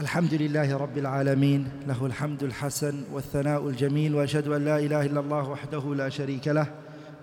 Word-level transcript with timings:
الحمد 0.00 0.34
لله 0.34 0.76
رب 0.76 0.98
العالمين 0.98 1.68
له 1.86 2.06
الحمد 2.06 2.42
الحسن 2.42 3.04
والثناء 3.12 3.68
الجميل 3.68 4.14
وأشهد 4.14 4.48
أن 4.48 4.64
لا 4.64 4.78
إله 4.78 5.06
إلا 5.06 5.20
الله 5.20 5.48
وحده 5.48 5.94
لا 5.94 6.08
شريك 6.08 6.48
له 6.48 6.66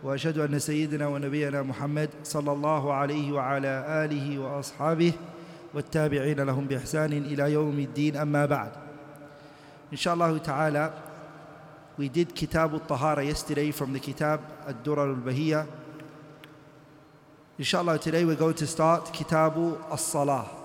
وأشهد 0.04 0.38
أن 0.38 0.60
سيدنا 0.60 1.08
ونبينا 1.08 1.62
محمد 1.62 2.10
صلى 2.24 2.52
الله 2.52 2.94
عليه 2.94 3.32
وعلى 3.32 3.86
آله 4.06 4.40
وأصحابه 4.40 5.14
والتابعين 5.74 6.40
لهم 6.40 6.66
بإحسان 6.68 7.14
إلى 7.14 7.52
يوم 7.52 7.80
الدين 7.80 8.16
أما 8.18 8.46
بعد. 8.46 8.72
إن 9.92 9.98
شاء 9.98 10.14
الله 10.14 10.38
تعالى 10.38 10.94
we 11.98 12.08
did 12.08 12.34
kitab 12.34 12.74
al-tahara 12.74 13.26
yesterday 13.26 13.72
from 13.72 13.92
the 13.92 14.00
kitab 14.00 14.40
ad-durar 14.66 15.10
al-bahiyya 15.10 15.68
inshallah 17.60 18.00
today 18.00 18.24
we're 18.24 18.34
going 18.34 18.54
to 18.54 18.66
start 18.66 19.12
kitab 19.12 19.58
al-salah 19.92 20.61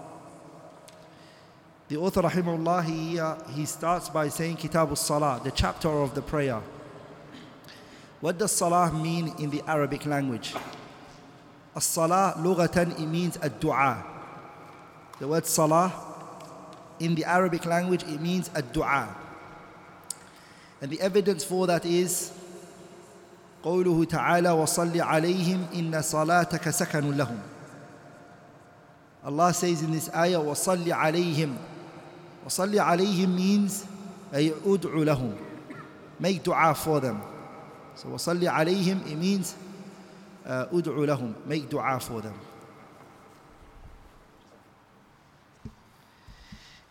The 1.88 1.98
author, 1.98 2.22
rahimahullah, 2.22 2.86
he, 2.86 3.20
uh, 3.20 3.36
he 3.50 3.66
starts 3.66 4.08
by 4.10 4.30
saying 4.30 4.56
Kitab 4.58 4.90
al-Salah, 4.90 5.42
the 5.44 5.52
chapter 5.52 5.90
of 5.90 6.16
the 6.16 6.22
prayer. 6.22 6.62
What 8.22 8.38
does 8.38 8.52
Salah 8.52 8.94
mean 8.94 9.34
in 9.40 9.50
the 9.50 9.62
Arabic 9.68 10.06
language? 10.06 10.54
As-Salah, 11.76 12.36
lughatan, 12.38 13.00
it 13.00 13.08
means 13.08 13.38
a 13.42 13.50
dua. 13.50 14.06
The 15.20 15.28
word 15.28 15.46
Salah, 15.46 15.92
in 17.00 17.16
the 17.16 17.26
Arabic 17.26 17.66
language, 17.66 18.04
it 18.04 18.22
means 18.22 18.50
a 18.56 18.62
dua. 18.62 19.16
And 20.82 20.92
the 20.92 21.02
evidence 21.02 21.44
for 21.44 21.68
that 21.68 21.86
is 21.86 22.32
قوله 23.64 24.06
تعالى 24.06 24.50
وصل 24.50 25.02
عليهم 25.02 25.66
إن 25.74 26.02
صلاتك 26.02 26.70
سكن 26.70 27.12
لهم 27.12 27.40
Allah 29.24 29.54
says 29.54 29.84
in 29.84 29.92
this 29.92 30.10
ayah 30.16 30.40
وصل 30.40 30.92
عليهم 30.92 31.56
وصل 32.46 32.80
عليهم 32.80 33.38
means 33.38 33.74
أي 34.34 34.54
أدعو 34.66 35.04
لهم 35.04 35.36
make 36.20 36.44
dua 36.44 36.74
for 36.74 37.00
them 37.00 37.18
so 37.96 38.06
وصل 38.06 38.48
عليهم 38.48 39.02
it 39.06 39.18
means 39.18 39.56
uh, 40.46 40.74
أدعو 40.74 41.06
لهم 41.06 41.34
make 41.48 41.70
dua 41.70 42.00
for 42.00 42.22
them 42.22 42.34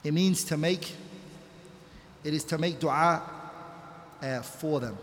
it 0.04 0.12
means 0.12 0.44
to 0.44 0.56
make 0.56 0.94
it 2.24 2.34
is 2.34 2.44
to 2.44 2.58
make 2.58 2.78
dua 2.78 3.22
uh, 4.22 4.40
for 4.42 4.80
them 4.80 4.96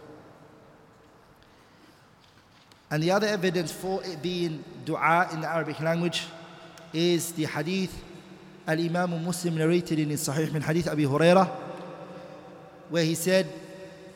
and 2.89 3.03
the 3.03 3.11
other 3.11 3.27
evidence 3.27 3.71
for 3.71 4.03
it 4.03 4.21
being 4.21 4.63
dua 4.85 5.27
in 5.33 5.41
the 5.41 5.47
Arabic 5.47 5.79
language 5.81 6.25
is 6.93 7.31
the 7.33 7.45
hadith 7.45 7.93
Al-Imam 8.67 9.23
Muslim 9.23 9.55
narrated 9.55 9.99
in 9.99 10.09
his 10.09 10.27
Sahih 10.27 10.51
min 10.51 10.61
hadith 10.61 10.87
Abi 10.87 11.03
Hurairah 11.05 11.47
where 12.89 13.03
he 13.03 13.15
said 13.15 13.47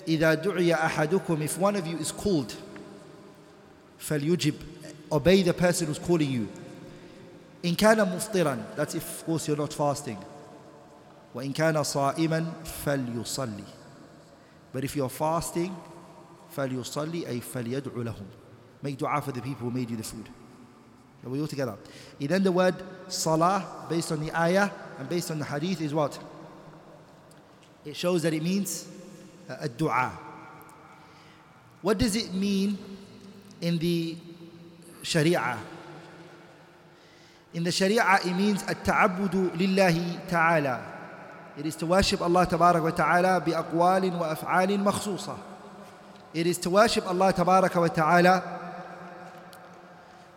إذا 0.08 0.34
دعي 0.34 0.74
أحدكم 0.74 1.44
if 1.44 1.58
one 1.58 1.76
of 1.76 1.86
you 1.88 1.98
is 1.98 2.12
called 2.12 2.54
فليجب 4.00 4.54
obey 5.12 5.42
the 5.44 5.54
person 5.54 5.88
who's 5.88 6.00
calling 6.00 6.30
you 6.30 6.48
إن 7.66 7.76
كان 7.76 8.16
مفطرا 8.16 8.76
that's 8.76 8.96
if 8.96 9.20
of 9.20 9.26
course 9.26 9.48
you're 9.48 9.58
not 9.58 9.74
fasting 9.74 10.18
وإن 11.36 11.54
كان 11.54 11.84
صائما 11.84 12.54
فليصلي 12.86 13.64
but 14.74 14.84
if 14.84 14.96
you're 14.96 15.10
fasting 15.10 15.72
فليصلي 16.58 17.28
أي 17.28 17.42
فليدعو 17.42 18.02
لهم 18.02 18.26
make 18.84 18.98
dua 18.98 19.22
for 19.22 19.32
the 19.32 19.42
people 19.42 19.70
who 19.70 19.72
made 19.72 19.90
you 19.90 19.98
the 19.98 20.04
food 20.04 20.30
And 21.27 21.33
we 21.33 21.41
all 21.41 21.49
together. 21.49 21.75
And 22.21 22.29
then 22.29 22.45
the 22.45 22.53
word 22.53 22.77
salah, 23.09 23.85
based 23.91 24.13
on 24.13 24.25
the 24.25 24.31
ayah 24.39 24.71
and 24.97 25.09
based 25.09 25.33
on 25.33 25.41
the 25.41 25.45
hadith, 25.45 25.81
is 25.81 25.93
what? 25.93 26.17
It 27.85 27.97
shows 27.97 28.23
that 28.23 28.33
it 28.33 28.45
means 28.45 28.87
uh, 29.51 29.57
a 29.63 29.69
dua. 29.69 30.13
What 31.83 31.99
does 31.99 32.15
it 32.15 32.33
mean 32.33 32.79
in 33.61 33.77
the 33.79 34.17
sharia? 35.03 35.59
In 37.55 37.65
the 37.65 37.73
sharia, 37.73 38.21
it 38.25 38.33
means 38.33 38.63
a 38.63 38.77
ta'abudu 38.77 39.51
lillahi 39.51 40.29
ta'ala. 40.29 40.81
It 41.59 41.67
is 41.67 41.75
to 41.75 41.87
worship 41.87 42.21
Allah 42.21 42.47
tabarak 42.47 42.85
wa 42.85 42.91
ta'ala 42.91 43.41
bi 43.45 43.51
aqwalin 43.51 44.17
wa 44.17 44.33
af'alin 44.33 44.81
makhsusah. 44.81 45.39
It 46.33 46.47
is 46.47 46.59
to 46.59 46.71
worship 46.71 47.05
Allah 47.05 47.33
tabarak 47.33 47.75
wa 47.75 47.89
ta'ala 47.89 48.66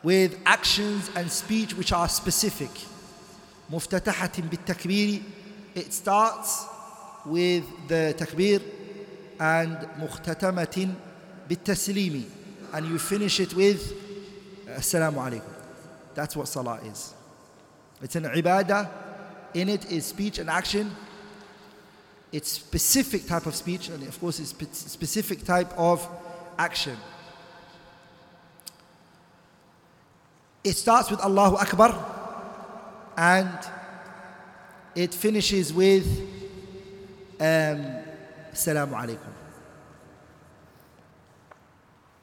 with 0.03 0.39
actions 0.45 1.11
and 1.17 1.31
speech 1.31 1.75
which 1.75 1.93
are 1.93 2.09
specific. 2.09 2.71
مفتتحة 3.71 4.33
بالتكبير 4.39 5.23
it 5.75 5.93
starts 5.93 6.67
with 7.27 7.65
the 7.89 8.15
takbir 8.19 8.61
and 9.41 9.89
مختتمة 9.99 10.95
بالتسليم 11.49 12.25
and 12.73 12.87
you 12.87 12.99
finish 12.99 13.41
it 13.41 13.55
with 13.55 13.93
السلام 14.69 15.19
عليكم 15.19 15.53
that's 16.15 16.37
what 16.37 16.49
salah 16.49 16.79
is 16.85 17.15
it's 18.03 18.17
an 18.17 18.25
ibadah 18.25 18.89
in 19.55 19.69
it 19.69 19.91
is 19.91 20.05
speech 20.05 20.39
and 20.39 20.51
action 20.51 20.91
it's 22.33 22.51
specific 22.51 23.27
type 23.27 23.47
of 23.47 23.55
speech 23.55 23.89
and 23.89 24.03
of 24.07 24.21
course 24.21 24.39
it's 24.41 24.79
specific 24.93 25.45
type 25.45 25.73
of 25.79 26.07
action 26.59 26.97
It 30.64 30.76
starts 30.76 31.10
with 31.10 31.22
Allahu 31.22 31.56
Akbar 31.56 31.96
and 33.16 33.58
it 34.94 35.14
finishes 35.14 35.74
with 35.74 36.06
um, 37.40 37.86
Assalamu 38.52 38.92
alaikum. 38.92 39.32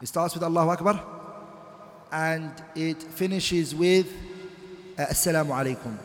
It 0.02 0.08
starts 0.08 0.34
with 0.34 0.42
Allahu 0.42 0.68
Akbar 0.68 1.02
and 2.12 2.52
it 2.74 3.02
finishes 3.02 3.74
with 3.74 4.12
uh, 4.98 5.06
Assalamu 5.06 5.52
alaikum. 5.56 5.96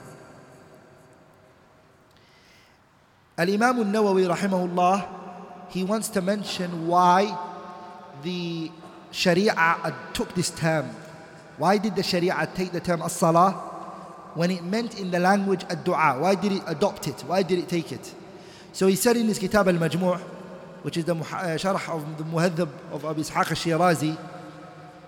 Al 3.38 3.50
Imam 3.50 3.78
al 3.80 3.86
Nawawi, 3.86 4.34
rahimahullah, 4.34 5.08
he 5.70 5.84
wants 5.84 6.08
to 6.08 6.22
mention 6.22 6.88
why 6.88 7.38
the 8.24 8.72
Sharia 9.12 9.94
took 10.14 10.34
this 10.34 10.50
term 10.52 10.90
why 11.61 11.79
did 11.79 11.97
the 11.97 12.03
Sharia 12.03 12.49
take 12.55 12.73
the 12.73 12.81
term 12.81 13.03
as-salah 13.03 13.53
when 14.35 14.51
it 14.51 14.63
meant 14.63 15.01
in 15.01 15.11
the 15.11 15.19
language 15.19 15.65
ad-du'a? 15.71 16.21
Why 16.21 16.35
did 16.35 16.53
it 16.53 16.63
adopt 16.67 17.09
it? 17.09 17.21
Why 17.27 17.43
did 17.43 17.59
it 17.59 17.69
take 17.69 17.93
it? 17.93 18.15
So 18.73 18.87
he 18.87 18.97
said 18.97 19.17
in 19.17 19.27
his 19.27 19.39
kitab 19.39 19.69
al-Majmu' 19.69 20.21
which 20.83 20.97
is 20.97 21.05
the 21.05 21.15
sharh 21.15 21.89
of 21.93 22.17
the 22.19 22.25
Muhadhab 22.25 22.69
of 22.93 23.05
Abu 23.05 23.23
Ishaq 23.23 23.49
al-Shirazi, 23.49 24.17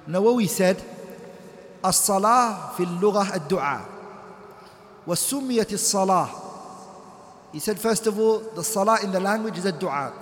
Nawawi 0.08 0.48
said, 0.48 0.76
الصلاة 1.84 2.74
في 2.76 2.82
اللغة 2.82 3.34
الدعاء 3.34 3.80
وسميت 5.06 5.72
الصلاة 5.72 6.28
He 7.52 7.60
said 7.60 7.78
first 7.78 8.06
of 8.06 8.18
all 8.18 8.40
the 8.40 8.64
salah 8.64 8.98
in 9.02 9.12
the 9.12 9.20
language 9.20 9.56
is 9.58 9.64
a 9.64 9.72
dua 9.72 10.12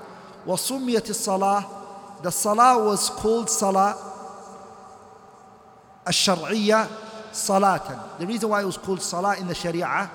وسميت 0.47 1.09
الصلاة 1.09 2.23
the 2.23 2.31
salah 2.31 2.85
was 2.85 3.09
called 3.11 3.49
salah 3.49 3.97
الشرعية 6.11 6.89
صلاة. 7.33 8.19
The 8.19 8.27
reason 8.27 8.49
why 8.49 8.63
it 8.63 8.67
was 8.67 8.79
called 8.79 9.03
salah 9.03 9.37
in 9.37 9.47
the 9.47 9.55
Sharia 9.55 10.11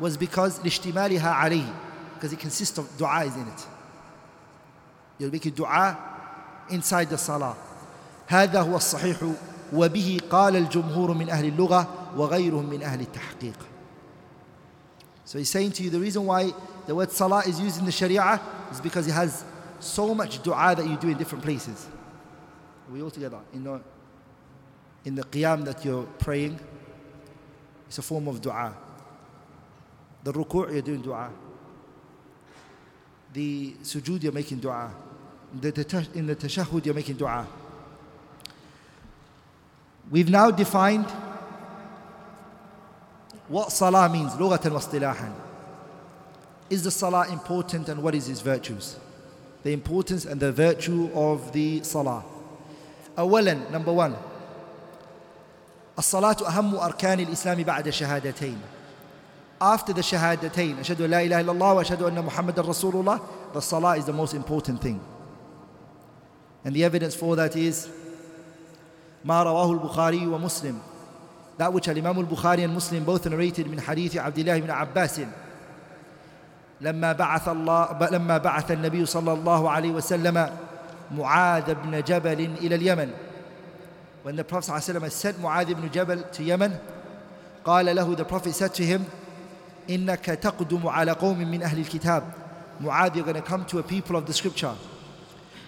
was 0.00 0.16
because 0.16 0.58
لاشتمالها 0.60 1.30
عليه 1.30 1.72
because 2.14 2.32
it 2.32 2.40
consists 2.40 2.78
of 2.78 2.86
du'as 2.96 3.36
in 3.36 3.46
it. 3.48 3.66
You'll 5.18 5.32
make 5.32 5.46
a 5.46 5.50
dua 5.50 5.96
inside 6.70 7.10
the 7.10 7.18
salah. 7.18 7.56
هذا 8.28 8.60
هو 8.60 8.76
الصحيح 8.76 9.34
وبه 9.72 10.20
قال 10.30 10.56
الجمهور 10.56 11.14
من 11.14 11.30
أهل 11.30 11.44
اللغة 11.44 11.88
وغيرهم 12.16 12.70
من 12.70 12.82
أهل 12.82 13.00
التحقيق. 13.00 13.56
So 15.24 15.38
he's 15.38 15.50
saying 15.50 15.72
to 15.72 15.82
you 15.82 15.90
the 15.90 16.00
reason 16.00 16.24
why 16.24 16.52
the 16.86 16.94
word 16.94 17.10
salah 17.10 17.42
is 17.46 17.60
used 17.60 17.78
in 17.78 17.84
the 17.84 17.92
Sharia 17.92 18.40
is 18.70 18.80
because 18.80 19.06
it 19.08 19.12
has 19.12 19.44
so 19.80 20.14
much 20.14 20.42
dua 20.42 20.74
that 20.76 20.86
you 20.86 20.96
do 20.96 21.08
in 21.08 21.18
different 21.18 21.44
places. 21.44 21.86
We 22.92 23.02
all 23.02 23.10
together, 23.10 23.40
you 23.52 23.60
know 23.60 23.82
in 25.05 25.15
the 25.15 25.23
qiyam 25.23 25.65
that 25.65 25.83
you're 25.83 26.03
praying, 26.19 26.59
it's 27.87 27.97
a 27.97 28.01
form 28.01 28.27
of 28.27 28.41
dua. 28.41 28.73
The 30.23 30.31
ruku' 30.31 30.71
you're 30.71 30.81
doing 30.81 31.01
dua. 31.01 31.29
The 33.33 33.73
sujood 33.83 34.23
you're 34.23 34.31
making 34.31 34.59
dua. 34.59 34.91
In 35.53 36.27
the 36.27 36.35
tashahhud 36.35 36.85
you're 36.85 36.95
making 36.95 37.15
dua. 37.15 37.47
We've 40.09 40.29
now 40.29 40.51
defined 40.51 41.07
what 43.47 43.71
salah 43.71 44.07
means, 44.09 44.33
lughatan 44.33 44.71
wastilahan. 44.71 45.33
Is 46.69 46.83
the 46.83 46.91
salah 46.91 47.27
important 47.31 47.89
and 47.89 48.01
what 48.01 48.15
is 48.15 48.29
its 48.29 48.41
virtues? 48.41 48.97
The 49.63 49.73
importance 49.73 50.25
and 50.25 50.39
the 50.39 50.51
virtue 50.51 51.09
of 51.13 51.51
the 51.51 51.83
salah. 51.83 52.23
Awalan, 53.17 53.69
number 53.71 53.91
one, 53.91 54.15
الصلاة 56.01 56.37
أهم 56.47 56.75
أركان 56.75 57.19
الإسلام 57.19 57.63
بعد 57.63 57.89
شهادتين 57.89 58.57
after 59.61 59.93
the 59.93 60.01
shahadatain, 60.01 60.79
ashadu 60.79 61.07
la 61.07 61.19
ilaha 61.19 61.43
illallah 61.43 61.75
wa 61.75 61.83
ashadu 61.83 62.07
anna 62.07 62.23
Muhammadan 62.23 62.65
Rasulullah, 62.65 63.21
the 63.53 63.61
salah 63.61 63.95
is 63.95 64.05
the 64.05 64.13
most 64.13 64.33
important 64.33 64.81
thing. 64.81 64.99
And 66.65 66.75
the 66.75 66.83
evidence 66.83 67.13
for 67.15 67.35
that 67.35 67.55
is 67.55 67.87
ما 69.23 69.43
رواه 69.43 69.71
البخاري 69.71 70.27
ومسلم 70.27 70.79
that 71.57 71.71
which 71.71 71.87
Imam 71.87 72.17
al-Bukhari 72.17 72.63
and 72.63 72.73
Muslim 72.73 73.03
both 73.03 73.27
narrated 73.27 73.67
من 73.67 73.79
حديث 73.79 74.17
عبد 74.17 74.39
الله 74.39 74.59
بن 74.59 74.71
عباس 74.71 75.21
لما 76.81 77.11
بعث 77.11 77.47
الله 77.47 78.09
لما 78.11 78.37
بعث 78.37 78.71
النبي 78.71 79.05
صلى 79.05 79.33
الله 79.33 79.69
عليه 79.69 79.91
وسلم 79.91 80.49
معاذ 81.11 81.73
بن 81.73 82.01
جبل 82.01 82.39
إلى 82.61 82.75
اليمن 82.75 83.13
when 84.23 84.35
the 84.35 84.43
Prophet 84.43 84.71
ﷺ 84.71 85.11
sent 85.11 85.37
Mu'adh 85.41 85.69
ibn 85.69 85.89
Jabal 85.91 86.21
to 86.23 86.43
Yemen 86.43 86.79
قال 87.65 87.85
له 87.95 88.15
the 88.15 88.25
Prophet 88.25 88.53
said 88.53 88.73
to 88.75 88.83
him 88.83 89.05
إنك 89.89 90.25
تقدم 90.41 90.87
على 90.87 91.11
قوم 91.11 91.39
من 91.39 91.63
أهل 91.63 91.79
الكتاب 91.79 92.23
Mu'adh 92.81 93.15
you're 93.15 93.25
going 93.25 93.35
to 93.35 93.41
come 93.41 93.65
to 93.65 93.79
a 93.79 93.83
people 93.83 94.15
of 94.15 94.25
the 94.25 94.33
scripture 94.33 94.75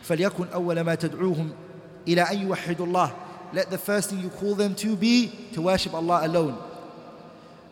فليكن 0.04 0.48
أول 0.54 0.82
ما 0.82 0.96
تدعوهم 0.96 1.52
إلى 2.08 2.22
أن 2.22 2.48
يوحدوا 2.48 2.86
الله 2.86 3.12
let 3.54 3.70
the 3.70 3.78
first 3.78 4.10
thing 4.10 4.20
you 4.20 4.30
call 4.30 4.56
them 4.56 4.76
to 4.76 4.96
be 4.96 5.32
to 5.54 5.62
worship 5.62 5.94
Allah 5.94 6.26
alone 6.28 6.56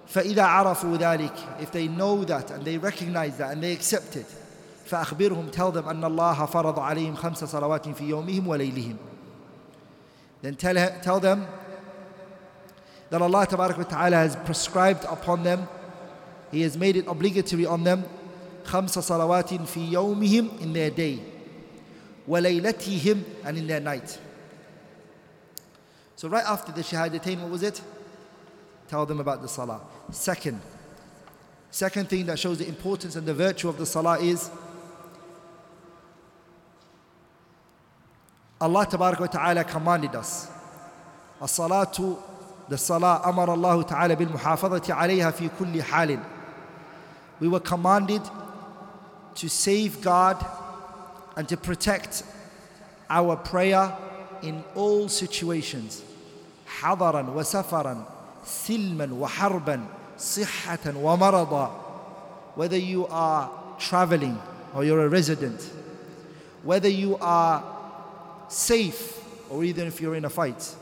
فإذا 0.08 0.44
عرفوا 0.44 0.98
ذلك 0.98 1.34
if 1.60 1.72
they 1.72 1.88
know 1.88 2.24
that 2.24 2.52
and 2.52 2.66
they 2.66 2.78
recognize 2.78 3.38
that 3.38 3.52
and 3.52 3.64
they 3.64 3.74
accept 3.74 4.16
it 4.16 4.26
فأخبرهم 4.86 5.52
tell 5.52 5.72
them 5.72 5.88
أن 5.88 6.04
الله 6.04 6.46
فرض 6.46 6.80
عليهم 6.80 7.16
خمس 7.16 7.44
صلوات 7.44 7.90
في 7.90 8.04
يومهم 8.10 8.48
وليلهم 8.48 8.98
then 10.43 10.55
tell, 10.55 10.75
tell 11.03 11.21
them 11.21 11.47
that 13.11 13.23
Allah 13.23 13.47
Ta'ala 13.47 14.17
has 14.17 14.37
prescribed 14.37 15.05
upon 15.05 15.43
them 15.43 15.69
He 16.51 16.63
has 16.63 16.77
made 16.77 16.97
it 16.97 17.07
obligatory 17.07 17.67
on 17.67 17.85
them 17.85 18.05
خمس 18.65 18.99
صلوات 18.99 19.55
في 19.67 19.93
يومهم 19.93 20.61
in 20.61 20.73
their 20.73 20.91
day 20.91 21.21
وَلَيْلَتِهِمْ 22.29 23.23
and 23.45 23.59
in 23.59 23.67
their 23.67 23.81
night. 23.81 24.19
So 26.17 26.29
right 26.29 26.45
after 26.45 26.73
the 26.73 26.81
shahadatain, 26.81 27.41
what 27.41 27.51
was 27.51 27.63
it? 27.63 27.81
Tell 28.89 29.07
them 29.07 29.21
about 29.21 29.43
the 29.43 29.49
salah. 29.49 29.81
Second, 30.11 30.61
second 31.71 32.09
thing 32.09 32.27
that 32.27 32.39
shows 32.39 32.59
the 32.59 32.67
importance 32.67 33.17
and 33.17 33.27
the 33.27 33.35
virtue 33.35 33.69
of 33.69 33.79
the 33.79 33.87
salah 33.87 34.19
is 34.19 34.51
Allah 38.61 38.87
Ta'ala 38.87 39.65
commanded 39.65 40.15
us. 40.15 40.49
الصلاة 41.43 42.17
the 42.69 42.79
salah 42.79 43.23
أمر 43.27 43.55
الله 43.55 43.83
تعالى 43.83 44.17
بالمحافظة 44.17 44.95
عليها 44.95 45.31
في 45.31 45.51
كل 45.59 45.83
حال. 45.83 46.19
We 47.41 47.49
were 47.49 47.61
commanded 47.61 48.23
to 49.35 49.49
safeguard 49.49 50.39
and 51.37 51.47
to 51.49 51.57
protect 51.57 52.23
our 53.11 53.37
prayer 53.37 53.95
in 54.43 54.65
all 54.75 55.09
situations 55.09 56.03
حضرا 56.81 57.31
وسفرا 57.31 58.05
سلما 58.45 59.15
وحربا 59.15 59.81
صحة 60.19 60.95
ومرضا 60.97 61.71
whether 62.57 62.77
you 62.77 63.07
are 63.07 63.51
traveling 63.79 64.39
or 64.75 64.85
you're 64.85 65.05
a 65.05 65.09
resident 65.09 65.71
whether 66.65 66.89
you 66.89 67.17
are 67.21 67.63
safe 68.51 69.23
or 69.51 69.65
even 69.65 69.87
if 69.87 70.01
you're 70.01 70.15
in 70.15 70.25
a 70.25 70.31
fight 70.31 70.75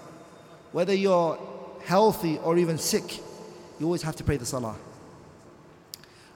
whether 0.73 0.95
you're 0.95 1.39
healthy 1.85 2.39
or 2.39 2.59
even 2.59 2.79
sick 2.79 3.19
you 3.79 3.87
always 3.87 4.03
have 4.03 4.17
to 4.17 4.25
pray 4.25 4.37
the 4.37 4.47
salah 4.47 4.77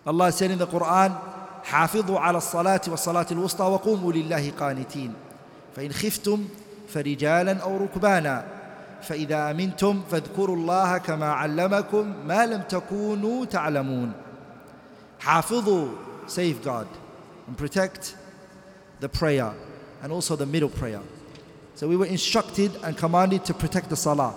Allah 0.07 0.33
said 0.33 0.51
in 0.51 0.59
the 0.59 0.67
Quran 0.67 1.17
حافظوا 1.65 2.19
على 2.19 2.39
الصلاة 2.39 2.81
والصلاة 2.89 3.27
الوسطى 3.33 3.65
وقوموا 3.65 4.13
لله 4.13 4.53
قانتين 4.61 5.15
فإن 5.77 5.93
خفتم 5.93 6.45
فرجالا 6.89 7.59
أو 7.59 7.77
ركبانا 7.77 8.45
فإذا 9.03 9.51
أمنتم 9.51 10.03
فاذكروا 10.11 10.57
الله 10.57 10.99
كما 10.99 11.33
علمكم 11.33 12.15
ما 12.27 12.47
لم 12.47 12.63
تكونوا 12.63 13.45
تعلمون 13.45 14.13
حافظوا 15.21 15.89
safeguard 16.27 16.89
and 17.47 17.57
protect 17.57 18.17
the 19.01 19.09
prayer 19.09 19.53
and 20.03 20.13
also 20.13 20.37
the 20.37 20.47
middle 20.47 20.69
prayer 20.69 21.01
so 21.75 21.87
we 21.87 21.97
were 21.97 22.07
instructed 22.07 22.71
and 22.83 22.97
commanded 22.97 23.45
to 23.45 23.55
protect 23.55 23.89
the 23.89 23.97
salah 23.97 24.33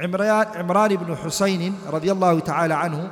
عمران 0.00 0.96
بن 0.96 1.16
حسين 1.16 1.74
رضي 1.92 2.12
الله 2.12 2.40
تعالى 2.40 2.74
عنه 2.74 3.10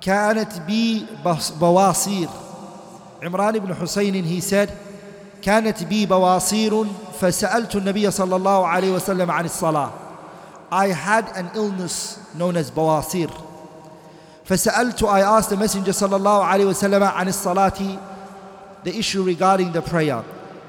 كانت 0.00 0.58
بي 0.58 1.06
بواصير 1.60 2.28
عمران 3.22 3.58
بن 3.58 3.74
حسين 3.74 4.24
he 4.24 4.40
said 4.40 4.68
كانت 5.42 5.84
بي 5.84 6.06
بواصير 6.06 6.84
فسألت 7.20 7.76
النبي 7.76 8.10
صلى 8.10 8.36
الله 8.36 8.66
عليه 8.66 8.92
وسلم 8.92 9.30
عن 9.30 9.44
الصلاة 9.44 9.90
I 10.70 10.88
had 10.88 11.24
an 11.34 11.50
illness 11.54 12.18
known 12.38 12.56
as 12.56 12.70
بواصير 12.70 13.30
فسألت 14.44 15.02
I 15.04 15.20
asked 15.20 15.50
the 15.50 15.56
messenger 15.56 15.92
صلى 15.92 16.16
الله 16.16 16.44
عليه 16.44 16.64
وسلم 16.64 17.02
عن 17.04 17.28
الصلاة 17.28 17.98
the 18.84 18.90
issue 18.98 19.22
regarding 19.22 19.72
the 19.72 19.82
prayer 19.82 20.22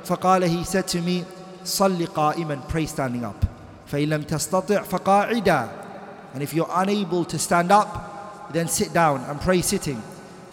فقال 0.05 0.47
he 0.47 0.63
said 0.63 0.87
to 0.87 1.01
me 1.01 1.23
صل 1.65 2.07
قائما 2.07 2.67
pray 2.67 2.85
standing 2.85 3.23
up 3.23 3.45
فإن 3.91 4.09
لم 4.09 4.23
تستطع 4.23 4.81
فقاعدا 4.83 5.69
and 6.33 6.43
if 6.43 6.53
you're 6.53 6.69
unable 6.75 7.25
to 7.25 7.39
stand 7.39 7.71
up 7.71 8.09
then 8.51 8.67
sit 8.67 8.93
down 8.93 9.23
and 9.25 9.39
pray 9.39 9.61
sitting. 9.61 10.01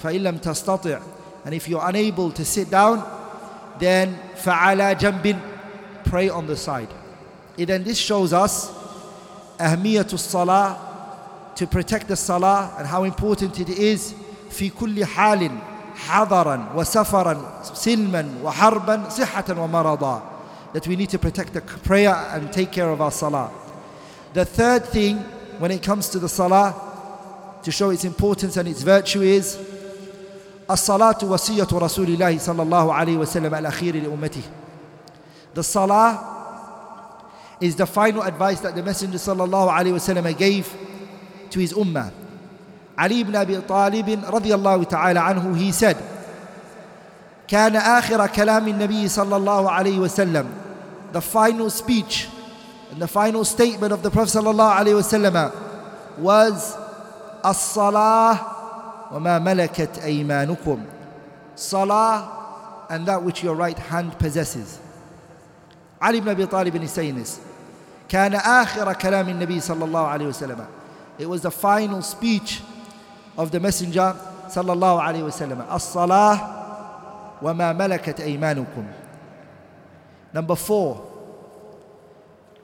فَإِن 0.02 0.20
لَمْ 0.22 0.38
تَسْتَطِعْ 0.38 1.02
And 1.44 1.54
if 1.54 1.68
you're 1.68 1.86
unable 1.86 2.30
to 2.32 2.44
sit 2.44 2.70
down, 2.70 3.04
then 3.78 4.18
فَعَلَى 4.36 4.98
جَنْبٍ 4.98 5.40
Pray 6.04 6.28
on 6.28 6.46
the 6.46 6.56
side. 6.56 6.88
And 7.58 7.66
then 7.66 7.84
this 7.84 7.98
shows 7.98 8.32
us 8.32 8.70
أهمية 9.58 10.12
الصلاة 10.12 10.76
to 11.56 11.66
protect 11.66 12.08
the 12.08 12.16
salah 12.16 12.74
and 12.76 12.86
how 12.86 13.04
important 13.04 13.58
it 13.58 13.70
is 13.70 14.14
في 14.50 14.70
كل 14.70 15.04
حال 15.04 15.50
حضرا 15.96 16.68
وسفرا 16.74 17.62
سلما 17.74 18.28
وحربا 18.44 19.08
صحة 19.08 19.44
ومرضا 19.58 20.22
that 20.72 20.86
we 20.86 20.96
need 20.96 21.08
to 21.08 21.18
protect 21.18 21.54
the 21.54 21.60
prayer 21.60 22.14
and 22.32 22.52
take 22.52 22.70
care 22.70 22.90
of 22.90 23.00
our 23.00 23.10
salah. 23.10 23.50
The 24.34 24.44
third 24.44 24.84
thing 24.84 25.16
when 25.58 25.70
it 25.70 25.82
comes 25.82 26.10
to 26.10 26.18
the 26.18 26.28
salah 26.28 26.74
to 27.62 27.72
show 27.72 27.90
its 27.90 28.04
importance 28.04 28.58
and 28.58 28.68
its 28.68 28.82
virtue 28.82 29.22
is 29.22 29.56
الصلاة 30.68 31.24
وصية 31.24 31.68
رسول 31.72 32.08
الله 32.08 32.38
صلى 32.38 32.62
الله 32.62 32.94
عليه 32.94 33.16
وسلم 33.16 33.54
الأخير 33.54 33.96
لأمته 34.02 34.42
The 35.54 35.62
salah 35.62 37.22
is 37.60 37.76
the 37.76 37.86
final 37.86 38.22
advice 38.22 38.60
that 38.60 38.74
the 38.74 38.82
Messenger 38.82 39.16
صلى 39.18 39.44
الله 39.44 39.72
عليه 39.72 39.92
وسلم 39.92 40.36
gave 40.36 40.74
to 41.50 41.60
his 41.60 41.72
ummah 41.72 42.12
علي 43.01 43.23
بن 43.23 43.35
أبي 43.35 43.61
طالب 43.61 44.23
رضي 44.29 44.55
الله 44.55 44.83
تعالى 44.83 45.19
عنه 45.19 45.57
هي 45.57 45.71
سد 45.71 45.97
كان 47.47 47.75
آخر 47.75 48.27
كلام 48.27 48.67
النبي 48.67 49.07
صلى 49.07 49.35
الله 49.35 49.71
عليه 49.71 49.99
وسلم. 49.99 50.45
The 51.13 51.21
final 51.21 51.69
speech 51.69 52.29
and 52.91 53.01
the 53.01 53.07
final 53.07 53.43
statement 53.43 53.91
of 53.91 54.03
the 54.03 54.11
Prophet 54.11 54.29
صلى 54.29 54.49
الله 54.49 54.69
عليه 54.69 54.95
وسلم 54.95 55.51
was 56.21 56.77
الصلاة 57.45 58.37
وما 59.11 59.39
ملكت 59.39 59.99
أيمانكم. 60.03 60.79
صلاة 61.57 62.23
and 62.89 63.05
that 63.07 63.23
which 63.23 63.43
your 63.43 63.55
right 63.55 63.79
hand 63.79 64.17
possesses. 64.19 64.79
علي 66.01 66.19
بن 66.19 66.29
أبي 66.29 66.45
طالب 66.45 66.83
is 66.83 66.91
saying 66.91 67.15
this. 67.15 67.39
كان 68.09 68.35
آخر 68.35 68.93
كلام 68.93 69.29
النبي 69.29 69.59
صلى 69.59 69.85
الله 69.85 70.07
عليه 70.07 70.27
وسلم. 70.27 70.65
It 71.19 71.27
was 71.27 71.41
the 71.41 71.51
final 71.51 72.01
speech 72.01 72.61
of 73.40 73.50
the 73.50 73.60
messenger 73.60 74.14
صلى 74.48 74.72
الله 74.72 75.02
عليه 75.02 75.22
وسلم 75.22 75.64
الصلاة 75.72 76.40
وما 77.42 77.72
ملكت 77.72 78.20
أيمانكم 78.20 78.84
Number 80.34 80.54
four 80.56 81.00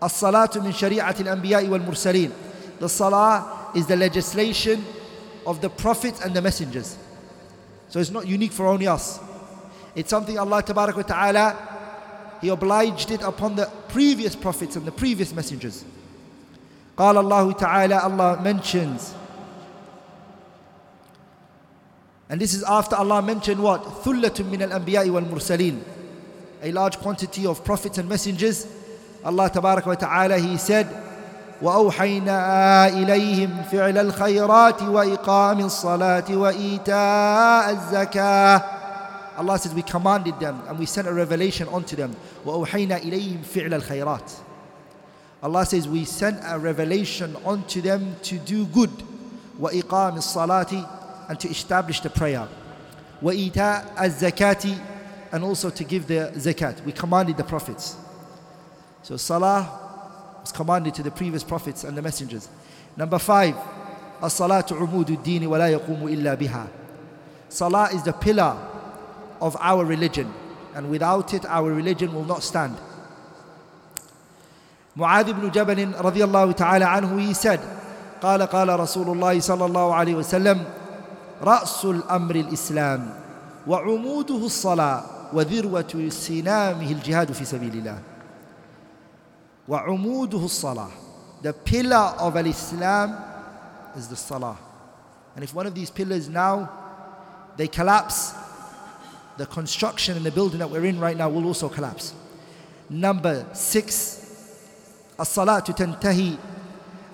الصلاة 0.02 0.50
من 0.56 0.72
شريعة 0.72 1.16
الأنبياء 1.20 1.68
والمرسلين 1.68 2.30
The 2.80 2.88
salah 2.88 3.70
is 3.74 3.86
the 3.86 3.96
legislation 3.96 4.84
of 5.46 5.60
the 5.60 5.70
prophets 5.70 6.20
and 6.24 6.34
the 6.34 6.42
messengers. 6.42 6.96
So 7.88 8.00
it's 8.00 8.10
not 8.10 8.26
unique 8.26 8.52
for 8.52 8.66
only 8.66 8.86
us. 8.88 9.20
It's 9.94 10.10
something 10.10 10.38
Allah 10.38 10.62
Ta'ala, 10.62 11.56
He 12.40 12.48
obliged 12.48 13.10
it 13.10 13.22
upon 13.22 13.54
the 13.56 13.70
previous 13.88 14.34
prophets 14.34 14.76
and 14.76 14.84
the 14.84 14.92
previous 14.92 15.32
messengers. 15.32 15.84
قال 16.96 17.16
الله 17.16 17.52
تعالى 17.58 18.02
Allah 18.02 18.40
mentions 18.42 19.14
and 22.28 22.40
this 22.40 22.54
is 22.54 22.62
after 22.62 22.96
Allah 22.96 23.20
mentioned 23.20 23.62
what? 23.62 23.82
ثُلَّةٌ 23.82 24.30
مِّنَ 24.50 24.70
الْأَنْبِيَاءِ 24.70 25.06
وَالْمُرْسَلِينَ 25.10 25.80
A 26.62 26.72
large 26.72 26.96
quantity 26.98 27.44
of 27.44 27.64
prophets 27.64 27.98
and 27.98 28.08
messengers. 28.08 28.66
Allah 29.24 29.50
Ta'ala 29.50 30.38
He 30.38 30.56
said 30.56 30.88
وأوحينا 31.62 32.88
إليهم 32.88 33.62
فعل 33.72 33.98
الخيرات 33.98 34.82
وإقام 34.82 35.60
الصلاة 35.60 36.24
وإيتاء 36.30 37.70
الزكاة 37.70 38.62
Allah 39.38 39.58
says 39.58 39.72
we 39.72 39.82
commanded 39.82 40.38
them 40.40 40.60
and 40.68 40.78
we 40.78 40.86
sent 40.86 41.06
a 41.06 41.12
revelation 41.12 41.68
onto 41.68 41.94
them 41.96 42.14
وأوحينا 42.44 42.96
إليهم 42.96 43.42
فعل 43.42 43.74
الخيرات 43.74 44.32
Allah 45.44 45.64
says 45.64 45.86
we 45.88 46.04
sent 46.04 46.38
a 46.44 46.58
revelation 46.58 47.36
onto 47.44 47.80
them 47.80 48.16
to 48.24 48.38
do 48.38 48.66
good 48.66 48.90
وإقام 49.60 50.16
الصلاة 50.16 50.95
and 51.28 51.38
to 51.40 51.48
establish 51.48 52.00
the 52.00 52.10
prayer 52.10 52.48
وإيتاء 53.22 53.94
الزكاة 53.98 54.78
and 55.32 55.44
also 55.44 55.70
to 55.70 55.84
give 55.84 56.06
the 56.06 56.32
zakat 56.34 56.84
we 56.84 56.92
commanded 56.92 57.36
the 57.36 57.44
prophets 57.44 57.96
so 59.02 59.16
salah 59.16 59.82
was 60.42 60.52
commanded 60.52 60.94
to 60.94 61.02
the 61.02 61.10
previous 61.10 61.42
prophets 61.42 61.84
and 61.84 61.96
the 61.96 62.02
messengers. 62.02 62.48
Number 62.96 63.18
five, 63.18 63.56
as-salatu 64.20 64.76
umudu 64.76 65.16
dini 65.22 65.46
wa 65.46 65.56
la 65.56 65.64
yaqumu 65.66 66.10
illa 66.10 66.36
biha. 66.36 66.68
Salah 67.48 67.88
is 67.92 68.02
the 68.02 68.12
pillar 68.12 68.56
of 69.40 69.56
our 69.60 69.84
religion 69.84 70.32
and 70.74 70.90
without 70.90 71.32
it 71.34 71.44
our 71.46 71.72
religion 71.72 72.12
will 72.14 72.24
not 72.24 72.42
stand. 72.42 72.76
معاذ 74.96 75.32
بن 75.32 75.50
جبل 75.50 75.94
رضي 75.94 76.24
الله 76.24 76.52
تعالى 76.52 76.84
عنه 76.84 77.28
he 77.28 77.32
said 77.32 77.60
قال 78.20 78.42
قال 78.42 78.68
رسول 78.80 79.08
الله 79.08 79.40
صلى 79.40 79.64
الله 79.64 79.94
عليه 79.94 80.14
وسلم 80.14 80.64
رأس 81.42 81.84
الأمر 81.84 82.34
الإسلام 82.34 83.14
وعموده 83.66 84.46
الصلاة 84.46 85.04
وذروة 85.32 86.08
سنامه 86.08 86.92
الجهاد 86.92 87.32
في 87.32 87.44
سبيل 87.44 87.74
الله 87.74 87.98
وعموده 89.68 90.44
الصلاة 90.44 90.90
The 91.42 91.52
pillar 91.52 92.14
of 92.18 92.36
al-Islam 92.36 93.16
is 93.96 94.06
the 94.06 94.14
salah. 94.14 94.56
And 95.34 95.42
if 95.42 95.52
one 95.52 95.66
of 95.66 95.74
these 95.74 95.90
pillars 95.90 96.28
now, 96.28 96.70
they 97.56 97.66
collapse, 97.66 98.32
the 99.38 99.46
construction 99.46 100.16
and 100.16 100.24
the 100.24 100.30
building 100.30 100.60
that 100.60 100.70
we're 100.70 100.84
in 100.84 101.00
right 101.00 101.16
now 101.16 101.28
will 101.28 101.46
also 101.46 101.68
collapse. 101.68 102.14
Number 102.88 103.44
six, 103.54 104.20
الصلاة 105.18 105.64
تنتهي 105.64 106.36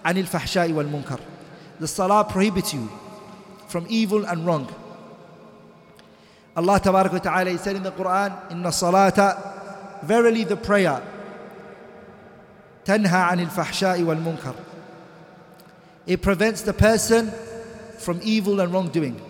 عن 0.04 0.18
الفحشاء 0.18 0.72
والمنكر. 0.72 1.20
The 1.80 1.88
salah 1.88 2.24
prohibits 2.24 2.74
you 2.74 2.90
from 3.72 3.86
evil 3.88 4.24
and 4.24 4.44
wrong. 4.46 4.68
Allah 6.56 6.80
Tabarak 6.80 7.12
wa 7.12 7.18
Ta'ala 7.18 7.50
he 7.50 7.56
said 7.56 7.76
in 7.76 7.82
the 7.82 7.92
Quran, 7.92 8.50
إن 8.50 8.64
الصلاة, 8.64 9.56
verily 10.02 10.44
the 10.44 10.56
prayer 10.56 11.02
تنهى 12.84 13.30
عن 13.30 13.40
الفحشاء 13.40 14.02
والمنكر 14.02 14.54
it 16.06 16.22
prevents 16.22 16.62
the 16.62 16.72
person 16.72 17.30
from 17.98 18.18
evil 18.22 18.60
and 18.60 18.72
wrongdoing 18.72 19.20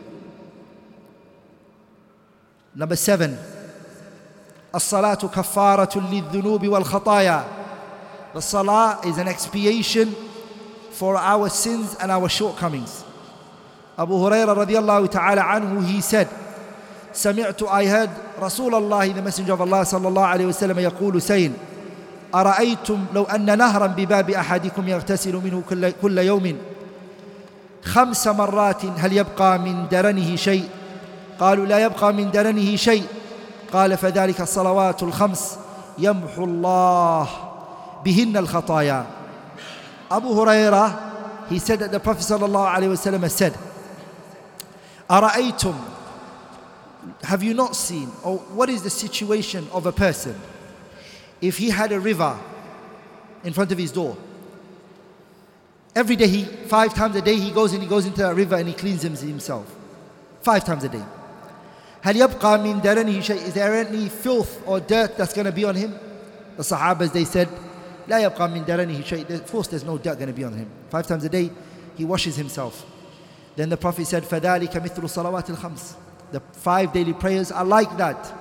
number 2.75 2.97
seven 2.97 3.37
الصلاة 4.75 5.29
كفارة 5.35 5.99
للذنوب 5.99 6.69
والخطايا 6.69 7.45
the 8.35 8.43
salah 8.43 9.01
is 9.05 9.19
an 9.19 9.27
expiation 9.27 10.15
for 10.91 11.17
our 11.17 11.49
sins 11.49 11.97
and 12.01 12.13
our 12.13 12.29
shortcomings 12.29 13.05
Abu 13.98 14.14
رضي 14.28 14.80
الله 14.80 15.06
تعالى 15.06 15.42
عنه 15.42 15.88
he 15.88 16.02
said 16.02 16.28
سمعت 17.14 17.64
I 17.64 17.86
heard 17.86 18.10
رسول 18.42 18.76
الله 18.76 19.14
the 19.14 19.22
messenger 19.22 19.54
of 19.54 19.62
Allah 19.62 19.84
الله 19.84 20.26
عليه 20.26 20.46
وسلم 20.46 20.80
يقول 20.80 21.22
saying 21.22 21.52
أرأيتم 22.36 23.06
لو 23.14 23.24
أن 23.24 23.58
نهرا 23.58 23.88
بباب 23.88 24.30
أحدكم 24.30 24.88
يغتسل 24.88 25.36
منه 25.36 25.64
كل, 25.70 25.92
كل 26.02 26.18
يوم 26.18 26.58
خمس 27.84 28.28
مرات 28.28 28.86
هل 28.86 29.14
يبقى 29.14 29.60
من 29.60 29.88
درنه 29.92 30.36
شيء 30.36 30.70
قالوا 31.40 31.66
لا 31.66 31.80
يبقى 31.80 32.14
من 32.14 32.32
درنه 32.32 32.76
شيء 32.76 33.04
قال 33.74 33.98
فذلك 33.98 34.42
الصلوات 34.42 35.04
الخمس 35.04 35.58
يمحو 35.98 36.44
الله 36.44 37.28
بهن 38.06 38.38
الخطايا 38.38 39.06
Abu 40.12 40.30
Hurairah 40.34 41.50
he 41.50 41.60
said 41.60 41.80
that 41.80 41.92
the 41.92 42.00
Prophet 42.00 42.24
صلى 42.24 42.46
الله 42.46 42.68
عليه 42.68 42.88
وسلم 42.88 43.30
said 43.30 43.54
أرأيتم 45.13 45.75
have 47.23 47.43
you 47.43 47.55
not 47.55 47.75
seen 47.75 48.11
or 48.23 48.39
what 48.39 48.69
is 48.69 48.83
the 48.83 48.91
situation 48.91 49.67
of 49.73 49.87
a 49.87 49.93
person 49.93 50.39
if 51.41 51.57
he 51.59 51.71
had 51.71 51.93
a 51.93 52.01
river 52.01 52.39
in 53.45 53.53
front 53.53 53.73
of 53.73 53.79
his 53.79 53.93
door, 53.93 54.17
every 55.95 56.17
day 56.17 56.27
he, 56.27 56.45
five 56.45 56.95
times 56.95 57.17
a 57.17 57.23
day, 57.23 57.37
he 57.37 57.51
goes 57.51 57.73
and 57.73 57.83
he 57.83 57.89
goes 57.89 58.07
into 58.07 58.23
that 58.23 58.35
river 58.35 58.57
and 58.57 58.69
he 58.69 58.75
cleans 58.75 59.03
himself. 59.03 59.75
Five 60.43 60.65
times 60.65 60.85
a 60.85 60.89
day. 60.89 61.05
هل 62.03 62.17
يبقى 62.17 62.59
من 62.59 62.81
درنه 62.81 63.21
شيء? 63.21 63.49
Is 63.49 63.55
there 63.55 63.75
any 63.75 64.09
filth 64.09 64.63
or 64.67 64.81
dirt 64.81 65.17
that's 65.17 65.33
going 65.33 65.47
to 65.47 65.53
be 65.53 65.65
on 65.65 65.75
him? 65.75 65.99
The 66.57 66.63
Sahabas, 66.63 67.13
they 67.13 67.25
said, 67.25 67.49
لا 68.09 68.21
يبقى 68.21 68.49
من 68.49 68.65
درنه 68.65 69.03
شيء. 69.05 69.29
Of 69.31 69.51
course, 69.51 69.69
there's 69.69 69.85
no 69.85 69.99
dirt 69.99 70.15
going 70.17 70.29
to 70.29 70.33
be 70.33 70.45
on 70.45 70.53
him. 70.53 70.71
Five 70.91 71.07
times 71.07 71.25
a 71.25 71.29
day, 71.29 71.51
he 71.97 72.05
washes 72.05 72.37
himself. 72.37 72.85
Then 73.57 73.69
the 73.69 73.77
Prophet 73.77 74.07
said, 74.07 74.23
فذلك 74.25 74.77
مثل 74.77 75.09
صلوات 75.09 75.51
الخمس. 75.51 75.95
The 76.33 76.41
five 76.53 76.93
daily 76.93 77.13
prayers 77.13 77.51
are 77.51 77.65
like 77.65 77.97
that. 77.97 78.35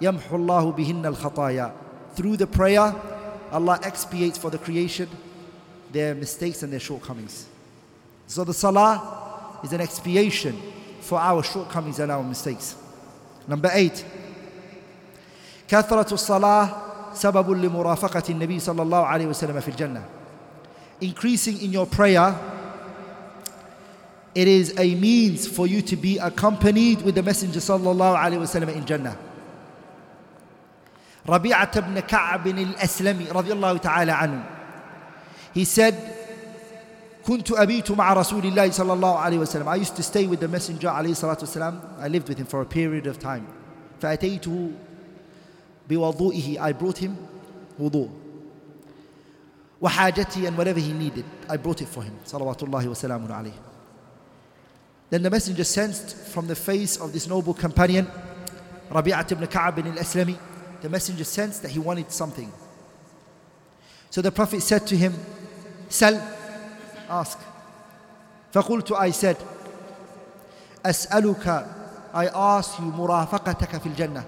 يمحو 0.00 0.36
الله 0.36 0.72
بهن 0.72 1.06
الخطايا 1.06 1.72
through 2.14 2.36
the 2.36 2.46
prayer, 2.46 2.94
Allah 3.52 3.80
expiates 3.82 4.38
for 4.38 4.50
the 4.50 4.58
creation 4.58 5.08
their 5.92 6.14
mistakes 6.14 6.62
and 6.62 6.72
their 6.72 6.80
shortcomings. 6.80 7.46
So 8.26 8.44
the 8.44 8.54
salah 8.54 9.58
is 9.64 9.72
an 9.72 9.80
expiation 9.80 10.60
for 11.00 11.18
our 11.18 11.42
shortcomings 11.42 11.98
and 11.98 12.12
our 12.12 12.22
mistakes. 12.22 12.76
Number 13.48 13.70
eight, 13.72 14.04
كثرة 15.68 16.12
الصلاة 16.12 17.14
سبب 17.14 17.50
لمرافقة 17.50 18.22
النبي 18.30 18.60
صلى 18.60 18.82
الله 18.82 19.06
عليه 19.06 19.26
وسلم 19.26 19.60
في 19.60 19.68
الجنة. 19.68 20.02
Increasing 21.00 21.60
in 21.62 21.72
your 21.72 21.86
prayer, 21.86 22.36
it 24.34 24.46
is 24.46 24.72
a 24.78 24.94
means 24.94 25.46
for 25.48 25.66
you 25.66 25.82
to 25.82 25.96
be 25.96 26.18
accompanied 26.18 27.02
with 27.02 27.14
the 27.16 27.22
Messenger 27.22 27.60
صلى 27.60 27.90
الله 27.90 28.16
عليه 28.18 28.38
وسلم 28.38 28.68
in 28.76 28.86
Jannah. 28.86 29.16
ربيعة 31.28 31.80
بن 31.80 32.00
كعب 32.00 32.46
الأسلمي 32.46 33.24
رضي 33.30 33.52
الله 33.52 33.76
تعالى 33.76 34.12
عنه 34.12 34.44
He 35.54 35.64
said 35.64 35.94
كنت 37.26 37.52
أبيت 37.52 37.90
مع 37.90 38.12
رسول 38.12 38.46
الله 38.46 38.70
صلى 38.70 38.92
الله 38.92 39.18
عليه 39.18 39.38
وسلم 39.38 39.68
I 39.68 39.76
used 39.76 39.96
to 39.96 40.02
stay 40.02 40.26
with 40.26 40.40
the 40.40 40.48
messenger 40.48 40.88
عليه 40.88 41.10
الصلاة 41.10 41.38
والسلام 41.40 41.80
I 42.00 42.08
lived 42.08 42.28
with 42.28 42.38
him 42.38 42.46
for 42.46 42.62
a 42.62 42.66
period 42.66 43.06
of 43.06 43.18
time 43.18 43.44
فأتيته 44.00 44.70
بوضوئه 45.90 46.58
I 46.60 46.72
brought 46.72 46.98
him 46.98 47.10
وضوء 47.78 48.08
وحاجتي 49.82 50.46
and 50.48 50.56
whatever 50.56 50.80
he 50.80 50.92
needed 50.92 51.24
I 51.48 51.56
brought 51.56 51.82
it 51.82 51.88
for 51.88 52.02
him 52.02 52.12
صلوات 52.26 52.62
الله 52.62 52.88
وسلامه 52.88 53.34
عليه 53.34 53.52
Then 55.10 55.22
the 55.22 55.30
messenger 55.30 55.64
sensed 55.64 56.16
from 56.16 56.46
the 56.46 56.54
face 56.54 56.96
of 56.96 57.12
this 57.12 57.26
noble 57.26 57.54
companion 57.54 58.06
ربيعة 58.90 59.34
بن 59.34 59.46
كعب 59.46 59.78
الأسلمي 59.78 60.36
the 60.82 60.88
messenger 60.88 61.24
sensed 61.24 61.62
that 61.62 61.70
he 61.70 61.78
wanted 61.78 62.10
something. 62.10 62.50
So 64.10 64.22
the 64.22 64.32
Prophet 64.32 64.62
said 64.62 64.86
to 64.88 64.96
him, 64.96 65.14
Sal, 65.88 66.20
ask. 67.08 67.38
فقلت 68.52 68.96
I 68.96 69.10
said, 69.10 69.36
أسألك 70.84 71.46
I 72.12 72.26
ask 72.26 72.78
you 72.78 72.86
مرافقتك 72.86 73.80
في 73.80 73.94
الجنة. 73.94 74.24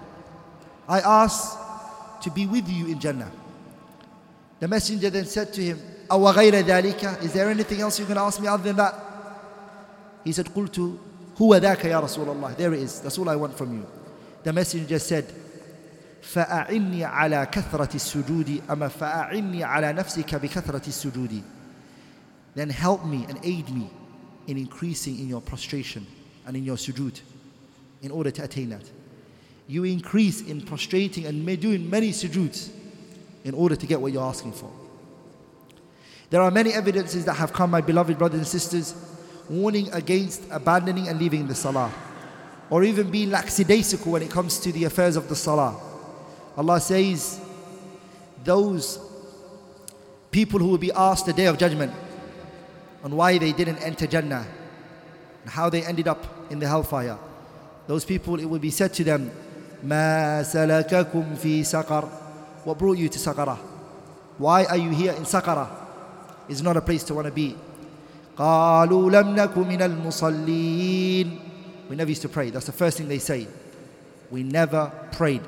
I 0.89 1.01
ask 1.01 1.59
to 2.23 2.31
be 2.31 2.47
with 2.47 2.69
you 2.69 2.87
in 2.89 3.01
Jannah. 3.01 3.31
The 4.61 4.69
messenger 4.69 5.11
then 5.11 5.25
said 5.25 5.53
to 5.55 5.63
him, 5.63 5.81
أو 6.11 6.31
غير 6.33 6.65
ذلك 6.65 7.23
Is 7.23 7.33
there 7.33 7.49
anything 7.49 7.81
else 7.81 7.99
you're 7.99 8.07
going 8.07 8.19
to 8.19 8.23
ask 8.23 8.41
me 8.41 8.47
other 8.47 8.63
than 8.63 8.77
that? 8.77 9.06
He 10.27 10.33
said, 10.33 10.47
قلت 10.55 10.79
هو 11.41 11.57
ذاك 11.57 11.85
يا 11.85 12.01
رسول 12.01 12.29
الله. 12.29 12.57
There 12.57 12.75
it 12.75 12.81
is. 12.81 13.01
That's 13.01 13.19
all 13.19 13.29
I 13.29 13.37
want 13.37 13.57
from 13.57 13.73
you. 13.75 13.87
The 14.45 14.53
messenger 14.53 14.99
said, 14.99 15.25
فأعني 16.23 17.05
على 17.05 17.47
كثرة 17.53 17.95
السجود 17.95 18.61
أما 18.71 18.89
فأعني 18.89 19.65
على 19.65 19.93
نفسك 19.93 20.35
بكثرة 20.35 20.83
السجود 20.87 21.43
then 22.55 22.69
help 22.69 23.05
me 23.05 23.25
and 23.29 23.39
aid 23.43 23.69
me 23.71 23.91
in 24.47 24.57
increasing 24.57 25.19
in 25.19 25.29
your 25.29 25.41
prostration 25.41 26.07
and 26.47 26.57
in 26.57 26.65
your 26.65 26.77
sujood 26.77 27.21
in 28.03 28.11
order 28.11 28.31
to 28.31 28.45
attain 28.45 28.69
that 28.69 28.85
you 29.67 29.85
increase 29.85 30.43
in 30.43 30.61
prostrating 30.61 31.27
and 31.27 31.61
doing 31.61 31.89
many 31.89 32.11
sujoods 32.11 32.71
in 33.45 33.55
order 33.55 33.75
to 33.75 33.87
get 33.87 34.01
what 34.01 34.13
you're 34.13 34.23
asking 34.23 34.53
for 34.53 34.71
there 36.31 36.41
are 36.41 36.51
many 36.51 36.73
evidences 36.73 37.25
that 37.25 37.35
have 37.35 37.53
come 37.53 37.71
my 37.71 37.81
beloved 37.81 38.17
brothers 38.17 38.39
and 38.39 38.47
sisters 38.47 38.95
warning 39.49 39.93
against 39.93 40.43
abandoning 40.51 41.09
and 41.09 41.19
leaving 41.19 41.47
the 41.47 41.55
salah 41.55 41.93
or 42.71 42.85
even 42.85 43.11
being 43.11 43.31
lackadaisical 43.31 44.13
when 44.13 44.23
it 44.23 44.31
comes 44.31 44.59
to 44.59 44.73
the 44.73 44.85
affairs 44.85 45.17
of 45.17 45.29
the 45.29 45.37
salah 45.37 45.77
Allah 46.57 46.81
says, 46.81 47.41
those 48.45 48.99
people 50.31 50.59
who 50.59 50.69
will 50.69 50.79
be 50.79 50.93
asked 50.93 51.27
the 51.27 51.33
day 51.33 51.47
of 51.47 51.57
judgment 51.57 51.93
on 53.03 53.17
why 53.17 53.39
they 53.39 53.53
didn't 53.53 53.79
enter 53.79 54.07
Jannah 54.07 54.47
and 55.43 55.51
how 55.51 55.71
they 55.71 55.83
ended 55.83 56.09
up 56.09 56.51
in 56.51 56.59
the 56.59 56.69
hellfire. 56.69 57.19
Those 57.87 58.05
people, 58.05 58.39
it 58.39 58.45
will 58.45 58.59
be 58.59 58.71
said 58.71 58.93
to 58.95 59.05
them, 59.05 59.31
ما 59.83 60.43
سلككم 60.43 61.35
في 61.37 61.65
سقر 61.65 62.09
What 62.65 62.79
brought 62.79 62.97
you 62.97 63.09
to 63.09 63.19
Saqara? 63.19 63.57
Why 64.39 64.65
are 64.67 64.77
you 64.77 64.91
here 64.91 65.13
in 65.13 65.25
Saqara? 65.25 65.69
It's 66.49 66.61
not 66.61 66.77
a 66.77 66.81
place 66.81 67.03
to 67.05 67.15
want 67.15 67.27
to 67.27 67.33
be. 67.33 67.57
قالوا 68.38 69.12
لم 69.12 69.36
نكن 69.36 69.68
من 69.68 69.82
المصلين 69.82 71.40
We 71.90 71.96
never 71.96 72.10
used 72.10 72.22
to 72.24 72.30
pray. 72.30 72.50
That's 72.50 72.66
the 72.66 72.74
first 72.74 72.98
thing 72.98 73.08
they 73.08 73.20
say. 73.20 73.48
We 74.30 74.44
never 74.44 74.92
prayed. 75.14 75.42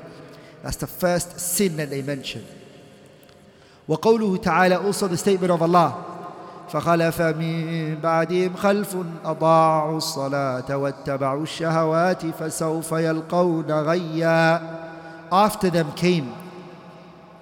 That's 0.62 0.76
the 0.76 0.86
first 0.86 1.38
sin 1.38 1.76
that 1.76 1.90
they 1.90 2.02
mention. 2.02 2.44
وقوله 3.88 4.36
تعالى 4.36 4.76
also 4.84 5.08
the 5.08 5.16
statement 5.16 5.50
of 5.50 5.62
Allah 5.62 6.06
فخلف 6.72 7.20
من 7.22 7.96
بعدهم 8.00 8.56
خلف 8.56 8.96
أضاعوا 9.24 9.96
الصلاة 9.96 10.76
واتبعوا 10.76 11.42
الشهوات 11.42 12.26
فسوف 12.26 12.92
يلقون 12.92 13.70
غيا 13.70 14.60
After 15.32 15.70
them 15.70 15.92
came 15.92 16.32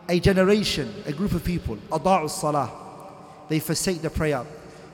a 0.09 0.19
generation, 0.21 0.89
a 1.07 1.13
group 1.13 1.33
of 1.33 1.45
people 1.45 1.77
أضاعوا 1.93 2.25
الصلاة 2.25 2.69
They 3.49 3.61
forsake 3.61 4.03
the 4.03 4.11
prayer 4.11 4.45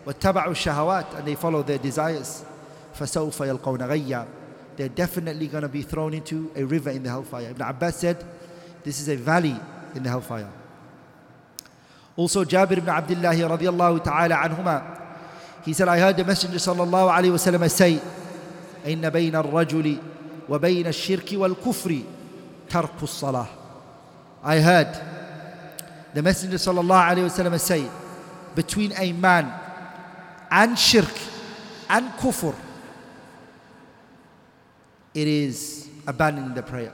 واتبعوا 0.06 0.52
الشهوات 0.52 1.06
and 1.18 1.26
they 1.26 1.36
follow 1.36 1.62
their 1.64 1.78
desires 1.78 2.44
فسوف 3.00 3.40
يلقون 3.42 3.82
غيا 3.84 4.26
They're 4.78 4.88
definitely 4.88 5.48
going 5.48 5.64
to 5.64 5.68
be 5.68 5.82
thrown 5.82 6.14
into 6.14 6.54
a 6.56 6.64
river 6.64 6.90
in 6.92 7.04
the 7.04 7.10
hellfire. 7.10 7.50
Ibn 7.50 7.62
Abbas 7.64 7.98
said, 7.98 8.24
this 8.82 9.02
is 9.02 9.10
a 9.10 9.18
valley 9.18 9.54
in 9.94 10.04
the 10.04 10.10
hellfire. 10.10 10.50
Also 12.16 12.46
Jabir 12.46 12.78
ibn 12.78 12.88
Abdullah 12.88 13.34
radiallahu 13.58 14.02
ta'ala 14.02 14.36
anhuma, 14.36 15.00
he 15.66 15.74
said, 15.74 15.90
I 15.90 16.00
heard 16.00 16.16
the 16.16 16.24
Messenger 16.24 16.58
sallallahu 16.58 17.12
alayhi 17.12 17.32
wa 17.32 17.38
sallam 17.38 17.70
say, 17.70 18.00
إن 18.86 19.10
بين 19.10 19.36
الرجل 19.36 19.98
وبين 20.50 20.88
الشرك 20.88 21.30
والكفر 21.34 22.02
ترك 22.70 23.04
الصلاة. 23.04 23.48
I 24.46 24.60
heard 24.60 24.98
the 26.14 26.22
Messenger 26.22 26.56
sallallahu 26.56 27.10
alayhi 27.10 27.24
wa 27.24 27.52
sallam 27.52 27.60
say, 27.60 27.86
between 28.56 28.94
a 28.98 29.12
man 29.12 29.52
and 30.51 30.79
shirk 30.79 31.13
and 31.89 32.09
kufr, 32.13 32.55
it 35.15 35.29
is 35.29 35.89
abandoning 36.07 36.55
the 36.55 36.63
prayer. 36.63 36.93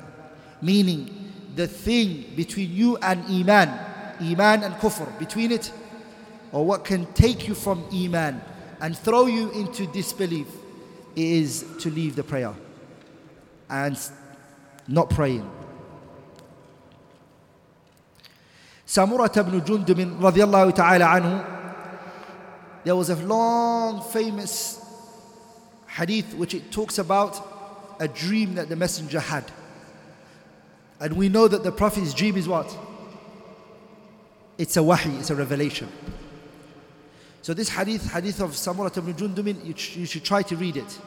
Meaning, 0.62 1.32
the 1.56 1.66
thing 1.66 2.32
between 2.36 2.70
you 2.72 2.96
and 2.98 3.24
Iman, 3.24 3.68
Iman 4.20 4.62
and 4.62 4.74
Kufr, 4.74 5.18
between 5.18 5.52
it, 5.52 5.72
or 6.52 6.64
what 6.64 6.84
can 6.84 7.06
take 7.14 7.48
you 7.48 7.54
from 7.54 7.84
Iman 7.92 8.40
and 8.80 8.96
throw 8.96 9.26
you 9.26 9.50
into 9.52 9.86
disbelief, 9.86 10.46
is 11.16 11.64
to 11.80 11.90
leave 11.90 12.14
the 12.14 12.22
prayer 12.22 12.54
and 13.68 13.98
not 14.86 15.10
praying. 15.10 15.48
Samurah 18.86 19.34
ibn 19.36 19.60
Jundub 19.60 20.18
radiallahu 20.20 20.74
ta'ala 20.74 21.04
anhu, 21.04 21.59
there 22.84 22.96
was 22.96 23.10
a 23.10 23.16
long 23.16 24.02
famous 24.10 24.84
hadith 25.86 26.34
which 26.34 26.54
it 26.54 26.70
talks 26.72 26.98
about 26.98 27.96
a 28.00 28.08
dream 28.08 28.54
that 28.54 28.68
the 28.68 28.76
messenger 28.76 29.20
had. 29.20 29.44
And 31.00 31.14
we 31.14 31.28
know 31.28 31.48
that 31.48 31.62
the 31.62 31.72
Prophet's 31.72 32.14
dream 32.14 32.36
is 32.36 32.48
what? 32.48 32.76
It's 34.58 34.76
a 34.76 34.82
wahi, 34.82 35.10
it's 35.16 35.30
a 35.30 35.34
revelation. 35.34 35.88
So 37.42 37.54
this 37.54 37.70
hadith, 37.70 38.12
hadith 38.12 38.40
of 38.40 38.50
Samurah 38.50 38.96
ibn 38.96 39.14
Jundubin, 39.14 39.64
you, 39.64 40.00
you 40.00 40.06
should 40.06 40.24
try 40.24 40.42
to 40.42 40.56
read 40.56 40.76
it. 40.76 40.98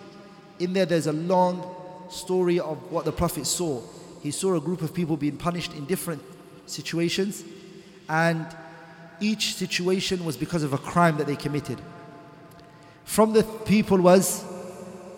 In 0.60 0.74
there, 0.74 0.86
there's 0.86 1.08
a 1.08 1.14
long 1.14 1.76
story 2.10 2.60
of 2.60 2.92
what 2.92 3.06
the 3.06 3.12
Prophet 3.12 3.46
saw. 3.46 3.82
He 4.22 4.32
saw 4.32 4.56
a 4.56 4.62
group 4.62 4.82
of 4.82 4.94
people 4.94 5.18
being 5.18 5.38
punished 5.38 5.74
in 5.74 5.86
different 5.86 6.24
situations, 6.66 7.44
and 8.10 8.46
each 9.23 9.55
situation 9.55 10.25
was 10.25 10.37
because 10.37 10.63
of 10.63 10.73
a 10.73 10.79
crime 10.79 11.17
that 11.19 11.27
they 11.27 11.37
committed. 11.37 11.81
From 13.05 13.33
the 13.33 13.43
people 13.43 13.99
was 13.99 14.45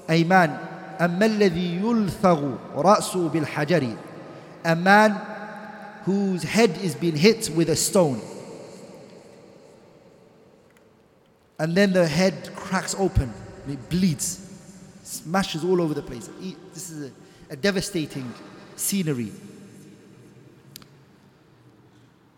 a 0.09 0.25
man, 0.25 0.67
أما 1.01 1.27
الذي 1.27 1.81
يلثغ 1.81 2.59
رأسه 2.75 3.29
بالحجر 3.29 3.97
a 4.65 4.77
man 4.77 5.13
whose 6.05 6.43
head 6.43 6.71
is 6.83 6.95
being 6.95 7.17
hit 7.17 7.51
with 7.55 7.71
a 7.71 7.77
stone. 7.77 8.21
And 11.59 11.75
then 11.75 11.93
the 11.93 12.07
head 12.07 12.51
cracks 12.57 12.95
open 12.99 13.33
and 13.65 13.75
it 13.75 13.91
bleeds, 13.91 14.47
smashes 15.03 15.63
all 15.65 15.81
over 15.81 15.93
the 15.93 16.03
place. 16.03 16.29
This 16.73 16.91
is 16.91 17.11
a, 17.11 17.53
a 17.53 17.57
devastating 17.57 18.33
scenery. 18.77 19.33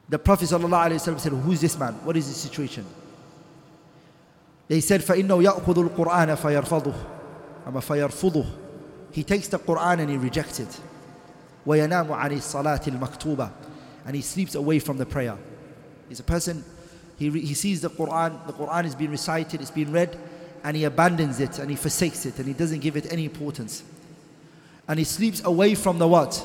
The 0.08 0.18
Prophet 0.18 0.48
ﷺ 0.48 1.20
said, 1.20 1.32
Who 1.32 1.52
is 1.52 1.60
this 1.60 1.78
man? 1.78 1.94
What 2.04 2.16
is 2.16 2.26
his 2.26 2.36
situation? 2.36 2.84
They 4.68 4.80
said, 4.80 5.00
فَإِنَّهُ 5.00 5.42
يَأْخُذُ 5.42 5.88
الْقُرْآنَ 5.88 6.36
فَيَرْفَضُهُ 6.36 6.94
أما 7.66 7.80
فَيَرْفُضُهُ 7.80 8.46
He 9.12 9.24
takes 9.24 9.48
the 9.48 9.58
Qur'an 9.58 10.00
and 10.00 10.10
he 10.10 10.16
rejects 10.16 10.60
it. 10.60 10.80
وينام 11.66 12.08
عن 12.08 12.32
الصلاة 12.32 12.86
المكتوبة 12.86 13.50
and 14.04 14.16
he 14.16 14.22
sleeps 14.22 14.54
away 14.54 14.78
from 14.78 14.98
the 14.98 15.06
prayer. 15.06 15.36
He's 16.08 16.20
a 16.20 16.24
person, 16.24 16.64
he, 17.16 17.30
he 17.30 17.54
sees 17.54 17.80
the 17.80 17.90
Quran, 17.90 18.46
the 18.46 18.52
Quran 18.52 18.84
is 18.84 18.94
being 18.94 19.10
recited, 19.10 19.60
it's 19.60 19.70
being 19.70 19.92
read, 19.92 20.18
and 20.64 20.76
he 20.76 20.84
abandons 20.84 21.40
it 21.40 21.58
and 21.58 21.70
he 21.70 21.76
forsakes 21.76 22.26
it 22.26 22.38
and 22.38 22.46
he 22.46 22.52
doesn't 22.52 22.80
give 22.80 22.96
it 22.96 23.12
any 23.12 23.24
importance. 23.24 23.82
And 24.88 24.98
he 24.98 25.04
sleeps 25.04 25.44
away 25.44 25.74
from 25.74 25.98
the 25.98 26.08
what? 26.08 26.42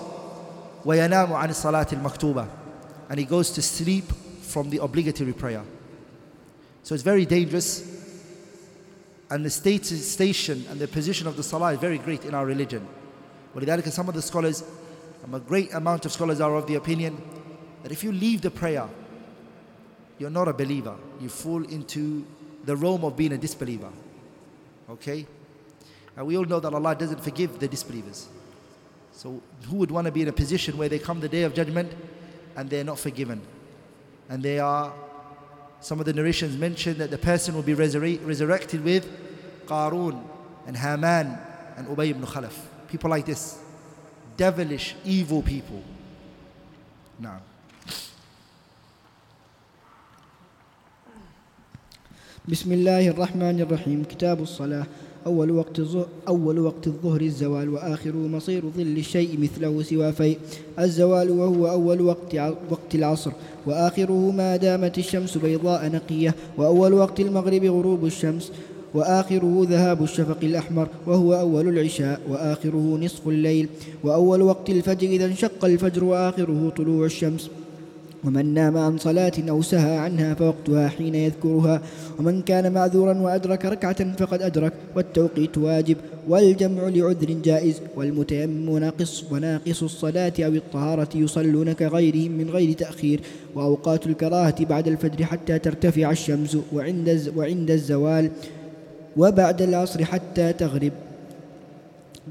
وينام 0.85 1.33
عن 1.33 1.49
الصلاة 1.49 1.87
المكتوبة 1.93 2.47
and 3.11 3.19
he 3.19 3.25
goes 3.25 3.51
to 3.51 3.61
sleep 3.61 4.05
from 4.41 4.69
the 4.69 4.77
obligatory 4.79 5.33
prayer. 5.33 5.63
So 6.83 6.95
it's 6.95 7.03
very 7.03 7.25
dangerous 7.25 7.95
and 9.29 9.43
the 9.43 9.49
state, 9.49 9.85
station 9.85 10.65
and 10.69 10.79
the 10.79 10.87
position 10.87 11.27
of 11.27 11.35
the 11.35 11.43
salah 11.43 11.73
is 11.73 11.79
very 11.79 11.97
great 11.97 12.25
in 12.25 12.33
our 12.33 12.45
religion. 12.45 12.87
ولذلك 13.55 13.91
some 13.91 14.07
of 14.07 14.15
the 14.15 14.21
scholars 14.21 14.63
a 15.33 15.39
great 15.39 15.73
amount 15.73 16.05
of 16.05 16.11
scholars 16.11 16.39
are 16.39 16.55
of 16.55 16.67
the 16.67 16.75
opinion 16.75 17.21
that 17.83 17.91
if 17.91 18.03
you 18.03 18.11
leave 18.11 18.41
the 18.41 18.51
prayer, 18.51 18.87
you're 20.17 20.29
not 20.29 20.47
a 20.47 20.53
believer. 20.53 20.95
You 21.19 21.29
fall 21.29 21.63
into 21.65 22.25
the 22.63 22.75
realm 22.75 23.03
of 23.03 23.15
being 23.17 23.33
a 23.33 23.37
disbeliever. 23.37 23.89
Okay? 24.89 25.27
And 26.15 26.25
we 26.25 26.37
all 26.37 26.45
know 26.45 26.59
that 26.59 26.73
Allah 26.73 26.95
doesn't 26.95 27.21
forgive 27.23 27.59
the 27.59 27.67
disbelievers. 27.67 28.27
So 29.11 29.41
who 29.69 29.77
would 29.77 29.91
want 29.91 30.05
to 30.05 30.11
be 30.11 30.21
in 30.21 30.27
a 30.27 30.33
position 30.33 30.77
where 30.77 30.89
they 30.89 30.99
come 30.99 31.19
the 31.19 31.29
day 31.29 31.43
of 31.43 31.53
judgment 31.53 31.91
and 32.55 32.69
they're 32.69 32.83
not 32.83 32.99
forgiven? 32.99 33.41
And 34.29 34.43
they 34.43 34.59
are, 34.59 34.93
some 35.79 35.99
of 35.99 36.05
the 36.05 36.13
narrations 36.13 36.57
mention 36.57 36.97
that 36.97 37.11
the 37.11 37.17
person 37.17 37.55
will 37.55 37.61
be 37.63 37.75
resurre- 37.75 38.25
resurrected 38.25 38.83
with 38.83 39.07
Qarun 39.65 40.23
and 40.65 40.75
Haman 40.75 41.37
and 41.77 41.87
Ubay 41.87 42.09
ibn 42.09 42.23
Khalaf. 42.23 42.53
People 42.89 43.09
like 43.09 43.25
this 43.25 43.59
devilish, 44.35 44.95
evil 45.03 45.41
people. 45.41 45.83
Now. 47.19 47.41
بسم 52.47 52.71
الله 52.71 53.11
الرحمن 53.11 53.59
الرحيم 53.59 54.03
كتاب 54.03 54.39
الصلاة 54.41 54.87
أول 55.26 55.50
وقت 55.50 55.80
أول 56.28 56.58
وقت 56.58 56.86
الظهر 56.86 57.20
الزوال 57.20 57.68
وآخره 57.68 58.16
مصير 58.16 58.62
ظل 58.76 58.96
الشيء 58.98 59.38
مثله 59.40 59.82
سوى 59.82 60.12
فيء. 60.12 60.38
الزوال 60.78 61.30
وهو 61.30 61.70
أول 61.70 62.00
وقت 62.00 62.34
وقت 62.70 62.94
العصر 62.94 63.32
وآخره 63.66 64.30
ما 64.30 64.56
دامت 64.56 64.98
الشمس 64.98 65.38
بيضاء 65.38 65.90
نقية 65.90 66.34
وأول 66.58 66.92
وقت 66.92 67.20
المغرب 67.20 67.64
غروب 67.64 68.04
الشمس 68.04 68.52
وآخره 68.94 69.66
ذهاب 69.70 70.02
الشفق 70.02 70.38
الأحمر 70.42 70.88
وهو 71.06 71.34
أول 71.34 71.68
العشاء 71.68 72.20
وآخره 72.30 72.98
نصف 73.02 73.28
الليل 73.28 73.68
وأول 74.04 74.42
وقت 74.42 74.70
الفجر 74.70 75.08
إذا 75.08 75.24
انشق 75.26 75.64
الفجر 75.64 76.04
وآخره 76.04 76.72
طلوع 76.76 77.06
الشمس. 77.06 77.50
ومن 78.24 78.54
نام 78.54 78.78
عن 78.78 78.98
صلاة 78.98 79.32
أو 79.50 79.62
سهى 79.62 79.98
عنها 79.98 80.34
فوقتها 80.34 80.88
حين 80.88 81.14
يذكرها. 81.14 81.82
ومن 82.18 82.42
كان 82.42 82.72
معذورا 82.72 83.18
وأدرك 83.18 83.64
ركعة 83.64 84.16
فقد 84.16 84.42
أدرك 84.42 84.72
والتوقيت 84.96 85.58
واجب 85.58 85.96
والجمع 86.28 86.82
لعذر 86.82 87.30
جائز 87.44 87.80
والمتيمم 87.96 88.78
ناقص 88.78 89.24
وناقص 89.30 89.82
الصلاة 89.82 90.32
أو 90.38 90.52
الطهارة 90.52 91.08
يصلون 91.14 91.72
كغيرهم 91.72 92.32
من 92.32 92.50
غير 92.50 92.72
تأخير. 92.72 93.20
وأوقات 93.54 94.06
الكراهة 94.06 94.64
بعد 94.64 94.88
الفجر 94.88 95.24
حتى 95.24 95.58
ترتفع 95.58 96.10
الشمس 96.10 96.58
وعند 96.72 97.32
وعند 97.36 97.70
الزوال 97.70 98.30
وبعد 99.16 99.62
العصر 99.62 100.04
حتى 100.04 100.52
تغرب. 100.52 100.92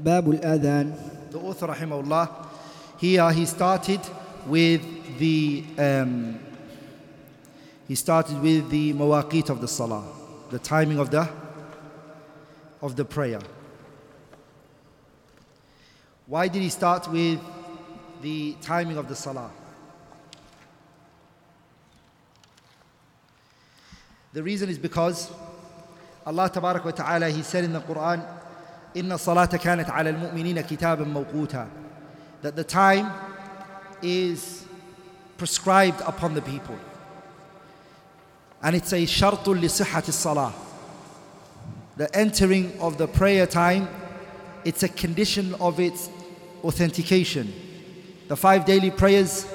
باب 0.04 0.30
الآذان. 0.30 0.92
The 1.32 1.38
author 1.38 1.68
rahimahullah 1.68 2.28
here 3.00 3.30
he 3.30 3.44
started 3.46 4.00
with 4.48 4.80
the 5.21 5.63
um, 5.77 6.39
he 7.87 7.95
started 7.95 8.41
with 8.41 8.69
the 8.69 8.93
mawaqit 8.93 9.49
of 9.49 9.61
the 9.61 9.67
salah, 9.67 10.03
the 10.49 10.59
timing 10.59 10.99
of 10.99 11.09
the 11.09 11.27
of 12.81 12.95
the 12.95 13.05
prayer. 13.05 13.39
Why 16.25 16.47
did 16.49 16.61
he 16.61 16.69
start 16.69 17.07
with 17.09 17.39
the 18.21 18.55
timing 18.61 18.97
of 18.97 19.07
the 19.07 19.15
salah? 19.15 19.51
The 24.33 24.43
reason 24.43 24.69
is 24.69 24.77
because 24.77 25.31
Allah 26.25 26.49
Tabarak 26.49 26.83
wa 26.83 26.91
Ta'ala 26.91 27.29
He 27.29 27.41
said 27.41 27.63
in 27.63 27.73
the 27.73 27.79
Quran 27.79 28.21
إن 28.95 29.11
الصلاة 29.11 29.57
كانت 29.57 29.89
على 29.89 30.09
المؤمنين 30.09 30.61
كتابا 30.61 31.05
موقوتا 31.05 31.67
that 32.41 32.55
the 32.55 32.63
time 32.63 33.11
is 34.01 34.60
prescribed 35.41 36.01
upon 36.01 36.33
the 36.33 36.41
people 36.41 36.77
and 38.63 38.75
it's 38.75 38.93
a 38.93 39.05
شرط 39.05 39.47
لصحة 39.47 40.03
الصلاة 40.07 40.51
the 41.97 42.15
entering 42.15 42.71
of 42.79 42.97
the 42.97 43.07
prayer 43.07 43.45
time 43.45 43.87
it's 44.63 44.83
a 44.83 44.89
condition 44.89 45.53
of 45.55 45.79
its 45.79 46.09
authentication 46.63 47.53
the 48.27 48.35
five 48.35 48.65
daily 48.65 48.91
prayers 48.91 49.45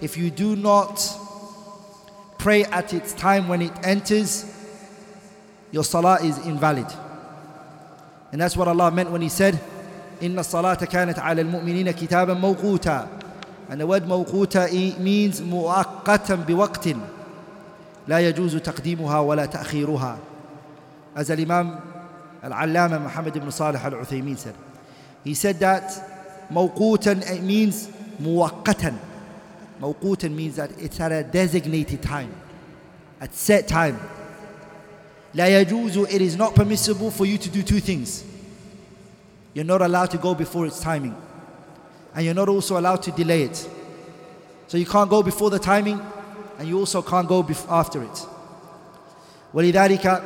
if 0.00 0.16
you 0.16 0.30
do 0.30 0.56
not 0.56 0.98
pray 2.40 2.64
at 2.64 2.94
its 2.94 3.12
time 3.12 3.48
when 3.48 3.60
it 3.60 3.72
enters, 3.84 4.46
your 5.70 5.84
salah 5.84 6.18
is 6.22 6.38
invalid. 6.46 6.86
And 8.32 8.40
that's 8.40 8.56
what 8.56 8.66
Allah 8.66 8.90
meant 8.90 9.10
when 9.10 9.20
He 9.20 9.28
said, 9.28 9.58
إن 10.22 10.38
الصلاة 10.38 10.84
كانت 10.84 11.18
على 11.18 11.42
المؤمنين 11.42 11.90
كتابا 11.90 12.34
موقوتا 12.34 13.08
the 13.69 13.85
word 13.85 14.03
موقوتا 14.07 14.67
means 14.99 15.41
مؤقتا 15.41 16.35
بوقت 16.35 16.87
لا 18.07 18.19
يجوز 18.19 18.55
تقديمها 18.55 19.19
ولا 19.19 19.45
تأخيرها 19.45 20.17
as 21.15 21.31
الإمام 21.31 21.79
العلامة 22.43 22.97
محمد 22.97 23.37
بن 23.37 23.49
صالح 23.49 23.85
العثيمين 23.85 24.37
said 24.37 24.55
he 25.23 25.33
said 25.33 25.59
that 25.59 25.91
موقوتا 26.51 27.13
means 27.41 27.89
مؤقتا 28.19 28.93
موقوتا 29.81 30.29
means 30.29 30.55
that 30.55 30.69
it's 30.79 30.99
at 30.99 31.11
a 31.11 31.23
designated 31.23 32.01
time 32.01 32.29
at 33.21 33.33
set 33.33 33.67
time 33.67 33.95
لا 35.33 35.47
يجوز 35.47 35.97
it 36.07 36.21
is 36.21 36.35
not 36.37 36.53
permissible 36.55 37.09
for 37.09 37.25
you 37.25 37.37
to 37.37 37.49
do 37.49 37.63
two 37.63 37.79
things 37.79 38.23
you're 39.55 39.63
not 39.65 39.81
allowed 39.81 40.11
to 40.11 40.17
go 40.17 40.35
before 40.35 40.67
its 40.67 40.79
timing 40.79 41.15
and 42.14 42.24
you're 42.24 42.34
not 42.34 42.48
also 42.48 42.78
allowed 42.78 43.02
to 43.02 43.10
delay 43.12 43.42
it 43.42 43.68
so 44.66 44.76
you 44.76 44.86
can't 44.86 45.10
go 45.10 45.22
before 45.22 45.50
the 45.50 45.58
timing 45.58 46.00
and 46.58 46.68
you 46.68 46.78
also 46.78 47.02
can't 47.02 47.28
go 47.28 47.46
after 47.68 48.02
it 48.02 48.26
ولذلك 49.54 50.22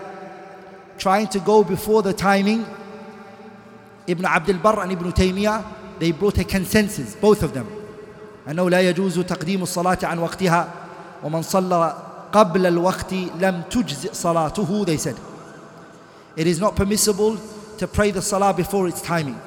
trying 0.99 1.27
to 1.27 1.41
go 1.41 1.65
before 1.65 2.03
the 2.03 2.13
timing 2.13 2.65
Ibn 4.07 4.25
Abdul 4.27 4.59
Barr 4.59 4.81
and 4.81 4.93
Ibn 4.93 5.13
Taymiyyah 5.13 5.65
they 5.99 6.13
brought 6.13 6.39
a 6.39 6.45
consensus 6.45 7.15
both 7.15 7.43
of 7.43 7.55
them 7.55 7.67
أنه 8.49 8.71
لا 8.71 8.81
يجوز 8.81 9.19
تقديم 9.21 9.63
الصلاة 9.63 9.99
عن 10.03 10.19
وقتها 10.19 10.69
ومن 11.23 11.43
صلى 11.43 11.97
قبل 12.33 12.67
الوقت 12.67 13.13
لم 13.13 13.63
تجزئ 13.71 14.13
صلاته 14.15 14.85
they 14.85 14.97
said 14.99 15.17
it 16.37 16.47
is 16.47 16.61
not 16.61 16.77
permissible 16.77 17.39
to 17.79 17.87
pray 17.87 18.11
the 18.11 18.21
salah 18.21 18.53
before 18.53 18.89
its 18.89 19.01
timing 19.01 19.39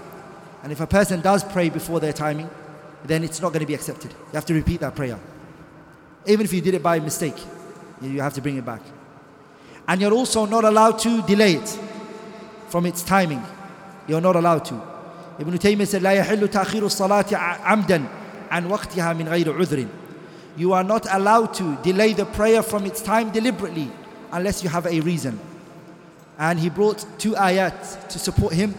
and 0.63 0.71
if 0.71 0.80
a 0.80 0.88
person 0.88 1.21
does 1.21 1.43
pray 1.43 1.69
before 1.69 2.00
their 2.00 2.13
timing 2.13 2.50
then 3.06 3.23
it's 3.23 3.41
not 3.41 3.50
going 3.50 3.62
to 3.62 3.65
be 3.65 3.73
accepted 3.73 4.12
you 4.12 4.34
have 4.34 4.45
to 4.45 4.54
repeat 4.54 4.80
that 4.80 4.95
prayer 4.95 5.19
even 6.26 6.45
if 6.45 6.54
you 6.54 6.62
did 6.62 6.73
it 6.73 6.84
by 6.84 7.00
mistake 7.00 7.38
you 8.02 8.21
have 8.21 8.34
to 8.34 8.41
bring 8.41 8.58
it 8.58 8.65
back 8.65 8.82
and 9.88 10.02
you're 10.02 10.13
also 10.13 10.45
not 10.45 10.63
allowed 10.63 11.00
to 11.00 11.21
delay 11.23 11.54
it 11.54 11.80
from 12.67 12.86
its 12.86 13.02
timing 13.04 13.41
you're 14.08 14.21
not 14.21 14.36
allowed 14.36 14.63
to 14.65 14.76
Ibn 15.39 15.54
Taymiyyah 15.54 15.88
said 15.88 16.02
لا 16.02 16.13
يحل 16.13 16.47
تأخير 16.47 16.86
الصلاة 16.86 17.36
عمدا 17.63 18.04
عن 18.52 18.65
وقتها 18.65 19.13
من 19.13 19.28
غير 19.28 19.54
عذر 19.54 19.88
you 20.58 20.73
are 20.73 20.84
not 20.84 21.06
allowed 21.12 21.54
to 21.54 21.76
delay 21.84 22.13
the 22.13 22.26
prayer 22.26 22.63
from 22.63 22.86
its 22.86 23.02
time 23.02 23.30
deliberately 23.32 23.91
unless 24.32 24.63
you 24.63 24.69
have 24.69 24.88
a 24.88 25.00
reason 25.02 25.39
and 26.39 26.60
he 26.60 26.69
brought 26.69 27.06
two 27.19 27.34
ayat 27.34 28.08
to 28.10 28.19
support 28.19 28.54
him 28.54 28.73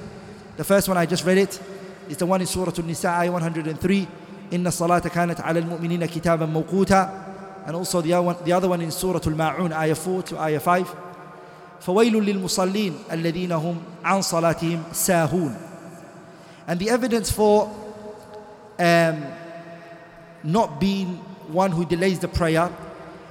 the 0.57 0.64
first 0.64 0.88
one 0.88 0.97
I 0.97 1.07
just 1.07 1.25
read 1.25 1.38
it 1.38 1.61
In 2.10 2.46
Surah 2.46 2.74
An-Nisa 2.78 3.10
ayah 3.10 3.32
103 3.32 4.08
إن 4.54 4.68
الصلاة 4.68 5.00
كانت 5.00 5.42
على 5.42 5.60
المؤمنين 5.60 6.06
كتابا 6.06 6.46
موقوتا 6.46 7.24
and 7.66 7.76
also 7.76 8.02
the 8.02 8.13
other 8.13 8.22
one, 8.22 8.36
the 8.44 8.52
other 8.52 8.70
one 8.70 8.82
in 8.82 8.92
Surah 8.92 9.20
Al-Ma'un 9.26 9.72
ayah 9.72 9.96
4 9.96 10.24
to 10.24 10.39
ayah 10.39 10.60
5 10.60 10.86
فويل 11.82 12.13
للمصلين 12.13 12.94
الذين 13.12 13.52
هم 13.52 13.78
عن 14.04 14.22
صلاتهم 14.22 14.84
ساهون 14.92 15.56
and 16.68 16.80
the 16.80 16.89
evidence 16.89 17.32
for 17.32 17.70
um, 18.80 19.24
not 20.44 20.80
being 20.80 21.18
one 21.48 21.72
who 21.72 21.86
delays 21.86 22.20
the 22.20 22.28
prayer 22.28 22.70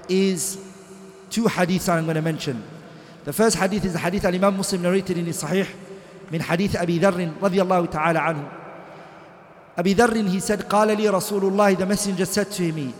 is 0.08 0.58
two 1.30 1.44
hadiths 1.44 1.88
I'm 1.88 2.04
going 2.04 2.16
to 2.16 2.22
mention. 2.22 2.62
The 3.24 3.32
first 3.32 3.56
hadith 3.56 3.84
is 3.84 3.94
the 3.94 3.98
hadith 3.98 4.24
Imam 4.24 4.56
Muslim 4.56 4.82
narrated 4.82 5.16
in 5.16 5.26
his 5.26 5.42
Sahih 5.42 5.66
من 6.32 6.42
حديث 6.42 6.76
أبي 6.76 6.98
ذر 6.98 7.30
رضي 7.42 7.62
الله 7.62 7.86
تعالى 7.86 8.18
عنه. 8.18 8.61
أبي 9.77 9.93
ذر 9.93 10.29
he 10.29 10.39
said 10.39 10.61
قال 10.63 10.97
لي 10.97 11.09
رسول 11.09 11.45
الله 11.45 11.75
the 11.75 11.85
messenger 11.85 12.25
said 12.25 12.51
to 12.51 12.71
me 12.71 12.91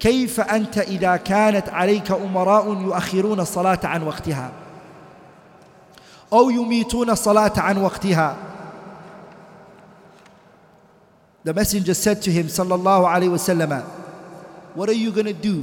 كيف 0.00 0.40
أنت 0.40 0.78
إذا 0.78 1.16
كانت 1.16 1.68
عليك 1.68 2.10
أمراء 2.10 2.82
يؤخرون 2.82 3.40
الصلاة 3.40 3.80
عن 3.84 4.02
وقتها 4.02 4.52
أو 6.32 6.50
يميتون 6.50 7.10
الصلاة 7.10 7.52
عن 7.56 7.78
وقتها 7.78 8.36
the 11.44 11.52
messenger 11.52 11.92
said 11.92 12.22
to 12.22 12.32
him, 12.32 12.46
Sallallahu 12.46 13.04
Alaihi 13.04 13.28
Wasallam, 13.28 13.84
What 14.74 14.88
are 14.88 14.94
you 14.94 15.12
going 15.12 15.26
to 15.26 15.34
do 15.34 15.62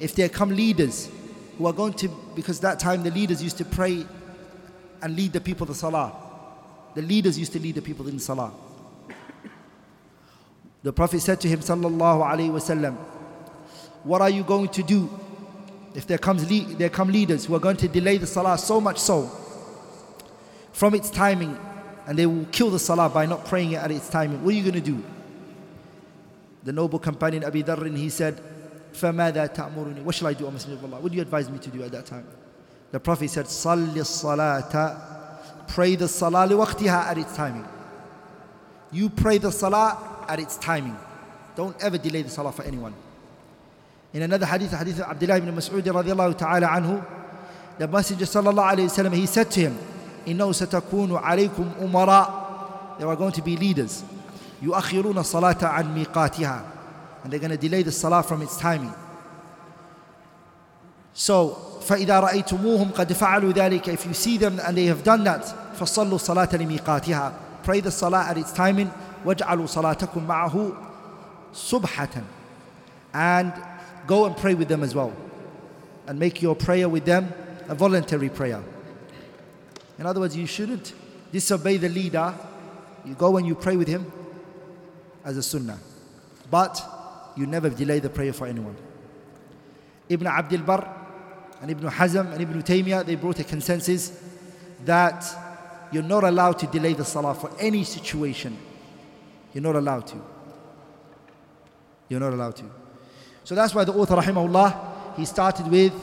if 0.00 0.16
there 0.16 0.28
come 0.28 0.50
leaders 0.50 1.08
who 1.56 1.66
are 1.66 1.72
going 1.72 1.92
to, 1.94 2.08
because 2.34 2.58
that 2.60 2.80
time 2.80 3.04
the 3.04 3.10
leaders 3.12 3.40
used 3.40 3.56
to 3.58 3.64
pray 3.64 4.04
and 5.00 5.16
lead 5.16 5.32
the 5.32 5.40
people 5.40 5.64
to 5.66 5.74
Salah. 5.74 6.12
The 6.94 7.02
leaders 7.02 7.38
used 7.38 7.52
to 7.52 7.60
lead 7.60 7.76
the 7.76 7.82
people 7.82 8.08
in 8.08 8.18
Salah. 8.18 8.50
The 10.87 10.93
Prophet 10.93 11.19
said 11.19 11.41
to 11.41 11.49
him, 11.49 11.59
Sallallahu 11.59 12.23
Alaihi 12.23 12.49
Wasallam, 12.49 12.95
What 14.05 14.21
are 14.21 14.29
you 14.29 14.45
going 14.45 14.69
to 14.69 14.81
do 14.81 15.09
if 15.93 16.07
there, 16.07 16.17
comes 16.17 16.47
there 16.77 16.89
come 16.89 17.11
leaders 17.11 17.43
who 17.43 17.55
are 17.55 17.59
going 17.59 17.75
to 17.75 17.89
delay 17.89 18.17
the 18.17 18.25
salah 18.25 18.57
so 18.57 18.79
much 18.79 18.97
so 18.97 19.29
from 20.71 20.95
its 20.95 21.09
timing 21.09 21.59
and 22.05 22.17
they 22.17 22.25
will 22.25 22.45
kill 22.53 22.69
the 22.69 22.79
salah 22.79 23.09
by 23.09 23.25
not 23.25 23.43
praying 23.43 23.73
it 23.73 23.83
at 23.83 23.91
its 23.91 24.07
timing? 24.07 24.41
What 24.45 24.53
are 24.53 24.57
you 24.57 24.63
going 24.63 24.81
to 24.81 24.89
do? 24.91 25.03
The 26.63 26.71
noble 26.71 26.99
companion 26.99 27.43
Abi 27.43 27.63
Dharrin 27.63 27.97
he 27.97 28.07
said, 28.07 28.41
فَمَاذَا 28.93 29.53
تَأْمُرُنِي 29.55 30.03
What 30.03 30.15
shall 30.15 30.29
I 30.29 30.33
do, 30.35 30.47
O 30.47 30.51
Messenger 30.51 30.77
of 30.77 30.85
Allah? 30.85 31.01
What 31.01 31.11
do 31.11 31.17
you 31.17 31.21
advise 31.21 31.49
me 31.49 31.59
to 31.59 31.69
do 31.69 31.83
at 31.83 31.91
that 31.91 32.05
time? 32.05 32.25
The 32.91 33.01
Prophet 33.01 33.29
said, 33.29 33.47
صَلِّ 33.47 33.93
الصَّلَاةَ 33.93 35.67
Pray 35.67 35.95
the 35.97 36.07
salah 36.07 36.47
لِوَقْتِهَا 36.47 37.07
at 37.07 37.17
its 37.17 37.35
timing. 37.35 37.67
You 38.93 39.09
pray 39.09 39.37
the 39.37 39.51
salah 39.51 40.13
at 40.28 40.38
its 40.38 40.56
timing. 40.56 40.96
Don't 41.56 41.76
ever 41.82 41.98
delay 41.98 42.22
the 42.22 42.30
salah 42.30 42.52
for 42.52 42.62
anyone. 42.62 42.94
In 44.12 44.22
another 44.22 44.46
hadith, 44.46 44.72
hadith 44.72 45.00
of 45.00 45.10
Abdullah 45.10 45.38
ibn 45.38 45.54
Mas'ud 45.54 45.82
radiallahu 45.82 46.36
ta'ala 46.36 46.66
anhu, 46.68 47.04
the 47.78 47.88
Messenger 47.88 48.26
sallallahu 48.26 48.72
alayhi 48.72 48.88
wa 48.88 49.10
sallam, 49.10 49.14
he 49.14 49.26
said 49.26 49.50
to 49.50 49.60
him, 49.60 49.78
إنه 50.26 50.52
ستكون 50.52 51.16
عليكم 51.16 51.70
أمراء 51.82 52.42
There 52.98 53.08
are 53.08 53.16
going 53.16 53.32
to 53.32 53.42
be 53.42 53.56
leaders 53.56 54.04
يؤخرون 54.62 55.18
الصلاة 55.18 55.64
عن 55.64 55.94
ميقاتها 55.94 56.64
and 57.24 57.32
they're 57.32 57.40
going 57.40 57.50
to 57.50 57.56
delay 57.56 57.82
the 57.82 57.92
salah 57.92 58.22
from 58.22 58.42
its 58.42 58.56
timing 58.56 58.92
so 61.12 61.56
فإذا 61.82 62.20
رأيتموهم 62.20 62.90
قد 62.92 63.12
فعلوا 63.12 63.52
ذلك 63.52 63.88
if 63.88 64.06
you 64.06 64.14
see 64.14 64.36
them 64.36 64.60
and 64.60 64.76
they 64.76 64.86
have 64.86 65.02
done 65.02 65.24
that 65.24 65.44
فصلوا 65.80 66.14
الصلاة 66.14 66.56
لميقاتها 66.56 67.32
pray 67.64 67.80
the 67.80 67.90
salah 67.90 68.26
at 68.28 68.38
its 68.38 68.52
timing 68.52 68.90
واجعلوا 69.27 69.65
صلاتكم 69.65 70.27
معه 70.27 70.71
subhatan 71.53 72.23
and 73.13 73.51
go 74.05 74.25
and 74.25 74.37
pray 74.37 74.53
with 74.53 74.67
them 74.69 74.83
as 74.83 74.95
well. 74.95 75.11
And 76.07 76.17
make 76.17 76.41
your 76.41 76.55
prayer 76.55 76.87
with 76.87 77.03
them 77.03 77.33
a 77.67 77.75
voluntary 77.75 78.29
prayer. 78.29 78.63
In 79.99 80.05
other 80.05 80.21
words 80.21 80.35
you 80.35 80.47
shouldn't 80.47 80.93
disobey 81.31 81.77
the 81.77 81.89
leader. 81.89 82.33
You 83.05 83.15
go 83.15 83.35
and 83.37 83.45
you 83.45 83.55
pray 83.55 83.75
with 83.75 83.87
him 83.87 84.09
as 85.25 85.35
a 85.35 85.43
sunnah. 85.43 85.79
But 86.49 86.81
you 87.35 87.45
never 87.45 87.69
delay 87.69 87.99
the 87.99 88.09
prayer 88.09 88.31
for 88.31 88.47
anyone. 88.47 88.77
Ibn 90.07 90.27
abdul 90.27 90.61
barr 90.61 90.87
and 91.61 91.69
ibn 91.69 91.89
hazm 91.89 92.31
and 92.31 92.41
ibn 92.41 92.63
taymiyyah 92.63 93.05
they 93.05 93.15
brought 93.15 93.39
a 93.39 93.43
consensus 93.43 94.17
that 94.85 95.25
you're 95.91 96.03
not 96.03 96.23
allowed 96.23 96.59
to 96.59 96.67
delay 96.67 96.93
the 96.93 97.03
salah 97.03 97.35
for 97.35 97.51
any 97.59 97.83
situation. 97.83 98.57
You're 99.57 99.63
not 99.63 99.75
allowed 99.75 100.05
to. 100.05 100.17
You're 102.09 102.19
not 102.19 102.31
allowed 102.31 102.57
to. 102.57 102.65
So 103.43 103.55
that's 103.55 103.73
why 103.73 103.85
the 103.85 103.91
author, 103.91 104.15
rahimahullah, 104.15 105.15
he 105.17 105.25
started 105.25 105.67
with 105.67 105.93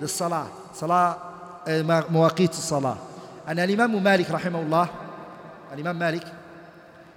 the 0.00 0.08
salah. 0.08 0.50
Salah, 0.72 1.60
uh, 1.66 2.38
salah. 2.52 2.98
And 3.46 3.60
Al-Imam 3.60 4.02
Malik 4.02 4.28
rahimahullah, 4.28 4.90
Al-Imam 5.72 5.98
Malik, 5.98 6.22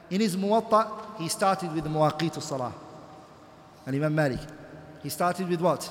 in 0.10 0.20
his 0.20 0.36
muwatta, 0.36 1.18
he 1.18 1.30
started 1.30 1.74
with 1.74 1.86
the 1.86 1.90
mawaqit 1.90 2.42
salah. 2.42 2.74
Al-Imam 3.88 4.14
Malik, 4.14 4.42
he 5.02 5.08
started 5.08 5.48
with 5.48 5.62
what? 5.62 5.90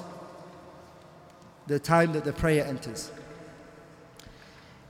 The 1.67 1.79
time 1.79 2.13
that 2.13 2.25
the 2.25 2.35
prayer 2.35 2.67
enters. 2.67 3.11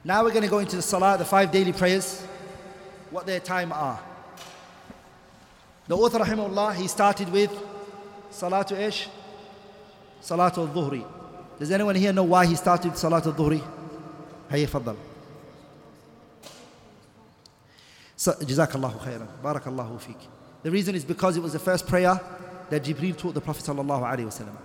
Now 0.03 0.25
we're 0.25 0.31
going 0.31 0.43
to 0.43 0.51
go 0.51 0.59
into 0.59 0.75
the 0.75 0.83
salah, 0.83 1.17
the 1.17 1.25
five 1.25 1.53
daily 1.53 1.73
prayers, 1.73 2.21
what 3.13 3.27
their 3.27 3.39
time 3.39 3.71
are. 3.71 4.01
The 5.88 5.98
author 5.98 6.20
rahimahullah, 6.20 6.76
he 6.76 6.88
started 6.88 7.32
with 7.32 7.52
salatu 8.32 8.78
ish, 8.78 9.10
salatu 10.22 10.60
al-dhuhri. 10.60 11.06
Does 11.60 11.72
anyone 11.72 11.96
here 11.96 12.14
know 12.14 12.24
why 12.24 12.46
he 12.46 12.56
started 12.56 12.94
salatu 12.94 13.28
al-dhuhri? 13.28 13.62
هيا 14.50 14.68
فضل. 14.68 14.96
جزاك 18.42 18.76
الله 18.76 18.98
خيرا 19.06 19.28
بارك 19.44 19.68
الله 19.68 19.98
فيك. 19.98 20.18
The 20.64 20.72
reason 20.72 20.96
is 20.96 21.04
because 21.04 21.36
it 21.36 21.44
was 21.44 21.52
the 21.54 21.60
first 21.60 21.88
prayer 21.88 22.20
that 22.70 22.84
Jibreel 22.84 23.18
taught 23.18 23.34
the 23.34 23.42
Prophet 23.42 23.66
sallallahu 23.66 24.04
alaihi 24.04 24.26
wasallam. 24.26 24.56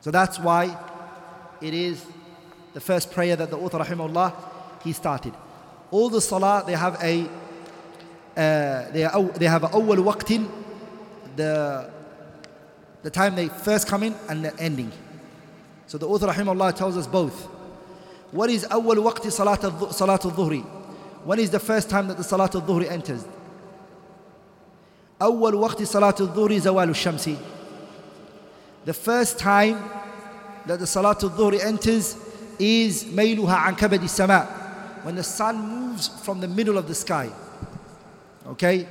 So 0.00 0.10
that's 0.10 0.38
why 0.38 0.76
it 1.60 1.74
is 1.74 2.06
the 2.72 2.80
first 2.80 3.10
prayer 3.10 3.34
that 3.34 3.50
the 3.50 3.58
author 3.58 3.78
rahimahullah 3.78 4.32
he 4.84 4.92
started. 4.92 5.34
All 5.90 6.08
the 6.08 6.20
salah 6.20 6.62
they 6.64 6.74
have 6.74 6.96
a 7.02 7.28
uh, 8.36 8.90
they, 8.92 9.04
are, 9.04 9.22
they 9.22 9.46
have 9.46 9.64
a 9.64 9.68
awwal 9.68 10.12
waqtin 10.12 10.48
the 11.36 11.90
the 13.02 13.10
time 13.10 13.34
they 13.34 13.48
first 13.48 13.88
come 13.88 14.02
in 14.02 14.14
and 14.28 14.44
the 14.44 14.60
ending. 14.60 14.92
So 15.86 15.96
the 15.98 16.06
author 16.06 16.26
rahimahullah 16.26 16.76
tells 16.76 16.96
us 16.96 17.06
both. 17.06 17.46
What 18.30 18.50
is 18.50 18.64
awwal 18.66 18.96
waqti 18.96 19.32
salat 19.32 19.60
salat 19.92 20.24
al-dhuhri? 20.24 20.62
When 21.24 21.38
is 21.38 21.50
the 21.50 21.60
first 21.60 21.90
time 21.90 22.08
that 22.08 22.16
the 22.16 22.24
salat 22.24 22.54
al-dhuhri 22.54 22.90
enters? 22.90 23.24
أول 25.20 25.54
وقت 25.54 25.82
صلاة 25.82 26.14
الظهر 26.20 26.58
زوال 26.58 26.90
الشمس 26.90 27.30
The 28.86 28.94
first 28.94 29.38
time 29.38 29.78
that 30.66 30.78
the 30.78 30.86
Salat 30.86 31.22
al-Dhuhr 31.22 31.62
enters 31.62 32.16
is 32.58 33.04
ميلها 33.04 33.54
عن 33.54 33.76
كبد 33.76 34.02
السماء 34.02 34.46
when 35.04 35.14
the 35.14 35.22
sun 35.22 35.56
moves 35.56 36.08
from 36.08 36.40
the 36.40 36.48
middle 36.48 36.78
of 36.78 36.88
the 36.88 36.94
sky 36.94 37.28
okay? 38.47 38.87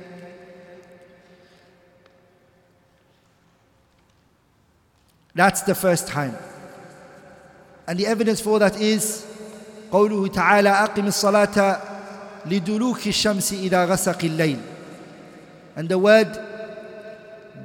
That's 5.33 5.61
the 5.63 5.75
first 5.75 6.07
time. 6.07 6.37
And 7.87 7.99
the 7.99 8.07
evidence 8.07 8.41
for 8.41 8.59
that 8.59 8.79
is 8.79 9.25
قوله 9.91 10.27
تعالى 10.27 10.69
أقم 10.69 11.07
الصلاة 11.07 11.81
لدلوك 12.45 13.07
الشمس 13.07 13.53
إذا 13.53 13.85
غسق 13.85 14.23
الليل. 14.23 14.59
And 15.75 15.89
the 15.89 15.97
word 15.97 16.39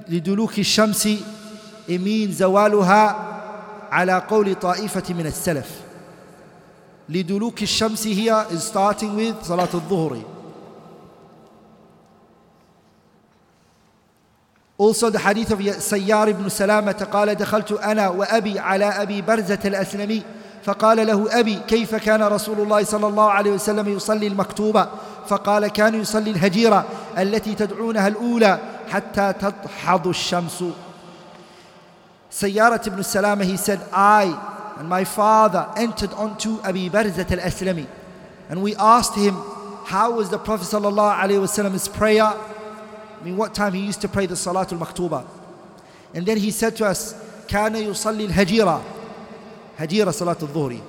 لدلوك 0.09 0.59
الشمس 0.59 1.07
it 1.89 2.01
means 2.01 2.31
زوالها 2.31 3.27
على 3.91 4.19
قول 4.29 4.55
طائفة 4.55 5.15
من 5.15 5.27
السلف. 5.27 5.81
لدلوك 7.09 7.63
الشمس 7.63 8.05
here 8.05 8.47
is 8.51 8.65
starting 8.65 9.17
with 9.17 9.45
صلاة 9.45 9.75
الظهر. 9.75 10.23
Also 14.81 15.11
the 15.11 15.19
hadith 15.19 15.51
of 15.51 15.61
سيار 15.79 16.33
بن 16.33 16.49
سلامة 16.49 17.07
قال 17.13 17.35
دخلت 17.35 17.73
أنا 17.73 18.09
وأبي 18.09 18.59
على 18.59 18.85
أبي 18.85 19.23
برزة 19.23 19.59
الأسلمي 19.65 20.23
فقال 20.65 21.07
له 21.07 21.41
أبي 21.41 21.59
كيف 21.69 21.95
كان 21.95 22.23
رسول 22.23 22.61
الله 22.61 22.85
صلى 22.85 23.07
الله 23.07 23.31
عليه 23.31 23.51
وسلم 23.51 23.89
يصلي 23.89 24.27
المكتوبة 24.27 24.89
فقال 25.29 25.69
كان 25.69 26.01
يصلي 26.01 26.31
الهجيرة 26.31 26.85
التي 27.19 27.55
تدعونها 27.55 28.09
الأولى 28.09 28.59
حتى 28.91 29.33
تضحض 29.41 30.07
الشمس 30.07 30.65
سيارة 32.31 32.81
ibn 32.87 33.03
Salama, 33.03 33.45
he 33.45 33.59
said, 33.59 33.81
I 33.93 34.75
and 34.79 34.89
my 34.89 35.05
father 35.05 35.69
entered 35.77 36.13
onto 36.15 36.59
Abi 36.63 36.89
Barzat 36.89 37.31
al-Aslami. 37.33 37.87
And 38.49 38.63
we 38.63 38.75
asked 38.77 39.15
him, 39.15 39.37
how 39.85 40.13
was 40.13 40.31
the 40.31 40.39
Prophet 40.39 40.65
sallallahu 40.65 41.21
alaihi 41.21 41.41
wasallam's 41.41 41.89
prayer? 41.89 42.33
I 43.20 43.24
mean, 43.24 43.38
what 43.38 43.54
time 43.54 43.74
he 43.74 43.86
used 43.86 44.02
to 44.02 44.08
pray 44.08 44.26
the 44.26 44.36
Salatul 44.36 44.80
Maktuba. 44.80 45.26
And 46.14 46.26
then 46.26 46.38
he 46.38 46.52
said 46.52 46.76
to 46.78 46.86
us, 46.86 47.16
كان 47.48 47.76
يصلي 47.76 48.26
الهجيرة 48.26 48.82
هجيرة 49.78 50.12
صلاة 50.12 50.38
الظهر 50.42 50.82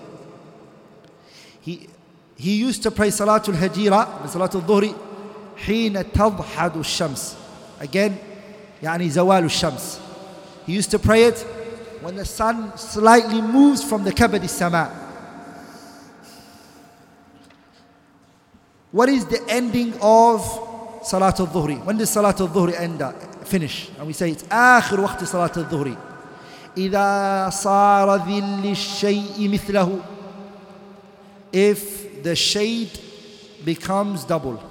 he, 1.60 1.88
he 2.36 2.56
used 2.56 2.82
to 2.82 2.90
pray 2.90 3.08
Salatul 3.08 3.54
Hajira 3.54 4.22
Salatul 4.26 4.62
Dhuhri 4.62 4.94
حين 5.56 6.12
تضحد 6.12 6.76
الشمس 6.76 7.34
again 7.80 8.16
يعني 8.82 9.10
زوال 9.10 9.44
الشمس 9.44 9.98
he 10.66 10.72
used 10.72 10.90
to 10.90 10.98
pray 10.98 11.24
it 11.24 11.38
when 12.00 12.16
the 12.16 12.24
sun 12.24 12.76
slightly 12.76 13.40
moves 13.40 13.82
from 13.82 14.04
the 14.04 14.12
kabad 14.12 14.48
sama. 14.48 15.02
What 18.92 19.08
is 19.08 19.26
the 19.26 19.42
ending 19.48 19.94
of 20.00 20.40
Salatul 21.01 21.47
Dhuhri? 21.47 21.83
When 21.83 21.97
does 21.97 22.09
Salatul 22.09 22.47
Dhuhri 22.49 22.79
end 22.79 23.03
finish? 23.45 23.89
And 23.97 24.07
we 24.07 24.13
say 24.13 24.31
it's 24.31 24.43
آخر 24.43 24.99
وقت 24.99 25.23
صلاة 25.23 25.51
الظهر 25.57 25.95
إذا 26.77 27.49
صار 27.49 28.17
ذل 28.17 28.71
الشيء 28.71 29.49
مثله 29.49 30.01
If 31.53 32.23
the 32.23 32.35
shade 32.35 32.97
becomes 33.65 34.23
double, 34.23 34.61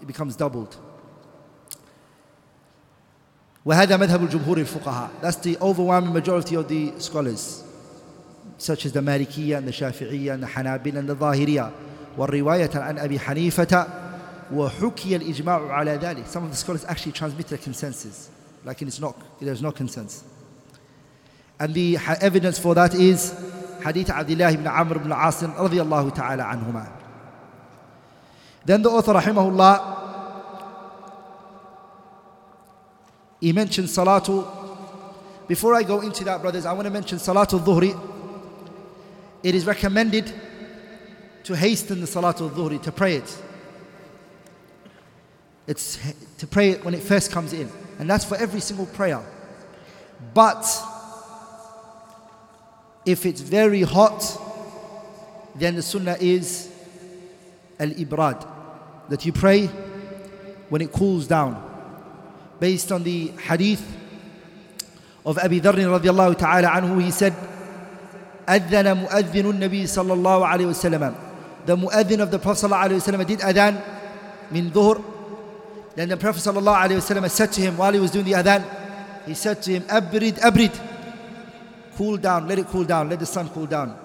it 0.00 0.06
becomes 0.06 0.36
doubled. 0.36 0.76
وهذا 3.64 3.96
مذهب 3.96 4.22
الجمهور 4.22 4.58
الفقهاء 4.58 5.10
That's 5.22 5.36
the 5.36 5.56
overwhelming 5.60 6.12
majority 6.12 6.54
of 6.54 6.68
the 6.68 6.92
scholars 6.98 7.64
such 8.58 8.86
as 8.86 8.92
the 8.92 9.00
Malikiyya 9.00 9.58
and 9.58 9.66
the 9.66 9.72
Shafi'iyya 9.72 10.34
and 10.34 10.42
the 10.42 10.46
Hanabila 10.46 10.98
and 10.98 11.08
the 11.08 11.16
Zahiriyya 11.16 11.70
والرواية 12.18 12.70
عن 12.74 12.98
أبي 12.98 13.18
حنيفة 13.18 14.01
وحكي 14.54 15.16
الإجماع 15.16 15.72
على 15.72 15.96
ذلك 15.96 16.26
Some 16.26 16.44
of 16.44 16.50
the 16.50 16.56
scholars 16.56 16.84
actually 16.84 17.12
transmitted 17.12 17.54
a 17.54 17.58
consensus 17.58 18.30
like 18.64 18.82
it's 18.82 19.00
not, 19.00 19.16
there's 19.40 19.62
no 19.62 19.72
consensus 19.72 20.24
And 21.58 21.74
the 21.74 21.98
evidence 22.20 22.58
for 22.58 22.74
that 22.74 22.94
is 22.94 23.34
حديث 23.82 24.10
عبد 24.10 24.30
الله 24.30 24.56
بن 24.56 24.68
عمرو 24.68 25.00
بن 25.00 25.12
عاص 25.12 25.44
رضي 25.44 25.82
الله 25.82 26.10
تعالى 26.10 26.42
عنهما 26.42 26.86
Then 28.64 28.82
the 28.82 28.90
author 28.90 29.12
رحمه 29.12 29.48
الله 29.48 30.02
He 33.42 33.52
mentioned 33.52 33.88
Salatu. 33.88 34.46
Before 35.48 35.74
I 35.74 35.82
go 35.82 36.00
into 36.00 36.22
that, 36.22 36.40
brothers, 36.40 36.64
I 36.64 36.72
want 36.72 36.86
to 36.86 36.92
mention 36.92 37.18
Salatul 37.18 37.58
Dhuhri. 37.58 37.92
It 39.42 39.56
is 39.56 39.66
recommended 39.66 40.32
to 41.42 41.56
hasten 41.56 42.00
the 42.00 42.06
Salatul 42.06 42.50
Dhuhri, 42.50 42.80
to 42.82 42.92
pray 42.92 43.16
it. 43.16 43.42
It's 45.67 45.99
to 46.37 46.47
pray 46.47 46.71
it 46.71 46.85
when 46.85 46.93
it 46.93 47.01
first 47.01 47.31
comes 47.31 47.53
in. 47.53 47.69
And 47.99 48.09
that's 48.09 48.23
for 48.23 48.37
every 48.37 48.61
single 48.61 48.85
prayer. 48.85 49.21
But 50.33 50.65
if 53.05 53.25
it's 53.25 53.41
very 53.41 53.81
hot, 53.81 54.21
then 55.55 55.75
the 55.75 55.81
sunnah 55.81 56.17
is 56.19 56.71
al-ibrad. 57.79 58.45
That 59.09 59.25
you 59.25 59.33
pray 59.33 59.67
when 60.69 60.81
it 60.81 60.91
cools 60.91 61.27
down 61.27 61.63
based 62.59 62.91
on 62.91 63.03
the 63.03 63.27
hadith 63.27 63.85
of 65.25 65.37
Abi 65.37 65.59
Dharr 65.61 65.75
radiallahu 65.75 66.37
ta'ala 66.37 66.67
anhu, 66.69 67.01
he 67.01 67.11
said, 67.11 67.33
أذن 68.47 69.07
مؤذن 69.07 69.45
النبي 69.51 69.87
صلى 69.87 70.13
الله 70.13 70.47
عليه 70.47 70.65
وسلم 70.71 71.15
The 71.65 71.75
mu'adhin 71.75 72.21
of 72.21 72.31
the 72.31 72.39
Prophet 72.39 72.63
صلى 72.63 72.71
الله 72.71 72.77
عليه 72.77 72.95
وسلم 72.95 73.27
did 73.27 73.39
adhan 73.39 73.81
min 74.51 74.71
dhuhr. 74.71 75.10
Then 75.95 76.09
the 76.09 76.17
Prophet 76.17 76.41
صلى 76.41 76.59
الله 76.59 76.75
عليه 76.75 76.97
وسلم 76.97 77.29
said 77.31 77.51
to 77.53 77.61
him 77.61 77.77
while 77.77 77.93
he 77.93 77.99
was 77.99 78.11
doing 78.11 78.25
the 78.25 78.33
adhan, 78.33 78.63
he 79.25 79.33
said 79.33 79.61
to 79.63 79.71
him, 79.71 79.83
Abrid, 79.83 80.39
abrid. 80.39 80.79
Cool 81.95 82.17
down, 82.17 82.47
let 82.47 82.59
it 82.59 82.67
cool 82.67 82.83
down, 82.83 83.09
let 83.09 83.19
the 83.19 83.25
sun 83.25 83.49
cool 83.49 83.65
down. 83.65 83.97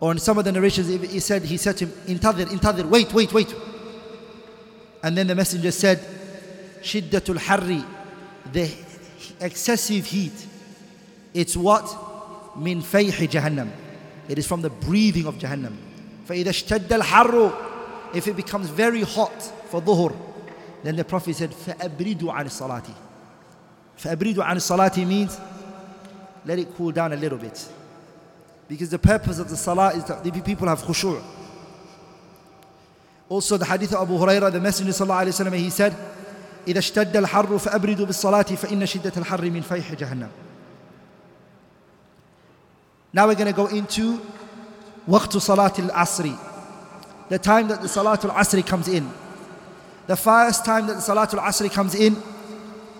Or 0.00 0.12
in 0.12 0.18
some 0.18 0.38
of 0.38 0.44
the 0.44 0.52
narrations, 0.52 0.88
he 0.88 1.20
said, 1.20 1.42
he 1.42 1.56
said 1.56 1.76
to 1.78 1.86
him, 1.86 2.18
Intadir, 2.18 2.46
intadir, 2.46 2.84
wait, 2.84 3.12
wait, 3.12 3.32
wait. 3.32 3.52
And 5.02 5.16
then 5.16 5.26
the 5.26 5.34
messenger 5.34 5.70
said, 5.70 5.98
shiddatul 6.82 7.38
harri, 7.38 7.84
the 8.52 8.70
excessive 9.40 10.06
heat. 10.06 10.46
It's 11.34 11.56
what? 11.56 12.56
Min 12.56 12.82
fayhi 12.82 13.28
jahannam. 13.28 13.70
It 14.28 14.38
is 14.38 14.46
from 14.46 14.60
the 14.60 14.70
breathing 14.70 15.26
of 15.26 15.36
Jahannam. 15.36 15.74
فَإِذَا 16.26 16.48
اشْتَدَّ 16.48 17.00
الْحَرُّ 17.00 18.14
If 18.14 18.28
it 18.28 18.36
becomes 18.36 18.68
very 18.68 19.02
hot 19.02 19.42
for 19.70 19.80
dhuhr, 19.80 20.14
then 20.82 20.96
the 20.96 21.04
Prophet 21.04 21.36
said, 21.36 21.50
فَأَبْرِدُوا 21.50 22.32
عَنِ 22.32 22.46
الصَّلَاةِ 22.46 22.94
فَأَبْرِدُوا 23.98 24.44
عَنِ 24.44 24.56
الصَّلَاةِ 24.56 25.06
means 25.06 25.38
let 26.44 26.58
it 26.58 26.74
cool 26.76 26.92
down 26.92 27.12
a 27.12 27.16
little 27.16 27.38
bit. 27.38 27.68
Because 28.68 28.90
the 28.90 28.98
purpose 28.98 29.38
of 29.38 29.48
the 29.48 29.56
salah 29.56 29.92
is 29.94 30.04
that 30.04 30.22
the 30.22 30.30
people 30.42 30.68
have 30.68 30.82
khushu'. 30.82 31.22
Also 33.28 33.56
the 33.56 33.64
hadith 33.64 33.92
of 33.94 34.02
Abu 34.02 34.18
Hurairah, 34.18 34.52
the 34.52 34.60
Messenger 34.60 34.92
sallallahu 34.92 35.26
alayhi 35.26 35.44
wa 35.44 35.50
sallam, 35.50 35.56
he 35.56 35.70
said, 35.70 35.96
إذا 36.66 36.78
اشتد 36.78 37.16
الحر 37.16 37.58
فأبردوا 37.58 38.06
بالصلاة 38.06 38.42
فإن 38.42 38.86
شدة 38.86 39.12
الحر 39.16 39.50
من 39.50 39.62
فيح 39.62 39.94
جهنم. 39.94 40.28
Now 43.12 43.26
we're 43.26 43.34
going 43.34 43.46
to 43.46 43.52
go 43.54 43.66
into 43.66 44.20
وقت 45.06 45.36
صلاة 45.38 45.78
العصر. 45.78 46.36
The 47.30 47.38
time 47.38 47.68
that 47.68 47.80
the 47.80 47.88
Salatul 47.88 48.30
Asri 48.34 48.66
comes 48.66 48.88
in. 48.88 49.10
The 50.06 50.16
first 50.16 50.64
time 50.64 50.86
that 50.86 50.94
the 50.94 51.00
Salatul 51.00 51.40
Asri 51.40 51.70
comes 51.70 51.94
in 51.94 52.16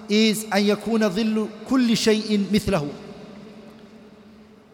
is 0.08 0.44
أن 0.44 0.76
يكون 0.76 1.08
ظل 1.08 1.48
كل 1.68 1.96
شيء 1.96 2.48
مثله. 2.52 2.90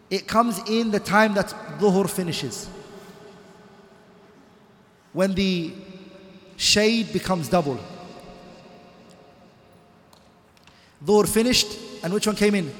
It 0.09 0.27
comes 0.27 0.59
in 0.67 0.91
the 0.91 0.99
time 0.99 1.33
that 1.33 1.53
Dhuhr 1.79 2.09
finishes. 2.09 2.67
When 5.13 5.33
the 5.33 5.73
shade 6.57 7.11
becomes 7.13 7.49
double. 7.49 7.79
Dhuhr 11.03 11.27
finished 11.27 11.67
and 12.03 12.13
which 12.13 12.27
one 12.27 12.35
came 12.35 12.55
in? 12.55 12.73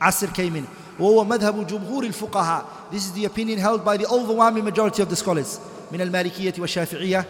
Asr 0.00 0.34
came 0.34 0.56
in. 0.56 0.66
وهو 0.98 1.24
مذهب 1.24 1.66
جمهور 1.66 2.04
الفقهاء. 2.04 2.64
This 2.90 3.06
is 3.06 3.12
the 3.12 3.24
opinion 3.24 3.58
held 3.58 3.84
by 3.84 3.96
the 3.96 4.06
overwhelming 4.06 4.64
majority 4.64 5.02
of 5.02 5.08
the 5.08 5.16
scholars. 5.16 5.60
من 5.92 6.00
المالكية 6.00 6.54
والشافعية 6.58 7.26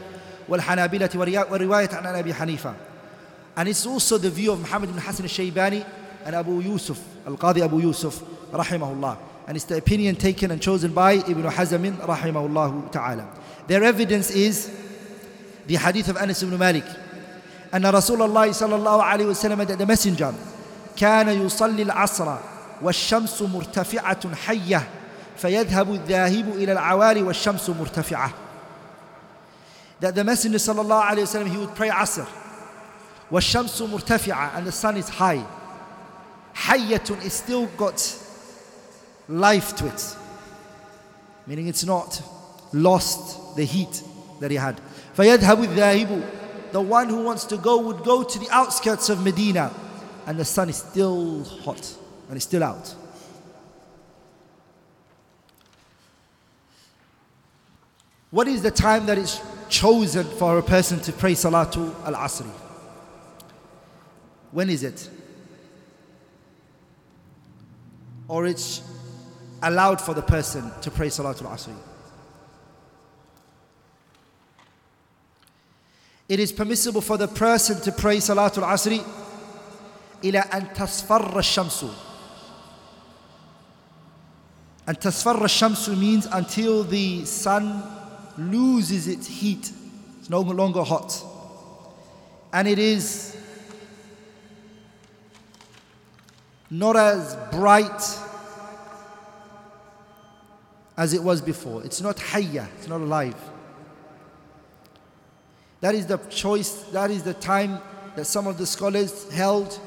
والحنابلة 0.49 1.09
ورواية 1.51 1.89
عن 1.93 2.05
أبي 2.05 2.33
حنيفة. 2.33 2.73
And 3.55 3.67
it's 3.67 3.85
also 3.85 4.17
the 4.17 4.29
view 4.29 4.51
of 4.51 4.59
Muhammad 4.59 4.89
ibn 4.89 4.99
Hassan 4.99 5.25
al-Shaybani 5.25 5.85
and 6.25 6.35
Abu 6.35 6.61
Yusuf, 6.61 6.99
Al-Qadi 7.27 7.61
Abu 7.61 7.79
Yusuf, 7.79 8.21
rahimahullah. 8.51 9.17
And 9.47 9.57
it's 9.57 9.65
the 9.65 9.77
opinion 9.77 10.15
taken 10.15 10.51
and 10.51 10.61
chosen 10.61 10.93
by 10.93 11.13
Ibn 11.13 11.43
Hazm, 11.43 11.97
rahimahullah 11.97 12.91
ta'ala. 12.91 13.27
Their 13.67 13.83
evidence 13.83 14.31
is 14.31 14.71
the 15.67 15.75
hadith 15.75 16.07
of 16.09 16.17
Anas 16.17 16.43
ibn 16.43 16.57
Malik. 16.57 16.85
أن 17.73 17.85
رسول 17.85 18.21
الله 18.21 18.51
صلى 18.51 18.75
الله 18.75 19.03
عليه 19.03 19.25
وسلم 19.25 19.77
the 19.77 19.85
messenger 19.85 20.33
كان 20.97 21.29
يصلي 21.29 21.81
العصر 21.81 22.35
والشمس 22.81 23.41
مرتفعة 23.41 24.35
حية 24.35 24.87
فيذهب 25.37 25.93
الذاهب 25.93 26.49
إلى 26.55 26.71
العوالي 26.71 27.21
والشمس 27.21 27.69
مرتفعة 27.69 28.33
that 30.00 30.14
the 30.14 30.24
messenger 30.24 30.58
صلى 30.58 30.80
الله 30.80 31.02
عليه 31.02 31.22
وسلم 31.22 31.48
he 31.48 31.56
would 31.58 31.74
pray 31.74 31.90
عصر 31.90 32.24
والشمس 33.30 33.82
مرتفعة 33.82 34.56
and 34.56 34.66
the 34.66 34.72
sun 34.72 34.96
is 34.96 35.08
high 35.08 35.42
حية 36.54 37.24
is 37.24 37.32
still 37.32 37.66
got 37.76 38.18
life 39.28 39.74
to 39.76 39.86
it 39.86 40.16
meaning 41.46 41.66
it's 41.68 41.84
not 41.84 42.20
lost 42.72 43.56
the 43.56 43.64
heat 43.64 44.02
that 44.40 44.50
he 44.50 44.56
had 44.56 44.80
فيذهب 45.16 45.64
الذاهب 45.64 46.22
the 46.72 46.80
one 46.80 47.08
who 47.08 47.22
wants 47.22 47.44
to 47.44 47.56
go 47.56 47.78
would 47.78 48.02
go 48.04 48.22
to 48.22 48.38
the 48.38 48.48
outskirts 48.50 49.08
of 49.08 49.22
Medina 49.24 49.72
and 50.26 50.38
the 50.38 50.44
sun 50.44 50.68
is 50.68 50.76
still 50.76 51.44
hot 51.64 51.94
and 52.28 52.36
it's 52.36 52.44
still 52.44 52.62
out. 52.62 52.94
What 58.30 58.48
is 58.48 58.62
the 58.62 58.70
time 58.70 59.06
that 59.06 59.18
is 59.18 59.40
chosen 59.68 60.24
for 60.24 60.58
a 60.58 60.62
person 60.62 61.00
to 61.00 61.12
pray 61.12 61.32
Salatu 61.32 61.94
al 62.04 62.14
Asri? 62.14 62.50
When 64.52 64.70
is 64.70 64.82
it? 64.82 65.08
Or 68.28 68.46
it's 68.46 68.82
allowed 69.62 70.00
for 70.00 70.14
the 70.14 70.22
person 70.22 70.70
to 70.82 70.90
pray 70.90 71.08
Salatu 71.08 71.42
al 71.42 71.52
Asri? 71.56 71.76
It 76.28 76.40
is 76.40 76.50
permissible 76.50 77.00
for 77.00 77.16
the 77.16 77.28
person 77.28 77.80
to 77.82 77.92
pray 77.92 78.16
Salatul 78.16 78.64
Asri 78.64 79.04
إلى 80.22 80.40
أن 80.40 80.74
تصفر 80.74 81.38
الشمس 81.38 81.84
And 84.88 85.00
tasfarra 85.00 85.48
shamsu 85.48 85.98
means 85.98 86.26
until 86.26 86.84
the 86.84 87.24
sun 87.24 87.82
loses 88.37 89.07
its 89.07 89.27
heat. 89.27 89.71
It's 90.19 90.29
no 90.29 90.41
longer 90.41 90.83
hot. 90.83 91.23
And 92.53 92.67
it 92.67 92.79
is 92.79 93.37
not 96.69 96.95
as 96.95 97.35
bright 97.51 98.01
as 100.97 101.13
it 101.13 101.23
was 101.23 101.41
before. 101.41 101.83
It's 101.83 102.01
not 102.01 102.17
hayya, 102.17 102.67
it's 102.77 102.87
not 102.87 103.01
alive. 103.01 103.35
That 105.81 105.95
is 105.95 106.05
the 106.05 106.17
choice, 106.17 106.83
that 106.91 107.09
is 107.09 107.23
the 107.23 107.33
time 107.33 107.79
that 108.15 108.25
some 108.25 108.47
of 108.47 108.57
the 108.57 108.65
scholars 108.65 109.31
held 109.33 109.79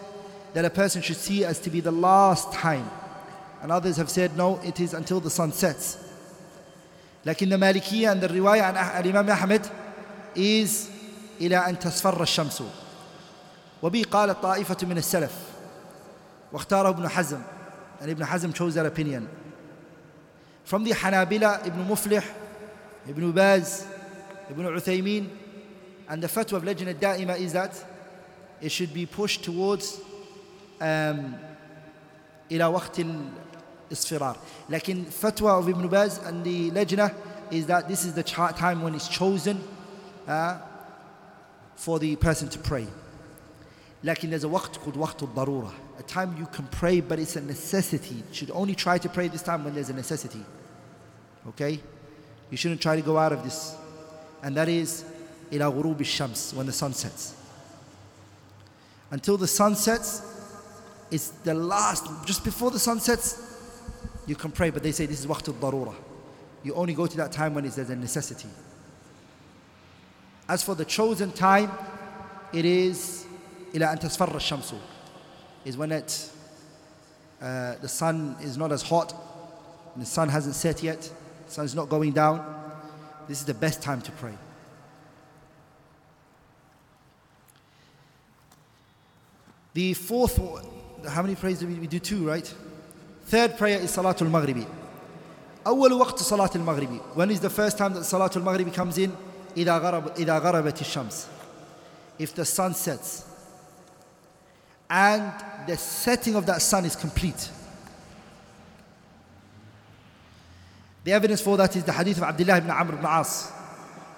that 0.54 0.64
a 0.64 0.70
person 0.70 1.02
should 1.02 1.16
see 1.16 1.44
as 1.44 1.58
to 1.60 1.70
be 1.70 1.80
the 1.80 1.92
last 1.92 2.52
time. 2.52 2.90
And 3.62 3.72
others 3.72 3.96
have 3.96 4.10
said, 4.10 4.36
no, 4.36 4.60
it 4.64 4.80
is 4.80 4.92
until 4.92 5.20
the 5.20 5.30
sun 5.30 5.52
sets. 5.52 6.03
لكن 7.26 7.54
مالكية 7.54 8.08
عند 8.08 8.24
الرواية 8.24 8.62
عن 8.62 9.00
الإمام 9.04 9.30
أحمد 9.30 9.66
إيز 10.36 10.88
إلى 11.40 11.56
أن 11.56 11.78
تصفر 11.78 12.22
الشمس. 12.22 12.62
وبي 13.82 14.02
قال 14.02 14.30
الطائفة 14.30 14.76
من 14.82 14.98
السلف 14.98 15.32
واختاره 16.52 16.88
ابن 16.88 17.08
حزم 17.08 17.40
يعني 18.00 18.12
ابن 18.12 18.24
حزم 18.24 18.52
chose 18.52 18.74
that 18.74 18.86
opinion. 18.86 19.28
From 20.64 20.84
the 20.84 20.92
حنابلة 20.92 21.48
ابن 21.48 21.78
مفلح 21.90 22.24
ابن 23.08 23.32
باز 23.32 23.84
ابن 24.50 24.74
عثيمين 24.74 25.28
and 26.08 26.22
the 26.22 26.28
fatwa 26.28 26.58
of 26.58 26.64
legend 26.64 26.88
الدائمة 26.88 27.36
is 27.36 27.52
that 27.52 27.72
it 28.60 28.70
should 28.70 28.94
be 28.94 29.06
pushed 29.06 29.44
towards 29.44 29.98
um, 30.80 31.34
إلى 32.50 32.64
وقت 32.64 33.00
الاصفرار 33.91 34.37
لكن 34.69 35.05
fatwa 35.21 35.59
of 35.59 35.69
Ibn 35.69 35.87
Baz 35.87 36.19
and 36.19 36.43
the 36.43 36.71
Lajna 36.71 37.13
is 37.51 37.65
that 37.65 37.87
this 37.87 38.05
is 38.05 38.13
the 38.13 38.23
time 38.23 38.81
when 38.81 38.93
it's 38.95 39.07
chosen 39.07 39.61
uh, 40.27 40.57
for 41.75 41.99
the 41.99 42.15
person 42.17 42.49
to 42.49 42.59
pray 42.59 42.87
لكن 44.03 44.29
there's 44.29 44.43
a 44.43 44.49
وقت 44.49 44.77
called 44.77 44.97
وقت 44.97 45.23
الضرورة 45.23 45.71
a 45.99 46.03
time 46.03 46.35
you 46.37 46.45
can 46.45 46.67
pray 46.71 47.01
but 47.01 47.19
it's 47.19 47.35
a 47.35 47.41
necessity 47.41 48.15
you 48.15 48.33
should 48.33 48.51
only 48.51 48.75
try 48.75 48.97
to 48.97 49.09
pray 49.09 49.27
this 49.27 49.41
time 49.41 49.63
when 49.63 49.73
there's 49.73 49.89
a 49.89 49.93
necessity 49.93 50.43
okay 51.47 51.79
you 52.51 52.57
shouldn't 52.57 52.81
try 52.81 52.95
to 52.95 53.01
go 53.01 53.17
out 53.17 53.31
of 53.31 53.43
this 53.43 53.75
and 54.43 54.55
that 54.55 54.69
is 54.69 55.03
إلى 55.51 55.65
غروب 55.65 56.01
الشمس 56.01 56.53
when 56.53 56.65
the 56.65 56.71
sun 56.71 56.93
sets 56.93 57.33
until 59.11 59.37
the 59.37 59.47
sun 59.47 59.75
sets 59.75 60.21
it's 61.11 61.29
the 61.43 61.53
last 61.53 62.05
just 62.25 62.43
before 62.43 62.71
the 62.71 62.79
sun 62.79 62.99
sets 62.99 63.49
you 64.26 64.34
can 64.34 64.50
pray, 64.50 64.70
but 64.70 64.82
they 64.82 64.92
say 64.92 65.06
this 65.06 65.20
is 65.20 65.26
waqtul 65.26 65.54
darura. 65.54 65.94
You 66.62 66.74
only 66.74 66.94
go 66.94 67.06
to 67.06 67.16
that 67.18 67.30
time 67.30 67.54
when 67.54 67.64
it's 67.64 67.76
there's 67.76 67.90
a 67.90 67.96
necessity. 67.96 68.48
As 70.48 70.62
for 70.62 70.74
the 70.74 70.84
chosen 70.84 71.32
time, 71.32 71.70
it 72.52 72.64
is 72.64 73.26
ila 73.74 73.90
an 73.90 73.98
tasfarra 73.98 74.36
shamsu, 74.36 74.78
is 75.64 75.76
when 75.76 75.92
it, 75.92 76.30
uh, 77.40 77.74
the 77.82 77.88
sun 77.88 78.36
is 78.40 78.56
not 78.56 78.72
as 78.72 78.82
hot, 78.82 79.14
the 79.96 80.06
sun 80.06 80.28
hasn't 80.28 80.54
set 80.54 80.82
yet, 80.82 81.02
the 81.46 81.52
sun's 81.52 81.74
not 81.74 81.88
going 81.88 82.12
down. 82.12 82.62
This 83.28 83.40
is 83.40 83.46
the 83.46 83.54
best 83.54 83.82
time 83.82 84.00
to 84.02 84.12
pray. 84.12 84.34
The 89.72 89.94
fourth, 89.94 90.38
how 91.08 91.22
many 91.22 91.34
prayers 91.34 91.58
do 91.58 91.66
we, 91.66 91.74
we 91.74 91.86
do? 91.86 91.98
Two, 91.98 92.26
right? 92.26 92.54
Third 93.25 93.57
prayer 93.57 93.79
is 93.79 93.95
Salatul 93.95 94.29
Maghribi. 94.29 94.65
أول 95.65 95.93
وقت 95.93 96.19
صلاة 96.19 96.51
المغرب 96.55 96.99
When 97.15 97.29
is 97.31 97.39
the 97.39 97.49
first 97.49 97.77
time 97.77 97.93
that 97.93 98.01
Salatul 98.01 98.43
Maghribi 98.43 98.73
comes 98.73 98.97
in? 98.97 99.15
إذا 99.57 99.77
غرب 99.77 100.15
إذا 100.17 100.39
غربت 100.39 100.81
الشمس. 100.81 101.27
If 102.17 102.33
the 102.33 102.45
sun 102.45 102.73
sets. 102.73 103.25
And 104.89 105.31
the 105.67 105.77
setting 105.77 106.35
of 106.35 106.45
that 106.47 106.61
sun 106.61 106.85
is 106.85 106.95
complete. 106.95 107.49
The 111.03 111.13
evidence 111.13 111.41
for 111.41 111.55
that 111.57 111.75
is 111.75 111.83
the 111.83 111.91
hadith 111.93 112.17
of 112.17 112.23
Abdullah 112.23 112.57
ibn 112.57 112.69
Amr 112.71 112.93
ibn 112.95 113.05
As. 113.05 113.51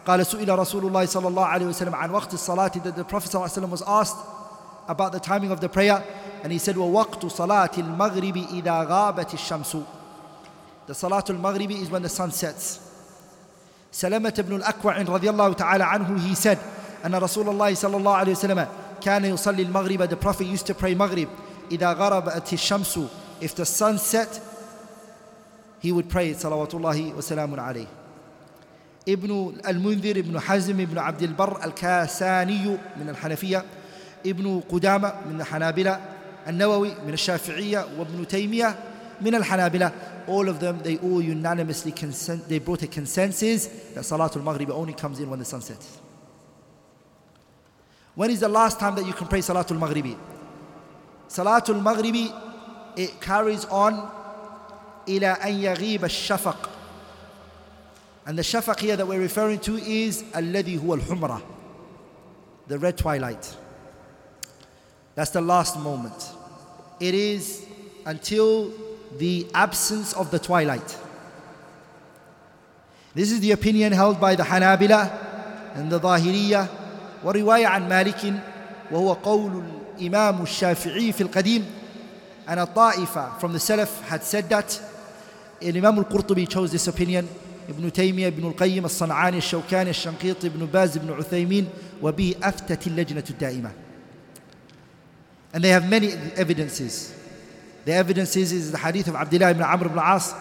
قال 0.05 0.25
سئل 0.25 0.49
رسول 0.49 0.85
الله 0.85 1.05
صلى 1.05 1.27
الله 1.27 1.45
عليه 1.45 1.65
وسلم 1.65 1.95
عن 1.95 2.11
وقت 2.11 2.33
الصلاة 2.33 2.83
that 2.83 2.95
the 2.95 3.03
Prophet 3.03 3.29
صلى 3.29 3.35
الله 3.35 3.49
عليه 3.49 3.67
وسلم 3.67 3.69
was 3.71 3.83
asked 3.83 4.17
about 4.87 5.11
the 5.11 5.19
timing 5.19 5.51
of 5.51 5.59
the 5.59 5.69
prayer 5.69 6.03
and 6.46 6.52
he 6.52 6.60
said 6.60 6.76
وَوَقْتُ 6.76 7.26
صَلَاةِ 7.26 7.76
الْمَغْرِبِ 7.76 8.62
إِذَا 8.62 8.86
غَابَتِ 8.86 9.34
الشَّمْسُ 9.34 9.84
The 10.86 10.92
Salatul 10.92 11.40
Maghribi 11.40 11.82
is 11.82 11.90
when 11.90 12.02
the 12.02 12.08
sun 12.08 12.30
sets. 12.30 12.78
سلمة 13.92 14.44
بن 14.46 14.56
الأكوع 14.62 15.02
رضي 15.02 15.30
الله 15.30 15.52
تعالى 15.52 15.84
عنه 15.84 16.28
he 16.28 16.36
said 16.36 16.58
أن 17.04 17.14
رسول 17.14 17.48
الله 17.48 17.74
صلى 17.74 17.96
الله 17.96 18.16
عليه 18.16 18.32
وسلم 18.32 18.66
كان 19.00 19.24
يصلي 19.24 19.62
المغرب 19.62 20.08
the 20.08 20.16
Prophet 20.16 20.46
used 20.46 20.66
to 20.68 20.74
pray 20.74 20.94
Maghrib 20.94 21.26
إذا 21.72 21.92
غربت 21.92 22.52
الشمس 22.52 22.98
if 23.40 23.56
the 23.56 23.66
sun 23.66 23.98
set, 23.98 24.40
he 25.80 25.90
would 25.90 26.08
pray 26.08 26.30
salawatullahi 26.30 27.12
wa 27.12 27.20
salamun 27.20 27.58
alayhi. 27.58 27.88
ابن 29.08 29.52
المنذر 29.68 30.16
ابن 30.18 30.40
حزم 30.40 30.80
ابن 30.80 30.98
عبد 30.98 31.22
البر 31.22 31.64
الكاساني 31.64 32.66
من 32.96 33.08
الحنفية 33.08 33.64
ابن 34.26 34.60
قدامة 34.70 35.12
من 35.28 35.40
الحنابلة 35.40 36.15
النووي 36.47 36.91
من 37.07 37.13
الشافعية 37.13 37.85
وابن 37.97 38.27
تيمية 38.27 38.75
من 39.21 39.35
الحنابلة 39.35 39.91
all 40.27 40.47
of 40.47 40.59
them 40.59 40.79
they 40.83 40.97
all 40.97 41.21
unanimously 41.21 41.91
consent 41.91 42.47
they 42.47 42.59
brought 42.59 42.81
a 42.83 42.87
consensus 42.87 43.67
that 43.93 44.03
Salatul 44.03 44.43
Maghrib 44.43 44.69
only 44.69 44.93
comes 44.93 45.19
in 45.19 45.29
when 45.29 45.39
the 45.39 45.45
sun 45.45 45.61
sets 45.61 45.97
when 48.15 48.29
is 48.29 48.39
the 48.39 48.47
last 48.49 48.79
time 48.79 48.95
that 48.95 49.05
you 49.05 49.13
can 49.13 49.27
pray 49.27 49.39
Salatul 49.39 49.79
Maghribi 49.79 50.15
Salatul 51.27 51.81
Maghribi 51.81 52.31
it 52.97 53.19
carries 53.21 53.65
on 53.65 54.09
إلى 55.07 55.27
أن 55.27 55.53
يغيب 55.53 56.05
الشفق 56.05 56.69
and 58.27 58.37
the 58.37 58.43
shafaq 58.43 58.79
here 58.79 58.95
that 58.95 59.07
we're 59.07 59.19
referring 59.19 59.59
to 59.59 59.77
is 59.77 60.23
الذي 60.35 60.77
هو 60.77 60.93
الحمرة 60.93 61.41
the 62.67 62.77
red 62.77 62.97
twilight 62.97 63.55
that's 65.15 65.31
the 65.31 65.41
last 65.41 65.79
moment 65.79 66.31
it 66.99 67.13
is 67.13 67.65
until 68.05 68.71
the 69.17 69.45
absence 69.53 70.13
of 70.13 70.31
the 70.31 70.39
twilight 70.39 70.97
this 73.13 73.31
is 73.31 73.39
the 73.41 73.51
opinion 73.51 73.91
held 73.91 74.19
by 74.19 74.35
the 74.35 74.43
Hanabila 74.43 75.11
and 75.75 75.91
the 75.91 75.99
Zahiriyah 75.99 76.67
ورواية 77.23 77.67
عن 77.67 77.89
مالك 77.89 78.33
وهو 78.91 79.13
قول 79.13 79.63
الإمام 79.99 80.41
الشافعي 80.41 81.11
في 81.11 81.21
القديم 81.21 81.65
and 82.47 82.59
a 82.59 82.65
ta'ifa 82.65 83.39
from 83.39 83.53
the 83.53 83.59
Salaf 83.59 84.01
had 84.03 84.23
said 84.23 84.49
that 84.49 84.81
and 85.61 85.77
Imam 85.77 85.99
al-Qurtubi 85.99 86.49
chose 86.49 86.71
this 86.71 86.87
opinion 86.87 87.27
ابن 87.69 87.93
تيمية 87.93 88.27
ابن 88.27 88.47
القيم 88.47 88.85
الصنعاني 88.85 89.37
الشوكاني 89.37 89.89
الشنقيطي 89.89 90.47
ابن 90.47 90.65
باز 90.65 90.97
ابن 90.97 91.13
عثيمين 91.13 91.67
وبه 92.01 92.35
أفتت 92.43 92.87
اللجنة 92.87 93.23
الدائمة 93.29 93.71
and 95.56 95.64
they 95.64 95.70
have 95.70 95.88
many 95.88 96.12
evidences. 96.36 97.14
The 97.86 97.94
evidences 97.94 98.52
is 98.52 98.72
the 98.72 98.76
hadith 98.76 99.08
of 99.08 99.14
Abdullah 99.16 99.52
ibn 99.52 99.62
Amr 99.62 99.86
ibn 99.86 99.98
As 99.98 100.34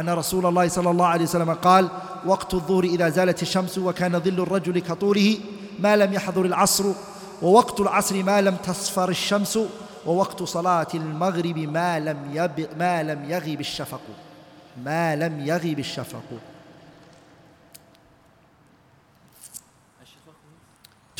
أن 0.00 0.08
رسول 0.08 0.46
الله 0.46 0.68
صلى 0.68 0.90
الله 0.90 1.06
عليه 1.06 1.22
وسلم 1.24 1.54
قال 1.54 1.90
وقت 2.26 2.54
الظهر 2.54 2.84
إذا 2.84 3.08
زالت 3.08 3.42
الشمس 3.42 3.78
وكان 3.78 4.20
ظل 4.20 4.40
الرجل 4.40 4.78
كطوله 4.78 5.38
ما 5.78 5.96
لم 5.96 6.12
يحضر 6.12 6.44
العصر 6.44 6.84
ووقت 7.42 7.80
العصر 7.80 8.22
ما 8.22 8.40
لم 8.40 8.56
تصفر 8.56 9.08
الشمس 9.08 9.58
ووقت 10.06 10.42
صلاة 10.42 10.86
المغرب 10.94 11.58
ما 11.58 12.00
لم 12.00 12.18
يب 12.32 12.68
ما 12.78 13.02
لم 13.02 13.30
يغب 13.30 13.60
الشفق. 13.60 14.00
ما 14.84 15.16
لم 15.16 15.40
يغب 15.46 15.78
الشفق. 15.78 16.24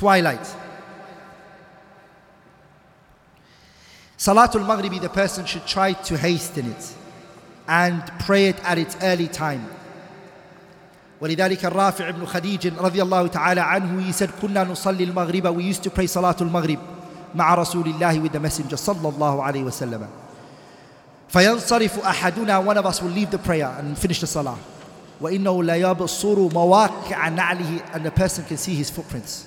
Twilight. 0.00 0.61
Salatul 4.21 4.65
Maghribi 4.65 4.99
the 4.99 5.09
person 5.09 5.45
should 5.45 5.65
try 5.67 5.93
to 5.93 6.17
hasten 6.17 6.71
it 6.71 6.93
and 7.67 8.01
pray 8.19 8.47
it 8.47 8.59
at 8.63 8.77
its 8.77 8.97
early 9.01 9.27
time 9.27 9.65
ولذلك 11.21 11.65
الرافع 11.65 12.09
بن 12.09 12.25
خديج 12.25 12.67
رضي 12.77 13.01
الله 13.01 13.27
تعالى 13.27 13.61
عنه 13.61 14.07
he 14.09 14.13
said 14.13 14.29
كنا 14.41 14.63
نصلي 14.63 15.03
المغرب 15.03 15.57
we 15.57 15.63
used 15.63 15.83
to 15.83 15.89
pray 15.89 16.05
صلاة 16.05 16.35
المغرب 16.41 16.79
مع 17.35 17.55
رسول 17.55 17.87
الله 17.87 18.23
with 18.23 18.31
the 18.31 18.39
messenger 18.39 18.75
صلى 18.75 19.09
الله 19.09 19.43
عليه 19.43 19.63
وسلم 19.63 20.07
فينصرف 21.29 21.99
أحدنا 21.99 22.59
one 22.65 22.77
of 22.77 22.85
us 22.85 23.01
will 23.01 23.09
leave 23.09 23.31
the 23.31 23.37
prayer 23.37 23.75
and 23.79 23.97
finish 23.97 24.19
the 24.21 24.27
salah 24.27 24.57
وإنه 25.21 25.63
لا 25.63 25.75
يبصر 25.75 26.53
مواقع 26.53 27.29
نعله 27.29 27.81
and 27.93 28.05
the 28.05 28.11
person 28.11 28.43
can 28.45 28.57
see 28.57 28.75
his 28.75 28.89
footprints 28.89 29.45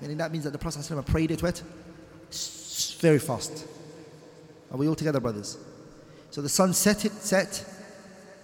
meaning 0.00 0.16
that 0.16 0.32
means 0.32 0.44
that 0.44 0.50
the 0.50 0.58
Prophet 0.58 0.80
ﷺ 0.80 1.06
prayed 1.06 1.30
it 1.30 1.42
wet 1.42 1.62
very 3.00 3.20
fast 3.20 3.64
are 4.70 4.78
we 4.78 4.88
all 4.88 4.94
together 4.94 5.20
brothers 5.20 5.58
so 6.30 6.40
the 6.40 6.48
sun 6.48 6.72
set 6.72 7.04
it 7.04 7.12
set 7.12 7.64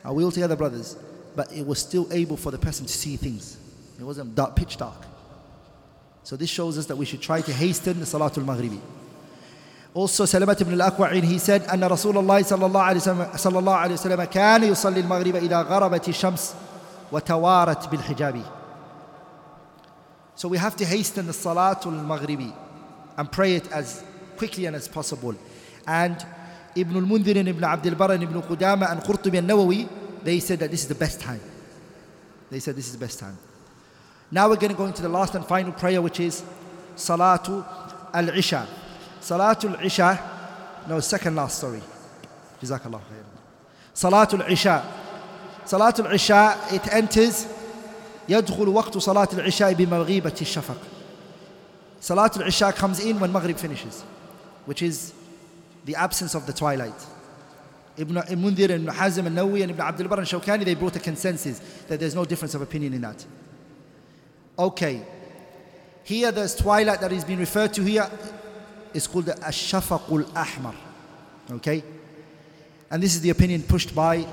are 0.04 0.12
we 0.12 0.24
all 0.24 0.30
together 0.30 0.56
brothers 0.56 0.96
but 1.36 1.52
it 1.52 1.66
was 1.66 1.78
still 1.78 2.06
able 2.12 2.36
for 2.36 2.50
the 2.50 2.58
person 2.58 2.86
to 2.86 2.92
see 2.92 3.16
things 3.16 3.56
it 3.98 4.04
wasn't 4.04 4.34
dark, 4.34 4.54
pitch 4.56 4.76
dark 4.76 5.02
so 6.22 6.36
this 6.36 6.50
shows 6.50 6.76
us 6.78 6.86
that 6.86 6.96
we 6.96 7.04
should 7.06 7.20
try 7.22 7.40
to 7.40 7.52
hasten 7.52 7.98
the 7.98 8.04
Salatul 8.06 8.44
Maghribi 8.44 8.80
also 9.94 10.24
Salamat 10.24 10.60
ibn 10.60 10.80
al-Aqwa'in 10.80 11.22
he 11.24 11.38
said 11.38 11.62
أن 11.62 11.82
رسول 11.84 12.18
الله 12.18 12.42
صلى 12.42 12.66
الله 12.66 12.82
عليه 12.82 13.00
وسلم 13.00 13.36
صلى 13.36 13.58
الله 13.58 13.74
عليه 13.74 13.94
وسلم 13.94 14.24
كان 14.24 14.64
يصلي 14.64 15.00
المغرب 15.00 15.36
إذا 15.36 15.62
غربت 15.62 16.08
الشمس 16.08 16.54
وتوارت 17.12 17.88
بالحجاب 17.88 18.42
So 20.38 20.46
we 20.46 20.56
have 20.58 20.76
to 20.76 20.84
hasten 20.84 21.26
the 21.26 21.32
Salatul 21.32 21.98
Maghribi 22.06 22.52
and 23.16 23.32
pray 23.32 23.56
it 23.56 23.72
as 23.72 24.04
quickly 24.36 24.66
and 24.66 24.76
as 24.76 24.86
possible. 24.86 25.34
And 25.87 26.25
Ibn 26.75 26.95
al-Mundhir 26.95 27.37
and 27.37 27.49
Ibn 27.49 27.63
Abdul 27.63 27.95
Barr 27.95 28.11
and 28.13 28.23
Ibn 28.23 28.41
Qudama 28.41 28.91
and 28.91 29.01
Qurtubi 29.01 29.37
and 29.37 29.49
Nawawi, 29.49 29.87
they 30.23 30.39
said 30.39 30.59
that 30.59 30.71
this 30.71 30.81
is 30.81 30.87
the 30.87 30.95
best 30.95 31.19
time. 31.19 31.41
They 32.49 32.59
said 32.59 32.75
this 32.75 32.87
is 32.87 32.93
the 32.93 32.99
best 32.99 33.19
time. 33.19 33.37
Now 34.31 34.49
we're 34.49 34.55
going 34.55 34.71
to 34.71 34.77
go 34.77 34.85
into 34.85 35.01
the 35.01 35.09
last 35.09 35.35
and 35.35 35.45
final 35.45 35.71
prayer, 35.71 36.01
which 36.01 36.19
is 36.19 36.43
Salatu 36.95 37.65
al-Isha. 38.13 38.67
Salatul 39.21 39.83
Isha, 39.83 40.19
no, 40.87 40.99
second 40.99 41.35
last, 41.35 41.59
sorry. 41.59 41.81
Jazakallah 42.61 42.99
khair. 42.99 43.23
Salatul 43.95 44.49
Isha. 44.49 44.83
Salatul 45.65 46.13
Isha, 46.13 46.57
it 46.71 46.93
enters 46.93 47.47
يدخل 48.29 48.67
وقت 48.67 48.97
صلاة 48.97 49.27
العشاء 49.33 49.73
بمغيبة 49.73 50.33
الشفق. 50.41 50.77
Salatul 52.01 52.47
Isha 52.47 52.71
comes 52.73 52.99
in 52.99 53.19
when 53.19 53.31
Maghrib 53.31 53.57
finishes, 53.57 54.01
which 54.65 54.81
is 54.81 55.13
the 55.85 55.95
absence 55.95 56.35
of 56.35 56.45
the 56.45 56.53
twilight. 56.53 57.05
Ibn 57.97 58.15
Mundhir 58.15 58.71
and 58.71 58.87
Hazm 58.87 59.27
and 59.27 59.37
Nawawi 59.37 59.61
and 59.61 59.71
Ibn 59.71 59.81
Abdul 59.81 60.07
Barr 60.07 60.19
and 60.19 60.27
Shawkani, 60.27 60.65
they 60.65 60.73
brought 60.73 60.95
a 60.95 60.99
consensus 60.99 61.59
that 61.87 61.99
there's 61.99 62.15
no 62.15 62.25
difference 62.25 62.55
of 62.55 62.61
opinion 62.61 62.93
in 62.93 63.01
that. 63.01 63.23
Okay, 64.57 65.05
here 66.03 66.31
there's 66.31 66.55
twilight 66.55 67.01
that 67.01 67.11
is 67.11 67.23
being 67.23 67.39
referred 67.39 67.73
to 67.73 67.83
here 67.83 68.09
is 68.93 69.07
called 69.07 69.25
the 69.25 69.45
Ash-Shafaqul 69.45 70.23
Ahmar. 70.35 70.75
Okay? 71.51 71.83
And 72.91 73.01
this 73.01 73.15
is 73.15 73.21
the 73.21 73.29
opinion 73.29 73.63
pushed 73.63 73.95
by 73.95 74.25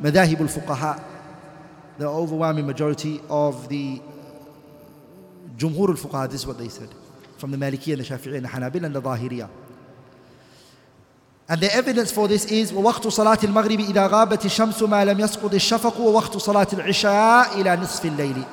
Madahib 0.00 0.40
al-Fuqaha, 0.40 1.02
the 1.98 2.06
overwhelming 2.06 2.66
majority 2.66 3.20
of 3.28 3.68
the 3.68 4.00
Jumhur 5.56 5.88
al-Fuqaha, 5.88 6.30
this 6.30 6.42
is 6.42 6.46
what 6.46 6.58
they 6.58 6.68
said, 6.68 6.88
from 7.36 7.50
the 7.50 7.56
Maliki 7.56 7.92
and 7.92 8.00
the 8.00 8.04
Shafi'i 8.04 8.36
and 8.36 8.44
the 8.44 8.48
Hanabil 8.48 8.84
and 8.84 8.94
the 8.94 9.02
Zahiriyah. 9.02 9.48
And 11.49 11.61
the 11.61 11.73
evidence 11.75 12.11
for 12.11 12.27
this 12.27 12.45
is 12.45 12.73
ووقت 12.73 13.07
صلاة 13.07 13.37
المغرب 13.43 13.79
إذا 13.79 14.07
غابت 14.07 14.45
الشمس 14.45 14.81
ما 14.83 15.05
لم 15.05 15.19
يسقط 15.19 15.53
الشفق 15.53 15.99
ووقت 15.99 16.37
صلاة 16.37 16.67
العشاء 16.73 17.61
إلى 17.61 17.75
نصف 17.75 18.05
الليل. 18.05 18.45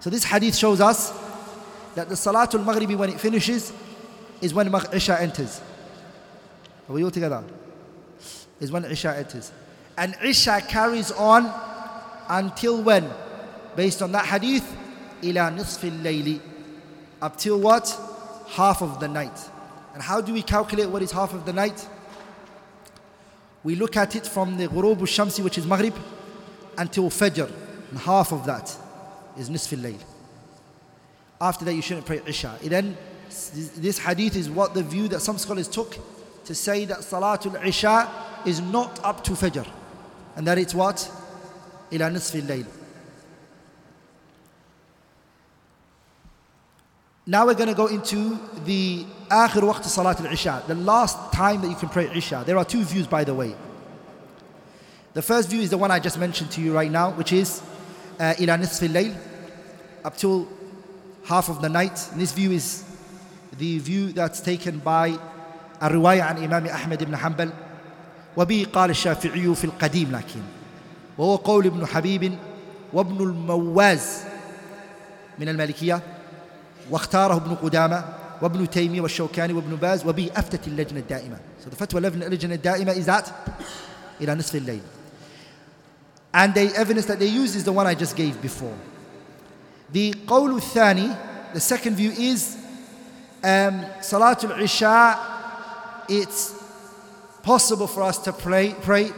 So 0.00 0.10
this 0.10 0.24
hadith 0.24 0.56
shows 0.56 0.80
us 0.80 1.12
that 1.94 2.08
the 2.08 2.14
Salatul 2.14 2.64
Maghribi 2.64 2.96
when 2.96 3.10
it 3.10 3.20
finishes 3.20 3.72
is 4.40 4.54
when 4.54 4.72
Isha 4.92 5.20
enters. 5.20 5.60
Are 6.88 6.92
we 6.92 7.04
all 7.04 7.10
together? 7.10 7.44
Is 8.60 8.72
when 8.72 8.84
Isha 8.84 9.16
enters. 9.16 9.52
And 9.96 10.16
Isha 10.22 10.62
carries 10.68 11.10
on 11.12 11.52
until 12.28 12.82
when? 12.82 13.10
Based 13.76 14.02
on 14.02 14.12
that 14.12 14.26
hadith, 14.26 14.64
إلى 15.22 15.56
نصف 15.56 15.84
الليل. 15.84 16.40
Up 17.22 17.36
till 17.36 17.60
what? 17.60 17.96
Half 18.50 18.82
of 18.82 19.00
the 19.00 19.08
night. 19.08 19.38
And 19.94 20.02
how 20.02 20.20
do 20.20 20.32
we 20.32 20.42
calculate 20.42 20.88
what 20.88 21.02
is 21.02 21.10
half 21.10 21.34
of 21.34 21.44
the 21.44 21.52
night? 21.52 21.86
We 23.64 23.74
look 23.74 23.96
at 23.96 24.14
it 24.14 24.26
from 24.26 24.56
the 24.56 24.68
Ghurub 24.68 25.00
al-Shamsi 25.00 25.42
which 25.42 25.58
is 25.58 25.66
Maghrib 25.66 25.94
until 26.76 27.10
Fajr. 27.10 27.50
And 27.90 27.98
half 27.98 28.32
of 28.32 28.46
that 28.46 28.76
is 29.36 29.50
Nisf 29.50 29.76
al-Layl. 29.76 30.00
After 31.40 31.64
that 31.64 31.74
you 31.74 31.82
shouldn't 31.82 32.06
pray 32.06 32.20
Isha. 32.26 32.58
Then 32.62 32.96
this 33.76 33.98
hadith 33.98 34.36
is 34.36 34.48
what 34.48 34.74
the 34.74 34.82
view 34.82 35.08
that 35.08 35.20
some 35.20 35.38
scholars 35.38 35.68
took 35.68 35.98
to 36.44 36.54
say 36.54 36.84
that 36.84 36.98
Salatul 36.98 37.64
Isha 37.66 38.08
is 38.46 38.60
not 38.60 39.04
up 39.04 39.24
to 39.24 39.32
Fajr. 39.32 39.66
And 40.36 40.46
that 40.46 40.58
it's 40.58 40.74
what? 40.74 41.10
إلى 41.92 42.10
نصف 42.14 42.36
الليل. 42.36 42.66
Now 47.26 47.44
we're 47.44 47.54
going 47.54 47.68
to 47.68 47.74
go 47.74 47.86
into 47.86 48.38
the 48.64 49.04
آخر 49.32 49.64
وقت 49.64 49.86
صلاة 49.86 50.16
العشاء, 50.20 50.66
the 50.68 50.74
last 50.74 51.32
time 51.32 51.60
that 51.60 51.68
you 51.68 51.76
can 51.76 51.88
pray 51.88 52.10
Isha. 52.14 52.44
There 52.46 52.56
are 52.56 52.64
two 52.64 52.82
views 52.82 53.06
by 53.06 53.24
the 53.24 53.34
way. 53.34 53.54
The 55.14 55.22
first 55.22 55.48
view 55.48 55.60
is 55.60 55.70
the 55.70 55.78
one 55.78 55.90
I 55.90 55.98
just 55.98 56.18
mentioned 56.18 56.50
to 56.52 56.60
you 56.60 56.72
right 56.72 56.90
now, 56.90 57.10
which 57.10 57.32
is 57.32 57.62
uh, 58.20 58.34
إلى 58.38 58.56
نصف 58.56 58.82
الليل, 58.84 59.14
up 60.04 60.16
till 60.16 60.48
half 61.24 61.48
of 61.48 61.60
the 61.60 61.68
night. 61.68 62.08
And 62.12 62.20
this 62.20 62.32
view 62.32 62.52
is 62.52 62.84
the 63.58 63.78
view 63.78 64.12
that's 64.12 64.40
taken 64.40 64.78
by 64.78 65.18
الرواية 65.82 66.22
عن 66.22 66.44
إمام 66.44 66.66
أحمد 66.66 67.04
بن 67.04 67.16
حنبل 67.16 67.50
وبه 68.36 68.66
قال 68.72 68.90
الشافعي 68.90 69.54
في 69.54 69.64
القديم 69.64 70.12
لكن 70.12 70.40
وهو 71.18 71.36
قول 71.36 71.66
ابن 71.66 71.86
حبيب 71.86 72.38
وابن 72.92 73.24
المواز 73.24 74.18
من 75.38 75.48
المالكية 75.48 76.00
واختاره 76.90 77.36
ابن 77.36 77.54
قدامة 77.54 78.04
وابن 78.42 78.70
تيمية 78.70 79.00
والشوكاني 79.00 79.52
وابن 79.52 79.76
باز 79.76 80.06
وبه 80.06 80.30
أفتت 80.36 80.68
اللجنة 80.68 81.00
الدائمة 81.00 81.38
So 81.64 81.70
the 81.70 81.76
fatwa 81.76 81.98
اللجنة 81.98 82.54
الدائمة 82.54 82.92
is 82.94 83.06
that 83.06 83.30
إلى 84.20 84.34
نصف 84.34 84.56
الليل 84.56 84.80
And 86.34 86.54
the 86.54 86.72
evidence 86.76 87.06
that 87.06 87.18
they 87.18 87.26
use 87.26 87.56
is 87.56 87.64
the 87.64 87.72
one 87.72 87.86
I 87.86 87.94
just 87.94 88.14
gave 88.14 88.40
before. 88.42 88.76
The 89.92 90.12
قول 90.26 90.60
الثاني, 90.60 91.16
the 91.54 91.60
second 91.60 91.96
view 91.96 92.10
is 92.10 92.56
um, 93.42 93.84
Salatul 94.00 94.60
Isha, 94.60 95.18
it's 96.08 96.54
possible 97.42 97.86
for 97.86 98.02
us 98.02 98.18
to 98.18 98.32
pray, 98.32 98.74
pray 98.82 99.10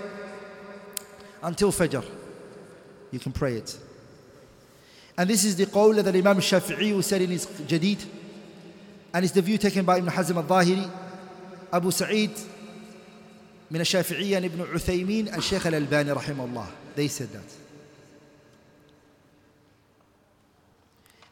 until 1.42 1.72
Fajr. 1.72 2.04
You 3.10 3.18
can 3.18 3.32
pray 3.32 3.54
it. 3.54 3.76
And 5.18 5.28
this 5.28 5.44
is 5.44 5.56
the 5.56 5.66
qawl 5.66 6.02
that 6.02 6.14
Imam 6.14 6.38
Shafi'i 6.38 7.02
said 7.02 7.22
in 7.22 7.30
his 7.30 7.46
Jadid. 7.46 8.04
And 9.14 9.24
it's 9.24 9.34
the 9.34 9.42
view 9.42 9.58
taken 9.58 9.84
by 9.84 9.98
Ibn 9.98 10.08
Hazm 10.08 10.36
al-Zahiri, 10.36 10.90
Abu 11.72 11.90
Sa'id, 11.90 12.30
من 13.70 13.80
الشافعية 13.80 14.38
ابن 14.38 14.66
عثيمين 14.74 15.34
الشيخ 15.34 15.66
الألباني 15.66 16.12
رحمه 16.12 16.44
الله 16.44 16.66
they 16.96 17.08
said 17.08 17.28
that 17.32 17.44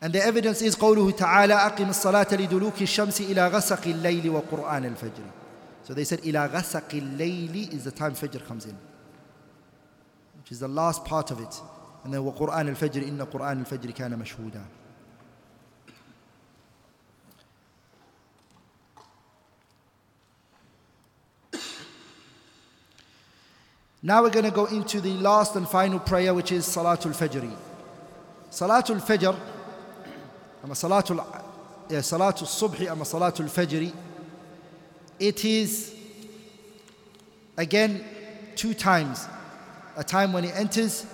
and 0.00 0.12
the 0.12 0.24
evidence 0.24 0.62
is 0.62 0.76
قوله 0.76 1.10
تعالى 1.10 1.54
أقم 1.54 1.88
الصلاة 1.88 2.26
لدلوك 2.32 2.82
الشمس 2.82 3.20
إلى 3.20 3.48
غسق 3.48 3.86
الليل 3.86 4.30
وقرآن 4.30 4.84
الفجر 4.84 5.24
so 5.84 5.94
they 5.94 6.04
said 6.04 6.20
إلى 6.20 6.46
غسق 6.46 6.94
الليل 6.94 7.72
is 7.72 7.84
the 7.84 7.90
time 7.90 8.14
Fajr 8.14 8.46
comes 8.46 8.66
in 8.66 8.76
which 10.38 10.52
is 10.52 10.60
the 10.60 10.68
last 10.68 11.04
part 11.04 11.32
of 11.32 11.40
it 11.40 11.60
and 12.04 12.14
then 12.14 12.20
وقرآن 12.20 12.68
الفجر 12.68 13.02
إن 13.02 13.22
قرآن 13.22 13.60
الفجر 13.60 13.90
كان 13.90 14.18
مشهودا 14.18 14.64
Now 24.02 24.22
we're 24.22 24.30
going 24.30 24.44
to 24.44 24.52
go 24.52 24.66
into 24.66 25.00
the 25.00 25.14
last 25.14 25.56
and 25.56 25.68
final 25.68 25.98
prayer, 25.98 26.32
which 26.32 26.52
is 26.52 26.64
Salatul 26.66 27.14
Fajr. 27.16 27.50
Salatul 28.50 29.00
Fajr, 29.00 29.36
أما 30.64 30.74
Salatul 30.74 31.18
Salatul 31.88 32.46
Subhi, 32.46 32.86
أما 32.86 33.04
Salatul 33.04 33.48
Fajr, 33.48 33.92
it 35.18 35.44
is 35.44 35.94
again 37.56 38.04
two 38.54 38.72
times 38.72 39.26
a 39.96 40.04
time 40.04 40.32
when 40.32 40.44
it 40.44 40.54
enters 40.54 41.04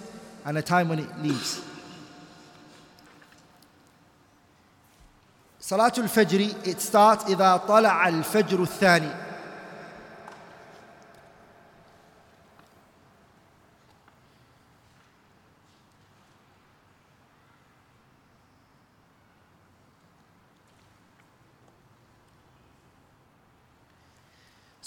and 0.45 0.59
a 0.59 0.63
time 0.63 0.91
when 0.91 0.99
it 0.99 1.19
leaves. 1.23 1.63
Salatul 5.59 6.05
Fajr, 6.05 6.67
it 6.67 6.83
starts 6.83 7.25
إذا 7.25 7.67
طلع 7.67 8.09
الفجر 8.09 8.63
الثاني 8.63 9.11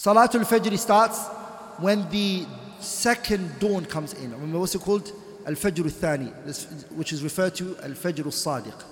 Salatul 0.01 0.45
Fajr 0.45 0.77
starts 0.77 1.25
when 1.79 2.09
the 2.09 2.45
second 2.79 3.59
dawn 3.59 3.85
comes 3.85 4.13
in. 4.13 4.33
I 4.33 4.37
mean, 4.37 4.53
what's 4.59 4.75
it 4.75 4.81
called? 4.81 5.11
Al 5.45 5.53
Fajr 5.53 5.83
al 5.83 5.89
Thani, 5.89 6.25
which 6.95 7.13
is 7.13 7.23
referred 7.23 7.55
to 7.55 7.77
Al 7.83 7.91
Fajr 7.91 8.25
al 8.25 8.31
Sadiq. 8.31 8.83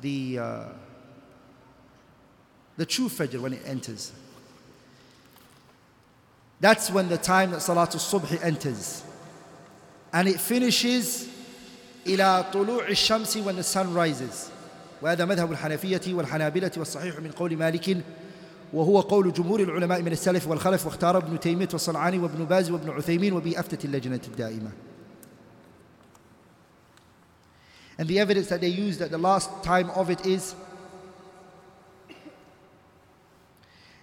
The, 0.00 0.38
uh, 0.38 0.64
the 2.76 2.86
true 2.86 3.08
Fajr 3.08 3.40
when 3.40 3.52
it 3.52 3.62
enters. 3.64 4.12
That's 6.60 6.90
when 6.90 7.08
the 7.08 7.18
time 7.18 7.50
that 7.50 7.60
Salatul 7.60 8.00
Subh 8.00 8.42
enters. 8.42 9.02
And 10.12 10.28
it 10.28 10.40
finishes 10.40 11.28
إلى 12.06 12.52
طلوع 12.52 12.88
الشمس 12.88 13.44
when 13.44 13.56
the 13.56 13.62
sun 13.62 13.94
rises. 13.94 14.50
وهذا 15.02 15.24
مذهب 15.24 15.52
الحنفية 15.52 16.14
والحنابلة 16.14 16.70
والصحيح 16.76 17.18
من 17.18 17.32
قول 17.32 17.56
مالك 17.56 18.02
وهو 18.73 18.99
قول 18.99 19.33
جمهور 19.33 19.59
العلماء 19.59 20.01
من 20.01 20.11
السلف 20.11 20.47
والخلف 20.47 20.85
واختار 20.85 21.17
ابن 21.17 21.39
تيمية 21.39 21.69
والصنعاني 21.73 22.19
وابن 22.19 22.45
باز 22.45 22.71
وابن 22.71 22.89
عثيمين 22.89 23.33
وبه 23.33 23.59
أفتت 23.59 23.85
اللجنة 23.85 24.21
الدائمة 24.27 24.71
And 27.99 28.07
the 28.07 28.19
evidence 28.19 28.47
that 28.49 28.61
they 28.61 28.67
use 28.67 28.99
that 28.99 29.09
the 29.09 29.17
last 29.17 29.49
time 29.63 29.89
of 29.91 30.11
it 30.11 30.23
is 30.25 30.53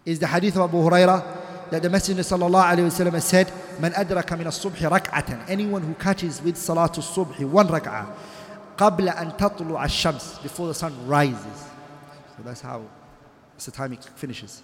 is 0.04 0.18
the 0.18 0.26
hadith 0.26 0.56
of 0.56 0.62
Abu 0.62 0.78
Huraira 0.78 1.22
that 1.70 1.82
the 1.82 1.90
Messenger 1.90 2.22
sallallahu 2.22 2.76
alayhi 2.76 2.90
wasallam 2.90 3.20
said 3.22 3.52
من 3.80 3.92
أدرك 3.94 4.32
من 4.32 4.46
الصبح 4.46 4.82
ركعة 4.82 5.46
anyone 5.48 5.82
who 5.82 5.94
catches 5.94 6.42
with 6.42 6.56
صلاة 6.56 6.92
الصبح 6.98 7.40
one 7.52 7.70
ركعة 7.70 8.06
قبل 8.76 9.08
أن 9.08 9.36
تطلع 9.36 9.84
الشمس 9.84 10.40
before 10.42 10.66
the 10.68 10.74
sun 10.74 10.92
rises 11.06 11.64
so 12.36 12.42
that's 12.44 12.60
how 12.60 12.82
It's 13.55 13.65
the 13.65 13.71
time 13.71 13.91
he 13.91 13.97
finishes. 14.15 14.63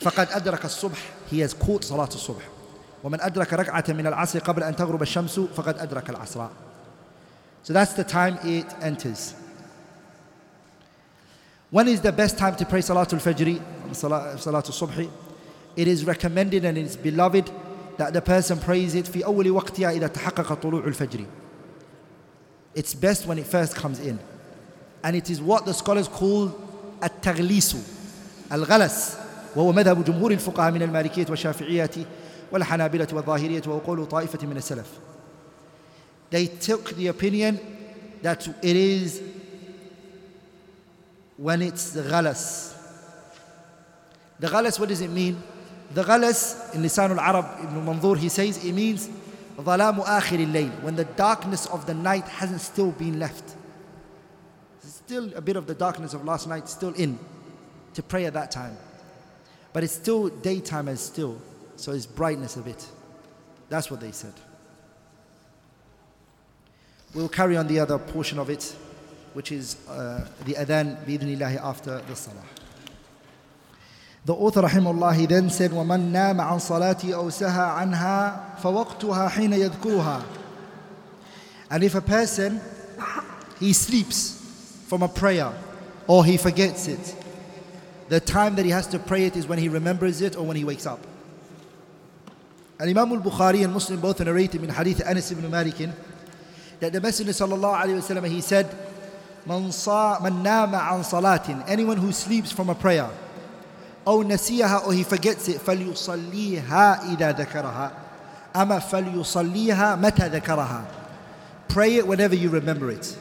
فقد 0.00 0.28
أدرك 0.30 0.64
الصبح 0.64 0.98
he 1.30 1.38
has 1.40 1.54
caught 1.54 1.84
صلاة 1.84 2.08
الصبح 2.08 2.42
ومن 3.04 3.20
أدرك 3.20 3.52
ركعة 3.52 3.84
من 3.88 4.06
العصر 4.06 4.38
قبل 4.38 4.62
أن 4.62 4.76
تغرب 4.76 5.02
الشمس 5.02 5.40
فقد 5.40 5.78
أدرك 5.78 6.10
العصر 6.10 6.48
So 7.62 7.72
that's 7.72 7.94
the 7.94 8.04
time 8.04 8.38
it 8.44 8.66
enters. 8.82 9.34
When 11.70 11.88
is 11.88 12.02
the 12.02 12.12
best 12.12 12.36
time 12.36 12.54
to 12.56 12.66
pray 12.66 12.80
Salatul 12.80 13.20
Fajr, 13.20 13.58
Salatul 13.90 14.86
Subhi? 14.86 15.08
It 15.74 15.88
is 15.88 16.04
recommended 16.04 16.64
and 16.66 16.76
it 16.76 16.84
is 16.84 16.96
beloved 16.96 17.50
that 17.96 18.12
the 18.12 18.20
person 18.20 18.58
prays 18.58 18.94
it 18.94 19.06
في 19.06 19.24
أول 19.24 19.50
وقتها 19.50 19.90
إذا 19.90 20.06
تحقق 20.06 20.54
طلوع 20.54 20.84
الفجر. 20.84 21.24
It's 22.74 22.94
best 22.94 23.26
when 23.26 23.38
it 23.38 23.46
first 23.46 23.74
comes 23.74 23.98
in. 23.98 24.18
And 25.02 25.16
it 25.16 25.30
is 25.30 25.40
what 25.40 25.64
the 25.64 25.72
scholars 25.72 26.08
call 26.08 26.48
التغليس 27.03 27.75
الغلس 28.51 29.17
وهو 29.55 29.71
مذهب 29.71 30.05
جمهور 30.05 30.31
الفقهاء 30.31 30.71
من 30.71 30.81
المالكية 30.81 31.25
والشافعية 31.29 31.91
والحنابلة 32.51 33.07
والظاهرية 33.13 33.61
وقول 33.67 34.05
طائفة 34.05 34.47
من 34.47 34.57
السلف 34.57 34.87
They 36.31 36.45
took 36.45 36.95
the 36.95 37.07
opinion 37.07 37.59
that 38.21 38.47
it 38.61 38.75
is 38.75 39.21
when 41.37 41.61
it's 41.61 41.91
the 41.91 42.01
ghalas. 42.03 42.75
The 44.39 44.47
ghalas, 44.47 44.79
what 44.79 44.89
does 44.89 45.01
it 45.01 45.09
mean? 45.09 45.41
The 45.93 46.03
ghalas, 46.03 46.75
in 46.75 46.83
Lisan 46.83 47.17
al-Arab, 47.17 47.45
Ibn 47.63 47.85
Manzur, 47.85 48.17
he 48.17 48.29
says 48.29 48.63
it 48.63 48.73
means 48.73 49.09
ظلام 49.59 49.99
آخر 50.01 50.35
الليل 50.35 50.83
when 50.83 50.95
the 50.95 51.05
darkness 51.05 51.65
of 51.65 51.85
the 51.85 51.93
night 51.93 52.27
hasn't 52.27 52.61
still 52.61 52.91
been 52.91 53.19
left. 53.19 53.55
still 55.08 55.32
a 55.34 55.40
bit 55.40 55.56
of 55.56 55.66
the 55.66 55.74
darkness 55.74 56.14
of 56.14 56.24
last 56.24 56.48
night 56.48 56.68
still 56.68 56.92
in 56.94 57.18
to 57.94 58.02
pray 58.02 58.26
at 58.26 58.34
that 58.34 58.50
time. 58.50 58.76
But 59.72 59.84
it's 59.84 59.94
still 59.94 60.28
daytime 60.28 60.88
as 60.88 61.00
still, 61.00 61.38
so 61.76 61.92
it's 61.92 62.06
brightness 62.06 62.56
of 62.56 62.66
it. 62.66 62.86
That's 63.68 63.90
what 63.90 64.00
they 64.00 64.12
said. 64.12 64.34
We'll 67.14 67.28
carry 67.28 67.56
on 67.56 67.66
the 67.66 67.80
other 67.80 67.98
portion 67.98 68.38
of 68.38 68.50
it, 68.50 68.74
which 69.32 69.52
is 69.52 69.76
uh, 69.88 70.26
the 70.44 70.54
adhan 70.54 71.04
bi'idhnillahi 71.06 71.56
after 71.62 72.00
the 72.00 72.14
salah. 72.16 72.44
The 74.24 74.34
author 74.34 74.62
rahimahullah 74.62 75.16
he 75.16 75.26
then 75.26 75.50
said 75.50 75.70
وَمَنْ 75.70 76.10
نَامَ 76.10 76.40
عَنْ 76.40 76.58
صَلَاتِي 76.58 77.12
أَوْ 77.12 77.30
سَهَى 77.30 77.78
عَنْهَا 77.78 78.60
فَوَقْتُهَا 78.60 79.30
حِينَ 79.30 79.52
يَذْكُرُهَا 79.52 80.24
And 81.70 81.84
if 81.84 81.94
a 81.94 82.00
person, 82.00 82.60
he 83.60 83.72
sleeps 83.72 84.37
from 84.88 85.02
a 85.02 85.08
prayer 85.08 85.52
or 86.06 86.24
he 86.24 86.36
forgets 86.36 86.88
it. 86.88 87.16
The 88.08 88.20
time 88.20 88.56
that 88.56 88.64
he 88.64 88.70
has 88.70 88.86
to 88.88 88.98
pray 88.98 89.24
it 89.24 89.36
is 89.36 89.46
when 89.46 89.58
he 89.58 89.68
remembers 89.68 90.20
it 90.20 90.36
or 90.36 90.44
when 90.44 90.56
he 90.56 90.64
wakes 90.64 90.86
up. 90.86 91.00
And 92.78 92.90
Imam 92.90 93.12
al-Bukhari 93.12 93.64
and 93.64 93.72
Muslim 93.72 94.00
both 94.00 94.20
narrated 94.20 94.62
in 94.62 94.68
hadith 94.68 95.00
Anas 95.06 95.30
ibn 95.30 95.48
Malik 95.50 95.76
that 96.80 96.92
the 96.92 97.00
Messenger 97.00 97.32
sallallahu 97.32 97.82
alayhi 97.82 98.00
wasallam 98.00 98.28
he 98.28 98.40
said, 98.40 98.66
"Man 99.46 99.70
sa 99.72 100.18
man 100.20 100.42
nama 100.42 100.76
an 100.92 101.02
salatin." 101.02 101.64
Anyone 101.68 101.96
who 101.96 102.12
sleeps 102.12 102.52
from 102.52 102.68
a 102.68 102.74
prayer, 102.74 103.08
or 104.04 104.24
nasiyaha 104.24 104.86
or 104.86 104.92
he 104.92 105.02
forgets 105.02 105.48
it, 105.48 105.60
فليصليها 105.60 107.16
إذا 107.16 107.32
ذكرها. 107.32 107.90
أما 108.54 108.80
فليصليها 108.80 109.96
متى 110.00 110.28
ذكرها. 110.28 110.84
Pray 111.68 111.96
it 111.96 112.06
whenever 112.06 112.34
you 112.34 112.50
remember 112.50 112.90
it. 112.90 113.16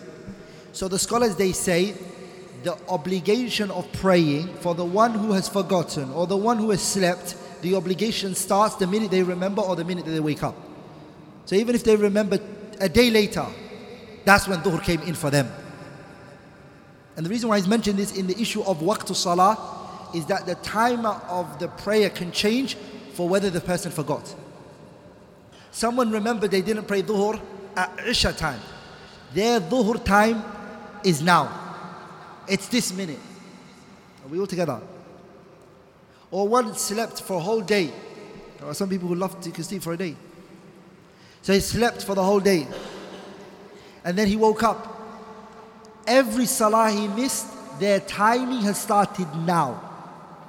So 0.78 0.86
the 0.86 0.96
scholars 0.96 1.34
they 1.34 1.50
say 1.50 1.92
the 2.62 2.78
obligation 2.88 3.68
of 3.72 3.90
praying 3.94 4.46
for 4.60 4.76
the 4.76 4.84
one 4.84 5.10
who 5.10 5.32
has 5.32 5.48
forgotten 5.48 6.08
or 6.12 6.28
the 6.28 6.36
one 6.36 6.56
who 6.56 6.70
has 6.70 6.80
slept, 6.80 7.34
the 7.62 7.74
obligation 7.74 8.36
starts 8.36 8.76
the 8.76 8.86
minute 8.86 9.10
they 9.10 9.24
remember 9.24 9.60
or 9.60 9.74
the 9.74 9.82
minute 9.82 10.04
that 10.04 10.12
they 10.12 10.20
wake 10.20 10.44
up. 10.44 10.54
So 11.46 11.56
even 11.56 11.74
if 11.74 11.82
they 11.82 11.96
remember 11.96 12.38
a 12.80 12.88
day 12.88 13.10
later, 13.10 13.44
that's 14.24 14.46
when 14.46 14.60
dhuhr 14.60 14.80
came 14.84 15.00
in 15.00 15.14
for 15.14 15.30
them. 15.30 15.50
And 17.16 17.26
the 17.26 17.30
reason 17.30 17.48
why 17.48 17.56
he's 17.56 17.66
mentioned 17.66 17.98
this 17.98 18.16
in 18.16 18.28
the 18.28 18.40
issue 18.40 18.62
of 18.62 18.78
waqtu 18.78 19.16
salah 19.16 19.58
is 20.14 20.26
that 20.26 20.46
the 20.46 20.54
timer 20.54 21.20
of 21.28 21.58
the 21.58 21.66
prayer 21.66 22.08
can 22.08 22.30
change 22.30 22.76
for 23.14 23.28
whether 23.28 23.50
the 23.50 23.60
person 23.60 23.90
forgot. 23.90 24.32
Someone 25.72 26.12
remembered 26.12 26.52
they 26.52 26.62
didn't 26.62 26.86
pray 26.86 27.02
dhuhr 27.02 27.40
at 27.76 27.98
Isha 28.06 28.32
time. 28.34 28.60
Their 29.34 29.58
dhuhr 29.58 30.04
time 30.04 30.44
is 31.04 31.22
now. 31.22 31.50
It's 32.46 32.68
this 32.68 32.92
minute. 32.92 33.18
Are 34.24 34.28
we 34.28 34.40
all 34.40 34.46
together? 34.46 34.80
Or 36.30 36.48
one 36.48 36.74
slept 36.74 37.22
for 37.22 37.36
a 37.36 37.40
whole 37.40 37.60
day. 37.60 37.92
There 38.58 38.68
are 38.68 38.74
some 38.74 38.88
people 38.88 39.08
who 39.08 39.14
love 39.14 39.40
to 39.40 39.64
sleep 39.64 39.82
for 39.82 39.92
a 39.92 39.96
day. 39.96 40.16
So 41.42 41.52
he 41.52 41.60
slept 41.60 42.04
for 42.04 42.14
the 42.14 42.22
whole 42.22 42.40
day. 42.40 42.66
And 44.04 44.16
then 44.16 44.28
he 44.28 44.36
woke 44.36 44.62
up. 44.62 44.94
Every 46.06 46.46
salah 46.46 46.90
he 46.90 47.08
missed, 47.08 47.46
their 47.78 48.00
timing 48.00 48.62
has 48.62 48.80
started 48.80 49.28
now. 49.46 49.84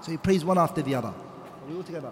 So 0.01 0.11
he 0.11 0.17
prays 0.17 0.43
one 0.43 0.57
after 0.57 0.81
the 0.81 0.95
other. 0.95 1.09
Are 1.09 1.69
we 1.69 1.75
all 1.75 1.83
together? 1.83 2.11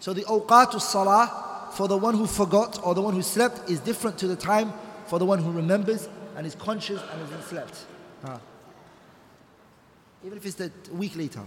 So 0.00 0.12
the 0.12 0.22
awqatul 0.22 0.80
salah 0.80 1.70
for 1.72 1.88
the 1.88 1.96
one 1.96 2.14
who 2.14 2.26
forgot 2.26 2.80
or 2.84 2.94
the 2.94 3.02
one 3.02 3.14
who 3.14 3.22
slept 3.22 3.68
is 3.70 3.80
different 3.80 4.18
to 4.18 4.26
the 4.26 4.36
time 4.36 4.72
for 5.06 5.18
the 5.18 5.24
one 5.24 5.38
who 5.38 5.50
remembers 5.50 6.08
and 6.36 6.46
is 6.46 6.54
conscious 6.54 7.00
and 7.00 7.20
hasn't 7.22 7.44
slept. 7.44 7.86
Huh. 8.24 8.38
Even 10.24 10.38
if 10.38 10.46
it's 10.46 10.60
a 10.60 10.70
week 10.92 11.16
later. 11.16 11.42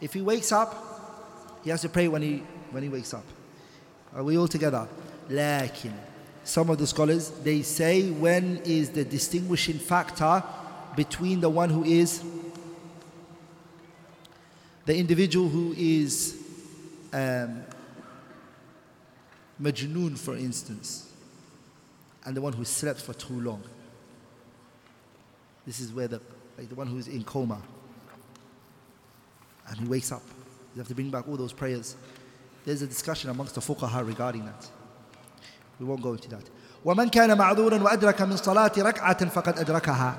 If 0.00 0.14
he 0.14 0.22
wakes 0.22 0.52
up, 0.52 1.60
he 1.64 1.70
has 1.70 1.82
to 1.82 1.88
pray 1.88 2.08
when 2.08 2.22
he, 2.22 2.42
when 2.70 2.82
he 2.82 2.88
wakes 2.88 3.12
up. 3.12 3.24
Are 4.14 4.22
we 4.22 4.38
all 4.38 4.48
together? 4.48 4.86
Lakin. 5.28 5.94
Some 6.44 6.70
of 6.70 6.78
the 6.78 6.86
scholars, 6.86 7.30
they 7.42 7.62
say 7.62 8.10
when 8.10 8.58
is 8.64 8.90
the 8.90 9.04
distinguishing 9.04 9.78
factor 9.78 10.42
between 10.94 11.40
the 11.40 11.48
one 11.50 11.70
who 11.70 11.84
is 11.84 12.22
the 14.86 14.94
individual 14.96 15.48
who 15.48 15.74
is 15.76 16.36
um, 17.12 17.64
majnoon, 19.60 20.18
for 20.18 20.36
instance, 20.36 21.10
and 22.25 22.35
the 22.35 22.41
one 22.41 22.53
who 22.53 22.65
slept 22.65 23.01
for 23.01 23.13
too 23.13 23.39
long 23.41 23.61
this 25.65 25.79
is 25.79 25.91
where 25.93 26.07
the 26.07 26.21
like 26.57 26.69
the 26.69 26.75
one 26.75 26.87
who 26.87 26.97
is 26.97 27.07
in 27.07 27.23
coma 27.23 27.61
and 29.67 29.77
he 29.77 29.87
wakes 29.87 30.11
up 30.11 30.23
you 30.75 30.79
have 30.79 30.87
to 30.87 30.95
bring 30.95 31.09
back 31.09 31.27
all 31.27 31.37
those 31.37 31.53
prayers 31.53 31.95
there's 32.65 32.81
a 32.81 32.87
discussion 32.87 33.29
amongst 33.29 33.55
the 33.55 33.61
fuqaha 33.61 34.05
regarding 34.05 34.45
that. 34.45 34.67
We 35.79 35.85
won't 35.85 36.01
go 36.01 36.11
into 36.13 36.29
that. 36.29 36.43
ومن 36.85 37.09
كان 37.09 37.37
معذورا 37.37 37.81
وأدرك 37.83 38.21
من 38.21 38.37
صلاة 38.37 38.71
ركعة 38.77 39.29
فقد 39.29 39.59
أدركها. 39.59 40.17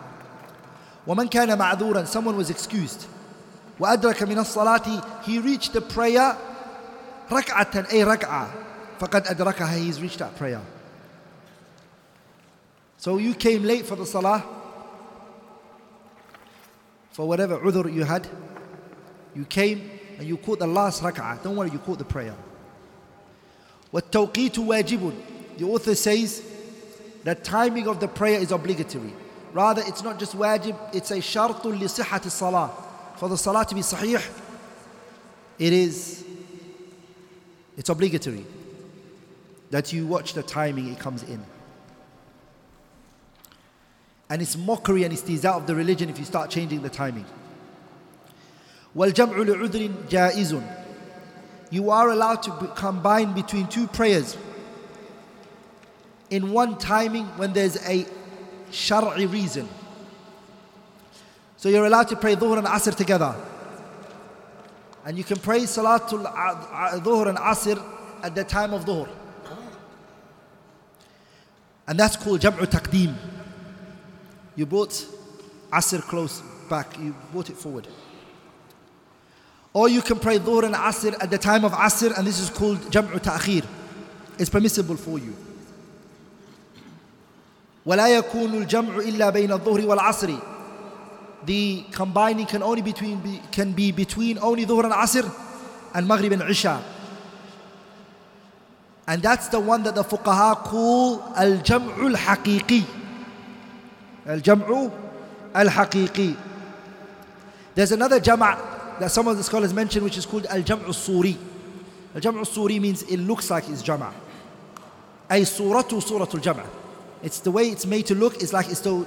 ومن 1.07 1.29
كان 1.29 1.59
معذورا 1.59 2.05
someone 2.07 2.37
was 2.37 2.51
excused 2.51 3.07
وأدرك 3.79 4.23
من 4.23 4.39
الصلاة 4.39 5.23
he 5.23 5.39
reached 5.39 5.73
the 5.73 5.81
prayer 5.81 6.37
ركعة 7.31 7.87
أي 7.93 8.05
ركعة 8.05 8.51
فقد 8.99 9.27
أدركها 9.27 9.77
he's 9.79 10.01
reached 10.01 10.19
that 10.19 10.37
prayer. 10.37 10.61
So 13.05 13.19
you 13.19 13.35
came 13.35 13.65
late 13.65 13.87
for 13.87 13.97
the 13.97 14.07
salah 14.07 14.45
for 17.13 17.27
whatever 17.27 17.59
udhr 17.59 17.93
you 17.93 18.05
had. 18.05 18.29
You 19.35 19.45
came 19.45 19.91
and 20.19 20.27
you 20.29 20.37
quote 20.37 20.59
the 20.59 20.67
last 20.67 21.03
rak'ah. 21.03 21.43
Don't 21.43 21.57
worry, 21.57 21.71
you 21.71 21.79
quote 21.79 21.99
the 21.99 22.05
prayer. 22.05 22.35
وَالتَّوْقِيتُ 23.93 24.55
wajibun. 24.55 25.15
The 25.57 25.65
author 25.65 25.95
says 25.95 26.43
that 27.25 27.45
timing 27.45 27.89
of 27.89 28.01
the 28.01 28.09
prayer 28.09 28.41
is 28.41 28.53
obligatory. 28.53 29.13
Rather, 29.53 29.83
it's 29.85 30.03
not 30.03 30.19
just 30.19 30.37
wajib, 30.37 30.77
it's 30.95 31.11
a 31.11 31.17
shartul 31.17 31.79
li 31.79 31.87
sihhati 31.87 32.31
salah. 32.31 32.71
For 33.17 33.29
the 33.29 33.37
salah 33.37 33.67
to 33.67 33.75
be 33.75 33.81
sahih, 33.81 34.25
it 35.59 35.73
is, 35.73 36.25
it's 37.77 37.89
obligatory 37.89 38.45
that 39.71 39.93
you 39.93 40.07
watch 40.07 40.35
the 40.35 40.43
timing 40.43 40.89
it 40.89 40.99
comes 40.99 41.23
in. 41.25 41.45
And 44.29 44.41
it's 44.41 44.57
mockery 44.57 45.05
and 45.05 45.13
it's 45.13 45.45
out 45.45 45.57
of 45.57 45.67
the 45.67 45.75
religion 45.75 46.09
if 46.09 46.19
you 46.19 46.25
start 46.25 46.51
changing 46.51 46.83
the 46.83 46.91
timing. 46.91 47.25
وَالْجَمْعُ 48.97 49.35
لِعُذْرٍ 49.35 50.09
جَائِزٌ 50.09 50.77
You 51.71 51.91
are 51.91 52.11
allowed 52.11 52.43
to 52.45 52.51
combine 52.75 53.33
between 53.33 53.67
two 53.67 53.87
prayers 53.87 54.37
in 56.31 56.53
one 56.53 56.79
timing 56.79 57.27
when 57.37 57.53
there's 57.53 57.77
a 57.87 58.07
shar'i 58.71 59.31
reason. 59.31 59.69
So 61.57 61.69
you're 61.69 61.85
allowed 61.85 62.09
to 62.09 62.17
pray 62.17 62.37
dhuhr 62.37 62.57
and 62.59 62.67
asr 62.67 62.95
together. 62.95 63.35
And 65.05 65.19
you 65.19 65.25
can 65.25 65.39
pray 65.39 65.61
salatul 65.61 66.25
dhuhr 67.03 67.29
and 67.29 67.39
asr 67.39 67.83
at 68.23 68.35
the 68.35 68.45
time 68.45 68.73
of 68.73 68.85
dhuhr. 68.85 69.09
And 71.87 71.99
that's 71.99 72.17
called 72.17 72.41
jam'u 72.41 72.67
taqdeem. 72.67 73.15
You 74.57 74.67
brought 74.67 74.91
asr 75.73 76.03
close 76.03 76.43
back, 76.69 76.99
you 76.99 77.15
brought 77.33 77.51
it 77.51 77.57
forward. 77.57 77.87
Or 79.73 79.89
you 79.89 80.03
can 80.03 80.19
pray 80.19 80.39
Dhuhr 80.39 80.65
and 80.65 80.75
Asr 80.75 81.15
at 81.23 81.31
the 81.31 81.39
time 81.39 81.65
of 81.65 81.73
Asr, 81.73 82.17
and 82.19 82.27
this 82.27 82.41
is 82.41 82.51
called 82.51 82.79
Jam'u 82.91 83.23
Ta'khir. 83.23 83.63
It's 84.39 84.51
permissible 84.51 84.97
for 84.97 85.19
you. 85.19 85.35
ولا 87.87 88.09
يكون 88.09 88.55
الجمع 88.55 88.99
إلا 88.99 89.31
بين 89.31 89.53
الظهر 89.53 89.87
والعصر 89.87 90.41
The 91.47 91.85
combining 91.93 92.45
can 92.47 92.63
only 92.63 92.83
between 92.83 93.41
can 93.51 93.73
be 93.73 93.93
between 93.93 94.39
only 94.39 94.67
Dhuhr 94.67 94.85
and 94.85 94.93
Asr 94.93 95.25
and 95.95 96.07
Maghrib 96.07 96.33
and 96.33 96.43
Isha. 96.43 96.83
And 99.07 99.23
that's 99.23 99.49
the 99.49 99.59
one 99.59 99.83
that 99.85 99.95
the 99.95 100.05
fuqaha 100.05 100.57
call 100.65 101.23
al-jam'u 101.37 102.15
al-haqiqi. 102.15 102.85
Al-jam'u 104.27 104.93
al-haqiqi. 105.55 106.37
There's 107.75 107.93
another 107.93 108.21
jama' 108.21 108.97
that 109.01 109.11
some 109.11 109.29
of 109.29 109.37
the 109.37 109.43
scholars 109.43 109.73
mention 109.73 110.05
which 110.05 110.19
is 110.19 110.27
called 110.27 110.47
Al-Jam'u 110.47 110.89
Suri. 110.89 111.37
Al-Jam'u 112.15 112.45
Suri 112.45 112.81
means 112.81 113.03
it 113.05 113.19
looks 113.19 113.51
like 113.51 113.69
it's 113.69 113.83
Jam'a. 113.83 114.13
Ay 115.29 115.41
suratu 115.43 116.03
suratul 116.03 116.41
Jam'a. 116.43 116.67
It's 117.23 117.41
the 117.41 117.51
way 117.51 117.69
it's 117.69 117.87
made 117.87 118.07
to 118.07 118.15
look, 118.15 118.43
it's 118.43 118.53
like 118.53 118.69
it's 118.69 118.81
though 118.81 119.07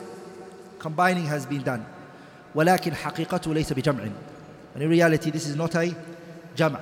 combining 0.80 1.26
has 1.26 1.45
been 1.45 1.62
done. 1.62 1.86
ولكن 2.56 2.93
حقيقته 2.93 3.54
ليس 3.54 3.74
بجمع. 3.74 4.12
And 4.74 4.84
in 4.84 4.89
reality, 4.89 5.30
this 5.30 5.47
is 5.47 5.56
not 5.56 5.76
a 5.76 5.95
Jam'a. 6.56 6.82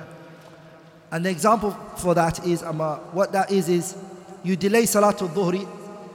And 1.10 1.26
the 1.26 1.30
example 1.30 1.72
for 1.96 2.14
that 2.14 2.46
is, 2.46 2.62
um, 2.62 2.80
uh, 2.80 2.96
what 3.12 3.32
that 3.32 3.50
is, 3.52 3.68
is 3.68 3.94
you 4.42 4.56
delay 4.56 4.84
Salatul 4.84 5.28
Dhuhri 5.28 5.68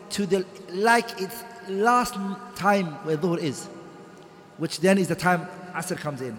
to 0.09 0.25
the, 0.25 0.43
like 0.73 1.21
its 1.21 1.43
last 1.68 2.14
time 2.54 2.86
where 3.04 3.16
Dhuhr 3.16 3.38
is, 3.38 3.66
which 4.58 4.80
then 4.80 4.98
is 4.98 5.08
the 5.08 5.14
time 5.14 5.46
Asr 5.72 5.96
comes 5.96 6.20
in 6.20 6.38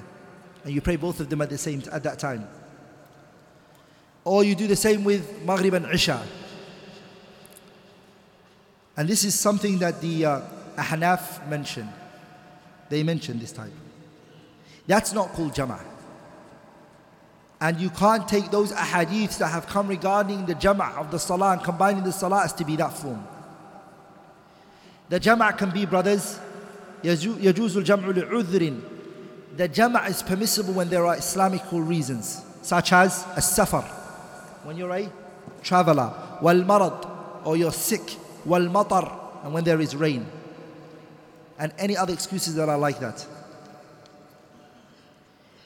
and 0.63 0.73
you 0.73 0.81
pray 0.81 0.95
both 0.95 1.19
of 1.19 1.29
them 1.29 1.41
at 1.41 1.49
the 1.49 1.57
same 1.57 1.83
at 1.91 2.03
that 2.03 2.19
time. 2.19 2.47
Or 4.23 4.43
you 4.43 4.55
do 4.55 4.67
the 4.67 4.75
same 4.75 5.03
with 5.03 5.43
Maghrib 5.43 5.73
and 5.73 5.85
Isha. 5.93 6.25
And 8.95 9.09
this 9.09 9.23
is 9.23 9.37
something 9.37 9.79
that 9.79 9.99
the 10.01 10.25
uh, 10.25 10.41
Ahnaf 10.77 11.47
mentioned. 11.49 11.89
They 12.89 13.03
mentioned 13.03 13.41
this 13.41 13.51
type. 13.51 13.71
That's 14.87 15.13
not 15.13 15.29
called 15.29 15.53
Jama'ah. 15.53 15.83
And 17.59 17.79
you 17.79 17.89
can't 17.89 18.27
take 18.27 18.51
those 18.51 18.71
ahadiths 18.71 19.37
that 19.39 19.47
have 19.47 19.67
come 19.67 19.87
regarding 19.87 20.45
the 20.45 20.55
Jama'ah 20.55 20.97
of 20.97 21.11
the 21.11 21.19
Salah 21.19 21.53
and 21.53 21.63
combining 21.63 22.03
the 22.03 22.11
Salah 22.11 22.43
as 22.43 22.53
to 22.53 22.65
be 22.65 22.75
that 22.75 22.93
form. 22.93 23.25
The 25.12 25.20
Jama'ah 25.20 25.56
can 25.56 25.70
be, 25.70 25.86
brothers, 25.86 26.38
يجوز 27.04 27.76
الجمع 27.76 28.08
لعذر 28.08 28.80
the 29.58 29.66
jama' 29.66 30.04
is 30.08 30.22
permissible 30.22 30.72
when 30.72 30.88
there 30.88 31.04
are 31.04 31.16
Islamical 31.16 31.86
reasons, 31.86 32.44
such 32.62 32.92
as 32.92 33.26
a 33.34 33.42
safar, 33.42 33.82
when 34.62 34.76
you're 34.76 34.92
a 34.92 35.10
traveler, 35.64 36.12
wal 36.40 36.62
marad, 36.62 37.44
or 37.44 37.56
you're 37.56 37.72
sick, 37.72 38.16
wal 38.44 38.60
matar, 38.60 39.12
and 39.42 39.52
when 39.52 39.64
there 39.64 39.80
is 39.80 39.96
rain, 39.96 40.24
and 41.58 41.72
any 41.76 41.96
other 41.96 42.12
excuses 42.12 42.54
that 42.54 42.68
are 42.68 42.78
like 42.78 43.00
that. 43.00 43.26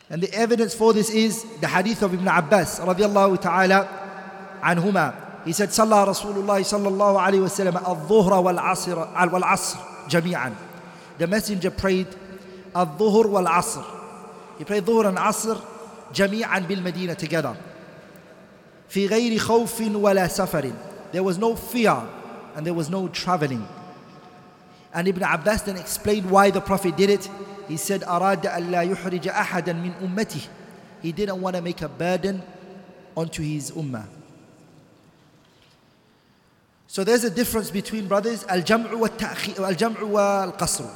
And 0.09 0.23
the 0.23 0.33
evidence 0.33 0.75
for 0.75 0.95
this 0.95 1.11
is 1.11 1.45
the 1.61 1.69
hadith 1.69 2.01
of 2.01 2.15
Ibn 2.15 2.29
Abbas 2.29 2.81
radiallahu 2.81 3.43
ta'ala 3.43 4.61
anhuma. 4.63 5.26
He 5.48 5.54
said, 5.54 5.70
صلى 5.70 6.04
رسول 6.04 6.36
الله 6.36 6.64
صلى 6.64 6.88
الله 6.88 7.22
عليه 7.22 7.40
وسلم 7.40 7.78
الظهر 7.78 8.34
والعصر 8.34 9.08
والعصر 9.34 9.78
جميعا 10.10 10.54
the 11.20 11.28
messenger 11.28 11.70
prayed 11.72 12.08
الظهر 12.76 13.28
والعصر 13.28 13.84
he 14.60 14.66
prayed 14.66 14.84
ظهر 14.86 15.10
and 15.10 15.18
عصر 15.18 15.58
جميعا 16.14 16.60
بالمدينة 16.60 17.14
together 17.14 17.56
في 18.90 19.08
غير 19.08 19.40
خوف 19.40 19.82
ولا 19.96 20.28
سفر 20.28 20.72
there 21.14 21.24
was 21.24 21.38
no 21.38 21.56
fear 21.56 21.96
and 22.58 22.66
there 22.66 22.74
was 22.74 22.90
no 22.90 23.08
traveling 23.08 23.66
and 24.94 25.08
Ibn 25.08 25.24
Abbas 25.24 25.62
then 25.62 25.78
explained 25.78 26.30
why 26.30 26.50
the 26.50 26.60
Prophet 26.60 26.98
did 26.98 27.10
it 27.10 27.30
he 27.70 27.78
said 27.78 28.04
أراد 28.04 28.46
أن 28.48 28.72
لا 28.72 28.82
يحرج 28.82 29.28
أحدا 29.30 29.74
من 29.74 29.94
أمته 30.04 30.42
he 31.02 31.14
didn't 31.14 31.40
want 31.40 31.56
to 31.56 31.62
make 31.62 31.82
a 31.82 31.88
burden 31.88 32.42
onto 33.16 33.42
his 33.42 33.72
ummah 33.72 34.17
so 36.88 37.04
there's 37.04 37.24
a 37.24 37.30
difference 37.30 37.70
between 37.70 38.08
brothers 38.08 38.46
al-jam'u 38.46 38.98
wa 38.98 40.08
wa 40.08 40.44
al-qasr 40.44 40.90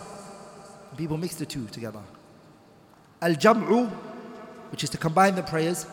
people 0.97 1.17
mix 1.17 1.35
the 1.35 1.45
two 1.45 1.65
together. 1.67 1.99
Al-jam'u 3.21 3.89
which 4.71 4.83
is 4.83 4.89
to 4.89 4.97
combine 4.97 5.35
the 5.35 5.43
prayers 5.43 5.85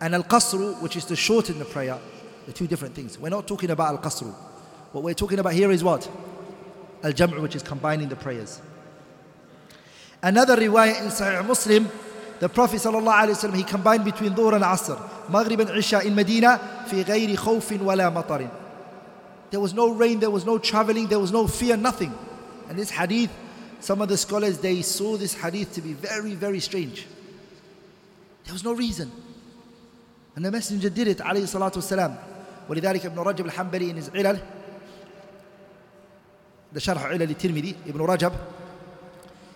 and 0.00 0.14
al-qasr 0.14 0.80
which 0.80 0.96
is 0.96 1.04
to 1.04 1.16
shorten 1.16 1.58
the 1.58 1.64
prayer 1.64 1.98
the 2.46 2.52
two 2.52 2.66
different 2.66 2.94
things. 2.94 3.18
We're 3.18 3.28
not 3.28 3.46
talking 3.46 3.70
about 3.70 3.88
al-qasr. 3.88 4.32
What 4.92 5.04
we're 5.04 5.14
talking 5.14 5.38
about 5.38 5.52
here 5.52 5.70
is 5.70 5.84
what? 5.84 6.08
Al-jam'u 7.02 7.42
which 7.42 7.54
is 7.54 7.62
combining 7.62 8.08
the 8.08 8.16
prayers. 8.16 8.60
Another 10.22 10.56
riwayah 10.56 11.02
in 11.02 11.08
sahih 11.08 11.46
muslim 11.46 11.88
the 12.40 12.48
prophet 12.48 12.80
wasallam 12.80 13.56
he 13.56 13.64
combined 13.64 14.04
between 14.04 14.32
dhuhr 14.32 14.54
and 14.54 14.64
asr 14.64 14.98
maghrib 15.28 15.60
and 15.60 15.70
isha 15.70 16.00
in 16.06 16.14
medina 16.14 16.58
fi 16.86 17.04
khawfin 17.04 17.80
wala 17.80 18.04
matarin 18.10 18.50
there 19.51 19.59
was 19.59 19.73
no 19.73 19.93
rain, 19.93 20.19
there 20.19 20.31
was 20.31 20.45
no 20.45 20.57
traveling, 20.57 21.07
there 21.07 21.19
was 21.19 21.31
no 21.31 21.47
fear, 21.47 21.77
nothing. 21.77 22.13
And 22.69 22.77
this 22.77 22.89
hadith, 22.89 23.31
some 23.79 24.01
of 24.01 24.09
the 24.09 24.17
scholars 24.17 24.57
they 24.59 24.81
saw 24.81 25.17
this 25.17 25.33
hadith 25.33 25.73
to 25.73 25.81
be 25.81 25.93
very, 25.93 26.33
very 26.33 26.59
strange. 26.59 27.05
There 28.45 28.53
was 28.53 28.63
no 28.63 28.73
reason. 28.73 29.11
And 30.35 30.43
the 30.43 30.51
Messenger 30.51 30.89
did 30.89 31.07
it, 31.07 31.17
alayhi 31.19 31.43
salatu 31.43 31.77
wasalam. 31.77 32.17
ولذلك 32.69 33.05
ابن 33.05 33.19
رجب 33.19 33.45
الحنبلي 33.45 33.89
in 33.89 33.95
his 33.95 34.09
علل 34.09 34.39
the 36.73 36.79
شرح 36.79 37.05
علل 37.05 37.29
الترمذي 37.29 37.75
Ibn 37.87 37.99
Rajab 37.99 38.33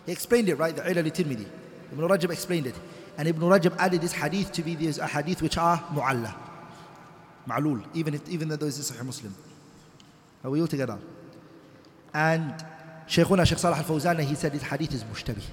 he 0.06 0.12
explained 0.12 0.50
it 0.50 0.56
right 0.56 0.76
the 0.76 0.82
علل 0.82 1.06
الترمذي 1.06 1.46
Ibn 1.94 2.08
Rajab 2.08 2.32
explained 2.32 2.68
it 2.68 2.76
and 3.18 3.28
Ibn 3.28 3.42
Rajab 3.44 3.76
added 3.78 4.02
this 4.02 4.14
hadith 4.14 4.52
to 4.52 4.62
be 4.62 4.76
these 4.76 4.98
hadith 4.98 5.42
which 5.42 5.58
are 5.58 5.78
mu'alla 5.94 6.34
معلول 7.48 7.82
even, 7.94 8.14
if, 8.14 8.28
even 8.30 8.50
though 8.50 8.58
this 8.58 8.78
is 8.78 8.92
Sahih 8.92 9.06
Muslim 9.06 9.34
are 10.45 10.51
we 10.51 10.61
all 10.61 10.67
together? 10.67 10.99
And 12.13 12.55
Shaykhuna 13.07 13.47
Shaykh 13.47 13.59
Salah 13.59 13.77
al-Fawzan, 13.79 14.21
he 14.21 14.35
said 14.35 14.53
this 14.53 14.63
hadith 14.63 14.93
is 14.95 15.05
mushtabih. 15.05 15.45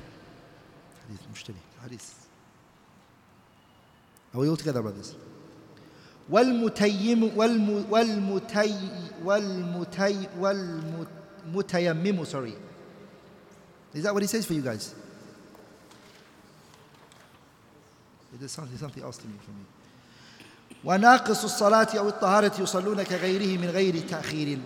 Hadith 1.08 1.28
mushtabih. 1.34 1.84
Hadith. 1.84 2.28
Are 4.34 4.40
we 4.40 4.50
all 4.50 4.58
together, 4.58 4.82
brothers? 4.82 5.16
والمتيم 6.30 7.38
والم 7.38 7.86
والمتي 7.90 8.76
والمتي 9.24 10.28
والمتيمم 10.40 12.26
sorry 12.26 12.54
is 13.96 14.04
that 14.04 14.14
what 14.14 14.22
he 14.22 14.28
says 14.28 14.46
for 14.46 14.54
you 14.54 14.62
guys 14.62 14.94
there's 18.40 18.52
something, 18.52 18.78
something 18.78 19.04
else 19.04 19.18
to 19.18 19.28
me 19.28 19.34
for 19.44 19.52
me 19.52 19.66
وناقص 20.84 21.44
الصلاة 21.44 21.88
أو 22.00 22.10
الطهارة 22.10 22.62
يصلون 22.62 23.04
كغيره 23.04 23.62
من 23.62 23.70
غير 23.70 24.00
تأخير 24.10 24.60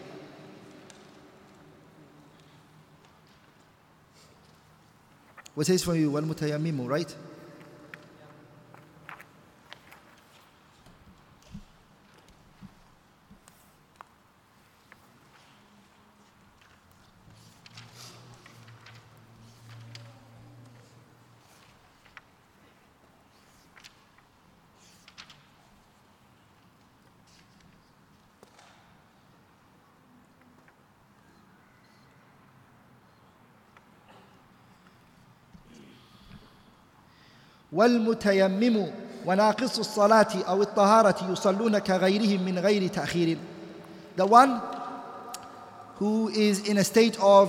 What 5.55 5.67
says 5.67 5.83
for 5.83 5.95
you? 5.95 6.09
Wal 6.11 6.23
mutayammim, 6.23 6.87
right? 6.87 7.15
والمتيمم 37.72 38.86
وناقص 39.26 39.78
الصلاة 39.78 40.42
أو 40.48 40.62
الطهارة 40.62 41.32
يصلون 41.32 41.78
كغيرهم 41.78 42.42
من 42.42 42.58
غير 42.58 42.88
تأخير 42.88 43.38
The 44.16 44.26
one 44.26 44.60
who 45.96 46.28
is 46.28 46.68
in 46.68 46.78
a 46.78 46.84
state 46.84 47.18
of 47.20 47.48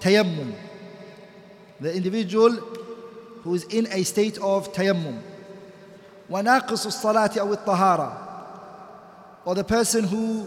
tayammum 0.00 0.52
The 1.80 1.94
individual 1.94 2.52
who 3.42 3.54
is 3.54 3.64
in 3.64 3.86
a 3.86 4.02
state 4.02 4.38
of 4.38 4.72
tayammum 4.72 5.16
وناقص 6.30 6.86
الصلاة 6.86 7.40
أو 7.40 7.52
الطهارة 7.52 8.26
Or 9.46 9.54
the 9.54 9.64
person 9.64 10.04
who 10.04 10.46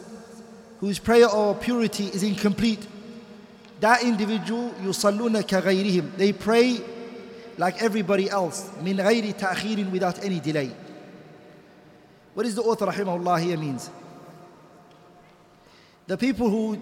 whose 0.80 1.00
prayer 1.00 1.28
or 1.30 1.56
purity 1.56 2.06
is 2.06 2.24
incomplete 2.24 2.88
that 3.80 4.04
individual 4.04 4.72
يصلون 4.84 5.42
كغيرهم 5.42 6.12
They 6.18 6.32
pray 6.32 6.80
like 7.58 7.82
everybody 7.82 8.30
else 8.30 8.70
من 8.84 9.02
غير 9.02 9.32
تأخير 9.32 9.92
without 9.92 10.24
any 10.24 10.40
delay 10.40 10.72
what 12.34 12.46
is 12.46 12.56
the 12.56 12.62
author 12.62 12.88
rahimahullah 12.88 13.42
here 13.42 13.58
means 13.58 13.90
the 16.08 16.18
people 16.18 16.50
who 16.50 16.78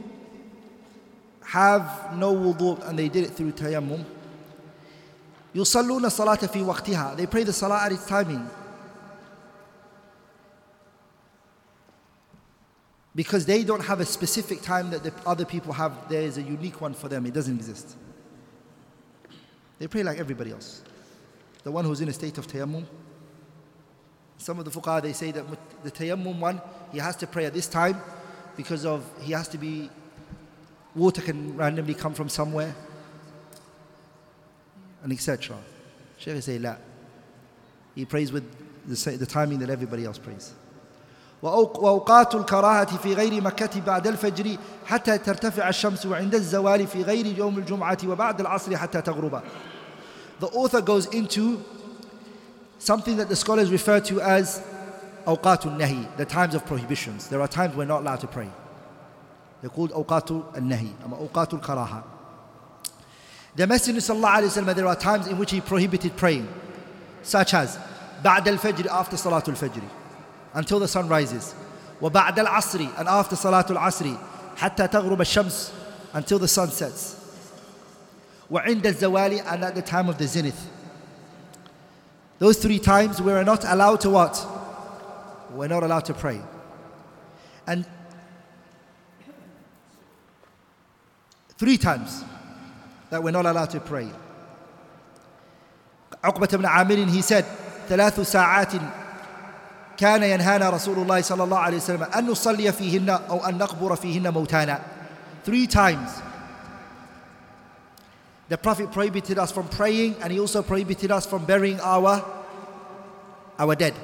have 1.43 2.15
no 2.15 2.33
wudu 2.33 2.87
and 2.87 2.97
they 2.97 3.09
did 3.09 3.25
it 3.25 3.31
through 3.31 3.51
tayammum 3.51 4.03
يصلون 5.55 6.05
الصلاة 6.05 6.47
في 6.47 6.61
وقتها 6.63 7.15
they 7.17 7.25
pray 7.25 7.43
the 7.43 7.53
salah 7.53 7.81
at 7.83 7.91
its 7.91 8.05
timing 8.05 8.47
because 13.13 13.45
they 13.45 13.63
don't 13.63 13.83
have 13.83 13.99
a 13.99 14.05
specific 14.05 14.61
time 14.61 14.89
that 14.91 15.03
the 15.03 15.11
other 15.25 15.43
people 15.43 15.73
have 15.73 15.91
there 16.07 16.21
is 16.21 16.37
a 16.37 16.41
unique 16.41 16.79
one 16.79 16.93
for 16.93 17.09
them 17.09 17.25
it 17.25 17.33
doesn't 17.33 17.57
exist 17.57 17.97
they 19.78 19.86
pray 19.86 20.02
like 20.02 20.18
everybody 20.18 20.52
else. 20.52 20.82
The 21.62 21.70
one 21.70 21.84
who's 21.84 22.00
in 22.00 22.08
a 22.08 22.12
state 22.12 22.38
of 22.38 22.46
tayammum. 22.46 22.84
Some 24.38 24.58
of 24.58 24.64
the 24.64 24.70
fuqaha, 24.70 25.02
they 25.02 25.12
say 25.12 25.32
that 25.32 25.44
the 25.82 25.90
tayammum 25.90 26.38
one, 26.38 26.60
he 26.92 26.98
has 26.98 27.16
to 27.16 27.26
pray 27.26 27.46
at 27.46 27.54
this 27.54 27.66
time 27.66 28.00
because 28.56 28.84
of, 28.84 29.04
he 29.20 29.32
has 29.32 29.48
to 29.48 29.58
be, 29.58 29.90
water 30.94 31.20
can 31.20 31.56
randomly 31.56 31.94
come 31.94 32.14
from 32.14 32.28
somewhere 32.28 32.74
and 35.02 35.12
etc. 35.12 35.56
Shaykh 36.18 36.42
say, 36.42 36.58
la. 36.58 36.76
He 37.94 38.04
prays 38.04 38.32
with 38.32 38.44
the, 38.86 39.16
the 39.16 39.26
timing 39.26 39.58
that 39.60 39.70
everybody 39.70 40.04
else 40.04 40.18
prays. 40.18 40.52
وأوقات 41.42 42.34
الكراهة 42.34 42.96
في 42.96 43.14
غير 43.14 43.42
مكة 43.42 43.80
بعد 43.80 44.06
الفجر 44.06 44.56
حتى 44.86 45.18
ترتفع 45.18 45.68
الشمس 45.68 46.06
وعند 46.06 46.34
الزوال 46.34 46.86
في 46.86 47.02
غير 47.02 47.26
يوم 47.26 47.58
الجمعة 47.58 47.98
وبعد 48.06 48.40
العصر 48.40 48.76
حتى 48.76 49.02
تغرب 49.02 49.42
The 50.40 50.46
author 50.48 50.82
goes 50.82 51.06
into 51.06 51.62
something 52.78 53.16
that 53.16 53.28
the 53.28 53.36
scholars 53.36 53.70
refer 53.70 54.00
to 54.00 54.20
as 54.20 54.60
أوقات 55.26 55.66
النهي, 55.66 56.16
the 56.16 56.24
times 56.24 56.54
of 56.54 56.64
prohibitions. 56.66 57.28
There 57.28 57.40
are 57.40 57.48
times 57.48 57.74
we're 57.74 57.84
not 57.84 58.02
allowed 58.02 58.20
to 58.20 58.26
pray. 58.26 58.48
They're 59.60 59.70
called 59.70 59.92
أوقات 59.92 60.30
النهي, 60.56 60.92
أوقات 61.12 61.54
الكراهة. 61.54 62.02
The 63.56 63.66
Messenger 63.66 64.00
صلى 64.00 64.16
الله 64.16 64.28
عليه 64.28 64.46
وسلم, 64.46 64.74
there 64.74 64.86
are 64.86 64.96
times 64.96 65.26
in 65.26 65.38
which 65.38 65.50
he 65.50 65.60
prohibited 65.60 66.16
praying, 66.16 66.46
such 67.22 67.54
as 67.54 67.78
بعد 68.24 68.48
الفجر 68.48 68.88
after 68.88 69.16
صلاة 69.16 69.44
الفجر 69.48 69.82
until 70.55 70.79
the 70.79 70.87
sun 70.87 71.07
rises 71.07 71.53
وبعد 72.01 72.39
العصر 72.39 72.87
and 72.97 73.07
after 73.07 73.35
صلاة 73.35 73.65
العصر 73.69 74.15
حتى 74.57 74.87
تغرب 74.87 75.21
الشمس 75.21 75.71
until 76.13 76.39
the 76.39 76.47
sun 76.47 76.69
sets 76.69 77.15
وعند 78.49 78.85
الزوال 78.87 79.45
and 79.45 79.63
at 79.63 79.75
the 79.75 79.81
time 79.81 80.09
of 80.09 80.17
the 80.17 80.27
zenith 80.27 80.67
those 82.39 82.57
three 82.57 82.79
times 82.79 83.21
we 83.21 83.31
are 83.31 83.43
not 83.43 83.63
allowed 83.65 84.01
to 84.01 84.09
what 84.09 84.45
we're 85.53 85.67
not 85.67 85.83
allowed 85.83 86.05
to 86.05 86.13
pray 86.13 86.41
and 87.67 87.85
three 91.57 91.77
times 91.77 92.23
that 93.11 93.21
we're 93.21 93.31
not 93.31 93.45
allowed 93.45 93.69
to 93.69 93.79
pray 93.79 94.07
عقبة 96.23 96.57
بن 96.57 96.65
عامر 96.65 97.05
he 97.09 97.21
said 97.21 97.45
ثلاث 97.89 98.19
ساعات 98.19 98.73
كان 99.96 100.22
ينهانا 100.22 100.70
رسول 100.70 100.98
الله 100.98 101.20
صلى 101.22 101.44
الله 101.44 101.58
عليه 101.58 101.76
وسلم 101.76 102.02
أن 102.02 102.26
نصلي 102.26 102.72
فيهن 102.72 103.08
أو 103.10 103.46
أن 103.46 103.58
نقبر 103.58 103.96
فيهن 103.96 104.32
موتانا 104.32 104.80
three 105.44 105.66
times 105.66 106.10
The 108.48 108.56
Prophet 108.56 108.92
prohibited 108.92 109.38
us 109.38 109.50
from 109.50 109.68
praying 109.68 110.14
and 110.22 110.32
he 110.32 110.38
also 110.38 110.62
prohibited 110.62 111.10
us 111.10 111.26
from 111.26 111.44
burying 111.44 111.80
our, 111.80 112.24
our 113.58 113.74
dead. 113.74 113.94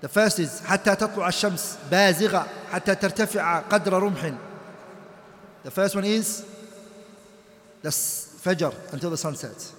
The 0.00 0.08
first 0.08 0.38
is 0.38 0.62
حتى 0.62 0.96
تطلع 0.96 1.28
الشمس 1.28 1.76
بازغة 1.90 2.46
حتى 2.72 2.94
ترتفع 2.94 3.60
قدر 3.60 4.02
رمح. 4.02 4.34
The 5.64 5.70
first 5.70 5.94
one 5.94 6.04
is 6.04 6.44
the 7.82 7.90
Fajr 7.90 8.72
until 8.92 9.10
the 9.10 9.16
sun 9.16 9.34
sets. 9.36 9.72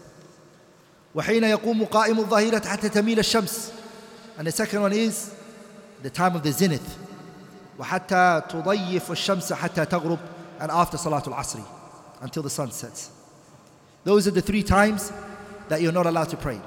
وحين 1.15 1.43
يقوم 1.43 1.85
قائم 1.85 2.19
الظهيرة 2.19 2.67
حتى 2.67 2.89
تميل 2.89 3.19
الشمس. 3.19 3.71
And 4.38 4.46
the 4.46 4.52
second 4.52 4.80
one 4.82 4.92
is 4.92 5.34
the 6.02 6.10
time 6.10 6.34
of 6.34 6.42
the 6.42 6.52
zenith. 6.52 6.98
وحتى 7.78 8.42
تضيف 8.48 9.10
الشمس 9.10 9.52
حتى 9.52 9.84
تغرب 9.86 10.18
and 10.60 10.70
after 10.70 10.96
Salatul 10.96 11.34
Asri 11.34 11.64
until 12.20 12.42
the 12.42 12.50
sun 12.50 12.70
sets. 12.70 13.10
Those 14.04 14.28
are 14.28 14.30
the 14.30 14.42
three 14.42 14.62
times 14.62 15.12
that 15.68 15.80
you're 15.80 15.92
not 15.92 16.06
allowed 16.06 16.28
to 16.30 16.36
pray. 16.36 16.60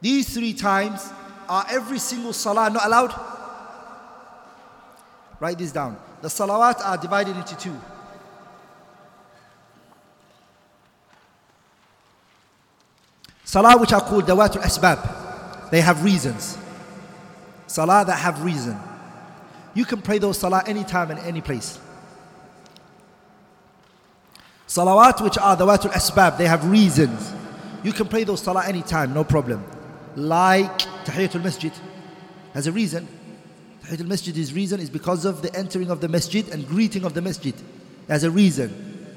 These 0.00 0.34
three 0.34 0.52
times 0.54 1.10
are 1.48 1.66
every 1.70 1.98
single 1.98 2.32
salah 2.32 2.70
not 2.70 2.86
allowed? 2.86 3.14
Write 5.40 5.58
this 5.58 5.72
down. 5.72 5.96
The 6.20 6.28
salawat 6.28 6.80
are 6.84 6.96
divided 6.96 7.36
into 7.36 7.56
two. 7.56 7.76
Salah 13.44 13.78
which 13.78 13.92
are 13.92 14.00
called 14.00 14.24
dawatul 14.24 14.62
asbab. 14.62 15.21
They 15.73 15.81
have 15.81 16.03
reasons. 16.03 16.55
Salah 17.65 18.03
that 18.05 18.19
have 18.19 18.43
reason. 18.43 18.77
You 19.73 19.85
can 19.85 20.03
pray 20.03 20.19
those 20.19 20.37
salah 20.37 20.61
anytime 20.67 21.09
and 21.09 21.19
any 21.21 21.41
place. 21.41 21.79
Salawat 24.67 25.23
which 25.23 25.39
are 25.39 25.57
dawatul 25.57 25.89
asbab, 25.89 26.37
they 26.37 26.45
have 26.45 26.69
reasons. 26.69 27.33
You 27.83 27.91
can 27.91 28.07
pray 28.07 28.23
those 28.23 28.43
salah 28.43 28.67
anytime, 28.67 29.15
no 29.15 29.23
problem. 29.23 29.65
Like 30.15 30.77
Tahiyatul 31.05 31.43
Masjid 31.43 31.73
has 32.53 32.67
a 32.67 32.71
reason. 32.71 33.07
Tahiyatul 33.83 34.05
Masjid's 34.05 34.53
reason 34.53 34.79
is 34.79 34.91
because 34.91 35.25
of 35.25 35.41
the 35.41 35.51
entering 35.55 35.89
of 35.89 36.01
the 36.01 36.07
masjid 36.07 36.47
and 36.49 36.67
greeting 36.67 37.03
of 37.03 37.15
the 37.15 37.21
masjid. 37.23 37.55
Has 38.07 38.23
a 38.23 38.29
reason. 38.29 39.09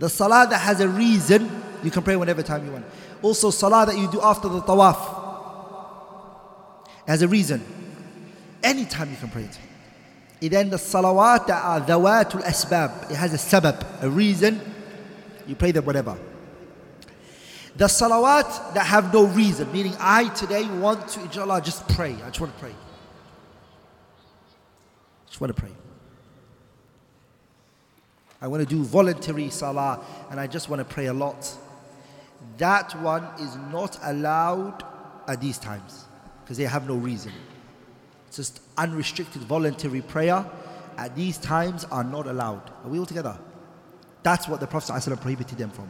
The 0.00 0.08
salah 0.08 0.48
that 0.50 0.58
has 0.58 0.80
a 0.80 0.88
reason, 0.88 1.48
you 1.84 1.92
can 1.92 2.02
pray 2.02 2.16
whenever 2.16 2.42
time 2.42 2.66
you 2.66 2.72
want. 2.72 2.84
Also, 3.22 3.50
salah 3.50 3.86
that 3.86 3.96
you 3.96 4.10
do 4.10 4.20
after 4.20 4.48
the 4.48 4.60
tawaf 4.60 5.13
has 7.06 7.22
a 7.22 7.28
reason. 7.28 7.62
Anytime 8.62 9.10
you 9.10 9.16
can 9.16 9.28
pray 9.30 9.44
it. 9.44 9.58
Then 10.50 10.70
the 10.70 10.76
salawat 10.76 11.48
are 11.48 11.80
dawatul 11.80 12.42
asbab, 12.42 13.10
it 13.10 13.16
has 13.16 13.32
a 13.32 13.36
sabab, 13.36 14.02
a 14.02 14.10
reason. 14.10 14.60
You 15.46 15.54
pray 15.54 15.72
them 15.72 15.84
whatever. 15.84 16.18
The 17.76 17.86
salawat 17.86 18.74
that 18.74 18.86
have 18.86 19.12
no 19.12 19.26
reason, 19.26 19.70
meaning 19.72 19.94
I 19.98 20.28
today 20.28 20.64
want 20.78 21.08
to, 21.08 21.20
inshallah, 21.22 21.62
just 21.62 21.88
pray. 21.88 22.14
I 22.24 22.28
just 22.28 22.40
want 22.40 22.54
to 22.54 22.60
pray. 22.60 22.74
Just 25.26 25.40
want 25.40 25.54
to 25.54 25.60
pray. 25.60 25.72
I 28.40 28.46
want 28.46 28.62
to 28.62 28.68
do 28.68 28.82
voluntary 28.84 29.50
salah 29.50 30.04
and 30.30 30.38
I 30.38 30.46
just 30.46 30.68
want 30.68 30.80
to 30.80 30.84
pray 30.84 31.06
a 31.06 31.14
lot. 31.14 31.50
That 32.58 32.92
one 33.00 33.24
is 33.40 33.56
not 33.72 33.98
allowed 34.02 34.84
at 35.26 35.40
these 35.40 35.58
times 35.58 36.04
because 36.44 36.58
they 36.58 36.64
have 36.64 36.86
no 36.86 36.94
reason. 36.94 37.32
It's 38.28 38.36
just 38.36 38.60
unrestricted 38.76 39.42
voluntary 39.42 40.02
prayer 40.02 40.44
at 40.98 41.16
these 41.16 41.38
times 41.38 41.84
are 41.90 42.04
not 42.04 42.26
allowed. 42.26 42.70
Are 42.84 42.90
we 42.90 42.98
all 42.98 43.06
together? 43.06 43.36
That's 44.22 44.46
what 44.46 44.60
the 44.60 44.66
Prophet 44.66 44.92
ﷺ 44.92 45.20
prohibited 45.20 45.58
them 45.58 45.70
from. 45.70 45.88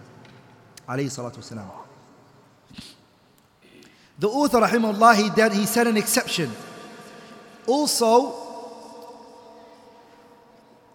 The 4.19 4.29
author, 4.29 4.61
rahimahullah, 4.61 5.17
he, 5.17 5.31
did, 5.31 5.53
he 5.53 5.67
said 5.67 5.87
an 5.87 5.97
exception. 5.97 6.51
Also, 7.67 8.35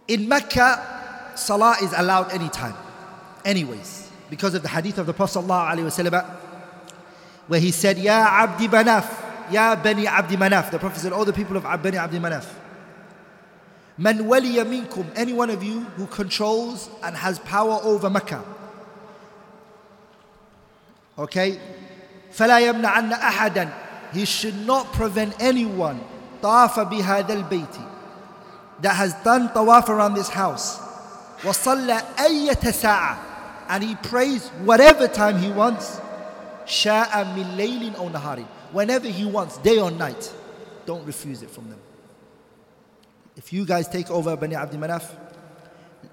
in 0.07 0.27
Mecca, 0.27 1.33
salah 1.35 1.75
is 1.81 1.93
allowed 1.95 2.31
anytime, 2.31 2.75
anyways, 3.43 4.09
because 4.29 4.53
of 4.53 4.61
the 4.61 4.69
hadith 4.69 4.97
of 4.97 5.05
the 5.05 5.13
Prophet 5.13 5.39
ﷺ, 5.39 6.25
where 7.47 7.59
he 7.59 7.71
said, 7.71 7.97
Ya 7.97 8.13
Abdi 8.13 8.67
Manaf, 8.67 9.28
Ya 9.50 9.74
Bani 9.76 10.06
Abdi 10.06 10.36
Manaf. 10.36 10.70
The 10.70 10.78
Prophet 10.78 11.00
said, 11.00 11.12
all 11.12 11.24
the 11.24 11.32
people 11.32 11.56
of 11.56 11.62
Bani 11.62 11.96
Abdi 11.96 12.18
Manaf. 12.18 12.46
Man 13.96 14.18
waliya 14.18 14.64
minkum, 14.64 15.06
any 15.14 15.32
one 15.32 15.50
of 15.50 15.62
you 15.62 15.80
who 15.96 16.06
controls 16.06 16.90
and 17.02 17.16
has 17.16 17.38
power 17.38 17.78
over 17.82 18.10
Mecca. 18.10 18.42
Okay? 21.18 21.60
فلا 22.34 22.58
يمنعن 22.58 23.12
أحدا 23.12 23.68
He 24.12 24.24
should 24.24 24.66
not 24.66 24.92
prevent 24.92 25.34
anyone 25.40 26.00
طاف 26.42 26.80
بهذا 26.80 27.32
البيت 27.32 27.76
that 28.80 28.96
has 28.96 29.14
done 29.22 29.48
tawaf 29.50 29.88
around 29.88 30.14
this 30.14 30.28
house 30.28 30.80
وصلى 31.44 32.02
أية 32.18 32.70
ساعة 32.72 33.16
and 33.68 33.84
he 33.84 33.94
prays 33.96 34.48
whatever 34.64 35.06
time 35.06 35.38
he 35.38 35.50
wants 35.50 36.00
شاء 36.66 37.24
من 37.36 37.56
ليل 37.56 37.96
أو 37.96 38.08
نهار 38.08 38.44
whenever 38.71 39.07
He 39.07 39.25
wants, 39.25 39.57
day 39.57 39.79
or 39.79 39.91
night. 39.91 40.33
Don't 40.85 41.05
refuse 41.05 41.41
it 41.41 41.49
from 41.49 41.69
them. 41.69 41.79
If 43.35 43.53
you 43.53 43.65
guys 43.65 43.87
take 43.87 44.09
over 44.09 44.35
Bani 44.35 44.55
Abdi 44.55 44.77
Manaf, 44.77 45.09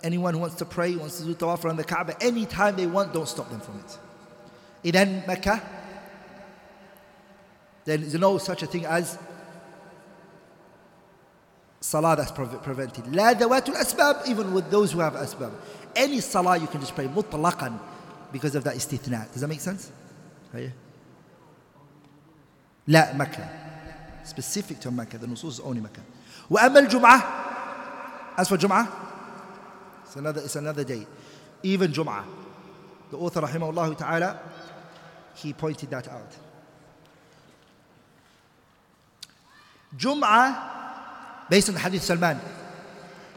anyone 0.03 0.35
who 0.35 0.41
wants 0.41 0.57
to 0.57 0.65
pray, 0.65 0.95
wants 0.97 1.19
to 1.19 1.25
do 1.25 1.35
tawaf 1.35 1.65
around 1.65 1.77
the 1.77 1.85
Kaaba, 1.85 2.15
anytime 2.23 2.77
they 2.77 2.87
want, 2.87 3.13
don't 3.13 3.29
stop 3.29 3.51
them 3.51 3.61
from 3.61 3.81
it. 3.81 4.93
Then 4.93 5.25
Mecca, 5.27 5.63
there 7.85 7.99
is 7.99 8.15
no 8.15 8.39
such 8.39 8.63
a 8.63 8.67
thing 8.67 8.85
as 8.85 9.19
salah 11.81 12.17
that's 12.17 12.33
prevented. 12.33 13.15
La 13.15 13.35
dawatul 13.35 13.75
asbab, 13.75 14.29
even 14.29 14.53
with 14.53 14.71
those 14.71 14.93
who 14.93 15.01
have 15.01 15.15
asbab. 15.15 15.53
Any 15.95 16.21
salah 16.21 16.57
you 16.59 16.67
can 16.67 16.81
just 16.81 16.95
pray 16.95 17.07
mutlaqan 17.07 17.79
because 18.31 18.55
of 18.55 18.65
that 18.65 18.75
istithna. 18.75 19.31
Does 19.33 19.41
that 19.41 19.49
make 19.49 19.61
sense? 19.61 19.91
Oh, 20.55 20.71
لا 22.87 23.15
مكة 23.17 23.49
specific 24.25 24.81
to 24.81 24.91
Mecca 24.91 25.19
the 25.19 25.27
nusus 25.27 25.45
is 25.45 25.61
only 25.61 25.83
وأما 26.51 26.79
الجمعة 26.79 27.23
as 28.39 28.49
for 28.49 28.57
Jum'ah 28.59 28.89
it's 30.05 30.17
another, 30.17 30.41
it's 30.43 30.57
another 30.57 30.85
day 30.85 31.07
even 31.63 31.93
the 31.93 33.17
author 33.17 33.41
rahimahullah 33.41 33.97
ta'ala 33.97 34.39
he 35.35 35.53
pointed 35.53 35.91
that 35.91 36.09
out 36.09 36.37
Jum'ah 39.97 41.49
based 41.49 41.69
on 41.69 41.75
the 41.75 41.81
hadith 41.81 42.03
Salman 42.03 42.39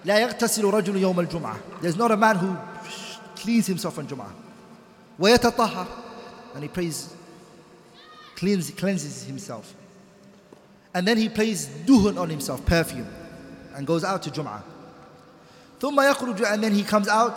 لا 0.05 0.19
يغتسل 0.19 0.63
رجل 0.63 0.95
يوم 0.97 1.19
الجمعة 1.19 1.57
there's 1.81 1.97
not 1.97 2.11
a 2.11 2.17
man 2.17 2.35
who 2.35 2.55
cleans 3.35 3.67
himself 3.67 3.97
on 3.97 4.07
Jum'ah 4.07 4.31
ويتطهر 5.19 5.87
and 6.55 6.63
he 6.63 6.69
prays 6.69 7.13
cleans, 8.38 8.70
cleanses 8.70 9.24
himself 9.24 9.74
and 10.94 11.06
then 11.06 11.16
he 11.16 11.28
plays 11.28 11.66
duhun 11.86 12.18
on 12.18 12.30
himself 12.30 12.64
perfume 12.64 13.06
and 13.74 13.86
goes 13.86 14.04
out 14.04 14.22
to 14.22 14.30
Jum'ah 14.30 14.62
ثم 15.80 15.96
يخرج 15.96 16.52
and 16.52 16.62
then 16.62 16.72
he 16.72 16.82
comes 16.82 17.08
out 17.08 17.34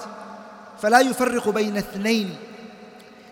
فلا 0.81 1.01
يفرق 1.01 1.49
بين 1.49 1.77
اثنين 1.77 2.35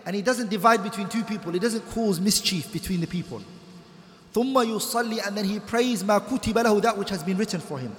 and 0.04 0.14
he 0.14 0.22
doesn't 0.22 0.50
divide 0.50 0.82
between 0.82 1.08
two 1.08 1.22
people 1.22 1.52
he 1.52 1.58
doesn't 1.58 1.88
cause 1.90 2.20
mischief 2.20 2.72
between 2.72 3.00
the 3.00 3.06
people 3.06 3.40
ثم 4.34 4.54
يصلي 4.54 5.20
and 5.26 5.36
then 5.36 5.44
he 5.44 5.60
prays 5.60 6.02
ما 6.02 6.18
كتب 6.18 6.58
له 6.58 6.82
that 6.82 6.96
which 6.98 7.10
has 7.10 7.22
been 7.22 7.36
written 7.36 7.60
for 7.60 7.78
him 7.78 7.92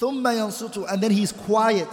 ثم 0.00 0.22
ينصت 0.22 0.88
and 0.88 1.02
then 1.02 1.10
he's 1.10 1.32
quiet 1.32 1.88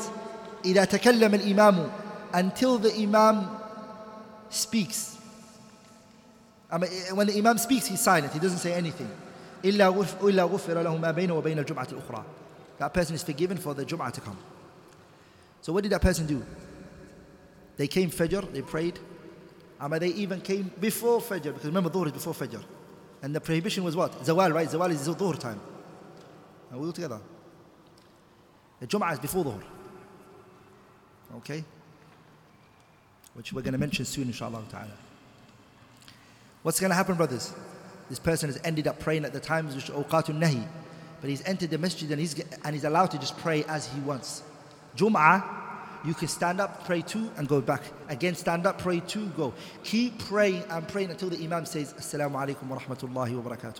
إذا 0.65 0.85
تكلم 0.85 1.33
الإمام 1.33 1.89
until 2.33 2.77
the 2.77 2.93
Imam 2.95 3.47
speaks 4.49 5.16
I 6.71 6.77
mean, 6.77 6.89
when 7.13 7.27
the 7.27 7.37
Imam 7.37 7.57
speaks 7.57 7.87
he's 7.87 8.01
silent 8.01 8.33
he 8.33 8.39
doesn't 8.39 8.59
say 8.59 8.73
anything 8.73 9.09
إلا 9.63 9.89
غفر 9.89 10.81
له 10.81 10.97
ما 10.97 11.11
بينه 11.11 11.33
وبين 11.33 11.59
الجمعة 11.59 11.87
الأخرى 11.91 12.23
that 12.79 12.93
person 12.93 13.15
is 13.15 13.23
forgiven 13.23 13.57
for 13.57 13.73
the 13.73 13.85
Jum'ah 13.85 14.11
to 14.11 14.21
come 14.21 14.37
so 15.61 15.71
what 15.71 15.83
did 15.83 15.91
that 15.91 16.01
person 16.01 16.25
do 16.25 16.43
they 17.77 17.87
came 17.87 18.09
Fajr 18.09 18.51
they 18.53 18.61
prayed 18.61 18.99
I 19.79 19.87
mean, 19.87 19.99
they 19.99 20.09
even 20.09 20.41
came 20.41 20.71
before 20.79 21.19
Fajr 21.19 21.53
because 21.53 21.65
remember 21.65 21.89
Dhuhr 21.89 22.07
is 22.07 22.11
before 22.13 22.33
Fajr 22.33 22.63
and 23.23 23.33
the 23.33 23.39
prohibition 23.39 23.85
was 23.85 23.95
what? 23.95 24.11
Zawal, 24.23 24.53
right? 24.53 24.67
Zawal 24.67 24.91
is 24.91 25.07
Dhuhr 25.07 25.39
time. 25.39 25.59
Are 26.71 26.77
we 26.77 26.85
all 26.87 26.91
together? 26.91 27.21
The 28.81 28.87
Jum'ah 28.87 29.13
is 29.13 29.19
before 29.19 29.45
Dhuhr. 29.45 29.61
Okay? 31.37 31.63
Which 33.33 33.53
we're 33.53 33.61
going 33.61 33.73
to 33.73 33.79
mention 33.79 34.03
soon, 34.05 34.25
inshallah 34.27 34.61
ta'ala. 34.69 34.91
What's 36.61 36.79
going 36.79 36.89
to 36.91 36.95
happen, 36.95 37.15
brothers? 37.15 37.53
This 38.09 38.19
person 38.19 38.49
has 38.49 38.59
ended 38.63 38.87
up 38.87 38.99
praying 38.99 39.25
at 39.25 39.33
the 39.33 39.39
times 39.39 39.75
of 39.75 39.83
Awqatun 39.83 40.39
Nahi. 40.39 40.65
But 41.21 41.29
he's 41.29 41.43
entered 41.45 41.69
the 41.69 41.77
masjid 41.77 42.09
and 42.11 42.19
he's, 42.19 42.39
and 42.63 42.75
he's 42.75 42.83
allowed 42.83 43.11
to 43.11 43.17
just 43.17 43.37
pray 43.37 43.63
as 43.65 43.87
he 43.87 43.99
wants. 44.01 44.43
Jum'ah, 44.97 45.43
You 46.05 46.13
can 46.13 46.27
stand 46.27 46.59
up, 46.59 46.85
pray 46.85 47.01
two, 47.01 47.31
and 47.37 47.47
go 47.47 47.61
back. 47.61 47.81
Again, 48.09 48.35
stand 48.35 48.67
up, 48.67 48.77
pray 48.77 48.99
two, 48.99 49.27
go. 49.37 49.53
Keep 49.83 50.19
praying 50.19 50.63
and 50.69 50.85
praying 50.87 51.11
until 51.11 51.29
the 51.29 51.41
Imam 51.41 51.65
says, 51.65 51.93
Assalamu 51.93 52.35
alaikum 52.35 52.67
wa 52.67 52.77
rahmatullahi 52.77 53.41
wa 53.41 53.49
barakatuh. 53.51 53.79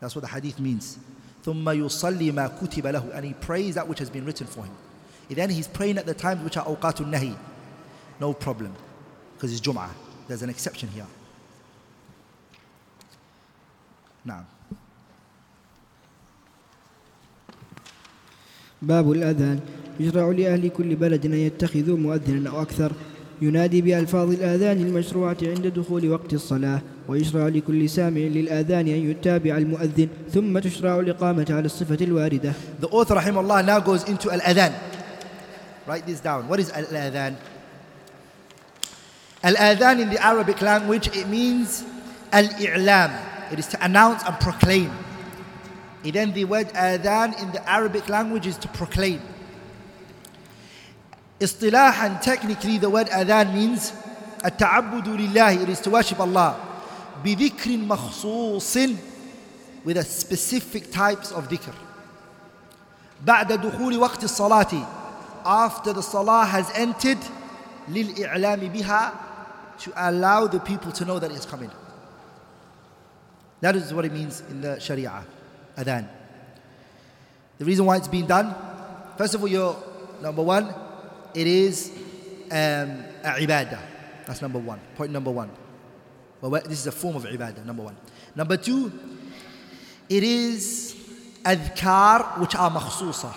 That's 0.00 0.14
what 0.14 0.22
the 0.22 0.28
hadith 0.28 0.60
means. 0.60 0.98
ثم 1.44 1.64
يصلي 1.64 2.32
ما 2.32 2.48
كتب 2.60 2.86
له 2.86 3.14
and 3.14 3.24
he 3.24 3.32
prays 3.32 3.76
that 3.76 3.88
which 3.88 3.98
has 4.00 4.10
been 4.10 4.26
written 4.26 4.46
for 4.46 4.64
him. 4.64 4.74
Then 5.30 5.48
he's 5.48 5.68
praying 5.68 5.96
at 5.96 6.04
the 6.04 6.14
times 6.14 6.42
which 6.44 6.56
are 6.56 6.66
awqatun 6.66 7.10
nahi. 7.10 7.36
No 8.20 8.34
problem. 8.34 8.74
Because 9.34 9.52
it's 9.52 9.60
Jum'ah. 9.60 9.90
There's 10.27 10.41
an 10.41 10.49
exception 10.49 10.89
here. 10.89 11.07
Now. 14.25 14.45
باب 18.83 19.11
الأذان 19.11 19.59
يشرع 19.99 20.31
لأهل 20.31 20.67
كل 20.69 20.95
بلد 20.95 21.25
أن 21.25 21.33
يتخذوا 21.33 21.97
مؤذنا 21.97 22.49
أو 22.49 22.61
أكثر 22.61 22.91
ينادي 23.41 23.81
بألفاظ 23.81 24.31
الآذان 24.31 24.77
المشروعة 24.77 25.37
عند 25.43 25.67
دخول 25.67 26.09
وقت 26.09 26.33
الصلاة 26.33 26.81
ويشرع 27.07 27.47
لكل 27.47 27.89
سامع 27.89 28.21
للآذان 28.21 28.87
أن 28.87 29.11
يتابع 29.11 29.57
المؤذن 29.57 30.07
ثم 30.33 30.59
تشرع 30.59 30.99
الإقامة 30.99 31.45
على 31.49 31.65
الصفة 31.65 31.97
الواردة 32.01 32.53
The 32.81 32.87
author 32.87 33.15
rahimahullah 33.15 33.65
now 33.65 33.79
goes 33.79 34.03
into 34.03 34.31
al-adhan. 34.31 34.73
Write 35.87 36.05
this 36.05 36.19
down. 36.19 36.47
What 36.47 36.59
is 36.59 36.71
al-adhan? 39.42 39.56
Al-adhan 39.60 40.00
in 40.00 40.10
the 40.10 40.24
Arabic 40.24 40.60
language, 40.62 41.08
it 41.16 41.28
means 41.28 41.84
al-i'lam. 42.32 43.12
It 43.52 43.58
is 43.58 43.66
to 43.68 43.84
announce 43.84 44.22
and 44.24 44.38
proclaim. 44.40 44.92
And 46.04 46.12
then 46.12 46.32
the 46.32 46.44
word 46.44 46.68
adhan 46.68 47.40
in 47.42 47.50
the 47.52 47.68
Arabic 47.68 48.08
language 48.08 48.46
is 48.46 48.56
to 48.58 48.68
proclaim. 48.68 49.20
Istilahan, 51.40 52.20
technically, 52.20 52.78
the 52.78 52.90
word 52.90 53.08
adhan 53.08 53.54
means 53.54 53.92
التعبد 54.44 55.04
لله, 55.04 55.62
it 55.62 55.68
is 55.68 55.80
to 55.80 55.90
worship 55.90 56.20
Allah. 56.20 56.56
بذكر 57.24 57.86
مخصوص 57.86 58.98
with 59.84 59.96
a 59.96 60.04
specific 60.04 60.92
types 60.92 61.32
of 61.32 61.48
dhikr. 61.48 61.74
بعد 63.26 63.52
دخول 63.52 63.98
وقت 63.98 64.24
الصلاة 64.24 64.86
after 65.44 65.92
the 65.92 66.02
salah 66.02 66.44
has 66.44 66.70
entered 66.74 67.18
للإعلام 67.88 68.60
بها 68.72 69.12
to 69.83 69.93
allow 70.09 70.47
the 70.47 70.59
people 70.59 70.91
to 70.93 71.05
know 71.05 71.19
that 71.19 71.31
it's 71.31 71.45
coming. 71.45 71.69
That 73.59 73.75
is 73.75 73.93
what 73.93 74.05
it 74.05 74.13
means 74.13 74.41
in 74.49 74.61
the 74.61 74.79
Sharia, 74.79 75.25
adhan. 75.77 76.07
The 77.57 77.65
reason 77.65 77.85
why 77.85 77.97
it's 77.97 78.07
being 78.07 78.25
done, 78.25 78.55
first 79.17 79.35
of 79.35 79.41
all, 79.41 79.47
you're, 79.47 79.75
number 80.21 80.41
one, 80.41 80.73
it 81.33 81.47
is 81.47 81.91
um, 82.51 83.03
ibadah. 83.23 83.79
That's 84.25 84.41
number 84.41 84.59
one. 84.59 84.79
Point 84.95 85.11
number 85.11 85.31
one. 85.31 85.49
Well, 86.39 86.51
this 86.51 86.79
is 86.79 86.87
a 86.87 86.91
form 86.91 87.15
of 87.15 87.23
ibadah, 87.23 87.65
number 87.65 87.83
one. 87.83 87.97
Number 88.35 88.57
two, 88.57 88.91
it 90.09 90.23
is 90.23 90.95
adhkar 91.43 92.39
which 92.39 92.55
are 92.55 92.71
makhsusa. 92.71 93.33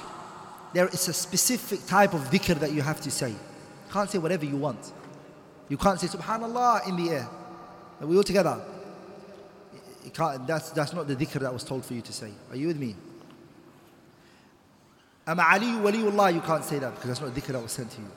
There 0.72 0.88
is 0.88 1.08
a 1.08 1.12
specific 1.12 1.86
type 1.86 2.14
of 2.14 2.22
dhikr 2.30 2.58
that 2.60 2.72
you 2.72 2.82
have 2.82 3.00
to 3.00 3.10
say. 3.10 3.30
You 3.30 3.92
can't 3.92 4.10
say 4.10 4.18
whatever 4.18 4.44
you 4.44 4.56
want. 4.56 4.92
You 5.69 5.77
can't 5.77 5.99
say 5.99 6.07
subhanallah 6.07 6.87
in 6.87 6.97
the 6.97 7.09
air. 7.11 7.29
Are 8.01 8.07
we 8.07 8.17
all 8.17 8.23
together? 8.23 8.61
You 10.03 10.11
can't, 10.11 10.45
that's, 10.45 10.71
that's 10.71 10.93
not 10.93 11.07
the 11.07 11.15
dhikr 11.15 11.39
that 11.39 11.53
was 11.53 11.63
told 11.63 11.85
for 11.85 11.93
you 11.93 12.01
to 12.01 12.13
say. 12.13 12.31
Are 12.49 12.55
you 12.55 12.67
with 12.67 12.77
me? 12.77 12.95
Ama 15.27 15.43
Ali 15.49 15.67
waliullah, 15.67 16.33
you 16.33 16.41
can't 16.41 16.63
say 16.65 16.79
that 16.79 16.93
because 16.95 17.07
that's 17.07 17.21
not 17.21 17.33
the 17.33 17.39
dhikr 17.41 17.53
that 17.53 17.61
was 17.61 17.71
sent 17.71 17.91
to 17.91 18.01
you. 18.01 18.07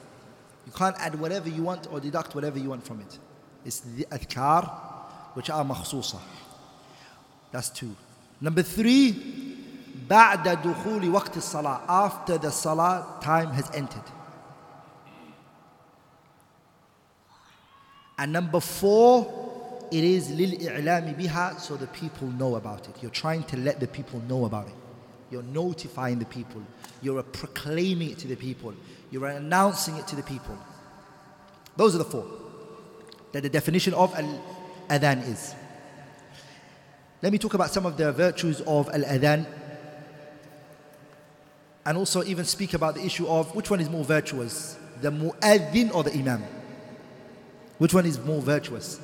You 0.66 0.72
can't 0.72 0.96
add 0.98 1.14
whatever 1.20 1.48
you 1.48 1.62
want 1.62 1.86
or 1.92 2.00
deduct 2.00 2.34
whatever 2.34 2.58
you 2.58 2.70
want 2.70 2.86
from 2.86 3.00
it. 3.00 3.18
It's 3.64 3.80
the 3.80 4.04
adhkar 4.06 4.68
which 5.34 5.50
are 5.50 5.64
makhsusa. 5.64 6.18
That's 7.52 7.70
two. 7.70 7.94
Number 8.40 8.62
three, 8.62 9.54
بعد 10.08 10.62
دخول 10.62 11.10
وقت 11.10 11.36
الصلاة 11.36 11.86
after 11.88 12.38
the 12.38 12.50
salah 12.50 13.18
time 13.20 13.50
has 13.50 13.70
entered. 13.72 14.02
And 18.19 18.33
number 18.33 18.59
four, 18.59 19.87
it 19.89 20.03
is 20.03 20.29
lil 20.29 20.51
i'lami 20.51 21.15
biha, 21.17 21.57
so 21.57 21.77
the 21.77 21.87
people 21.87 22.27
know 22.27 22.55
about 22.55 22.89
it. 22.89 22.95
You're 23.01 23.11
trying 23.11 23.43
to 23.43 23.57
let 23.57 23.79
the 23.79 23.87
people 23.87 24.21
know 24.27 24.43
about 24.43 24.67
it. 24.67 24.73
You're 25.31 25.41
notifying 25.41 26.19
the 26.19 26.25
people. 26.25 26.61
You're 27.01 27.23
proclaiming 27.23 28.11
it 28.11 28.17
to 28.19 28.27
the 28.27 28.35
people. 28.35 28.73
You're 29.09 29.27
announcing 29.27 29.95
it 29.95 30.05
to 30.07 30.17
the 30.17 30.23
people. 30.23 30.57
Those 31.77 31.95
are 31.95 31.99
the 31.99 32.03
four 32.03 32.27
that 33.31 33.41
the 33.41 33.49
definition 33.49 33.93
of 33.93 34.13
al 34.13 34.43
adhan 34.89 35.25
is. 35.25 35.55
Let 37.21 37.31
me 37.31 37.37
talk 37.37 37.53
about 37.53 37.71
some 37.71 37.85
of 37.85 37.95
the 37.95 38.11
virtues 38.11 38.59
of 38.61 38.89
al 38.89 39.03
adhan 39.03 39.45
and 41.85 41.97
also 41.97 42.21
even 42.25 42.43
speak 42.43 42.73
about 42.73 42.95
the 42.95 43.05
issue 43.05 43.27
of 43.27 43.55
which 43.55 43.69
one 43.69 43.79
is 43.79 43.89
more 43.89 44.03
virtuous, 44.03 44.77
the 44.99 45.09
mu'adhin 45.09 45.95
or 45.95 46.03
the 46.03 46.13
imam. 46.13 46.43
Which 47.78 47.92
one 47.92 48.06
is 48.06 48.18
more 48.18 48.40
virtuous? 48.40 49.00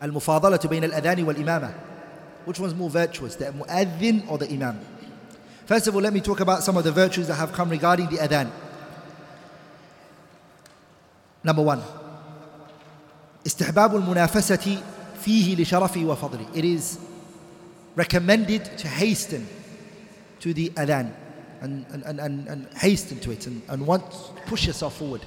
Al-mufadalatu 0.00 0.68
bayna 0.70 0.92
al-adhan 0.92 1.24
wal-imamah. 1.24 1.72
Which 2.44 2.58
one's 2.58 2.74
more 2.74 2.90
virtuous, 2.90 3.36
the 3.36 3.46
mu'adhin 3.46 4.28
or 4.30 4.38
the 4.38 4.48
imam? 4.50 4.80
First 5.66 5.86
of 5.86 5.94
all, 5.94 6.00
let 6.00 6.12
me 6.12 6.20
talk 6.20 6.40
about 6.40 6.62
some 6.62 6.76
of 6.76 6.84
the 6.84 6.90
virtues 6.92 7.28
that 7.28 7.34
have 7.34 7.52
come 7.52 7.68
regarding 7.68 8.06
the 8.06 8.16
adhan. 8.16 8.50
Number 11.44 11.62
one, 11.62 11.82
استحباب 13.46 13.96
المنافسة 13.96 14.82
فيه 15.24 15.56
لشرفه 15.56 16.04
وفضله. 16.04 16.56
It 16.56 16.64
is 16.64 16.98
recommended 17.94 18.64
to 18.78 18.88
hasten 18.88 19.46
to 20.40 20.52
the 20.54 20.70
adhan 20.70 21.12
and, 21.60 21.86
and, 21.90 22.20
and, 22.20 22.48
and 22.48 22.66
hasten 22.74 23.20
to 23.20 23.30
it 23.30 23.46
and, 23.46 23.62
and 23.68 23.86
want 23.86 24.04
push 24.46 24.66
yourself 24.66 24.96
forward. 24.96 25.24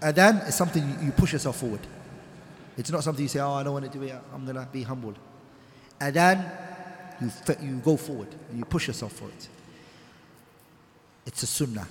Adhan 0.00 0.48
is 0.48 0.54
something 0.54 0.98
you 1.02 1.12
push 1.12 1.32
yourself 1.32 1.56
forward. 1.58 1.80
It's 2.76 2.90
not 2.90 3.04
something 3.04 3.22
you 3.22 3.28
say, 3.28 3.40
oh, 3.40 3.52
I 3.52 3.62
don't 3.62 3.72
want 3.72 3.90
to 3.90 3.98
do 3.98 4.04
it, 4.04 4.14
I'm 4.32 4.44
going 4.44 4.56
to 4.56 4.66
be 4.72 4.82
humbled. 4.82 5.16
Adhan 6.00 6.44
you, 7.20 7.30
you 7.62 7.76
go 7.76 7.96
forward 7.96 8.28
and 8.50 8.58
you 8.58 8.64
push 8.64 8.86
yourself 8.86 9.12
for 9.12 9.28
it. 9.28 9.48
It's 11.26 11.42
a 11.42 11.46
sunnah. 11.46 11.86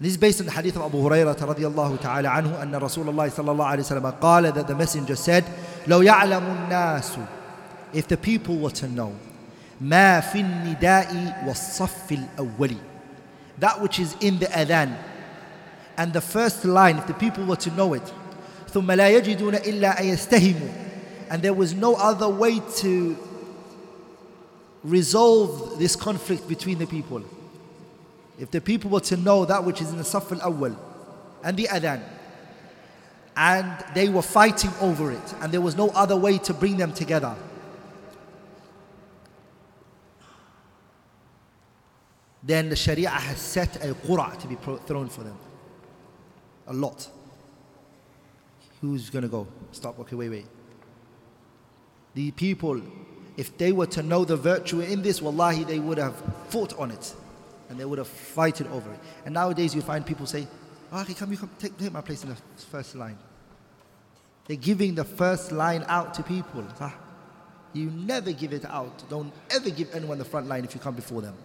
This 0.00 0.12
is 0.12 0.16
based 0.16 0.40
on 0.40 0.46
the 0.46 0.52
hadith 0.52 0.76
of 0.76 0.82
Abu 0.82 0.98
Hurairah 0.98 1.36
رضي 1.36 1.66
الله 1.66 1.96
تعالى 1.96 2.28
عنه 2.28 2.62
أن 2.62 2.74
رسول 2.74 3.08
الله 3.08 3.28
صلى 3.28 3.50
الله 3.52 3.64
عليه 3.64 3.82
وسلم 3.82 4.10
قال 4.20 4.52
that 4.52 4.66
the 4.66 4.74
messenger 4.74 5.14
said 5.14 5.44
لو 5.86 6.02
يعلم 6.02 6.42
الناس 6.42 7.18
if 7.92 8.08
the 8.08 8.16
people 8.16 8.56
were 8.56 8.70
to 8.70 8.88
know 8.88 9.12
ما 9.80 10.20
في 10.20 10.40
النداء 10.40 11.44
والصف 11.46 12.12
الأول 12.12 12.76
that 13.60 13.80
which 13.80 14.00
is 14.00 14.16
in 14.20 14.40
the 14.40 14.46
adhan 14.46 14.96
and 15.96 16.12
the 16.12 16.20
first 16.20 16.64
line 16.64 16.98
if 16.98 17.06
the 17.06 17.14
people 17.14 17.44
were 17.44 17.56
to 17.56 17.70
know 17.72 17.94
it 17.94 18.12
ثم 18.70 18.90
لا 18.90 19.10
يجدون 19.10 19.54
إلا 19.54 20.00
أن 20.00 20.04
يستهموا 20.04 20.82
and 21.30 21.42
there 21.42 21.54
was 21.54 21.74
no 21.74 21.94
other 21.94 22.28
way 22.28 22.60
to 22.76 23.16
resolve 24.84 25.78
this 25.78 25.96
conflict 25.96 26.48
between 26.48 26.78
the 26.78 26.86
people. 26.86 27.22
If 28.38 28.50
the 28.50 28.60
people 28.60 28.90
were 28.90 29.00
to 29.00 29.16
know 29.16 29.44
that 29.44 29.64
which 29.64 29.80
is 29.80 29.90
in 29.90 29.96
the 29.96 30.02
Saf 30.02 30.32
al 30.32 30.52
Awwal 30.52 30.76
and 31.44 31.56
the 31.56 31.64
Adhan, 31.64 32.02
and 33.36 33.84
they 33.94 34.08
were 34.08 34.22
fighting 34.22 34.72
over 34.80 35.10
it, 35.10 35.34
and 35.40 35.52
there 35.52 35.60
was 35.60 35.76
no 35.76 35.88
other 35.90 36.16
way 36.16 36.38
to 36.38 36.52
bring 36.52 36.76
them 36.76 36.92
together. 36.92 37.34
Then 42.42 42.68
the 42.68 42.76
Sharia 42.76 43.08
has 43.08 43.38
set 43.38 43.76
a 43.76 43.94
qura 43.94 44.36
to 44.40 44.48
be 44.48 44.56
thrown 44.56 45.08
for 45.08 45.22
them. 45.22 45.38
A 46.67 46.73
lot. 46.73 47.07
Who's 48.81 49.09
going 49.09 49.23
to 49.23 49.29
go? 49.29 49.47
Stop. 49.71 49.99
Okay, 49.99 50.15
wait, 50.15 50.29
wait. 50.29 50.45
The 52.13 52.31
people 52.31 52.81
if 53.37 53.55
they 53.55 53.71
were 53.71 53.85
to 53.85 54.01
know 54.01 54.25
the 54.25 54.35
virtue 54.35 54.81
in 54.81 55.03
this, 55.03 55.21
wallahi, 55.21 55.63
they 55.63 55.79
would 55.79 55.99
have 55.99 56.15
fought 56.49 56.77
on 56.77 56.89
it 56.89 57.13
and 57.69 57.79
they 57.79 57.85
would 57.85 57.99
have 57.99 58.07
fighted 58.07 58.65
over 58.67 58.91
it. 58.91 58.99
And 59.25 59.33
nowadays 59.35 59.75
you 59.75 59.81
find 59.81 60.03
people 60.05 60.25
say, 60.25 60.47
oh, 60.91 61.01
okay, 61.01 61.13
come, 61.13 61.31
you 61.31 61.37
come, 61.37 61.51
take, 61.59 61.77
take 61.77 61.93
my 61.93 62.01
place 62.01 62.23
in 62.23 62.29
the 62.29 62.35
first 62.71 62.95
line. 62.95 63.17
They're 64.47 64.57
giving 64.57 64.95
the 64.95 65.03
first 65.03 65.51
line 65.51 65.85
out 65.87 66.15
to 66.15 66.23
people. 66.23 66.65
Ah, 66.79 66.95
you 67.73 67.91
never 67.91 68.31
give 68.31 68.53
it 68.53 68.65
out. 68.65 69.07
Don't 69.07 69.31
ever 69.51 69.69
give 69.69 69.93
anyone 69.93 70.17
the 70.17 70.25
front 70.25 70.47
line 70.47 70.63
if 70.63 70.73
you 70.73 70.79
come 70.79 70.95
before 70.95 71.21
them. 71.21 71.35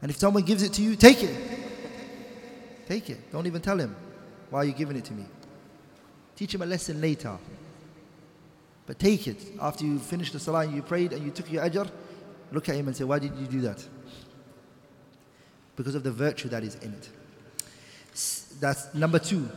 And 0.00 0.10
if 0.10 0.16
someone 0.16 0.44
gives 0.44 0.62
it 0.62 0.74
to 0.74 0.82
you, 0.82 0.94
take 0.94 1.22
it. 1.24 1.34
Take 2.86 3.10
it. 3.10 3.32
Don't 3.32 3.46
even 3.46 3.62
tell 3.62 3.80
him, 3.80 3.96
why 4.53 4.59
are 4.59 4.65
you 4.65 4.73
giving 4.73 4.97
it 4.97 5.05
to 5.05 5.13
me? 5.13 5.25
Teach 6.35 6.55
him 6.55 6.61
a 6.61 6.65
lesson 6.65 7.01
later. 7.01 7.37
But 8.85 8.97
take 8.97 9.27
it. 9.27 9.37
After 9.61 9.85
you 9.85 9.99
finished 9.99 10.33
the 10.33 10.39
salah 10.39 10.61
and 10.61 10.75
you 10.75 10.81
prayed 10.81 11.13
and 11.13 11.23
you 11.23 11.31
took 11.31 11.51
your 11.51 11.63
ajr, 11.63 11.89
look 12.51 12.69
at 12.69 12.75
him 12.75 12.87
and 12.87 12.95
say, 12.95 13.03
Why 13.03 13.19
did 13.19 13.35
you 13.35 13.45
do 13.45 13.61
that? 13.61 13.85
because 15.79 15.95
of 15.95 16.03
the 16.03 16.11
virtue 16.11 16.49
that 16.49 16.61
is 16.61 16.75
in 16.83 16.91
it. 16.91 17.09
That's 18.59 18.93
number 18.93 19.17
two. 19.17 19.47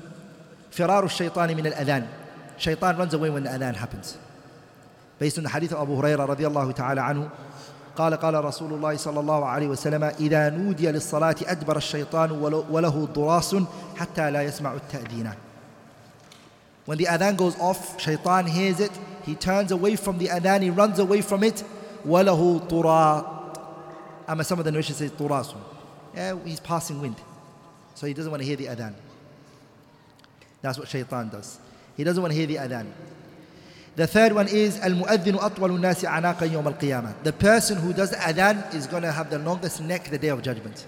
فِرَارُ 0.70 1.03
الشَّيْطَانِ 1.03 1.51
مِنَ 1.51 1.73
الْأَذَانِ 1.73 2.07
Shaitan 2.59 2.97
runs 2.97 3.12
away 3.12 3.29
when 3.29 3.43
the 3.43 3.51
adhan 3.51 3.75
happens. 3.75 4.16
Based 5.18 5.37
on 5.37 5.43
the 5.43 5.51
hadith 5.51 5.73
of 5.73 5.81
Abu 5.81 6.01
Hurairah 6.01 6.29
رضي 6.29 6.47
الله 6.47 6.73
تعالى 6.73 7.01
عنه 7.01 7.31
قال 7.98 8.16
قال 8.16 8.45
رسول 8.45 8.74
الله 8.74 8.98
صلى 8.98 9.20
الله 9.20 9.45
عليه 9.45 9.68
وسلم 9.68 10.04
إذا 10.04 10.50
نودي 10.50 10.91
للصلاة 10.91 11.36
أدبر 11.45 11.78
الشيطان 11.78 12.32
وله 12.70 13.08
ضراس 13.14 13.56
حتى 13.95 14.32
لا 14.32 14.41
يسمع 14.43 14.74
التأذين 14.74 15.32
When 16.86 16.98
the 16.98 17.06
adhan 17.06 17.36
goes 17.36 17.60
off, 17.60 18.00
shaitan 18.00 18.45
hears 18.45 18.80
it, 18.80 18.91
he 19.26 19.36
turns 19.36 19.72
away 19.74 19.98
from 19.98 20.20
the 20.20 20.28
adhan, 20.28 20.62
he 20.62 20.70
runs 20.70 21.00
away 21.00 21.22
from 21.22 21.43
it. 21.43 21.64
وله 22.06 22.62
طرا 22.70 23.26
أما 24.30 24.43
some 24.45 24.60
of 24.60 24.66
the 24.66 24.72
narrations 24.72 24.98
say 24.98 25.10
طراس 25.10 25.54
Yeah, 26.16 26.38
he's 26.45 26.60
passing 26.60 27.02
wind. 27.02 27.16
So 27.95 28.06
he 28.08 28.14
doesn't 28.14 28.32
want 28.32 28.41
to 28.41 28.48
hear 28.48 28.56
the 28.56 28.68
adhan. 28.68 28.93
That's 30.62 30.78
what 30.78 30.88
shaitan 30.88 31.30
does. 31.30 31.60
He 31.98 32.04
doesn't 32.04 32.22
want 32.22 32.32
to 32.32 32.38
hear 32.38 32.48
the 32.48 32.56
adhan. 32.56 32.86
The 33.98 34.06
third 34.06 34.32
one 34.34 34.48
is 34.48 34.80
Al-Mu'adhdhinu 34.80 35.39
atwalu 35.39 35.80
nasi 35.80 36.06
anaqan 36.06 36.52
yawm 36.52 36.68
al-qiyamah. 36.68 37.24
The 37.24 37.34
person 37.34 37.80
who 37.80 37.93
does 37.93 38.14
adhan 38.14 38.72
is 38.76 38.86
going 38.86 39.02
to 39.02 39.12
have 39.12 39.32
the 39.32 39.39
longest 39.39 39.82
neck 39.82 40.12
the 40.12 40.20
day 40.20 40.28
of 40.28 40.43
judgment. 40.43 40.86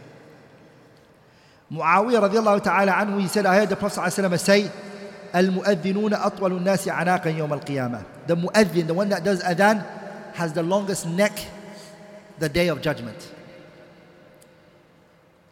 Muawiyah 1.72 2.30
radiallahu 2.30 2.64
ta'ala 2.64 2.92
anhu, 2.92 3.20
he 3.20 3.28
said, 3.28 3.48
I 3.48 3.56
heard 3.56 3.70
the 3.70 3.76
Prophet 3.76 4.40
say, 4.40 4.72
Al-Mu'adhdhinuna 5.34 6.22
atwalu 6.22 6.62
nasi 6.62 6.92
anaqan 6.92 7.36
yawm 7.36 7.52
al-qiyamah. 7.52 8.06
The 8.28 8.36
mu'adhdhin, 8.36 8.86
the 8.86 8.94
one 8.94 9.10
that 9.10 9.24
does 9.24 9.42
adhan, 9.42 9.84
has 10.36 10.54
the 10.54 10.62
longest 10.62 11.08
neck 11.08 11.40
the 12.38 12.48
day 12.48 12.68
of 12.68 12.80
judgment. 12.80 13.34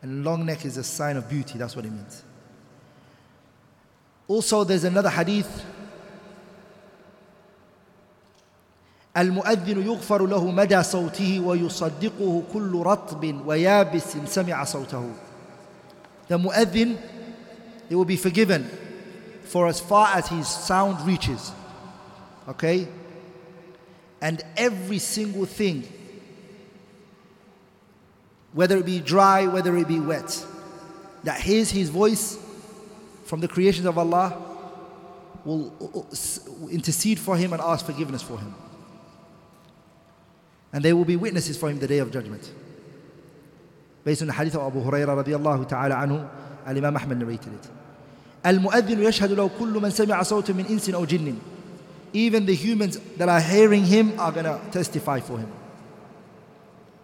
And 0.03 0.24
long 0.24 0.45
neck 0.45 0.64
is 0.64 0.78
a 0.78 0.84
sign 0.84 1.18
of 1.18 1.28
beauty, 1.28 1.58
that's 1.58 1.76
what 1.76 1.86
it 1.86 1.91
means. 1.91 2.24
Also, 4.28 4.64
there's 4.64 4.84
another 4.84 5.10
hadith 5.10 5.66
المؤذن 9.16 9.83
يغفر 9.83 10.26
له 10.26 10.51
مدى 10.51 10.83
صوته 10.83 11.41
ويصدقه 11.41 12.43
كل 12.53 12.83
رطب 12.87 13.41
ويابس 13.47 14.16
سمع 14.26 14.64
صوته 14.64 15.11
The 16.28 16.39
mu'adhin, 16.39 16.97
he 17.89 17.95
will 17.95 18.07
be 18.07 18.16
forgiven 18.16 18.70
for 19.45 19.66
as 19.66 19.80
far 19.80 20.16
as 20.16 20.28
his 20.28 20.49
sound 20.49 21.07
reaches. 21.07 21.53
Okay? 22.49 22.89
And 24.20 24.43
every 24.57 24.99
single 24.99 25.45
thing, 25.45 25.83
whether 28.55 28.78
it 28.78 28.87
be 28.87 29.01
dry, 29.01 29.47
whether 29.47 29.76
it 29.76 29.89
be 29.89 30.01
wet, 30.01 30.47
that 31.24 31.41
hears 31.41 31.70
his 31.70 31.91
voice 31.91 32.39
from 33.24 33.41
the 33.41 33.49
creations 33.49 33.87
of 33.87 33.99
Allah 33.99 34.41
will 35.45 35.72
intercede 36.70 37.18
for 37.18 37.37
him 37.37 37.53
and 37.53 37.61
ask 37.61 37.85
forgiveness 37.85 38.22
for 38.22 38.39
him. 38.39 38.55
And 40.74 40.84
they 40.84 40.93
will 40.93 41.05
be 41.05 41.15
witnesses 41.15 41.57
for 41.57 41.70
him 41.70 41.80
the 41.80 41.88
day 41.88 41.99
of 41.99 42.11
judgment. 42.11 42.51
Based 44.03 44.22
on 44.22 44.28
the 44.28 44.34
hadith 44.34 44.55
of 44.55 44.61
Abu 44.61 44.84
Hurairah 44.84 45.24
radiallahu 45.24 45.68
ta'ala 45.68 45.95
anhu, 45.95 46.30
Al-Imam 46.65 46.95
Ahmad 46.95 47.18
narrated 47.18 47.53
it. 47.53 47.70
Al-Mu'adhin 48.43 48.97
yashhadu 48.97 49.36
law 49.36 49.49
kullu 49.49 49.82
man 49.82 49.91
sami'a 49.91 50.22
sawta 50.22 50.55
min 50.55 50.65
insin 50.65 50.93
aw 50.93 51.05
jinnin. 51.05 51.39
Even 52.13 52.45
the 52.45 52.55
humans 52.55 52.99
that 53.18 53.28
are 53.28 53.41
hearing 53.41 53.84
him 53.86 54.18
are 54.20 54.32
going 54.32 54.45
to 54.45 54.59
testify 54.72 55.20
for 55.20 55.38
him. 55.38 55.51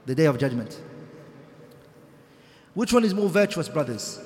The 0.06 0.16
day 0.16 0.26
of 0.26 0.38
judgment. 0.38 0.80
Which 2.74 2.92
one 2.92 3.04
is 3.04 3.14
more 3.14 3.30
virtuous, 3.30 3.70
brothers? 3.70 4.20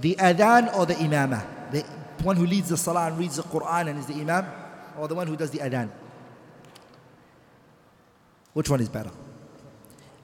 The 0.00 0.14
adhan 0.16 0.74
or 0.76 0.86
the 0.86 0.94
imamah? 0.94 1.44
The 1.70 1.82
one 2.22 2.36
who 2.36 2.46
leads 2.46 2.68
the 2.68 2.76
salah 2.76 3.08
and 3.08 3.18
reads 3.18 3.36
the 3.36 3.42
Quran 3.42 3.88
and 3.88 3.98
is 3.98 4.06
the 4.06 4.14
imam? 4.14 4.46
Or 4.98 5.08
the 5.08 5.14
one 5.14 5.26
who 5.26 5.36
does 5.36 5.50
the 5.50 5.58
adhan? 5.58 5.90
Which 8.54 8.68
one 8.68 8.80
is 8.80 8.88
better? 8.88 9.10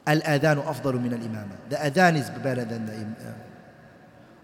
الأذان 0.09 0.59
أفضل 0.59 0.97
من 0.97 1.13
الإمامة. 1.13 1.71
The 1.71 1.77
adhan 1.77 2.17
is 2.17 2.31
better 2.43 2.65
than 2.65 2.87
the 2.87 2.93
imam. 2.93 3.35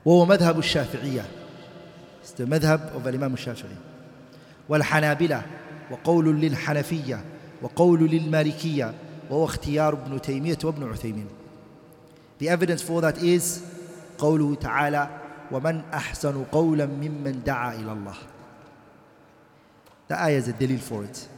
وهو 0.04 0.26
مذهب 0.26 0.58
الشافعية. 0.58 1.24
It's 2.22 2.32
the 2.32 2.46
madhab 2.46 2.94
of 2.94 3.06
الإمام 3.06 3.34
الشافعي. 3.34 3.76
والحنابلة 4.68 5.42
وقول 5.90 6.40
للحنفية 6.40 7.24
وقول 7.62 8.10
للمالكية 8.10 8.94
وهو 9.30 9.44
اختيار 9.44 9.92
ابن 9.92 10.20
تيمية 10.20 10.58
وابن 10.64 10.88
عثيمين. 10.92 11.26
The 12.38 12.48
evidence 12.48 12.82
for 12.82 13.00
that 13.00 13.18
is 13.18 13.60
قوله 14.18 14.54
تعالى 14.54 15.08
ومن 15.50 15.82
أحسن 15.94 16.44
قولا 16.52 16.86
ممن 16.86 17.42
دعا 17.46 17.74
إلى 17.74 17.92
الله. 17.92 18.16
The 20.08 20.22
ayah 20.22 20.36
is 20.36 20.48
a 20.48 20.52
delil 20.52 20.80
for 20.80 21.04
it. 21.04 21.28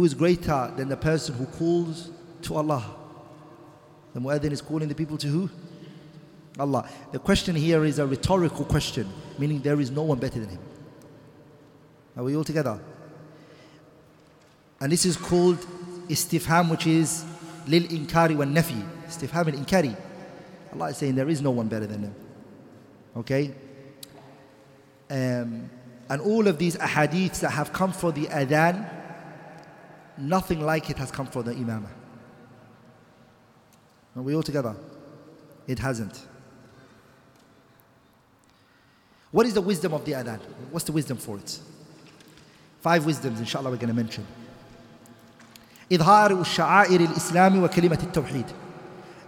Who 0.00 0.06
is 0.06 0.14
greater 0.14 0.72
than 0.78 0.88
the 0.88 0.96
person 0.96 1.34
who 1.34 1.44
calls 1.44 2.10
to 2.40 2.54
Allah? 2.54 2.82
The 4.14 4.20
muezzin 4.20 4.50
is 4.50 4.62
calling 4.62 4.88
the 4.88 4.94
people 4.94 5.18
to 5.18 5.26
who? 5.26 5.50
Allah. 6.58 6.88
The 7.12 7.18
question 7.18 7.54
here 7.54 7.84
is 7.84 7.98
a 7.98 8.06
rhetorical 8.06 8.64
question, 8.64 9.06
meaning 9.38 9.60
there 9.60 9.78
is 9.78 9.90
no 9.90 10.04
one 10.04 10.18
better 10.18 10.40
than 10.40 10.48
him. 10.48 10.58
Are 12.16 12.24
we 12.24 12.34
all 12.34 12.44
together? 12.44 12.80
And 14.80 14.90
this 14.90 15.04
is 15.04 15.18
called 15.18 15.58
istifham, 16.08 16.70
which 16.70 16.86
is 16.86 17.26
lil 17.68 17.82
inkari 17.82 18.34
wa 18.34 18.46
nafi. 18.46 18.82
Istifham 19.06 19.52
al 19.52 19.60
inkari. 19.62 19.94
Allah 20.72 20.86
is 20.86 20.96
saying 20.96 21.14
there 21.14 21.28
is 21.28 21.42
no 21.42 21.50
one 21.50 21.68
better 21.68 21.86
than 21.86 22.04
him. 22.04 22.14
Okay? 23.18 23.52
Um, 25.10 25.68
and 26.08 26.22
all 26.22 26.48
of 26.48 26.56
these 26.56 26.76
ahadiths 26.76 27.40
that 27.40 27.50
have 27.50 27.70
come 27.74 27.92
for 27.92 28.12
the 28.12 28.24
adhan, 28.28 28.99
nothing 30.19 30.61
like 30.61 30.89
it 30.89 30.97
has 30.97 31.11
come 31.11 31.27
for 31.27 31.43
the 31.43 31.53
imamah. 31.53 31.89
Are 34.15 34.21
we 34.21 34.35
all 34.35 34.43
together? 34.43 34.75
It 35.67 35.79
hasn't. 35.79 36.25
What 39.31 39.45
is 39.45 39.53
the 39.53 39.61
wisdom 39.61 39.93
of 39.93 40.05
the 40.05 40.13
adhan? 40.13 40.39
What's 40.71 40.85
the 40.85 40.93
wisdom 40.93 41.17
for 41.17 41.37
it? 41.37 41.59
Five 42.81 43.05
wisdoms, 43.05 43.39
inshallah, 43.39 43.69
we're 43.69 43.75
going 43.75 43.89
to 43.89 43.93
mention. 43.93 44.25
إظهار 45.91 46.41
الشعائر 46.41 47.01
الإسلام 47.01 47.63
وكلمة 47.63 48.11
التوحيد. 48.13 48.45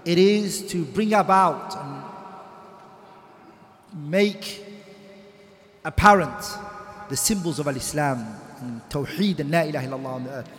It 0.05 0.17
is 0.17 0.65
to 0.71 0.85
bring 0.85 1.13
about 1.13 1.75
and 1.75 2.03
make 4.09 4.63
apparent 5.83 6.57
the 7.09 7.17
symbols 7.17 7.59
of 7.59 7.67
Al-Islam 7.67 8.25
and 8.61 8.81
Tawheed 8.89 9.39
and 9.39 9.51
La 9.51 9.61
ilaha 9.61 9.87
illallah 9.87 10.13
on 10.13 10.23
the 10.23 10.29
earth. 10.29 10.49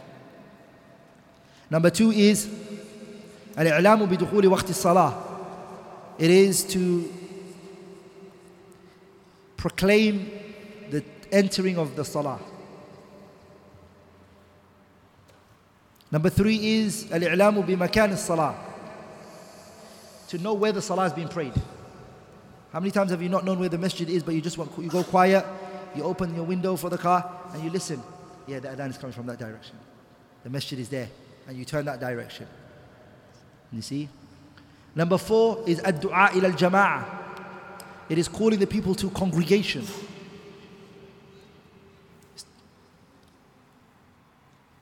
Number 1.73 1.89
two 1.89 2.11
is 2.11 2.47
al-i'lamu 3.57 4.07
bidukhuli 4.07 4.45
waqti 4.45 4.75
salah. 4.75 5.11
It 6.19 6.29
is 6.29 6.63
to 6.65 7.11
proclaim 9.57 10.29
the 10.91 11.03
entering 11.31 11.79
of 11.79 11.95
the 11.95 12.05
salah. 12.05 12.39
Number 16.11 16.29
three 16.29 16.75
is 16.75 17.11
al-i'lamu 17.11 17.65
bimakan 17.65 18.17
salah. 18.17 18.53
To 20.27 20.37
know 20.37 20.53
where 20.53 20.73
the 20.73 20.81
salah 20.81 21.05
is 21.05 21.13
being 21.13 21.27
prayed. 21.27 21.53
How 22.71 22.81
many 22.81 22.91
times 22.91 23.09
have 23.09 23.21
you 23.23 23.29
not 23.29 23.45
known 23.45 23.59
where 23.59 23.69
the 23.69 23.79
masjid 23.79 24.07
is, 24.07 24.21
but 24.21 24.35
you 24.35 24.41
just 24.41 24.59
want, 24.59 24.69
you 24.77 24.89
go 24.89 25.03
quiet, 25.03 25.43
you 25.95 26.03
open 26.03 26.35
your 26.35 26.43
window 26.43 26.75
for 26.75 26.91
the 26.91 26.99
car, 26.99 27.27
and 27.51 27.63
you 27.63 27.71
listen. 27.71 27.99
Yeah, 28.45 28.59
the 28.59 28.67
adhan 28.67 28.91
is 28.91 28.99
coming 28.99 29.13
from 29.15 29.25
that 29.25 29.39
direction. 29.39 29.75
The 30.43 30.51
masjid 30.51 30.77
is 30.77 30.89
there 30.89 31.09
and 31.47 31.57
you 31.57 31.65
turn 31.65 31.85
that 31.85 31.99
direction. 31.99 32.47
You 33.71 33.81
see? 33.81 34.09
Number 34.95 35.17
four 35.17 35.63
is 35.67 35.79
ad-du'a 35.79 36.35
ila 36.35 36.49
al-jama'ah. 36.49 37.05
It 38.09 38.17
is 38.17 38.27
calling 38.27 38.59
the 38.59 38.67
people 38.67 38.93
to 38.95 39.09
congregation. 39.09 39.85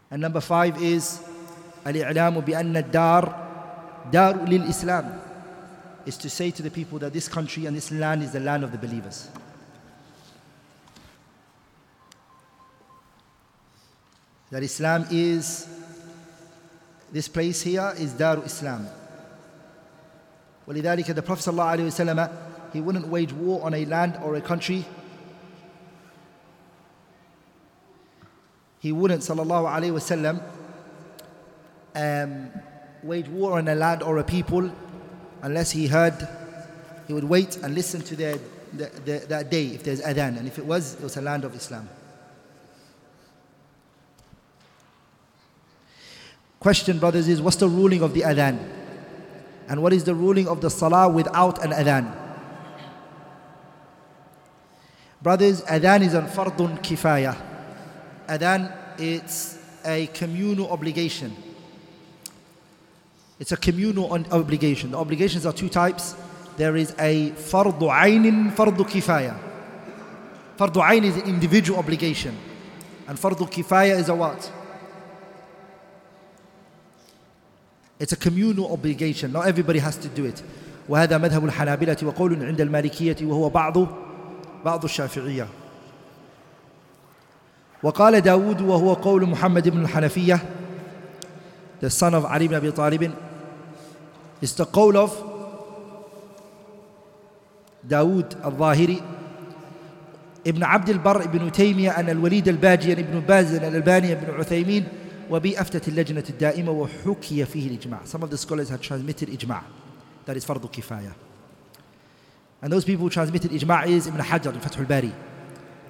And 0.09 0.21
number 0.21 0.41
five 0.41 0.81
is 0.81 1.21
al-i'lamu 1.85 2.45
bi 2.45 2.53
anna 2.59 2.79
ad-dar 2.79 3.41
dar 4.11 4.33
lil-islam 4.33 5.21
is 6.05 6.17
to 6.17 6.29
say 6.29 6.51
to 6.51 6.61
the 6.61 6.71
people 6.71 6.99
that 6.99 7.13
this 7.13 7.27
country 7.27 7.65
and 7.65 7.75
this 7.77 7.91
land 7.91 8.23
is 8.23 8.31
the 8.31 8.39
land 8.39 8.63
of 8.63 8.71
the 8.71 8.77
believers. 8.77 9.29
That 14.49 14.63
Islam 14.63 15.05
is, 15.11 15.67
this 17.12 17.28
place 17.28 17.62
here 17.62 17.94
is 17.98 18.12
Daru 18.12 18.42
Islam. 18.42 18.88
ولذلك 20.66 21.14
the 21.14 21.22
Prophet 21.22 21.50
ﷺ, 21.50 22.32
he 22.72 22.80
wouldn't 22.80 23.06
wage 23.08 23.32
war 23.32 23.64
on 23.64 23.74
a 23.74 23.84
land 23.84 24.18
or 24.22 24.34
a 24.34 24.40
country. 24.40 24.84
He 28.80 28.92
wouldn't 28.92 29.22
sallallahu 29.22 29.66
alayhi 29.66 29.92
wasallam 29.92 30.42
um, 31.94 32.50
wage 33.02 33.28
war 33.28 33.58
on 33.58 33.68
a 33.68 33.74
land 33.74 34.02
or 34.02 34.18
a 34.18 34.24
people 34.24 34.70
unless 35.42 35.70
he 35.70 35.86
heard 35.86 36.28
he 37.06 37.12
would 37.12 37.24
wait 37.24 37.56
and 37.58 37.74
listen 37.74 38.00
to 38.02 38.16
their, 38.16 38.38
the, 38.72 38.90
the, 39.04 39.24
that 39.28 39.50
day 39.50 39.68
if 39.68 39.84
there's 39.84 40.02
adhan. 40.02 40.38
And 40.38 40.46
if 40.46 40.58
it 40.58 40.66
was, 40.66 40.94
it 40.94 41.02
was 41.02 41.16
a 41.16 41.22
land 41.22 41.44
of 41.44 41.54
Islam. 41.54 41.88
Question, 46.61 46.99
brothers, 46.99 47.27
is 47.27 47.41
what's 47.41 47.55
the 47.57 47.67
ruling 47.67 48.03
of 48.03 48.13
the 48.13 48.21
adhan? 48.21 48.59
And 49.67 49.81
what 49.81 49.93
is 49.93 50.03
the 50.03 50.13
ruling 50.13 50.47
of 50.47 50.61
the 50.61 50.69
salah 50.69 51.09
without 51.09 51.65
an 51.65 51.71
adhan? 51.71 52.15
Brothers, 55.23 55.63
adhan 55.63 56.01
is 56.01 56.13
an 56.13 56.27
fardun 56.27 56.77
kifaya. 56.83 57.35
Adhan, 58.27 58.71
it's 58.99 59.57
a 59.83 60.05
communal 60.13 60.69
obligation. 60.69 61.35
It's 63.39 63.51
a 63.51 63.57
communal 63.57 64.13
obligation. 64.31 64.91
The 64.91 64.99
obligations 64.99 65.47
are 65.47 65.53
two 65.53 65.69
types. 65.69 66.15
There 66.57 66.75
is 66.75 66.93
a 66.99 67.31
fardu 67.31 67.89
aynin, 67.89 68.55
fardu 68.55 68.85
kifaya. 68.85 69.35
Fardu 70.59 70.83
ayn 70.83 71.05
is 71.05 71.17
an 71.17 71.23
individual 71.23 71.79
obligation. 71.79 72.37
And 73.07 73.17
fardu 73.17 73.49
kifaya 73.49 73.97
is 73.97 74.09
a 74.09 74.15
what? 74.15 74.60
It's 78.01 78.13
a 78.13 78.17
communal 78.17 78.73
obligation. 78.73 79.31
Not 79.31 79.47
everybody 79.47 79.77
has 79.79 79.95
to 79.97 80.07
do 80.09 80.25
it. 80.25 80.43
وهذا 80.89 81.17
مذهب 81.17 81.45
الحنابلة 81.45 81.97
وقول 82.03 82.45
عند 82.45 82.61
المالكية 82.61 83.15
وهو 83.21 83.49
بعض 83.49 83.77
بعض 84.65 84.83
الشافعية 84.83 85.47
وقال 87.83 88.21
داود 88.21 88.61
وهو 88.61 88.93
قول 88.93 89.29
محمد 89.29 89.69
بن 89.69 89.81
الحنفية 89.81 90.39
the 91.81 91.89
son 91.89 92.13
of 92.13 92.25
Ali 92.25 92.45
ibn 92.45 92.55
Abi 92.55 92.71
Talib 92.71 93.11
is 94.41 94.53
the 94.55 94.63
قول 94.65 94.97
of 94.97 95.11
داود 97.83 98.35
الظاهري 98.45 99.01
ابن 100.47 100.63
عبد 100.63 100.89
البر 100.89 101.23
ابن 101.23 101.51
تيمية 101.51 101.91
أن 101.99 102.09
الوليد 102.09 102.47
الباجي 102.47 102.93
ابن 102.93 103.19
باز 103.19 103.53
الألباني 103.53 104.11
ابن 104.11 104.33
عثيمين 104.39 104.87
وبي 105.31 105.61
أفتت 105.61 105.87
اللجنة 105.87 106.23
الدائمة 106.29 106.71
وحكي 106.71 107.45
فيه 107.45 107.67
الإجماع 107.67 107.99
some 108.05 108.23
of 108.23 108.29
the 108.29 108.37
scholars 108.37 108.69
had 108.69 108.81
transmitted 108.81 109.29
إجماع 109.29 109.61
that 110.29 110.33
is 110.37 110.45
فرض 110.45 110.65
كفاية 110.65 111.13
and 112.63 112.69
those 112.71 112.85
people 112.85 113.07
who 113.07 113.09
transmitted 113.09 113.51
إجماع 113.53 113.85
is 113.87 114.07
Ibn 114.07 114.19
Hajar 114.19 114.53
in 114.53 114.59
Fath 114.59 114.77
al-Bari 114.77 115.13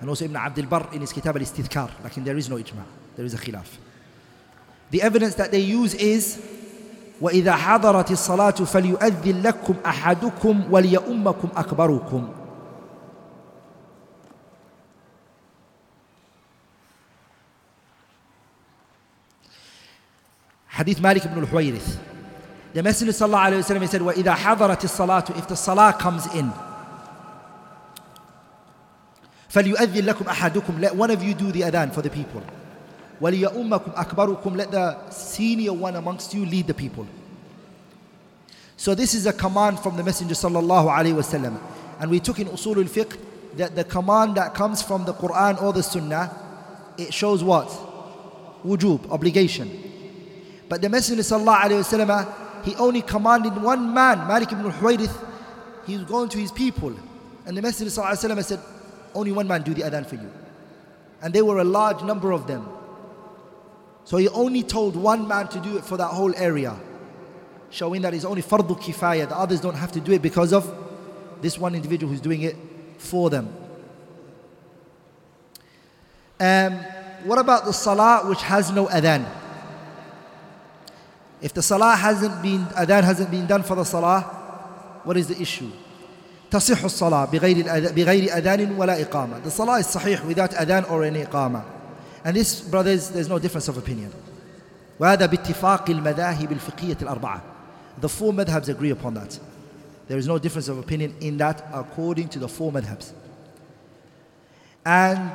and 0.02 0.10
also 0.10 0.26
Ibn 0.26 0.36
Abd 0.36 0.60
al-Barr 0.60 0.94
in 0.94 1.02
his 1.02 1.12
Kitab 1.12 1.36
al-Istithkar 1.38 1.90
لكن 2.06 2.24
there 2.24 2.38
is 2.38 2.50
no 2.50 2.58
إجماع 2.58 2.86
there 3.18 3.26
is 3.26 3.34
a 3.34 3.38
khilaf 3.38 3.68
the 4.92 5.02
evidence 5.02 5.36
that 5.36 5.52
they 5.52 5.60
use 5.60 5.94
is 5.96 6.38
وإذا 7.22 7.56
حضرت 7.56 8.12
الصلاة 8.12 8.52
فليؤذن 8.52 9.42
لكم 9.42 9.76
أحدكم 9.86 10.64
وليؤمكم 10.72 11.50
أكبركم 11.56 12.30
Hadith 20.71 21.01
Malik 21.01 21.25
ibn 21.25 21.39
al-Huwayrith. 21.39 21.99
The 22.75 22.83
Messenger 22.83 23.13
sallallahu 23.13 23.53
alayhi 23.53 23.71
wa 23.71 23.81
sallam 23.81 23.89
said, 23.89 24.01
وَإِذَا 24.03 24.35
حَضَرَتِ 24.35 24.81
الصَّلَاةُ 24.81 25.39
If 25.39 25.49
the 25.49 25.57
salah 25.57 25.97
comes 25.99 26.27
in, 26.35 26.53
فَلْيُؤَذِّن 29.49 30.03
لَكُمْ 30.03 30.27
أَحَدُكُمْ 30.27 30.81
Let 30.81 30.95
one 30.95 31.11
of 31.11 31.23
you 31.23 31.33
do 31.33 31.51
the 31.51 31.63
adhan 31.63 31.95
for 31.95 32.03
the 32.03 32.11
people. 32.11 32.43
وَلِيَؤُمَّكُمْ 33.23 33.95
أَكْبَرُكُمْ 33.95 34.57
Let 34.57 34.71
the 34.71 35.11
senior 35.11 35.73
one 35.73 35.97
amongst 35.97 36.35
you 36.35 36.45
lead 36.45 36.67
the 36.67 36.75
people. 36.75 37.07
So 38.77 38.95
this 38.95 39.15
is 39.15 39.25
a 39.25 39.33
command 39.33 39.81
from 39.81 39.97
the 39.97 40.05
Messenger 40.05 40.35
sallallahu 40.35 40.95
alayhi 40.95 41.15
wa 41.15 41.23
sallam. 41.23 41.59
And 41.99 42.11
we 42.11 42.21
took 42.21 42.39
in 42.39 42.49
usul 42.49 42.77
al-fiqh 42.77 43.17
that 43.57 43.75
the 43.75 43.85
command 43.85 44.35
that 44.35 44.53
comes 44.53 44.83
from 44.83 45.07
the 45.07 45.15
Quran 45.15 45.63
or 45.63 45.73
the 45.73 45.83
Sunnah, 45.83 46.31
it 46.99 47.15
shows 47.15 47.43
what? 47.43 47.69
Wujub, 48.63 49.11
obligation. 49.11 49.90
But 50.71 50.83
the 50.83 50.89
Messenger 50.89 51.23
وسلم, 51.23 52.65
he 52.65 52.75
only 52.77 53.03
commanded 53.03 53.57
one 53.63 53.95
man, 53.95 54.27
Malik 54.27 54.53
ibn 54.53 54.67
al-Huwayrith. 54.67 55.25
He 55.87 55.97
was 55.97 56.05
going 56.05 56.29
to 56.31 56.39
his 56.39 56.51
people. 56.51 56.95
And 57.47 57.57
the 57.57 57.63
Messenger 57.63 57.91
وسلم, 57.91 58.45
said, 58.45 58.61
only 59.15 59.33
one 59.33 59.49
man 59.49 59.63
do 59.63 59.73
the 59.73 59.83
adhan 59.83 60.07
for 60.07 60.17
you. 60.17 60.31
And 61.23 61.33
there 61.33 61.45
were 61.45 61.59
a 61.59 61.65
large 61.65 62.03
number 62.03 62.33
of 62.33 62.47
them. 62.47 62.69
So 64.05 64.19
he 64.19 64.29
only 64.29 64.63
told 64.63 64.95
one 64.95 65.27
man 65.27 65.49
to 65.49 65.61
do 65.61 65.77
it 65.79 65.85
for 65.85 65.97
that 65.97 66.09
whole 66.09 66.35
area. 66.37 66.77
Showing 67.71 68.03
that 68.03 68.15
it's 68.15 68.25
only 68.25 68.43
fardu 68.43 68.79
kifaya. 68.79 69.29
The 69.29 69.37
others 69.37 69.61
don't 69.61 69.75
have 69.75 69.91
to 69.93 70.01
do 70.01 70.13
it 70.13 70.23
because 70.23 70.53
of 70.53 70.73
this 71.41 71.59
one 71.59 71.75
individual 71.75 72.13
who's 72.13 72.21
doing 72.21 72.43
it 72.43 72.57
for 72.99 73.31
them. 73.31 73.53
Um, 76.39 76.75
what 77.25 77.39
about 77.39 77.65
the 77.65 77.73
salah 77.73 78.29
which 78.29 78.43
has 78.43 78.71
no 78.71 78.87
adhan? 78.87 79.27
If 81.41 81.53
the 81.53 81.63
salah 81.63 81.95
hasn't 81.95 82.43
been, 82.43 82.65
adhan 82.67 83.05
hasn't 83.05 83.31
been 83.31 83.47
done 83.47 83.63
for 83.63 83.77
the 83.77 83.85
salah, 83.85 84.23
what 85.05 85.17
is 85.17 85.29
the 85.29 85.41
issue? 85.41 85.71
تصح 86.51 86.85
الصلاة 86.85 87.25
بغير 87.25 87.65
بغير 87.93 88.37
أذان 88.37 88.79
ولا 88.79 89.03
إقامة. 89.03 89.43
The 89.43 89.51
salah 89.51 89.79
is 89.81 89.87
sahih 89.87 90.25
without 90.25 90.51
adhan 90.53 90.91
or 90.91 91.05
any 91.05 91.25
iqama. 91.25 91.65
And 92.25 92.37
this, 92.37 92.61
brothers, 92.61 93.11
there's 93.11 93.29
no 93.29 93.39
difference 93.39 93.69
of 93.69 93.77
opinion. 93.79 94.13
وهذا 95.01 95.27
باتفاق 95.27 95.91
المذاهب 95.91 96.53
الفقهية 96.53 96.97
الأربعة. 97.03 97.41
The 97.99 98.09
four 98.09 98.33
madhabs 98.33 98.69
agree 98.69 98.91
upon 98.91 99.15
that. 99.15 99.39
There 100.09 100.19
is 100.19 100.27
no 100.27 100.39
difference 100.39 100.69
of 100.69 100.79
opinion 100.79 101.15
in 101.21 101.37
that 101.39 101.67
according 101.73 102.29
to 102.29 102.39
the 102.39 102.49
four 102.49 102.73
madhabs. 102.73 103.13
And 104.85 105.33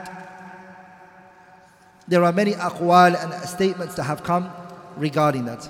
there 2.07 2.23
are 2.23 2.31
many 2.31 2.53
aqwal 2.53 3.21
and 3.21 3.33
statements 3.47 3.95
that 3.95 4.03
have 4.03 4.23
come 4.23 4.49
regarding 4.97 5.45
that. 5.45 5.69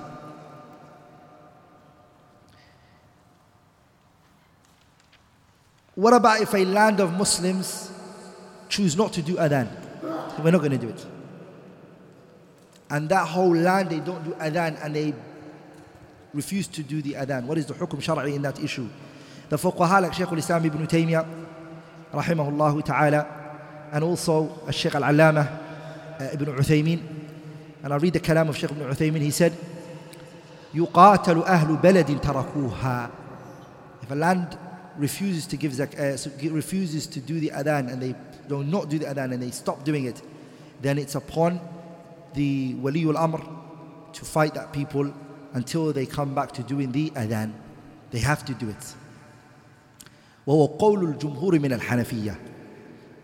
What 5.96 6.14
about 6.14 6.42
if 6.42 6.54
a 6.54 6.64
land 6.66 7.00
of 7.00 7.14
Muslims 7.14 7.92
choose 8.70 8.96
not 8.96 9.14
to 9.14 9.22
do 9.22 9.36
adhan? 9.36 9.70
We're 10.42 10.52
not 10.52 10.60
going 10.60 10.72
to 10.72 10.78
do 10.78 10.90
it. 10.90 11.06
And 12.90 13.10
that 13.10 13.28
whole 13.28 13.56
land, 13.56 13.90
they 13.90 14.00
don't 14.00 14.24
do 14.24 14.32
adhan 14.32 14.84
and 14.84 14.96
they 14.96 15.14
refuse 16.34 16.68
to 16.68 16.84
do 16.84 17.02
the 17.02 17.14
adhan. 17.14 17.46
What 17.46 17.58
is 17.58 17.66
the 17.66 17.74
hukum 17.74 18.02
shar'i 18.02 18.36
in 18.36 18.42
that 18.44 18.62
issue? 18.64 18.88
The 19.50 19.58
fuqaha 19.58 20.02
like 20.02 20.14
Shaykh 20.14 20.32
al-Islam 20.32 20.66
ibn 20.66 20.88
Taymiyyah, 20.88 21.28
rahimahullah 22.14 22.86
ta'ala, 22.86 23.90
and 23.92 24.04
also 24.04 24.66
Shaykh 24.72 24.96
al-Allama 24.96 26.22
uh, 26.22 26.30
ibn 26.34 26.48
Uthaymeen. 26.48 27.04
And 27.84 27.94
I 27.94 27.98
read 27.98 28.14
the 28.14 28.20
kalam 28.22 28.48
of 28.48 28.58
Shaykh 28.58 28.72
ibn 28.72 28.84
Uthaymeen, 28.88 29.22
he 29.22 29.32
said, 29.32 29.54
يقاتل 30.74 31.44
أهل 31.44 31.78
بلد 31.78 32.22
تركوها 32.22 33.10
If 34.04 34.12
a 34.12 34.16
land 34.16 34.58
refuses 34.98 35.48
to 35.48 35.58
give 35.58 35.74
zak- 35.74 36.00
uh, 36.00 36.18
refuses 36.50 37.08
to 37.08 37.20
do 37.20 37.40
the 37.40 37.50
adhan 37.50 37.92
and 37.92 38.02
they 38.02 38.16
do 38.48 38.64
not 38.64 38.90
do 38.90 39.00
the 39.00 39.06
adhan 39.06 39.34
and 39.34 39.42
they 39.42 39.52
stop 39.52 39.84
doing 39.84 40.06
it, 40.06 40.22
then 40.82 40.98
it's 40.98 41.16
upon 41.16 41.60
the 42.34 42.74
waliul 42.76 43.18
amr 43.18 43.42
to 44.14 44.26
fight 44.26 44.54
that 44.54 44.74
people 44.74 45.14
until 45.54 45.94
they 45.94 46.06
come 46.06 46.34
back 46.34 46.52
to 46.52 46.64
doing 46.64 46.92
the 46.92 47.10
adhan. 47.12 47.54
They 48.12 48.20
have 48.20 48.44
to 48.46 48.54
do 48.54 48.70
it. 48.70 48.96
وهو 50.48 50.66
قول 50.78 51.04
الجمهور 51.04 51.60
من 51.60 51.74
الحنفية 51.74 52.36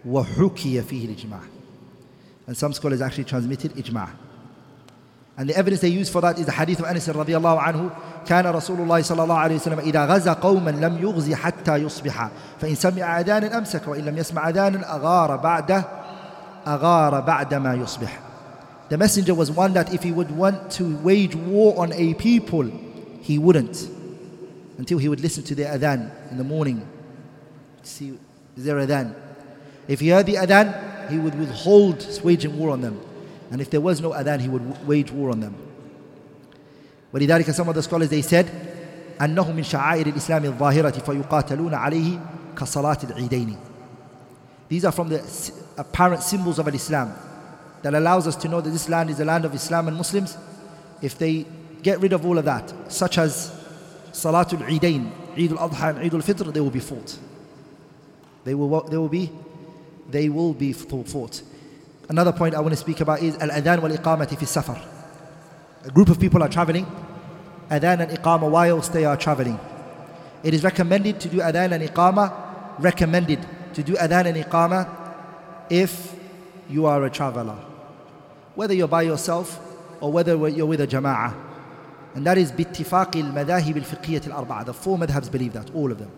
وحكي 0.06 0.82
فيه 0.82 1.06
الإجماع. 1.06 1.40
And 2.48 2.56
some 2.56 2.72
scholars 2.74 3.02
actually 3.02 3.26
transmitted 3.26 3.72
إجماع. 3.76 4.10
And 5.38 5.50
the 5.50 5.56
evidence 5.58 5.82
they 5.82 5.90
use 5.90 6.10
for 6.10 6.22
that 6.22 6.40
is 6.40 6.46
the 6.46 6.52
hadith 6.52 6.80
of 6.80 6.86
Anas 6.86 7.08
radiallahu 7.08 7.62
anhu. 7.64 8.11
كان 8.28 8.48
رسول 8.48 8.80
الله 8.80 9.02
صلى 9.02 9.24
الله 9.24 9.38
عليه 9.38 9.56
وسلم 9.56 9.80
إذا 9.80 10.06
غزا 10.06 10.34
قوما 10.34 10.72
لم 10.72 10.98
يغزي 11.02 11.36
حتى 11.36 11.76
يصبح 11.76 12.30
فإن 12.62 12.76
سمع 12.76 13.20
أذانا 13.20 13.58
أمسك 13.58 13.88
وإن 13.88 14.06
لم 14.06 14.18
يسمع 14.18 14.50
أذانا 14.50 14.96
أغار 14.96 15.36
بعده 15.36 15.84
أغار 16.68 17.20
بعد 17.22 17.54
ما 17.54 17.76
يصبح. 17.76 18.20
The 18.90 18.98
messenger 18.98 19.34
was 19.34 19.52
one 19.52 19.74
that 19.74 19.94
if 19.94 20.04
he 20.04 20.12
would 20.12 20.32
want 20.32 20.72
to 20.72 20.98
wage 20.98 21.36
war 21.36 21.78
on 21.78 21.92
a 21.94 22.14
people, 22.14 22.72
he 23.22 23.38
wouldn't 23.38 23.90
until 24.78 24.98
he 24.98 25.10
would 25.10 25.20
listen 25.20 25.44
to 25.44 25.56
their 25.56 25.78
adhan 25.78 26.10
in 26.32 26.38
the 26.38 26.44
morning. 26.44 26.88
See, 27.84 28.18
is 28.56 28.64
there 28.64 28.78
adhan? 28.78 29.14
If 29.88 30.00
he 30.00 30.10
heard 30.10 30.26
the 30.26 30.36
adhan, 30.36 31.10
he 31.10 31.18
would 31.18 31.38
withhold 31.38 32.06
waging 32.24 32.58
war 32.58 32.72
on 32.72 32.82
them. 32.82 33.00
And 33.52 33.62
if 33.62 33.70
there 33.70 33.82
was 33.82 34.02
no 34.02 34.12
adhan, 34.12 34.40
he 34.42 34.50
would 34.50 34.88
wage 34.88 35.12
war 35.12 35.32
on 35.32 35.40
them. 35.40 35.56
ولذلك 37.14 37.52
some 37.54 37.70
of 37.70 37.76
the 37.76 37.82
scholars 37.82 38.10
they 38.10 38.22
said 38.22 38.46
أنه 39.22 39.52
من 39.52 39.64
شعائر 39.64 40.08
الإسلام 40.08 40.46
الظاهرة 40.46 40.92
فيقاتلون 40.92 41.74
عليه 41.74 42.20
كصلاة 42.58 42.98
العيدين. 43.04 43.58
These 44.70 44.86
are 44.86 44.92
from 44.92 45.10
the 45.10 45.24
apparent 45.78 46.22
symbols 46.22 46.60
of 46.60 46.68
Islam 46.68 47.14
that 47.84 47.94
allows 47.94 48.28
us 48.28 48.36
to 48.36 48.48
know 48.48 48.62
that 48.62 48.70
this 48.70 48.90
land 48.90 49.10
is 49.10 49.20
a 49.20 49.26
land 49.26 49.46
of 49.46 49.54
Islam 49.54 49.88
and 49.88 49.98
Muslims. 49.98 50.38
If 51.02 51.18
they 51.18 51.46
get 51.82 52.02
rid 52.02 52.14
of 52.14 52.26
all 52.26 52.38
of 52.38 52.46
that, 52.46 52.74
such 52.92 53.18
as 53.18 53.52
Salatul 54.12 54.68
Eidain, 54.68 55.12
Eid 55.38 55.52
al-Adha 55.52 55.90
and 55.90 56.00
Eid 56.00 56.14
al-Fitr, 56.14 56.52
they 56.52 56.60
will 56.60 56.72
be 56.72 56.80
fought. 56.80 57.18
They 58.44 58.56
will, 58.56 58.82
they 58.82 58.98
will 58.98 59.10
be, 59.10 59.32
they 60.10 60.28
will 60.30 60.54
be 60.54 60.74
fought. 60.74 61.42
Another 62.10 62.32
point 62.32 62.56
I 62.56 62.60
want 62.60 62.74
to 62.74 62.78
speak 62.78 63.00
about 63.02 63.22
is 63.22 63.38
al-adhan 63.38 63.82
wal-iqamati 63.82 64.38
fi 64.38 64.46
safar. 64.46 64.82
A 65.86 65.92
group 65.92 66.10
of 66.10 66.20
people 66.20 66.44
are 66.44 66.50
traveling, 66.50 66.86
adhan 67.70 68.02
and 68.02 68.12
iqama 68.12 68.50
whilst 68.50 68.94
they 68.94 69.06
are 69.06 69.18
traveling. 69.18 69.60
It 70.44 70.54
is 70.54 70.64
recommended 70.64 71.20
to 71.22 71.30
do 71.30 71.38
adhan 71.38 71.72
and 71.72 71.84
iqama, 71.84 72.34
recommended 72.80 73.46
to 73.74 73.84
do 73.84 73.94
adhan 73.94 74.26
and 74.28 74.38
iqama 74.44 74.90
if 75.70 76.16
you 76.70 76.86
are 76.86 77.04
a 77.06 77.10
traveler. 77.10 77.58
Whether 78.56 78.74
you're 78.74 78.88
by 78.88 79.04
yourself 79.04 79.60
or 80.02 80.12
whether 80.12 80.36
you're 80.50 80.66
with 80.66 80.82
a 80.82 80.88
jama'ah. 80.88 81.34
And 82.16 82.26
that 82.26 82.38
is 82.38 82.52
باتفاق 82.52 83.16
المذاهب 83.16 83.78
الفقهية 83.78 84.22
الأربعة. 84.28 84.66
The 84.66 84.74
four 84.74 84.98
madhabs 84.98 85.32
believe 85.32 85.54
that, 85.54 85.74
all 85.74 85.92
of 85.92 86.00
them. 86.00 86.12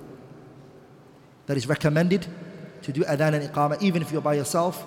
That 1.48 1.58
is 1.58 1.68
recommended 1.68 2.26
to 2.84 2.92
do 2.94 3.02
adhan 3.02 3.34
and 3.34 3.50
iqamah 3.50 3.82
even 3.82 4.02
if 4.02 4.12
you're 4.12 4.22
by 4.22 4.36
yourself 4.36 4.86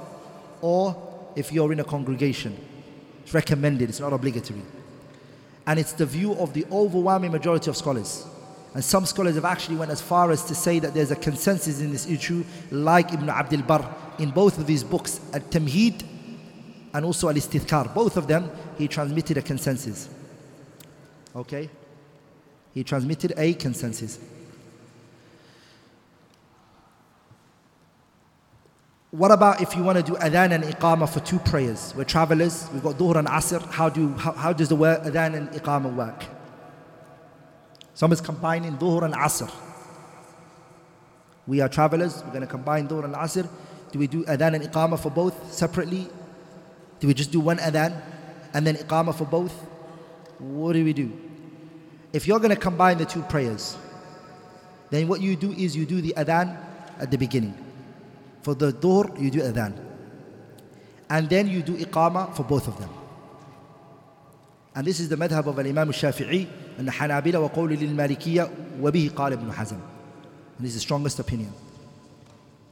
or 0.60 0.96
if 1.36 1.52
you're 1.52 1.72
in 1.72 1.80
a 1.80 1.84
congregation. 1.84 2.56
It's 3.27 3.33
recommended, 3.33 3.89
it's 3.89 3.99
not 3.99 4.13
obligatory. 4.13 4.61
And 5.65 5.77
it's 5.77 5.91
the 5.91 6.05
view 6.05 6.31
of 6.35 6.53
the 6.53 6.65
overwhelming 6.71 7.29
majority 7.29 7.69
of 7.69 7.75
scholars. 7.75 8.25
And 8.73 8.81
some 8.81 9.05
scholars 9.05 9.35
have 9.35 9.43
actually 9.43 9.75
went 9.75 9.91
as 9.91 9.99
far 9.99 10.31
as 10.31 10.45
to 10.45 10.55
say 10.55 10.79
that 10.79 10.93
there's 10.93 11.11
a 11.11 11.15
consensus 11.17 11.81
in 11.81 11.91
this 11.91 12.09
issue, 12.09 12.45
like 12.71 13.11
Ibn 13.11 13.29
Abdul 13.29 13.63
Barr 13.63 13.93
in 14.17 14.29
both 14.31 14.57
of 14.57 14.65
these 14.65 14.81
books, 14.81 15.19
Al-Tamheed 15.33 16.05
and 16.93 17.03
also 17.03 17.27
Al-Istithkar. 17.27 17.93
Both 17.93 18.15
of 18.15 18.29
them, 18.29 18.49
he 18.77 18.87
transmitted 18.87 19.37
a 19.37 19.41
consensus. 19.41 20.07
Okay? 21.35 21.69
He 22.73 22.85
transmitted 22.85 23.33
a 23.35 23.55
consensus. 23.55 24.19
What 29.11 29.31
about 29.31 29.61
if 29.61 29.73
you 29.73 29.83
want 29.83 29.97
to 29.97 30.03
do 30.03 30.17
adhan 30.17 30.51
and 30.51 30.65
iqamah 30.65 31.09
for 31.09 31.21
two 31.21 31.39
prayers? 31.39 31.93
We're 31.95 32.03
travelers, 32.03 32.67
we've 32.73 32.83
got 32.83 32.97
dhuhr 32.97 33.15
and 33.15 33.25
asr. 33.27 33.65
How, 33.71 33.87
do, 33.87 34.09
how, 34.13 34.33
how 34.33 34.51
does 34.51 34.67
the 34.67 34.75
word 34.75 35.01
adhan 35.03 35.33
and 35.33 35.49
iqamah 35.51 35.95
work? 35.95 36.25
Someone's 37.93 38.19
combining 38.19 38.77
dhuhr 38.77 39.03
and 39.03 39.13
asr. 39.13 39.49
We 41.47 41.61
are 41.61 41.69
travelers, 41.69 42.21
we're 42.21 42.31
going 42.31 42.41
to 42.41 42.47
combine 42.47 42.89
dhuhr 42.89 43.05
and 43.05 43.15
asr. 43.15 43.47
Do 43.93 43.99
we 43.99 44.07
do 44.07 44.25
adhan 44.25 44.55
and 44.55 44.63
iqamah 44.65 44.99
for 44.99 45.09
both 45.09 45.53
separately? 45.53 46.09
Do 46.99 47.07
we 47.07 47.13
just 47.13 47.31
do 47.31 47.39
one 47.39 47.59
adhan 47.59 48.01
and 48.53 48.67
then 48.67 48.75
iqamah 48.75 49.15
for 49.15 49.25
both? 49.25 49.53
What 50.37 50.73
do 50.73 50.83
we 50.83 50.91
do? 50.91 51.17
If 52.11 52.27
you're 52.27 52.39
going 52.39 52.53
to 52.53 52.57
combine 52.57 52.97
the 52.97 53.05
two 53.05 53.21
prayers, 53.23 53.77
then 54.89 55.07
what 55.07 55.21
you 55.21 55.37
do 55.37 55.53
is 55.53 55.77
you 55.77 55.85
do 55.85 56.01
the 56.01 56.13
adhan 56.17 56.57
at 56.99 57.09
the 57.09 57.17
beginning. 57.17 57.57
For 58.46 58.54
the 58.54 58.72
dhuhr, 58.72 59.20
you 59.20 59.30
do 59.30 59.40
adhan. 59.40 59.78
And 61.08 61.28
then 61.28 61.48
you 61.48 61.62
do 61.62 61.76
iqamah 61.76 62.34
for 62.34 62.42
both 62.42 62.68
of 62.68 62.78
them. 62.78 62.90
And 64.74 64.86
this 64.86 65.00
is 65.00 65.08
the 65.08 65.16
madhab 65.16 65.46
of 65.46 65.58
Imam 65.58 65.88
al-Shafi'i 65.88 66.48
and 66.78 66.88
the 66.88 66.92
Hanabila 66.92 67.42
wa 67.42 67.48
qawli 67.48 67.78
lil-Malikiyya 67.78 68.78
wa 68.78 68.90
bihi 68.90 69.10
qala 69.10 69.32
ibn 69.32 69.50
Hazm. 69.50 69.72
And 69.72 70.60
this 70.60 70.70
is 70.70 70.74
the 70.76 70.80
strongest 70.80 71.18
opinion. 71.18 71.52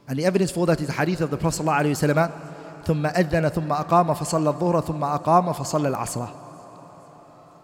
And 0.09 0.19
the 0.19 0.25
evidence 0.25 0.51
for 0.51 0.67
that 0.67 0.81
is 0.81 0.87
the 0.87 0.93
hadith 0.95 1.21
of 1.21 1.31
the 1.31 1.37
Prophet 1.37 1.63
sallallahu 1.63 1.81
alayhi 1.85 2.09
wa 2.09 2.15
sallam 2.15 2.51
ثم 2.85 3.07
أذن 3.07 3.49
ثم 3.49 3.73
أقام 3.73 4.15
فصلى 4.15 4.49
الظهر 4.49 4.81
ثم 4.81 5.05
أقام 5.05 5.53
فصلى 5.53 5.89
العصر 5.89 6.29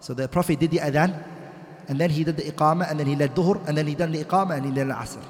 So 0.01 0.14
the 0.14 0.28
Prophet 0.28 0.60
did 0.60 0.70
the 0.70 0.78
adhan 0.78 1.24
and 1.89 1.98
then 1.98 2.10
he 2.10 2.23
did 2.23 2.36
the 2.36 2.43
iqamah 2.43 2.90
and 2.90 3.01
then 3.01 3.06
he 3.06 3.16
led 3.16 3.35
dhuhr 3.35 3.66
and 3.66 3.77
then 3.77 3.86
he 3.86 3.94
done 3.94 4.12
the 4.12 4.23
iqamah 4.23 4.56
and 4.56 4.66
he 4.66 4.70
led 4.70 4.89
the 4.89 4.93
asr. 4.93 5.23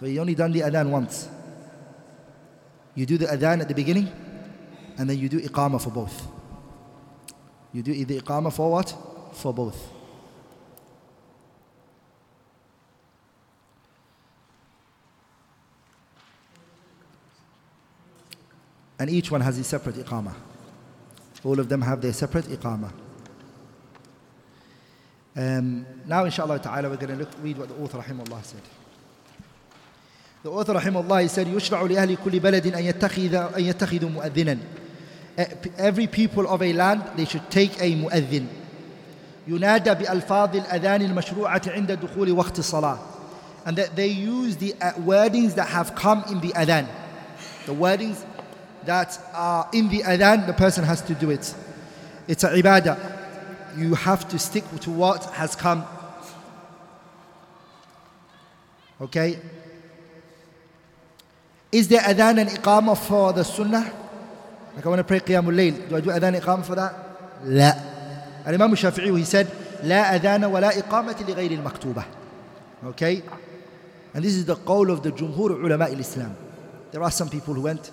So 0.00 0.06
he 0.06 0.18
only 0.18 0.34
done 0.34 0.50
the 0.50 0.60
adhan 0.60 0.88
once. 0.88 1.28
You 2.94 3.04
do 3.04 3.18
the 3.18 3.26
adhan 3.26 3.60
at 3.60 3.68
the 3.68 3.74
beginning 3.74 4.10
and 4.96 5.10
then 5.10 5.18
you 5.18 5.28
do 5.28 5.38
iqamah 5.38 5.82
for 5.82 5.90
both. 5.90 6.26
You 7.74 7.82
do 7.82 7.92
the 8.06 8.18
iqamah 8.18 8.50
for 8.50 8.70
what? 8.70 8.96
For 9.34 9.52
both. 9.52 9.76
And 18.98 19.10
each 19.10 19.30
one 19.30 19.42
has 19.42 19.58
a 19.58 19.64
separate 19.64 19.96
iqamah. 19.96 20.34
All 21.44 21.60
of 21.60 21.68
them 21.68 21.82
have 21.82 22.00
their 22.00 22.14
separate 22.14 22.46
iqamah. 22.46 22.90
Um, 25.36 25.84
now, 26.06 26.24
inshallah 26.24 26.58
ta'ala, 26.58 26.88
we're 26.88 26.96
going 26.96 27.08
to 27.08 27.16
look, 27.16 27.28
read 27.42 27.58
what 27.58 27.68
the 27.68 27.74
author 27.74 27.98
rahimahullah 27.98 28.42
said. 28.42 28.62
The 30.43 30.51
author 30.51 30.73
rahimahullah 30.75 31.27
said, 31.29 31.47
يشرع 31.47 31.81
لأهل 31.81 32.17
كل 32.23 32.39
بلد 32.39 32.67
أن 32.75 32.83
يتخذ 32.83 33.33
أن 33.33 33.63
يتخذوا 33.63 34.09
مؤذنا. 34.09 34.57
Every 35.77 36.07
people 36.07 36.47
of 36.47 36.61
a 36.61 36.71
land, 36.71 37.03
they 37.15 37.25
should 37.25 37.49
take 37.49 37.81
a 37.81 37.95
mu'adhin. 37.95 38.47
ينادى 39.47 39.93
بألفاظ 39.93 40.55
الأذان 40.55 41.01
المشروعة 41.01 41.61
عند 41.67 41.91
دخول 41.91 42.31
وقت 42.31 42.59
الصلاة. 42.59 42.97
And 43.65 43.75
that 43.77 43.95
they 43.95 44.07
use 44.07 44.57
the 44.57 44.73
wordings 44.99 45.55
that 45.55 45.67
have 45.67 45.95
come 45.95 46.23
in 46.29 46.39
the 46.39 46.49
adhan. 46.49 46.87
The 47.65 47.73
wordings 47.73 48.23
that 48.85 49.19
are 49.33 49.67
in 49.73 49.89
the 49.89 50.01
adhan, 50.03 50.45
the 50.45 50.53
person 50.53 50.83
has 50.83 51.01
to 51.01 51.15
do 51.15 51.31
it. 51.31 51.53
It's 52.27 52.43
a 52.43 52.49
ibadah. 52.49 52.97
You 53.77 53.95
have 53.95 54.27
to 54.29 54.37
stick 54.37 54.63
to 54.81 54.91
what 54.91 55.23
has 55.33 55.55
come. 55.55 55.83
Okay? 59.01 59.39
Is 61.71 61.87
there 61.87 62.01
adhan 62.01 62.39
and 62.39 62.49
iqamah 62.49 62.97
for 62.97 63.33
the 63.33 63.43
sunnah? 63.43 63.91
Like 64.75 64.85
I 64.85 64.89
want 64.89 64.99
to 64.99 65.03
pray 65.03 65.19
qiyamul 65.19 65.55
layl. 65.55 65.89
Do 65.89 65.95
I 65.95 66.01
do 66.01 66.09
adhan 66.09 66.35
and 66.35 66.43
iqamah 66.43 66.65
for 66.65 66.75
that? 66.75 66.93
لا. 67.45 67.95
Imam 68.47 68.71
Shafi'i, 68.71 69.17
he 69.17 69.25
said, 69.25 69.47
لا 69.83 70.15
أذان 70.15 70.45
ولا 70.45 70.77
إقامة 70.77 71.25
لغير 71.27 71.51
المكتوبة. 71.51 72.05
Okay? 72.85 73.23
And 74.13 74.23
this 74.23 74.35
is 74.35 74.45
the 74.45 74.55
qawl 74.55 74.91
of 74.91 75.03
the 75.03 75.11
Jumhur 75.11 75.63
ulama 75.63 75.85
al-Islam. 75.85 76.35
There 76.91 77.03
are 77.03 77.11
some 77.11 77.29
people 77.29 77.53
who 77.53 77.61
went 77.61 77.91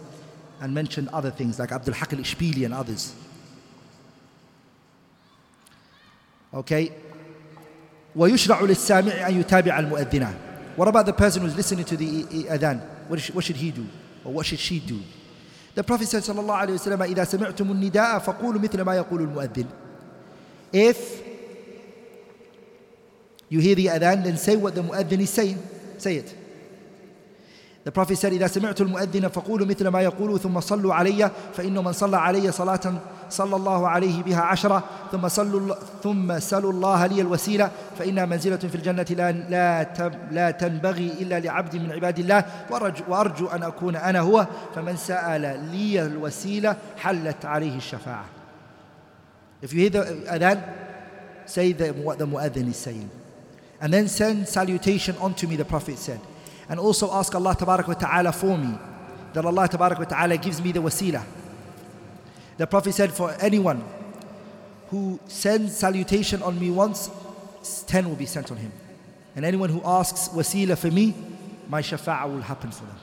and 0.61 0.73
mentioned 0.73 1.09
other 1.13 1.31
things 1.31 1.59
like 1.59 1.73
Abdul 1.73 1.95
Haq 1.95 2.13
al-Ishbili 2.13 2.65
and 2.65 2.75
others. 2.75 3.15
Okay? 6.55 6.93
ويشرع 8.17 8.61
للسامع 8.61 9.29
أن 9.29 9.41
يتابع 9.41 9.79
المؤذنة. 9.79 10.35
What 10.77 10.89
about 10.89 11.07
the 11.07 11.13
person 11.13 11.43
who's 11.43 11.57
listening 11.57 11.85
to 11.87 11.97
the 11.97 12.25
adhan? 12.45 12.81
What 13.08 13.20
should, 13.20 13.36
what 13.36 13.44
should 13.44 13.56
he 13.56 13.72
do? 13.72 13.86
Or 14.24 14.34
what 14.34 14.46
should 14.46 14.60
she 14.60 14.80
do? 14.80 15.00
The 15.76 15.84
Prophet 15.84 16.08
said 16.08 16.24
الله 16.24 16.56
عليه 16.56 16.74
وسلم 16.74 17.02
إذا 17.04 17.24
سمعتم 17.24 17.72
النداء 17.72 18.20
فقولوا 18.20 18.62
مثل 18.62 18.82
ما 18.82 18.96
يقول 18.96 19.22
المؤذن. 19.22 19.66
If 20.74 21.22
you 23.50 23.60
hear 23.60 23.76
the 23.76 23.86
adhan, 23.88 24.24
then 24.24 24.38
say 24.38 24.56
what 24.56 24.76
the 24.76 24.82
muadhin 24.82 25.20
is 25.20 25.30
saying. 25.30 25.62
Say 25.98 26.18
it. 26.18 26.36
The 27.84 27.92
Prophet 27.92 28.18
said, 28.18 28.34
إذا 28.34 28.48
سمعت 28.48 28.82
المؤذن 28.82 29.28
فقولوا 29.28 29.66
مثل 29.68 29.88
ما 29.88 30.02
يقول 30.02 30.40
ثم 30.40 30.60
صلوا 30.60 30.94
علي 30.94 31.32
فإنه 31.54 31.82
من 31.82 31.94
صلى 31.94 32.18
علي 32.18 32.52
صلاة 32.52 33.02
صلى 33.30 33.56
الله 33.56 33.88
عليه 33.88 34.24
بها 34.24 34.42
عشرة 34.42 34.84
ثم 35.12 35.28
صلوا 35.28 35.76
ثم 36.04 36.40
سلوا 36.40 36.72
الله 36.72 37.06
لي 37.06 37.22
الوسيلة 37.22 37.72
فإنها 38.00 38.26
منزلة 38.26 38.58
في 38.58 38.76
الجنة 38.76 39.06
لا 39.10 39.32
لا 39.32 39.88
لا 40.32 40.52
تنبغي 40.52 41.08
إلا 41.20 41.40
لعبد 41.40 41.76
من 41.76 41.92
عباد 41.92 42.20
الله 42.20 42.46
وأرجو, 42.70 43.04
وأرجو 43.08 43.48
أن 43.48 43.64
أكون 43.64 43.96
أنا 43.96 44.20
هو 44.20 44.48
فمن 44.76 44.98
سأل 44.98 45.42
لي 45.72 46.06
الوسيلة 46.06 46.76
حلت 46.98 47.46
عليه 47.46 47.78
الشفاعة. 47.78 48.26
If 49.62 49.74
you 49.74 49.82
hear 49.82 49.90
the 49.90 50.00
adhan, 50.30 50.64
say 51.46 51.72
the, 51.72 51.86
the 52.18 52.28
muadhin 52.28 52.70
is 52.70 52.78
saying. 52.78 53.10
And 53.82 53.94
then 53.94 54.08
send 54.08 54.48
salutation 54.48 55.16
unto 55.22 55.48
me, 55.48 55.56
the 55.56 55.66
Prophet 55.66 55.98
said. 55.98 56.20
And 56.70 56.80
also 56.80 57.12
ask 57.12 57.34
Allah 57.34 57.56
ta'ala 57.56 58.32
for 58.32 58.58
me. 58.58 58.78
That 59.34 59.46
Allah 59.46 59.68
ta'ala 59.68 60.38
gives 60.38 60.62
me 60.62 60.72
the 60.72 60.80
wasila. 60.82 61.24
The 62.57 62.67
Prophet 62.67 62.93
said, 62.93 63.13
for 63.13 63.35
anyone 63.41 63.83
who 64.89 65.19
sends 65.27 65.77
salutation 65.77 66.43
on 66.43 66.59
me 66.59 66.71
once, 66.71 67.11
ten 67.87 68.09
will 68.09 68.17
be 68.17 68.27
sent 68.27 68.51
on 68.51 68.59
him. 68.59 68.73
And 69.35 69.45
anyone 69.45 69.71
who 69.71 69.81
asks 69.85 70.29
wasila 70.29 70.77
for 70.77 70.91
me, 70.91 71.15
my 71.69 71.81
shafa'ah 71.81 72.29
will 72.29 72.43
happen 72.43 72.71
for 72.71 72.85
them. 72.85 72.97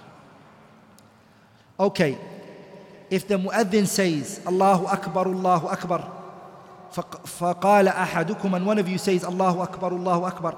Okay, 1.79 2.17
if 3.09 3.27
the 3.27 3.35
muadhin 3.35 3.87
says, 3.87 4.41
Allahu 4.45 4.85
Akbar, 4.85 5.27
Allahu 5.27 5.67
Akbar, 5.67 6.19
فقال 6.91 7.87
أحدكم 7.87 8.55
and 8.55 8.65
one 8.65 8.79
of 8.79 8.87
you 8.89 8.97
says 8.97 9.23
Allahu 9.23 9.59
Akbar, 9.61 9.93
Allahu 9.93 10.25
Akbar 10.25 10.55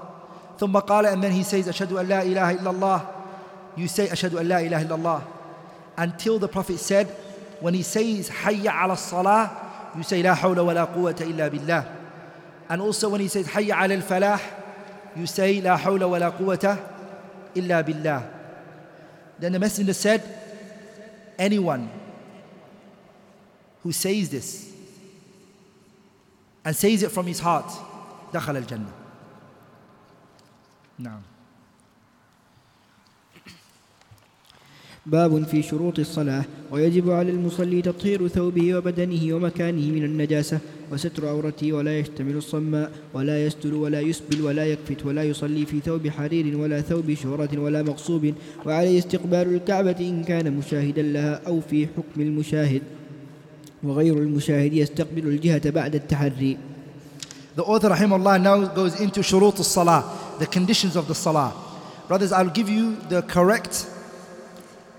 ثم 0.58 0.72
قال 0.80 1.12
and 1.12 1.22
then 1.22 1.32
he 1.32 1.42
says 1.42 1.68
أشهد 1.68 1.92
أن 1.92 2.08
لا 2.08 2.22
إله 2.22 2.60
إلا 2.60 2.70
الله 2.70 3.06
you 3.76 3.88
say 3.88 4.08
أشهد 4.08 4.34
أن 4.34 4.48
لا 4.48 4.60
إله 4.60 4.82
إلا 4.88 4.94
الله 4.96 5.22
until 5.98 6.38
the 6.38 6.48
Prophet 6.48 6.78
said 6.78 7.14
says 7.81 8.29
حي 8.29 8.67
على 8.67 8.93
الصلاة 8.93 9.49
you 9.95 10.03
say 10.03 10.21
لا 10.23 10.33
حول 10.35 10.59
ولا 10.59 10.83
قوة 10.83 11.15
إلا 11.21 11.47
بالله 11.47 11.83
and 12.69 12.81
also 12.81 13.09
when 13.09 13.21
he 13.21 13.27
says 13.27 13.47
حي 13.47 13.71
على 13.71 13.95
الفلاح 14.01 14.57
you 15.17 15.25
say, 15.25 15.61
hawla 15.61 16.09
wa 16.09 16.17
la 16.17 16.31
quwwata 16.31 16.77
illa 17.55 17.83
billah. 17.83 18.23
Then 19.39 19.51
the 19.53 19.59
Messenger 19.59 19.93
said, 19.93 20.23
Anyone 21.37 21.89
who 23.83 23.91
says 23.91 24.29
this 24.29 24.73
and 26.65 26.75
says 26.75 27.03
it 27.03 27.11
from 27.11 27.27
his 27.27 27.39
heart, 27.39 27.71
دخل 28.33 28.63
الجنة. 28.63 28.91
نعم. 30.99 31.21
باب 35.07 35.43
في 35.43 35.63
شروط 35.63 35.99
الصلاة. 35.99 36.45
ويجب 36.71 37.09
على 37.09 37.31
المصلي 37.31 37.81
تطهير 37.81 38.27
ثوبه 38.27 38.75
وبدنه 38.75 39.35
ومكانه 39.35 39.91
من 39.91 40.03
النجاسة 40.03 40.59
وستر 40.91 41.27
عورته 41.27 41.73
ولا 41.73 41.99
يشتمل 41.99 42.35
الصماء 42.35 42.91
ولا 43.13 43.45
يستر 43.45 43.73
ولا 43.73 44.01
يسبل 44.01 44.41
ولا 44.41 44.65
يكفت 44.65 45.05
ولا 45.05 45.23
يصلي 45.23 45.65
في 45.65 45.79
ثوب 45.79 46.07
حرير 46.07 46.57
ولا 46.57 46.81
ثوب 46.81 47.13
شهرة 47.13 47.59
ولا 47.59 47.83
مغصوب. 47.83 48.33
وعليه 48.65 48.99
استقبال 48.99 49.55
الكعبة 49.55 49.95
إن 49.99 50.23
كان 50.23 50.57
مشاهدا 50.57 51.01
لها 51.01 51.41
أو 51.47 51.61
في 51.61 51.87
حكم 51.87 52.21
المشاهد. 52.21 52.81
وغير 53.83 54.17
المشاهد 54.17 54.73
يستقبل 54.73 55.27
الجهة 55.27 55.69
بعد 55.69 55.95
التحري. 55.95 56.57
The 57.55 57.63
author 57.63 57.89
rahimahullah 57.89 58.41
now 58.41 58.65
goes 58.75 58.99
into 58.99 59.23
shurut 59.23 59.57
salah 59.63 60.03
the 60.39 60.45
conditions 60.45 60.95
of 60.95 61.07
the 61.07 61.15
salah. 61.15 61.53
Brothers, 62.07 62.31
I'll 62.31 62.49
give 62.49 62.69
you 62.69 62.97
the 63.09 63.21
correct 63.21 63.87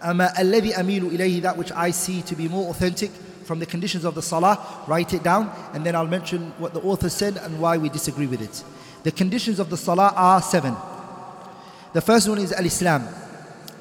الذي 0.04 0.76
أميل 0.76 1.04
إليه 1.04 1.42
that 1.44 1.58
which 1.58 1.72
I 1.72 1.92
see 1.92 2.22
to 2.24 2.36
be 2.36 2.48
more 2.48 2.70
authentic 2.70 3.12
from 3.44 3.60
the 3.60 3.66
conditions 3.66 4.06
of 4.06 4.16
the 4.16 4.22
salah, 4.22 4.84
write 4.88 5.14
it 5.14 5.24
down, 5.24 5.52
and 5.74 5.86
then 5.86 5.96
I'll 5.96 6.08
mention 6.08 6.52
what 6.58 6.74
the 6.74 6.82
author 6.82 7.10
said 7.10 7.38
and 7.38 7.60
why 7.60 7.78
we 7.78 7.90
disagree 7.90 8.28
with 8.28 8.42
it. 8.42 8.64
The 9.04 9.12
conditions 9.12 9.60
of 9.60 9.70
the 9.70 9.78
salah 9.78 10.14
are 10.16 10.42
seven. 10.42 10.76
The 11.94 12.02
first 12.02 12.28
one 12.28 12.40
is 12.40 12.52
al-Islam. 12.54 13.08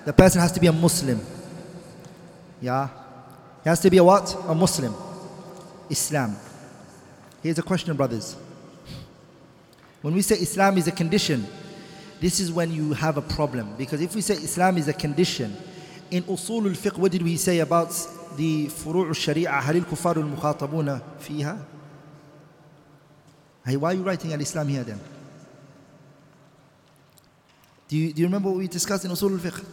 The 0.05 0.13
person 0.13 0.41
has 0.41 0.53
to 0.53 0.61
be 0.61 0.67
a 0.67 0.73
Muslim. 0.73 1.21
Yeah. 2.61 2.89
He 3.63 3.69
has 3.69 3.81
to 3.81 3.91
be 3.91 3.99
a 3.99 4.05
what? 4.05 4.35
A 4.49 4.55
Muslim. 4.55 4.95
Islam. 5.89 6.37
Here's 7.43 7.59
a 7.59 7.63
question, 7.63 7.97
brothers. 7.97 8.37
When 10.01 10.15
we 10.15 10.23
say 10.23 10.37
Islam 10.37 10.79
is 10.79 10.89
a 10.89 10.93
condition, 10.93 11.47
this 12.21 12.41
is 12.41 12.53
when 12.53 12.73
you 12.73 12.93
have 12.95 13.17
a 13.17 13.23
problem. 13.23 13.75
Because 13.77 14.01
if 14.01 14.15
we 14.15 14.21
say 14.21 14.35
Islam 14.35 14.77
is 14.79 14.89
a 14.89 14.93
condition, 14.93 15.57
in 16.12 16.24
Usul 16.24 16.68
al-Fiqh, 16.68 16.98
what 16.98 17.12
did 17.12 17.22
we 17.22 17.38
say 17.38 17.60
about 17.60 17.90
the 18.36 18.68
Furu' 18.68 19.08
al-Shari'ah? 19.08 19.62
Halil 19.62 19.84
Kufar 19.84 20.18
al-Mukhatabuna 20.18 21.02
fiha? 21.20 21.60
Hey, 23.66 23.76
why 23.76 23.92
are 23.92 23.94
you 23.96 24.04
writing 24.04 24.34
al-Islam 24.34 24.68
here 24.68 24.84
then? 24.84 25.00
Do 27.88 27.98
you, 27.98 28.14
do 28.14 28.22
you 28.22 28.28
remember 28.28 28.50
what 28.50 28.58
we 28.58 28.68
discussed 28.68 29.06
in 29.06 29.12
Usul 29.12 29.32
al-Fiqh? 29.32 29.64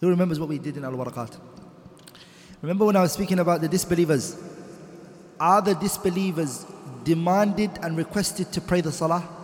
Who 0.00 0.08
remembers 0.08 0.40
what 0.40 0.48
we 0.48 0.58
did 0.58 0.76
in 0.76 0.84
al-Waraqat? 0.84 1.36
Remember 2.62 2.86
when 2.86 2.96
I 2.96 3.02
was 3.02 3.12
speaking 3.12 3.38
about 3.38 3.60
the 3.60 3.68
disbelievers? 3.68 4.36
Are 5.38 5.62
the 5.62 5.74
disbelievers 5.74 6.66
demanded 7.04 7.70
and 7.82 7.96
requested 7.96 8.52
to 8.52 8.60
pray 8.60 8.80
the 8.80 8.92
Salah? 8.92 9.39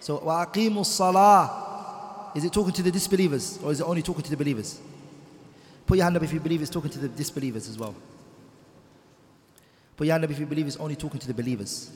So, 0.00 0.18
وَأَقِيمُوا 0.18 0.80
الصَّلَاةِ 0.80 2.36
Is 2.36 2.44
it 2.44 2.52
talking 2.52 2.72
to 2.72 2.82
the 2.82 2.90
disbelievers 2.90 3.58
or 3.62 3.72
is 3.72 3.80
it 3.80 3.84
only 3.84 4.02
talking 4.02 4.22
to 4.22 4.30
the 4.30 4.36
believers? 4.36 4.80
Put 5.86 5.98
your 5.98 6.04
hand 6.04 6.16
up 6.16 6.22
if 6.22 6.32
you 6.32 6.40
believe 6.40 6.62
it's 6.62 6.70
talking 6.70 6.90
to 6.90 6.98
the 6.98 7.08
disbelievers 7.08 7.68
as 7.68 7.78
well. 7.78 7.94
Put 9.96 10.06
your 10.06 10.14
hand 10.14 10.24
up 10.24 10.30
if 10.30 10.38
you 10.38 10.46
believe 10.46 10.66
it's 10.66 10.76
only 10.76 10.96
talking 10.96 11.20
to 11.20 11.26
the 11.26 11.34
believers 11.34 11.90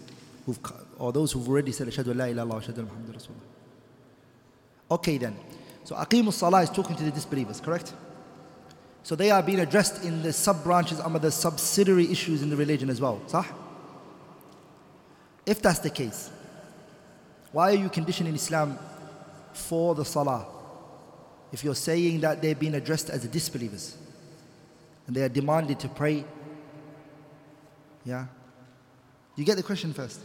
who've, 0.46 0.58
or 0.98 1.12
those 1.12 1.32
who've 1.32 1.48
already 1.48 1.72
said, 1.72 1.88
أشهد 1.88 2.08
أن 2.08 2.16
لا 2.16 2.30
إله 2.30 2.32
إلا 2.32 2.42
الله 2.42 2.54
وأشهد 2.56 2.78
أن 2.78 2.84
محمد 2.84 3.16
رسول 3.16 3.34
الله. 3.34 3.60
Okay 4.90 5.18
then. 5.18 5.36
So 5.84 5.94
Aqimus 5.94 6.34
Salah 6.34 6.62
is 6.62 6.70
talking 6.70 6.96
to 6.96 7.04
the 7.04 7.10
disbelievers, 7.10 7.60
correct? 7.60 7.92
So 9.02 9.14
they 9.16 9.30
are 9.30 9.42
being 9.42 9.60
addressed 9.60 10.04
in 10.04 10.22
the 10.22 10.32
sub 10.32 10.62
branches, 10.62 11.00
under 11.00 11.18
the 11.18 11.30
subsidiary 11.30 12.10
issues 12.10 12.42
in 12.42 12.50
the 12.50 12.56
religion 12.56 12.90
as 12.90 13.00
well. 13.00 13.20
Sah? 13.26 13.44
If 15.46 15.62
that's 15.62 15.78
the 15.78 15.90
case, 15.90 16.30
why 17.55 17.71
are 17.71 17.75
you 17.75 17.87
conditioning 17.87 18.35
Islam 18.35 18.77
for 19.53 19.95
the 19.95 20.03
Salah? 20.03 20.45
If 21.53 21.63
you're 21.63 21.73
saying 21.73 22.19
that 22.19 22.41
they're 22.41 22.53
being 22.53 22.75
addressed 22.75 23.09
as 23.09 23.25
disbelievers 23.27 23.95
and 25.07 25.15
they 25.15 25.21
are 25.21 25.29
demanded 25.29 25.79
to 25.79 25.87
pray, 25.87 26.25
yeah? 28.03 28.25
You 29.37 29.45
get 29.45 29.55
the 29.55 29.63
question 29.63 29.93
first. 29.93 30.19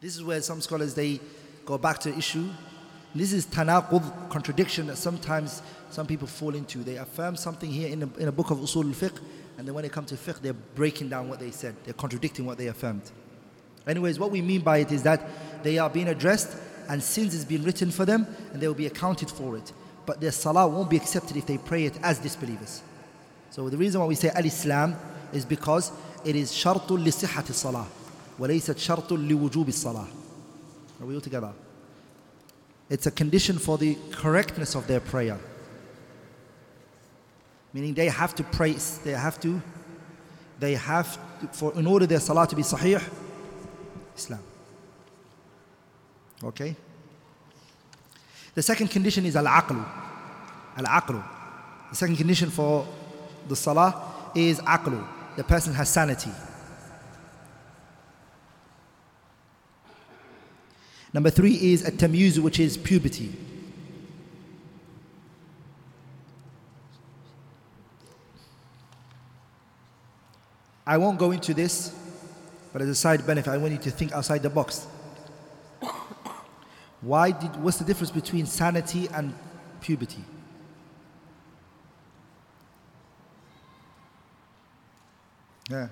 This 0.00 0.16
is 0.16 0.24
where 0.24 0.42
some 0.42 0.60
scholars 0.60 0.94
they 0.94 1.20
go 1.64 1.78
back 1.78 2.00
to 2.00 2.18
issue. 2.18 2.48
This 3.14 3.32
is 3.32 3.46
tanaqud, 3.46 4.30
contradiction 4.30 4.88
that 4.88 4.96
sometimes 4.98 5.62
some 5.90 6.08
people 6.08 6.26
fall 6.26 6.56
into. 6.56 6.78
They 6.78 6.96
affirm 6.96 7.36
something 7.36 7.70
here 7.70 7.88
in 7.88 8.02
a, 8.02 8.08
in 8.18 8.26
a 8.26 8.32
book 8.32 8.50
of 8.50 8.58
usul 8.58 8.86
al-fiqh 8.86 9.20
and 9.57 9.67
then 9.67 9.75
when 9.75 9.85
it 9.85 9.91
comes 9.91 10.09
to 10.09 10.15
fiqh, 10.15 10.41
they're 10.41 10.53
breaking 10.53 11.09
down 11.09 11.29
what 11.29 11.39
they 11.39 11.51
said. 11.51 11.75
They're 11.83 11.93
contradicting 11.93 12.45
what 12.45 12.57
they 12.57 12.67
affirmed. 12.67 13.03
Anyways, 13.85 14.19
what 14.19 14.31
we 14.31 14.41
mean 14.41 14.61
by 14.61 14.77
it 14.77 14.91
is 14.91 15.03
that 15.03 15.29
they 15.63 15.77
are 15.77 15.89
being 15.89 16.07
addressed 16.07 16.55
and 16.89 17.01
sins 17.01 17.33
is 17.33 17.45
being 17.45 17.63
written 17.63 17.91
for 17.91 18.05
them 18.05 18.27
and 18.51 18.61
they 18.61 18.67
will 18.67 18.73
be 18.73 18.87
accounted 18.87 19.29
for 19.29 19.57
it. 19.57 19.71
But 20.05 20.19
their 20.19 20.31
salah 20.31 20.67
won't 20.67 20.89
be 20.89 20.97
accepted 20.97 21.37
if 21.37 21.45
they 21.45 21.57
pray 21.57 21.85
it 21.85 21.97
as 22.01 22.19
disbelievers. 22.19 22.81
So 23.51 23.69
the 23.69 23.77
reason 23.77 24.01
why 24.01 24.07
we 24.07 24.15
say 24.15 24.29
al-Islam 24.29 24.95
is 25.31 25.45
because 25.45 25.91
it 26.25 26.35
is 26.35 26.51
shartul 26.51 27.03
li 27.03 27.11
sihhati 27.11 27.53
salah 27.53 27.87
وليست 28.39 28.77
شرط 28.77 29.13
لوجوب 29.13 29.67
الصلاة. 29.67 30.07
Are 31.01 31.05
we 31.05 31.15
all 31.15 31.21
together? 31.21 31.51
It's 32.89 33.05
a 33.05 33.11
condition 33.11 33.57
for 33.57 33.77
the 33.77 33.97
correctness 34.11 34.75
of 34.75 34.87
their 34.87 34.99
prayer 34.99 35.37
meaning 37.72 37.94
they 37.94 38.08
have 38.08 38.34
to 38.34 38.44
pray 38.44 38.72
they 39.04 39.12
have 39.12 39.38
to 39.40 39.60
they 40.58 40.74
have 40.74 41.18
to, 41.40 41.46
for 41.48 41.72
in 41.74 41.86
order 41.86 42.06
their 42.06 42.20
salah 42.20 42.46
to 42.46 42.56
be 42.56 42.62
sahih 42.62 43.02
islam. 44.16 44.40
Okay? 46.42 46.74
The 48.54 48.62
second 48.62 48.88
condition 48.88 49.26
is 49.26 49.36
al-aql 49.36 49.84
al-aql 50.76 51.24
the 51.90 51.96
second 51.96 52.16
condition 52.16 52.50
for 52.50 52.86
the 53.46 53.56
salah 53.56 54.30
is 54.34 54.60
aql 54.60 55.06
the 55.36 55.44
person 55.44 55.72
has 55.74 55.88
sanity. 55.88 56.30
Number 61.12 61.30
3 61.30 61.54
is 61.72 61.84
at-tamyiz 61.84 62.38
which 62.38 62.60
is 62.60 62.76
puberty 62.76 63.34
I 70.88 70.96
won't 70.96 71.18
go 71.18 71.32
into 71.32 71.52
this, 71.52 71.94
but 72.72 72.80
as 72.80 72.88
a 72.88 72.94
side 72.94 73.26
benefit, 73.26 73.50
I 73.50 73.58
want 73.58 73.72
you 73.72 73.78
to 73.78 73.90
think 73.90 74.12
outside 74.12 74.42
the 74.42 74.48
box. 74.48 74.86
Why 77.02 77.30
did, 77.30 77.54
what's 77.62 77.76
the 77.76 77.84
difference 77.84 78.10
between 78.10 78.46
sanity 78.46 79.06
and 79.12 79.34
puberty? 79.82 80.24
Yeah. 85.70 85.88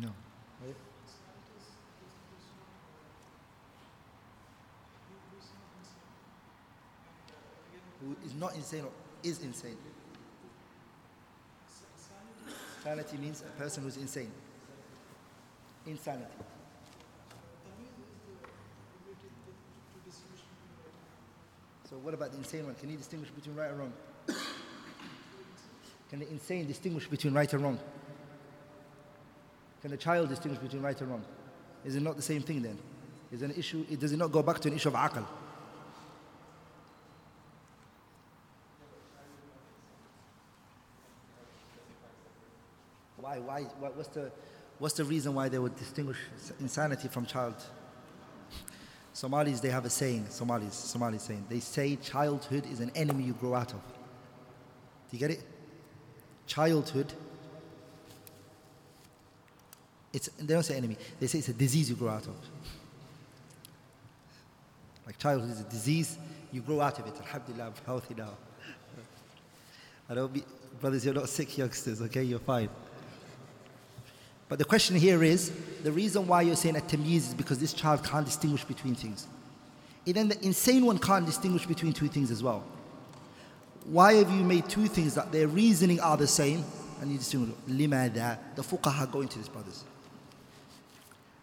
No. 0.00 0.08
Who 8.00 8.16
is 8.24 8.29
not 8.40 8.54
insane 8.54 8.84
or 8.84 8.90
is 9.22 9.42
insane? 9.42 9.76
Insanity 12.78 13.18
means 13.18 13.42
a 13.42 13.60
person 13.60 13.84
who's 13.84 13.98
insane. 13.98 14.30
Insanity. 15.86 16.24
So 21.90 21.96
what 21.96 22.14
about 22.14 22.30
the 22.32 22.38
insane 22.38 22.64
one? 22.64 22.74
Can 22.76 22.88
he 22.88 22.96
distinguish 22.96 23.30
between 23.30 23.56
right 23.56 23.68
and 23.68 23.78
wrong? 23.78 23.92
Can 26.08 26.20
the 26.20 26.30
insane 26.30 26.66
distinguish 26.66 27.06
between 27.06 27.34
right 27.34 27.52
and 27.52 27.62
wrong? 27.62 27.78
Can 29.82 29.90
the 29.90 29.96
child 29.96 30.28
distinguish 30.30 30.62
between 30.62 30.82
right 30.82 30.98
and 30.98 31.10
wrong? 31.10 31.24
Is 31.84 31.96
it 31.96 32.02
not 32.02 32.16
the 32.16 32.22
same 32.22 32.42
thing 32.42 32.62
then? 32.62 32.78
Is 33.30 33.42
an 33.42 33.52
issue, 33.52 33.84
does 33.96 34.12
it 34.12 34.18
not 34.18 34.32
go 34.32 34.42
back 34.42 34.60
to 34.60 34.68
an 34.68 34.74
issue 34.74 34.88
of 34.88 34.94
aql? 34.94 35.26
Why? 43.60 43.68
Why? 43.68 43.88
What, 43.88 43.96
what's 43.96 44.08
the 44.08 44.30
What's 44.80 44.94
the 44.94 45.04
reason 45.04 45.34
why 45.34 45.50
they 45.50 45.58
would 45.58 45.76
distinguish 45.76 46.16
insanity 46.58 47.08
from 47.08 47.26
child? 47.26 47.54
Somalis, 49.12 49.60
they 49.60 49.68
have 49.68 49.84
a 49.84 49.90
saying, 49.90 50.24
Somalis, 50.30 50.74
Somalis 50.74 51.22
saying, 51.24 51.44
they 51.50 51.60
say 51.60 51.96
childhood 51.96 52.64
is 52.64 52.80
an 52.80 52.90
enemy 52.94 53.24
you 53.24 53.34
grow 53.34 53.54
out 53.54 53.74
of. 53.74 53.80
Do 53.80 55.12
you 55.12 55.18
get 55.18 55.32
it? 55.32 55.42
Childhood, 56.46 57.12
it's, 60.14 60.28
they 60.28 60.54
don't 60.54 60.62
say 60.62 60.76
enemy, 60.76 60.96
they 61.20 61.26
say 61.26 61.40
it's 61.40 61.48
a 61.48 61.52
disease 61.52 61.90
you 61.90 61.96
grow 61.96 62.08
out 62.08 62.26
of. 62.26 62.36
Like 65.04 65.18
childhood 65.18 65.50
is 65.50 65.60
a 65.60 65.64
disease, 65.64 66.16
you 66.52 66.62
grow 66.62 66.80
out 66.80 66.98
of 66.98 67.06
it. 67.06 67.14
Alhamdulillah, 67.20 67.66
I'm 67.66 67.74
healthy 67.84 68.14
now. 68.14 68.32
I 70.08 70.14
don't 70.14 70.32
be, 70.32 70.42
brothers, 70.80 71.04
you're 71.04 71.12
not 71.12 71.28
sick 71.28 71.58
youngsters, 71.58 72.00
okay? 72.00 72.22
You're 72.22 72.38
fine. 72.38 72.70
But 74.50 74.58
the 74.58 74.64
question 74.64 74.96
here 74.96 75.22
is 75.22 75.52
the 75.84 75.92
reason 75.92 76.26
why 76.26 76.42
you're 76.42 76.56
saying 76.56 76.74
at 76.76 76.88
tamyiz 76.88 77.28
is 77.28 77.34
because 77.34 77.58
this 77.58 77.72
child 77.72 78.04
can't 78.04 78.26
distinguish 78.26 78.64
between 78.64 78.96
things. 78.96 79.28
And 80.04 80.14
then 80.16 80.28
the 80.28 80.44
insane 80.44 80.84
one 80.84 80.98
can't 80.98 81.24
distinguish 81.24 81.66
between 81.66 81.92
two 81.92 82.08
things 82.08 82.32
as 82.32 82.42
well. 82.42 82.64
Why 83.84 84.14
have 84.14 84.28
you 84.28 84.42
made 84.42 84.68
two 84.68 84.88
things 84.88 85.14
that 85.14 85.30
their 85.30 85.46
reasoning 85.46 86.00
are 86.00 86.16
the 86.16 86.26
same 86.26 86.64
and 87.00 87.12
you 87.12 87.18
distinguish? 87.18 87.54
Limada. 87.68 88.38
The 88.56 88.62
fuqaha 88.62 89.10
go 89.10 89.20
into 89.20 89.38
this, 89.38 89.48
brothers. 89.48 89.84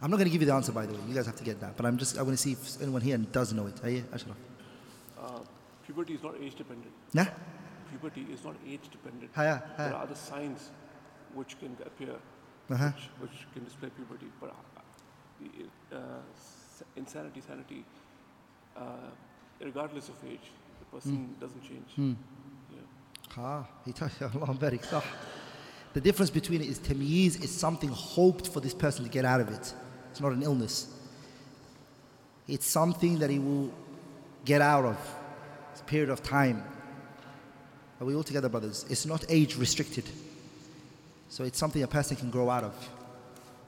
I'm 0.02 0.12
not 0.12 0.18
going 0.18 0.28
to 0.28 0.32
give 0.32 0.42
you 0.42 0.48
the 0.48 0.54
answer, 0.54 0.74
by 0.74 0.86
the 0.86 0.94
way. 0.94 1.00
You 1.08 1.16
guys 1.16 1.26
have 1.28 1.38
to 1.38 1.44
get 1.46 1.62
that. 1.62 1.78
But 1.78 1.86
I'm 1.86 1.98
just, 1.98 2.18
I 2.18 2.24
want 2.24 2.38
to 2.38 2.44
see 2.44 2.52
if 2.52 2.82
anyone 2.82 3.02
here 3.02 3.18
does 3.18 3.54
know 3.54 3.68
it. 3.68 3.80
Hey, 3.82 4.04
Ashraf. 4.14 4.36
Uh, 5.18 5.40
puberty 5.86 6.16
is 6.16 6.24
not 6.24 6.36
age 6.42 6.56
dependent. 6.56 6.92
Nah? 7.14 7.26
Puberty 7.90 8.28
is 8.32 8.44
not 8.44 8.56
age 8.68 8.82
dependent. 8.92 9.32
Haya, 9.34 9.64
There 9.78 9.94
are 9.96 10.04
other 10.04 10.14
signs 10.14 10.72
which 11.34 11.58
can 11.58 11.76
appear, 11.86 12.16
Uh-huh. 12.70 12.92
which, 13.20 13.32
which 13.32 13.48
can 13.54 13.64
display 13.64 13.90
puberty. 13.90 14.28
But 14.42 14.54
uh, 15.92 15.96
uh, 15.96 16.00
insanity, 16.96 17.42
sanity, 17.48 17.86
uh, 18.76 18.82
regardless 19.62 20.10
of 20.10 20.16
age, 20.30 20.52
the 20.80 20.86
person 20.98 21.36
doesn't 21.40 21.62
change. 21.62 21.88
Yeah. 21.98 22.78
Ah, 23.38 23.66
he 23.86 23.92
you, 23.92 24.32
Allah 24.42 24.54
barik. 24.54 25.04
The 25.94 26.02
difference 26.02 26.30
between 26.30 26.62
it 26.62 26.68
is 26.68 26.80
tamyiz 26.80 27.44
is 27.44 27.50
something 27.50 27.90
hoped 27.90 28.48
for 28.50 28.60
this 28.60 28.74
person 28.74 29.04
to 29.06 29.10
get 29.10 29.26
out 29.26 29.42
of 29.42 29.50
it. 29.50 29.74
It's 30.12 30.22
not 30.22 30.32
an 30.32 30.44
illness. 30.44 30.94
It's 32.48 32.68
something 32.68 33.20
that 33.20 33.30
he 33.30 33.40
will 33.40 33.72
get 34.46 34.62
out 34.62 34.86
of. 34.86 34.98
It's 35.72 35.82
a 35.82 35.86
period 35.86 36.10
of 36.10 36.22
time. 36.22 36.64
Are 38.00 38.06
we 38.06 38.16
all 38.16 38.24
together, 38.24 38.50
brothers? 38.50 38.86
It's 38.90 39.06
not 39.06 39.26
age 39.30 39.56
restricted. 39.56 40.06
So 41.30 41.44
it's 41.44 41.58
something 41.58 41.84
a 41.84 41.88
person 41.88 42.18
can 42.18 42.30
grow 42.30 42.50
out 42.50 42.64
of. 42.64 42.90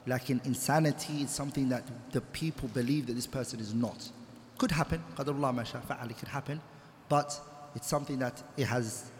Like 0.06 0.30
in 0.30 0.40
insanity, 0.44 1.22
it's 1.22 1.34
something 1.34 1.68
that 1.68 1.84
the 2.10 2.20
people 2.20 2.68
believe 2.68 3.06
that 3.06 3.14
this 3.14 3.26
person 3.26 3.60
is 3.60 3.74
not. 3.74 4.10
Could 4.58 4.70
happen. 4.70 5.02
Qadarullah 5.16 5.54
ma 5.54 5.62
sha 5.62 5.78
fa'al, 5.80 6.10
It 6.10 6.18
could 6.18 6.28
happen. 6.28 6.60
But 7.08 7.38
it's 7.74 7.86
something 7.86 8.18
that 8.18 8.42
it 8.56 8.66
has 8.66 9.10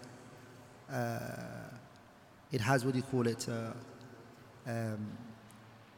uh, 0.92 1.18
it 2.50 2.60
has 2.60 2.84
what 2.84 2.92
do 2.92 2.98
you 2.98 3.04
call 3.04 3.26
it 3.26 3.46
uh, 3.48 3.72
um, 4.66 5.06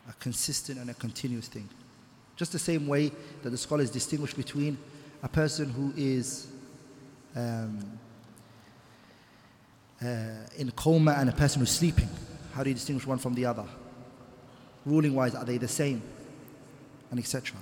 a 0.09 0.13
consistent 0.19 0.79
and 0.79 0.91
a 0.91 0.95
continuous 0.95 1.49
thing 1.49 1.69
just 2.37 2.53
the 2.53 2.59
same 2.59 2.87
way 2.87 3.11
that 3.43 3.51
the 3.51 3.57
scholars 3.57 3.91
distinguish 3.91 4.35
between 4.35 4.77
a 5.23 5.29
person 5.29 5.71
who 5.71 5.93
is 5.97 6.49
um, 7.37 7.79
uh, 10.03 10.07
in 10.59 10.71
coma 10.73 11.13
and 11.13 11.29
a 11.29 11.33
person 11.33 11.61
who's 11.61 11.71
sleeping 11.71 12.09
how 12.54 12.64
do 12.64 12.70
you 12.70 12.76
distinguish 12.76 13.06
one 13.06 13.18
from 13.18 13.34
the 13.34 13.46
other 13.46 13.66
ruling 14.86 15.14
wise 15.14 15.36
are 15.36 15.46
they 15.46 15.58
the 15.58 15.68
same 15.68 16.02
and 17.12 17.20
etc 17.20 17.58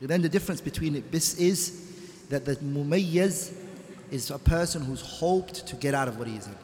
then 0.00 0.20
the 0.20 0.28
difference 0.28 0.60
between 0.60 0.96
it 0.96 1.12
this 1.12 1.34
is 1.38 1.92
that 2.28 2.44
the 2.44 2.56
mumayyaz 2.56 3.52
is 4.12 4.30
a 4.30 4.38
person 4.38 4.82
who's 4.82 5.00
hoped 5.00 5.66
to 5.66 5.74
get 5.76 5.94
out 5.94 6.06
of 6.06 6.18
what 6.18 6.28
he 6.28 6.36
is 6.36 6.46
in. 6.46 6.54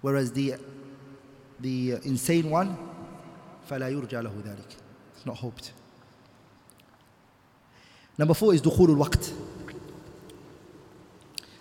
Whereas 0.00 0.32
the, 0.32 0.54
the 1.60 1.92
insane 2.04 2.48
one, 2.48 2.76
فَلَا 3.68 3.92
يُرْجَى 3.92 4.08
لَهُ 4.08 4.42
ذَلك. 4.42 4.76
It's 5.14 5.26
not 5.26 5.36
hoped. 5.36 5.72
Number 8.16 8.32
four 8.32 8.54
is 8.54 8.62
دخول 8.62 8.96
الوقت. 8.96 9.32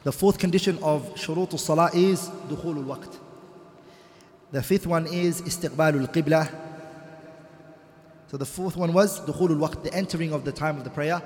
The 0.04 0.12
fourth 0.14 0.38
condition 0.38 0.78
of 0.82 1.14
شروط 1.16 1.54
الصلاة 1.54 1.94
is 1.94 2.30
دخول 2.50 2.78
الوقت. 2.78 3.20
The 4.55 4.63
fifth 4.63 4.87
one 4.87 5.09
is 5.09 5.43
istiqbalul 5.43 6.13
qibla. 6.13 6.49
So 8.29 8.37
the 8.37 8.47
fourth 8.47 8.77
one 8.77 8.93
was 8.93 9.19
dukhulul 9.23 9.59
waqt, 9.59 9.83
the 9.83 9.93
entering 9.93 10.33
of 10.33 10.45
the 10.45 10.53
time 10.53 10.77
of 10.77 10.85
the 10.85 10.91
prayer. 10.91 11.21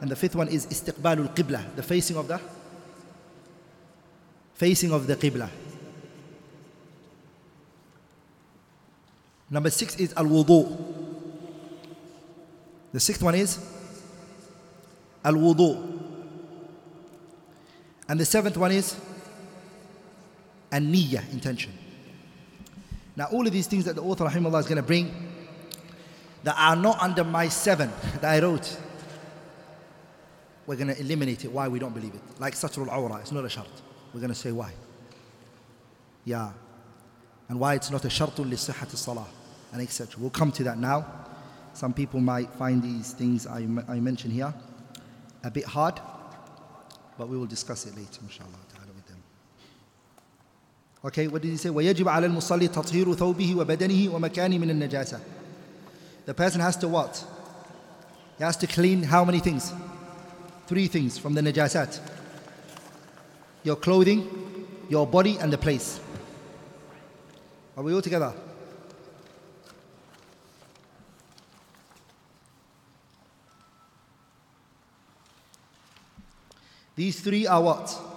And 0.00 0.10
the 0.10 0.16
fifth 0.16 0.34
one 0.34 0.48
is 0.48 0.64
istiqbalul 0.64 1.36
qibla, 1.36 1.62
the 1.76 1.82
facing 1.82 2.16
of 2.16 2.26
the 2.26 2.40
facing 4.54 4.92
of 4.92 5.06
the 5.06 5.14
qibla. 5.14 5.50
Number 9.50 9.68
six 9.68 9.96
is 9.96 10.14
al 10.14 10.24
wudu. 10.24 10.64
The 12.94 13.00
sixth 13.00 13.22
one 13.22 13.34
is 13.34 13.58
al 15.22 15.34
wudu. 15.34 16.00
And 18.08 18.18
the 18.18 18.24
seventh 18.24 18.56
one 18.56 18.72
is 18.72 18.96
an 20.72 20.90
niyyah, 20.90 21.30
intention. 21.30 21.74
Now, 23.16 23.26
all 23.26 23.46
of 23.46 23.52
these 23.52 23.66
things 23.66 23.84
that 23.84 23.96
the 23.96 24.02
author 24.02 24.24
rahimahullah 24.24 24.60
is 24.60 24.66
going 24.66 24.76
to 24.76 24.82
bring 24.82 25.12
that 26.44 26.56
are 26.58 26.76
not 26.76 27.00
under 27.00 27.24
my 27.24 27.48
seven 27.48 27.90
that 28.20 28.24
I 28.24 28.40
wrote, 28.40 28.78
we're 30.66 30.76
going 30.76 30.88
to 30.88 31.00
eliminate 31.00 31.44
it. 31.44 31.52
Why 31.52 31.68
we 31.68 31.78
don't 31.78 31.94
believe 31.94 32.14
it? 32.14 32.20
Like 32.38 32.54
Satrul 32.54 32.88
Awra, 32.88 33.20
it's 33.20 33.32
not 33.32 33.44
a 33.44 33.48
shart. 33.48 33.68
We're 34.14 34.20
going 34.20 34.32
to 34.32 34.38
say 34.38 34.52
why. 34.52 34.72
Yeah. 36.24 36.52
And 37.48 37.58
why 37.58 37.74
it's 37.74 37.90
not 37.90 38.04
a 38.04 38.08
shartun 38.08 38.48
li 38.48 38.56
sihhat 38.56 38.90
salah 38.96 39.26
and 39.72 39.82
etc. 39.82 40.20
We'll 40.20 40.30
come 40.30 40.52
to 40.52 40.64
that 40.64 40.78
now. 40.78 41.06
Some 41.72 41.92
people 41.92 42.20
might 42.20 42.50
find 42.54 42.82
these 42.82 43.12
things 43.12 43.46
I, 43.46 43.66
I 43.88 44.00
mention 44.00 44.30
here 44.30 44.52
a 45.42 45.50
bit 45.50 45.64
hard, 45.64 46.00
but 47.16 47.28
we 47.28 47.36
will 47.36 47.46
discuss 47.46 47.86
it 47.86 47.96
later, 47.96 48.20
inshallah. 48.22 48.69
Okay, 51.03 51.27
what 51.27 51.41
did 51.41 51.49
he 51.49 51.57
say? 51.57 51.69
وَيَجِبْ 51.69 52.05
عَلَى 52.05 52.25
الْمُصَلِّ 52.25 52.67
تَطْهِيرُ 52.69 53.15
ثَوْبِهِ 53.15 53.55
وَبَدَنِهِ 53.55 54.09
وَمَكَانِ 54.09 54.59
مِنَ 54.59 54.71
النَّجَاسَةِ 54.71 55.19
The 56.25 56.33
person 56.33 56.61
has 56.61 56.75
to 56.77 56.87
what? 56.87 57.23
He 58.37 58.43
has 58.43 58.57
to 58.57 58.67
clean 58.67 59.03
how 59.03 59.23
many 59.23 59.39
things? 59.39 59.71
Three 60.67 60.87
things 60.87 61.17
from 61.17 61.35
the 61.35 61.41
najasat. 61.41 61.99
Your 63.63 63.75
clothing, 63.75 64.67
your 64.89 65.05
body, 65.05 65.37
and 65.37 65.53
the 65.53 65.57
place. 65.57 65.99
Are 67.77 67.83
we 67.83 67.93
all 67.93 68.01
together? 68.01 68.33
These 76.95 77.19
three 77.19 77.45
are 77.45 77.61
what? 77.61 78.08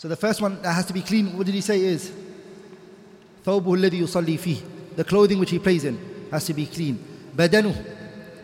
So 0.00 0.08
the 0.08 0.16
first 0.16 0.42
one 0.42 0.60
that 0.62 0.72
has 0.72 0.86
to 0.86 0.92
be 0.92 1.00
clean, 1.00 1.36
what 1.36 1.46
did 1.46 1.54
he 1.54 1.60
say 1.62 1.80
is? 1.80 2.12
ثوبه 3.44 3.74
الذي 3.74 4.00
يصلي 4.02 4.38
فيه. 4.38 4.60
The 4.96 5.04
clothing 5.04 5.38
which 5.38 5.50
he 5.50 5.58
plays 5.58 5.84
in 5.84 5.98
has 6.30 6.44
to 6.46 6.54
be 6.54 6.66
clean. 6.66 6.98
بدنه, 7.34 7.74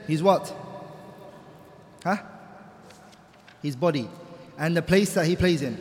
his 0.07 0.23
what? 0.23 0.55
Huh? 2.05 2.17
His 3.63 3.77
body. 3.77 4.09
And 4.59 4.77
the 4.77 4.83
place 4.83 5.15
that 5.15 5.27
he 5.27 5.37
plays 5.37 5.63
in. 5.63 5.77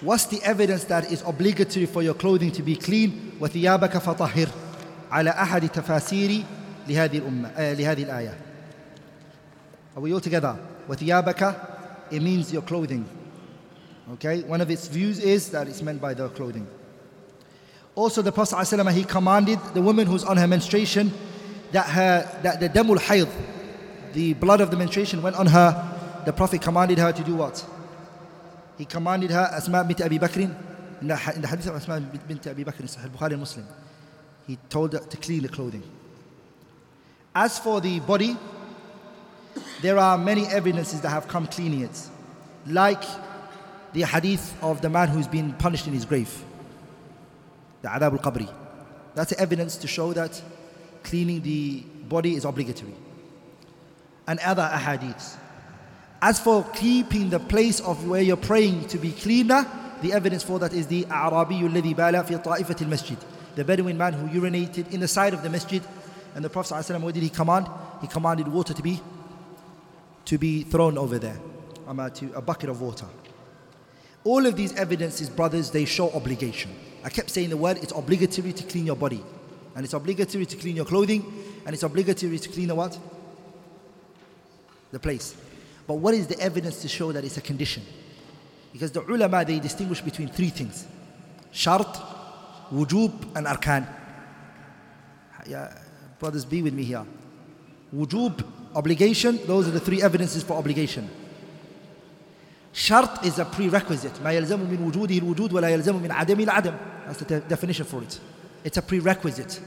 What's 0.00 0.26
the 0.26 0.42
evidence 0.42 0.84
that 0.84 1.12
is 1.12 1.22
obligatory 1.26 1.86
for 1.86 2.02
your 2.02 2.14
clothing 2.14 2.50
to 2.52 2.62
be 2.62 2.76
clean? 2.76 3.36
وثيابك 3.40 3.98
فطهر 3.98 4.48
على 5.10 5.30
أحد 5.30 5.68
تفاسير 5.68 6.44
لهذه 6.88 7.18
الأمة 7.18 7.48
آه 7.48 7.74
لهذه 7.74 8.04
الآية. 8.04 8.34
Are 9.96 10.00
we 10.00 10.12
all 10.12 10.20
together? 10.20 10.56
وثيابك 10.88 11.54
it 12.12 12.22
means 12.22 12.52
your 12.52 12.62
clothing. 12.62 13.04
Okay, 14.13 14.43
one 14.43 14.61
of 14.61 14.69
its 14.69 14.87
views 14.87 15.19
is 15.19 15.49
that 15.49 15.67
it's 15.67 15.81
meant 15.81 15.99
by 15.99 16.13
the 16.13 16.29
clothing. 16.29 16.67
Also, 17.95 18.21
the 18.21 18.31
Prophet 18.31 18.55
ﷺ, 18.55 18.91
he 18.91 19.03
commanded 19.03 19.59
the 19.73 19.81
woman 19.81 20.05
who's 20.05 20.23
on 20.23 20.37
her 20.37 20.47
menstruation 20.47 21.11
that 21.71 21.87
her 21.87 22.39
that 22.43 22.59
the 22.59 22.69
damul 22.69 22.97
hayd, 22.99 23.27
the 24.13 24.33
blood 24.33 24.61
of 24.61 24.69
the 24.69 24.77
menstruation 24.77 25.21
went 25.21 25.35
on 25.35 25.47
her. 25.47 26.21
The 26.25 26.33
Prophet 26.33 26.61
commanded 26.61 26.97
her 26.99 27.11
to 27.11 27.23
do 27.23 27.35
what? 27.35 27.65
He 28.77 28.85
commanded 28.85 29.31
her 29.31 29.49
Asma 29.51 29.83
bint 29.83 30.01
Abi 30.01 30.19
Bakr 30.19 30.55
in 31.01 31.07
the, 31.07 31.15
hadith 31.15 31.67
of 31.67 31.75
Asma 31.75 31.99
bint 32.01 32.45
Abi 32.47 32.63
Bakr 32.63 32.83
Sahih 32.83 33.09
Bukhari 33.09 33.39
Muslim. 33.39 33.65
He 34.45 34.57
told 34.69 34.93
her 34.93 34.99
to 34.99 35.17
clean 35.17 35.41
the 35.41 35.49
clothing. 35.49 35.83
As 37.33 37.57
for 37.59 37.81
the 37.81 37.99
body, 38.01 38.37
there 39.81 39.97
are 39.97 40.17
many 40.17 40.45
evidences 40.47 41.01
that 41.01 41.09
have 41.09 41.27
come 41.27 41.47
cleaning 41.47 41.81
it. 41.81 42.09
Like 42.67 43.03
the 43.95 44.05
hadith 44.05 44.53
of 44.61 44.81
the 44.81 44.89
man 44.89 45.07
who's 45.07 45.27
been 45.27 45.53
punished 45.53 45.87
in 45.87 45.93
his 45.93 46.03
grave, 46.03 46.43
the 47.81 47.87
adhab 47.87 48.11
al 48.11 48.19
qabri. 48.19 48.49
That's 49.15 49.31
evidence 49.31 49.77
to 49.77 49.87
show 49.87 50.11
that 50.11 50.41
cleaning 51.03 51.41
the 51.41 51.79
body 52.09 52.35
is 52.35 52.43
obligatory. 52.43 52.93
And 54.27 54.37
other 54.39 54.69
ahadiths. 54.69 55.37
As 56.21 56.41
for 56.41 56.65
keeping 56.73 57.29
the 57.29 57.39
place 57.39 57.79
of 57.79 58.05
where 58.05 58.21
you're 58.21 58.35
praying 58.35 58.87
to 58.89 58.97
be 58.97 59.13
cleaner, 59.13 59.65
the 60.01 60.11
evidence 60.11 60.43
for 60.43 60.59
that 60.59 60.73
is 60.73 60.87
the 60.87 61.05
Arabi 61.05 61.61
الذي 61.61 61.95
fi 61.95 62.11
في 62.11 62.43
طائفة 62.43 62.81
المسجد 62.81 63.17
the 63.55 63.63
Bedouin 63.63 63.97
man 63.97 64.11
who 64.11 64.27
urinated 64.27 64.91
in 64.93 64.99
the 64.99 65.07
side 65.07 65.33
of 65.33 65.41
the 65.41 65.49
masjid 65.49 65.81
and 66.35 66.43
the 66.43 66.49
Prophet 66.49 66.73
ﷺ, 66.73 66.99
what 66.99 67.13
did 67.13 67.23
he 67.23 67.29
command? 67.29 67.67
He 68.01 68.07
commanded 68.07 68.49
water 68.49 68.73
to 68.73 68.83
be 68.83 69.01
to 70.25 70.37
be 70.37 70.63
thrown 70.63 70.97
over 70.97 71.17
there, 71.17 71.39
a 71.87 72.41
bucket 72.41 72.69
of 72.69 72.81
water. 72.81 73.05
All 74.25 74.45
of 74.47 74.55
these 74.55 74.73
evidences, 74.73 75.29
brothers, 75.29 75.69
they 75.69 75.85
show 75.85 76.11
obligation. 76.11 76.75
I 77.03 77.09
kept 77.09 77.29
saying 77.29 77.51
the 77.51 77.57
word, 77.57 77.77
it's 77.77 77.93
obligatory 77.95 78.51
to 78.53 78.63
clean 78.63 78.87
your 78.87 78.95
body. 78.95 79.23
And 79.75 79.85
it's 79.85 79.93
obligatory 79.93 80.47
to 80.47 80.57
clean 80.57 80.75
your 80.75 80.85
clothing. 80.85 81.23
And 81.65 81.73
it's 81.75 81.83
obligatory 81.83 82.39
to 82.39 82.49
clean 82.49 82.67
the 82.69 82.75
what? 82.75 82.97
The 84.91 84.99
place. 84.99 85.35
But 85.85 85.95
what 85.95 86.15
is 86.15 86.25
the 86.25 86.39
evidence 86.39 86.81
to 86.81 86.87
show 86.87 87.11
that 87.11 87.23
it's 87.23 87.37
a 87.37 87.41
condition? 87.41 87.83
Because 88.73 88.91
the 88.91 89.01
ulama, 89.01 89.45
they 89.45 89.59
distinguish 89.59 90.01
between 90.01 90.29
three 90.29 90.49
things. 90.49 90.87
Shart, 91.51 91.95
wujub, 92.73 93.35
and 93.35 93.45
arkan. 93.45 93.87
Yeah, 95.47 95.77
brothers, 96.17 96.45
be 96.45 96.63
with 96.63 96.73
me 96.73 96.83
here. 96.83 97.05
Wujub, 97.95 98.43
obligation, 98.73 99.39
those 99.45 99.67
are 99.67 99.71
the 99.71 99.79
three 99.79 100.01
evidences 100.01 100.41
for 100.41 100.53
obligation. 100.53 101.07
Shart 102.74 103.24
is 103.24 103.38
a 103.38 103.44
prerequisite. 103.44 104.22
ما 104.22 104.32
يلزم 104.32 104.60
من 104.60 104.78
وجوده 104.86 105.18
الوجود 105.18 105.52
ولا 105.52 105.68
يلزم 105.68 105.96
من 105.96 106.12
عدمه 106.12 106.44
العدم. 106.44 106.74
That's 107.06 107.18
the 107.18 107.40
definition 107.40 107.84
for 107.84 108.02
it. 108.02 108.20
It's 108.64 108.76
a 108.76 108.82
prerequisite. 108.82 109.60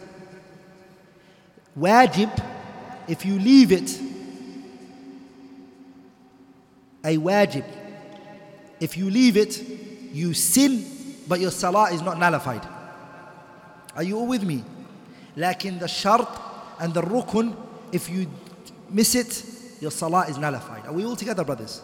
Wajib, 1.78 2.32
if 3.08 3.26
you 3.26 3.40
leave 3.40 3.72
it, 3.72 4.00
a 7.04 7.18
wajib, 7.18 7.66
if 8.80 8.96
you 8.96 9.10
leave 9.10 9.36
it, 9.36 9.62
you 10.14 10.34
sin, 10.34 10.86
but 11.28 11.40
your 11.40 11.52
salah 11.52 11.92
is 11.92 12.02
not 12.02 12.18
nullified. 12.18 12.66
Are 13.96 14.04
you 14.04 14.18
all 14.18 14.28
with 14.28 14.44
me? 14.44 14.64
Lakin 15.36 15.80
the 15.80 15.88
shart 15.88 16.30
and 16.80 16.94
the 16.94 17.02
rukun, 17.02 17.56
if 17.92 18.10
you 18.10 18.28
miss 18.90 19.16
it, 19.16 19.44
your 19.82 19.92
salah 19.92 20.26
is 20.28 20.38
nullified. 20.38 20.86
Are 20.86 20.94
we 20.94 21.06
all 21.06 21.16
together, 21.16 21.44
brothers? 21.44 21.82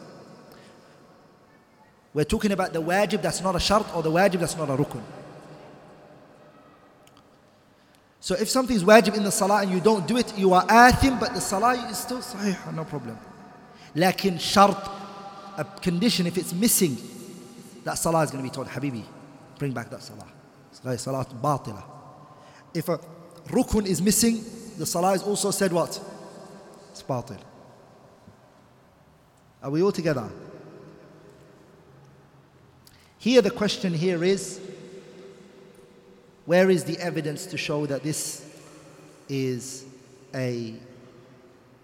We're 2.14 2.24
talking 2.24 2.52
about 2.52 2.72
the 2.72 2.80
wajib 2.80 3.22
that's 3.22 3.42
not 3.42 3.56
a 3.56 3.60
shart 3.60 3.92
or 3.94 4.02
the 4.02 4.10
wajib 4.10 4.38
that's 4.38 4.56
not 4.56 4.70
a 4.70 4.76
rukun. 4.76 5.02
So 8.20 8.36
if 8.36 8.48
something 8.48 8.74
is 8.74 8.84
wajib 8.84 9.16
in 9.16 9.24
the 9.24 9.32
salah 9.32 9.62
and 9.62 9.72
you 9.72 9.80
don't 9.80 10.06
do 10.06 10.16
it, 10.16 10.38
you 10.38 10.54
are 10.54 10.64
athim, 10.66 11.18
but 11.18 11.34
the 11.34 11.40
salah 11.40 11.74
is 11.90 11.98
still 11.98 12.18
sahih, 12.18 12.72
no 12.72 12.84
problem. 12.84 13.18
Lakin 13.96 14.38
shart, 14.38 14.88
a 15.58 15.64
condition, 15.64 16.26
if 16.26 16.38
it's 16.38 16.54
missing, 16.54 16.96
that 17.82 17.94
salah 17.94 18.22
is 18.22 18.30
going 18.30 18.42
to 18.42 18.48
be 18.48 18.54
told, 18.54 18.68
Habibi, 18.68 19.02
bring 19.58 19.72
back 19.72 19.90
that 19.90 20.02
salah. 20.02 20.28
salah. 20.70 20.96
Salah 20.96 21.26
batila. 21.26 21.82
If 22.72 22.88
a 22.88 22.98
rukun 23.48 23.86
is 23.86 24.00
missing, 24.00 24.42
the 24.78 24.86
salah 24.86 25.14
is 25.14 25.22
also 25.22 25.50
said 25.50 25.72
what? 25.72 26.00
It's 26.92 27.02
batil. 27.02 27.40
Are 29.62 29.70
we 29.70 29.82
all 29.82 29.92
together? 29.92 30.30
Here, 33.24 33.40
the 33.40 33.50
question 33.50 33.94
here 33.94 34.22
is 34.22 34.60
where 36.44 36.68
is 36.68 36.84
the 36.84 36.98
evidence 36.98 37.46
to 37.46 37.56
show 37.56 37.86
that 37.86 38.02
this 38.02 38.44
is 39.30 39.86
a 40.34 40.74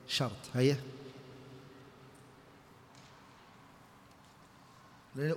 shart? 0.06 0.34
Here. 0.52 0.76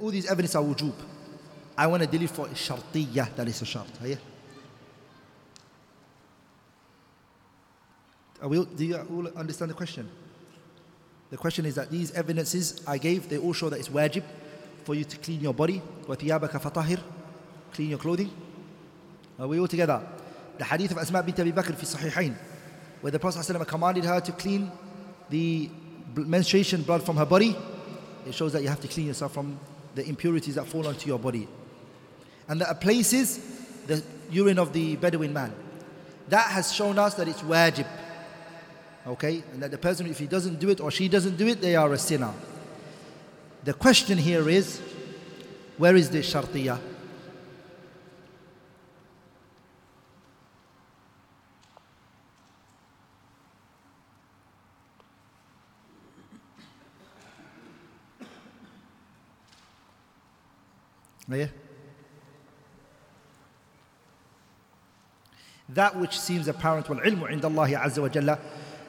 All 0.02 0.10
these 0.10 0.30
evidence 0.30 0.56
are 0.56 0.62
wujub. 0.62 0.94
I 1.78 1.88
want 1.88 2.04
to 2.04 2.10
delete 2.10 2.32
for 2.32 2.48
shartiyah, 2.48 3.34
that 3.38 3.48
is 3.48 3.62
a 3.62 3.66
shart. 3.66 3.88
Here. 4.04 4.20
We, 8.44 8.66
do 8.66 8.84
you 8.84 8.98
all 8.98 9.28
understand 9.38 9.72
the 9.72 9.76
question? 9.76 10.10
The 11.30 11.38
question 11.38 11.66
is 11.66 11.76
that 11.76 11.90
these 11.90 12.12
evidences 12.12 12.84
I 12.86 12.98
gave, 12.98 13.30
they 13.30 13.38
all 13.38 13.54
show 13.54 13.70
that 13.70 13.80
it's 13.80 13.88
wajib 13.88 14.24
for 14.85 14.95
you 14.95 15.05
to 15.05 15.17
clean 15.19 15.41
your 15.41 15.55
body. 15.55 15.83
وَثِيَابَكَ 16.07 16.51
فَطَهِرْ 16.51 17.01
Clean 17.73 17.91
your 17.91 17.99
clothing. 17.99 18.31
Are 19.39 19.47
we 19.47 19.61
all 19.61 19.69
together? 19.69 20.03
The 20.57 20.65
hadith 20.65 20.91
of 20.91 20.99
Asma 20.99 21.23
bint 21.23 21.39
Abi 21.39 21.53
Bakr 21.53 21.75
fi 21.77 21.87
Sahihain, 21.87 22.35
where 23.01 23.13
the 23.13 23.19
Prophet 23.19 23.41
ﷺ 23.41 23.67
commanded 23.67 24.05
her 24.05 24.21
to 24.21 24.33
clean 24.33 24.73
the 25.31 25.71
menstruation 26.17 26.83
blood 26.83 27.05
from 27.05 27.17
her 27.17 27.27
body. 27.27 27.57
It 28.27 28.35
shows 28.35 28.53
that 28.55 28.63
you 28.63 28.69
have 28.69 28.81
to 28.81 28.89
clean 28.89 29.07
yourself 29.07 29.35
from 29.35 29.59
the 29.95 30.07
impurities 30.09 30.57
that 30.57 30.67
fall 30.67 30.87
onto 30.87 31.09
your 31.09 31.19
body. 31.19 31.47
And 32.49 32.61
there 32.61 32.69
are 32.69 32.75
places, 32.75 33.39
the 33.87 34.03
urine 34.31 34.59
of 34.59 34.73
the 34.73 34.97
Bedouin 34.97 35.33
man. 35.33 35.55
That 36.29 36.51
has 36.51 36.73
shown 36.73 36.99
us 36.99 37.15
that 37.15 37.29
it's 37.29 37.43
wajib. 37.43 37.87
Okay? 39.07 39.43
And 39.53 39.63
that 39.63 39.71
the 39.71 39.79
person, 39.79 40.07
if 40.07 40.19
he 40.19 40.27
doesn't 40.27 40.59
do 40.59 40.71
it 40.71 40.81
or 40.81 40.91
she 40.91 41.09
doesn't 41.09 41.37
do 41.37 41.47
it, 41.47 41.61
they 41.61 41.77
are 41.77 41.93
a 41.93 41.99
sinner. 41.99 42.33
The 43.65 43.75
question 43.75 44.19
here 44.19 44.49
is 44.49 44.81
where 45.77 45.95
is 45.95 46.11
the 46.11 46.19
shartiyah? 46.19 46.79
Yeah. 61.31 61.49
That 65.69 65.97
which 65.97 66.19
seems 66.19 66.49
apparent 66.49 66.87
والعلم 66.89 67.25
عند 67.25 67.45
الله 67.45 67.79
عز 67.79 67.99
وجل 67.99 68.39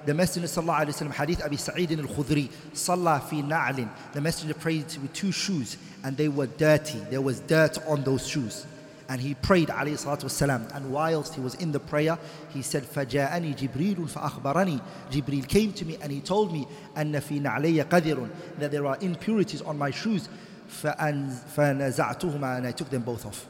the 0.05 0.13
Messenger 0.13 0.47
sallallahu 0.47 0.85
alayhi 0.85 1.01
wa 1.01 1.07
sallam, 1.07 1.13
hadith 1.13 1.43
Abi 1.43 1.57
Sa'id 1.57 1.91
al-Khudri, 1.91 2.49
Salah 2.73 3.19
fi 3.19 3.41
na'lin. 3.41 3.89
The 4.13 4.21
Messenger 4.21 4.53
prayed 4.53 4.85
with 5.01 5.13
two 5.13 5.31
shoes 5.31 5.77
and 6.03 6.15
they 6.15 6.29
were 6.29 6.47
dirty. 6.47 6.99
There 7.09 7.21
was 7.21 7.41
dirt 7.41 7.77
on 7.87 8.03
those 8.03 8.27
shoes. 8.27 8.65
And 9.09 9.19
he 9.19 9.33
prayed 9.33 9.69
alayhi 9.69 10.03
salatu 10.03 10.25
wasalam. 10.25 10.73
And 10.75 10.91
whilst 10.91 11.33
he 11.35 11.41
was 11.41 11.55
in 11.55 11.71
the 11.71 11.79
prayer, 11.79 12.17
he 12.53 12.61
said, 12.61 12.83
فَجَاءَنِي 12.83 13.57
جِبْرِيلٌ 13.57 13.95
فَأَخْبَرَنِي 14.09 14.81
Jibril 15.11 15.47
came 15.47 15.73
to 15.73 15.83
me 15.83 15.97
and 16.01 16.11
he 16.11 16.21
told 16.21 16.53
me, 16.53 16.67
أَنَّ 16.95 17.11
فِي 17.19 17.41
نَعْلَيَّ 17.41 17.83
قَدِرٌ 17.85 18.29
That 18.59 18.71
there 18.71 18.85
are 18.85 18.97
impurities 19.01 19.61
on 19.63 19.77
my 19.77 19.89
shoes. 19.89 20.29
فَنَزَعْتُهُمَا 20.69 22.57
And 22.57 22.67
I 22.67 22.71
took 22.71 22.89
them 22.89 23.01
both 23.01 23.25
off. 23.25 23.47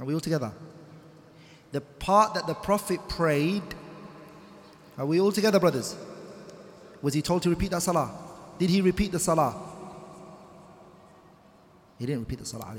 Are 0.00 0.06
we 0.06 0.14
all 0.14 0.20
together? 0.20 0.50
The 1.72 1.82
part 1.82 2.34
that 2.34 2.46
the 2.46 2.54
Prophet 2.54 3.06
prayed 3.06 3.62
are 4.97 5.05
we 5.05 5.19
all 5.19 5.31
together, 5.31 5.59
brothers? 5.59 5.95
Was 7.01 7.13
he 7.13 7.21
told 7.21 7.43
to 7.43 7.49
repeat 7.49 7.71
that 7.71 7.81
salah? 7.81 8.11
Did 8.57 8.69
he 8.69 8.81
repeat 8.81 9.11
the 9.11 9.19
salah? 9.19 9.55
He 11.99 12.05
didn't 12.05 12.21
repeat 12.21 12.39
the 12.39 12.45
salah. 12.45 12.73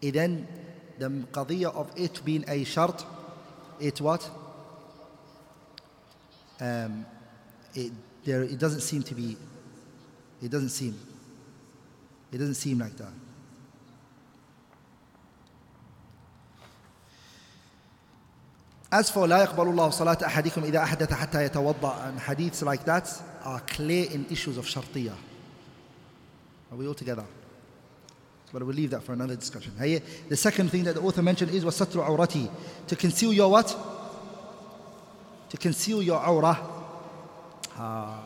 Then 0.00 0.46
the 0.98 1.08
qadiyah 1.08 1.74
of 1.74 1.90
it 1.96 2.24
being 2.24 2.44
a 2.48 2.64
shart, 2.64 3.04
it 3.80 4.00
what? 4.00 4.28
Um, 6.60 7.06
it, 7.74 7.92
there, 8.24 8.42
it 8.42 8.58
doesn't 8.58 8.80
seem 8.80 9.02
to 9.04 9.14
be, 9.14 9.36
it 10.42 10.50
doesn't 10.50 10.70
seem, 10.70 10.98
it 12.32 12.38
doesn't 12.38 12.54
seem 12.54 12.78
like 12.78 12.96
that. 12.96 13.12
As 18.90 19.10
for 19.10 19.26
لا 19.28 19.42
يقبل 19.42 19.68
الله 19.68 19.90
صلاة 19.90 20.18
أحدكم 20.26 20.64
إذا 20.64 20.82
أحدث 20.82 21.12
حتى 21.12 21.44
يتوضأ 21.44 22.08
and 22.08 22.18
hadiths 22.18 22.62
like 22.62 22.84
that 22.84 23.08
are 23.44 23.60
clear 23.60 24.10
in 24.10 24.26
issues 24.30 24.56
of 24.56 24.64
شرطية. 24.64 25.12
Are 26.72 26.76
we 26.76 26.86
all 26.86 26.94
together? 26.94 27.24
But 28.50 28.62
we'll 28.62 28.74
leave 28.74 28.90
that 28.90 29.02
for 29.02 29.12
another 29.12 29.36
discussion. 29.36 29.72
The 29.76 30.36
second 30.36 30.70
thing 30.70 30.84
that 30.84 30.94
the 30.94 31.02
author 31.02 31.22
mentioned 31.22 31.50
is 31.50 31.64
wasatru 31.64 32.02
عورتي 32.02 32.48
To 32.86 32.96
conceal 32.96 33.32
your 33.32 33.50
what? 33.50 33.76
To 35.50 35.56
conceal 35.58 36.02
your 36.02 36.20
awrah. 36.20 36.58
Ah. 37.76 38.20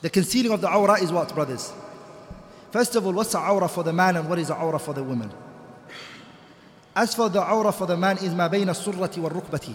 The 0.00 0.08
concealing 0.08 0.52
of 0.52 0.60
the 0.62 0.68
awrah 0.68 1.02
is 1.02 1.12
what, 1.12 1.34
brothers? 1.34 1.72
First 2.70 2.96
of 2.96 3.06
all, 3.06 3.12
what's 3.12 3.32
the 3.32 3.38
awrah 3.38 3.70
for 3.70 3.84
the 3.84 3.92
man 3.92 4.16
and 4.16 4.28
what 4.28 4.38
is 4.38 4.48
the 4.48 4.54
awrah 4.54 4.80
for 4.80 4.94
the 4.94 5.02
woman? 5.02 5.30
As 6.96 7.14
for 7.14 7.28
the 7.28 7.42
awrah 7.42 7.74
for 7.74 7.86
the 7.86 7.96
man 7.96 8.16
is 8.16 8.34
ma 8.34 8.48
bayna 8.48 8.74
surrati 8.74 9.18
wa 9.18 9.28
rukbati. 9.28 9.74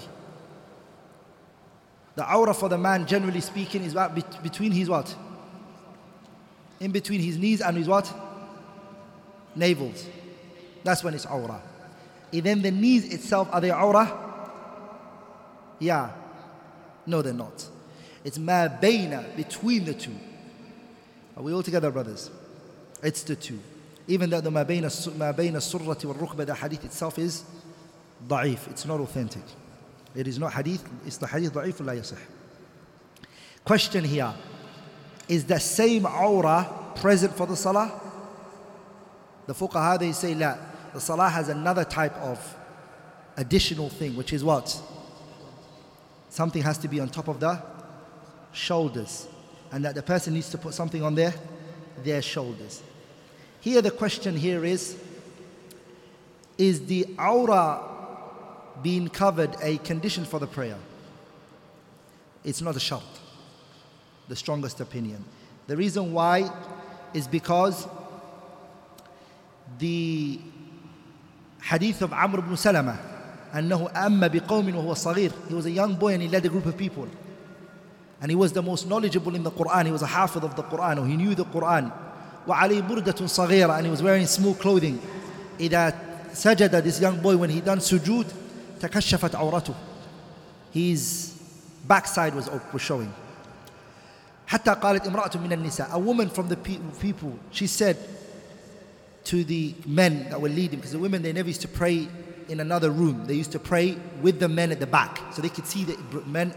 The 2.15 2.23
awrah 2.23 2.56
for 2.56 2.68
the 2.68 2.80
man, 2.80 3.06
generally 3.06 3.41
speaking, 3.41 3.84
is 3.84 3.95
between 4.41 4.72
his 4.72 4.89
what? 4.89 5.15
In 6.80 6.91
between 6.91 7.22
his 7.22 7.38
knees 7.38 7.61
and 7.61 7.77
his 7.77 7.88
what? 7.88 8.11
Navels. 9.56 10.03
That's 10.84 11.03
when 11.03 11.14
it's 11.14 11.27
awrah. 11.27 11.61
Then 12.31 12.64
the 12.64 12.72
knees 12.72 13.14
itself, 13.14 13.49
are 13.52 13.61
they 13.61 13.69
awrah? 13.69 14.18
Yeah. 15.77 16.10
No, 17.06 17.22
they're 17.22 17.34
not. 17.34 17.68
It's 18.23 18.39
ma 18.39 18.68
bayna, 18.68 19.35
between 19.35 19.85
the 19.85 19.93
two. 19.93 20.15
Are 21.38 21.43
we 21.43 21.53
all 21.53 21.61
together, 21.61 21.91
brothers? 21.91 22.31
It's 23.03 23.22
the 23.22 23.35
two. 23.35 23.60
Even 24.07 24.30
though 24.30 24.41
the 24.41 24.49
bayna 24.49 24.88
surrati 24.88 26.06
wal 26.06 26.15
rukba, 26.15 26.45
the 26.45 26.56
hadith 26.56 26.84
itself 26.86 27.19
is 27.19 27.44
da'if. 28.28 28.69
It's 28.69 28.86
not 28.86 28.99
authentic. 28.99 29.44
It 30.15 30.28
is 30.28 30.38
not 30.38 30.53
hadith, 30.53 30.84
it's 31.06 31.18
the 31.18 31.28
hadith 31.28 31.53
da'if 31.53 31.86
la 31.86 31.94
yasih. 31.94 32.18
Question 33.64 34.03
here. 34.03 34.34
Is 35.28 35.45
the 35.45 35.60
same 35.60 36.03
awrah 36.03 36.95
present 36.99 37.36
for 37.36 37.45
the 37.45 37.56
salah? 37.56 37.99
The 39.45 39.53
fuqaha, 39.53 39.99
they 39.99 40.11
say, 40.11 40.36
la. 40.36 40.57
The 40.94 40.99
salah 40.99 41.30
has 41.30 41.48
another 41.48 41.86
type 41.86 42.15
of 42.18 42.56
additional 43.38 43.90
thing, 43.90 44.15
which 44.15 44.34
is 44.34 44.44
what? 44.44 44.82
Something 46.30 46.61
has 46.64 46.78
to 46.80 46.88
be 46.88 46.99
on 46.99 47.10
top 47.10 47.28
of 47.28 47.40
the 47.40 47.61
shoulders. 48.52 49.28
And 49.72 49.86
that 49.86 49.95
the 49.95 50.02
person 50.02 50.34
needs 50.34 50.49
to 50.49 50.57
put 50.57 50.73
something 50.73 51.02
on 51.02 51.15
their, 51.15 51.34
their 52.03 52.22
shoulders. 52.22 52.84
Here 53.61 53.81
the 53.81 53.91
question 53.91 54.35
here 54.35 54.65
is, 54.65 54.97
is 56.57 56.85
the 56.88 57.05
awrah 57.17 57.79
being 58.81 59.07
covered 59.07 59.55
a 59.61 59.77
condition 59.77 60.25
for 60.25 60.39
the 60.39 60.47
prayer? 60.47 60.77
It's 62.43 62.59
not 62.59 62.75
a 62.75 62.79
shart, 62.79 63.03
the 64.27 64.35
strongest 64.35 64.81
opinion. 64.81 65.23
The 65.67 65.77
reason 65.77 66.11
why 66.11 66.51
is 67.13 67.27
because 67.27 67.88
the 69.77 70.39
hadith 71.61 72.01
of 72.01 72.13
Amr 72.13 72.39
ibn 72.39 72.57
Salama, 72.57 72.99
أنه 73.53 73.91
أما 73.91 74.27
بقوم 74.27 74.73
وهو 74.73 74.93
صغير 74.95 75.31
He 75.49 75.53
was 75.53 75.67
a 75.67 75.71
young 75.71 75.95
boy 75.95 76.13
and 76.13 76.21
he 76.23 76.27
led 76.27 76.43
a 76.45 76.49
group 76.49 76.65
of 76.65 76.75
people. 76.77 77.07
And 78.21 78.31
he 78.31 78.35
was 78.35 78.53
the 78.53 78.61
most 78.61 78.88
knowledgeable 78.88 79.35
in 79.35 79.43
the 79.43 79.51
Quran. 79.51 79.85
He 79.85 79.91
was 79.91 80.01
a 80.01 80.07
hafidh 80.07 80.43
of 80.43 80.55
the 80.55 80.63
Quran. 80.63 81.07
He 81.07 81.17
knew 81.17 81.35
the 81.35 81.45
Quran. 81.45 81.91
وعليه 82.47 82.80
بردة 82.80 83.26
صغيرة 83.26 83.76
and 83.78 83.86
he 83.86 83.90
was 83.90 84.02
wearing 84.02 84.26
small 84.26 84.55
clothing 84.55 84.98
إذا 85.60 85.94
سجد 86.32 86.82
this 86.82 87.01
young 87.01 87.20
boy 87.20 87.36
when 87.36 87.51
he 87.51 87.60
done 87.60 87.78
sujood 87.78 88.26
تكشفت 88.80 89.34
عورته 89.34 89.74
his 90.72 91.32
backside 91.88 92.34
was, 92.34 92.48
was 92.72 92.82
showing 92.82 93.12
حتى 94.47 94.74
قالت 94.74 95.06
امرأة 95.06 95.36
من 95.36 95.52
النساء 95.52 95.93
a 95.93 95.98
woman 95.98 96.28
from 96.28 96.48
the 96.48 96.56
people 96.56 97.38
she 97.51 97.66
said 97.66 97.97
to 99.24 99.43
the 99.43 99.74
men 99.86 100.28
that 100.30 100.40
were 100.40 100.48
leading 100.48 100.78
because 100.78 100.93
the 100.93 100.98
women 100.98 101.22
they 101.22 101.32
never 101.32 101.48
used 101.48 101.62
to 101.62 101.68
pray 101.68 102.09
in 102.48 102.60
another 102.60 102.90
room 102.90 103.26
they 103.26 103.34
used 103.34 103.51
to 103.51 103.59
pray 103.59 103.97
with 104.22 104.38
the 104.38 104.48
men 104.48 104.70
at 104.70 104.78
the 104.78 104.86
back 104.86 105.20
so 105.32 105.43
they 105.43 105.48
could 105.48 105.66
see 105.66 105.82
the 105.84 105.97
men 106.26 106.55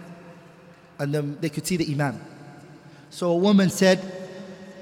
and 0.99 1.13
then 1.13 1.37
they 1.41 1.49
could 1.49 1.65
see 1.65 1.77
the 1.77 1.91
imam 1.91 2.19
so 3.09 3.31
a 3.31 3.35
woman 3.35 3.69
said 3.69 4.22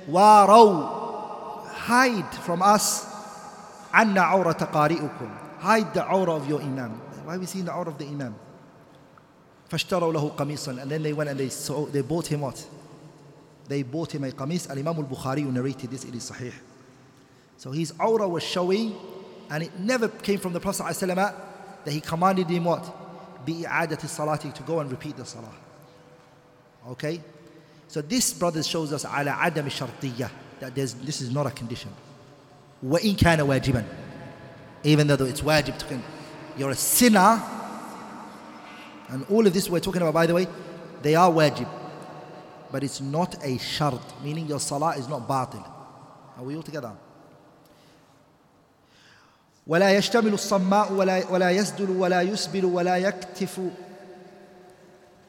Waraw, 0.08 1.66
hide 1.66 2.34
from 2.34 2.62
us. 2.62 3.06
Anna 3.92 4.20
awrata 4.20 4.70
qari'ukum. 4.70 5.30
Hide 5.58 5.94
the 5.94 6.00
awrah 6.00 6.36
of 6.36 6.48
your 6.48 6.60
imam. 6.60 6.90
Why 7.24 7.36
we 7.36 7.46
seeing 7.46 7.64
the 7.64 7.72
awrah 7.72 7.88
of 7.88 7.98
the 7.98 8.06
imam? 8.06 8.34
فاشتروا 9.70 10.12
له 10.12 10.36
قميصا 10.36 10.82
and 10.82 10.90
then 10.90 11.02
they 11.02 11.12
went 11.14 11.30
and 11.30 11.40
they 11.40 11.48
saw, 11.48 11.86
they 11.86 12.02
bought 12.02 12.26
him 12.26 12.42
what? 12.42 12.62
They 13.68 13.82
bought 13.82 14.14
him 14.14 14.24
a 14.24 14.30
qamis. 14.30 14.68
Al-Imam 14.68 14.98
al-Bukhari 14.98 15.50
narrated 15.50 15.90
this, 15.90 16.04
it 16.04 16.14
is 16.14 16.30
sahih. 16.30 16.52
So 17.56 17.70
his 17.70 17.92
awrah 17.92 18.28
was 18.28 18.42
showing 18.42 18.94
and 19.50 19.62
it 19.62 19.78
never 19.78 20.08
came 20.08 20.38
from 20.38 20.52
the 20.52 20.60
Prophet 20.60 20.82
ﷺ 20.82 21.16
that 21.84 21.90
he 21.90 22.00
commanded 22.00 22.48
him 22.48 22.64
what? 22.64 22.84
بإعادة 23.46 23.98
الصلاة 23.98 24.54
to 24.54 24.62
go 24.62 24.80
and 24.80 24.90
repeat 24.90 25.16
the 25.16 25.24
salah. 25.24 25.54
Okay? 26.88 27.20
So 27.91 28.01
this, 28.01 28.33
brothers, 28.33 28.67
shows 28.67 28.91
us 28.93 29.05
على 29.05 29.29
عدم 29.29 29.65
الشرطية 29.67 30.29
that 30.59 30.75
there's, 30.75 30.93
this 30.95 31.21
is 31.21 31.31
not 31.31 31.47
a 31.47 31.51
condition. 31.51 31.89
وإن 32.83 33.15
كان 33.15 33.41
واجبا 33.41 33.83
even 34.83 35.07
though 35.07 35.25
it's 35.25 35.41
wajib 35.41 35.77
to 35.77 35.99
you're 36.57 36.69
a 36.69 36.75
sinner 36.75 37.41
and 39.09 39.25
all 39.29 39.45
of 39.45 39.53
this 39.53 39.69
we're 39.69 39.79
talking 39.79 40.01
about 40.01 40.13
by 40.13 40.25
the 40.25 40.33
way 40.33 40.47
they 41.01 41.15
are 41.15 41.29
wajib 41.29 41.67
but 42.71 42.83
it's 42.83 43.01
not 43.01 43.35
a 43.43 43.57
shart 43.57 44.01
meaning 44.23 44.45
your 44.45 44.59
salah 44.59 44.95
is 44.95 45.07
not 45.07 45.27
batil 45.27 45.65
are 46.37 46.43
we 46.43 46.55
all 46.55 46.63
together 46.63 46.91
ولا 49.67 49.97
يشتمل 49.97 50.33
الصماء 50.33 50.93
ولا 50.93 51.31
ولا 51.31 51.51
يسدل 51.51 51.89
ولا 51.89 52.21
يسبل 52.21 52.65
ولا 52.65 52.97
يكتف 52.97 53.59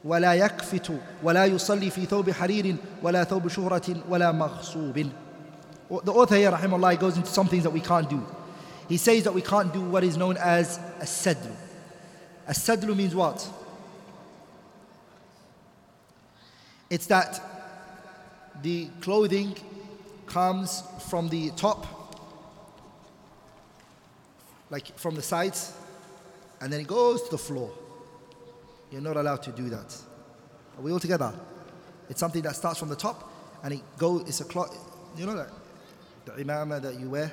ولا 0.03 0.33
يكفت 0.33 0.91
ولا 1.23 1.45
يصلي 1.45 1.89
في 1.89 2.05
ثوب 2.05 2.31
حرير 2.31 2.75
ولا 3.03 3.23
ثوب 3.23 3.47
شهرة 3.47 3.95
ولا 4.09 4.31
مغصوب 4.31 5.11
The 6.03 6.11
author 6.13 6.35
here, 6.35 6.51
rahimahullah, 6.51 6.99
goes 6.99 7.17
into 7.17 7.29
some 7.29 7.47
things 7.47 7.63
that 7.63 7.71
we 7.71 7.81
can't 7.81 8.07
do. 8.07 8.23
He 8.87 8.97
says 8.97 9.23
that 9.23 9.33
we 9.33 9.41
can't 9.41 9.73
do 9.73 9.81
what 9.81 10.03
is 10.03 10.17
known 10.17 10.37
as 10.37 10.77
a 10.99 11.05
sadlu. 11.05 11.51
A 12.47 12.51
sadlu 12.51 12.95
means 12.95 13.15
what? 13.15 13.47
It's 16.91 17.07
that 17.07 17.41
the 18.61 18.87
clothing 19.01 19.55
comes 20.27 20.83
from 21.09 21.27
the 21.29 21.49
top 21.51 21.87
like 24.69 24.97
from 24.97 25.15
the 25.15 25.21
sides, 25.21 25.73
and 26.61 26.71
then 26.71 26.81
it 26.81 26.87
goes 26.87 27.23
to 27.23 27.31
the 27.31 27.37
floor. 27.37 27.71
You're 28.94 29.02
not 29.02 29.16
allowed 29.16 29.42
to 29.42 29.50
do 29.50 29.68
that. 29.70 29.92
Are 30.78 30.80
we 30.80 30.92
all 30.92 31.00
together? 31.00 31.34
It's 32.08 32.20
something 32.20 32.42
that 32.42 32.54
starts 32.54 32.78
from 32.78 32.90
the 32.90 32.94
top 32.94 33.28
and 33.64 33.74
it 33.74 33.80
goes, 33.98 34.22
it's 34.28 34.40
a 34.40 34.44
cloth, 34.44 34.72
you 35.16 35.26
know 35.26 35.34
that? 35.34 35.50
The 36.26 36.44
imamah 36.44 36.80
that 36.80 37.00
you 37.00 37.10
wear, 37.10 37.32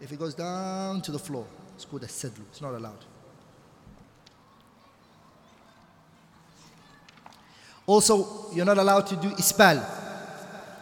if 0.00 0.10
it 0.10 0.18
goes 0.18 0.34
down 0.34 1.00
to 1.02 1.12
the 1.12 1.18
floor, 1.20 1.46
it's 1.76 1.84
called 1.84 2.02
a 2.02 2.08
sedlu. 2.08 2.40
It's 2.50 2.60
not 2.60 2.74
allowed. 2.74 3.04
Also, 7.86 8.52
you're 8.52 8.66
not 8.66 8.78
allowed 8.78 9.06
to 9.06 9.14
do 9.14 9.28
isbal. 9.28 9.80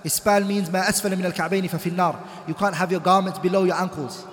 Isbal 0.04 0.46
means 0.46 0.70
asfala 0.70 1.18
min 1.18 1.26
al-ka'bayn 1.26 1.68
fa 1.68 1.78
fi 1.78 1.90
nar. 1.90 2.18
You 2.48 2.54
can't 2.54 2.74
have 2.74 2.90
your 2.90 3.00
garments 3.00 3.38
below 3.38 3.64
your 3.64 3.76
ankles. 3.76 4.24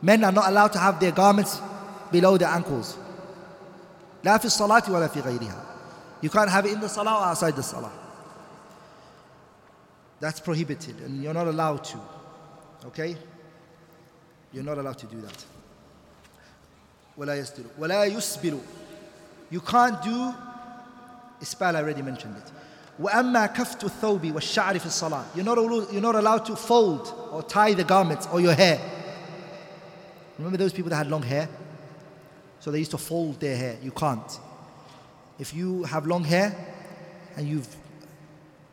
Men 0.00 0.24
are 0.24 0.32
not 0.32 0.48
allowed 0.48 0.68
to 0.68 0.78
have 0.78 0.98
their 1.00 1.12
garments 1.12 1.60
below 2.10 2.38
their 2.38 2.48
ankles. 2.48 2.96
لا 4.23 4.37
في 4.37 4.45
الصلاة 4.45 4.83
ولا 4.89 5.07
في 5.07 5.19
غيرها. 5.19 5.63
You 6.21 6.29
can't 6.29 6.49
have 6.49 6.65
it 6.65 6.73
in 6.73 6.81
the 6.81 6.89
salah 6.89 7.21
or 7.21 7.25
outside 7.27 7.55
the 7.55 7.63
salah. 7.63 7.91
That's 10.19 10.39
prohibited 10.39 10.99
and 11.01 11.23
you're 11.23 11.33
not 11.33 11.47
allowed 11.47 11.83
to. 11.85 11.97
Okay? 12.87 13.15
You're 14.51 14.65
not 14.65 14.77
allowed 14.77 14.97
to 14.97 15.05
do 15.05 15.21
that. 15.21 15.45
ولا 17.17 17.35
يسدل 17.35 17.65
ولا 17.79 18.05
يسبل. 18.05 18.59
You 19.51 19.61
can't 19.61 20.01
do 20.01 20.33
isbal, 21.41 21.75
I 21.75 21.79
already 21.79 22.01
mentioned 22.01 22.35
it. 22.37 22.51
وأما 22.99 23.45
كفت 23.45 23.83
الثوب 23.83 24.33
والشعر 24.33 24.79
في 24.79 24.85
الصلاة. 24.85 25.23
You're 25.35 25.45
not, 25.45 25.57
you're 25.93 26.01
not 26.01 26.15
allowed 26.15 26.45
to 26.45 26.55
fold 26.55 27.13
or 27.31 27.41
tie 27.43 27.73
the 27.73 27.85
garments 27.85 28.27
or 28.31 28.41
your 28.41 28.53
hair. 28.53 28.79
Remember 30.37 30.57
those 30.57 30.73
people 30.73 30.89
that 30.89 30.97
had 30.97 31.07
long 31.07 31.23
hair? 31.23 31.47
So 32.64 32.70
they 32.70 32.78
used 32.78 32.92
to 32.92 32.98
fold 32.98 33.40
their 33.40 33.54
hair. 33.58 33.76
You 33.82 33.90
can't. 33.90 34.40
If 35.38 35.52
you 35.52 35.82
have 35.82 36.06
long 36.06 36.24
hair 36.24 36.56
and 37.36 37.46
you've 37.46 37.68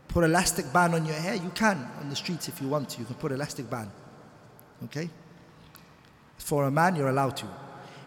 put 0.08 0.24
elastic 0.24 0.72
band 0.72 0.96
on 0.96 1.06
your 1.06 1.16
hair, 1.16 1.36
you 1.36 1.50
can 1.54 1.86
on 2.00 2.10
the 2.10 2.16
streets 2.16 2.48
if 2.48 2.62
you 2.62 2.70
want 2.70 2.88
to. 2.92 3.00
You 3.00 3.06
can 3.06 3.16
put 3.16 3.34
elastic 3.34 3.70
band. 3.70 3.92
Okay? 4.86 5.10
For 6.38 6.64
a 6.64 6.72
man, 6.72 6.96
you're 6.96 7.10
allowed 7.10 7.36
to. 7.36 7.46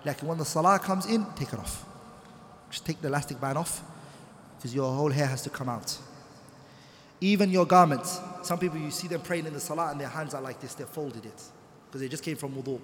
Like 0.06 0.22
when 0.22 0.38
the 0.38 0.46
salah 0.46 0.78
comes 0.78 1.04
in, 1.04 1.26
take 1.36 1.52
it 1.52 1.58
off. 1.58 1.84
Just 2.70 2.86
take 2.86 3.02
the 3.02 3.08
elastic 3.08 3.38
band 3.38 3.58
off 3.58 3.82
because 4.56 4.74
your 4.74 4.90
whole 4.90 5.10
hair 5.10 5.26
has 5.26 5.42
to 5.42 5.50
come 5.50 5.68
out. 5.68 5.98
Even 7.20 7.50
your 7.50 7.66
garments. 7.66 8.20
Some 8.42 8.58
people, 8.58 8.78
you 8.78 8.90
see 8.90 9.06
them 9.06 9.20
praying 9.20 9.44
in 9.44 9.52
the 9.52 9.60
salah 9.60 9.90
and 9.90 10.00
their 10.00 10.08
hands 10.08 10.32
are 10.32 10.40
like 10.40 10.62
this, 10.62 10.72
they're 10.72 10.86
folded 10.86 11.26
it 11.26 11.42
because 11.86 12.00
they 12.00 12.08
just 12.08 12.24
came 12.24 12.38
from 12.38 12.54
wudu. 12.54 12.80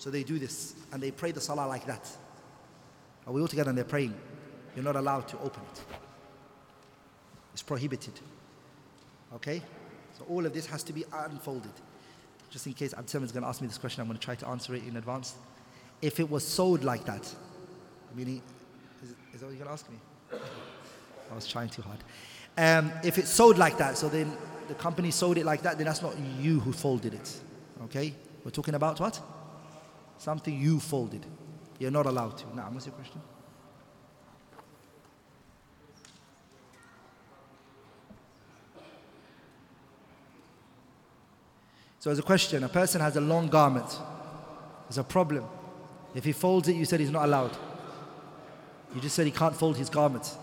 So 0.00 0.08
they 0.08 0.22
do 0.22 0.38
this 0.38 0.74
and 0.92 1.02
they 1.02 1.10
pray 1.10 1.30
the 1.30 1.42
salah 1.42 1.68
like 1.68 1.84
that. 1.84 2.10
Are 3.26 3.34
we 3.34 3.42
all 3.42 3.46
together 3.46 3.68
and 3.68 3.76
they're 3.76 3.84
praying? 3.84 4.14
You're 4.74 4.82
not 4.82 4.96
allowed 4.96 5.28
to 5.28 5.38
open 5.40 5.62
it. 5.74 5.82
It's 7.52 7.62
prohibited. 7.62 8.14
Okay? 9.34 9.60
So 10.18 10.24
all 10.30 10.46
of 10.46 10.54
this 10.54 10.64
has 10.64 10.82
to 10.84 10.94
be 10.94 11.04
unfolded. 11.12 11.72
Just 12.48 12.66
in 12.66 12.72
case 12.72 12.94
Abdul 12.94 13.24
is 13.24 13.30
going 13.30 13.42
to 13.42 13.48
ask 13.48 13.60
me 13.60 13.66
this 13.66 13.76
question, 13.76 14.00
I'm 14.00 14.06
going 14.06 14.18
to 14.18 14.24
try 14.24 14.36
to 14.36 14.48
answer 14.48 14.74
it 14.74 14.84
in 14.84 14.96
advance. 14.96 15.34
If 16.00 16.18
it 16.18 16.30
was 16.30 16.46
sold 16.46 16.82
like 16.82 17.04
that, 17.04 17.30
meaning, 18.14 18.40
is, 19.02 19.10
is 19.34 19.40
that 19.40 19.46
what 19.46 19.50
you're 19.50 19.64
going 19.64 19.66
to 19.66 19.72
ask 19.72 19.86
me? 19.90 19.98
I 21.30 21.34
was 21.34 21.46
trying 21.46 21.68
too 21.68 21.82
hard. 21.82 21.98
Um, 22.56 22.90
if 23.04 23.18
it's 23.18 23.28
sewed 23.28 23.58
like 23.58 23.76
that, 23.76 23.98
so 23.98 24.08
then 24.08 24.34
the 24.66 24.74
company 24.74 25.10
sewed 25.10 25.36
it 25.36 25.44
like 25.44 25.60
that, 25.60 25.76
then 25.76 25.86
that's 25.88 26.00
not 26.00 26.18
you 26.38 26.58
who 26.60 26.72
folded 26.72 27.12
it. 27.12 27.38
Okay? 27.84 28.14
We're 28.44 28.50
talking 28.50 28.74
about 28.74 28.98
what? 28.98 29.20
Something 30.20 30.60
you 30.60 30.78
folded. 30.78 31.24
You're 31.78 31.90
not 31.90 32.04
allowed 32.04 32.36
to. 32.36 32.54
Now, 32.54 32.68
what's 32.70 32.84
your 32.84 32.94
question? 32.94 33.22
So, 42.00 42.10
as 42.10 42.18
a 42.18 42.22
question, 42.22 42.64
a 42.64 42.68
person 42.68 43.00
has 43.00 43.16
a 43.16 43.20
long 43.22 43.48
garment. 43.48 43.88
There's 44.86 44.98
a 44.98 45.04
problem. 45.04 45.42
If 46.14 46.24
he 46.24 46.32
folds 46.32 46.68
it, 46.68 46.76
you 46.76 46.84
said 46.84 47.00
he's 47.00 47.10
not 47.10 47.24
allowed. 47.24 47.56
You 48.94 49.00
just 49.00 49.16
said 49.16 49.24
he 49.24 49.32
can't 49.32 49.56
fold 49.56 49.78
his 49.78 49.88
garment. 49.88 50.36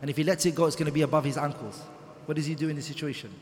And 0.00 0.08
if 0.08 0.16
he 0.16 0.22
lets 0.22 0.46
it 0.46 0.54
go, 0.54 0.66
it's 0.66 0.76
going 0.76 0.86
to 0.86 0.92
be 0.92 1.02
above 1.02 1.24
his 1.24 1.36
ankles. 1.36 1.80
What 2.26 2.36
does 2.36 2.46
he 2.46 2.54
do 2.54 2.68
in 2.68 2.76
this 2.76 2.86
situation? 2.86 3.34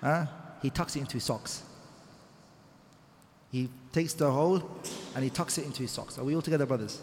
Huh? 0.00 0.26
He 0.62 0.70
tucks 0.70 0.94
it 0.94 1.00
into 1.00 1.14
his 1.14 1.24
socks. 1.24 1.64
He 3.50 3.68
takes 3.98 4.14
the 4.14 4.30
hole 4.30 4.62
and 5.16 5.24
he 5.24 5.30
tucks 5.30 5.58
it 5.58 5.66
into 5.66 5.82
his 5.82 5.90
socks. 5.90 6.18
Are 6.18 6.24
we 6.24 6.36
all 6.36 6.42
together, 6.42 6.66
brothers? 6.66 7.00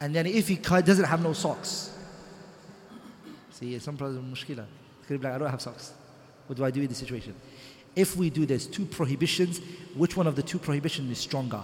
And 0.00 0.14
then 0.14 0.26
if 0.26 0.46
he 0.46 0.54
doesn't 0.54 1.04
have 1.04 1.20
no 1.20 1.32
socks, 1.32 1.92
see, 3.50 3.76
some 3.80 3.96
brothers 3.96 4.18
are 4.18 4.20
mushkila. 4.20 4.64
To 5.08 5.18
be 5.18 5.18
like, 5.18 5.34
I 5.34 5.38
don't 5.38 5.50
have 5.50 5.60
socks. 5.60 5.92
What 6.46 6.56
do 6.56 6.64
I 6.64 6.70
do 6.70 6.80
in 6.80 6.86
this 6.86 6.98
situation? 6.98 7.34
If 7.96 8.16
we 8.16 8.30
do 8.30 8.46
there's 8.46 8.68
two 8.68 8.86
prohibitions, 8.86 9.60
which 9.96 10.16
one 10.16 10.28
of 10.28 10.36
the 10.36 10.42
two 10.42 10.60
prohibitions 10.60 11.10
is 11.10 11.18
stronger? 11.18 11.62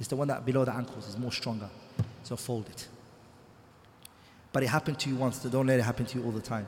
It's 0.00 0.08
the 0.08 0.16
one 0.16 0.28
that 0.28 0.46
below 0.46 0.64
the 0.64 0.72
ankles 0.72 1.08
is 1.08 1.18
more 1.18 1.32
stronger. 1.32 1.68
So 2.22 2.36
fold 2.36 2.66
it. 2.68 2.88
But 4.52 4.62
it 4.62 4.68
happened 4.68 4.98
to 5.00 5.10
you 5.10 5.16
once, 5.16 5.42
so 5.42 5.50
don't 5.50 5.66
let 5.66 5.78
it 5.78 5.82
happen 5.82 6.06
to 6.06 6.18
you 6.18 6.24
all 6.24 6.32
the 6.32 6.40
time. 6.40 6.66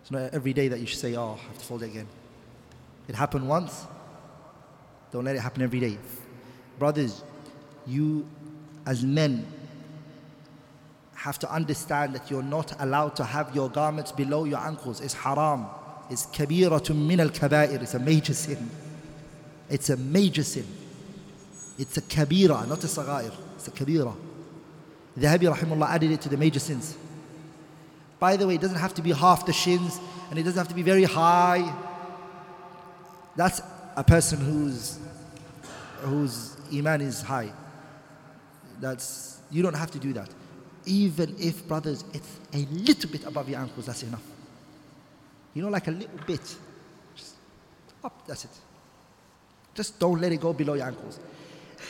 It's 0.00 0.10
not 0.10 0.32
every 0.32 0.54
day 0.54 0.68
that 0.68 0.80
you 0.80 0.86
should 0.86 1.00
say, 1.00 1.14
oh, 1.16 1.38
I 1.38 1.48
have 1.48 1.58
to 1.58 1.64
fold 1.64 1.82
it 1.82 1.90
again. 1.90 2.08
It 3.08 3.14
happened 3.14 3.46
once, 3.46 3.86
don't 5.12 5.24
let 5.24 5.36
it 5.36 5.40
happen 5.40 5.62
every 5.62 5.78
day. 5.78 5.98
Brothers, 6.78 7.22
you 7.86 8.26
as 8.86 9.04
men 9.04 9.46
have 11.14 11.38
to 11.38 11.52
understand 11.52 12.14
that 12.14 12.30
you're 12.30 12.42
not 12.42 12.72
allowed 12.80 13.14
to 13.16 13.24
have 13.24 13.54
your 13.54 13.70
garments 13.70 14.10
below 14.10 14.44
your 14.44 14.58
ankles. 14.58 15.00
It's 15.00 15.14
haram. 15.14 15.66
It's 16.10 16.26
kabiratun 16.26 16.96
min 16.96 17.20
al 17.20 17.28
kabair. 17.28 17.80
It's 17.80 17.94
a 17.94 17.98
major 17.98 18.34
sin. 18.34 18.70
It's 19.70 19.90
a 19.90 19.96
major 19.96 20.42
sin. 20.42 20.66
It's 21.78 21.96
a 21.96 22.02
kabira, 22.02 22.66
not 22.68 22.82
a 22.82 22.86
sagair. 22.86 23.32
It's 23.54 23.68
a 23.68 23.70
kabira. 23.70 24.14
Dhahabi 25.18 25.54
rahimullah 25.54 25.90
added 25.90 26.10
it 26.10 26.20
to 26.22 26.28
the 26.28 26.36
major 26.36 26.58
sins. 26.58 26.96
By 28.18 28.36
the 28.36 28.46
way, 28.46 28.54
it 28.54 28.60
doesn't 28.60 28.78
have 28.78 28.94
to 28.94 29.02
be 29.02 29.12
half 29.12 29.46
the 29.46 29.52
shins 29.52 30.00
and 30.30 30.38
it 30.38 30.42
doesn't 30.42 30.58
have 30.58 30.68
to 30.68 30.74
be 30.74 30.82
very 30.82 31.04
high. 31.04 31.74
That's 33.36 33.60
a 33.96 34.04
person 34.04 34.40
whose 34.40 34.98
whose 36.02 36.56
iman 36.72 37.00
is 37.00 37.22
high. 37.22 37.52
That's 38.80 39.40
you 39.50 39.62
don't 39.62 39.74
have 39.74 39.90
to 39.92 39.98
do 39.98 40.12
that. 40.14 40.28
Even 40.84 41.34
if 41.38 41.66
brothers, 41.68 42.04
it's 42.12 42.38
a 42.52 42.66
little 42.72 43.10
bit 43.10 43.24
above 43.24 43.48
your 43.48 43.60
ankles, 43.60 43.86
that's 43.86 44.02
enough. 44.02 44.22
You 45.54 45.62
know, 45.62 45.68
like 45.68 45.86
a 45.88 45.92
little 45.92 46.18
bit. 46.26 46.56
Just 47.14 47.34
up, 48.02 48.26
that's 48.26 48.44
it. 48.44 48.50
Just 49.74 49.98
don't 49.98 50.20
let 50.20 50.32
it 50.32 50.40
go 50.40 50.52
below 50.52 50.74
your 50.74 50.86
ankles. 50.86 51.20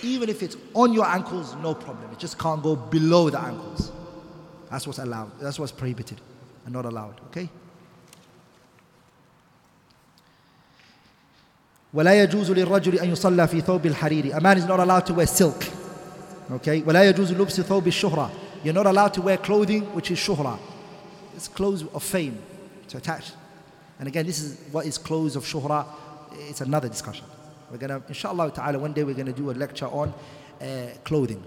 Even 0.03 0.29
if 0.29 0.43
it's 0.43 0.57
on 0.75 0.93
your 0.93 1.07
ankles, 1.07 1.55
no 1.57 1.75
problem. 1.75 2.11
It 2.13 2.19
just 2.19 2.39
can't 2.39 2.63
go 2.63 2.77
below 2.77 3.31
the 3.31 3.41
ankles. 3.41 3.93
That's 4.71 4.87
what's 4.87 4.99
allowed. 4.99 5.39
That's 5.41 5.59
what's 5.59 5.73
prohibited 5.73 6.21
and 6.65 6.73
not 6.73 6.85
allowed. 6.85 7.21
Okay? 7.27 7.49
ولا 11.94 12.24
يجوز 12.24 12.52
للرجل 12.52 13.00
أن 13.00 13.10
يصلى 13.10 13.48
في 13.48 13.62
ثوب 13.62 13.86
الحرير. 13.86 14.36
A 14.36 14.42
man 14.42 14.58
is 14.58 14.66
not 14.66 14.80
allowed 14.80 15.06
to 15.06 15.14
wear 15.14 15.28
silk. 15.28 15.66
Okay? 16.52 16.84
ولا 16.86 17.10
يجوز 17.10 17.32
لبس 17.32 17.62
ثوب 17.62 17.88
الشهرة. 17.88 18.30
You're 18.64 18.74
not 18.74 18.86
allowed 18.86 19.14
to 19.14 19.22
wear 19.22 19.38
clothing 19.38 19.84
which 19.94 20.12
is 20.12 20.18
shuhra. 20.18 20.58
It's 21.36 21.48
clothes 21.48 21.84
of 21.94 22.04
fame 22.04 22.38
to 22.90 22.98
attach. 22.98 23.32
And 24.00 24.08
again, 24.08 24.26
this 24.26 24.40
is 24.40 24.58
what 24.72 24.86
is 24.86 24.98
clothes 24.98 25.36
of 25.36 25.44
shuhra. 25.44 25.86
It's 26.50 26.62
another 26.62 26.90
discussion. 26.90 27.26
We're 27.72 27.78
going 27.78 28.02
to, 28.02 28.08
inshallah 28.08 28.52
ta'ala, 28.52 28.80
one 28.80 28.94
day 28.94 29.04
we're 29.04 29.14
going 29.14 29.28
to 29.28 29.34
do 29.34 29.52
a 29.52 29.54
lecture 29.54 29.88
on 29.88 30.14
uh, 30.62 30.66
clothing. 31.04 31.44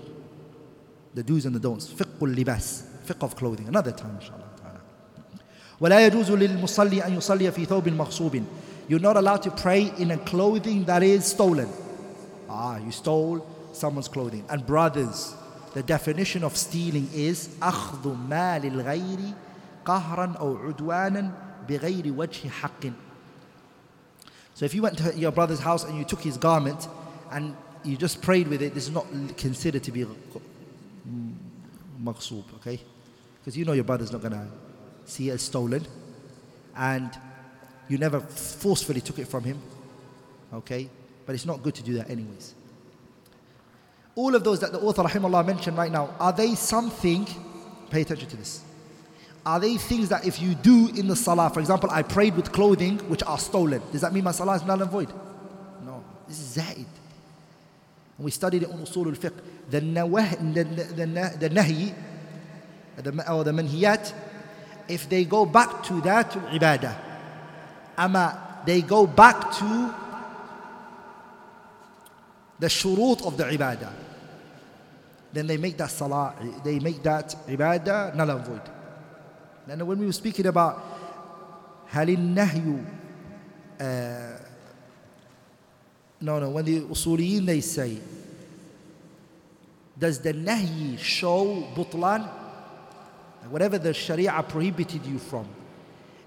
The 1.14 1.22
do's 1.22 1.46
and 1.46 1.54
the 1.54 1.60
don'ts. 1.60 1.88
فقه 1.88 2.22
اللباس. 2.22 2.82
Fiqh 3.06 3.22
of 3.22 3.34
clothing. 3.36 3.68
Another 3.68 3.92
time, 3.92 4.16
inshallah 4.20 4.44
ta'ala. 4.56 4.80
ولا 5.80 6.06
يجوز 6.06 6.30
للمصلي 6.30 7.06
أن 7.06 7.16
يصلي 7.16 7.52
في 7.52 7.64
ثوب 7.64 7.88
مغصوب. 7.88 8.42
you're 8.87 8.99
not 8.99 9.17
allowed 9.17 9.41
to 9.43 9.51
pray 9.51 9.91
in 9.97 10.11
a 10.11 10.17
clothing 10.17 10.85
that 10.85 11.03
is 11.03 11.25
stolen. 11.25 11.69
Ah, 12.49 12.77
you 12.77 12.91
stole 12.91 13.45
someone's 13.73 14.07
clothing. 14.07 14.45
And 14.49 14.65
brothers, 14.65 15.35
the 15.73 15.83
definition 15.83 16.43
of 16.43 16.55
stealing 16.55 17.09
is 17.13 17.49
أخذ 17.61 18.15
مال 18.29 18.65
الغير 18.65 19.33
قهرا 19.85 20.35
أو 20.39 20.57
عدوانا 20.57 21.31
بغير 21.69 22.13
وجه 22.13 22.49
حق. 22.49 22.91
So 24.53 24.65
if 24.65 24.73
you 24.73 24.81
went 24.81 24.97
to 24.99 25.13
your 25.17 25.31
brother's 25.31 25.59
house 25.59 25.83
and 25.83 25.97
you 25.97 26.05
took 26.05 26.21
his 26.21 26.37
garment 26.37 26.87
and 27.31 27.55
you 27.83 27.97
just 27.97 28.21
prayed 28.21 28.47
with 28.47 28.61
it, 28.61 28.73
this 28.73 28.85
is 28.85 28.93
not 28.93 29.05
considered 29.35 29.83
to 29.83 29.91
be 29.91 30.05
mm, 30.05 31.33
maghsoob, 32.01 32.45
okay? 32.55 32.79
Because 33.39 33.57
you 33.57 33.65
know 33.65 33.73
your 33.73 33.83
brother's 33.83 34.13
not 34.13 34.21
going 34.21 34.33
to 34.33 34.47
see 35.05 35.29
it 35.29 35.33
as 35.33 35.41
stolen. 35.41 35.85
And 36.75 37.11
you 37.87 37.97
never 37.97 38.19
forcefully 38.19 39.01
took 39.01 39.19
it 39.19 39.27
from 39.27 39.43
him, 39.43 39.61
okay? 40.53 40.89
But 41.25 41.35
it's 41.35 41.45
not 41.45 41.63
good 41.63 41.75
to 41.75 41.83
do 41.83 41.93
that 41.95 42.09
anyways. 42.09 42.53
All 44.15 44.33
of 44.33 44.43
those 44.43 44.59
that 44.61 44.71
the 44.71 44.79
author 44.79 45.03
rahimahullah 45.03 45.45
mentioned 45.45 45.77
right 45.77 45.91
now, 45.91 46.15
are 46.19 46.31
they 46.31 46.55
something, 46.55 47.27
pay 47.89 48.01
attention 48.01 48.29
to 48.29 48.37
this, 48.37 48.61
are 49.45 49.59
they 49.59 49.77
things 49.77 50.09
that 50.09 50.25
if 50.25 50.41
you 50.41 50.55
do 50.55 50.89
in 50.95 51.07
the 51.07 51.15
salah, 51.15 51.49
for 51.51 51.59
example, 51.59 51.89
I 51.91 52.01
prayed 52.01 52.35
with 52.35 52.51
clothing 52.51 52.97
which 53.09 53.21
are 53.23 53.37
stolen, 53.37 53.81
does 53.91 54.01
that 54.01 54.13
mean 54.13 54.23
my 54.23 54.31
salah 54.31 54.55
is 54.55 54.63
null 54.63 54.81
and 54.81 54.89
void? 54.89 55.09
No, 55.85 56.03
this 56.27 56.39
is 56.39 56.45
zaid. 56.45 56.87
And 58.17 58.25
we 58.25 58.31
studied 58.31 58.63
it 58.63 58.71
on 58.71 58.79
usul 58.79 59.07
al-fiqh. 59.07 59.33
The, 59.69 59.81
nawah, 59.81 60.53
the, 60.53 60.63
the, 60.63 60.83
the, 60.83 61.37
the 61.37 61.49
nahi, 61.49 61.93
the, 62.97 63.31
or 63.31 63.43
the 63.43 63.51
manhiyat, 63.51 64.13
if 64.87 65.09
they 65.09 65.25
go 65.25 65.45
back 65.45 65.83
to 65.83 66.01
that 66.01 66.31
ibadah, 66.31 67.04
ama 67.96 68.62
they 68.66 68.82
go 68.82 69.06
back 69.06 69.52
to 69.58 69.94
the 72.58 72.66
shurut 72.66 73.26
of 73.26 73.36
the 73.36 73.44
ibadah, 73.44 73.92
then 75.32 75.46
they 75.46 75.56
make 75.56 75.76
that 75.78 75.90
salah, 75.90 76.34
they 76.62 76.78
make 76.78 77.02
that 77.02 77.34
ibadah 77.48 78.14
null 78.14 78.30
and 78.30 78.44
void. 78.44 78.62
And 79.68 79.86
when 79.86 79.98
we 79.98 80.06
were 80.06 80.12
speaking 80.12 80.46
about 80.46 80.82
هل 81.90 82.08
النهي 82.08 82.84
uh, 83.80 84.38
no 86.20 86.38
no 86.38 86.50
when 86.50 86.64
the 86.64 86.80
usuliyin 86.80 87.46
they 87.46 87.60
say 87.60 87.98
does 89.98 90.20
the 90.20 90.32
nahi 90.32 90.98
show 90.98 91.66
butlan 91.74 92.28
whatever 93.48 93.78
the 93.78 93.92
sharia 93.92 94.44
prohibited 94.48 95.04
you 95.04 95.18
from 95.18 95.46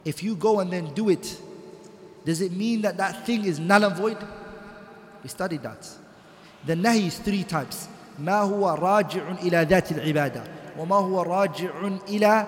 if 0.04 0.22
you 0.22 0.36
go 0.36 0.60
and 0.60 0.72
then 0.72 0.94
do 0.94 1.10
it 1.10 1.38
does 2.29 2.43
it 2.43 2.53
mean 2.53 2.83
that 2.83 2.99
that 2.99 3.25
thing 3.25 3.47
is 3.47 3.59
null 3.59 3.85
and 3.85 3.97
void? 3.97 4.19
We 5.23 5.31
studied 5.31 5.63
that. 5.63 5.83
The 6.67 6.75
nahi 6.75 7.07
is 7.07 7.19
three 7.19 7.43
types. 7.43 7.89
ما 8.19 8.41
هو 8.41 8.69
راجع 8.69 9.31
إلى 9.43 9.67
ذات 9.71 9.93
العبادة 9.93 10.43
وما 10.79 10.97
هو 10.97 11.23
راجع 11.23 11.71
إلى 12.09 12.47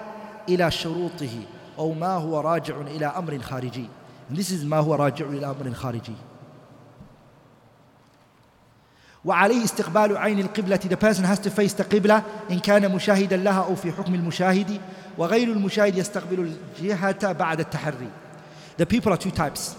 إلى 0.48 0.70
شروطه 0.70 1.44
أو 1.78 1.93
ما 1.93 2.15
هو 2.15 2.40
راجع 2.40 2.81
إلى 2.81 3.07
أمر 3.07 3.39
خارجي 3.39 3.86
and 4.31 4.36
this 4.36 4.51
is 4.51 4.65
ما 4.65 4.77
هو 4.78 4.94
راجع 4.94 5.27
إلى 5.27 5.47
أمر 5.47 5.74
خارجي 5.74 6.15
وعليه 9.24 9.65
استقبال 9.65 10.16
عين 10.16 10.40
القبلة 10.40 10.77
the 10.77 10.97
person 10.97 11.24
has 11.24 11.39
to 11.39 11.51
face 11.51 11.73
the 11.73 11.82
قبلة 11.82 12.23
إن 12.51 12.59
كان 12.59 12.94
مشاهدا 12.94 13.36
لها 13.36 13.65
أو 13.65 13.74
في 13.74 13.93
حكم 13.93 14.15
المشاهد 14.15 14.81
وغير 15.19 15.48
المشاهد 15.48 15.97
يستقبل 15.97 16.55
الجهة 16.78 17.32
بعد 17.32 17.61
التحري 17.61 18.11
the 18.80 18.86
people 18.86 19.12
are 19.12 19.18
two 19.18 19.32
types 19.32 19.76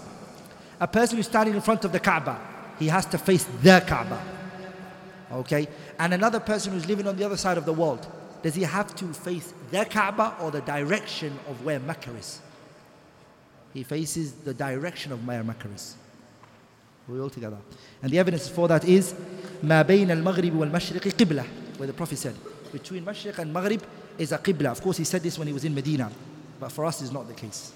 a 0.79 0.87
person 0.87 1.17
who's 1.17 1.27
standing 1.27 1.55
in 1.55 1.61
front 1.61 1.85
of 1.85 1.91
the 1.91 1.99
Kaaba 1.99 2.39
he 2.79 2.87
has 2.87 3.05
to 3.07 3.17
face 3.17 3.45
the 3.61 3.83
Kaaba 3.87 4.21
okay 5.31 5.67
and 5.99 6.13
another 6.13 6.39
person 6.39 6.73
who's 6.73 6.87
living 6.87 7.07
on 7.07 7.15
the 7.17 7.23
other 7.23 7.37
side 7.37 7.57
of 7.57 7.65
the 7.65 7.73
world 7.73 8.07
does 8.41 8.55
he 8.55 8.63
have 8.63 8.95
to 8.95 9.05
face 9.13 9.53
the 9.71 9.85
Kaaba 9.85 10.35
or 10.39 10.51
the 10.51 10.61
direction 10.61 11.37
of 11.49 11.65
where 11.65 11.79
Mecca 11.79 12.11
is? 12.15 12.39
He 13.73 13.83
faces 13.83 14.31
the 14.33 14.53
direction 14.53 15.11
of 15.11 15.27
where 15.27 15.43
Mecca 15.43 15.67
is. 15.69 15.95
We 17.07 17.19
all 17.19 17.29
together. 17.29 17.57
And 18.01 18.11
the 18.11 18.19
evidence 18.19 18.47
for 18.47 18.67
that 18.67 18.85
is 18.85 19.13
ما 19.63 19.81
بين 19.81 20.11
المغرب 20.11 20.55
والمشرق 20.55 21.07
قبلة 21.07 21.45
where 21.77 21.87
the 21.87 21.93
Prophet 21.93 22.17
said 22.17 22.35
between 22.71 23.03
Mashriq 23.05 23.37
and 23.39 23.51
Maghrib 23.51 23.81
is 24.17 24.31
a 24.31 24.37
Qibla. 24.37 24.71
Of 24.71 24.81
course, 24.81 24.97
he 24.97 25.03
said 25.03 25.21
this 25.23 25.37
when 25.37 25.47
he 25.47 25.53
was 25.53 25.63
in 25.63 25.73
Medina, 25.73 26.11
but 26.59 26.71
for 26.71 26.85
us, 26.85 27.01
it's 27.01 27.11
not 27.11 27.27
the 27.27 27.33
case. 27.33 27.71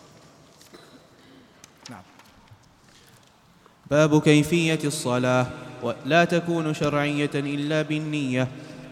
باب 3.91 4.23
كيفية 4.23 4.79
الصلاة 4.85 5.47
ولا 5.83 6.25
تكون 6.25 6.75
شرعية 6.75 7.31
إلا 7.35 7.83
بالنية. 7.83 8.49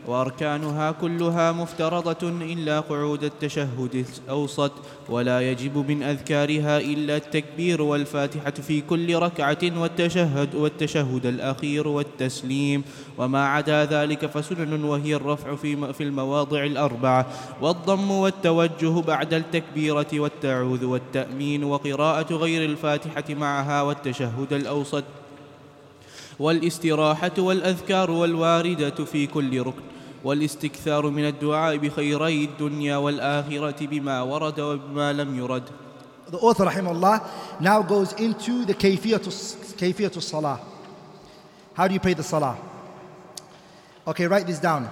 وأركانها 0.07 0.91
كلها 0.91 1.53
مفترضة 1.53 2.29
إلا 2.29 2.81
قعود 2.81 3.25
التشهد 3.25 4.07
الأوسط 4.25 4.73
ولا 5.09 5.51
يجب 5.51 5.91
من 5.91 6.03
أذكارها 6.03 6.81
إلا 6.81 7.17
التكبير 7.17 7.83
والفاتحة 7.83 8.51
في 8.51 8.81
كل 8.81 9.15
ركعة 9.15 9.81
والتشهد 9.81 10.55
والتشهد 10.55 11.27
الأخير 11.27 11.89
والتسليم. 11.89 12.85
وما 13.19 13.47
عدا 13.47 13.85
ذلك 13.85 14.27
فسنن 14.27 14.85
وهي 14.85 15.15
الرفع 15.15 15.55
في 15.55 15.93
في 15.93 16.03
المواضع 16.03 16.65
الأربعة. 16.65 17.27
والضم 17.61 18.11
والتوجه 18.11 19.01
بعد 19.01 19.35
التكبيرة 19.35 20.07
والتعوذ 20.13 20.85
والتأمين 20.85 21.65
وقراءة 21.65 22.35
غير 22.35 22.65
الفاتحة 22.65 23.25
معها 23.29 23.83
والتشهد 23.83 24.53
الأوسط. 24.53 25.05
والإستراحة 26.39 27.33
والأذكار 27.39 28.11
والواردة 28.11 29.05
في 29.05 29.27
كل 29.27 29.61
ركن. 29.61 29.94
والاستكثار 30.25 31.11
من 31.11 31.25
الدعاء 31.29 31.77
بخيري 31.77 32.45
الدنيا 32.45 32.97
والآخرة 32.97 33.87
بما 33.87 34.23
ورد 34.23 34.61
وبما 34.61 35.13
لم 35.13 35.39
يرد 35.39 35.65
The 36.27 36.39
author, 36.39 36.65
rahimahullah, 36.65 37.61
now 37.61 37.83
goes 37.83 38.15
into 38.15 38.65
the 38.65 38.75
kayfiyatul 38.75 39.31
kayfiyatul 39.77 40.23
salah. 40.23 40.59
How 41.75 41.87
do 41.87 41.93
you 41.95 42.01
pray 42.01 42.15
the 42.15 42.23
salah? 42.23 42.57
Okay, 44.07 44.27
write 44.27 44.47
this 44.47 44.59
down. 44.59 44.89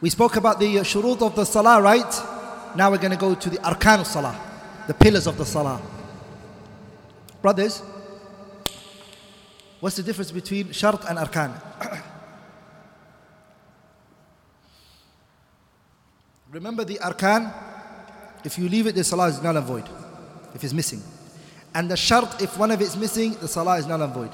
We 0.00 0.10
spoke 0.10 0.36
about 0.36 0.60
the 0.60 0.78
uh, 0.78 0.82
shurut 0.84 1.22
of 1.22 1.34
the 1.34 1.44
salah, 1.44 1.82
right? 1.82 2.22
Now 2.76 2.90
we're 2.90 2.98
going 2.98 3.10
to 3.10 3.16
go 3.16 3.34
to 3.34 3.50
the 3.50 3.56
arkan 3.58 4.06
salah, 4.06 4.38
the 4.88 4.94
pillars 4.94 5.26
of 5.28 5.36
the 5.36 5.44
salah. 5.44 5.80
Brothers, 7.42 7.82
what's 9.80 9.96
the 9.96 10.02
difference 10.02 10.32
between 10.32 10.72
shart 10.72 11.04
and 11.06 11.18
arkan? 11.18 11.52
Remember 16.50 16.84
the 16.84 16.94
arkan, 16.94 17.52
if 18.44 18.58
you 18.58 18.66
leave 18.66 18.86
it, 18.86 18.94
the 18.94 19.04
salah 19.04 19.28
is 19.28 19.42
null 19.42 19.58
and 19.58 19.66
void, 19.66 19.84
if 20.54 20.64
it's 20.64 20.72
missing. 20.72 21.02
And 21.74 21.90
the 21.90 21.96
shart, 21.96 22.40
if 22.40 22.56
one 22.56 22.70
of 22.70 22.80
it's 22.80 22.96
missing, 22.96 23.34
the 23.34 23.46
salah 23.46 23.76
is 23.76 23.86
null 23.86 24.00
and 24.02 24.14
void. 24.14 24.30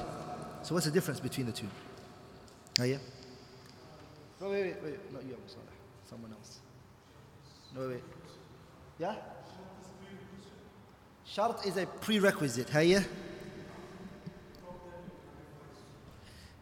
So 0.63 0.73
what's 0.73 0.85
the 0.85 0.91
difference 0.91 1.19
between 1.19 1.47
the 1.47 1.51
two? 1.51 1.67
Oh, 2.79 2.85
yeah? 2.85 2.97
No, 4.39 4.49
wait, 4.49 4.63
wait, 4.63 4.83
wait. 4.83 5.13
Not 5.13 5.23
you, 5.25 5.33
Abu 5.33 5.47
Saleh. 5.47 5.65
Someone 6.09 6.31
else. 6.31 6.59
No, 7.75 7.89
wait. 7.89 8.03
Yeah? 8.97 9.15
Shart 11.34 11.64
is 11.66 11.76
a 11.76 11.86
prerequisite. 11.86 12.68
Hey, 12.70 13.04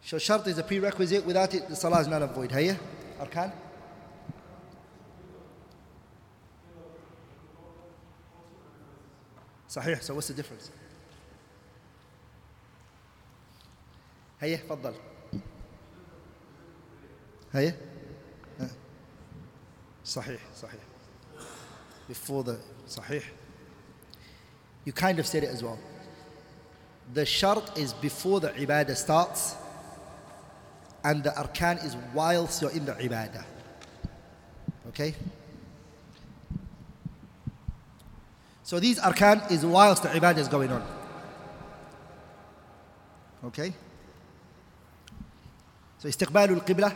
So 0.01 0.17
shart 0.17 0.47
is 0.47 0.57
a 0.57 0.63
prerequisite. 0.63 1.23
Without 1.25 1.53
it, 1.53 1.69
the 1.69 1.75
salah 1.75 1.99
is 2.01 2.07
null 2.07 2.23
and 2.23 2.31
void. 2.33 2.51
Hey, 2.51 2.75
Arkan? 3.19 3.51
صحيح 9.69 10.01
so 10.01 10.13
what's 10.15 10.27
the 10.27 10.33
difference 10.33 10.69
هيا 14.41 14.57
تفضل 14.57 14.93
هيا 17.53 17.77
ها. 18.59 18.69
صحيح 20.05 20.41
صحيح 20.55 20.81
before 22.09 22.43
the 22.43 22.55
صحيح 22.87 23.23
you 24.85 24.93
kind 24.93 25.19
of 25.19 25.27
said 25.27 25.43
it 25.43 25.49
as 25.49 25.63
well 25.63 25.77
the 27.13 27.25
shart 27.25 27.77
is 27.77 27.93
before 27.93 28.39
the 28.39 28.49
ibadah 28.49 28.95
starts 28.95 29.55
and 31.03 31.23
the 31.23 31.31
arkan 31.31 31.83
is 31.85 31.95
whilst 32.13 32.61
you're 32.61 32.71
in 32.71 32.85
the 32.85 32.93
ibadah 32.93 33.43
okay 34.87 35.15
So 38.69 38.79
these 38.79 38.99
arkan 38.99 39.49
is 39.49 39.65
whilst 39.65 40.03
the 40.03 40.09
ibadah 40.09 40.37
is 40.37 40.47
going 40.47 40.71
on. 40.71 40.83
Okay? 43.45 43.73
So 45.97 46.07
استقبال 46.07 46.61
القبلة 46.61 46.93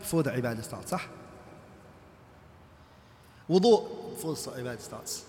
before 0.00 0.22
the 0.22 0.30
ibadah 0.30 0.64
starts, 0.64 0.90
صح? 0.90 1.02
Wudu 3.50 4.14
before 4.14 4.36
the 4.36 4.62
ibadah 4.62 4.80
starts. 4.80 5.26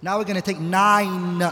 Now 0.00 0.18
we're 0.18 0.24
going 0.24 0.36
to 0.36 0.42
take 0.42 0.60
nine 0.60 1.42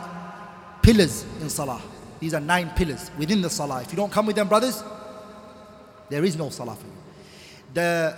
pillars 0.82 1.24
in 1.40 1.50
salah. 1.50 1.82
These 2.20 2.34
are 2.34 2.40
nine 2.40 2.70
pillars 2.70 3.10
within 3.18 3.42
the 3.42 3.50
salah. 3.50 3.82
If 3.82 3.92
you 3.92 3.96
don't 3.96 4.12
come 4.12 4.26
with 4.26 4.36
them, 4.36 4.48
brothers, 4.48 4.82
there 6.08 6.24
is 6.24 6.36
no 6.36 6.50
salah 6.50 6.76
for 6.76 6.86
you. 6.86 6.92
The 7.74 8.16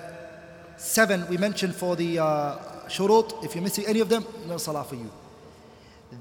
seven 0.77 1.27
we 1.29 1.39
mentioned 1.39 1.75
for 1.75 1.97
the 1.97 2.19
uh, 2.19 2.59
shurut, 2.89 3.43
if 3.45 3.55
you're 3.55 3.65
missing 3.65 3.87
any 3.87 4.01
of 4.01 4.09
them, 4.09 4.25
no 4.47 4.59
salah 4.59 4.85
for 4.85 4.95
you. 4.95 5.11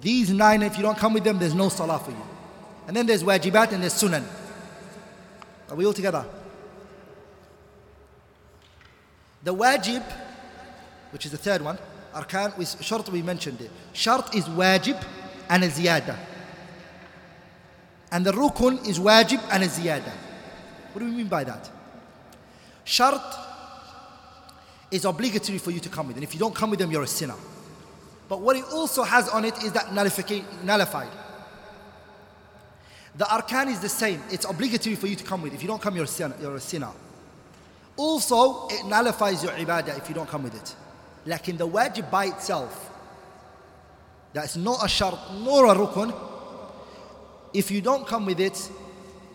These 0.02 0.32
nine, 0.32 0.64
if 0.64 0.78
you 0.78 0.84
don't 0.84 0.98
come 0.98 1.14
with 1.14 1.24
them, 1.24 1.38
there's 1.38 1.54
no 1.54 1.70
salah 1.70 2.00
for 2.00 2.12
you. 2.12 2.24
And 2.88 2.96
then 2.96 3.06
there's 3.06 3.24
wajibat 3.24 3.74
and 3.74 3.84
there's 3.84 4.02
sunan. 4.02 4.24
Are 5.70 5.76
we 5.76 5.86
all 5.86 5.94
together? 5.94 6.26
The 9.44 9.54
wajib, 9.54 10.04
which 11.12 11.26
is 11.26 11.32
the 11.32 11.38
third 11.38 11.62
one, 11.62 11.78
arkan, 12.22 12.58
with 12.58 12.84
shart 12.84 13.10
we 13.10 13.22
mentioned 13.22 13.62
it. 13.62 13.72
Shart 13.94 14.34
is 14.36 14.46
wajib 14.46 15.04
and 15.50 15.64
a 15.64 15.68
ziyada. 15.68 16.18
And 18.12 18.26
the 18.26 18.32
rukun 18.32 18.88
is 18.88 19.00
wajib 19.00 19.42
and 19.52 19.64
a 19.64 19.68
ziyada. 19.68 20.12
What 20.94 21.00
do 21.02 21.06
we 21.06 21.12
mean 21.12 21.28
by 21.28 21.44
that? 21.44 21.70
Shart 22.84 23.22
is 24.90 25.06
obligatory 25.06 25.58
for 25.58 25.72
you 25.72 25.80
to 25.80 25.90
come 25.90 26.08
with. 26.08 26.18
And 26.18 26.24
if 26.24 26.34
you 26.34 26.40
don't 26.40 26.56
come 26.56 26.70
with 26.70 26.80
them, 26.80 26.90
you're 26.92 27.04
a 27.04 27.08
sinner. 27.08 27.36
But 28.30 28.42
what 28.42 28.56
it 28.56 28.66
also 28.74 29.04
has 29.04 29.30
on 29.30 29.46
it 29.46 29.62
is 29.64 29.72
that 29.74 29.94
nullified. 29.94 31.10
The 33.16 33.26
arkan 33.26 33.68
is 33.68 33.80
the 33.80 33.90
same. 33.90 34.22
It's 34.30 34.46
obligatory 34.46 34.96
for 34.96 35.08
you 35.08 35.16
to 35.16 35.24
come 35.24 35.42
with. 35.42 35.54
If 35.54 35.62
you 35.62 35.68
don't 35.68 35.82
come, 35.82 35.96
you're 35.96 36.06
a 36.06 36.08
sinner. 36.08 36.36
You're 36.40 36.56
a 36.56 36.60
sinner. 36.62 36.92
Also, 37.96 38.68
it 38.68 38.86
nullifies 38.86 39.44
your 39.44 39.54
ibadah 39.54 39.98
if 39.98 40.08
you 40.08 40.16
don't 40.16 40.30
come 40.30 40.44
with 40.44 40.56
it. 40.56 40.76
Like 41.28 41.50
in 41.50 41.58
the 41.58 41.68
wajib 41.68 42.10
by 42.10 42.26
itself, 42.26 42.90
that's 44.34 44.56
not 44.56 44.84
a 44.84 44.88
shart 44.88 45.20
nor 45.42 45.66
a 45.66 45.76
rukun. 45.76 46.14
If 47.54 47.70
you 47.70 47.82
don't 47.82 48.08
come 48.08 48.26
with 48.26 48.40
it, 48.40 48.72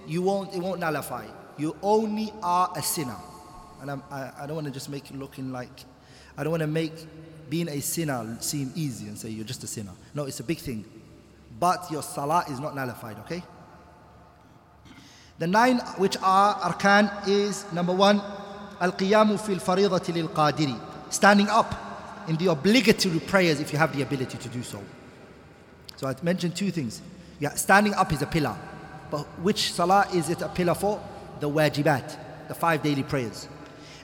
you 0.07 0.23
won't, 0.23 0.55
it 0.55 0.59
won't 0.61 0.81
nullify. 0.81 1.27
You 1.59 1.77
only 1.83 2.33
are 2.43 2.73
a 2.75 2.83
sinner. 2.83 3.17
And 3.81 3.91
I'm, 3.91 4.03
I, 4.11 4.31
I 4.41 4.47
don't 4.47 4.55
want 4.55 4.67
to 4.69 4.73
just 4.73 4.89
make 4.89 5.11
it 5.11 5.19
looking 5.19 5.53
like, 5.53 5.85
I 6.37 6.45
don't 6.45 6.51
want 6.51 6.63
to 6.63 6.67
make 6.67 6.93
being 7.51 7.69
a 7.69 7.81
sinner 7.81 8.39
seem 8.41 8.73
easy 8.75 9.09
and 9.09 9.19
say 9.19 9.29
you're 9.29 9.45
just 9.45 9.63
a 9.63 9.67
sinner. 9.67 9.93
No, 10.15 10.25
it's 10.25 10.41
a 10.41 10.45
big 10.45 10.59
thing. 10.59 10.87
But 11.61 11.91
your 11.91 12.03
salah 12.03 12.45
is 12.49 12.59
not 12.59 12.75
nullified, 12.75 13.19
okay? 13.21 13.43
The 15.39 15.47
nine 15.47 15.79
which 15.99 16.17
are 16.23 16.55
arkan 16.61 17.29
is 17.29 17.71
number 17.73 17.93
one, 17.93 18.23
al-qiyamu 18.81 19.39
fil 19.39 19.59
faridati 19.59 20.15
lil 20.15 20.29
qadiri 20.29 20.92
Standing 21.12 21.48
up 21.48 22.26
in 22.28 22.36
the 22.36 22.48
obligatory 22.48 23.20
prayers 23.20 23.60
if 23.60 23.72
you 23.72 23.80
have 23.80 23.96
the 23.96 24.02
ability 24.02 24.38
to 24.38 24.50
do 24.50 24.62
so. 24.64 24.84
So 25.96 26.08
I 26.08 26.16
mentioned 26.22 26.56
two 26.56 26.72
things. 26.72 27.02
Yeah, 27.40 27.52
standing 27.56 27.94
up 27.94 28.12
is 28.12 28.22
a 28.22 28.26
pillar. 28.26 28.56
But 29.10 29.24
which 29.42 29.72
salah 29.74 30.08
is 30.14 30.30
it 30.30 30.42
a 30.42 30.50
pillar 30.50 30.76
for? 30.76 31.02
The 31.40 31.50
wajibat, 31.50 32.48
the 32.48 32.54
five 32.54 32.84
daily 32.84 33.04
prayers. 33.04 33.48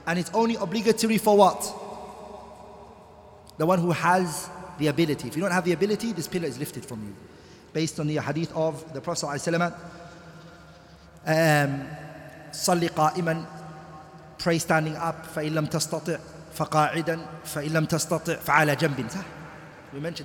And 0.06 0.18
it's 0.18 0.30
only 0.34 0.56
obligatory 0.56 1.18
for 1.18 1.36
what? 1.36 1.60
The 3.58 3.66
one 3.66 3.78
who 3.78 3.92
has 3.92 4.48
the 4.78 4.88
ability. 4.88 5.28
If 5.28 5.36
you 5.36 5.42
don't 5.42 5.52
have 5.52 5.64
the 5.64 5.72
ability, 5.72 6.12
this 6.12 6.26
pillar 6.26 6.46
is 6.46 6.58
lifted 6.58 6.84
from 6.84 7.04
you. 7.04 7.14
Based 7.72 7.98
on 8.00 8.06
the 8.06 8.16
hadith 8.16 8.54
of 8.54 8.92
the 8.92 9.00
Prophet 9.00 9.26
ﷺ, 9.26 9.74
um, 11.26 11.88
صلي 12.52 12.88
قائما 12.88 13.44
pray 14.38 14.58
standing 14.58 14.96
up 14.96 15.26
فإن 15.34 15.54
لم 15.54 15.66
تستطع 15.66 16.18
فقاعدا 16.59 17.25
فإن 17.45 17.71
لم 17.71 17.85
تستطع 17.85 18.35
فعلى 18.35 18.75
جنب 18.75 19.05
صح 19.09 19.25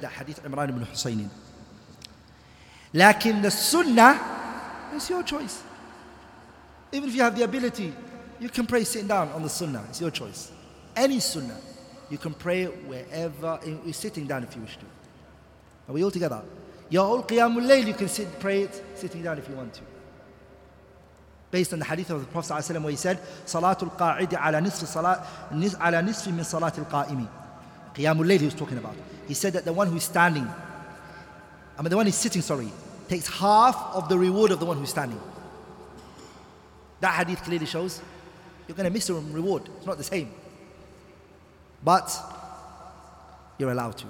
that 0.01 0.11
hadith 0.19 0.44
عمران 0.44 0.70
بن 0.70 0.86
حسين 0.86 1.28
لكن 2.94 3.51
sunnah 3.51 4.15
is 4.97 5.11
your 5.11 5.23
choice 5.23 5.62
even 6.93 7.09
if 7.09 7.15
you 7.15 7.23
have 7.23 7.36
the 7.36 7.44
ability 7.44 7.93
you 8.40 8.48
can 8.48 8.66
pray 8.66 8.85
sitting 8.85 9.09
down 9.09 9.28
on 9.32 9.43
the 9.43 9.48
sunnah 9.48 9.82
it's 9.89 10.01
your 10.01 10.11
choice 10.11 10.51
any 10.97 11.20
sunnah 11.20 11.61
you 12.11 12.19
can 12.19 12.35
pray 12.35 12.66
wherever 12.90 13.59
you're 13.65 13.93
sitting 13.93 14.27
down 14.27 14.43
if 14.43 14.55
you 14.56 14.62
wish 14.62 14.77
to 14.77 14.86
are 15.89 15.94
we 15.94 16.02
all 16.05 16.11
together 16.11 16.43
Your 16.90 17.06
whole 17.06 17.23
Qiyamul 17.23 17.66
Layl, 17.66 17.86
you 17.86 17.94
can 17.94 18.09
sit, 18.09 18.28
pray 18.39 18.62
it 18.62 18.85
sitting 18.94 19.23
down 19.23 19.39
if 19.39 19.48
you 19.48 19.55
want 19.55 19.74
to. 19.74 19.81
Based 21.55 21.72
on 21.72 21.78
the 21.78 21.85
hadith 21.85 22.10
of 22.10 22.18
the 22.18 22.26
Prophet 22.26 22.52
ﷺ 22.52 22.82
where 22.82 22.90
he 22.90 22.97
said, 22.97 23.20
Salatul 23.47 23.97
qa'idi 23.97 24.32
ala 24.32 24.60
nisfi 24.60 24.86
salat, 24.89 25.24
ala 25.52 26.02
nisfi 26.02 26.32
min 26.32 26.40
salatil 26.40 26.85
qa'imi. 26.90 27.28
Qiyamul 27.94 28.26
Layl 28.26 28.40
he 28.40 28.47
was 28.47 28.55
talking 28.55 28.76
about. 28.76 28.97
He 29.28 29.35
said 29.35 29.52
that 29.52 29.64
the 29.64 29.72
one 29.72 29.86
who's 29.86 30.02
standing, 30.02 30.48
I 31.78 31.82
mean 31.82 31.90
the 31.90 31.97
one 31.97 32.06
who's 32.06 32.16
sitting, 32.16 32.43
sorry, 32.43 32.72
takes 33.09 33.28
half 33.28 33.76
of 33.94 34.09
the 34.09 34.18
reward 34.18 34.51
of 34.51 34.59
the 34.59 34.66
one 34.66 34.78
who's 34.78 34.90
standing. 34.90 35.20
That 36.98 37.14
hadith 37.24 37.44
clearly 37.44 37.66
shows 37.66 38.02
you're 38.66 38.76
going 38.76 38.89
to 38.89 38.93
miss 38.93 39.06
the 39.06 39.14
reward. 39.14 39.62
It's 39.76 39.86
not 39.86 39.97
the 39.97 40.02
same. 40.02 40.35
But 41.85 42.12
you're 43.59 43.70
allowed 43.70 43.97
to. 43.98 44.06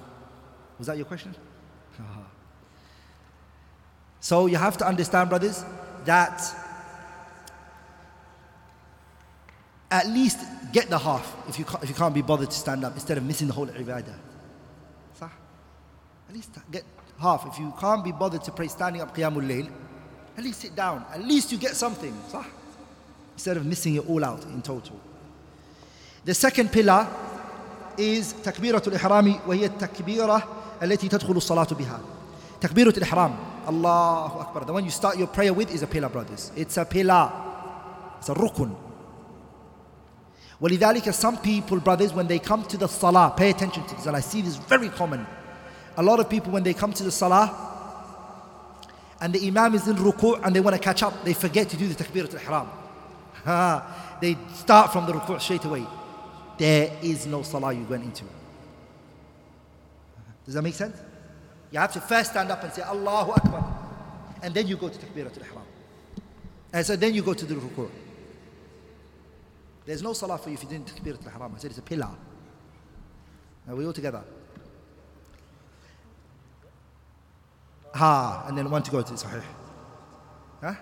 Was 0.79 0.87
that 0.87 0.97
your 0.97 1.05
question? 1.05 1.35
so 4.21 4.47
you 4.47 4.57
have 4.57 4.79
to 4.79 4.87
understand, 4.87 5.29
brothers, 5.29 5.63
that 6.07 6.41
at 9.94 10.08
least 10.08 10.40
get 10.72 10.90
the 10.90 10.98
half 10.98 11.36
if 11.48 11.58
you 11.58 11.66
can't, 11.66 11.84
if 11.84 11.90
you 11.90 11.96
can't 11.96 12.14
be 12.14 12.22
bothered 12.22 12.50
to 12.50 12.56
stand 12.56 12.84
up 12.86 12.94
instead 12.94 13.18
of 13.18 13.24
missing 13.24 13.48
the 13.48 13.54
whole 13.54 13.68
ibadah. 13.68 14.16
At 16.30 16.36
least 16.36 16.52
get 16.72 16.84
half. 17.20 17.48
If 17.48 17.58
you 17.58 17.74
can't 17.80 18.04
be 18.04 18.12
bothered 18.12 18.44
to 18.44 18.52
pray 18.52 18.68
standing 18.68 19.02
up 19.02 19.16
Qiyamul 19.16 19.48
Layl, 19.48 19.68
at 20.38 20.44
least 20.44 20.62
sit 20.62 20.76
down. 20.76 21.04
At 21.12 21.24
least 21.24 21.52
you 21.52 21.58
get 21.58 21.76
something. 21.76 22.16
Instead 23.34 23.58
of 23.58 23.66
missing 23.66 23.96
it 23.96 24.08
all 24.08 24.24
out 24.24 24.44
in 24.44 24.62
total. 24.62 25.00
The 26.26 26.36
second 26.36 26.72
pillar 26.72 27.08
is 27.98 28.36
تكبيرة 28.44 28.84
الإحرام 28.88 29.40
وهي 29.48 29.66
التكبيرة 29.66 30.44
التي 30.84 31.08
تدخل 31.10 31.38
الصلاة 31.38 31.74
بها. 31.74 32.00
تكبيرة 32.62 32.94
الإحرام. 32.98 33.36
الله 33.68 34.42
أكبر. 34.42 34.68
The 34.68 34.74
one 34.74 34.86
you 34.86 34.92
start 34.92 35.18
your 35.18 35.28
prayer 35.28 35.52
with 35.52 35.74
is 35.74 35.82
a 35.82 35.88
pillar, 35.88 36.10
brothers. 36.10 36.52
It's 36.56 36.78
a 36.78 36.86
pillar. 36.86 37.32
It's 38.20 38.30
a 38.30 38.36
rukun. 38.36 38.76
ولذلك 40.62 41.14
some 41.14 41.38
people, 41.38 41.80
brothers, 41.80 42.14
when 42.14 42.28
they 42.28 42.40
come 42.40 42.64
to 42.66 42.78
the 42.78 42.88
salah, 42.88 43.34
pay 43.36 43.50
attention 43.50 43.86
to 43.86 43.96
this, 43.96 44.06
and 44.06 44.16
I 44.16 44.20
see 44.20 44.42
this 44.42 44.58
very 44.58 44.90
common. 44.90 45.26
A 45.98 46.04
lot 46.04 46.20
of 46.20 46.30
people, 46.30 46.52
when 46.52 46.64
they 46.64 46.74
come 46.74 46.94
to 46.94 47.04
the 47.04 47.12
salah, 47.12 47.70
and 49.22 49.34
the 49.34 49.48
imam 49.48 49.76
is 49.76 49.88
in 49.88 49.96
ruku' 49.96 50.40
and 50.46 50.56
they 50.56 50.60
want 50.60 50.76
to 50.76 50.82
catch 50.82 51.04
up, 51.04 51.24
they 51.24 51.34
forget 51.34 51.70
to 51.70 51.78
do 51.78 51.88
the 51.88 52.04
takbirat 52.04 52.34
al-ihram. 52.34 52.70
they 54.22 54.38
start 54.54 54.92
from 54.92 55.06
the 55.06 55.14
ruku' 55.14 55.40
straight 55.42 55.66
away. 55.66 55.86
There 56.58 56.92
is 57.02 57.26
no 57.26 57.42
salah 57.44 57.74
you 57.74 57.84
went 57.84 58.04
into. 58.04 58.26
Does 60.46 60.56
that 60.56 60.62
make 60.62 60.74
sense? 60.74 60.98
You 61.72 61.80
have 61.80 61.94
to 61.94 62.02
first 62.02 62.32
stand 62.32 62.52
up 62.52 62.64
and 62.64 62.74
say 62.74 62.82
Allahu 62.82 63.32
Akbar. 63.32 63.76
And 64.42 64.54
then 64.54 64.68
you 64.68 64.78
go 64.78 64.90
to 64.90 64.98
takbirat 64.98 65.38
al-ihram. 65.38 65.64
And 66.74 66.86
so 66.86 66.96
then 66.96 67.14
you 67.14 67.22
go 67.22 67.34
to 67.34 67.46
the 67.46 67.56
ruku'. 67.56 67.90
There's 69.87 70.03
no 70.03 70.13
salah 70.13 70.39
for 70.39 70.49
you 70.49 70.55
if 70.55 70.63
you 70.63 70.69
didn't 70.69 70.87
takbirat 70.87 71.27
al-ihram. 71.27 71.55
I 71.55 71.59
said 71.59 71.71
it's 71.71 71.79
a 71.79 71.83
pillar. 71.83 72.09
Are 73.69 73.77
we 73.77 73.87
all 73.87 73.93
together? 73.93 74.23
Ha, 77.95 78.45
and 78.49 78.59
then 78.59 78.71
one 78.71 78.83
to 78.83 78.91
go 78.91 79.03
to 79.03 79.13
Sahih. 79.13 79.43
Huh? 80.61 80.75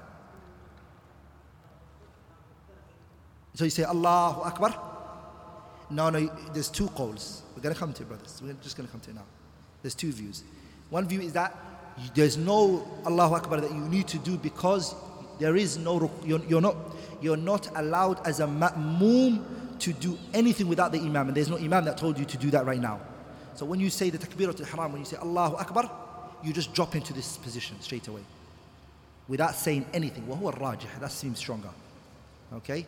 So 3.55 3.65
you 3.65 3.71
say 3.71 3.85
Allahu 3.85 4.43
Akbar. 4.43 4.91
No, 5.91 6.09
no, 6.09 6.27
there's 6.55 6.71
two 6.71 6.89
calls. 6.89 7.43
We're 7.55 7.63
going 7.63 7.75
to 7.75 7.79
come 7.79 7.93
to 7.93 8.03
it, 8.03 8.09
brothers. 8.09 8.41
We're 8.43 8.55
just 8.55 8.77
going 8.77 8.87
to 8.89 8.93
come 8.93 9.01
to 9.03 9.11
it 9.11 9.17
now. 9.17 9.27
There's 9.83 9.95
two 9.95 10.11
views. 10.11 10.43
One 10.89 11.07
view 11.07 11.21
is 11.21 11.35
that 11.35 11.55
there's 12.15 12.39
no 12.39 12.89
Allahu 13.05 13.35
Akbar 13.35 13.61
that 13.61 13.71
you 13.71 13.81
need 13.81 14.09
to 14.09 14.19
do 14.19 14.39
because 14.39 14.95
there 15.39 15.57
is 15.57 15.77
no, 15.77 16.11
you're, 16.25 16.43
you're, 16.47 16.61
not, 16.63 16.77
you're 17.23 17.37
not 17.37 17.69
allowed 17.77 18.27
as 18.27 18.41
a 18.41 18.47
ma'moom 18.47 19.43
to 19.81 19.93
do 19.93 20.19
anything 20.33 20.69
without 20.69 20.93
the 20.93 20.99
imam. 20.99 21.29
And 21.29 21.37
there's 21.37 21.49
no 21.49 21.57
imam 21.57 21.85
that 21.87 21.99
told 21.99 22.19
you 22.19 22.25
to 22.25 22.37
do 22.37 22.51
that 22.51 22.67
right 22.67 22.81
now. 22.81 23.01
So 23.55 23.67
when 23.67 23.81
you 23.81 23.91
say 23.91 24.11
the 24.11 24.19
takbirat 24.19 24.61
al-ihram, 24.61 24.93
when 24.93 25.01
you 25.01 25.07
say 25.07 25.17
Allahu 25.17 25.57
Akbar, 25.57 25.91
you 26.43 26.53
just 26.53 26.73
drop 26.75 26.95
into 26.95 27.13
this 27.13 27.37
position 27.37 27.81
straight 27.81 28.09
away. 28.09 28.23
Without 29.29 29.55
saying 29.55 29.87
anything. 29.93 30.25
وَهُوَ 30.27 30.55
الرَّاجِح 30.55 31.01
That 31.01 31.13
seems 31.13 31.39
stronger. 31.39 31.71
Okay? 32.55 32.87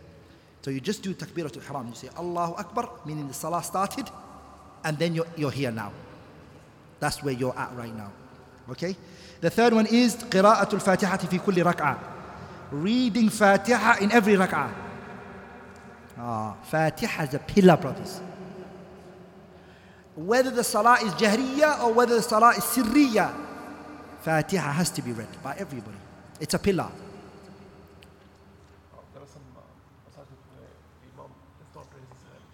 So 0.63 0.71
you 0.71 0.81
just 0.81 1.03
do 1.03 1.15
takbirat 1.15 1.57
al-ihram. 1.57 1.89
You 1.89 1.95
say 1.95 2.09
Allahu 2.17 2.55
Akbar, 2.55 2.91
meaning 3.05 3.29
the 3.29 3.35
salah 3.35 3.63
started, 3.63 4.09
and 4.85 4.99
then 4.99 5.15
you're, 5.15 5.27
you're 5.37 5.51
here 5.51 5.71
now. 5.71 5.93
That's 7.01 7.23
where 7.23 7.35
you're 7.35 7.57
at 7.59 7.75
right 7.77 7.95
now. 7.95 8.13
Okay? 8.71 8.97
The 9.41 9.51
third 9.51 9.75
one 9.75 9.87
is 9.87 10.17
qira'atul 10.17 10.81
الفاتحة 10.81 11.29
fi 11.29 11.39
kulli 11.39 11.63
ركعة. 11.63 12.14
Reading 12.71 13.29
Fatiha 13.29 13.99
in 14.01 14.13
every 14.13 14.35
rak'ah. 14.35 14.73
Ah, 16.19 16.55
Fatiha 16.65 17.25
is 17.25 17.35
a 17.35 17.39
pillar, 17.39 17.77
brothers 17.77 18.21
whether 20.17 20.51
the 20.51 20.63
salah 20.63 20.99
is 21.03 21.13
jahriya 21.15 21.83
or 21.83 21.93
whether 21.93 22.15
the 22.17 22.23
salah 22.23 22.51
is 22.51 22.63
sirriya, 22.65 23.35
Fatiha 24.21 24.73
has 24.73 24.91
to 24.91 25.03
be 25.03 25.13
read 25.13 25.29
by 25.43 25.55
everybody. 25.59 25.97
It's 26.41 26.55
a 26.55 26.59
pillar. 26.59 26.91
Some 29.27 29.43
uh, 29.57 29.61
where 30.15 30.25
the 30.25 30.39
Imam 31.11 31.31
does 31.59 31.75
not 31.75 31.87
raise 31.95 32.07
his 32.15 32.23
hand. 32.31 32.47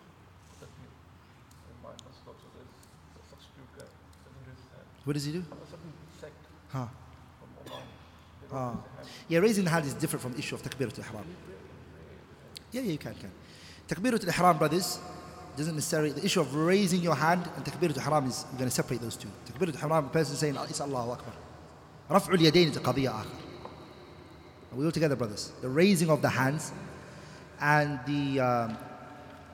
That 0.61 0.71
in 0.73 1.77
my 1.83 1.91
masjid 1.91 2.25
also 2.27 2.47
there's 2.57 2.73
a 2.73 3.23
substitute 3.29 3.71
guy 3.77 3.85
doesn't 4.25 4.45
raise 4.49 4.57
his 4.57 4.71
hand. 4.73 4.87
What 5.05 5.13
does 5.15 5.25
he 5.25 5.33
do? 5.33 5.45
A 5.45 5.67
certain 5.69 5.93
sect 6.21 6.41
Huh. 6.73 6.87
from 8.49 8.83
Oman, 9.30 9.30
they 9.30 9.36
don't 9.36 9.44
Ah. 9.44 9.46
raise 9.46 9.56
their 9.56 9.66
hand. 9.66 9.66
Yeah, 9.66 9.66
raising 9.66 9.66
the 9.66 9.70
hand 9.72 9.86
is 9.86 9.94
different 9.94 10.22
from 10.22 10.34
the 10.34 10.40
issue 10.40 10.56
of 10.56 10.62
takbirat 10.62 10.98
al-ihram. 11.00 11.26
Yeah, 12.72 12.82
yeah, 12.82 12.92
you 12.92 12.98
can, 12.98 13.14
can. 13.16 13.32
Takbirat 13.88 14.24
al-ihram, 14.24 14.58
brothers, 14.58 15.00
doesn't 15.58 15.76
necessarily, 15.76 16.12
the 16.12 16.26
issue 16.26 16.42
of 16.42 16.54
raising 16.54 17.02
your 17.02 17.16
hand 17.16 17.48
and 17.56 17.66
takbirat 17.66 17.98
al-ihram 17.98 18.28
is, 18.28 18.46
you're 18.52 18.58
going 18.60 18.70
to 18.70 18.76
separate 18.76 19.02
those 19.02 19.16
two. 19.16 19.30
Takbirat 19.46 19.76
al-ihram, 19.82 20.04
the 20.06 20.12
person 20.12 20.36
saying, 20.36 20.58
it's 20.70 20.82
Allahu 20.82 21.12
Akbar. 21.12 21.34
رفع 22.10 22.34
اليدين 22.34 22.70
is 22.72 22.78
a 22.78 22.82
قضية 22.82 23.10
آخر. 23.10 23.26
Are 24.72 24.78
we 24.78 24.86
all 24.86 24.92
together, 24.92 25.16
brothers? 25.16 25.52
The 25.62 25.70
raising 25.70 26.10
of 26.10 26.22
the 26.22 26.30
hands 26.30 26.72
and 27.60 28.00
the 28.06 28.40
um, 28.42 28.78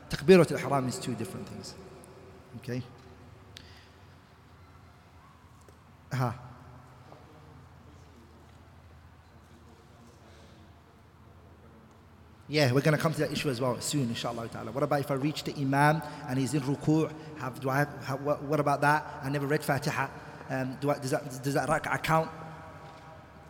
takbirat 0.09 0.51
al-ihram 0.51 0.87
is 0.87 0.97
two 0.97 1.13
different 1.15 1.47
things. 1.47 1.75
Okay? 2.57 2.81
Uh-huh. 6.11 6.31
Yeah, 12.47 12.73
we're 12.73 12.81
going 12.81 12.97
to 12.97 13.01
come 13.01 13.13
to 13.13 13.19
that 13.21 13.31
issue 13.31 13.49
as 13.49 13.61
well 13.61 13.79
soon, 13.79 14.09
inshallah 14.09 14.49
ta'ala. 14.49 14.71
What 14.71 14.83
about 14.83 14.99
if 14.99 15.09
I 15.09 15.13
reach 15.13 15.45
the 15.45 15.55
Imam 15.55 16.01
and 16.27 16.37
he's 16.37 16.53
in 16.53 16.61
ruku'? 16.61 17.09
Have, 17.37 17.61
do 17.61 17.69
I 17.69 17.77
have, 17.77 17.89
have, 18.03 18.21
what, 18.23 18.43
what 18.43 18.59
about 18.59 18.81
that? 18.81 19.21
I 19.23 19.29
never 19.29 19.47
read 19.47 19.63
Fatiha. 19.63 20.07
Um, 20.49 20.77
do 20.81 20.89
I, 20.89 20.99
does, 20.99 21.11
that, 21.11 21.43
does 21.43 21.53
that 21.53 21.69
rak'ah 21.69 22.03
count? 22.03 22.29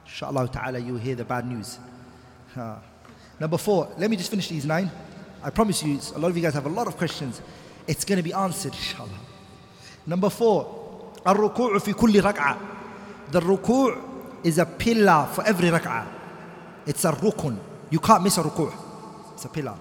Inshallah 0.06 0.48
ta'ala, 0.50 0.78
you 0.78 0.98
hear 0.98 1.16
the 1.16 1.26
bad 1.26 1.48
news. 1.48 1.80
Huh. 2.54 2.76
Number 3.40 3.58
four, 3.58 3.90
let 3.98 4.08
me 4.08 4.18
just 4.18 4.30
finish 4.30 4.50
these 4.50 4.66
nine. 4.66 4.92
I 5.42 5.50
promise 5.50 5.82
you, 5.82 6.00
a 6.16 6.20
lot 6.20 6.30
of 6.30 6.38
you 6.38 6.44
guys 6.44 6.54
have 6.54 6.68
a 6.68 6.70
lot 6.70 6.86
of 6.86 6.96
questions. 6.96 7.42
It's 7.88 8.06
going 8.06 8.18
to 8.18 8.24
be 8.24 8.34
answered, 8.34 8.74
inshallah. 8.74 9.10
Number 10.06 10.30
four, 10.30 10.78
الركوع 11.26 11.80
في 11.80 11.94
كل 11.94 12.22
ركعة. 12.22 12.58
The 13.32 13.40
ruku' 13.40 14.46
is 14.46 14.60
a 14.60 14.66
pillar 14.66 15.28
for 15.34 15.44
every 15.44 15.70
rak'ah. 15.70 16.06
It's 16.86 17.04
a 17.06 17.12
rukun. 17.14 17.58
You 17.90 18.00
can't 18.00 18.22
miss 18.24 18.38
a 18.38 18.44
ruku'. 18.44 18.72
It's 19.36 19.46
a 19.46 19.50
pillar. 19.50 19.78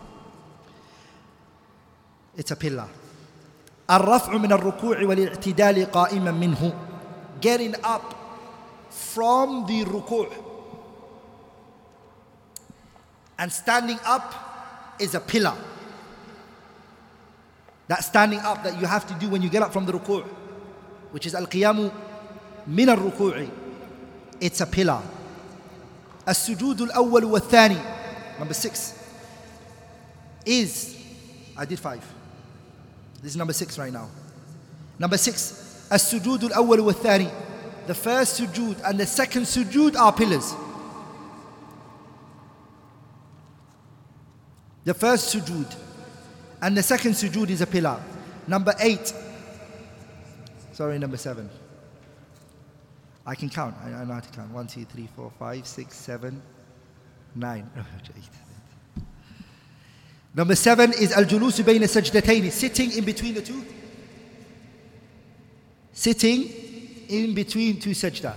It's 2.36 2.50
a 2.50 2.56
pillar. 2.56 2.88
الرفع 3.90 4.36
من 4.36 4.52
الركوع 4.52 5.02
والاعتدال 5.02 5.90
قائما 5.90 6.30
منه. 6.30 6.72
Getting 7.40 7.74
up 7.84 8.14
from 8.90 9.66
the 9.66 9.84
ruku' 9.84 10.28
and 13.38 13.50
standing 13.52 13.98
up 14.04 14.34
is 14.98 15.14
a 15.14 15.20
pillar. 15.20 15.56
That 17.88 18.04
standing 18.04 18.38
up 18.40 18.62
that 18.62 18.80
you 18.80 18.86
have 18.86 19.06
to 19.08 19.14
do 19.14 19.28
when 19.28 19.42
you 19.42 19.48
get 19.48 19.62
up 19.62 19.72
from 19.72 19.86
the 19.86 19.92
ruku', 19.92 20.24
which 21.10 21.26
is 21.26 21.34
al-qiyamu 21.34 21.90
min 22.66 22.88
al-ruku'i. 22.88 23.50
It's 24.40 24.60
a 24.60 24.66
pillar. 24.66 25.02
السجود 26.28 26.80
الأول 26.80 27.24
والثاني 27.24 27.78
number 28.38 28.54
six 28.54 28.94
is, 30.45 30.97
I 31.57 31.65
did 31.65 31.79
five. 31.79 32.05
This 33.21 33.31
is 33.31 33.37
number 33.37 33.53
six 33.53 33.77
right 33.77 33.91
now. 33.91 34.09
Number 34.99 35.17
six, 35.17 35.87
as 35.91 36.03
sujudul 36.11 36.51
awwal 36.51 36.83
wa 36.83 36.91
thani. 36.91 37.29
The 37.87 37.93
first 37.93 38.41
sujood 38.41 38.81
and 38.83 38.99
the 38.99 39.05
second 39.05 39.43
sujood 39.43 39.95
are 39.95 40.11
pillars. 40.11 40.53
The 44.85 44.93
first 44.93 45.35
sujood 45.35 45.75
and 46.61 46.75
the 46.77 46.83
second 46.83 47.11
sujood 47.11 47.49
is 47.49 47.61
a 47.61 47.67
pillar. 47.67 48.01
Number 48.47 48.73
eight, 48.79 49.13
sorry, 50.73 50.99
number 50.99 51.17
seven. 51.17 51.49
I 53.25 53.33
can 53.35 53.49
count. 53.49 53.75
I, 53.83 53.89
I 53.89 54.05
know 54.05 54.13
how 54.13 54.19
to 54.19 54.29
count. 54.29 54.51
One, 54.51 54.67
two, 54.67 54.85
three, 54.85 55.07
four, 55.15 55.31
five, 55.39 55.65
six, 55.65 55.95
seven, 55.95 56.41
nine. 57.33 57.69
Oh, 57.77 58.44
Eight. 60.34 60.36
Number 60.36 60.54
seven 60.54 60.92
is 60.92 61.12
al-julusu 61.12 61.64
bayna 61.64 61.88
sajdatayn, 61.88 62.50
sitting 62.50 62.92
in 62.92 63.04
between 63.04 63.34
the 63.34 63.42
two. 63.42 63.64
Sitting 65.92 66.48
in 67.08 67.34
between 67.34 67.80
two 67.80 67.90
sajda. 67.90 68.34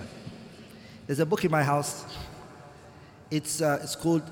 There's 1.06 1.20
a 1.20 1.26
book 1.26 1.44
in 1.44 1.50
my 1.50 1.62
house. 1.62 2.04
It's, 3.30 3.60
uh, 3.60 3.80
it's 3.82 3.96
called 3.96 4.22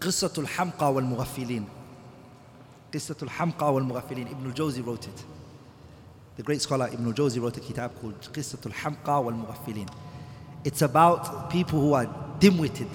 قصة 0.00 0.32
الحمقى 0.38 0.94
والمغفلين. 0.94 1.64
قصة 2.92 3.16
الحمقى 3.22 3.74
والمغفلين. 3.74 4.30
Ibn 4.30 4.46
al-Jawzi 4.46 4.84
wrote 4.84 5.06
it. 5.06 5.24
The 6.36 6.42
great 6.42 6.60
scholar 6.60 6.88
Ibn 6.92 7.06
al-Jawzi 7.06 7.40
wrote 7.40 7.56
a 7.56 7.60
kitab 7.60 8.00
called 8.00 8.20
قصة 8.32 8.58
الحمقى 8.66 9.24
والمغفلين. 9.24 9.88
It's 10.64 10.82
about 10.82 11.50
people 11.50 11.80
who 11.80 11.92
are 11.94 12.06
dim-witted. 12.38 12.88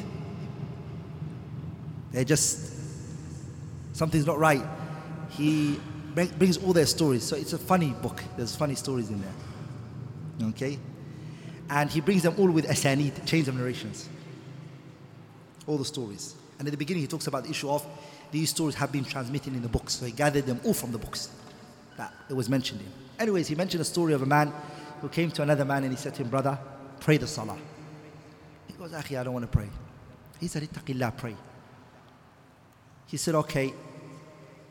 They're 2.11 2.23
just 2.23 2.70
something's 3.92 4.26
not 4.26 4.38
right. 4.38 4.62
He 5.30 5.80
brings 6.14 6.58
all 6.58 6.72
their 6.72 6.86
stories. 6.86 7.22
So 7.22 7.36
it's 7.36 7.52
a 7.52 7.58
funny 7.58 7.90
book. 8.02 8.22
There's 8.36 8.54
funny 8.54 8.74
stories 8.74 9.10
in 9.10 9.20
there. 9.20 10.48
Okay? 10.50 10.78
And 11.70 11.90
he 11.90 12.00
brings 12.00 12.22
them 12.22 12.34
all 12.38 12.50
with 12.50 12.66
asanid, 12.66 13.24
chains 13.26 13.48
of 13.48 13.56
narrations. 13.56 14.08
All 15.66 15.78
the 15.78 15.84
stories. 15.84 16.34
And 16.58 16.68
at 16.68 16.70
the 16.70 16.76
beginning, 16.76 17.02
he 17.02 17.06
talks 17.06 17.26
about 17.26 17.44
the 17.44 17.50
issue 17.50 17.70
of 17.70 17.86
these 18.30 18.50
stories 18.50 18.74
have 18.76 18.92
been 18.92 19.04
transmitted 19.04 19.54
in 19.54 19.62
the 19.62 19.68
books. 19.68 19.94
So 19.94 20.06
he 20.06 20.12
gathered 20.12 20.46
them 20.46 20.60
all 20.64 20.74
from 20.74 20.92
the 20.92 20.98
books 20.98 21.30
that 21.96 22.12
it 22.28 22.34
was 22.34 22.48
mentioned 22.48 22.80
in. 22.80 22.92
Anyways, 23.18 23.48
he 23.48 23.54
mentioned 23.54 23.80
a 23.80 23.84
story 23.84 24.14
of 24.14 24.22
a 24.22 24.26
man 24.26 24.52
who 25.00 25.08
came 25.08 25.30
to 25.32 25.42
another 25.42 25.64
man 25.64 25.84
and 25.84 25.92
he 25.92 25.98
said 25.98 26.14
to 26.14 26.22
him, 26.22 26.28
Brother, 26.28 26.58
pray 27.00 27.16
the 27.16 27.26
salah. 27.26 27.56
He 28.66 28.72
goes, 28.74 28.92
Akhi, 28.92 29.18
I 29.18 29.24
don't 29.24 29.34
want 29.34 29.44
to 29.44 29.56
pray. 29.56 29.68
He 30.40 30.48
said, 30.48 30.62
Ittaqillah, 30.62 31.16
pray. 31.16 31.36
He 33.12 33.18
said, 33.18 33.34
Okay. 33.34 33.74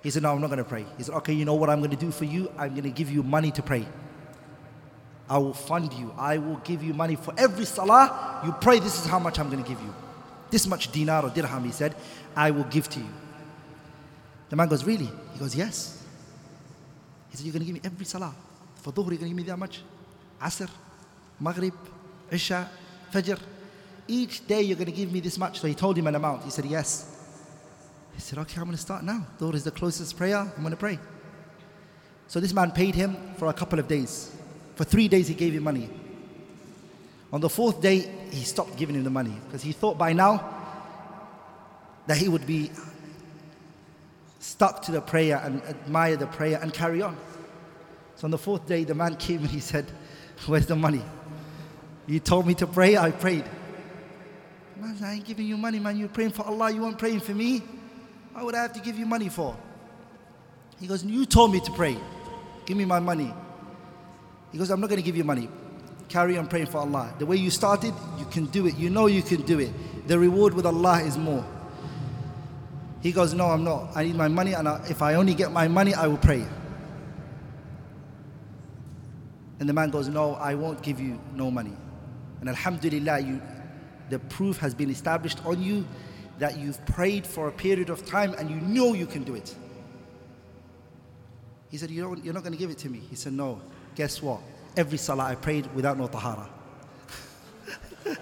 He 0.02 0.10
said, 0.10 0.24
No, 0.24 0.32
I'm 0.32 0.42
not 0.42 0.48
going 0.48 0.58
to 0.58 0.64
pray. 0.64 0.84
He 0.98 1.04
said, 1.04 1.14
Okay, 1.18 1.32
you 1.32 1.46
know 1.46 1.54
what 1.54 1.70
I'm 1.70 1.78
going 1.78 1.92
to 1.92 1.96
do 2.06 2.10
for 2.10 2.26
you? 2.26 2.52
I'm 2.58 2.72
going 2.72 2.84
to 2.84 2.90
give 2.90 3.12
you 3.12 3.22
money 3.22 3.52
to 3.52 3.62
pray. 3.62 3.86
I 5.30 5.38
will 5.38 5.54
fund 5.54 5.94
you. 5.94 6.12
I 6.18 6.40
will 6.40 6.58
give 6.58 6.82
you 6.84 6.96
money 6.96 7.16
for 7.16 7.36
every 7.38 7.66
salah 7.66 8.42
you 8.44 8.52
pray. 8.54 8.80
This 8.80 9.00
is 9.00 9.06
how 9.06 9.20
much 9.20 9.38
I'm 9.38 9.50
going 9.52 9.64
to 9.64 9.70
give 9.70 9.80
you. 9.80 9.94
This 10.50 10.66
much 10.66 10.92
dinar 10.92 11.24
or 11.24 11.30
dirham, 11.30 11.64
he 11.64 11.72
said, 11.72 11.96
I 12.36 12.50
will 12.50 12.64
give 12.64 12.90
to 12.90 13.00
you. 13.00 13.10
The 14.50 14.56
man 14.56 14.68
goes, 14.68 14.84
Really? 14.84 15.10
He 15.34 15.40
goes, 15.40 15.56
Yes. 15.56 16.04
He 17.30 17.38
said, 17.38 17.46
You're 17.46 17.54
going 17.54 17.66
to 17.66 17.72
give 17.72 17.76
me 17.76 17.82
every 17.84 18.06
salah. 18.06 18.34
For 18.78 18.92
dhuhr, 18.92 19.12
you're 19.12 19.20
going 19.20 19.20
to 19.20 19.28
give 19.28 19.38
me 19.38 19.44
that 19.44 19.58
much? 19.58 19.84
Asr, 20.42 20.68
Maghrib, 21.40 21.76
Isha, 22.32 22.68
Fajr. 23.14 23.40
Each 24.08 24.46
day 24.48 24.64
you're 24.64 24.78
going 24.78 24.88
to 24.88 24.92
give 24.92 25.12
me 25.14 25.20
this 25.20 25.38
much. 25.38 25.60
So 25.60 25.68
he 25.68 25.76
told 25.76 25.96
him 25.96 26.08
an 26.08 26.16
amount. 26.16 26.44
He 26.44 26.50
said, 26.50 26.66
Yes. 26.66 27.11
He 28.14 28.22
said, 28.22 28.40
Okay, 28.40 28.60
I'm 28.60 28.66
going 28.66 28.76
to 28.76 28.82
start 28.82 29.04
now. 29.04 29.26
Dhuhr 29.40 29.54
is 29.54 29.64
the 29.64 29.72
closest 29.72 30.18
prayer. 30.18 30.38
I'm 30.38 30.62
going 30.62 30.72
to 30.72 30.78
pray. 30.78 31.00
So 32.28 32.40
this 32.40 32.54
man 32.54 32.72
paid 32.72 32.96
him 32.96 33.18
for 33.38 33.48
a 33.48 33.54
couple 33.54 33.80
of 33.80 33.88
days. 33.88 34.34
For 34.76 34.84
three 34.84 35.08
days, 35.08 35.28
he 35.28 35.34
gave 35.34 35.54
him 35.54 35.64
money. 35.64 35.90
On 37.34 37.42
the 37.42 37.50
fourth 37.50 37.82
day, 37.82 38.10
he 38.32 38.44
stopped 38.44 38.78
giving 38.78 38.96
him 38.96 39.04
the 39.04 39.10
money 39.10 39.36
because 39.46 39.62
he 39.62 39.72
thought 39.72 39.98
by 39.98 40.14
now 40.14 40.58
that 42.08 42.18
he 42.18 42.28
would 42.28 42.46
be 42.46 42.72
stuck 44.40 44.82
to 44.84 44.92
the 44.92 45.02
prayer 45.02 45.42
and 45.44 45.62
admire 45.64 46.18
the 46.18 46.28
prayer 46.28 46.60
and 46.62 46.74
carry 46.74 47.02
on. 47.02 47.16
So 48.16 48.26
on 48.26 48.32
the 48.32 48.38
fourth 48.38 48.68
day, 48.68 48.84
the 48.84 48.96
man 48.96 49.16
came 49.16 49.40
and 49.40 49.50
he 49.50 49.60
said, 49.60 49.86
Where's 50.46 50.66
the 50.66 50.76
money? 50.76 51.04
You 52.08 52.20
told 52.20 52.48
me 52.48 52.56
to 52.56 52.68
pray, 52.68 52.98
I 52.98 53.12
prayed. 53.12 53.46
Man, 54.80 54.98
I 55.04 55.14
ain't 55.14 55.26
giving 55.26 55.46
you 55.46 55.58
money, 55.58 55.80
man. 55.80 55.98
You're 55.98 56.10
praying 56.10 56.32
for 56.32 56.44
Allah, 56.46 56.72
you 56.72 56.82
weren't 56.82 56.98
praying 56.98 57.20
for 57.20 57.34
me. 57.34 57.62
Why 58.34 58.44
would 58.44 58.56
I 58.56 58.62
have 58.62 58.74
to 58.74 58.80
give 58.80 58.98
you 58.98 59.06
money 59.06 59.30
for? 59.30 59.56
He 60.80 60.88
goes, 60.88 61.04
You 61.04 61.26
told 61.26 61.52
me 61.52 61.60
to 61.62 61.72
pray. 61.72 61.98
Give 62.66 62.78
me 62.78 62.86
my 62.86 63.00
money. 63.00 63.34
He 64.52 64.58
goes, 64.58 64.70
I'm 64.70 64.82
not 64.82 64.90
going 64.90 65.02
to 65.02 65.06
give 65.06 65.16
you 65.16 65.24
money. 65.24 65.50
Carry 66.10 66.38
on 66.38 66.48
praying 66.48 66.66
for 66.68 66.80
Allah. 66.80 67.14
The 67.20 67.26
way 67.26 67.38
you 67.38 67.50
started, 67.50 67.94
you 68.20 68.26
can 68.26 68.46
do 68.48 68.68
it. 68.68 68.76
You 68.78 68.90
know 68.90 69.08
you 69.08 69.22
can 69.22 69.42
do 69.44 69.60
it. 69.60 69.72
The 70.08 70.20
reward 70.20 70.54
with 70.54 70.66
Allah 70.66 71.02
is 71.02 71.18
more. 71.18 71.46
He 73.02 73.12
goes, 73.12 73.34
No, 73.34 73.48
I'm 73.48 73.64
not. 73.64 73.96
I 73.96 74.04
need 74.04 74.16
my 74.16 74.28
money, 74.28 74.54
and 74.54 74.68
I, 74.68 74.84
if 74.90 75.02
I 75.02 75.16
only 75.16 75.34
get 75.34 75.52
my 75.52 75.68
money, 75.68 75.94
I 75.94 76.08
will 76.08 76.18
pray. 76.18 76.46
And 79.60 79.70
the 79.70 79.74
man 79.74 79.90
goes, 79.90 80.08
No, 80.08 80.36
I 80.36 80.56
won't 80.56 80.82
give 80.82 81.00
you 81.00 81.20
no 81.34 81.52
money. 81.52 81.74
And 82.40 82.50
Alhamdulillah, 82.50 83.20
you, 83.20 83.42
the 84.10 84.20
proof 84.20 84.58
has 84.58 84.74
been 84.74 84.90
established 84.90 85.46
on 85.46 85.62
you 85.62 85.86
that 86.42 86.58
you've 86.58 86.84
prayed 86.88 87.26
for 87.26 87.48
a 87.48 87.52
period 87.52 87.92
of 87.92 88.04
time 88.04 88.34
and 88.34 88.50
you 88.50 88.56
know 88.56 88.94
you 88.96 89.06
can 89.06 89.24
do 89.24 89.36
it. 89.36 89.56
He 91.70 91.78
said, 91.78 91.92
you 91.92 92.18
You're 92.24 92.34
not 92.34 92.42
going 92.42 92.54
to 92.54 92.58
give 92.58 92.72
it 92.72 92.80
to 92.80 92.90
me. 92.90 92.98
He 92.98 93.16
said, 93.16 93.34
No. 93.34 93.62
Guess 93.94 94.24
what? 94.24 94.42
Every 94.76 94.98
salah 94.98 95.26
I 95.26 95.36
prayed 95.36 95.72
without 95.76 96.00
no 96.00 96.08
tahara. 96.08 96.50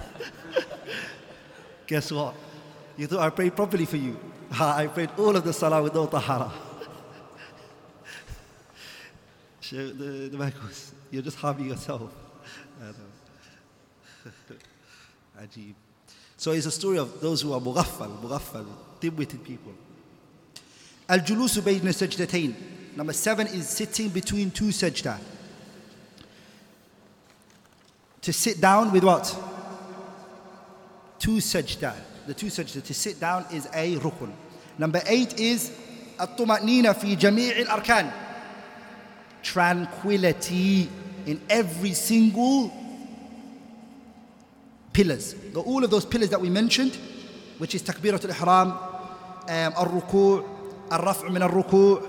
Guess 1.87 2.11
what? 2.11 2.35
You 2.97 3.07
thought 3.07 3.21
I 3.21 3.29
prayed 3.29 3.55
properly 3.55 3.85
for 3.85 3.95
you. 3.95 4.19
I 4.51 4.87
prayed 4.87 5.11
all 5.17 5.37
of 5.37 5.45
the 5.45 5.53
salah 5.53 5.81
with 5.81 5.93
no 5.93 6.05
tahara. 6.05 6.51
the, 9.71 10.29
the 10.29 10.37
man 10.37 10.53
goes, 10.61 10.91
You're 11.09 11.23
just 11.23 11.37
harming 11.37 11.69
yourself. 11.69 12.11
Ajib. 15.41 15.75
So 16.38 16.52
it's 16.52 16.66
a 16.66 16.70
story 16.70 16.98
of 16.98 17.20
those 17.20 17.42
who 17.42 17.52
are 17.52 17.60
mughaffal, 17.60 18.20
mughaffal, 18.20 18.66
dim-witted 19.01 19.44
people. 19.44 19.72
Al-julusu 21.09 21.60
bayna 21.60 21.92
sajdatayn. 21.92 22.55
Number 22.96 23.12
seven 23.12 23.46
is 23.48 23.68
sitting 23.68 24.09
between 24.09 24.51
two 24.51 24.66
sajda. 24.66 25.18
To 28.22 28.32
sit 28.32 28.60
down 28.60 28.90
with 28.92 29.05
what? 29.05 29.24
Two 31.18 31.36
sajda. 31.36 31.94
The 32.26 32.34
two 32.34 32.46
sajda. 32.46 32.82
To 32.82 32.94
sit 32.94 33.20
down 33.20 33.46
is 33.52 33.66
a 33.74 33.96
rukun. 33.96 34.32
Number 34.78 35.02
eight 35.06 35.38
is 35.38 35.70
الطمأنينة 36.18 36.92
في 36.94 37.16
جميع 37.16 37.66
الأركان. 37.66 38.12
Tranquility 39.42 40.88
in 41.26 41.40
every 41.51 41.92
single 41.92 42.72
pillars. 44.98 45.34
The, 45.52 45.60
all 45.60 45.84
of 45.84 45.90
those 45.90 46.05
pillars 46.05 46.30
that 46.30 46.40
we 46.40 46.51
mentioned, 46.51 46.96
which 47.59 47.74
is 47.74 47.82
takbirat 47.82 48.24
al-ihram, 48.24 48.72
um, 48.72 49.72
al-ruku', 49.76 50.44
al-raf' 50.90 51.28
min 51.30 51.42
al-ruku', 51.42 52.01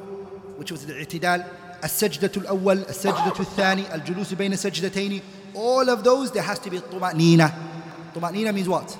which 0.58 0.72
was 0.72 0.86
the 0.86 0.94
i'tidal, 0.94 1.46
السجدة 1.84 2.32
الأول 2.38 2.78
السجدة 2.90 3.40
الثاني 3.40 3.96
الجلوس 3.96 4.34
بين 4.34 4.56
سجدتين 4.56 5.22
all 5.56 5.90
of 5.90 6.04
those 6.04 6.32
there 6.32 6.42
has 6.42 6.60
to 6.60 6.70
be 6.70 6.80
طمأنينة 6.80 7.54
طمأنينة 8.16 8.54
means 8.54 8.68
what? 8.68 8.98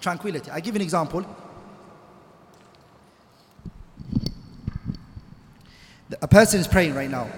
tranquility 0.00 0.50
I 0.50 0.60
give 0.60 0.76
an 0.76 0.82
example 0.82 1.24
a 6.22 6.28
person 6.28 6.60
is 6.60 6.68
praying 6.68 6.94
right 6.94 7.10
now 7.10 7.28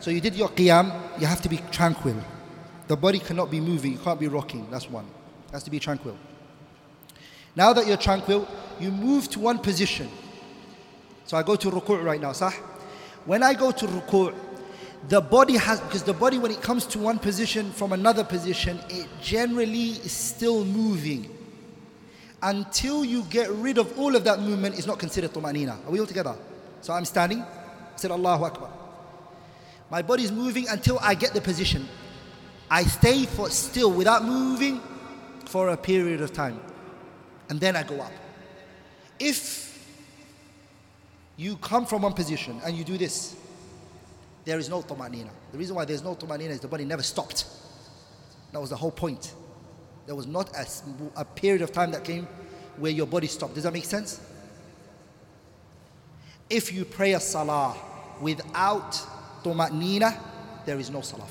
so 0.00 0.10
you 0.10 0.20
did 0.20 0.34
your 0.34 0.50
qiyam 0.50 0.92
you 1.18 1.26
have 1.26 1.40
to 1.42 1.48
be 1.48 1.58
tranquil 1.72 2.16
the 2.87 2.95
body 2.95 3.19
cannot 3.19 3.49
be 3.49 3.59
moving, 3.59 3.93
you 3.93 3.97
can't 3.97 4.19
be 4.19 4.27
rocking. 4.27 4.67
That's 4.69 4.89
one. 4.89 5.05
Has 5.51 5.63
to 5.63 5.71
be 5.71 5.79
tranquil. 5.79 6.17
Now 7.55 7.73
that 7.73 7.87
you're 7.87 7.97
tranquil, 7.97 8.47
you 8.79 8.91
move 8.91 9.29
to 9.29 9.39
one 9.39 9.59
position. 9.59 10.09
So 11.25 11.37
I 11.37 11.43
go 11.43 11.55
to 11.55 11.71
ruku' 11.71 12.03
right 12.03 12.21
now, 12.21 12.33
sah? 12.33 12.51
When 13.25 13.41
I 13.41 13.53
go 13.53 13.71
to 13.71 13.87
ruku', 13.87 14.35
the 15.07 15.21
body 15.21 15.55
has, 15.55 15.79
because 15.81 16.03
the 16.03 16.13
body 16.13 16.37
when 16.37 16.51
it 16.51 16.61
comes 16.61 16.85
to 16.87 16.99
one 16.99 17.19
position 17.19 17.71
from 17.71 17.93
another 17.93 18.23
position, 18.23 18.79
it 18.89 19.07
generally 19.21 19.91
is 20.03 20.11
still 20.11 20.65
moving. 20.65 21.29
Until 22.41 23.05
you 23.05 23.23
get 23.23 23.49
rid 23.49 23.77
of 23.77 23.97
all 23.97 24.15
of 24.15 24.23
that 24.25 24.39
movement, 24.39 24.77
it's 24.77 24.87
not 24.87 24.99
considered 24.99 25.31
tumanina. 25.31 25.83
Are 25.85 25.91
we 25.91 25.99
all 25.99 26.05
together? 26.05 26.35
So 26.81 26.93
I'm 26.93 27.05
standing, 27.05 27.43
said 27.95 28.11
Allahu 28.11 28.45
Akbar. 28.45 28.69
My 29.89 30.01
body 30.01 30.23
is 30.23 30.31
moving 30.31 30.67
until 30.67 30.99
I 30.99 31.15
get 31.15 31.33
the 31.33 31.41
position. 31.41 31.87
I 32.69 32.83
stay 32.83 33.25
for 33.25 33.49
still 33.49 33.91
without 33.91 34.23
moving 34.23 34.81
for 35.45 35.69
a 35.69 35.77
period 35.77 36.21
of 36.21 36.33
time. 36.33 36.59
And 37.49 37.59
then 37.59 37.75
I 37.75 37.83
go 37.83 37.99
up. 38.01 38.11
If 39.19 39.65
you 41.37 41.57
come 41.57 41.85
from 41.85 42.01
one 42.01 42.13
position 42.13 42.59
and 42.65 42.75
you 42.75 42.83
do 42.83 42.97
this, 42.97 43.35
there 44.45 44.59
is 44.59 44.69
no 44.69 44.81
tamanina. 44.81 45.29
The 45.51 45.57
reason 45.57 45.75
why 45.75 45.85
there's 45.85 46.03
no 46.03 46.15
tamanina 46.15 46.49
is 46.49 46.59
the 46.59 46.67
body 46.67 46.85
never 46.85 47.03
stopped. 47.03 47.45
That 48.51 48.59
was 48.59 48.69
the 48.69 48.75
whole 48.75 48.91
point. 48.91 49.33
There 50.05 50.15
was 50.15 50.27
not 50.27 50.55
a, 50.55 50.65
a 51.15 51.25
period 51.25 51.61
of 51.61 51.71
time 51.71 51.91
that 51.91 52.03
came 52.03 52.27
where 52.77 52.91
your 52.91 53.07
body 53.07 53.27
stopped. 53.27 53.55
Does 53.55 53.63
that 53.63 53.73
make 53.73 53.85
sense? 53.85 54.21
If 56.49 56.71
you 56.71 56.85
pray 56.85 57.13
a 57.13 57.19
salah 57.19 57.75
without 58.21 58.91
tamanina, 59.43 60.17
there 60.65 60.79
is 60.79 60.89
no 60.89 61.01
salah. 61.01 61.27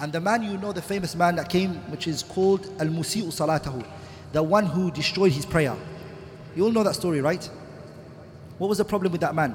And 0.00 0.12
the 0.12 0.20
man, 0.20 0.42
you 0.42 0.58
know, 0.58 0.72
the 0.72 0.82
famous 0.82 1.14
man 1.14 1.36
that 1.36 1.48
came, 1.48 1.74
which 1.90 2.06
is 2.06 2.22
called 2.22 2.66
Al 2.80 2.88
Musi'u 2.88 3.26
Salatahu, 3.26 3.84
the 4.32 4.42
one 4.42 4.66
who 4.66 4.90
destroyed 4.90 5.32
his 5.32 5.46
prayer. 5.46 5.74
You 6.54 6.64
all 6.64 6.72
know 6.72 6.82
that 6.82 6.94
story, 6.94 7.20
right? 7.20 7.48
What 8.58 8.68
was 8.68 8.78
the 8.78 8.84
problem 8.84 9.12
with 9.12 9.20
that 9.22 9.34
man? 9.34 9.52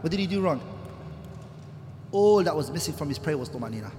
What 0.00 0.10
did 0.10 0.20
he 0.20 0.26
do 0.26 0.40
wrong? 0.40 0.60
All 2.10 2.42
that 2.42 2.54
was 2.54 2.70
missing 2.70 2.94
from 2.94 3.08
his 3.08 3.18
prayer 3.18 3.38
was 3.38 3.48
tumanina. 3.48 3.90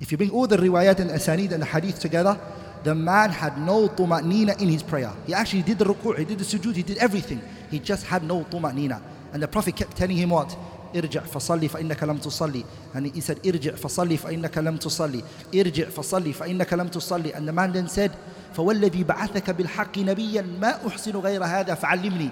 If 0.00 0.12
you 0.12 0.18
bring 0.18 0.30
all 0.30 0.46
the 0.46 0.56
riwayat 0.56 1.00
and 1.00 1.10
asanid 1.10 1.52
and 1.52 1.62
the 1.62 1.66
hadith 1.66 1.98
together, 2.00 2.38
the 2.84 2.94
man 2.94 3.30
had 3.30 3.58
no 3.58 3.88
tumanina 3.88 4.60
in 4.60 4.68
his 4.68 4.82
prayer. 4.82 5.12
He 5.26 5.34
actually 5.34 5.62
did 5.62 5.78
the 5.78 5.86
ruku', 5.86 6.18
he 6.18 6.24
did 6.24 6.38
the 6.38 6.44
sujood, 6.44 6.76
he 6.76 6.82
did 6.82 6.98
everything. 6.98 7.40
He 7.70 7.78
just 7.78 8.06
had 8.06 8.22
no 8.22 8.44
tumanina. 8.44 9.00
And 9.32 9.42
the 9.42 9.48
Prophet 9.48 9.76
kept 9.76 9.96
telling 9.96 10.16
him 10.16 10.30
what? 10.30 10.56
ارجع 10.96 11.20
فصلي 11.20 11.68
فإنك 11.68 12.02
لم 12.02 12.18
تصلي 12.18 12.64
and 12.94 13.06
he 13.14 13.20
said 13.20 13.38
ارجع 13.46 13.74
فصلي 13.74 14.16
فإنك 14.16 14.58
لم 14.58 14.76
تصلي 14.76 15.22
ارجع 15.54 15.88
فصلي 15.88 16.32
فإنك 16.32 16.72
لم 16.72 16.88
تصلي 16.88 17.32
and 17.32 17.48
the 17.48 17.52
man 17.52 17.72
then 17.72 17.88
said 17.88 18.10
فوالذي 18.54 19.04
بعثك 19.04 19.50
بالحق 19.50 19.98
نبيا 19.98 20.42
ما 20.60 20.86
أحسن 20.86 21.16
غير 21.16 21.44
هذا 21.44 21.74
فعلمني 21.74 22.30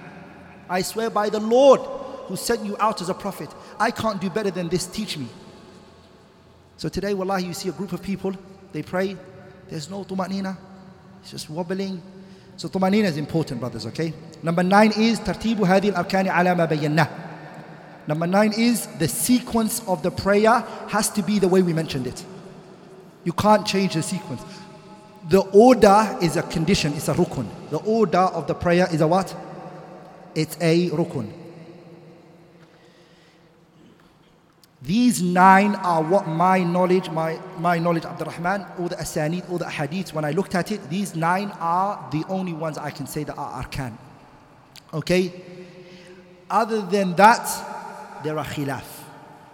I 0.71 0.83
swear 0.83 1.11
by 1.11 1.29
the 1.29 1.41
Lord 1.41 1.81
who 2.29 2.37
sent 2.37 2.65
you 2.65 2.77
out 2.81 3.01
as 3.03 3.09
a 3.09 3.15
prophet 3.15 3.51
I 3.79 3.91
can't 3.91 4.21
do 4.21 4.31
better 4.31 4.51
than 4.51 4.69
this 4.69 4.87
teach 4.87 5.19
me 5.19 5.27
so 6.77 6.89
today 6.89 7.15
wallahi 7.15 7.45
you 7.45 7.55
see 7.55 7.69
a 7.69 7.73
group 7.73 7.93
of 7.93 8.03
people 8.03 8.33
they 8.73 8.83
pray 8.83 9.17
there's 9.69 9.91
no 9.91 10.05
tumanina 10.05 10.57
it's 11.23 11.31
just 11.31 11.51
wobbling 11.51 12.01
so 12.57 12.69
tumanina 12.69 13.05
is 13.05 13.17
important 13.17 13.61
brothers 13.61 13.87
okay 13.87 14.13
number 14.43 14.63
nine 14.63 14.93
is 14.97 15.19
ترتيب 15.21 15.63
هذه 15.63 15.89
الأركان 15.89 16.29
على 16.29 16.55
ما 16.55 16.65
بيناه 16.65 17.24
Number 18.07 18.27
nine 18.27 18.53
is 18.53 18.87
the 18.99 19.09
sequence 19.09 19.87
of 19.89 20.03
the 20.03 20.11
prayer 20.11 20.61
has 20.89 21.09
to 21.11 21.23
be 21.23 21.39
the 21.39 21.49
way 21.49 21.63
we 21.63 21.73
mentioned 21.73 22.07
it. 22.07 22.25
You 23.25 23.33
can't 23.33 23.67
change 23.67 23.95
the 23.95 24.03
sequence. 24.03 24.43
The 25.29 25.41
order 25.41 26.19
is 26.21 26.37
a 26.37 26.43
condition, 26.43 26.93
it's 26.93 27.09
a 27.09 27.15
rukun. 27.15 27.47
The 27.71 27.79
order 27.79 28.19
of 28.19 28.47
the 28.47 28.55
prayer 28.55 28.87
is 28.93 29.01
a 29.01 29.09
what? 29.09 29.35
It's 30.35 30.57
a 30.61 30.91
rukun. 30.91 31.33
These 34.83 35.23
nine 35.23 35.77
are 35.77 36.03
what 36.03 36.29
my 36.29 36.63
knowledge, 36.63 37.09
my, 37.09 37.41
my 37.59 37.79
knowledge, 37.79 38.05
Abdurrahman, 38.05 38.67
all 38.79 38.89
the 38.89 38.97
asanid, 38.97 39.51
all 39.51 39.57
the 39.57 39.65
hadiths, 39.65 40.13
when 40.13 40.27
I 40.27 40.33
looked 40.33 40.55
at 40.55 40.71
it, 40.73 40.91
these 40.91 41.17
nine 41.17 41.51
are 41.59 42.07
the 42.13 42.23
only 42.29 42.53
ones 42.53 42.77
I 42.77 42.91
can 42.91 43.07
say 43.07 43.25
that 43.25 43.39
are 43.39 43.65
arkan. 43.65 43.97
Okay? 44.93 45.33
Other 46.51 46.83
than 46.83 47.17
that, 47.17 47.74
there 48.25 48.39
are 48.39 48.45
khilaf, 48.45 48.85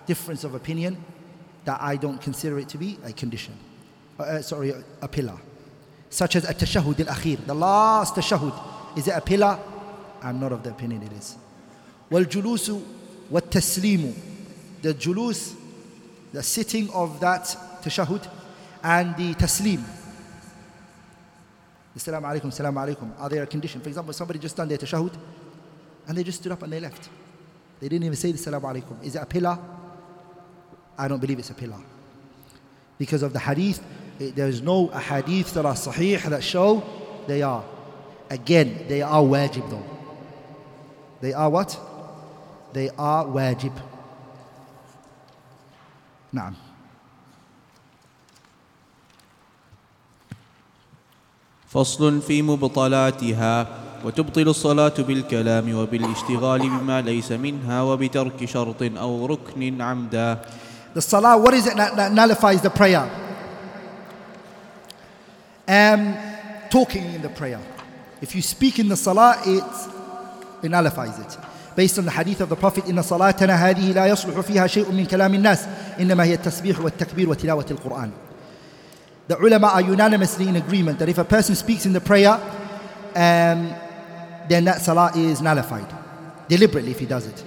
difference 0.07 0.45
of 0.45 0.55
opinion, 0.55 0.97
that 1.65 1.83
I 1.83 1.97
don't 1.97 2.21
consider 2.21 2.59
it 2.59 2.69
to 2.71 2.79
be 2.79 2.99
a 3.05 3.13
condition. 3.13 3.55
Uh, 4.19 4.23
uh 4.23 4.43
sorry, 4.43 4.71
a, 4.71 4.83
a 5.03 5.09
pillar. 5.09 5.39
Such 6.09 6.37
as 6.37 6.49
a 6.49 6.55
tashahud 6.55 7.01
al 7.01 7.15
akhir, 7.15 7.45
the 7.45 7.55
last 7.55 8.15
tashahud. 8.15 8.97
Is 8.97 9.07
it 9.09 9.15
a 9.15 9.21
pillar? 9.21 9.59
I'm 10.23 10.41
not 10.41 10.53
of 10.53 10.63
the 10.63 10.71
opinion 10.71 11.03
it 11.03 11.13
is. 11.13 11.37
Wal 12.09 12.25
julusu 12.25 12.83
wa 13.29 13.41
taslimu. 13.41 14.15
The 14.83 14.95
julus, 14.95 15.55
the 16.33 16.43
sitting 16.43 16.91
of 16.91 17.21
that 17.21 17.43
tashahud, 17.83 18.27
and 18.83 19.17
the 19.17 19.35
taslim. 19.35 19.83
Assalamu 21.97 22.23
alaikum, 22.23 22.47
assalamu 22.47 22.95
alaikum. 22.95 23.21
Are 23.21 23.29
there 23.29 23.43
a 23.43 23.47
condition? 23.47 23.81
For 23.81 23.89
example, 23.89 24.13
somebody 24.15 24.39
just 24.39 24.57
done 24.57 24.69
their 24.69 24.79
tashahud 24.79 25.13
and 26.07 26.17
they 26.17 26.25
just 26.25 26.41
stood 26.41 26.53
up 26.53 26.63
and 26.63 26.73
they 26.73 26.81
left. 26.81 27.09
They 27.80 27.90
didn't 27.90 28.06
even 28.06 28.16
say 28.16 28.32
the 28.32 28.38
salam 28.38 28.62
alaikum. 28.62 29.03
Is 29.03 29.16
it 29.16 29.22
a 29.22 29.26
pillar? 29.26 29.57
I 30.98 31.07
don't 31.07 31.20
believe 31.20 31.40
it's 31.40 31.49
a 31.49 31.53
pillar. 31.53 31.78
Because 32.98 33.22
of 33.24 33.34
the 33.34 33.40
hadith, 33.40 33.84
there's 34.18 34.62
no 34.62 34.88
hadith 34.88 35.53
that 35.53 35.66
are 35.66 35.74
sahih 35.74 36.22
that 36.30 36.44
show 36.44 36.84
they 37.28 37.41
are. 37.41 37.64
Again, 38.30 38.86
they 38.88 39.02
are 39.02 39.22
wajib 39.22 39.70
though. 39.70 39.84
They 41.22 41.34
are 41.34 41.49
what? 41.49 41.78
They 42.74 42.90
are 42.98 43.26
wajib. 43.26 43.74
نعم. 46.34 46.53
فصل 51.68 52.22
في 52.22 52.41
مبطلاتها 52.41 53.78
وتبطل 54.05 54.48
الصلاة 54.48 54.94
بالكلام 54.98 55.74
وبالاشتغال 55.74 56.60
بما 56.60 57.01
ليس 57.01 57.32
منها 57.32 57.82
وبترك 57.82 58.44
شرط 58.44 58.82
أو 58.82 59.27
ركن 59.27 59.82
عمدا 59.82 60.39
The 60.93 61.01
salah, 61.01 61.39
what 61.39 61.55
is 61.55 61.66
it 61.66 61.77
that 61.77 62.10
nullifies 62.10 62.62
the 62.62 62.70
prayer? 62.70 63.09
Um, 65.68 66.16
talking 66.68 67.05
in 67.14 67.22
the 67.22 67.28
prayer. 67.28 67.60
If 68.20 68.35
you 68.35 68.43
speak 68.43 68.81
in 68.81 68.89
the 68.89 68.97
salah, 68.97 69.40
it, 69.47 69.62
it 70.64 70.68
nullifies 70.68 71.16
it. 71.20 71.39
Based 71.77 71.97
on 71.98 72.06
the 72.06 72.10
hadith 72.10 72.40
of 72.40 72.48
the 72.48 72.56
Prophet, 72.56 72.85
إن 72.89 73.02
صلاتنا 73.02 73.70
هذه 73.70 73.93
لا 73.93 74.06
يصلح 74.06 74.40
فيها 74.40 74.66
شيء 74.66 74.93
من 74.93 75.06
كلام 75.06 75.35
الناس 75.35 75.66
إنما 76.01 76.24
هي 76.24 76.35
التسبيح 76.35 76.81
والتكبير 76.81 77.31
وتلاوة 77.31 77.66
القرآن. 77.70 78.10
The 79.28 79.39
ulama 79.39 79.68
are 79.68 79.82
unanimously 79.82 80.48
in 80.48 80.56
agreement 80.56 80.98
that 80.98 81.09
if 81.09 81.18
a 81.18 81.24
person 81.24 81.55
speaks 81.55 81.86
in 81.86 81.93
the 81.93 82.01
prayer, 82.01 82.40
um, 83.14 83.72
then 84.49 84.66
that 84.66 84.82
salah 84.82 85.12
is 85.16 85.41
nullified. 85.41 85.88
Deliberately 86.48 86.91
if 86.91 86.99
he 86.99 87.06
does 87.06 87.26
it. 87.26 87.44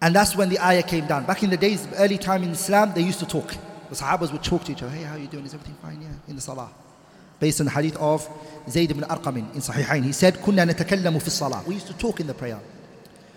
And 0.00 0.14
that's 0.14 0.36
when 0.36 0.48
the 0.48 0.60
ayah 0.60 0.82
came 0.82 1.06
down. 1.06 1.24
Back 1.26 1.42
in 1.42 1.50
the 1.50 1.56
days, 1.56 1.88
early 1.96 2.18
time 2.18 2.44
in 2.44 2.50
Islam, 2.50 2.92
they 2.94 3.02
used 3.02 3.18
to 3.18 3.26
talk. 3.26 3.48
The 3.88 3.96
Sahabas 3.96 4.30
would 4.30 4.44
talk 4.44 4.62
to 4.64 4.72
each 4.72 4.82
other. 4.82 4.92
Hey, 4.92 5.02
how 5.02 5.14
are 5.14 5.18
you 5.18 5.26
doing? 5.26 5.44
Is 5.44 5.54
everything 5.54 5.76
fine? 5.82 6.00
Yeah, 6.00 6.08
in 6.28 6.36
the 6.36 6.40
salah. 6.40 6.70
Based 7.40 7.60
on 7.60 7.66
the 7.66 7.72
hadith 7.72 7.96
of 7.96 8.28
Zayd 8.68 8.90
ibn 8.90 9.02
Arqam 9.04 9.36
in 9.36 9.60
Sahihain. 9.60 10.04
He 10.04 10.12
said, 10.12 10.34
كنا 10.34 10.64
نتكلم 10.64 11.18
في 11.18 11.26
الصلاة. 11.28 11.64
We 11.66 11.74
used 11.74 11.86
to 11.86 11.94
talk 11.94 12.20
in 12.20 12.26
the 12.26 12.34
prayer. 12.34 12.60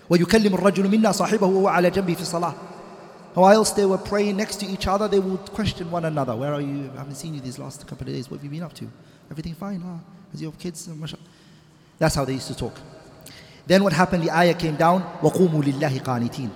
ويكلم 0.10 0.54
الرجل 0.54 0.90
منا 0.90 1.12
صاحبه 1.12 1.48
وهو 1.48 1.68
على 1.68 1.90
جنبه 1.90 2.16
في 2.16 2.22
الصلاة. 2.22 2.54
Whilst 3.34 3.76
they 3.76 3.86
were 3.86 3.98
praying 3.98 4.36
next 4.38 4.60
to 4.60 4.66
each 4.66 4.88
other, 4.88 5.08
they 5.08 5.20
would 5.20 5.52
question 5.54 5.90
one 5.90 6.06
another. 6.06 6.36
Where 6.36 6.54
are 6.54 6.62
you? 6.62 6.92
I 6.94 6.98
haven't 6.98 7.16
seen 7.16 7.34
you 7.34 7.40
these 7.40 7.58
last 7.58 7.88
couple 7.88 8.08
of 8.08 8.14
days. 8.14 8.30
What 8.30 8.42
have 8.42 8.44
you 8.44 8.50
been 8.50 8.64
up 8.64 8.74
to? 8.74 8.88
Everything 9.30 9.54
fine? 9.54 9.82
Huh? 9.82 9.98
Has 10.32 10.42
your 10.42 10.52
kids? 10.54 10.90
That's 11.98 12.16
how 12.16 12.26
they 12.26 12.34
used 12.34 12.48
to 12.48 12.56
talk. 12.56 12.80
Then 13.66 13.84
what 13.84 13.94
happened? 13.94 14.24
The 14.24 14.32
ayah 14.32 14.54
came 14.54 14.76
down. 14.76 15.04
وَقُومُوا 15.22 15.64
لِلَّهِ 15.64 16.00
قَانِتِينَ 16.02 16.50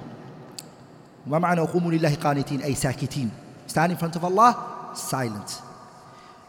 ما 1.27 1.40
معنى 1.40 1.61
وقوموا 1.61 1.91
لله 1.91 2.15
قانتين 2.15 2.61
أي 2.61 2.76
ساكتين 2.76 3.32
Stand 3.68 3.91
in 3.91 3.98
front 3.98 4.15
of 4.15 4.23
Allah, 4.23 4.91
silent. 4.94 5.60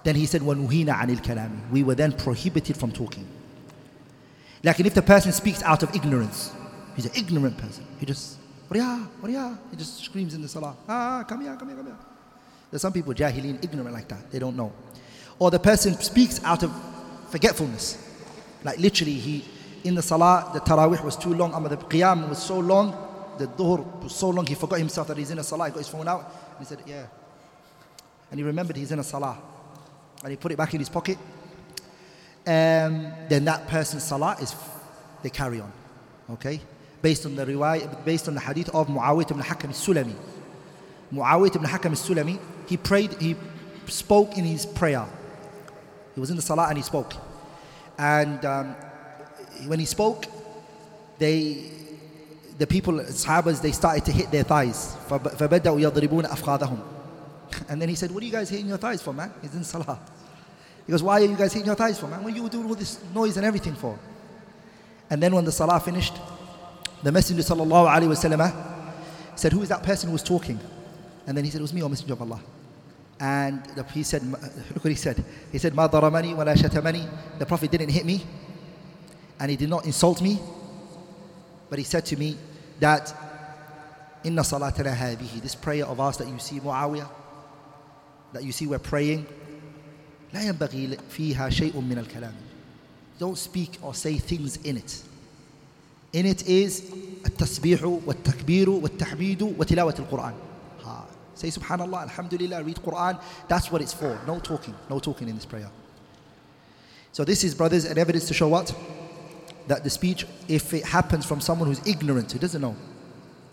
Then 0.05 0.17
he 0.17 0.27
said, 0.27 0.43
وَنُهِينَ 0.43 0.89
عَنِ 0.89 1.17
الْكَلَامِ 1.17 1.71
We 1.73 1.83
were 1.83 1.95
then 1.95 2.13
prohibited 2.13 2.77
from 2.77 2.93
talking. 2.93 3.27
Like 4.63 4.79
if 4.81 4.95
the 4.95 5.03
person 5.03 5.33
speaks 5.33 5.63
out 5.63 5.83
of 5.83 5.95
ignorance, 5.97 6.53
he's 6.95 7.07
an 7.07 7.13
ignorant 7.17 7.57
person. 7.57 7.87
He 7.99 8.05
just, 8.05 8.37
Wariya, 8.69 9.09
Wariya. 9.23 9.59
He 9.71 9.77
just 9.77 10.05
screams 10.05 10.35
in 10.35 10.43
the 10.43 10.49
salah. 10.49 10.77
Ah, 10.87 11.25
come 11.27 11.41
here, 11.41 11.57
come 11.57 11.69
here, 11.69 11.77
come 11.79 11.87
here. 11.87 11.97
There's 12.71 12.83
some 12.83 12.93
people, 12.93 13.15
jahilin, 13.15 13.65
ignorant 13.65 13.93
like 13.93 14.09
that. 14.09 14.31
They 14.31 14.39
don't 14.39 14.57
know. 14.57 14.73
Or 15.42 15.50
the 15.50 15.58
person 15.58 15.96
speaks 15.96 16.40
out 16.44 16.62
of 16.62 16.72
forgetfulness. 17.30 17.98
Like 18.64 18.78
literally, 18.78 19.16
he 19.16 19.44
in 19.84 19.96
the 19.96 20.04
salah, 20.04 20.52
the 20.54 20.60
tarawih 20.60 21.04
was 21.04 21.18
too 21.18 21.34
long, 21.34 21.52
the 21.64 21.78
qiyam 21.78 22.30
was 22.30 22.38
so 22.38 22.60
long, 22.60 22.92
the 23.40 23.48
dhuhr 23.48 24.04
was 24.04 24.16
so 24.16 24.30
long, 24.30 24.46
he 24.46 24.54
forgot 24.54 24.78
himself 24.78 25.08
that 25.08 25.18
he's 25.18 25.32
in 25.32 25.40
a 25.40 25.44
salah. 25.44 25.66
He 25.66 25.72
got 25.72 25.80
his 25.80 25.88
phone 25.88 26.08
out 26.08 26.32
and 26.52 26.60
he 26.60 26.66
said, 26.66 26.84
Yeah. 26.86 27.08
And 28.30 28.40
he 28.40 28.44
remembered 28.44 28.76
he's 28.76 28.92
in 28.92 29.00
a 29.00 29.04
salah. 29.04 29.36
And 30.22 30.30
he 30.30 30.38
put 30.38 30.52
it 30.52 30.60
back 30.60 30.76
in 30.76 30.80
his 30.80 30.90
pocket. 30.90 31.18
Um, 32.46 33.12
then 33.28 33.44
that 33.46 33.68
person's 33.68 34.04
salah 34.04 34.38
is, 34.40 34.54
they 35.24 35.32
carry 35.32 35.60
on. 35.60 35.74
Okay? 36.34 36.62
Based 37.02 37.26
on 37.26 37.36
the 37.36 37.48
riwayah, 37.48 38.06
based 38.06 38.28
on 38.28 38.36
the 38.36 38.42
hadith 38.42 38.70
of 38.76 38.90
Muawiyah 38.90 39.32
ibn 39.32 39.42
Hakam 39.42 39.70
al-Sulami. 39.70 40.14
Muawiyah 41.12 41.56
ibn 41.56 41.68
Hakam 41.68 41.86
al-Sulami, 41.86 42.40
he 42.68 42.78
prayed, 42.78 43.14
he 43.20 43.36
spoke 43.88 44.38
in 44.38 44.44
his 44.44 44.68
prayer. 44.68 45.08
He 46.14 46.20
was 46.20 46.30
in 46.30 46.36
the 46.36 46.42
salah 46.42 46.68
and 46.68 46.78
he 46.78 46.84
spoke. 46.84 47.14
And 47.98 48.44
um, 48.46 48.76
when 49.68 49.80
he 49.80 49.86
spoke, 49.86 50.26
they, 51.20 51.70
the 52.58 52.68
people, 52.68 52.94
Sahabas, 52.94 53.62
they 53.62 53.72
started 53.72 54.06
to 54.06 54.12
hit 54.12 54.32
their 54.32 54.44
thighs. 54.44 54.98
And 57.68 57.82
then 57.82 57.90
he 57.90 57.96
said, 57.96 58.12
What 58.12 58.24
are 58.24 58.26
you 58.26 58.32
guys 58.32 58.50
hitting 58.50 58.68
your 58.68 58.78
thighs 58.78 59.02
for, 59.02 59.14
man? 59.14 59.32
He's 59.42 59.54
in 59.54 59.66
salah. 59.66 60.00
He 60.86 60.92
goes, 60.92 61.04
Why 61.04 61.22
are 61.22 61.26
you 61.26 61.36
guys 61.36 61.52
hitting 61.52 61.66
your 61.66 61.76
thighs 61.76 62.00
for, 62.00 62.08
man? 62.08 62.24
What 62.24 62.34
are 62.34 62.36
you 62.36 62.48
doing 62.48 62.66
all 62.66 62.76
this 62.76 63.04
noise 63.14 63.36
and 63.36 63.46
everything 63.46 63.76
for? 63.76 64.00
And 65.10 65.22
then 65.22 65.36
when 65.36 65.44
the 65.44 65.52
salah 65.52 65.80
finished, 65.80 66.14
the 67.04 67.12
Messenger 67.12 67.44
sallallahu 67.44 68.40
wa 68.40 69.36
said, 69.36 69.52
Who 69.52 69.62
is 69.62 69.70
that 69.70 69.84
person 69.84 70.10
who 70.10 70.14
was 70.14 70.24
talking? 70.24 70.60
And 71.28 71.38
then 71.38 71.44
he 71.44 71.52
said, 71.52 71.60
It 71.60 71.64
was 71.64 71.74
me, 71.74 71.84
O 71.84 71.90
Messenger 71.90 72.14
of 72.14 72.22
Allah. 72.22 72.42
And 73.21 73.63
he 73.93 74.03
said, 74.03 74.23
look 74.25 74.85
what 74.85 74.91
he 74.91 74.95
said. 74.95 75.25
He 75.51 75.59
said, 75.59 75.75
Ma 75.75 75.89
daramani 75.89 76.37
wa 76.37 76.45
la 76.45 76.53
shatamani. 76.53 77.09
The 77.39 77.47
Prophet 77.47 77.71
didn't 77.71 77.89
hit 77.89 78.05
me 78.05 78.23
and 79.41 79.51
he 79.51 79.57
did 79.57 79.71
not 79.71 79.87
insult 79.87 80.21
me. 80.21 80.39
But 81.71 81.79
he 81.79 81.85
said 81.85 82.05
to 82.07 82.17
me 82.17 82.37
that 82.81 83.15
Inna 84.23 84.43
salatana 84.43 84.95
hadihi. 84.95 85.41
This 85.41 85.55
prayer 85.55 85.87
of 85.87 85.99
ours 85.99 86.19
that 86.19 86.29
you 86.29 86.39
see, 86.39 86.61
Muawiyah, 86.61 87.09
that 88.33 88.45
you 88.45 88.53
see 88.53 88.67
we're 88.67 88.79
praying, 88.79 89.25
لا 90.35 90.43
ينبغي 90.43 90.99
فيها 91.09 91.51
شيء 91.51 91.73
من 91.73 92.05
الكلام. 92.05 92.35
Don't 93.19 93.39
speak 93.39 93.79
or 93.83 93.95
say 93.95 94.19
things 94.19 94.57
in 94.59 94.77
it. 94.77 95.03
In 96.13 96.27
it 96.27 96.47
is 96.47 96.83
التسبيح 97.25 97.83
والتكبير 97.85 98.71
والتحميد 98.71 99.43
وتلاوة 99.43 99.95
القرآن. 99.99 100.35
Say 101.42 101.48
Subhanallah, 101.48 102.04
Alhamdulillah, 102.04 102.64
read 102.64 102.76
Quran. 102.76 103.20
That's 103.48 103.72
what 103.72 103.82
it's 103.82 103.94
for. 103.94 104.20
No 104.28 104.40
talking. 104.40 104.76
No 104.92 105.00
talking 105.00 105.28
in 105.28 105.34
this 105.34 105.46
prayer. 105.46 105.72
So 107.14 107.26
this 107.26 107.44
is, 107.44 107.56
brothers, 107.56 107.86
an 107.86 107.98
evidence 107.98 108.28
to 108.28 108.36
show 108.36 108.48
what? 108.48 108.72
That 109.66 109.84
the 109.84 109.90
speech, 109.90 110.28
if 110.48 110.72
it 110.72 110.86
happens 110.86 111.26
from 111.26 111.42
someone 111.42 111.68
who's 111.68 111.82
ignorant, 111.88 112.32
who 112.32 112.38
doesn't 112.38 112.62
know, 112.62 112.76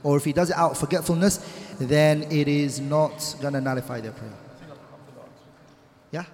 or 0.03 0.19
if 0.19 0.25
he 0.27 0.35
does 0.35 0.51
it 0.51 0.57
out 0.57 0.73
of 0.73 0.79
forgetfulness, 0.79 1.39
then 1.79 2.25
it 2.25 2.47
is 2.47 2.79
not 2.79 3.35
going 3.41 3.55
to 3.55 3.61
nullify 3.63 4.03
their 4.03 4.13
prayer. 4.13 4.35
Yeah? 6.11 6.25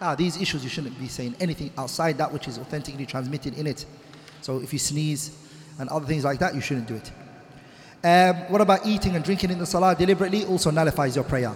Ah, 0.00 0.14
these 0.14 0.40
issues 0.40 0.64
you 0.64 0.70
shouldn't 0.70 0.98
be 0.98 1.06
saying 1.06 1.36
anything 1.38 1.70
outside 1.76 2.16
that 2.16 2.32
which 2.32 2.48
is 2.48 2.56
authentically 2.56 3.04
transmitted 3.04 3.58
in 3.58 3.66
it. 3.66 3.84
So 4.40 4.62
if 4.62 4.72
you 4.72 4.78
sneeze 4.78 5.36
and 5.78 5.90
other 5.90 6.06
things 6.06 6.24
like 6.24 6.38
that, 6.38 6.54
you 6.54 6.62
shouldn't 6.62 6.88
do 6.88 6.94
it. 6.94 7.12
Um, 8.04 8.36
what 8.48 8.60
about 8.60 8.86
eating 8.86 9.16
and 9.16 9.24
drinking 9.24 9.50
in 9.50 9.58
the 9.58 9.66
salah 9.66 9.94
deliberately? 9.94 10.44
Also 10.44 10.70
nullifies 10.70 11.16
your 11.16 11.24
prayer. 11.24 11.52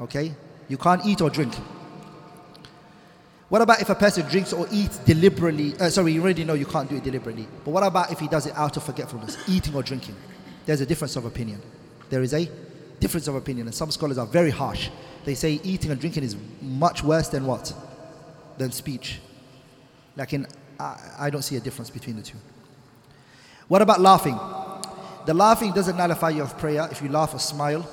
Okay? 0.00 0.34
You 0.68 0.76
can't 0.76 1.04
eat 1.06 1.20
or 1.20 1.30
drink. 1.30 1.54
What 3.48 3.62
about 3.62 3.80
if 3.80 3.88
a 3.88 3.94
person 3.94 4.26
drinks 4.28 4.52
or 4.52 4.66
eats 4.70 4.98
deliberately? 4.98 5.74
Uh, 5.78 5.88
sorry, 5.88 6.12
you 6.12 6.22
already 6.22 6.44
know 6.44 6.54
you 6.54 6.66
can't 6.66 6.88
do 6.88 6.96
it 6.96 7.04
deliberately. 7.04 7.48
But 7.64 7.70
what 7.70 7.82
about 7.82 8.12
if 8.12 8.18
he 8.18 8.28
does 8.28 8.46
it 8.46 8.54
out 8.56 8.76
of 8.76 8.82
forgetfulness, 8.82 9.38
eating 9.48 9.74
or 9.74 9.82
drinking? 9.82 10.16
There's 10.66 10.82
a 10.82 10.86
difference 10.86 11.16
of 11.16 11.24
opinion. 11.24 11.62
There 12.10 12.22
is 12.22 12.34
a 12.34 12.50
difference 13.00 13.26
of 13.26 13.36
opinion, 13.36 13.66
and 13.66 13.74
some 13.74 13.90
scholars 13.90 14.18
are 14.18 14.26
very 14.26 14.50
harsh. 14.50 14.90
They 15.24 15.34
say 15.34 15.60
eating 15.62 15.90
and 15.90 16.00
drinking 16.00 16.24
is 16.24 16.36
much 16.60 17.02
worse 17.02 17.28
than 17.28 17.46
what? 17.46 17.72
Than 18.58 18.70
speech. 18.70 19.20
Like 20.14 20.34
in, 20.34 20.46
I, 20.78 20.96
I 21.18 21.30
don't 21.30 21.42
see 21.42 21.56
a 21.56 21.60
difference 21.60 21.88
between 21.88 22.16
the 22.16 22.22
two. 22.22 22.36
What 23.68 23.80
about 23.80 24.00
laughing? 24.00 24.38
The 25.27 25.33
laughing 25.33 25.71
doesn't 25.71 25.95
nullify 25.95 26.29
your 26.29 26.47
prayer 26.47 26.87
if 26.91 27.01
you 27.01 27.09
laugh 27.09 27.33
or 27.33 27.39
smile, 27.39 27.87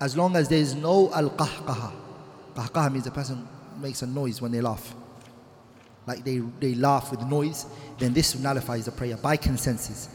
as 0.00 0.16
long 0.16 0.36
as 0.36 0.48
there 0.48 0.58
is 0.58 0.74
no 0.74 1.12
al 1.12 1.30
qahqaha. 1.30 1.92
Qahqaha 2.54 2.92
means 2.92 3.06
a 3.06 3.10
person 3.10 3.48
makes 3.80 4.02
a 4.02 4.06
noise 4.06 4.40
when 4.40 4.52
they 4.52 4.60
laugh. 4.60 4.94
Like 6.06 6.24
they, 6.24 6.38
they 6.38 6.74
laugh 6.74 7.10
with 7.10 7.22
noise, 7.22 7.66
then 7.98 8.12
this 8.12 8.38
nullifies 8.38 8.84
the 8.86 8.92
prayer 8.92 9.16
by 9.16 9.36
consensus. 9.36 10.08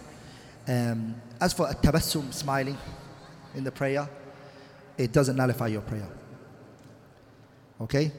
Um, 0.67 1.15
as 1.41 1.53
for 1.53 1.67
a 1.69 1.73
tabassum, 1.73 2.31
smiling 2.33 2.77
in 3.55 3.63
the 3.63 3.71
prayer, 3.71 4.07
it 4.97 5.11
doesn't 5.11 5.35
nullify 5.35 5.67
your 5.67 5.81
prayer. 5.81 6.07
Okay? 7.81 8.11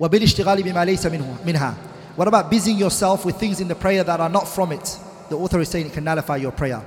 وَبِالِاشْتِغَالِ 0.00 0.62
بِمَا 0.62 0.86
لَيْسَ 0.86 1.38
مِنْهَا 1.44 1.74
What 2.16 2.26
about 2.26 2.50
busying 2.50 2.78
yourself 2.78 3.24
with 3.24 3.36
things 3.36 3.60
in 3.60 3.68
the 3.68 3.74
prayer 3.74 4.02
that 4.02 4.18
are 4.20 4.28
not 4.28 4.48
from 4.48 4.72
it? 4.72 4.98
The 5.28 5.36
author 5.36 5.60
is 5.60 5.68
saying 5.68 5.86
it 5.86 5.92
can 5.92 6.04
nullify 6.04 6.36
your 6.36 6.52
prayer. 6.52 6.82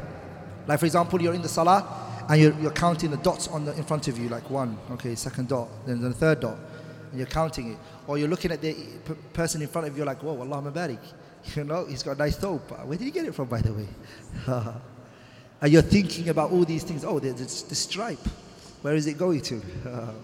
Like 0.67 0.81
for 0.81 0.87
example, 0.87 1.21
you're 1.21 1.35
in 1.35 1.43
the 1.43 1.49
salah 1.49 2.25
and 2.29 2.41
you're, 2.41 2.55
you're 2.61 2.73
counting 2.73 3.11
the 3.11 3.17
dots 3.19 3.49
on 3.49 3.65
the, 3.65 3.77
in 3.77 3.85
front 3.85 4.09
of 4.09 4.19
you, 4.19 4.29
like 4.29 4.49
one, 4.51 4.77
okay, 4.93 5.15
second 5.15 5.49
dot, 5.49 5.69
then 5.87 6.01
the 6.01 6.13
third 6.13 6.41
dot, 6.41 6.57
and 7.11 7.19
you're 7.19 7.27
counting 7.27 7.73
it. 7.73 7.79
Or 8.07 8.19
you're 8.19 8.29
looking 8.29 8.53
at 8.53 8.61
the 8.61 8.73
p- 8.75 9.15
person 9.33 9.63
in 9.63 9.69
front 9.69 9.87
of 9.87 9.97
you, 9.97 10.05
like, 10.05 10.23
whoa, 10.23 10.39
Allah 10.41 10.71
mabarik. 10.71 10.99
You 11.55 11.63
know, 11.63 11.85
he's 11.85 12.03
got 12.03 12.17
a 12.17 12.19
nice 12.19 12.37
thobe. 12.37 12.87
Where 12.87 12.99
did 12.99 13.05
he 13.05 13.13
get 13.13 13.25
it 13.25 13.33
from, 13.33 13.47
by 13.47 13.61
the 13.61 13.73
way? 13.73 13.87
and 15.61 15.73
you're 15.73 15.83
thinking 15.83 16.29
about 16.29 16.51
all 16.51 16.65
these 16.65 16.83
things. 16.83 17.05
Oh, 17.05 17.21
there's 17.21 17.37
this, 17.37 17.79
stripe. 17.79 18.19
Where 18.83 18.97
is 18.97 19.07
it 19.07 19.17
going 19.17 19.43
to? 19.43 19.63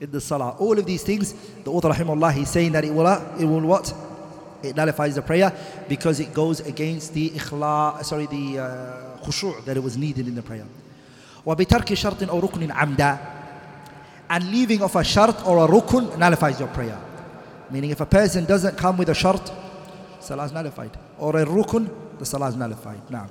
in 0.00 0.10
the 0.10 0.20
salah. 0.20 0.56
All 0.58 0.78
of 0.78 0.84
these 0.84 1.02
things, 1.02 1.32
the 1.64 1.70
author, 1.70 1.88
rahimahullah, 1.88 2.32
he's 2.32 2.50
saying 2.50 2.72
that 2.72 2.84
it 2.84 2.92
will, 2.92 3.06
it 3.06 3.44
will 3.44 3.60
what? 3.60 3.94
It 4.62 4.76
nullifies 4.76 5.14
the 5.14 5.22
prayer 5.22 5.52
because 5.88 6.20
it 6.20 6.34
goes 6.34 6.60
against 6.60 7.14
the 7.14 7.30
ikhla, 7.30 8.04
sorry, 8.04 8.26
the 8.26 8.58
uh, 8.58 9.09
khushu' 9.24 9.64
that 9.64 9.82
was 9.82 9.96
needed 9.96 10.28
in 10.28 10.34
the 10.34 10.42
prayer. 10.42 10.66
وبترك 11.46 11.94
شرط 11.94 12.22
أو 12.22 12.38
ركن 12.38 12.70
عمدا 12.70 13.18
and 14.30 14.48
leaving 14.52 14.80
of 14.80 14.94
a 14.94 15.02
shart 15.02 15.44
or 15.44 15.64
a 15.64 15.68
rukun 15.68 16.16
nullifies 16.16 16.60
your 16.60 16.68
prayer. 16.68 16.98
Meaning 17.70 17.90
if 17.90 18.00
a 18.00 18.06
person 18.06 18.44
doesn't 18.44 18.78
come 18.78 18.96
with 18.96 19.08
a 19.08 19.14
shart, 19.14 19.52
salah 20.20 20.44
is 20.44 20.52
nullified. 20.52 20.96
Or 21.18 21.36
a 21.36 21.44
rukun, 21.44 21.90
the 22.18 22.24
salah 22.24 22.48
is 22.48 22.56
nullified. 22.56 23.10
Now. 23.10 23.28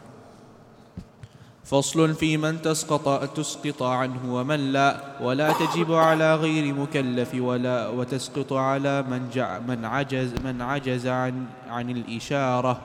فصل 1.70 2.16
في 2.16 2.38
من 2.38 2.62
تسقط 2.62 3.30
تسقط 3.38 3.84
عنه 3.84 4.34
ومن 4.36 4.74
لا 4.74 5.22
ولا 5.22 5.54
تجب 5.54 5.94
على 5.94 6.36
غير 6.36 6.74
مكلف 6.74 7.36
ولا 7.36 7.88
وتسقط 7.88 8.54
على 8.54 9.04
من 9.04 9.30
جع 9.30 9.60
من 9.60 9.86
عجز 9.86 10.34
من 10.44 10.62
عجز 10.62 11.08
عن 11.08 11.46
عن 11.70 11.90
الإشارة 11.90 12.82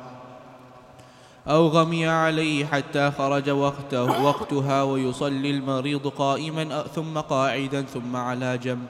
أو 1.49 1.69
غمي 1.69 2.07
عليه 2.07 2.67
حتى 2.67 3.11
خرج 3.11 3.51
وقته 3.51 4.23
وقتها 4.23 4.83
ويصلي 4.83 5.51
المريض 5.51 6.07
قائما 6.09 6.83
ثم 6.83 7.19
قاعدا 7.19 7.83
ثم 7.83 8.17
على 8.17 8.59
جنب 8.59 8.87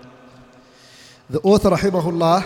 The 1.31 1.41
author 1.41 1.71
rahimahullah 1.71 2.43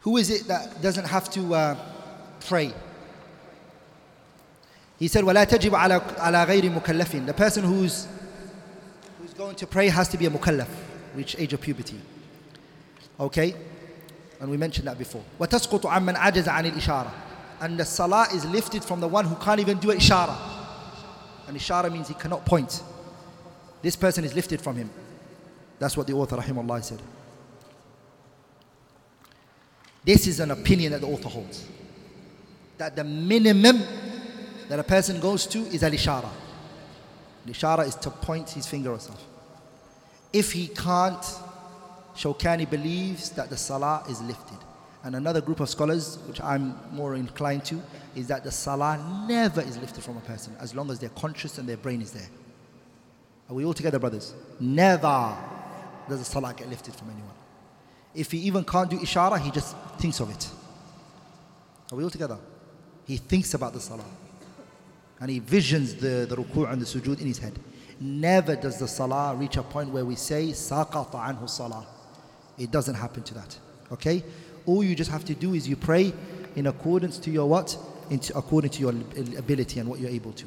Who 0.00 0.16
is 0.16 0.30
it 0.30 0.48
that 0.48 0.80
doesn't 0.80 1.04
have 1.04 1.28
to 1.30 1.54
uh, 1.54 1.76
pray? 2.48 2.72
He 4.98 5.06
said, 5.06 5.22
وَلَا 5.22 5.44
تَجِبْ 5.44 5.70
عَلى, 5.74 6.46
غَيْرِ 6.46 6.70
مُكَلَّفٍ 6.70 7.26
The 7.26 7.34
person 7.34 7.62
who's 7.62 8.08
going 9.37 9.55
to 9.55 9.67
pray 9.67 9.89
has 9.89 10.07
to 10.09 10.17
be 10.17 10.25
a 10.25 10.29
mukallaf, 10.29 10.67
reach 11.15 11.35
age 11.39 11.53
of 11.53 11.61
puberty. 11.61 11.99
Okay? 13.19 13.55
And 14.39 14.49
we 14.49 14.57
mentioned 14.57 14.87
that 14.87 14.97
before. 14.97 15.23
وَتَسْقُطُ 15.39 15.81
عَمَّنْ 15.81 16.15
عَجَزَ 16.15 16.43
عَنِ 16.43 16.71
الْإِشَارَةِ 16.71 17.11
And 17.61 17.79
the 17.79 17.85
salah 17.85 18.27
is 18.33 18.45
lifted 18.45 18.83
from 18.83 18.99
the 18.99 19.07
one 19.07 19.25
who 19.25 19.35
can't 19.35 19.59
even 19.59 19.77
do 19.79 19.91
an 19.91 19.97
ishara. 19.97 20.35
And 21.47 21.57
ishara 21.57 21.91
means 21.91 22.07
he 22.07 22.13
cannot 22.13 22.45
point. 22.45 22.83
This 23.81 23.95
person 23.95 24.23
is 24.23 24.33
lifted 24.33 24.61
from 24.61 24.75
him. 24.75 24.89
That's 25.79 25.97
what 25.97 26.07
the 26.07 26.13
author 26.13 26.37
rahimahullah 26.37 26.83
said. 26.83 27.01
This 30.03 30.27
is 30.27 30.39
an 30.39 30.51
opinion 30.51 30.91
that 30.91 31.01
the 31.01 31.07
author 31.07 31.29
holds. 31.29 31.65
That 32.77 32.95
the 32.95 33.03
minimum 33.03 33.81
that 34.67 34.79
a 34.79 34.83
person 34.83 35.19
goes 35.19 35.45
to 35.47 35.59
is 35.59 35.83
al 35.83 35.91
ishara. 35.91 36.29
Ishara 37.48 37.86
is 37.86 37.94
to 37.96 38.10
point 38.10 38.50
his 38.50 38.66
finger 38.66 38.90
or 38.90 38.98
something. 38.98 39.24
If 40.32 40.52
he 40.52 40.68
can't, 40.68 41.22
Shawkani 42.14 42.68
believes 42.68 43.30
that 43.30 43.48
the 43.50 43.56
salah 43.56 44.04
is 44.08 44.20
lifted. 44.22 44.58
And 45.04 45.14
another 45.14 45.40
group 45.40 45.60
of 45.60 45.68
scholars, 45.68 46.18
which 46.26 46.40
I'm 46.40 46.78
more 46.92 47.14
inclined 47.14 47.64
to, 47.66 47.80
is 48.14 48.26
that 48.28 48.44
the 48.44 48.50
salah 48.50 49.24
never 49.28 49.60
is 49.60 49.78
lifted 49.78 50.02
from 50.02 50.16
a 50.16 50.20
person 50.20 50.54
as 50.60 50.74
long 50.74 50.90
as 50.90 50.98
they're 50.98 51.08
conscious 51.10 51.58
and 51.58 51.68
their 51.68 51.76
brain 51.76 52.02
is 52.02 52.12
there. 52.12 52.28
Are 53.48 53.54
we 53.54 53.64
all 53.64 53.74
together, 53.74 53.98
brothers? 53.98 54.34
Never 54.60 55.36
does 56.08 56.18
the 56.18 56.24
salah 56.24 56.52
get 56.54 56.68
lifted 56.68 56.94
from 56.94 57.10
anyone. 57.10 57.34
If 58.14 58.32
he 58.32 58.38
even 58.38 58.64
can't 58.64 58.90
do 58.90 58.98
ishara, 58.98 59.38
he 59.38 59.50
just 59.50 59.76
thinks 59.98 60.20
of 60.20 60.30
it. 60.30 60.48
Are 61.92 61.96
we 61.96 62.02
all 62.04 62.10
together? 62.10 62.38
He 63.06 63.16
thinks 63.16 63.54
about 63.54 63.72
the 63.72 63.80
salah 63.80 64.04
And 65.19 65.29
he 65.29 65.39
visions 65.39 65.95
the, 65.95 66.25
the 66.29 66.35
ruku' 66.35 66.71
and 66.71 66.81
the 66.81 66.85
sujood 66.85 67.21
in 67.21 67.27
his 67.27 67.37
head. 67.37 67.57
Never 67.99 68.55
does 68.55 68.79
the 68.79 68.87
salah 68.87 69.35
reach 69.35 69.57
a 69.57 69.63
point 69.63 69.89
where 69.89 70.03
we 70.03 70.15
say, 70.15 70.47
saqata 70.49 71.13
anhu 71.13 71.49
salah. 71.49 71.85
It 72.57 72.71
doesn't 72.71 72.95
happen 72.95 73.23
to 73.23 73.33
that. 73.35 73.57
Okay? 73.91 74.23
All 74.65 74.83
you 74.83 74.95
just 74.95 75.11
have 75.11 75.25
to 75.25 75.33
do 75.33 75.53
is 75.53 75.67
you 75.67 75.75
pray 75.75 76.13
in 76.55 76.67
accordance 76.67 77.17
to 77.19 77.31
your 77.31 77.47
what? 77.47 77.77
Into, 78.09 78.37
according 78.37 78.71
to 78.71 78.81
your 78.81 78.91
ability 79.37 79.79
and 79.79 79.89
what 79.89 79.99
you're 79.99 80.09
able 80.09 80.33
to. 80.33 80.45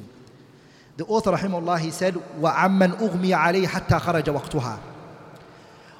The 0.97 1.05
author, 1.05 1.31
rahimahullah, 1.31 1.79
he 1.79 1.91
said, 1.91 2.15
وَعَمَّنْ 2.39 2.97
أُغْمِيَ 2.97 3.35
عَلَيْهِ 3.35 3.65
حَتَّى 3.65 3.99
خَرَجَ 3.99 4.23
وَقْتُهَا 4.23 4.79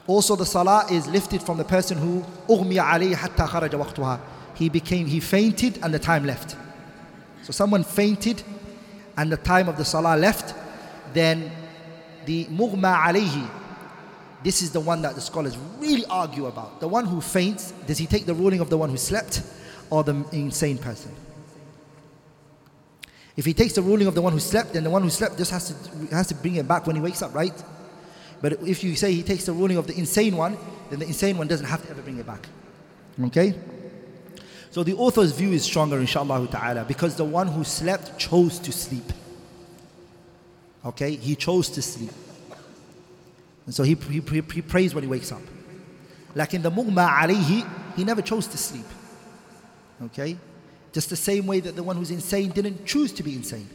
Also 0.08 0.36
the 0.36 0.46
salah 0.46 0.86
is 0.92 1.08
lifted 1.08 1.42
from 1.44 1.58
the 1.58 1.64
person 1.64 1.98
who 1.98 2.24
أُغْمِيَ 2.48 2.82
عَلَيْهِ 2.82 3.14
حَتَّى 3.14 3.48
خَرَجَ 3.48 3.70
وَقْتُهَا 3.70 4.20
He 4.56 4.70
became, 4.70 5.06
he 5.06 5.20
fainted 5.20 5.80
and 5.84 5.94
the 5.94 6.00
time 6.00 6.26
left. 6.26 6.56
So 7.44 7.52
someone 7.52 7.84
fainted 7.84 8.42
and 9.17 9.31
the 9.31 9.37
time 9.37 9.69
of 9.69 9.77
the 9.77 9.85
salah 9.85 10.17
left, 10.17 10.55
then 11.13 11.51
the 12.25 12.47
mughma 12.47 12.97
alayhi, 12.97 13.49
this 14.43 14.63
is 14.63 14.71
the 14.73 14.81
one 14.81 15.03
that 15.03 15.15
the 15.15 15.21
scholars 15.21 15.57
really 15.79 16.05
argue 16.07 16.47
about. 16.47 16.81
The 16.81 16.89
one 16.89 17.07
who 17.07 17.21
faints, 17.21 17.73
does 17.87 17.99
he 17.99 18.07
take 18.07 18.27
the 18.27 18.35
ruling 18.35 18.61
of 18.61 18.71
the 18.71 18.79
one 18.79 18.91
who 18.91 18.97
slept 18.97 19.43
or 19.91 20.03
the 20.03 20.25
insane 20.33 20.79
person? 20.79 21.15
If 23.37 23.45
he 23.45 23.55
takes 23.55 23.75
the 23.75 23.83
ruling 23.83 24.07
of 24.07 24.15
the 24.15 24.23
one 24.23 24.33
who 24.33 24.41
slept, 24.41 24.75
then 24.75 24.85
the 24.85 24.91
one 24.91 25.03
who 25.03 25.11
slept 25.11 25.39
just 25.39 25.51
has 25.53 25.69
to, 25.71 26.15
has 26.15 26.29
to 26.29 26.35
bring 26.35 26.57
it 26.57 26.69
back 26.69 26.87
when 26.87 26.97
he 26.97 27.03
wakes 27.03 27.23
up, 27.23 27.35
right? 27.35 27.53
But 28.41 28.55
if 28.67 28.83
you 28.83 28.97
say 28.97 29.13
he 29.13 29.23
takes 29.23 29.47
the 29.47 29.53
ruling 29.53 29.77
of 29.77 29.87
the 29.87 29.97
insane 29.97 30.37
one, 30.37 30.59
then 30.91 30.99
the 30.99 31.07
insane 31.07 31.39
one 31.39 31.47
doesn't 31.47 31.67
have 31.67 31.83
to 31.85 31.91
ever 31.91 32.03
bring 32.03 32.19
it 32.19 32.27
back. 32.27 32.47
Okay? 33.27 33.55
So 34.73 34.83
the 34.83 34.95
author's 34.95 35.33
view 35.33 35.53
is 35.53 35.65
stronger, 35.65 35.99
inshallah 35.99 36.49
ta'ala, 36.49 36.85
because 36.87 37.15
the 37.15 37.27
one 37.27 37.47
who 37.47 37.63
slept 37.63 38.19
chose 38.19 38.59
to 38.61 38.73
sleep. 38.73 39.05
Okay? 40.83 41.15
He 41.15 41.37
chose 41.37 41.69
to 41.69 41.83
sleep. 41.83 42.11
And 43.67 43.75
so 43.75 43.83
he, 43.83 43.95
he, 43.95 44.23
he 44.23 44.63
prays 44.63 44.95
when 44.95 45.05
he 45.05 45.11
wakes 45.11 45.31
up. 45.31 45.43
Like 46.35 46.55
in 46.55 46.63
the 46.63 46.71
mughma 46.71 47.07
alayhi, 47.07 47.69
he 47.97 48.03
never 48.03 48.23
chose 48.23 48.47
to 48.47 48.57
sleep. 48.57 48.87
Okay? 50.05 50.39
Just 50.95 51.11
the 51.11 51.17
same 51.17 51.47
way 51.47 51.61
that 51.61 51.77
the 51.77 51.83
one 51.83 51.97
who's 51.97 52.11
insane 52.11 52.49
didn't 52.49 52.87
choose 52.87 53.13
to 53.13 53.23
be 53.23 53.35
insane. 53.35 53.69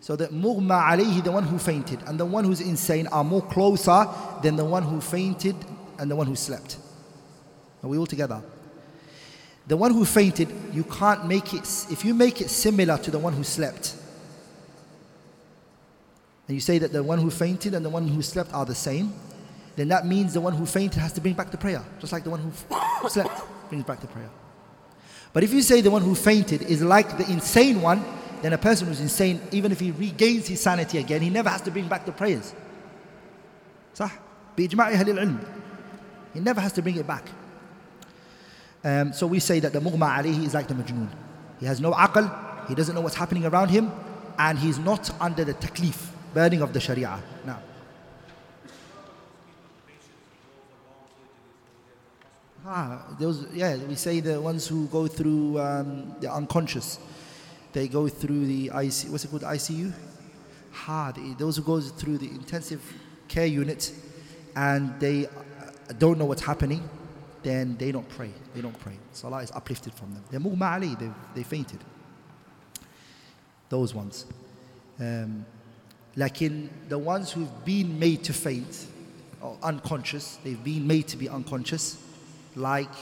So 0.00 0.16
the 0.16 0.28
mughma 0.28 0.84
alayhi, 0.84 1.22
the 1.22 1.32
one 1.32 1.44
who 1.44 1.58
fainted, 1.58 2.00
and 2.06 2.18
the 2.18 2.24
one 2.24 2.44
who's 2.44 2.62
insane 2.62 3.08
are 3.08 3.24
more 3.24 3.42
closer 3.42 4.06
than 4.42 4.56
the 4.56 4.64
one 4.64 4.84
who 4.84 5.02
fainted 5.02 5.54
and 5.98 6.10
the 6.10 6.16
one 6.16 6.26
who 6.26 6.34
slept. 6.34 6.78
Are 7.82 7.90
we 7.90 7.98
all 7.98 8.06
together? 8.06 8.42
The 9.67 9.75
one 9.75 9.93
who 9.93 10.05
fainted, 10.05 10.49
you 10.71 10.83
can't 10.83 11.25
make 11.25 11.53
it, 11.53 11.67
if 11.91 12.05
you 12.05 12.13
make 12.13 12.39
it 12.41 12.49
similar 12.49 12.97
to 12.99 13.11
the 13.11 13.19
one 13.19 13.33
who 13.33 13.43
slept, 13.43 13.95
and 16.47 16.55
you 16.55 16.61
say 16.61 16.77
that 16.77 16.93
the 16.93 17.03
one 17.03 17.19
who 17.19 17.29
fainted 17.29 17.73
and 17.73 17.83
the 17.83 17.89
one 17.89 18.07
who 18.07 18.21
slept 18.21 18.53
are 18.53 18.65
the 18.65 18.75
same, 18.75 19.13
then 19.75 19.89
that 19.89 20.05
means 20.05 20.33
the 20.33 20.41
one 20.41 20.53
who 20.53 20.65
fainted 20.65 21.01
has 21.01 21.11
to 21.13 21.21
bring 21.21 21.33
back 21.33 21.51
the 21.51 21.57
prayer, 21.57 21.83
just 21.99 22.13
like 22.13 22.23
the 22.23 22.29
one 22.29 22.39
who 22.39 23.09
slept 23.09 23.41
brings 23.69 23.83
back 23.83 23.99
the 23.99 24.07
prayer. 24.07 24.29
But 25.33 25.43
if 25.43 25.53
you 25.53 25.61
say 25.61 25.81
the 25.81 25.91
one 25.91 26.01
who 26.01 26.15
fainted 26.15 26.61
is 26.61 26.81
like 26.81 27.17
the 27.17 27.29
insane 27.29 27.81
one, 27.81 28.03
then 28.41 28.53
a 28.53 28.57
person 28.57 28.87
who's 28.87 29.01
insane, 29.01 29.41
even 29.51 29.71
if 29.71 29.79
he 29.79 29.91
regains 29.91 30.47
his 30.47 30.61
sanity 30.61 30.99
again, 30.99 31.21
he 31.21 31.29
never 31.29 31.49
has 31.49 31.61
to 31.61 31.71
bring 31.71 31.87
back 31.87 32.05
the 32.05 32.11
prayers. 32.11 32.53
صح؟ 33.93 34.11
بإجماع 34.57 34.91
أهل 34.91 35.09
العلم. 35.09 35.39
He 36.33 36.39
never 36.39 36.61
has 36.61 36.71
to 36.73 36.81
bring 36.81 36.95
it 36.95 37.05
back. 37.05 37.25
Um, 38.84 39.12
so 39.12 39.26
we 39.26 39.38
say 39.38 39.60
that 39.60 39.72
the 39.72 39.80
mughma 39.80 40.18
alayhi 40.18 40.44
is 40.44 40.54
like 40.54 40.66
the 40.66 40.74
majnoon. 40.74 41.08
He 41.60 41.66
has 41.66 41.80
no 41.80 41.92
aql, 41.92 42.68
he 42.68 42.74
doesn't 42.74 42.94
know 42.94 43.00
what's 43.00 43.14
happening 43.14 43.44
around 43.46 43.68
him, 43.68 43.92
and 44.38 44.58
he's 44.58 44.78
not 44.78 45.10
under 45.20 45.44
the 45.44 45.54
taklif, 45.54 46.08
burning 46.34 46.62
of 46.62 46.72
the 46.72 46.80
sharia. 46.80 47.22
Now. 47.46 47.60
Ah, 52.64 53.06
those, 53.18 53.46
yeah, 53.52 53.76
we 53.76 53.96
say 53.96 54.20
the 54.20 54.40
ones 54.40 54.66
who 54.66 54.86
go 54.86 55.06
through 55.06 55.60
um, 55.60 56.14
the 56.20 56.32
unconscious, 56.32 56.98
they 57.72 57.88
go 57.88 58.08
through 58.08 58.46
the 58.46 58.66
IC, 58.66 59.10
what's 59.10 59.24
it 59.24 59.30
called, 59.30 59.42
ICU? 59.42 59.92
Ha, 60.72 61.12
the, 61.12 61.34
those 61.38 61.56
who 61.56 61.62
go 61.62 61.80
through 61.80 62.18
the 62.18 62.28
intensive 62.28 62.80
care 63.28 63.46
unit 63.46 63.92
and 64.54 64.98
they 65.00 65.26
uh, 65.26 65.30
don't 65.98 66.18
know 66.18 66.24
what's 66.24 66.42
happening, 66.42 66.88
then 67.42 67.76
they 67.76 67.92
don't 67.92 68.08
pray. 68.08 68.30
They 68.54 68.60
don't 68.60 68.78
pray. 68.78 68.94
Salah 69.12 69.42
is 69.42 69.50
uplifted 69.50 69.94
from 69.94 70.14
them. 70.14 70.22
They're 70.30 70.40
mughma 70.40 70.74
ali, 70.74 70.94
they, 70.94 71.10
they 71.34 71.42
fainted. 71.42 71.80
Those 73.68 73.94
ones. 73.94 74.26
Um, 75.00 75.44
like 76.14 76.42
in 76.42 76.70
the 76.88 76.98
ones 76.98 77.32
who've 77.32 77.64
been 77.64 77.98
made 77.98 78.22
to 78.24 78.32
faint, 78.32 78.86
or 79.40 79.56
unconscious, 79.62 80.38
they've 80.44 80.62
been 80.62 80.86
made 80.86 81.08
to 81.08 81.16
be 81.16 81.28
unconscious, 81.28 81.98
like 82.54 82.94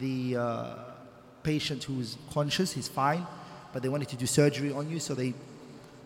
the 0.00 0.36
uh, 0.36 0.74
patient 1.42 1.84
who's 1.84 2.16
conscious, 2.32 2.72
he's 2.72 2.88
fine, 2.88 3.26
but 3.72 3.82
they 3.82 3.88
wanted 3.88 4.08
to 4.08 4.16
do 4.16 4.26
surgery 4.26 4.72
on 4.72 4.90
you, 4.90 4.98
so 4.98 5.14
they 5.14 5.34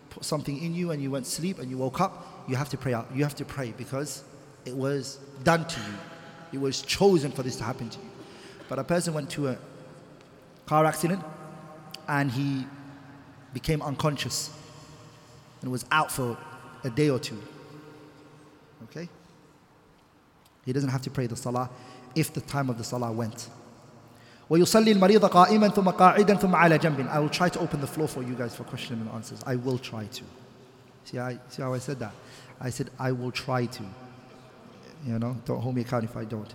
put 0.09 0.25
something 0.25 0.61
in 0.61 0.75
you 0.75 0.91
and 0.91 1.01
you 1.01 1.11
went 1.11 1.25
to 1.25 1.31
sleep 1.31 1.59
and 1.59 1.69
you 1.69 1.77
woke 1.77 2.01
up, 2.01 2.43
you 2.47 2.55
have 2.55 2.69
to 2.69 2.77
pray 2.77 2.93
out. 2.93 3.07
You 3.13 3.23
have 3.23 3.35
to 3.35 3.45
pray 3.45 3.73
because 3.77 4.23
it 4.65 4.75
was 4.75 5.19
done 5.43 5.65
to 5.67 5.79
you. 5.79 5.95
It 6.52 6.60
was 6.60 6.82
chosen 6.82 7.32
for 7.32 7.42
this 7.42 7.56
to 7.56 7.64
happen 7.64 7.88
to 7.90 7.98
you. 7.98 8.10
But 8.68 8.78
a 8.78 8.84
person 8.84 9.14
went 9.14 9.30
to 9.30 9.48
a 9.48 9.58
car 10.66 10.84
accident 10.84 11.22
and 12.08 12.30
he 12.30 12.66
became 13.52 13.82
unconscious 13.82 14.50
and 15.62 15.70
was 15.70 15.84
out 15.90 16.10
for 16.10 16.36
a 16.84 16.90
day 16.90 17.10
or 17.10 17.18
two. 17.18 17.40
Okay? 18.84 19.08
He 20.64 20.72
doesn't 20.72 20.90
have 20.90 21.02
to 21.02 21.10
pray 21.10 21.26
the 21.26 21.36
salah 21.36 21.70
if 22.14 22.32
the 22.32 22.40
time 22.40 22.70
of 22.70 22.78
the 22.78 22.84
salah 22.84 23.12
went. 23.12 23.48
ويصلي 24.50 24.92
المريض 24.92 25.24
قائما 25.24 25.68
ثم 25.68 25.90
قاعدا 25.90 26.34
ثم 26.34 26.54
على 26.54 26.78
جنب 26.78 27.08
I 27.08 27.18
will 27.18 27.30
try 27.30 27.48
to 27.48 27.58
open 27.60 27.80
the 27.80 27.86
floor 27.86 28.06
for 28.06 28.22
you 28.22 28.34
guys 28.34 28.54
for 28.54 28.64
questions 28.64 29.00
and 29.00 29.10
answers. 29.10 29.40
I 29.46 29.56
will 29.56 29.78
try 29.78 30.04
to. 30.06 30.24
See, 31.04 31.18
I, 31.18 31.38
see 31.48 31.62
how 31.62 31.72
I 31.72 31.78
said 31.78 31.98
that? 32.00 32.12
I 32.60 32.70
said 32.70 32.90
I 32.98 33.12
will 33.12 33.30
try 33.30 33.66
to. 33.66 33.82
You 35.06 35.18
know, 35.18 35.36
don't 35.44 35.60
hold 35.60 35.74
me 35.74 35.82
accountable 35.82 36.12
if 36.12 36.16
I 36.16 36.24
don't. 36.24 36.54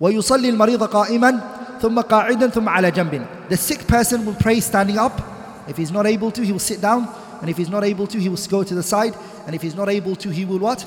ويصلي 0.00 0.48
المريض 0.48 0.82
قائما 0.82 1.40
ثم 1.82 2.00
قاعدا 2.00 2.48
ثم 2.48 2.68
على 2.68 2.90
جنب. 2.90 3.26
The 3.48 3.56
sick 3.56 3.86
person 3.86 4.24
will 4.26 4.34
pray 4.34 4.60
standing 4.60 4.98
up. 4.98 5.20
If 5.68 5.76
he's 5.76 5.90
not 5.90 6.06
able 6.06 6.30
to, 6.30 6.42
he 6.42 6.52
will 6.52 6.58
sit 6.58 6.80
down. 6.80 7.08
And 7.40 7.50
if 7.50 7.56
he's 7.56 7.68
not 7.68 7.84
able 7.84 8.06
to, 8.06 8.18
he 8.18 8.28
will 8.28 8.38
go 8.48 8.62
to 8.62 8.74
the 8.74 8.82
side. 8.82 9.14
And 9.46 9.54
if 9.54 9.62
he's 9.62 9.74
not 9.74 9.88
able 9.88 10.16
to, 10.16 10.30
he 10.30 10.44
will 10.44 10.58
what? 10.58 10.86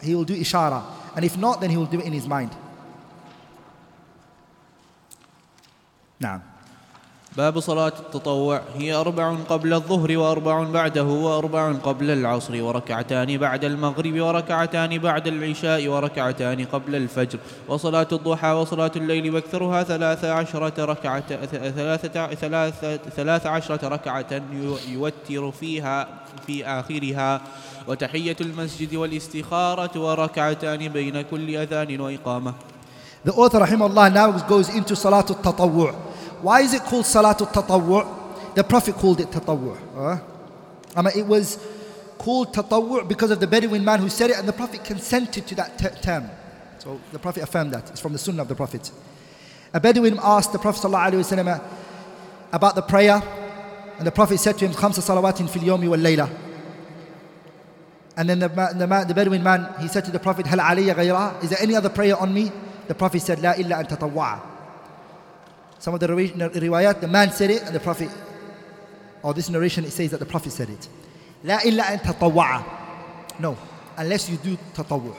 He 0.00 0.14
will 0.14 0.24
do 0.24 0.34
ishara. 0.34 0.82
And 1.16 1.24
if 1.24 1.36
not, 1.36 1.60
then 1.60 1.70
he 1.70 1.76
will 1.76 1.86
do 1.86 1.98
it 2.00 2.06
in 2.06 2.12
his 2.12 2.26
mind. 2.26 2.50
نعم 6.20 6.40
باب 7.37 7.59
صلاة 7.59 7.93
التطوع. 7.99 8.61
هي 8.77 8.93
أربع 8.93 9.35
قبل 9.49 9.73
الظهر 9.73 10.17
وأربع 10.17 10.63
بعده 10.63 11.03
وأربع 11.03 11.71
قبل 11.71 12.11
العصر 12.11 12.63
وركعتان 12.63 13.37
بعد 13.37 13.65
المغرب 13.65 14.21
وركعتان 14.21 14.97
بعد 14.97 15.27
العشاء 15.27 15.87
وركعتان 15.87 16.65
قبل 16.65 16.95
الفجر. 16.95 17.39
وصلاة 17.67 18.07
الضحى 18.11 18.51
وصلاة 18.51 18.91
الليل 18.95 19.33
واكثرها 19.33 19.83
ثلاث 19.83 20.25
عشرة 20.25 20.85
ركعة 20.85 21.23
ثلاثة 21.71 22.35
ثلاثة 22.35 22.97
ثلاث 22.97 23.45
عشرة 23.45 23.87
ركعة 23.87 24.41
يوتر 24.89 25.51
فيها 25.51 26.07
في 26.47 26.65
آخرها. 26.65 27.41
وتحية 27.87 28.37
المسجد 28.41 28.95
والاستخارة 28.95 29.99
وركعتان 29.99 30.87
بين 30.87 31.21
كل 31.21 31.55
أذان 31.55 32.01
وإقامة. 32.01 32.53
The 33.25 33.31
author 33.31 33.59
rahimahullah 33.59 34.13
now 34.13 34.31
goes 34.47 34.69
into 34.69 34.93
Salatul 34.95 35.41
Tatawwu'. 35.41 36.12
Why 36.43 36.59
is 36.59 36.73
it 36.73 36.81
called 36.81 37.05
Salatul 37.05 37.47
Tatawwu'? 37.53 38.53
The 38.55 38.65
Prophet 38.65 38.95
called 38.95 39.21
it 39.21 39.31
Tatawwu'. 39.31 39.77
Uh, 39.95 40.19
I 40.93 41.01
mean, 41.01 41.13
it 41.15 41.25
was 41.25 41.57
called 42.17 42.53
Tatawwu' 42.53 43.07
because 43.07 43.31
of 43.31 43.39
the 43.39 43.47
Bedouin 43.47 43.85
man 43.85 44.01
who 44.01 44.09
said 44.09 44.29
it, 44.29 44.37
and 44.37 44.45
the 44.45 44.51
Prophet 44.51 44.83
consented 44.83 45.47
to 45.47 45.55
that 45.55 45.79
t- 45.79 45.87
term. 46.01 46.29
So 46.79 46.99
the 47.13 47.19
Prophet 47.19 47.43
affirmed 47.43 47.71
that. 47.71 47.89
It's 47.91 48.01
from 48.01 48.11
the 48.11 48.19
Sunnah 48.19 48.41
of 48.41 48.49
the 48.49 48.55
Prophet. 48.55 48.91
A 49.73 49.79
Bedouin 49.79 50.19
asked 50.21 50.51
the 50.51 50.59
Prophet 50.59 50.85
ﷺ 50.85 51.63
about 52.51 52.75
the 52.75 52.81
prayer, 52.81 53.23
and 53.97 54.05
the 54.05 54.11
Prophet 54.11 54.37
said 54.37 54.57
to 54.57 54.67
him, 54.67 54.73
Khamsa 54.73 54.99
salawatin 54.99 55.49
fil 55.49 55.63
yomi 55.63 55.87
wal 55.87 55.97
layla. 55.97 56.29
And 58.17 58.29
then 58.29 58.39
the, 58.39 58.49
the, 58.49 58.85
man, 58.85 59.07
the 59.07 59.13
Bedouin 59.13 59.43
man, 59.43 59.73
he 59.79 59.87
said 59.87 60.03
to 60.03 60.11
the 60.11 60.19
Prophet, 60.19 60.45
Hal? 60.45 60.77
Is 61.41 61.49
there 61.51 61.61
any 61.61 61.73
other 61.73 61.89
prayer 61.89 62.17
on 62.17 62.33
me? 62.33 62.51
The 62.89 62.95
Prophet 62.95 63.21
said, 63.21 63.41
La 63.41 63.53
illa 63.53 63.79
an 63.79 63.85
tatawwa'a. 63.85 64.52
Some 65.82 65.94
of 65.94 66.00
the 66.00 66.08
riwayat, 66.08 67.00
the 67.00 67.08
man 67.08 67.30
said 67.30 67.50
it 67.50 67.62
and 67.62 67.74
the 67.74 67.80
Prophet, 67.80 68.10
or 69.22 69.32
this 69.34 69.48
narration, 69.48 69.84
it 69.84 69.92
says 69.92 70.10
that 70.10 70.18
the 70.18 70.26
Prophet 70.26 70.52
said 70.52 70.70
it. 70.70 70.88
لا 71.44 71.60
إلا 71.60 71.82
أن 71.82 72.02
تطوع. 72.02 72.64
No, 73.38 73.56
unless 73.96 74.28
you 74.28 74.36
do 74.36 74.56
tatawwu'. 74.74 75.14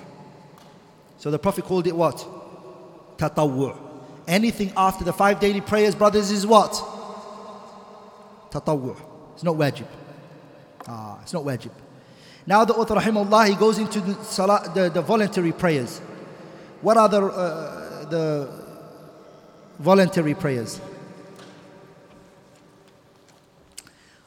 So 1.18 1.32
the 1.32 1.40
Prophet 1.40 1.64
called 1.64 1.88
it 1.88 1.96
what? 1.96 2.26
Tatawwu'. 3.18 3.78
Anything 4.28 4.74
after 4.76 5.04
the 5.04 5.14
five 5.14 5.40
daily 5.40 5.62
prayers, 5.62 5.96
brothers, 5.96 6.30
is 6.30 6.46
what? 6.46 6.72
Tatawwu'. 8.52 8.98
It's 9.36 9.44
not 9.44 9.56
wajib. 9.56 9.88
Ah, 10.88 11.20
it's 11.22 11.34
not 11.34 11.44
wajib. 11.44 11.72
Now 12.46 12.66
the 12.66 12.74
author, 12.74 12.96
rahimahullah, 12.96 13.50
he 13.50 13.56
goes 13.56 13.78
into 13.78 14.02
the, 14.02 14.24
salah, 14.24 14.70
the, 14.74 14.90
the 14.90 15.02
voluntary 15.02 15.52
prayers. 15.52 16.00
What 16.82 16.98
are 16.98 17.08
the, 17.08 17.26
uh, 17.26 18.10
the 18.10 18.63
voluntary 19.85 20.35
prayers? 20.35 20.81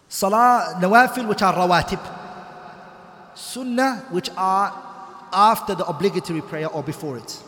Salah 0.07 0.77
nawafil, 0.79 1.27
which 1.27 1.41
are 1.41 1.53
rawatib. 1.53 1.99
Sunnah, 3.35 4.05
which 4.11 4.29
are 4.37 4.83
after 5.33 5.75
the 5.75 5.85
obligatory 5.85 6.41
prayer 6.41 6.67
or 6.67 6.83
before 6.83 7.17
it. 7.17 7.43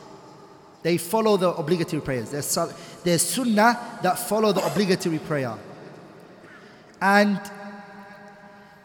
They 0.81 0.97
follow 0.97 1.37
the 1.37 1.49
obligatory 1.49 2.01
prayers. 2.01 2.31
There's, 2.31 2.57
there's 3.03 3.21
sunnah 3.21 3.99
that 4.01 4.17
follow 4.19 4.51
the 4.51 4.65
obligatory 4.65 5.19
prayer. 5.19 5.55
And 7.01 7.39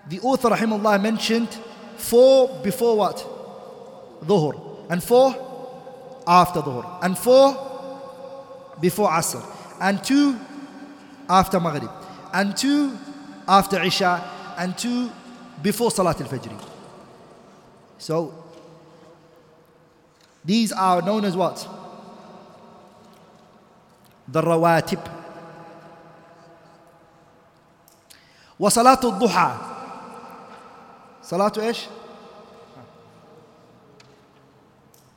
the 0.08 0.20
author, 0.20 0.50
rahimahullah, 0.50 1.02
mentioned 1.02 1.48
four 1.96 2.60
before 2.62 2.96
what? 2.96 3.16
Dhuhr. 4.24 4.86
And 4.90 5.02
four 5.02 5.34
after 6.26 6.60
Dhuhr. 6.60 6.98
And 7.02 7.16
four 7.16 7.73
before 8.79 9.09
Asr. 9.09 9.43
And 9.79 10.03
two 10.03 10.37
after 11.29 11.59
Maghrib. 11.59 11.91
And 12.33 12.55
two 12.55 12.97
after 13.47 13.81
Isha. 13.81 14.23
And 14.57 14.77
two 14.77 15.09
before 15.61 15.91
Salat 15.91 16.21
al-Fajr. 16.21 16.53
So 17.97 18.49
These 20.43 20.71
are 20.71 21.01
known 21.01 21.25
as 21.25 21.35
what? 21.35 21.67
The 24.27 24.41
rawatib. 24.41 25.15
وصلاة 28.59 28.99
الضحى 29.03 29.57
صلاة 31.23 31.51
ايش؟ 31.57 31.87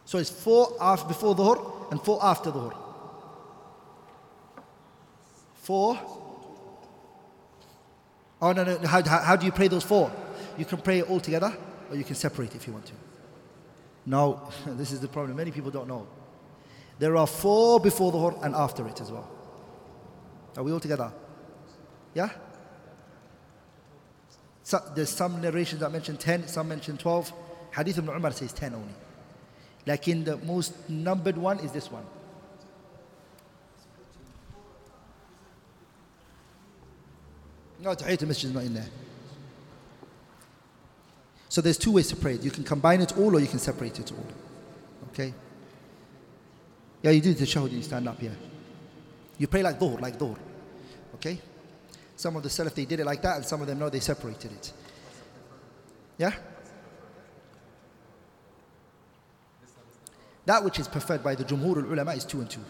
So 0.05 0.19
it's 0.19 0.31
four 0.31 0.77
after, 0.81 1.09
before 1.09 1.35
dhuhr 1.35 1.90
and 1.90 2.01
four 2.01 2.19
after 2.23 2.53
dhuhr. 2.53 2.73
Four. 5.68 5.99
Oh 8.41 8.53
no 8.53 8.64
no. 8.64 8.77
How, 8.88 9.03
how, 9.03 9.19
how 9.19 9.35
do 9.35 9.45
you 9.45 9.52
pray 9.52 9.68
those 9.68 9.84
four? 9.84 10.10
You 10.57 10.64
can 10.64 10.77
pray 10.77 11.02
all 11.02 11.19
together, 11.19 11.53
or 11.89 11.98
you 11.98 12.06
can 12.06 12.15
separate 12.15 12.56
if 12.56 12.65
you 12.68 12.72
want 12.72 12.85
to. 12.85 12.94
No, 14.06 14.49
this 14.65 14.94
is 14.94 15.02
the 15.02 15.10
problem. 15.10 15.35
Many 15.35 15.52
people 15.52 15.69
don't 15.69 15.89
know. 15.89 16.07
There 16.99 17.18
are 17.18 17.27
four 17.27 17.81
before 17.81 18.14
the 18.14 18.18
dhuhr 18.18 18.45
and 18.45 18.56
after 18.56 18.88
it 18.88 19.02
as 19.02 19.11
well. 19.11 19.30
Are 20.56 20.64
we 20.64 20.72
all 20.72 20.80
together? 20.80 21.11
Yeah? 22.14 22.30
So, 24.64 24.80
there's 24.95 25.10
some 25.10 25.41
narrations 25.41 25.81
that 25.81 25.91
mention 25.91 26.15
10, 26.15 26.48
some 26.48 26.69
mention 26.69 26.95
12. 26.95 27.34
Hadith 27.76 27.98
ibn 27.98 28.15
Umar 28.15 28.31
says 28.31 28.53
10 28.53 28.73
only. 28.73 28.95
Like 29.85 30.07
in 30.07 30.23
the 30.23 30.38
most 30.38 30.89
numbered 30.89 31.38
one 31.38 31.60
is 31.60 31.73
this 31.73 31.91
one. 31.91 32.06
No, 37.80 37.90
not 37.91 38.02
in 38.02 38.74
there. 38.74 38.90
So 41.49 41.62
there's 41.62 41.78
two 41.78 41.91
ways 41.91 42.10
to 42.10 42.16
pray. 42.16 42.36
You 42.36 42.52
can 42.52 42.64
combine 42.64 43.02
it 43.02 43.18
all 43.18 43.36
or 43.36 43.40
you 43.40 43.48
can 43.48 43.60
separate 43.60 43.99
it 43.99 44.12
all. 44.12 44.26
Okay? 45.10 45.34
Yeah, 47.02 47.12
you 47.12 47.22
do 47.22 47.34
the 47.34 47.45
tashahud 47.45 47.72
you 47.72 47.82
stand 47.82 48.08
up, 48.08 48.22
yeah. 48.22 48.32
You 49.38 49.48
pray 49.48 49.64
like 49.64 49.80
dhuhr, 49.80 50.02
like 50.02 50.18
dhuhr. 50.18 50.38
Okay? 51.16 51.40
Some 52.16 52.36
of 52.36 52.44
the 52.44 52.49
Salaf, 52.49 52.74
they 52.74 52.86
did 52.86 52.99
it 52.99 53.06
like 53.06 53.22
that, 53.22 53.38
and 53.38 53.45
some 53.45 53.62
of 53.62 53.68
them, 53.68 53.80
no, 53.80 53.90
they 53.90 53.99
separated 53.99 54.52
it. 54.52 54.74
Yeah? 56.18 56.34
That 60.45 60.64
which 60.64 60.80
is 60.80 60.88
preferred 60.88 61.24
by 61.24 61.36
the 61.36 61.44
Jumhur 61.44 61.84
al-Ulama 61.84 62.12
is 62.14 62.26
two 62.26 62.40
and 62.40 62.49
two. 62.49 62.64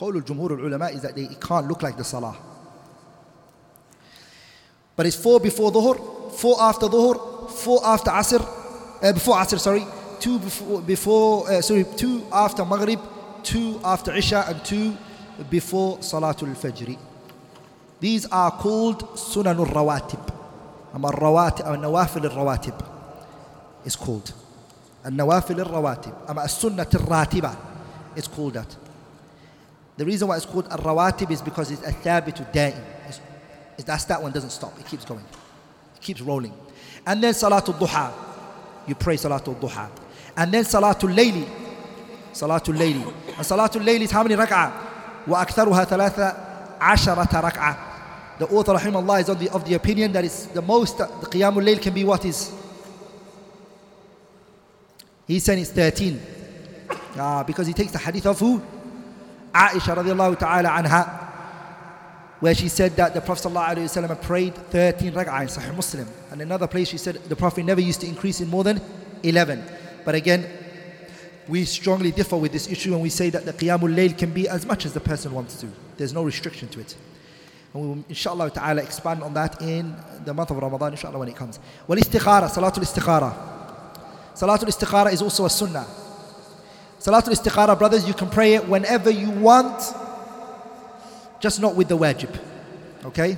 Al-Jumhur 0.00 0.58
al-Ulama 0.58 0.86
is 0.86 1.02
that 1.02 1.14
they, 1.14 1.24
it 1.24 1.40
can't 1.40 1.66
look 1.68 1.82
like 1.82 1.96
the 1.96 2.04
Salah. 2.04 2.36
But 4.97 5.05
it's 5.05 5.15
four 5.15 5.39
before 5.39 5.71
Dhuhr, 5.71 6.31
four 6.33 6.61
after 6.61 6.87
Dhuhr, 6.87 7.49
four 7.49 7.85
after 7.85 8.11
Asr, 8.11 8.41
uh, 9.01 9.13
before 9.13 9.35
Asr, 9.35 9.59
sorry, 9.59 9.85
two 10.19 10.39
before, 10.39 10.81
before 10.81 11.49
uh, 11.49 11.61
sorry, 11.61 11.85
two 11.97 12.23
after 12.31 12.63
Maghrib, 12.65 12.99
two 13.43 13.79
after 13.83 14.13
Isha, 14.13 14.45
and 14.47 14.63
two 14.63 14.95
before 15.49 15.97
Salatul 15.97 16.55
Fajr. 16.55 16.97
These 17.99 18.25
are 18.27 18.51
called 18.51 19.03
Sunan 19.15 19.57
al-Rawatib. 19.57 20.33
أما 20.95 21.09
الرواتب 21.09 21.65
أو 21.65 21.73
النوافل 21.73 22.25
الرواتب 22.25 22.73
is 23.87 23.95
called 23.95 24.31
النوافل 25.05 25.59
الرواتب 25.59 26.13
أما 26.29 26.45
السنة 26.45 26.87
الراتبة 26.95 27.51
it's 28.15 28.27
called 28.27 28.53
that 28.53 28.75
the 29.97 30.05
reason 30.05 30.27
why 30.27 30.37
it's 30.37 30.45
called 30.45 30.69
الرواتب 30.69 31.31
is 31.31 31.41
because 31.41 31.71
it's 31.71 31.81
الثابت 31.87 32.39
الدائم 32.41 32.73
it's, 32.73 32.75
it's, 32.75 32.96
that's 33.85 34.05
that 34.05 34.21
one 34.21 34.31
doesn't 34.31 34.51
stop 34.51 34.77
it 34.79 34.85
keeps 34.85 35.03
going 35.05 35.23
it 35.95 36.01
keeps 36.01 36.21
rolling 36.21 36.53
and 37.05 37.21
then 37.23 37.33
Salatul 37.33 37.73
Duha 37.77 38.11
you 38.87 38.95
pray 38.95 39.15
Salatul 39.15 39.55
Duha 39.59 39.89
and 40.37 40.53
then 40.53 40.63
Salatul 40.63 41.13
Layli 41.13 41.45
Salatul 42.31 42.77
Layli 42.77 43.05
and 43.05 43.45
Salatul 43.45 43.83
Layli 43.83 44.01
is 44.01 44.11
how 44.11 44.23
many 44.23 44.35
rak'ah 44.35 44.71
وأكثرها 45.27 45.83
ثلاثة 45.85 46.35
عشرة 46.81 47.39
ركعة 47.39 47.77
the 48.39 48.45
author 48.47 48.73
rahimahullah 48.73 49.21
is 49.21 49.29
of 49.29 49.39
the, 49.39 49.49
of 49.51 49.63
the 49.63 49.75
opinion 49.75 50.11
that 50.11 50.25
it's 50.25 50.47
the 50.47 50.61
most 50.61 50.97
the 50.97 51.05
Qiyamul 51.05 51.63
Layl 51.63 51.81
can 51.81 51.93
be 51.93 52.03
what 52.03 52.25
is 52.25 52.51
he's 55.27 55.43
saying 55.43 55.59
it's 55.61 55.71
13 55.71 56.19
uh, 57.17 57.43
because 57.43 57.67
he 57.67 57.73
takes 57.73 57.91
the 57.91 57.97
hadith 57.99 58.25
of 58.25 58.39
who 58.39 58.61
Aisha 59.53 59.95
radiallahu 59.95 60.37
ta'ala 60.39 60.69
anha 60.69 61.26
where 62.40 62.54
she 62.54 62.68
said 62.68 62.94
that 62.96 63.14
the 63.14 63.20
Prophet 63.20 63.48
ﷺ 63.48 64.22
prayed 64.22 64.54
13 64.54 65.12
rak'ah 65.12 65.42
in 65.42 65.48
Sahih 65.48 65.74
Muslim 65.74 66.08
and 66.30 66.40
another 66.40 66.66
place 66.66 66.88
she 66.88 66.98
said 66.98 67.16
the 67.16 67.36
Prophet 67.36 67.64
never 67.64 67.80
used 67.80 68.00
to 68.00 68.06
increase 68.06 68.40
in 68.40 68.48
more 68.48 68.64
than 68.64 68.80
11 69.22 69.62
but 70.04 70.14
again 70.14 70.46
we 71.48 71.64
strongly 71.64 72.12
differ 72.12 72.36
with 72.36 72.52
this 72.52 72.68
issue 72.68 72.92
and 72.92 73.02
we 73.02 73.08
say 73.08 73.30
that 73.30 73.44
the 73.44 73.52
Qiyamul 73.52 73.94
Layl 73.94 74.16
can 74.16 74.32
be 74.32 74.48
as 74.48 74.66
much 74.66 74.86
as 74.86 74.92
the 74.92 75.00
person 75.00 75.32
wants 75.32 75.60
to 75.60 75.68
there's 75.96 76.12
no 76.12 76.22
restriction 76.22 76.68
to 76.68 76.80
it 76.80 76.94
and 77.74 77.82
we 77.82 77.88
will 77.88 78.04
inshallah 78.08 78.50
ta'ala 78.50 78.82
expand 78.82 79.22
on 79.22 79.34
that 79.34 79.60
in 79.60 79.94
the 80.24 80.32
month 80.32 80.50
of 80.50 80.56
Ramadan 80.56 80.92
inshallah 80.92 81.18
when 81.18 81.28
it 81.28 81.36
comes. 81.36 81.58
Wal 81.86 81.98
istikhara, 81.98 82.48
salatul 82.48 82.82
istikhara. 82.82 83.32
Salatul 84.34 84.68
istikhara 84.68 85.12
is 85.12 85.20
also 85.20 85.44
a 85.44 85.50
sunnah. 85.50 85.86
Salatul 86.98 87.34
istikhara, 87.34 87.78
brothers, 87.78 88.06
you 88.08 88.14
can 88.14 88.30
pray 88.30 88.54
it 88.54 88.66
whenever 88.66 89.10
you 89.10 89.30
want, 89.30 89.78
just 91.40 91.60
not 91.60 91.74
with 91.74 91.88
the 91.88 91.96
wajib. 91.96 92.38
Okay? 93.04 93.36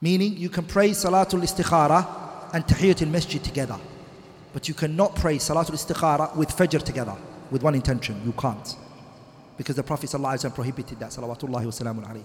Meaning 0.00 0.36
you 0.38 0.48
can 0.48 0.64
pray 0.64 0.90
Salatul 0.90 1.42
Istikhara 1.42 2.54
and 2.54 2.64
Tahiyatul 2.64 3.10
Masjid 3.10 3.42
together. 3.42 3.78
But 4.52 4.66
you 4.66 4.74
cannot 4.74 5.14
pray 5.14 5.36
Salatul 5.36 5.74
Istikhara 5.74 6.34
with 6.36 6.48
Fajr 6.48 6.82
together, 6.82 7.16
with 7.50 7.62
one 7.62 7.74
intention. 7.74 8.20
You 8.24 8.32
can't. 8.32 8.76
Because 9.56 9.76
the 9.76 9.82
Prophet 9.82 10.08
ﷺ 10.08 10.54
prohibited 10.54 10.98
that. 11.00 11.10
Salawatullahi 11.10 11.66
wa. 11.66 12.20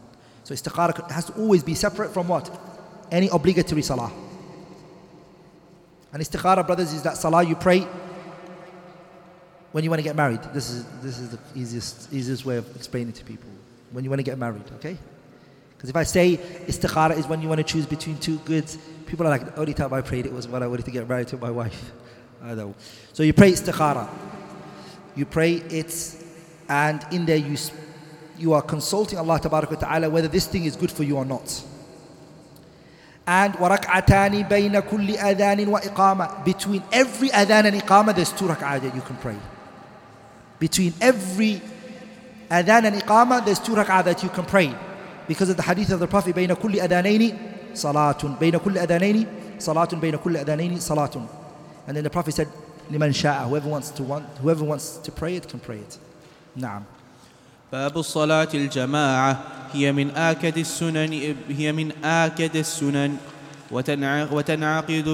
So 0.45 0.53
Istikhara 0.53 1.11
has 1.11 1.25
to 1.25 1.34
always 1.34 1.64
be 1.64 1.75
separate 1.75 2.14
from 2.14 2.30
what? 2.30 2.50
Any 3.11 3.27
obligatory 3.27 3.82
Salah. 3.82 4.11
And 6.16 6.24
Istikhara, 6.24 6.66
brothers, 6.66 6.94
is 6.94 7.02
that 7.02 7.18
Salah 7.18 7.44
you 7.44 7.58
pray 7.58 7.85
when 9.74 9.84
you 9.84 9.90
want 9.90 10.00
to 10.00 10.03
get 10.03 10.16
married. 10.16 10.42
This 10.53 10.69
is, 10.69 10.85
this 11.02 11.19
is 11.19 11.32
the 11.32 11.40
easiest, 11.53 12.14
easiest 12.14 12.45
way 12.45 12.56
of 12.56 12.74
explaining 12.74 13.10
it 13.10 13.16
to 13.16 13.26
people. 13.26 13.50
When 13.92 14.06
you 14.06 14.10
want 14.10 14.19
to 14.19 14.24
get 14.24 14.38
married, 14.38 14.64
okay? 14.76 14.98
Because 15.76 15.90
if 15.90 15.95
I 15.98 16.03
say 16.03 16.38
istikhara 16.38 17.18
is 17.18 17.27
when 17.27 17.42
you 17.42 17.50
want 17.50 17.58
to 17.58 17.66
choose 17.66 17.85
between 17.85 18.18
two 18.18 18.38
goods, 18.45 18.77
people 19.06 19.27
are 19.27 19.30
like, 19.30 19.56
the 19.56 19.60
only 19.60 19.74
time 19.74 19.92
I 19.92 20.00
prayed 20.00 20.26
it 20.26 20.32
was 20.32 20.48
when 20.48 20.64
I 20.64 20.68
wanted 20.68 20.85
to 20.85 20.92
get 20.92 21.06
married 21.06 21.27
to 21.27 21.38
my 21.38 21.52
wife. 21.52 21.92
I 22.42 22.53
know. 22.53 22.76
So 23.11 23.22
you 23.22 23.34
pray 23.34 23.52
istikhara. 23.52 24.08
You 25.18 25.26
pray 25.26 25.56
it, 25.56 26.16
and 26.69 27.06
in 27.11 27.26
there 27.26 27.35
you, 27.35 27.58
you 28.38 28.53
are 28.53 28.61
consulting 28.61 29.19
Allah 29.19 29.38
Ta'ala 29.42 30.10
whether 30.10 30.30
this 30.30 30.48
thing 30.48 30.64
is 30.64 30.77
good 30.77 30.94
for 30.94 31.03
you 31.03 31.18
or 31.18 31.26
not. 31.26 31.61
And 33.28 33.54
وَرَكْعَتَانِ 33.56 34.48
بَيْنَ 34.48 34.80
كُلِّ 34.82 35.18
أَذَانٍ 35.18 35.66
وَإِقَامَةٍ 35.66 36.45
Between 36.45 36.84
every 36.92 37.30
adhan 37.30 37.66
and 37.66 37.82
iqamah, 37.82 38.16
there's 38.16 38.32
two 38.32 38.45
rak'ah 38.45 38.82
that 38.82 38.94
you 38.94 39.02
can 39.02 39.16
pray. 39.18 39.38
Between 40.60 40.94
every 41.02 41.62
adhan 42.52 42.86
and 42.86 42.95
iqamah, 43.02 43.44
there's 43.44 43.60
two 43.60 43.74
rak'ah 43.74 44.04
that 44.06 44.22
you 44.22 44.30
can 44.30 44.45
pray. 44.45 44.76
Because 45.28 45.50
of 45.50 45.58
the 45.58 45.64
hadith 45.64 45.92
of 45.92 46.00
the 46.00 46.08
Prophet, 46.08 46.36
بَيْنَ 46.36 46.50
كُلِّ 46.50 46.76
أَذَانَيْنِ 46.76 47.74
صَلَاتٌ 47.74 48.40
بَيْنَ 48.40 48.60
كُلِّ 48.60 48.78
أَذَانَيْنِ 48.86 49.28
صَلَاتٌ 49.58 50.00
بَيْنَ 50.00 50.18
كُلِّ 50.18 50.45
أَذَانَيْنِ 50.45 50.78
صَلَاتٌ 50.78 51.28
And 51.88 51.98
then 51.98 52.04
the 52.04 52.10
Prophet 52.10 52.34
said, 52.34 52.48
لمن 52.92 53.14
شاء 53.14 53.48
whoever 53.50 53.70
wants 53.70 53.90
to 53.90 54.04
want 54.04 54.26
whoever 54.42 54.64
wants 54.64 54.98
to 54.98 55.12
pray 55.12 55.36
it 55.36 55.48
can 55.48 55.60
pray 55.60 55.78
it 55.78 55.98
نعم 56.56 56.84
باب 57.72 57.98
الصلاة 57.98 58.48
الجماعة 58.54 59.38
هي 59.76 59.92
من 59.92 60.10
آكد 60.12 60.58
السنن 60.58 61.36
هي 61.50 61.72
من 61.72 61.92
آكد 62.04 62.56
السنن 62.56 63.18
وتنع- 63.72 64.32
وتنعقد 64.34 65.10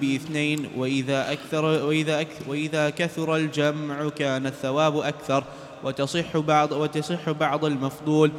بإثنين 0.00 0.66
وإذا 0.76 1.32
أكثر 1.32 1.64
وإذا 1.64 2.20
أكثر 2.20 2.42
وإذا 2.50 2.90
كثر 2.90 3.36
الجمع 3.36 4.08
كان 4.08 4.46
الثواب 4.46 4.96
أكثر 4.98 5.44
وتصح 5.84 6.36
بعض 6.38 6.72
وتصح 6.72 7.30
بعض 7.30 7.64
المفضول. 7.64 8.30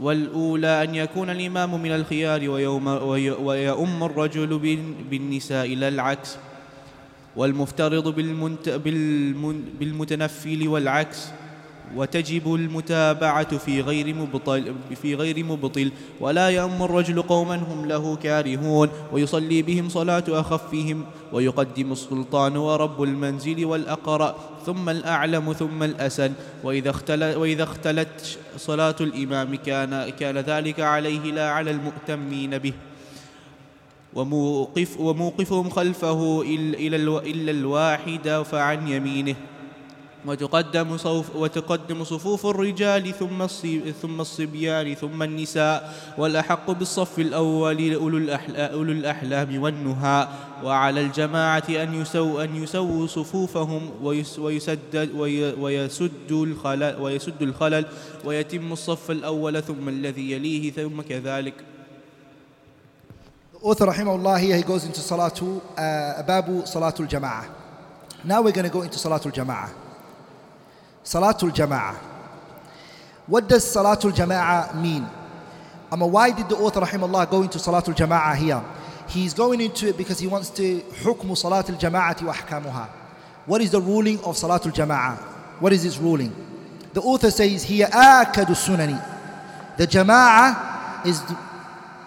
والأولى 0.00 0.82
أن 0.84 0.94
يكون 0.94 1.30
الإمام 1.30 1.82
من 1.82 1.90
الخيار 1.94 2.50
ويوم 2.50 2.86
وي- 2.86 3.30
ويؤم 3.30 4.04
الرجل 4.04 4.58
بال- 4.58 4.94
بالنساء 5.10 5.74
لا 5.74 5.88
العكس 5.88 6.36
والمفترض 7.36 8.14
بالمتنفل 9.80 10.68
والعكس. 10.68 11.28
وتجب 11.94 12.54
المتابعة 12.54 13.58
في 13.58 13.80
غير 13.80 14.14
مبطل 14.14 14.74
في 15.02 15.14
غير 15.14 15.44
مبطل 15.44 15.92
ولا 16.20 16.50
يأم 16.50 16.82
الرجل 16.82 17.22
قوما 17.22 17.54
هم 17.56 17.86
له 17.86 18.16
كارهون 18.16 18.88
ويصلي 19.12 19.62
بهم 19.62 19.88
صلاة 19.88 20.24
أخفهم 20.28 21.04
ويقدم 21.32 21.92
السلطان 21.92 22.56
ورب 22.56 23.02
المنزل 23.02 23.64
والأقرأ 23.64 24.36
ثم 24.66 24.88
الأعلم 24.88 25.52
ثم 25.52 25.82
الأسن. 25.82 26.32
وإذا 26.64 26.90
اختلت, 26.90 27.36
وإذا 27.36 27.62
اختلت 27.62 28.38
صلاة 28.56 28.96
الإمام 29.00 29.54
كان 29.54 30.10
كان 30.10 30.38
ذلك 30.38 30.80
عليه 30.80 31.32
لا 31.32 31.50
على 31.50 31.70
المؤتمين 31.70 32.58
به. 32.58 32.72
وموقف 34.14 35.00
وموقفهم 35.00 35.70
خلفه 35.70 36.42
إلا 36.42 37.50
الواحد 37.50 38.44
فعن 38.50 38.88
يمينه. 38.88 39.36
وتقدم 40.26 40.96
صوف 40.96 41.36
وتقدم 41.36 42.04
صفوف 42.04 42.46
الرجال 42.46 43.14
ثم 43.14 43.46
ثم 44.02 44.20
الصبيان 44.20 44.94
ثم 44.94 45.22
النساء 45.22 45.94
والأحق 46.18 46.70
بالصف 46.70 47.18
الأول 47.18 47.94
أولو, 47.94 48.18
الأحلا 48.18 48.72
أولو 48.72 48.92
الأحلام 48.92 49.62
والنهى 49.62 50.28
وعلى 50.64 51.00
الجماعة 51.00 51.64
أن 51.68 51.94
يسو 51.94 52.40
أن 52.40 52.56
يسووا 52.62 53.06
صفوفهم 53.06 53.90
ويس 54.02 54.38
ويسد 55.58 56.22
الخلل 56.30 56.96
ويسد 57.00 57.42
الخلل 57.42 57.84
ويتم 58.24 58.72
الصف 58.72 59.10
الأول 59.10 59.62
ثم 59.62 59.88
الذي 59.88 60.32
يليه 60.32 60.70
ثم 60.70 61.00
كذلك 61.00 61.54
author 63.62 63.86
rahimahullah 63.90 64.38
here 64.38 64.54
he 64.54 64.62
goes 64.62 64.84
into 64.84 65.00
salatu 65.00 65.58
uh, 65.74 66.22
babu 66.22 66.62
salatul 66.62 67.08
jama'ah. 67.08 67.50
Now 68.22 68.42
we're 68.42 68.52
going 68.52 68.66
to 68.66 68.70
go 68.72 68.82
into 68.82 68.94
salatul 68.98 69.32
jama'ah. 69.34 69.85
Salatul 71.05 71.51
Jama'ah. 71.51 71.95
What 73.27 73.47
does 73.47 73.63
Salatul 73.63 74.11
Jama'ah 74.11 74.75
mean? 74.81 75.07
I 75.91 75.95
mean, 75.95 76.11
why 76.11 76.31
did 76.31 76.47
the 76.47 76.55
author 76.55 76.81
rahimahullah 76.81 77.29
go 77.29 77.41
into 77.43 77.57
Salatul 77.57 77.95
Jama'ah 77.95 78.35
here? 78.35 78.63
He's 79.09 79.33
going 79.33 79.59
into 79.59 79.89
it 79.89 79.97
because 79.97 80.19
he 80.19 80.27
wants 80.27 80.49
to 80.51 80.81
حكم 81.03 81.35
صلاة 81.35 81.77
الجماعة 81.77 82.17
وأحكامها. 82.21 82.89
What 83.45 83.61
is 83.61 83.71
the 83.71 83.81
ruling 83.81 84.17
of 84.19 84.35
Salatul 84.35 84.73
Jama'ah? 84.73 85.17
What 85.59 85.73
is 85.73 85.83
its 85.83 85.97
ruling? 85.97 86.33
The 86.93 87.01
author 87.01 87.29
says 87.31 87.63
here 87.63 87.87
آكد 87.87 88.47
السنن. 88.47 89.77
The 89.77 89.87
Jama'ah 89.87 91.05
is, 91.05 91.21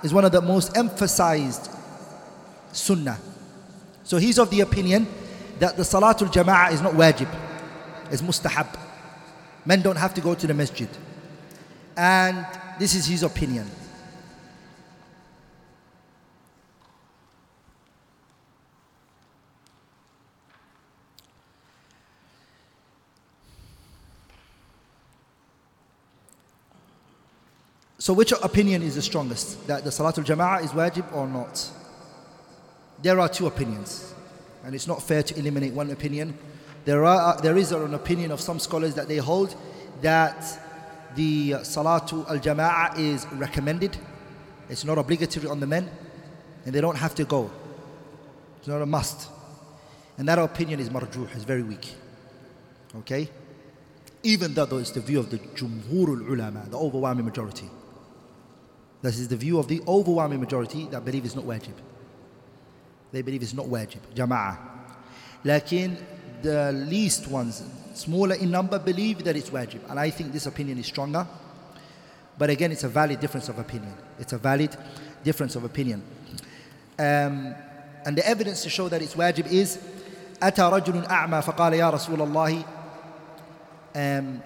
is 0.02 0.14
one 0.14 0.24
of 0.24 0.32
the 0.32 0.40
most 0.40 0.76
emphasized 0.76 1.70
sunnah. 2.72 3.18
So 4.04 4.16
he's 4.18 4.38
of 4.38 4.50
the 4.50 4.60
opinion 4.60 5.06
that 5.58 5.76
the 5.76 5.82
Salatul 5.82 6.32
Jama'ah 6.32 6.72
is 6.72 6.80
not 6.80 6.92
wajib, 6.92 7.28
it's 8.10 8.22
mustahab. 8.22 8.78
Men 9.69 9.83
don't 9.83 9.97
have 9.97 10.15
to 10.15 10.21
go 10.21 10.33
to 10.33 10.47
the 10.47 10.53
masjid. 10.55 10.89
And 11.95 12.43
this 12.79 12.95
is 12.95 13.05
his 13.05 13.21
opinion. 13.21 13.69
So 27.99 28.13
which 28.13 28.31
opinion 28.31 28.81
is 28.81 28.95
the 28.95 29.03
strongest? 29.03 29.67
That 29.67 29.83
the 29.83 29.91
Salatul 29.91 30.25
Jama'ah 30.25 30.63
is 30.63 30.71
wajib 30.71 31.15
or 31.15 31.27
not? 31.27 31.69
There 33.03 33.19
are 33.19 33.29
two 33.29 33.45
opinions. 33.45 34.15
And 34.65 34.73
it's 34.73 34.87
not 34.87 35.03
fair 35.03 35.21
to 35.21 35.37
eliminate 35.37 35.73
one 35.73 35.91
opinion. 35.91 36.35
There, 36.89 37.05
are, 37.05 37.35
uh, 37.35 37.39
there 37.39 37.55
is 37.55 37.71
an 37.71 37.93
opinion 37.93 38.31
of 38.31 38.41
some 38.41 38.57
scholars 38.57 38.95
that 38.95 39.07
they 39.07 39.17
hold 39.17 39.53
that 40.01 40.41
the 41.13 41.51
Salatul 41.51 42.27
Al 42.27 42.39
Jama'ah 42.39 42.97
is 42.97 43.27
recommended. 43.33 43.95
It's 44.69 44.83
not 44.83 44.97
obligatory 44.97 45.45
on 45.45 45.59
the 45.59 45.67
men. 45.67 45.87
And 46.65 46.73
they 46.73 46.81
don't 46.81 46.95
have 46.95 47.13
to 47.13 47.25
go. 47.25 47.51
It's 48.57 48.67
not 48.67 48.81
a 48.81 48.87
must. 48.87 49.29
And 50.17 50.27
that 50.27 50.39
opinion 50.39 50.79
is 50.79 50.89
marjuh, 50.89 51.35
is 51.35 51.43
very 51.43 51.61
weak. 51.61 51.93
Okay? 53.01 53.29
Even 54.23 54.55
though 54.55 54.79
it's 54.79 54.89
the 54.89 54.99
view 55.01 55.19
of 55.19 55.29
the 55.29 55.37
Jumhurul 55.37 56.27
Ulama, 56.27 56.65
the 56.71 56.79
overwhelming 56.79 57.25
majority. 57.25 57.69
This 59.03 59.19
is 59.19 59.27
the 59.27 59.37
view 59.37 59.59
of 59.59 59.67
the 59.67 59.83
overwhelming 59.87 60.39
majority 60.39 60.87
that 60.87 61.05
believe 61.05 61.23
it's 61.23 61.35
not 61.35 61.45
wajib. 61.45 61.75
They 63.11 63.21
believe 63.21 63.43
it's 63.43 63.53
not 63.53 63.67
wajib, 63.67 63.99
jama'ah. 64.15 64.57
Lakin 65.43 65.95
the 66.42 66.72
least 66.72 67.28
ones, 67.28 67.62
smaller 67.94 68.34
in 68.34 68.50
number, 68.50 68.78
believe 68.78 69.24
that 69.24 69.36
it's 69.36 69.50
wajib. 69.50 69.88
And 69.88 69.98
I 69.98 70.10
think 70.10 70.32
this 70.32 70.46
opinion 70.46 70.78
is 70.78 70.86
stronger. 70.86 71.26
But 72.36 72.50
again, 72.50 72.72
it's 72.72 72.84
a 72.84 72.88
valid 72.88 73.20
difference 73.20 73.48
of 73.48 73.58
opinion. 73.58 73.94
It's 74.18 74.32
a 74.32 74.38
valid 74.38 74.76
difference 75.22 75.56
of 75.56 75.64
opinion. 75.64 76.02
Um, 76.98 77.54
and 78.06 78.16
the 78.16 78.26
evidence 78.26 78.62
to 78.64 78.70
show 78.70 78.88
that 78.88 79.00
it's 79.02 79.14
wajib 79.14 79.50
is 79.50 79.78
أتى 80.42 80.62
رجل 80.62 81.06
أعمى 81.06 81.42
فقال 81.42 81.72
يا 81.72 81.90
رسول 81.90 82.20
الله 82.20 82.64
um, 83.94 84.42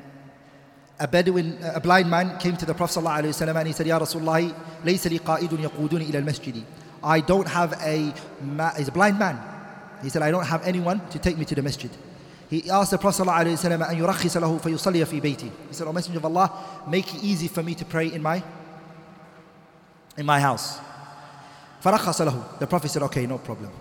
a 1.00 1.06
Bedouin, 1.06 1.58
a 1.62 1.80
blind 1.80 2.10
man 2.10 2.38
came 2.38 2.56
to 2.56 2.66
the 2.66 2.74
Prophet 2.74 3.00
ﷺ 3.00 3.56
and 3.56 3.66
he 3.66 3.72
said, 3.72 3.86
Ya 3.86 3.98
Rasulullah, 3.98 4.54
ليس 4.84 5.06
لي 5.06 5.18
قائد 5.18 5.52
يقودني 5.52 6.10
إلى 6.10 6.18
المسجد. 6.18 6.62
I 7.02 7.20
don't 7.20 7.46
have 7.46 7.72
a, 7.80 8.12
he's 8.76 8.88
a 8.88 8.92
blind 8.92 9.18
man. 9.18 9.38
He 10.03 10.09
said, 10.09 10.21
I 10.21 10.31
don't 10.31 10.45
have 10.45 10.67
anyone 10.67 11.01
to 11.09 11.19
take 11.19 11.37
me 11.37 11.45
to 11.45 11.55
the 11.55 11.61
masjid. 11.61 11.89
He 12.49 12.69
asked 12.69 12.91
the 12.91 12.97
Prophet 12.97 13.23
ﷺ, 13.23 13.89
أن 13.89 13.97
يرخص 13.97 14.37
له 14.37 14.59
فيصلي 14.59 15.41
He 15.69 15.73
said, 15.73 15.87
O 15.87 15.93
Messenger 15.93 16.19
of 16.19 16.25
Allah, 16.25 16.83
make 16.87 17.15
it 17.15 17.23
easy 17.23 17.47
for 17.47 17.63
me 17.63 17.73
to 17.73 17.85
pray 17.85 18.11
in 18.13 18.21
my, 18.21 18.43
in 20.17 20.25
my 20.25 20.39
house. 20.39 20.79
فرخص 21.83 22.59
The 22.59 22.67
Prophet 22.67 22.89
said, 22.89 23.01
okay, 23.03 23.25
no 23.25 23.37
problem. 23.37 23.71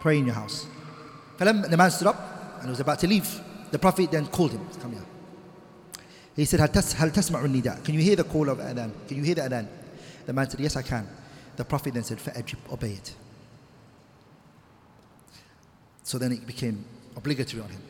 Pray 0.00 0.18
in 0.18 0.26
your 0.26 0.34
house. 0.34 0.66
the 1.38 1.76
man 1.76 1.90
stood 1.90 2.08
up 2.08 2.58
and 2.60 2.70
was 2.70 2.80
about 2.80 2.98
to 3.00 3.06
leave. 3.06 3.40
The 3.70 3.78
Prophet 3.78 4.10
then 4.10 4.26
called 4.26 4.52
him, 4.52 4.66
come 4.80 4.92
here. 4.92 5.04
He 6.34 6.44
said, 6.46 6.60
هل, 6.60 6.68
تس, 6.72 6.94
هل 6.94 7.84
Can 7.84 7.94
you 7.94 8.00
hear 8.00 8.16
the 8.16 8.24
call 8.24 8.48
of 8.48 8.58
adhan? 8.58 8.90
Can 9.06 9.18
you 9.18 9.22
hear 9.22 9.34
the 9.34 9.42
adhan? 9.42 9.68
The 10.26 10.32
man 10.32 10.48
said, 10.48 10.60
yes, 10.60 10.76
I 10.76 10.82
can. 10.82 11.06
The 11.56 11.64
Prophet 11.64 11.92
then 11.94 12.04
said, 12.04 12.18
فأجب, 12.18 12.72
obey 12.72 12.92
it. 12.92 13.14
So 16.03 16.17
then 16.17 16.31
it 16.31 16.45
became 16.47 16.85
obligatory 17.15 17.61
on 17.61 17.69
him. 17.69 17.81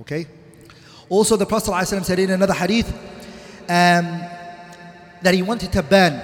Okay? 0.00 0.26
Also, 1.08 1.36
the 1.36 1.46
Prophet 1.46 1.70
ﷺ 1.70 2.04
said 2.04 2.18
in 2.18 2.30
another 2.30 2.54
hadith 2.54 2.88
um, 3.62 4.20
that 5.22 5.32
he 5.32 5.42
wanted 5.42 5.72
to 5.72 5.82
ban 5.82 6.22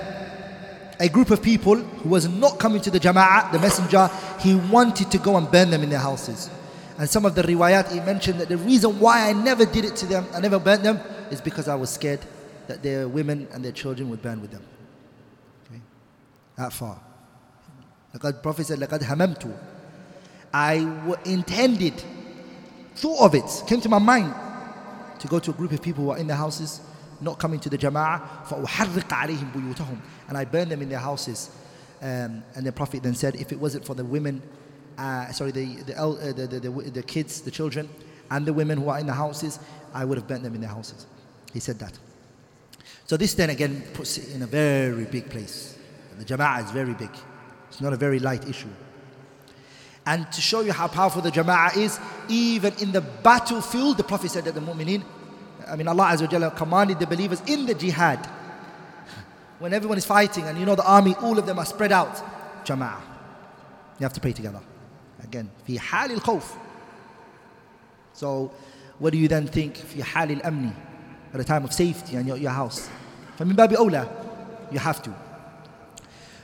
a 0.98 1.08
group 1.08 1.30
of 1.30 1.42
people 1.42 1.76
who 1.76 2.08
was 2.10 2.28
not 2.28 2.58
coming 2.58 2.80
to 2.82 2.90
the 2.90 3.00
Jama'ah, 3.00 3.52
the 3.52 3.58
messenger, 3.58 4.10
he 4.38 4.54
wanted 4.54 5.10
to 5.10 5.18
go 5.18 5.36
and 5.36 5.50
burn 5.50 5.70
them 5.70 5.82
in 5.82 5.88
their 5.88 5.98
houses. 5.98 6.50
And 6.98 7.08
some 7.08 7.24
of 7.24 7.34
the 7.34 7.42
riwayat, 7.42 7.90
he 7.90 8.00
mentioned 8.00 8.38
that 8.40 8.48
the 8.48 8.58
reason 8.58 9.00
why 9.00 9.28
I 9.28 9.32
never 9.32 9.64
did 9.64 9.86
it 9.86 9.96
to 9.96 10.06
them, 10.06 10.26
I 10.34 10.40
never 10.40 10.58
burnt 10.58 10.82
them, 10.82 11.00
is 11.30 11.40
because 11.40 11.68
I 11.68 11.74
was 11.74 11.88
scared 11.88 12.20
that 12.68 12.82
their 12.82 13.08
women 13.08 13.48
and 13.52 13.64
their 13.64 13.72
children 13.72 14.10
would 14.10 14.20
burn 14.20 14.42
with 14.42 14.50
them. 14.50 14.62
Okay? 15.66 15.80
That 16.58 16.72
far. 16.74 17.00
The 18.12 18.32
Prophet 18.34 18.66
said, 18.66 18.78
لَقَدْ 18.78 19.00
هَمَمْتُ 19.00 19.56
I 20.54 20.78
w- 20.78 21.16
intended, 21.24 22.02
thought 22.94 23.24
of 23.26 23.34
it, 23.34 23.62
came 23.66 23.80
to 23.80 23.88
my 23.88 23.98
mind 23.98 24.34
to 25.20 25.28
go 25.28 25.38
to 25.38 25.50
a 25.50 25.54
group 25.54 25.72
of 25.72 25.82
people 25.82 26.04
who 26.04 26.10
are 26.10 26.18
in 26.18 26.26
their 26.26 26.36
houses, 26.36 26.80
not 27.20 27.38
coming 27.38 27.60
to 27.60 27.68
the 27.68 27.78
Jama'ah, 27.78 28.46
فَأُحَرِّقَ 28.46 29.08
عَلَيْهِمْ 29.08 29.52
بُيُوتَهُمْ 29.52 29.98
And 30.28 30.38
I 30.38 30.44
burned 30.44 30.70
them 30.70 30.82
in 30.82 30.88
their 30.88 30.98
houses. 30.98 31.50
Um, 32.00 32.42
and 32.54 32.64
the 32.64 32.72
Prophet 32.72 33.02
then 33.02 33.14
said, 33.14 33.36
if 33.36 33.52
it 33.52 33.60
wasn't 33.60 33.84
for 33.84 33.94
the 33.94 34.04
women 34.04 34.42
uh, 35.00 35.32
sorry, 35.32 35.50
the, 35.50 35.76
the, 35.82 35.98
uh, 35.98 36.32
the, 36.32 36.46
the, 36.46 36.60
the, 36.60 36.70
the 36.90 37.02
kids, 37.02 37.40
the 37.40 37.50
children, 37.50 37.88
and 38.30 38.44
the 38.44 38.52
women 38.52 38.78
who 38.78 38.88
are 38.88 38.98
in 38.98 39.06
the 39.06 39.12
houses, 39.12 39.58
I 39.94 40.04
would 40.04 40.18
have 40.18 40.28
burnt 40.28 40.42
them 40.42 40.54
in 40.54 40.60
their 40.60 40.70
houses. 40.70 41.06
He 41.52 41.60
said 41.60 41.78
that. 41.78 41.98
So 43.06 43.16
this 43.16 43.34
then 43.34 43.50
again 43.50 43.82
puts 43.94 44.18
it 44.18 44.34
in 44.34 44.42
a 44.42 44.46
very 44.46 45.04
big 45.06 45.30
place. 45.30 45.76
The 46.18 46.24
jama'ah 46.24 46.64
is 46.64 46.70
very 46.70 46.94
big. 46.94 47.10
It's 47.68 47.80
not 47.80 47.92
a 47.92 47.96
very 47.96 48.18
light 48.18 48.46
issue. 48.48 48.68
And 50.06 50.30
to 50.32 50.40
show 50.40 50.60
you 50.60 50.72
how 50.72 50.88
powerful 50.88 51.22
the 51.22 51.30
jama'ah 51.30 51.76
is, 51.76 52.00
even 52.28 52.72
in 52.80 52.92
the 52.92 53.00
battlefield, 53.00 53.98
the 53.98 54.04
Prophet 54.04 54.30
said 54.30 54.44
that 54.44 54.54
the 54.54 54.60
mu'mineen, 54.60 55.04
I 55.68 55.76
mean 55.76 55.88
Allah 55.88 56.10
Azza 56.12 56.40
wa 56.40 56.50
commanded 56.50 56.98
the 56.98 57.06
believers 57.06 57.42
in 57.46 57.66
the 57.66 57.74
jihad. 57.74 58.18
When 59.58 59.74
everyone 59.74 59.98
is 59.98 60.06
fighting 60.06 60.44
and 60.44 60.58
you 60.58 60.64
know 60.64 60.74
the 60.74 60.86
army, 60.86 61.14
all 61.20 61.38
of 61.38 61.46
them 61.46 61.58
are 61.58 61.66
spread 61.66 61.92
out. 61.92 62.16
Jama'ah. 62.64 63.00
You 63.98 64.04
have 64.04 64.14
to 64.14 64.20
pray 64.20 64.32
together. 64.32 64.60
Again, 65.22 65.50
في 65.68 65.78
حال 65.78 66.18
الخوف. 66.18 66.56
So, 68.14 68.50
what 68.98 69.12
do 69.12 69.18
you 69.18 69.28
then 69.28 69.46
think 69.46 69.74
في 69.76 70.02
حال 70.02 70.40
الأمن? 70.40 70.72
At 71.34 71.40
a 71.40 71.44
time 71.44 71.64
of 71.64 71.72
safety 71.72 72.16
and 72.16 72.26
your, 72.26 72.38
your 72.38 72.50
house. 72.50 72.88
فمن 73.38 73.54
باب 73.54 73.72
أولى, 73.74 74.08
you 74.72 74.78
have 74.78 75.02
to. 75.02 75.14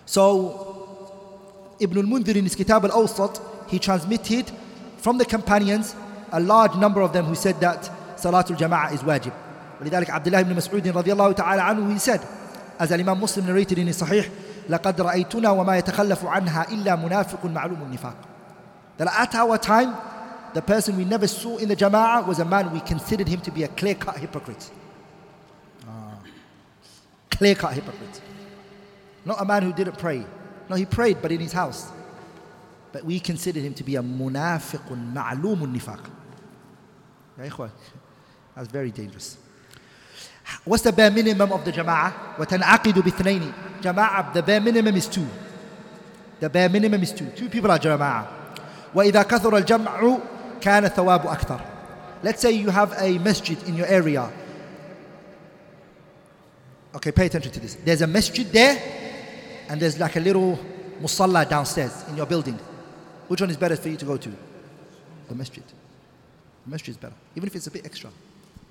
So, 0.05 1.75
Ibn 1.81 1.99
al-Mundhir 1.99 2.36
in 2.36 2.44
his 2.44 2.55
Kitab 2.55 2.84
al-Awsat, 2.84 3.41
he 3.70 3.78
transmitted 3.78 4.50
from 4.99 5.18
the 5.18 5.25
companions 5.25 5.94
a 6.33 6.41
large 6.41 6.75
number 6.75 7.00
of 7.00 7.12
them 7.12 7.25
who 7.25 7.34
said 7.34 7.60
that 7.60 7.91
Salatul 8.16 8.57
Jama'ah 8.57 8.92
is 8.92 9.02
wajib. 9.02 9.33
ولذلك 9.81 10.10
عبد 10.10 10.26
الله 10.26 10.42
بن 10.42 10.57
مسعود 10.57 10.89
رضي 10.89 11.12
الله 11.12 11.33
تعالى 11.33 11.62
عنه 11.62 11.92
he 11.92 11.99
said 11.99 12.20
as 12.78 12.91
Imam 12.92 13.20
Muslim 13.20 13.47
narrated 13.47 13.78
in 13.78 13.86
his 13.86 14.00
Sahih 14.00 14.28
لقد 14.68 15.00
رأيتنا 15.00 15.50
وما 15.50 15.78
يتخلف 15.78 16.25
عنها 16.25 16.68
إلا 16.70 16.97
منافق 16.97 17.44
معلوم 17.44 17.83
النفاق 17.83 18.16
that 18.99 19.08
at 19.08 19.34
our 19.34 19.58
time 19.58 19.94
the 20.55 20.62
person 20.62 20.97
we 20.97 21.05
never 21.05 21.26
saw 21.26 21.58
in 21.58 21.68
the 21.68 21.76
Jama'ah 21.76 22.26
was 22.26 22.39
a 22.39 22.44
man 22.44 22.73
we 22.73 22.81
considered 22.81 23.28
him 23.28 23.41
to 23.42 23.50
be 23.50 23.62
a 23.65 23.68
clear-cut 23.68 24.16
hypocrite 24.16 24.70
ah. 25.86 26.18
clear-cut 27.31 27.75
hypocrite 27.75 28.23
not 29.26 29.41
a 29.41 29.44
man 29.44 29.62
who 29.62 29.73
didn't 29.75 29.99
pray 29.99 30.25
no 30.70 30.76
he 30.76 30.86
prayed 30.86 31.18
but 31.20 31.31
in 31.31 31.41
his 31.41 31.52
house 31.52 31.91
but 32.92 33.05
we 33.05 33.20
considered 33.20 33.62
him 33.62 33.75
to 33.75 33.84
be 33.84 33.97
a 33.97 34.02
munafiqun 34.02 35.12
ma'lumun 35.12 35.75
nifaq 35.75 36.00
that's 38.55 38.73
very 38.73 38.91
dangerous 38.91 39.39
What's 40.65 40.83
the 40.83 40.92
bare 40.92 41.10
minimum 41.10 41.52
of 41.52 41.65
the 41.65 41.73
jama'ah? 41.73 42.36
وَتَنْعَقِدُ 42.36 42.92
بِثْنَيْنِ 42.92 43.52
Jama'ah, 43.83 44.33
the 44.33 44.42
bare 44.42 44.60
minimum 44.60 44.94
is 44.97 45.08
two. 45.08 45.26
The 46.41 46.49
bare 46.49 46.68
minimum 46.68 47.02
is 47.02 47.12
two. 47.12 47.26
Two 47.31 47.49
people 47.49 47.70
are 47.70 47.78
jama'ah. 47.78 48.26
وَإِذَا 48.94 49.25
كَثُرَ 49.25 49.65
الْجَمْعُ 49.65 50.20
كَانَ 50.60 50.86
الثَّوَابُ 50.86 51.23
أَكْثَرُ 51.23 51.60
Let's 52.23 52.41
say 52.41 52.52
you 52.52 52.70
have 52.70 52.94
a 52.99 53.18
masjid 53.18 53.60
in 53.68 53.75
your 53.75 53.86
area. 53.86 54.31
Okay, 56.94 57.12
pay 57.12 57.26
attention 57.26 57.52
to 57.52 57.60
this. 57.60 57.75
There's 57.75 58.02
a 58.02 58.07
masjid 58.07 58.47
there, 58.47 58.81
and 59.68 59.81
there's 59.81 59.99
like 59.99 60.16
a 60.16 60.20
little 60.20 60.58
musalla 61.00 61.49
downstairs 61.49 62.05
in 62.08 62.16
your 62.16 62.26
building. 62.26 62.58
Which 63.31 63.41
one 63.41 63.50
is 63.50 63.57
better 63.57 63.76
for 63.76 63.89
you 63.89 63.97
to 63.97 64.05
go 64.05 64.16
to? 64.16 64.31
The 65.28 65.34
masjid. 65.34 65.65
The 66.65 66.70
masjid 66.70 66.91
is 66.91 66.97
better, 66.97 67.15
even 67.34 67.47
if 67.49 67.57
it's 67.57 67.66
a 67.66 67.70
bit 67.70 67.84
extra. 67.84 68.10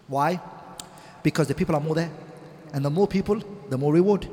Why? 0.08 0.40
because 1.26 1.48
the 1.48 1.56
people 1.56 1.76
are 1.76 1.82
more 1.82 1.95
there. 1.95 2.12
And 2.72 2.86
the 2.86 2.90
more 2.92 3.08
people, 3.08 3.42
the 3.70 3.78
more 3.78 3.92
reward. 3.92 4.30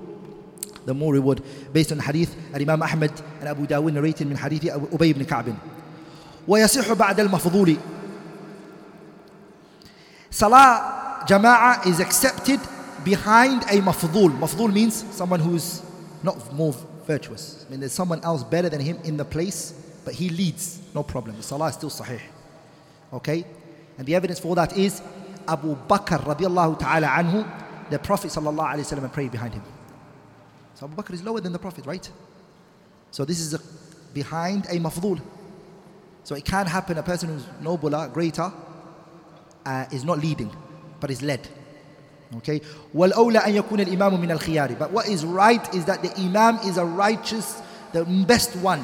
The 0.84 0.92
more 0.92 1.14
reward. 1.14 1.42
Based 1.72 1.90
on 1.90 1.98
hadith 1.98 2.36
Imam 2.54 2.82
Ahmad 2.82 3.12
and 3.40 3.48
Abu 3.48 3.66
Dawud 3.66 3.92
narrated 3.94 4.28
من 4.28 4.36
حديث 4.36 4.92
أبي 4.92 5.12
بن 5.12 5.24
كعب. 5.24 5.54
ويصح 6.46 6.92
بعد 6.92 7.20
المفضول. 7.20 7.78
Salah 10.30 11.24
jama'ah 11.26 11.86
is 11.86 11.98
accepted 11.98 12.60
behind 13.04 13.62
a 13.64 13.80
mafdul. 13.80 14.30
Mafdul 14.38 14.72
means 14.72 15.04
someone 15.14 15.40
who's 15.40 15.82
not 16.22 16.52
more 16.52 16.74
virtuous. 17.06 17.64
I 17.66 17.70
mean, 17.70 17.80
there's 17.80 17.92
someone 17.92 18.22
else 18.22 18.44
better 18.44 18.68
than 18.68 18.80
him 18.80 18.98
in 19.04 19.16
the 19.16 19.24
place, 19.24 19.72
but 20.06 20.14
he 20.14 20.28
leads. 20.28 20.80
No 20.94 21.02
problem. 21.02 21.36
The 21.36 21.42
salah 21.42 21.68
is 21.68 21.74
still 21.74 21.90
sahih. 21.90 22.20
Okay? 23.12 23.44
And 23.98 24.06
the 24.06 24.14
evidence 24.14 24.40
for 24.40 24.54
that 24.56 24.76
is 24.76 25.02
Abu 25.46 25.76
Bakr 25.76 26.18
radiallahu 26.24 26.78
ta'ala 26.78 27.06
anhu, 27.06 27.90
the 27.90 27.98
Prophet 27.98 28.28
sallallahu 28.28 28.74
alayhi 28.74 28.80
wasallam 28.92 29.12
prayed 29.12 29.30
behind 29.30 29.54
him. 29.54 29.62
So 30.74 30.86
Abu 30.86 31.00
Bakr 31.00 31.14
is 31.14 31.22
lower 31.22 31.40
than 31.40 31.52
the 31.52 31.58
Prophet, 31.58 31.86
right? 31.86 32.08
So 33.10 33.24
this 33.24 33.40
is 33.40 33.54
a, 33.54 33.60
behind 34.14 34.66
a 34.66 34.76
mafdul. 34.78 35.20
So 36.24 36.34
it 36.34 36.44
can 36.44 36.66
happen 36.66 36.98
a 36.98 37.02
person 37.02 37.28
who's 37.28 37.44
nobler, 37.60 38.08
greater, 38.08 38.52
uh, 39.66 39.86
is 39.92 40.04
not 40.04 40.18
leading, 40.18 40.50
but 41.00 41.10
is 41.10 41.22
led. 41.22 41.46
Okay? 42.38 42.60
وَالْأَوْلَى 42.94 43.42
أَن 43.42 43.62
يَكُونَ 43.62 43.86
الْإِمَامُ 43.86 44.18
مِنَ 44.18 44.38
الْخِيَارِ 44.38 44.78
But 44.78 44.92
what 44.92 45.08
is 45.08 45.24
right 45.24 45.74
is 45.74 45.84
that 45.84 46.02
the 46.02 46.12
Imam 46.18 46.56
is 46.58 46.78
a 46.78 46.84
righteous, 46.84 47.60
the 47.92 48.04
best 48.26 48.56
one. 48.56 48.82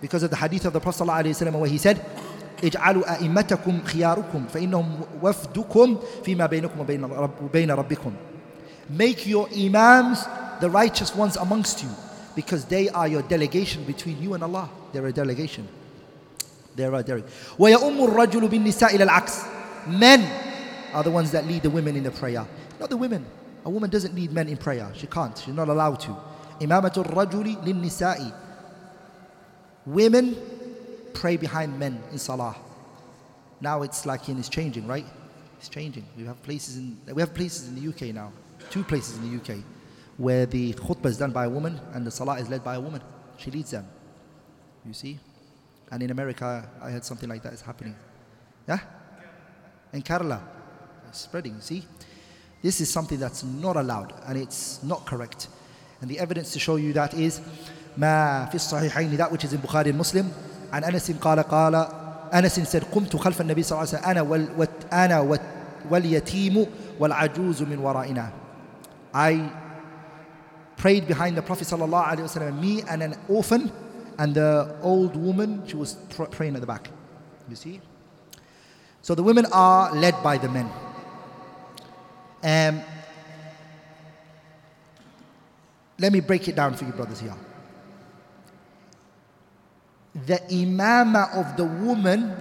Because 0.00 0.22
of 0.22 0.30
the 0.30 0.36
hadith 0.36 0.64
of 0.64 0.72
the 0.72 0.80
Prophet 0.80 1.04
ﷺ 1.04 1.52
where 1.52 1.70
he 1.70 1.78
said, 1.78 2.04
اجعلوا 2.62 3.18
أئمتكم 3.18 3.84
خياركم 3.84 4.44
فإنهم 4.54 5.00
وفدكم 5.22 5.96
فيما 6.24 6.46
بينكم 6.46 6.80
وبين 7.42 7.70
ربكم 7.70 8.12
Make 8.90 9.26
your 9.26 9.48
imams 9.56 10.24
the 10.60 10.68
righteous 10.68 11.14
ones 11.14 11.36
amongst 11.36 11.82
you 11.82 11.88
because 12.34 12.64
they 12.66 12.88
are 12.90 13.08
your 13.08 13.22
delegation 13.22 13.84
between 13.84 14.20
you 14.22 14.34
and 14.34 14.42
Allah. 14.42 14.68
They're 14.92 15.06
a 15.06 15.12
delegation. 15.12 15.66
They're 16.76 16.94
a 16.94 17.02
delegation. 17.02 17.32
ويؤم 17.58 18.04
الرجل 18.04 18.48
بالنساء 18.48 18.96
إلى 18.96 19.04
العكس 19.04 19.38
Men 19.88 20.24
are 20.94 21.02
the 21.02 21.10
ones 21.10 21.30
that 21.32 21.46
lead 21.46 21.62
the 21.62 21.70
women 21.70 21.96
in 21.96 22.02
the 22.04 22.10
prayer. 22.10 22.46
Not 22.78 22.90
the 22.90 22.96
women. 22.96 23.24
A 23.64 23.70
woman 23.70 23.90
doesn't 23.90 24.14
lead 24.14 24.32
men 24.32 24.48
in 24.48 24.56
prayer. 24.56 24.90
She 24.94 25.06
can't. 25.06 25.36
She's 25.38 25.54
not 25.54 25.68
allowed 25.68 26.00
to. 26.00 26.16
إمامة 26.62 26.92
الرجل 26.96 27.56
للنساء 27.64 28.32
Women 29.87 30.35
pray 31.13 31.37
behind 31.37 31.79
men 31.79 32.03
in 32.11 32.19
salah. 32.19 32.57
Now 33.61 33.83
it's 33.83 34.05
like 34.05 34.27
it's 34.27 34.49
changing, 34.49 34.85
right? 34.85 35.05
It's 35.57 35.69
changing. 35.69 36.05
We 36.17 36.25
have 36.25 36.43
places 36.43 36.75
in 36.75 36.97
we 37.13 37.21
have 37.21 37.33
places 37.33 37.69
in 37.69 37.75
the 37.75 37.87
UK 37.87 38.13
now, 38.13 38.33
two 38.69 38.83
places 38.83 39.17
in 39.17 39.31
the 39.31 39.37
UK, 39.41 39.63
where 40.17 40.45
the 40.45 40.73
khutbah 40.73 41.05
is 41.05 41.17
done 41.17 41.31
by 41.31 41.45
a 41.45 41.49
woman 41.49 41.79
and 41.93 42.05
the 42.05 42.11
salah 42.11 42.37
is 42.37 42.49
led 42.49 42.65
by 42.65 42.75
a 42.75 42.81
woman. 42.81 43.01
She 43.37 43.49
leads 43.49 43.71
them. 43.71 43.87
You 44.85 44.93
see? 44.93 45.19
And 45.89 46.03
in 46.03 46.11
America, 46.11 46.69
I 46.81 46.91
heard 46.91 47.05
something 47.05 47.29
like 47.29 47.41
that 47.43 47.53
is 47.53 47.61
happening. 47.61 47.95
Yeah? 48.67 48.79
In 49.93 50.01
Kerala, 50.01 50.41
it's 51.07 51.21
spreading. 51.21 51.61
See? 51.61 51.85
This 52.61 52.81
is 52.81 52.89
something 52.89 53.19
that's 53.19 53.41
not 53.45 53.77
allowed 53.77 54.13
and 54.27 54.37
it's 54.37 54.83
not 54.83 55.05
correct. 55.05 55.47
And 56.01 56.09
the 56.09 56.19
evidence 56.19 56.51
to 56.53 56.59
show 56.59 56.75
you 56.75 56.91
that 56.93 57.13
is 57.13 57.39
ما 57.96 58.46
في 58.46 58.54
الصحيحين 58.54 59.16
that 59.18 59.30
which 59.30 59.44
is 59.44 59.52
in 59.52 59.58
Bukhari 59.60 59.90
and 59.90 59.98
Muslim 59.98 60.26
عن 60.72 60.84
أنس 60.84 61.10
قال 61.10 61.40
قال 61.40 61.74
أنس 62.34 62.60
said 62.60 62.84
قمت 62.92 63.16
خلف 63.16 63.40
النبي 63.40 63.62
صلى 63.62 63.78
الله 63.78 63.88
عليه 63.88 63.98
وسلم 63.98 64.10
أنا 64.10 64.22
وال 64.22 64.68
أنا 64.92 65.38
واليتيم 65.90 66.66
والعجوز 67.00 67.62
من 67.62 67.78
ورائنا 67.78 68.30
I 69.14 69.50
prayed 70.76 71.06
behind 71.06 71.36
the 71.36 71.42
Prophet 71.42 71.64
صلى 71.66 71.84
الله 71.84 72.02
عليه 72.02 72.22
وسلم 72.22 72.60
me 72.60 72.82
and 72.88 73.02
an 73.02 73.14
orphan 73.28 73.70
and 74.18 74.34
the 74.34 74.74
old 74.82 75.16
woman 75.16 75.62
she 75.66 75.76
was 75.76 75.96
praying 76.30 76.54
at 76.54 76.60
the 76.60 76.66
back 76.66 76.88
you 77.48 77.56
see 77.56 77.80
so 79.02 79.14
the 79.14 79.22
women 79.22 79.46
are 79.52 79.94
led 79.94 80.14
by 80.22 80.38
the 80.38 80.48
men 80.48 80.68
um, 82.44 82.80
let 85.98 86.12
me 86.12 86.20
break 86.20 86.48
it 86.48 86.56
down 86.56 86.74
for 86.74 86.84
you 86.84 86.92
brothers 86.92 87.20
here 87.20 87.34
the 90.25 90.37
imama 90.49 91.33
of 91.35 91.57
the 91.57 91.63
woman 91.65 92.35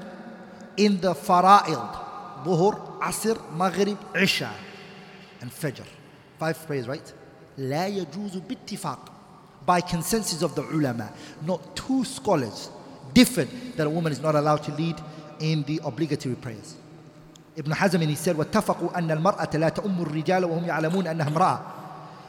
in 0.77 1.01
the 1.01 1.15
fara'id. 1.15 2.03
Dhuhr, 2.45 3.01
Asr, 3.01 3.39
Maghrib, 3.57 3.99
Isha, 4.15 4.53
and 5.41 5.51
fajr. 5.51 5.85
Five 6.39 6.67
prayers 6.67 6.89
right? 6.89 7.13
لا 7.59 7.87
يجوز 7.87 8.37
باتفاق 8.49 8.99
by 9.65 9.81
consensus 9.81 10.43
of 10.43 10.55
the 10.55 10.63
ulama 10.63 11.11
not 11.45 11.75
two 11.75 12.05
scholars 12.05 12.71
differed 13.15 13.49
that 13.77 13.87
a 13.87 13.91
woman 13.91 14.13
is 14.13 14.21
not 14.21 14.35
allowed 14.35 14.63
to 14.63 14.73
lead 14.75 14.95
in 15.41 15.63
the 15.65 15.81
obligatory 15.85 16.35
prayers. 16.35 16.77
Ibn 17.57 17.73
Hazm 17.73 18.07
he 18.07 18.15
said 18.15 18.37
واتفقوا 18.37 18.99
أن 18.99 19.11
المرأة 19.11 19.57
لا 19.57 19.69
تؤم 19.69 20.03
الرجال 20.03 20.45
وهم 20.45 20.65
يعلمون 20.65 21.07
أنها 21.07 21.29
امرأة 21.29 21.61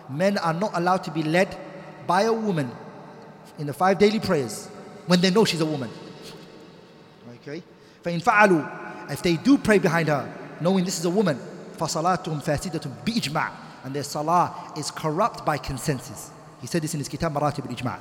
men 0.09 0.37
are 0.37 0.53
not 0.53 0.71
allowed 0.73 1.03
to 1.03 1.11
be 1.11 1.21
led 1.21 1.55
by 2.07 2.21
a 2.23 2.33
woman 2.33 2.71
in 3.59 3.67
the 3.67 3.73
five 3.73 3.99
daily 3.99 4.19
prayers 4.19 4.69
when 5.06 5.20
they 5.20 5.30
know 5.30 5.44
she's 5.44 5.60
a 5.60 5.66
woman. 5.66 5.90
Okay? 7.40 7.62
فَإِن 8.02 8.22
فَعَلُوا 8.22 9.10
If 9.10 9.22
they 9.22 9.36
do 9.36 9.58
pray 9.58 9.78
behind 9.78 10.08
her, 10.08 10.32
knowing 10.60 10.84
this 10.84 10.98
is 10.98 11.04
a 11.04 11.10
woman, 11.10 11.38
فَصَلَاتُهُمْ 11.76 12.42
فَاسِدَةٌ 12.42 13.04
بِإِجْمَعٍ 13.04 13.50
And 13.84 13.94
their 13.94 14.04
salah 14.04 14.72
is 14.76 14.90
corrupt 14.90 15.44
by 15.44 15.58
consensus. 15.58 16.30
He 16.60 16.66
said 16.66 16.82
this 16.82 16.94
in 16.94 17.00
his 17.00 17.08
kitab 17.08 17.34
Maratib 17.34 17.68
al-Ijma' 17.68 18.00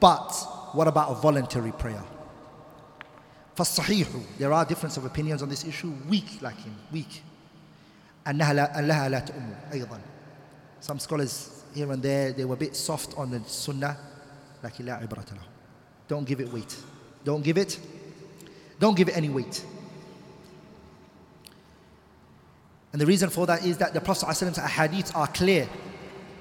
But 0.00 0.32
what 0.72 0.88
about 0.88 1.12
a 1.12 1.14
voluntary 1.14 1.72
prayer? 1.72 2.02
فالصحيح 3.56 4.38
There 4.38 4.52
are 4.52 4.64
difference 4.64 4.96
of 4.96 5.04
opinions 5.04 5.42
on 5.42 5.48
this 5.48 5.64
issue. 5.64 5.92
Weak 6.08 6.42
like 6.42 6.58
him, 6.58 6.76
weak. 6.92 7.22
أنها 8.26 8.52
لا, 8.52 8.78
أنها 8.78 9.08
لا 9.08 9.20
تؤم 9.20 9.54
أيضا. 9.72 10.00
Some 10.80 10.98
scholars 10.98 11.64
here 11.74 11.90
and 11.90 12.02
there, 12.02 12.32
they 12.32 12.44
were 12.44 12.54
a 12.54 12.58
bit 12.58 12.76
soft 12.76 13.16
on 13.16 13.30
the 13.30 13.40
sunnah. 13.46 13.96
لكن 14.64 14.84
لا 14.84 14.94
عبرة 14.94 15.26
له. 15.32 15.51
Don't 16.12 16.24
give 16.24 16.40
it 16.40 16.52
weight. 16.52 16.76
Don't 17.24 17.42
give 17.42 17.58
it. 17.58 17.78
Don't 18.78 18.96
give 18.96 19.08
it 19.08 19.16
any 19.16 19.28
weight. 19.28 19.64
And 22.92 23.00
the 23.00 23.06
reason 23.06 23.28
for 23.28 23.46
that 23.46 23.64
is 23.64 23.76
that 23.78 23.92
the 23.92 24.00
Prophet's 24.00 24.24
hadiths 24.58 25.14
are 25.14 25.26
clear, 25.26 25.68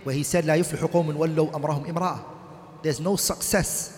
where 0.03 0.16
he 0.16 0.24
said, 0.24 0.45
لا 0.45 0.56
يفلح 0.58 0.92
قوم 0.92 1.16
ولوا 1.16 1.52
أمرهم 1.52 1.86
امرأة. 1.88 2.19
There's 2.84 3.00
no 3.00 3.16
success 3.16 3.94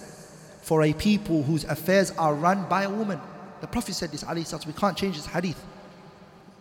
for 0.62 0.84
a 0.84 0.94
people 0.94 1.44
whose 1.44 1.64
affairs 1.66 2.12
are 2.12 2.34
run 2.34 2.68
by 2.68 2.84
a 2.84 2.90
woman. 2.90 3.20
The 3.62 3.68
Prophet 3.68 3.94
said 3.94 4.12
this, 4.12 4.24
alayhi 4.24 4.66
we 4.66 4.74
can't 4.74 4.98
change 4.98 5.16
this 5.16 5.26
hadith. 5.26 5.64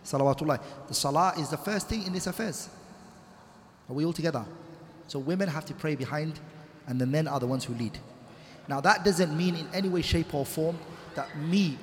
Salawatullah. 0.05 0.59
The 0.87 0.93
salah 0.93 1.33
is 1.37 1.49
the 1.49 1.57
first 1.57 1.87
thing 1.87 2.03
in 2.05 2.13
these 2.13 2.27
affairs. 2.27 2.69
Are 3.89 3.93
we 3.93 4.05
all 4.05 4.13
together? 4.13 4.45
So 5.07 5.19
women 5.19 5.49
have 5.49 5.65
to 5.65 5.73
pray 5.73 5.95
behind, 5.95 6.39
and 6.87 6.99
the 6.99 7.05
men 7.05 7.27
are 7.27 7.39
the 7.39 7.47
ones 7.47 7.65
who 7.65 7.73
lead. 7.73 7.97
Now, 8.68 8.80
that 8.80 9.04
doesn't 9.04 9.36
mean 9.36 9.56
in 9.56 9.68
any 9.72 9.88
way, 9.88 10.02
shape, 10.02 10.34
or 10.34 10.46
form 10.46 10.78
that 11.14 11.36
me, 11.38 11.78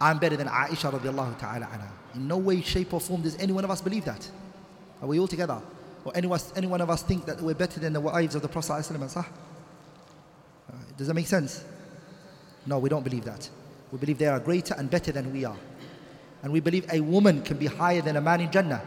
I'm 0.00 0.18
better 0.18 0.36
than 0.36 0.48
Aisha 0.48 0.90
radiallahu 0.90 1.38
ta'ala 1.38 1.66
anha. 1.66 1.88
In 2.14 2.26
no 2.26 2.38
way, 2.38 2.60
shape 2.60 2.92
or 2.92 3.00
form 3.00 3.22
does 3.22 3.36
any 3.36 3.52
one 3.52 3.64
of 3.64 3.70
us 3.70 3.80
believe 3.80 4.04
that. 4.04 4.28
Are 5.00 5.08
we 5.08 5.18
all 5.18 5.28
together? 5.28 5.60
Or 6.04 6.12
any, 6.16 6.28
any 6.56 6.66
one 6.66 6.80
of 6.80 6.90
us 6.90 7.02
think 7.02 7.26
that 7.26 7.40
we're 7.40 7.54
better 7.54 7.78
than 7.78 7.92
the 7.92 8.00
wives 8.00 8.34
of 8.34 8.42
the 8.42 8.48
Prophet? 8.48 8.72
Uh, 8.72 9.22
does 10.96 11.06
that 11.06 11.14
make 11.14 11.26
sense? 11.26 11.64
No, 12.66 12.78
we 12.78 12.88
don't 12.88 13.04
believe 13.04 13.24
that. 13.24 13.48
We 13.90 13.98
believe 13.98 14.18
they 14.18 14.26
are 14.26 14.40
greater 14.40 14.74
and 14.74 14.90
better 14.90 15.12
than 15.12 15.32
we 15.32 15.44
are. 15.44 15.56
And 16.42 16.52
we 16.52 16.60
believe 16.60 16.86
a 16.92 17.00
woman 17.00 17.42
can 17.42 17.56
be 17.56 17.66
higher 17.66 18.00
than 18.00 18.16
a 18.16 18.20
man 18.20 18.40
in 18.40 18.50
Jannah. 18.50 18.82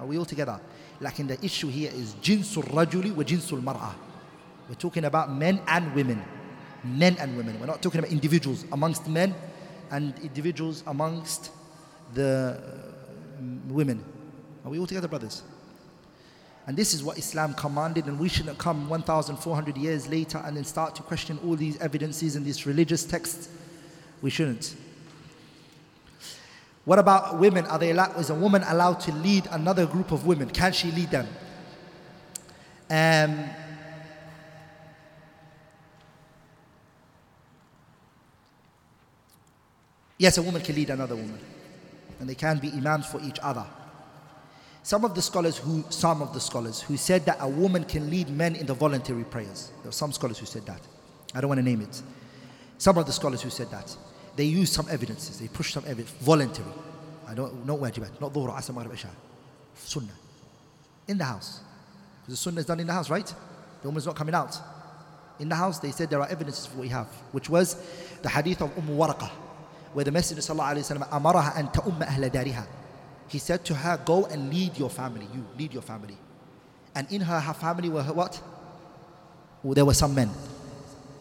Are 0.00 0.06
we 0.06 0.18
all 0.18 0.24
together? 0.24 0.60
Like 1.00 1.18
in 1.20 1.26
the 1.26 1.42
issue 1.44 1.68
here 1.68 1.90
is 1.92 2.14
jinsul 2.14 2.64
rajuli 2.64 3.14
wa 3.14 3.22
jinsul 3.24 3.62
mar'ah. 3.62 3.94
We're 4.68 4.74
talking 4.76 5.04
about 5.04 5.30
men 5.32 5.60
and 5.66 5.94
women. 5.94 6.22
Men 6.82 7.16
and 7.18 7.36
women. 7.36 7.58
We're 7.60 7.66
not 7.66 7.82
talking 7.82 7.98
about 7.98 8.10
individuals 8.10 8.64
amongst 8.72 9.08
men 9.08 9.34
and 9.90 10.18
individuals 10.20 10.82
amongst 10.86 11.50
the 12.14 12.60
uh, 12.60 13.42
women. 13.68 14.04
Are 14.64 14.70
we 14.70 14.78
all 14.78 14.86
together, 14.86 15.08
brothers? 15.08 15.42
And 16.66 16.76
this 16.76 16.94
is 16.94 17.04
what 17.04 17.18
Islam 17.18 17.52
commanded, 17.54 18.06
and 18.06 18.18
we 18.18 18.28
shouldn't 18.28 18.56
come 18.56 18.88
1,400 18.88 19.76
years 19.76 20.08
later 20.08 20.38
and 20.38 20.56
then 20.56 20.64
start 20.64 20.94
to 20.94 21.02
question 21.02 21.38
all 21.44 21.56
these 21.56 21.78
evidences 21.78 22.36
and 22.36 22.46
these 22.46 22.64
religious 22.64 23.04
texts. 23.04 23.50
We 24.22 24.30
shouldn't. 24.30 24.74
What 26.86 26.98
about 26.98 27.38
women? 27.38 27.66
Are 27.66 27.78
they 27.78 27.90
allowed, 27.90 28.18
is 28.18 28.30
a 28.30 28.34
woman 28.34 28.62
allowed 28.66 29.00
to 29.00 29.12
lead 29.12 29.46
another 29.50 29.84
group 29.86 30.10
of 30.10 30.26
women? 30.26 30.48
Can 30.48 30.72
she 30.72 30.90
lead 30.90 31.10
them? 31.10 31.26
Um, 32.90 33.44
yes, 40.24 40.38
a 40.38 40.42
woman 40.42 40.62
can 40.62 40.74
lead 40.74 40.88
another 40.88 41.14
woman, 41.14 41.38
and 42.18 42.26
they 42.26 42.34
can 42.34 42.58
be 42.58 42.70
imams 42.72 43.04
for 43.04 43.20
each 43.20 43.38
other. 43.42 43.66
Some 44.82 45.04
of 45.04 45.14
the 45.14 45.20
scholars 45.20 45.58
who, 45.58 45.84
some 45.90 46.22
of 46.22 46.32
the 46.32 46.40
scholars 46.40 46.80
who 46.80 46.96
said 46.96 47.26
that 47.26 47.36
a 47.40 47.48
woman 47.48 47.84
can 47.84 48.08
lead 48.08 48.30
men 48.30 48.56
in 48.56 48.64
the 48.64 48.72
voluntary 48.72 49.24
prayers. 49.24 49.70
There 49.82 49.90
are 49.90 49.92
some 49.92 50.12
scholars 50.12 50.38
who 50.38 50.46
said 50.46 50.64
that. 50.64 50.80
I 51.34 51.40
don't 51.40 51.48
want 51.48 51.58
to 51.58 51.64
name 51.64 51.82
it. 51.82 52.02
Some 52.78 52.96
of 52.96 53.04
the 53.04 53.12
scholars 53.12 53.42
who 53.42 53.50
said 53.50 53.70
that. 53.70 53.94
They 54.36 54.44
used 54.44 54.72
some 54.72 54.86
evidences. 54.90 55.38
They 55.38 55.48
pushed 55.48 55.74
some 55.74 55.84
evidence. 55.86 56.10
Voluntary. 56.20 56.72
I 57.26 57.34
don't, 57.34 57.66
not 57.66 57.78
wajibat. 57.78 58.20
Not 58.20 58.32
dhuhr, 58.32 58.50
asr, 58.54 58.74
maghrib, 58.74 58.94
isha. 58.94 59.10
Sunnah. 59.76 60.08
In 61.06 61.18
the 61.18 61.24
house. 61.24 61.60
Because 62.22 62.34
the 62.38 62.42
sunnah 62.44 62.60
is 62.60 62.66
done 62.66 62.80
in 62.80 62.86
the 62.86 62.92
house, 62.92 63.10
right? 63.10 63.26
The 63.82 63.88
woman's 63.88 64.06
not 64.06 64.16
coming 64.16 64.34
out. 64.34 64.58
In 65.38 65.48
the 65.48 65.54
house, 65.54 65.78
they 65.80 65.90
said 65.90 66.08
there 66.10 66.20
are 66.20 66.28
evidences 66.28 66.66
for 66.66 66.76
what 66.76 66.82
we 66.82 66.88
have, 66.88 67.08
which 67.32 67.48
was 67.50 67.76
the 68.22 68.28
hadith 68.28 68.60
of 68.62 68.76
Umm 68.78 68.88
Waraqah, 68.88 69.30
where 69.94 70.04
the 70.04 70.12
Messenger 70.12 70.54
wa 70.54 70.74
sallam 70.74 71.08
amaraha 71.08 71.56
an 71.58 71.70
ta'umma 71.72 72.04
ahla 72.04 72.66
he 73.28 73.38
said 73.38 73.64
to 73.64 73.74
her, 73.74 74.00
Go 74.04 74.26
and 74.26 74.52
lead 74.52 74.78
your 74.78 74.90
family. 74.90 75.26
You 75.34 75.44
lead 75.58 75.72
your 75.72 75.82
family. 75.82 76.16
And 76.94 77.10
in 77.10 77.20
her, 77.22 77.40
her 77.40 77.54
family 77.54 77.88
were 77.88 78.02
her 78.02 78.12
what? 78.12 78.40
Well, 79.62 79.74
there 79.74 79.84
were 79.84 79.94
some 79.94 80.14
men. 80.14 80.30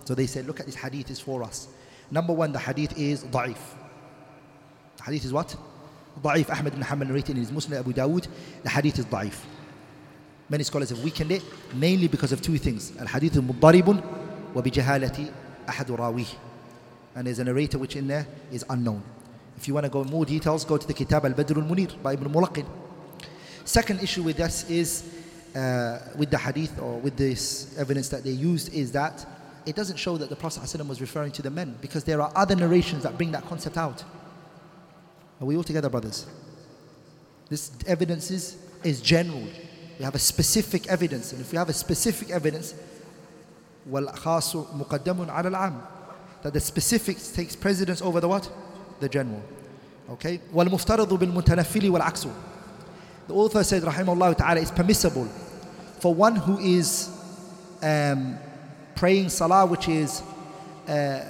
So 0.05 0.13
they 0.13 0.27
said, 0.27 0.45
Look 0.45 0.59
at 0.59 0.65
this 0.65 0.75
hadith 0.75 1.09
is 1.09 1.19
for 1.19 1.43
us. 1.43 1.67
Number 2.11 2.33
one, 2.33 2.51
the 2.51 2.59
hadith 2.59 2.97
is 2.97 3.23
da'if. 3.23 3.57
The 4.97 5.03
hadith 5.03 5.25
is 5.25 5.33
what? 5.33 5.55
Da'if. 6.21 6.49
Ahmad 6.49 6.73
ibn 6.73 6.83
Hanbal 6.83 7.07
narrated 7.07 7.37
in 7.37 7.37
his 7.37 7.51
Musnad 7.51 7.79
Abu 7.79 7.93
Dawood. 7.93 8.27
The 8.63 8.69
hadith 8.69 8.99
is 8.99 9.05
da'if. 9.05 9.39
Many 10.49 10.63
scholars 10.65 10.89
have 10.89 10.99
weakened 10.99 11.31
it, 11.31 11.41
mainly 11.73 12.07
because 12.07 12.31
of 12.31 12.41
two 12.41 12.57
things. 12.57 12.95
Al 12.99 13.07
hadith 13.07 13.35
is 13.37 13.41
muddaribun 13.41 14.03
wa 14.53 14.61
bijahalati 14.61 15.31
ahadu 15.65 15.97
rawih 15.97 16.27
And 17.14 17.26
there's 17.26 17.38
a 17.38 17.44
narrator 17.44 17.78
which 17.78 17.96
in 17.96 18.06
there 18.06 18.26
is 18.52 18.64
unknown. 18.70 19.02
If 19.56 19.66
you 19.66 19.74
want 19.74 19.84
to 19.84 19.90
go 19.90 20.02
in 20.02 20.08
more 20.08 20.24
details, 20.24 20.64
go 20.64 20.76
to 20.76 20.86
the 20.86 20.94
Kitab 20.94 21.24
al-Badr 21.24 21.58
al-Munir 21.58 22.00
by 22.02 22.12
Ibn 22.12 22.32
Mulaqin. 22.32 22.66
Second 23.64 24.00
issue 24.00 24.22
with 24.22 24.36
this 24.36 24.70
is, 24.70 25.02
uh, 25.56 25.98
with 26.16 26.30
the 26.30 26.38
hadith 26.38 26.80
or 26.80 26.98
with 27.00 27.16
this 27.16 27.76
evidence 27.76 28.08
that 28.10 28.22
they 28.22 28.30
used 28.30 28.72
is 28.72 28.92
that 28.92 29.26
it 29.66 29.74
doesn't 29.74 29.96
show 29.96 30.16
that 30.16 30.30
the 30.30 30.36
Prophet 30.36 30.62
ﷺ 30.62 30.86
was 30.86 31.00
referring 31.00 31.32
to 31.32 31.42
the 31.42 31.50
men 31.50 31.76
because 31.80 32.04
there 32.04 32.22
are 32.22 32.32
other 32.34 32.54
narrations 32.54 33.02
that 33.02 33.16
bring 33.16 33.32
that 33.32 33.44
concept 33.46 33.76
out. 33.76 34.04
Are 35.40 35.44
we 35.46 35.56
all 35.56 35.64
together, 35.64 35.88
brothers? 35.88 36.26
This 37.48 37.72
evidence 37.86 38.30
is, 38.30 38.56
is 38.84 39.00
general. 39.00 39.46
We 39.98 40.04
have 40.04 40.14
a 40.14 40.18
specific 40.20 40.86
evidence, 40.86 41.32
and 41.32 41.40
if 41.40 41.50
we 41.50 41.58
have 41.58 41.68
a 41.68 41.72
specific 41.72 42.30
evidence, 42.30 42.74
وَالْخَاصُ 43.90 44.78
مُقَدَّمٌ 44.78 45.26
عَلَى 45.26 45.50
الْعَامِ 45.50 45.91
That 46.42 46.52
the 46.52 46.60
specific 46.60 47.18
takes 47.34 47.56
precedence 47.56 48.00
over 48.00 48.20
the 48.20 48.28
what? 48.28 48.50
the 49.00 49.08
general. 49.08 49.42
Okay? 50.10 50.40
وَالْمُفْتَرِضُ 50.52 51.06
بِالْمُتَنَفِّلِ 51.06 51.90
وَالْعَكْسُ 51.90 52.32
The 53.28 53.34
author 53.34 53.64
said, 53.64 53.82
rahimahullah 53.82 54.36
ta'ala, 54.36 54.60
it's 54.60 54.70
permissible 54.70 55.26
for 56.00 56.14
one 56.14 56.36
who 56.36 56.58
is 56.58 57.10
um, 57.82 58.38
praying 58.94 59.28
salah, 59.28 59.66
which 59.66 59.88
is 59.88 60.22
uh, 60.86 61.24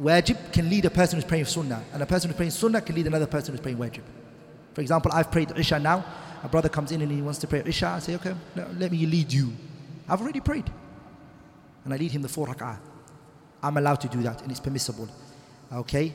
wajib, 0.00 0.52
can 0.52 0.68
lead 0.68 0.84
a 0.84 0.90
person 0.90 1.16
who's 1.16 1.24
praying 1.24 1.46
sunnah. 1.46 1.82
And 1.92 2.02
a 2.02 2.06
person 2.06 2.30
who's 2.30 2.36
praying 2.36 2.52
sunnah 2.52 2.80
can 2.80 2.94
lead 2.94 3.06
another 3.06 3.26
person 3.26 3.54
who's 3.54 3.60
praying 3.60 3.78
wajib. 3.78 4.02
For 4.74 4.80
example, 4.80 5.10
I've 5.12 5.30
prayed 5.30 5.52
Isha 5.56 5.78
now. 5.78 6.04
A 6.42 6.48
brother 6.48 6.68
comes 6.68 6.92
in 6.92 7.02
and 7.02 7.10
he 7.10 7.20
wants 7.20 7.38
to 7.40 7.46
pray 7.48 7.62
Isha. 7.66 7.86
I 7.86 7.98
say, 7.98 8.14
okay, 8.14 8.34
let 8.54 8.92
me 8.92 9.06
lead 9.06 9.32
you. 9.32 9.52
I've 10.08 10.20
already 10.20 10.40
prayed. 10.40 10.70
And 11.84 11.92
I 11.92 11.96
lead 11.96 12.12
him 12.12 12.22
the 12.22 12.28
four 12.28 12.46
rak'ah. 12.46 12.78
I'm 13.62 13.76
allowed 13.76 14.00
to 14.02 14.08
do 14.08 14.22
that 14.22 14.42
and 14.42 14.50
it's 14.50 14.60
permissible. 14.60 15.08
Okay? 15.72 16.12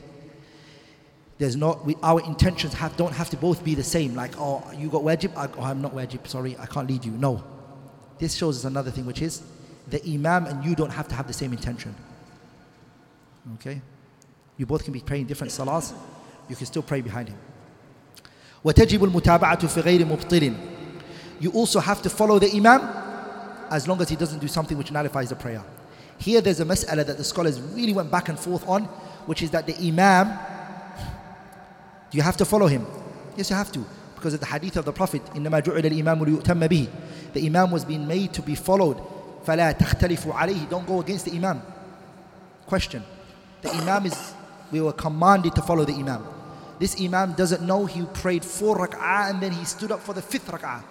There's 1.38 1.56
not, 1.56 1.84
we, 1.84 1.96
our 2.02 2.20
intentions 2.20 2.74
have, 2.74 2.96
don't 2.96 3.12
have 3.12 3.28
to 3.30 3.36
both 3.36 3.64
be 3.64 3.74
the 3.74 3.82
same. 3.82 4.14
Like, 4.14 4.32
oh, 4.38 4.62
you 4.76 4.88
got 4.88 5.02
wajib, 5.02 5.36
I, 5.36 5.48
oh, 5.58 5.62
I'm 5.62 5.82
not 5.82 5.94
wajib, 5.94 6.26
sorry, 6.26 6.56
I 6.58 6.66
can't 6.66 6.88
lead 6.88 7.04
you. 7.04 7.12
No. 7.12 7.42
This 8.18 8.34
shows 8.34 8.58
us 8.58 8.64
another 8.64 8.90
thing, 8.90 9.04
which 9.04 9.20
is 9.20 9.42
the 9.88 10.02
imam 10.06 10.46
and 10.46 10.64
you 10.64 10.74
don't 10.74 10.90
have 10.90 11.08
to 11.08 11.14
have 11.14 11.26
the 11.26 11.32
same 11.32 11.52
intention. 11.52 11.94
Okay? 13.54 13.80
You 14.56 14.66
both 14.66 14.84
can 14.84 14.92
be 14.92 15.00
praying 15.00 15.26
different 15.26 15.52
salahs, 15.52 15.92
you 16.48 16.56
can 16.56 16.66
still 16.66 16.82
pray 16.82 17.00
behind 17.00 17.28
him. 17.28 17.38
وتجب 18.64 19.04
المتابعة 19.04 19.66
في 19.66 19.80
غير 19.80 20.06
مبطل 20.06 20.54
You 21.40 21.50
also 21.50 21.80
have 21.80 22.00
to 22.02 22.08
follow 22.08 22.38
the 22.38 22.50
imam 22.56 22.80
as 23.70 23.86
long 23.88 24.00
as 24.00 24.08
he 24.08 24.16
doesn't 24.16 24.38
do 24.38 24.48
something 24.48 24.78
which 24.78 24.90
nullifies 24.90 25.28
the 25.28 25.36
prayer. 25.36 25.62
Here 26.18 26.40
there's 26.40 26.60
a 26.60 26.64
mas'ala 26.64 27.04
that 27.06 27.18
the 27.18 27.24
scholars 27.24 27.60
really 27.60 27.92
went 27.92 28.10
back 28.10 28.28
and 28.28 28.38
forth 28.38 28.66
on, 28.68 28.84
which 29.26 29.42
is 29.42 29.50
that 29.50 29.66
the 29.66 29.76
imam 29.88 30.38
do 32.14 32.18
you 32.18 32.22
have 32.22 32.36
to 32.36 32.44
follow 32.44 32.68
him? 32.68 32.86
Yes, 33.36 33.50
you 33.50 33.56
have 33.56 33.72
to. 33.72 33.84
Because 34.14 34.34
of 34.34 34.38
the 34.38 34.46
hadith 34.46 34.76
of 34.76 34.84
the 34.84 34.92
Prophet, 34.92 35.24
إِنَّمَا 35.34 35.62
جُعِلَ 35.62 35.82
الْإِمَامُ 35.82 36.24
لِيُؤْتَمَّ 36.24 36.68
بِهِ 36.68 36.88
The 37.32 37.44
Imam 37.44 37.72
was 37.72 37.84
being 37.84 38.06
made 38.06 38.32
to 38.34 38.40
be 38.40 38.54
followed. 38.54 38.98
فَلَا 39.44 39.76
تَخْتَلِفُوا 39.76 40.32
عَلَيْهِ 40.32 40.70
Don't 40.70 40.86
go 40.86 41.00
against 41.00 41.24
the 41.24 41.32
Imam. 41.32 41.60
Question. 42.66 43.02
The 43.62 43.70
Imam 43.72 44.06
is, 44.06 44.32
we 44.70 44.80
were 44.80 44.92
commanded 44.92 45.56
to 45.56 45.62
follow 45.62 45.84
the 45.84 45.94
Imam. 45.94 46.24
This 46.78 47.00
Imam 47.00 47.32
doesn't 47.32 47.66
know 47.66 47.84
he 47.84 48.02
prayed 48.02 48.44
four 48.44 48.78
rak'ah 48.78 49.30
and 49.30 49.42
then 49.42 49.50
he 49.50 49.64
stood 49.64 49.90
up 49.90 49.98
for 49.98 50.14
the 50.14 50.22
fifth 50.22 50.46
rak'ah. 50.46 50.84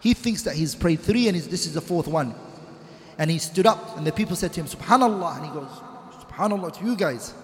He 0.00 0.12
thinks 0.12 0.42
that 0.42 0.54
he's 0.54 0.74
prayed 0.74 1.00
three 1.00 1.28
and 1.28 1.36
this 1.38 1.64
is 1.64 1.72
the 1.72 1.80
fourth 1.80 2.08
one. 2.08 2.34
And 3.18 3.30
he 3.30 3.38
stood 3.38 3.66
up 3.66 3.96
and 3.96 4.06
the 4.06 4.12
people 4.12 4.36
said 4.36 4.52
to 4.54 4.60
him, 4.60 4.66
Subhanallah. 4.66 5.36
And 5.36 5.46
he 5.46 5.52
goes, 5.52 5.68
Subhanallah 6.24 6.72
to 6.78 6.84
you 6.84 6.96
guys. 6.96 7.34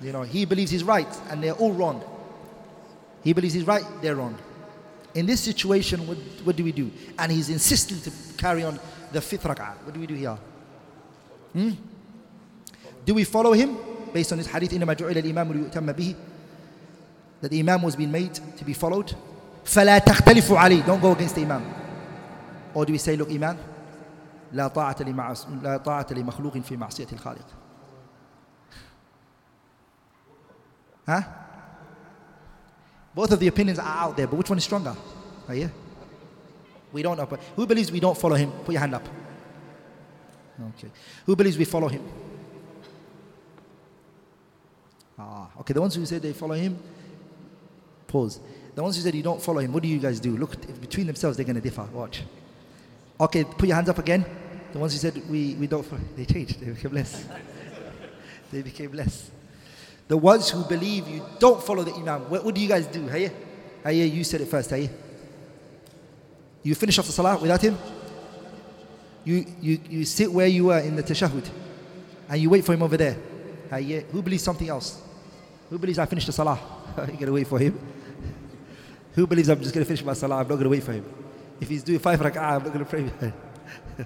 You 0.00 0.12
know, 0.12 0.22
he 0.22 0.44
believes 0.44 0.70
he's 0.70 0.84
right 0.84 1.08
and 1.30 1.42
they're 1.42 1.54
all 1.54 1.72
wrong. 1.72 2.02
He 3.24 3.32
believes 3.32 3.54
he's 3.54 3.66
right, 3.66 3.84
they're 4.00 4.16
wrong. 4.16 4.38
In 5.14 5.26
this 5.26 5.40
situation, 5.40 6.06
what, 6.06 6.18
what 6.44 6.56
do 6.56 6.62
we 6.62 6.72
do? 6.72 6.90
And 7.18 7.32
he's 7.32 7.48
insisting 7.48 8.00
to 8.02 8.12
carry 8.36 8.62
on 8.62 8.78
the 9.12 9.20
fifth 9.20 9.44
rak'ah. 9.44 9.74
What 9.84 9.94
do 9.94 10.00
we 10.00 10.06
do 10.06 10.14
here? 10.14 10.38
Hmm? 11.52 11.70
Do 13.04 13.14
we 13.14 13.24
follow 13.24 13.52
him 13.52 13.76
based 14.12 14.30
on 14.32 14.38
this 14.38 14.46
hadith? 14.46 14.70
إِنَّمَا 14.70 14.94
جُعِلَ 14.94 15.14
الْإِمَامُ 15.14 15.70
لِيُؤْتَمَّ 15.70 15.92
بِهِ 15.94 16.14
That 17.40 17.50
the 17.50 17.58
imam 17.58 17.82
was 17.82 17.96
being 17.96 18.12
made 18.12 18.34
to 18.34 18.64
be 18.64 18.74
followed. 18.74 19.14
فَلَا 19.64 19.98
تَخْتَلِفُوا 19.98 20.56
عَلَيْهِ 20.56 20.86
Don't 20.86 21.00
go 21.00 21.12
against 21.12 21.34
the 21.34 21.42
imam. 21.42 21.64
Or 22.74 22.84
do 22.84 22.92
we 22.92 22.98
say, 22.98 23.16
look, 23.16 23.30
imam, 23.30 23.58
لا 24.52 24.68
طاعة 24.68 24.96
لا 25.62 25.76
طاعة 25.76 26.06
لمخلوق 26.10 26.58
في 26.58 26.76
معصية 26.76 27.06
الخالق. 27.12 27.46
Huh? 31.06 31.22
Both 33.14 33.32
of 33.32 33.40
the 33.40 33.48
opinions 33.48 33.78
are 33.78 34.04
out 34.04 34.16
there, 34.16 34.26
but 34.26 34.36
which 34.36 34.50
one 34.50 34.58
is 34.58 34.64
stronger? 34.64 34.94
Are 35.48 35.54
you? 35.54 35.70
We 36.92 37.02
don't 37.02 37.16
know. 37.16 37.26
But 37.26 37.40
who 37.56 37.66
believes 37.66 37.90
we 37.90 38.00
don't 38.00 38.16
follow 38.16 38.36
him? 38.36 38.50
Put 38.64 38.72
your 38.72 38.80
hand 38.80 38.94
up. 38.94 39.08
Okay. 40.76 40.90
Who 41.26 41.34
believes 41.34 41.56
we 41.56 41.64
follow 41.64 41.88
him? 41.88 42.02
Ah, 45.18 45.48
okay. 45.60 45.72
The 45.72 45.80
ones 45.80 45.94
who 45.94 46.04
say 46.06 46.18
they 46.18 46.32
follow 46.32 46.54
him, 46.54 46.78
pause. 48.06 48.40
The 48.74 48.82
ones 48.82 48.96
who 48.96 49.02
said 49.02 49.14
you 49.14 49.22
don't 49.22 49.42
follow 49.42 49.60
him, 49.60 49.72
what 49.72 49.82
do 49.82 49.88
you 49.88 49.98
guys 49.98 50.20
do? 50.20 50.36
Look, 50.36 50.80
between 50.80 51.06
themselves, 51.06 51.36
they're 51.36 51.46
going 51.46 51.56
to 51.56 51.62
differ. 51.62 51.88
Watch. 51.92 52.22
Okay, 53.20 53.44
put 53.44 53.66
your 53.66 53.74
hands 53.74 53.88
up 53.88 53.98
again. 53.98 54.24
The 54.73 54.79
ones 54.79 54.93
who 54.93 54.99
said 54.99 55.29
we, 55.29 55.53
we 55.53 55.67
don't 55.67 55.85
they 56.17 56.25
changed. 56.25 56.59
They 56.59 56.71
became 56.71 56.93
less. 56.93 57.25
they 58.51 58.61
became 58.63 58.91
less. 58.91 59.29
The 60.07 60.17
ones 60.17 60.49
who 60.49 60.63
believe 60.63 61.07
you 61.07 61.23
don't 61.37 61.63
follow 61.63 61.83
the 61.83 61.93
Imam. 61.93 62.21
What, 62.29 62.43
what 62.43 62.55
do 62.55 62.59
you 62.59 62.67
guys 62.67 62.87
do? 62.87 63.07
Hey? 63.07 63.31
Hey, 63.83 64.05
you 64.07 64.23
said 64.23 64.41
it 64.41 64.47
first, 64.47 64.71
hey? 64.71 64.89
You 66.63 66.73
finish 66.73 66.97
off 66.97 67.05
the 67.05 67.11
salah 67.11 67.37
without 67.37 67.61
him? 67.61 67.77
You, 69.23 69.45
you, 69.61 69.79
you 69.89 70.05
sit 70.05 70.31
where 70.31 70.47
you 70.47 70.65
were 70.65 70.79
in 70.79 70.95
the 70.95 71.03
tashahud 71.03 71.47
and 72.27 72.41
you 72.41 72.49
wait 72.49 72.65
for 72.65 72.73
him 72.73 72.81
over 72.81 72.97
there. 72.97 73.15
Hey, 73.69 74.05
who 74.11 74.23
believes 74.23 74.43
something 74.43 74.67
else? 74.67 75.01
Who 75.69 75.77
believes 75.77 75.99
I 75.99 76.07
finished 76.07 76.27
the 76.27 76.33
salah? 76.33 76.59
You're 76.97 77.05
going 77.05 77.25
to 77.27 77.33
wait 77.33 77.47
for 77.47 77.59
him? 77.59 77.79
Who 79.13 79.27
believes 79.27 79.49
I'm 79.49 79.61
just 79.61 79.73
going 79.73 79.85
to 79.85 79.87
finish 79.87 80.03
my 80.03 80.13
salah? 80.13 80.37
I'm 80.37 80.47
not 80.47 80.55
going 80.55 80.63
to 80.63 80.69
wait 80.69 80.83
for 80.83 80.93
him. 80.93 81.05
If 81.61 81.69
he's 81.69 81.83
doing 81.83 81.99
five 81.99 82.19
rak'ah, 82.19 82.41
I'm 82.41 82.63
not 82.63 82.73
going 82.73 82.79
to 82.79 82.85
pray. 82.85 83.33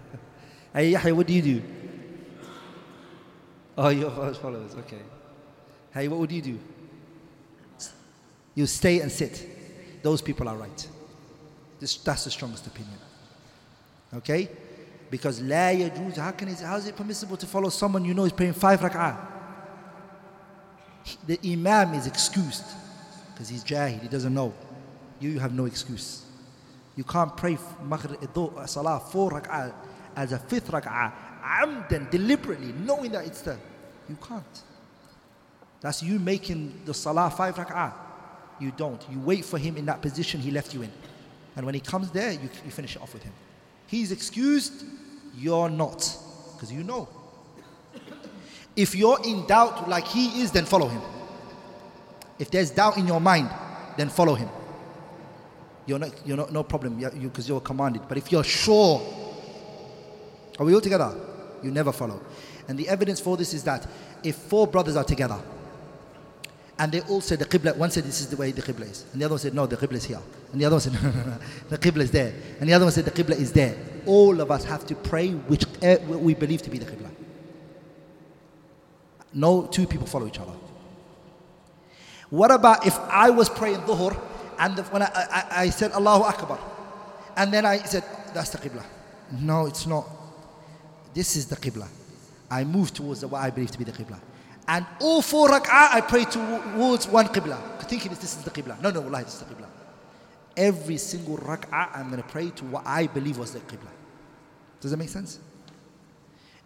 hey, 0.74 0.92
Yahya, 0.92 1.16
what 1.16 1.28
do 1.28 1.34
you 1.34 1.42
do? 1.42 1.62
Oh, 3.78 3.90
you're 3.90 4.10
followers, 4.34 4.76
okay. 4.80 5.02
Hey, 5.94 6.08
what 6.08 6.20
would 6.20 6.32
you 6.32 6.42
do? 6.42 6.60
You 8.56 8.66
stay 8.66 9.02
and 9.02 9.12
sit. 9.12 10.02
Those 10.02 10.22
people 10.22 10.50
are 10.50 10.56
right. 10.56 10.88
This, 11.80 11.96
that's 11.98 12.24
the 12.24 12.32
strongest 12.32 12.66
opinion. 12.66 12.98
Okay? 14.16 14.50
Because 15.12 15.42
la 15.42 15.70
yajuz, 15.70 16.18
how 16.18 16.32
can 16.32 16.48
it, 16.48 16.60
how 16.60 16.76
is 16.78 16.88
it 16.88 16.96
permissible 16.96 17.38
to 17.38 17.46
follow 17.46 17.70
someone 17.70 18.04
you 18.04 18.14
know 18.14 18.26
is 18.26 18.32
praying 18.32 18.54
five 18.54 18.80
rak'ah? 18.80 19.16
The 21.26 21.40
imam 21.46 21.94
is 21.94 22.08
excused 22.08 22.66
because 23.34 23.48
he's 23.48 23.64
jahil, 23.64 24.02
he 24.02 24.08
doesn't 24.08 24.34
know. 24.34 24.54
You, 25.20 25.30
you 25.30 25.40
have 25.40 25.54
no 25.54 25.66
excuse. 25.66 26.26
You 26.96 27.04
can't 27.04 27.36
pray 27.38 27.58
maghrib, 27.84 28.20
salah 28.66 29.00
four 29.00 29.32
rak'ah 29.32 29.74
as 30.18 30.34
a 30.34 30.40
fifth 30.40 30.72
rak'ah, 30.72 31.14
amdan, 31.44 32.10
deliberately, 32.10 32.74
knowing 32.84 33.12
that 33.12 33.26
it's 33.26 33.42
there. 33.42 33.60
You 34.10 34.18
can't. 34.28 34.64
That's 35.80 36.02
you 36.02 36.18
making 36.18 36.82
the 36.86 36.94
salah 36.94 37.30
five 37.30 37.56
rak'ah. 37.56 37.94
You 38.60 38.72
don't. 38.76 39.02
You 39.12 39.20
wait 39.20 39.46
for 39.46 39.60
him 39.60 39.78
in 39.78 39.86
that 39.86 40.02
position 40.02 40.42
he 40.42 40.50
left 40.50 40.74
you 40.74 40.82
in. 40.82 40.92
And 41.56 41.66
when 41.66 41.76
he 41.76 41.80
comes 41.80 42.10
there, 42.12 42.32
you, 42.32 42.50
you 42.66 42.72
finish 42.72 42.96
it 42.96 43.02
off 43.02 43.14
with 43.14 43.24
him. 43.24 43.34
He's 43.86 44.12
excused, 44.12 44.84
you're 45.38 45.70
not. 45.70 46.18
Because 46.54 46.72
you 46.72 46.84
know. 46.84 47.08
If 48.76 48.96
you're 48.96 49.20
in 49.24 49.46
doubt 49.46 49.88
like 49.88 50.06
he 50.06 50.42
is, 50.42 50.52
then 50.52 50.66
follow 50.66 50.88
him. 50.88 51.02
If 52.40 52.52
there's 52.52 52.72
doubt 52.72 52.98
in 52.98 53.08
your 53.08 53.22
mind, 53.22 53.50
then 53.98 54.10
follow 54.10 54.34
him. 54.34 54.50
You're 55.86 56.00
not, 56.00 56.28
you're 56.28 56.38
not 56.38 56.52
no 56.52 56.64
problem 56.64 56.98
because 57.00 57.48
you, 57.48 57.56
you're 57.56 57.62
commanded. 57.62 58.04
But 58.08 58.18
if 58.18 58.32
you're 58.32 58.44
sure, 58.44 59.02
are 60.60 60.66
we 60.66 60.74
all 60.74 60.82
together? 60.82 61.14
You 61.64 61.72
never 61.72 61.92
follow. 61.92 62.22
And 62.68 62.78
the 62.78 62.88
evidence 62.90 63.20
for 63.20 63.38
this 63.38 63.54
is 63.54 63.64
that 63.64 63.88
if 64.24 64.36
four 64.36 64.68
brothers 64.68 64.96
are 64.96 65.04
together, 65.04 65.40
and 66.80 66.92
they 66.92 67.02
all 67.02 67.22
said 67.22 67.40
the 67.40 67.46
Qibla, 67.46 67.76
one 67.76 67.90
said 67.90 68.04
this 68.04 68.22
is 68.22 68.28
the 68.28 68.38
way 68.38 68.52
the 68.52 68.62
Qibla 68.62 68.90
is. 68.90 69.06
And 69.12 69.22
the 69.22 69.26
other 69.26 69.34
one 69.34 69.40
said, 69.40 69.54
no, 69.56 69.66
the 69.66 69.78
Qibla 69.78 69.94
is 69.94 70.06
here. 70.06 70.20
And 70.52 70.62
the 70.62 70.66
other 70.66 70.76
one 70.76 70.82
said, 70.82 70.94
no, 70.94 71.02
no, 71.02 71.24
no, 71.24 71.38
the 71.70 71.78
Qibla 71.78 72.02
is 72.02 72.12
there. 72.12 72.34
And 72.60 72.70
the 72.70 72.74
other 72.74 72.86
one 72.86 72.92
said, 72.92 73.06
the 73.06 73.12
Qibla 73.12 73.36
is 73.36 73.52
there. 73.52 73.76
All 74.06 74.40
of 74.40 74.52
us 74.52 74.64
have 74.66 74.86
to 74.88 74.96
pray 74.96 75.32
which 75.32 75.66
eh, 75.82 75.98
we 76.06 76.36
believe 76.36 76.62
to 76.62 76.70
be 76.70 76.78
the 76.78 76.86
Qibla. 76.86 77.10
No 79.34 79.66
two 79.66 79.88
people 79.88 80.06
follow 80.06 80.28
each 80.28 80.40
other. 80.40 80.54
What 82.30 82.52
about 82.52 82.86
if 82.86 82.98
I 83.00 83.30
was 83.30 83.50
praying 83.50 83.80
Dhuhr 83.82 84.20
and 84.60 84.78
when 84.92 85.02
I, 85.02 85.10
I, 85.16 85.46
I 85.64 85.70
said 85.70 85.92
Allahu 85.94 86.24
Akbar 86.24 86.60
and 87.38 87.54
then 87.54 87.66
I 87.66 87.80
said, 87.80 88.04
that's 88.34 88.50
the 88.52 88.58
Qibla. 88.58 88.84
No, 89.32 89.66
it's 89.66 89.88
not. 89.88 90.08
This 91.15 91.37
is 91.37 91.47
the 91.47 91.57
Qibla. 91.57 91.89
I 92.51 92.65
move 92.65 92.93
towards 92.93 93.25
what 93.25 93.41
I 93.41 93.51
believe 93.51 93.71
to 93.71 93.79
be 93.79 93.85
the 93.85 93.93
Qibla. 93.93 94.19
And 94.69 94.87
all 95.01 95.23
four 95.23 95.49
rak'ah 95.49 95.95
I 95.95 96.01
pray 96.01 96.25
towards 96.25 97.09
one 97.09 97.27
Qibla. 97.29 97.59
Thinking 97.83 98.11
this 98.11 98.37
is 98.37 98.45
the 98.45 98.51
Qibla. 98.51 98.81
No, 98.81 98.91
no, 98.91 99.03
Allah, 99.03 99.25
this 99.25 99.35
is 99.35 99.41
the 99.41 99.55
Qibla. 99.55 99.67
Every 100.57 100.97
single 100.97 101.37
rak'ah 101.39 101.97
I'm 101.97 102.11
going 102.11 102.23
to 102.23 102.29
pray 102.29 102.51
to 102.51 102.65
what 102.65 102.87
I 102.87 103.07
believe 103.07 103.39
was 103.39 103.53
the 103.53 103.61
Qibla. 103.61 103.91
Does 104.81 104.91
that 104.91 104.97
make 104.97 105.09
sense? 105.09 105.39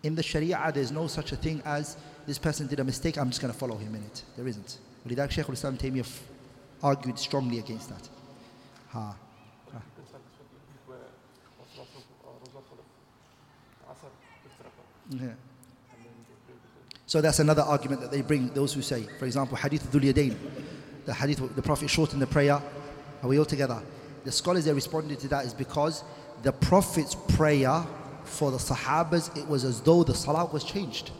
In 0.02 0.14
the 0.14 0.22
Sharia, 0.22 0.70
there's 0.72 0.92
no 0.92 1.06
such 1.06 1.32
a 1.32 1.36
thing 1.36 1.62
as 1.64 1.96
this 2.26 2.38
person 2.38 2.66
did 2.66 2.80
a 2.80 2.84
mistake, 2.84 3.16
I'm 3.16 3.30
just 3.30 3.40
going 3.40 3.52
to 3.52 3.58
follow 3.58 3.76
him 3.76 3.94
in 3.94 4.02
it. 4.02 4.22
There 4.36 4.46
isn't. 4.46 4.78
ولذلك 5.06 5.30
شيخ 5.30 5.46
الإسلام 5.50 5.76
تيمية 5.76 6.04
argued 6.82 7.18
strongly 7.18 7.58
against 7.58 7.88
that. 7.88 8.08
Ha. 8.90 9.14
Yeah. 15.10 15.28
So 17.06 17.20
that's 17.20 17.38
another 17.38 17.62
argument 17.62 18.00
that 18.00 18.10
they 18.10 18.22
bring, 18.22 18.48
those 18.48 18.74
who 18.74 18.82
say, 18.82 19.04
for 19.18 19.26
example, 19.26 19.56
Hadith 19.56 19.90
Dhul 19.92 20.12
Yadain, 20.12 20.36
the 21.04 21.14
Hadith, 21.14 21.54
the 21.54 21.62
Prophet 21.62 21.88
shortened 21.88 22.20
the 22.20 22.26
prayer. 22.26 22.60
Are 23.22 23.28
we 23.28 23.38
all 23.38 23.44
together? 23.44 23.80
The 24.24 24.32
scholars 24.32 24.64
that 24.64 24.74
responded 24.74 25.20
to 25.20 25.28
that 25.28 25.44
is 25.44 25.54
because 25.54 26.02
the 26.42 26.52
Prophet's 26.52 27.14
prayer 27.14 27.86
for 28.24 28.50
the 28.50 28.56
Sahabas, 28.56 29.36
it 29.36 29.46
was 29.46 29.64
as 29.64 29.80
though 29.80 30.02
the 30.02 30.14
Salah 30.14 30.46
was 30.46 30.64
changed. 30.64 31.12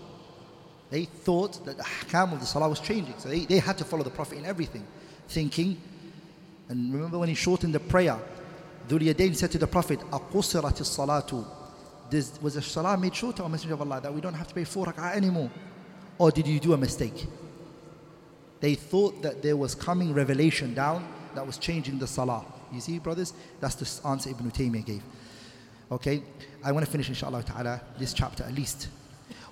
They 0.91 1.05
thought 1.05 1.65
that 1.65 1.77
the 1.77 1.85
Hakam 1.85 2.33
of 2.33 2.41
the 2.41 2.47
Salah 2.47 2.69
was 2.69 2.81
changing. 2.81 3.15
So 3.19 3.29
they, 3.29 3.45
they 3.45 3.59
had 3.59 3.79
to 3.79 3.85
follow 3.85 4.03
the 4.03 4.11
Prophet 4.11 4.39
in 4.39 4.45
everything, 4.45 4.85
thinking. 5.29 5.81
And 6.69 6.93
remember 6.93 7.19
when 7.19 7.29
he 7.29 7.37
shortened 7.37 7.75
the 7.75 7.81
prayer, 7.81 8.19
Dhul 8.89 9.01
Yadain 9.01 9.37
said 9.37 9.53
to 9.53 9.59
the 9.59 9.69
Prophet, 9.69 10.01
أَقُصِرَتِ 10.11 10.81
الصَّلَاةُ 10.81 11.47
does, 12.12 12.40
was 12.42 12.54
the 12.54 12.62
salah 12.62 12.98
made 12.98 13.16
shorter, 13.16 13.42
our 13.42 13.50
Messenger 13.50 13.74
of 13.74 13.82
Allah, 13.82 14.02
that 14.02 14.14
we 14.14 14.22
don't 14.22 14.34
have 14.34 14.48
to 14.48 14.54
pray 14.54 14.66
four 14.66 14.86
rak'ah 14.86 15.16
anymore? 15.16 15.50
Or 16.20 16.30
did 16.30 16.46
you 16.46 16.60
do 16.60 16.74
a 16.74 16.78
mistake? 16.78 17.26
They 18.60 18.76
thought 18.76 19.24
that 19.24 19.42
there 19.42 19.58
was 19.58 19.74
coming 19.74 20.14
revelation 20.14 20.76
down 20.76 21.08
that 21.34 21.48
was 21.48 21.58
changing 21.58 21.98
the 21.98 22.08
salah. 22.08 22.46
You 22.72 22.82
see, 22.82 23.00
brothers, 23.00 23.34
that's 23.60 23.76
the 23.76 24.08
answer 24.08 24.30
Ibn 24.30 24.52
Taymiyyah 24.52 24.86
gave. 24.86 25.02
Okay, 25.92 26.24
I 26.64 26.72
want 26.72 26.86
to 26.86 26.92
finish, 26.92 27.10
inshallah 27.10 27.44
ta'ala, 27.44 27.82
this 27.98 28.14
chapter 28.14 28.44
at 28.44 28.54
least. 28.54 28.88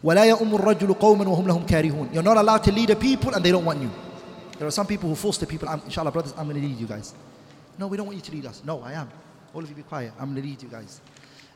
You're 0.02 0.16
not 0.16 2.38
allowed 2.38 2.64
to 2.64 2.72
lead 2.72 2.90
a 2.90 2.96
people 2.96 3.34
and 3.34 3.44
they 3.44 3.52
don't 3.52 3.66
want 3.66 3.82
you. 3.82 3.92
There 4.58 4.68
are 4.68 4.72
some 4.72 4.88
people 4.88 5.10
who 5.10 5.16
force 5.16 5.38
the 5.38 5.48
people, 5.48 5.68
I'm, 5.68 5.82
inshallah, 5.82 6.12
brothers, 6.12 6.34
I'm 6.38 6.48
going 6.48 6.62
to 6.62 6.68
lead 6.68 6.78
you 6.78 6.88
guys. 6.88 7.14
No, 7.78 7.88
we 7.88 7.98
don't 7.98 8.06
want 8.06 8.18
you 8.18 8.22
to 8.22 8.32
lead 8.32 8.46
us. 8.46 8.62
No, 8.66 8.82
I 8.82 8.94
am. 8.94 9.10
All 9.54 9.64
of 9.64 9.70
you 9.70 9.76
be 9.76 9.84
quiet. 9.84 10.14
I'm 10.20 10.34
going 10.34 10.44
to 10.44 10.50
lead 10.50 10.62
you 10.62 10.70
guys. 10.70 11.02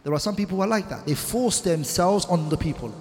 There 0.05 0.12
are 0.12 0.20
some 0.20 0.36
people 0.36 0.57
who 0.57 0.62
are 0.62 0.68
like 0.68 0.89
that. 0.89 1.07
They 1.07 1.15
force 1.15 1.60
themselves 1.60 2.24
on 2.26 2.48
the 2.48 2.57
people. 2.57 2.94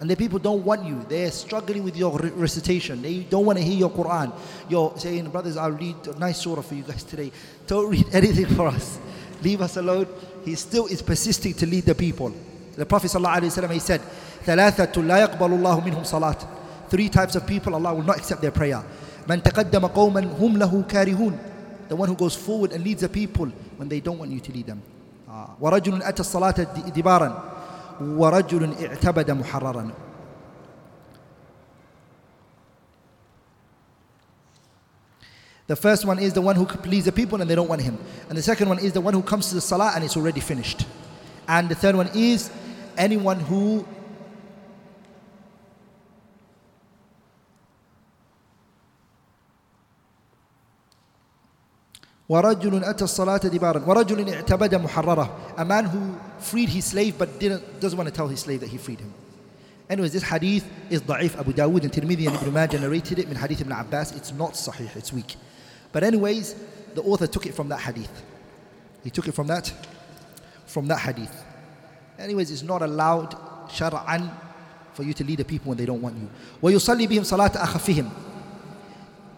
And 0.00 0.08
the 0.08 0.14
people 0.14 0.38
don't 0.38 0.64
want 0.64 0.84
you. 0.84 1.04
They're 1.08 1.30
struggling 1.30 1.82
with 1.82 1.96
your 1.96 2.16
recitation. 2.18 3.02
They 3.02 3.20
don't 3.20 3.44
want 3.44 3.58
to 3.58 3.64
hear 3.64 3.76
your 3.76 3.90
Quran. 3.90 4.32
You're 4.68 4.92
saying, 4.96 5.28
brothers, 5.30 5.56
I'll 5.56 5.72
read 5.72 5.96
a 6.06 6.18
nice 6.18 6.38
surah 6.38 6.62
for 6.62 6.74
you 6.74 6.82
guys 6.82 7.02
today. 7.02 7.32
Don't 7.66 7.90
read 7.90 8.06
anything 8.12 8.46
for 8.46 8.68
us. 8.68 8.98
Leave 9.42 9.60
us 9.60 9.76
alone. 9.76 10.06
He 10.44 10.54
still 10.54 10.86
is 10.86 11.02
persisting 11.02 11.54
to 11.54 11.66
lead 11.66 11.84
the 11.84 11.94
people. 11.94 12.32
The 12.76 12.86
Prophet 12.86 13.10
ﷺ, 13.10 13.70
he 13.72 13.80
said, 13.80 14.00
ثلاثة 14.44 15.02
لا 15.02 15.26
يقبل 15.26 15.52
الله 15.52 15.84
منهم 15.84 16.04
صلاة. 16.04 16.46
Three 16.88 17.08
types 17.08 17.34
of 17.34 17.44
people, 17.46 17.74
Allah 17.74 17.94
will 17.94 18.04
not 18.04 18.18
accept 18.18 18.40
their 18.40 18.52
prayer. 18.52 18.84
من 19.28 19.42
تقدم 19.42 19.86
قوما 19.88 20.38
هم 20.38 20.58
له 20.58 20.84
كارهون. 20.88 21.38
The 21.88 21.96
one 21.96 22.08
who 22.08 22.14
goes 22.14 22.36
forward 22.36 22.72
and 22.72 22.84
leads 22.84 23.00
the 23.00 23.08
people 23.08 23.46
when 23.76 23.88
they 23.88 23.98
don't 23.98 24.18
want 24.18 24.30
you 24.30 24.38
to 24.38 24.52
lead 24.52 24.66
them. 24.66 24.80
ورجل 25.60 26.02
أتى 26.02 26.20
الصلاة 26.20 26.54
دبارا 26.96 27.42
ورجل 28.00 28.74
اعتبد 28.86 29.30
محررا 29.30 29.90
The 35.68 35.76
first 35.76 36.06
one 36.06 36.18
is 36.18 36.32
the 36.32 36.40
one 36.40 36.56
who 36.56 36.64
pleases 36.64 37.04
the 37.04 37.12
people 37.12 37.42
and 37.42 37.50
they 37.50 37.54
don't 37.54 37.68
want 37.68 37.82
him. 37.82 37.98
And 38.30 38.38
the 38.38 38.42
second 38.42 38.70
one 38.70 38.78
is 38.78 38.94
the 38.94 39.02
one 39.02 39.12
who 39.12 39.20
comes 39.22 39.50
to 39.50 39.54
the 39.54 39.60
salah 39.60 39.92
and 39.94 40.02
it's 40.02 40.16
already 40.16 40.40
finished. 40.40 40.86
And 41.46 41.68
the 41.68 41.74
third 41.74 41.94
one 41.94 42.08
is 42.14 42.50
anyone 42.96 43.38
who 43.38 43.86
ورجل 52.32 52.84
أتى 52.84 53.04
الصلاة 53.04 53.36
دبارا 53.36 53.84
ورجل 53.86 54.34
اعتبد 54.34 54.74
محررة 54.74 55.30
a 55.56 55.64
man 55.64 55.84
who 55.86 56.14
freed 56.38 56.68
his 56.68 56.84
slave 56.84 57.16
but 57.18 57.38
didn't, 57.38 57.80
doesn't 57.80 57.96
want 57.96 58.08
to 58.08 58.14
tell 58.14 58.28
his 58.28 58.40
slave 58.40 58.60
that 58.60 58.68
he 58.68 58.76
freed 58.76 59.00
him 59.00 59.12
anyways 59.88 60.12
this 60.12 60.22
hadith 60.22 60.64
is 60.90 61.00
ضعيف 61.00 61.38
Abu 61.40 61.52
Dawud 61.52 61.82
and 61.84 61.92
Tirmidhi 61.92 62.26
and 62.26 62.36
Ibn 62.36 62.52
Majah 62.52 62.80
narrated 62.80 63.18
it 63.18 63.28
من 63.30 63.36
hadith 63.36 63.60
Ibn 63.62 63.72
Abbas 63.72 64.12
it's 64.12 64.32
not 64.32 64.52
sahih 64.52 64.94
it's 64.94 65.12
weak 65.12 65.36
but 65.92 66.02
anyways 66.02 66.54
the 66.94 67.02
author 67.02 67.26
took 67.26 67.46
it 67.46 67.54
from 67.54 67.68
that 67.70 67.80
hadith 67.80 68.22
he 69.04 69.10
took 69.10 69.26
it 69.26 69.32
from 69.32 69.46
that 69.46 69.72
from 70.66 70.86
that 70.88 70.98
hadith 70.98 71.44
anyways 72.18 72.50
it's 72.50 72.62
not 72.62 72.82
allowed 72.82 73.34
shar'an 73.70 74.30
for 74.92 75.02
you 75.02 75.14
to 75.14 75.24
lead 75.24 75.38
the 75.38 75.44
people 75.44 75.70
when 75.70 75.78
they 75.78 75.86
don't 75.86 76.02
want 76.02 76.16
you 76.16 76.28
ويصلي 76.62 77.06
بهم 77.06 77.22
صلاة 77.24 77.56
أخفهم 77.56 78.10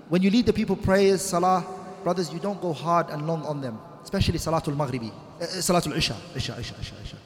when 0.08 0.22
you 0.22 0.30
lead 0.30 0.46
the 0.46 0.52
people 0.52 0.74
prayers 0.74 1.20
salah 1.22 1.64
brothers, 2.05 2.31
you 2.31 2.39
don't 2.39 2.61
go 2.61 2.71
hard 2.71 3.09
and 3.09 3.25
long 3.25 3.43
on 3.45 3.61
them, 3.61 3.79
especially 4.03 4.37
Salatul 4.37 4.75
Maghribi, 4.75 5.11
uh, 5.41 5.45
Salatul 5.45 5.97
Isha, 5.97 6.15
Isha, 6.35 6.55
Isha, 6.59 6.75
Isha, 6.79 6.95
Isha. 7.03 7.17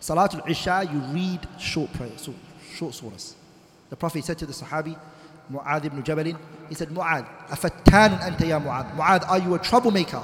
Salatul 0.00 0.50
Isha, 0.50 0.88
you 0.92 0.98
read 1.14 1.38
short 1.60 1.92
prayers, 1.92 2.22
so 2.22 2.34
short 2.74 2.92
surahs. 2.92 3.34
The 3.88 3.94
Prophet 3.94 4.24
said 4.24 4.36
to 4.38 4.46
the 4.46 4.52
Sahabi, 4.52 4.98
Mu'adh 5.48 5.84
ibn 5.84 6.02
Jabal, 6.02 6.24
he 6.68 6.74
said, 6.74 6.88
Mu'adh, 6.88 7.24
afattanun 7.46 8.18
anta 8.18 8.48
ya 8.48 8.58
Mu'adh. 8.58 8.96
Mu'adh, 8.96 9.28
are 9.28 9.38
you 9.38 9.54
a 9.54 9.60
troublemaker? 9.60 10.22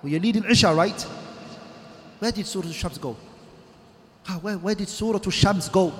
Well, 0.00 0.12
you're 0.12 0.20
leading 0.20 0.44
Isha, 0.44 0.72
right? 0.72 1.02
Where 2.20 2.30
did 2.30 2.46
Surah 2.46 2.68
Al-Shams 2.68 2.98
go? 2.98 3.16
Ah, 4.28 4.38
where, 4.40 4.58
where 4.58 4.76
did 4.76 4.88
Surah 4.88 5.18
Al-Shams 5.24 5.68
go? 5.70 5.92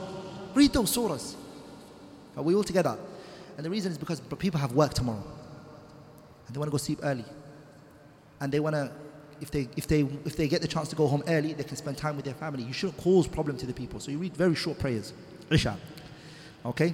Read 0.55 0.73
those 0.73 0.97
surahs. 0.97 1.35
Are 2.37 2.45
we 2.45 2.55
all 2.55 2.63
together? 2.63 2.97
And 3.57 3.67
the 3.67 3.71
reason 3.71 3.91
is 3.91 3.99
because 3.99 4.21
people 4.39 4.61
have 4.61 4.71
work 4.71 4.95
tomorrow. 4.95 5.25
And 6.51 6.57
they 6.57 6.59
want 6.59 6.67
to 6.67 6.73
go 6.73 6.79
sleep 6.79 6.99
early. 7.05 7.25
And 8.41 8.51
they 8.51 8.59
want 8.59 8.75
to, 8.75 8.91
if 9.41 9.53
they, 9.53 9.69
if, 9.77 9.87
they, 9.87 10.01
if 10.25 10.37
they 10.37 10.49
get 10.49 10.63
the 10.63 10.67
chance 10.67 10.89
to 10.89 10.97
go 10.97 11.07
home 11.07 11.23
early, 11.29 11.53
they 11.53 11.63
can 11.63 11.77
spend 11.77 11.97
time 11.97 12.17
with 12.17 12.25
their 12.25 12.35
family. 12.35 12.65
You 12.65 12.73
shouldn't 12.73 12.99
cause 12.99 13.29
problem 13.29 13.57
to 13.59 13.67
the 13.67 13.73
people. 13.73 14.01
So 14.01 14.11
you 14.11 14.19
read 14.19 14.37
very 14.37 14.57
short 14.57 14.77
prayers. 14.81 15.13
Isha. 15.49 15.79
Okay? 16.67 16.93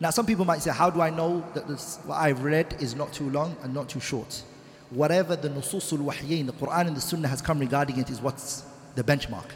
Now, 0.00 0.10
some 0.10 0.26
people 0.26 0.44
might 0.44 0.62
say, 0.62 0.72
How 0.72 0.90
do 0.90 1.00
I 1.00 1.10
know 1.10 1.44
that 1.54 1.68
this, 1.68 2.00
what 2.04 2.16
I've 2.16 2.42
read 2.42 2.74
is 2.80 2.96
not 2.96 3.12
too 3.12 3.30
long 3.30 3.56
and 3.62 3.72
not 3.72 3.88
too 3.88 4.00
short? 4.00 4.42
Whatever 4.90 5.36
the 5.36 5.48
Nususul 5.48 5.98
Wahyain, 5.98 6.46
the 6.46 6.52
Quran 6.52 6.88
and 6.88 6.96
the 6.96 7.00
Sunnah 7.00 7.28
has 7.28 7.40
come 7.40 7.60
regarding 7.60 7.98
it 7.98 8.10
is 8.10 8.20
what's 8.20 8.64
the 8.96 9.04
benchmark. 9.04 9.50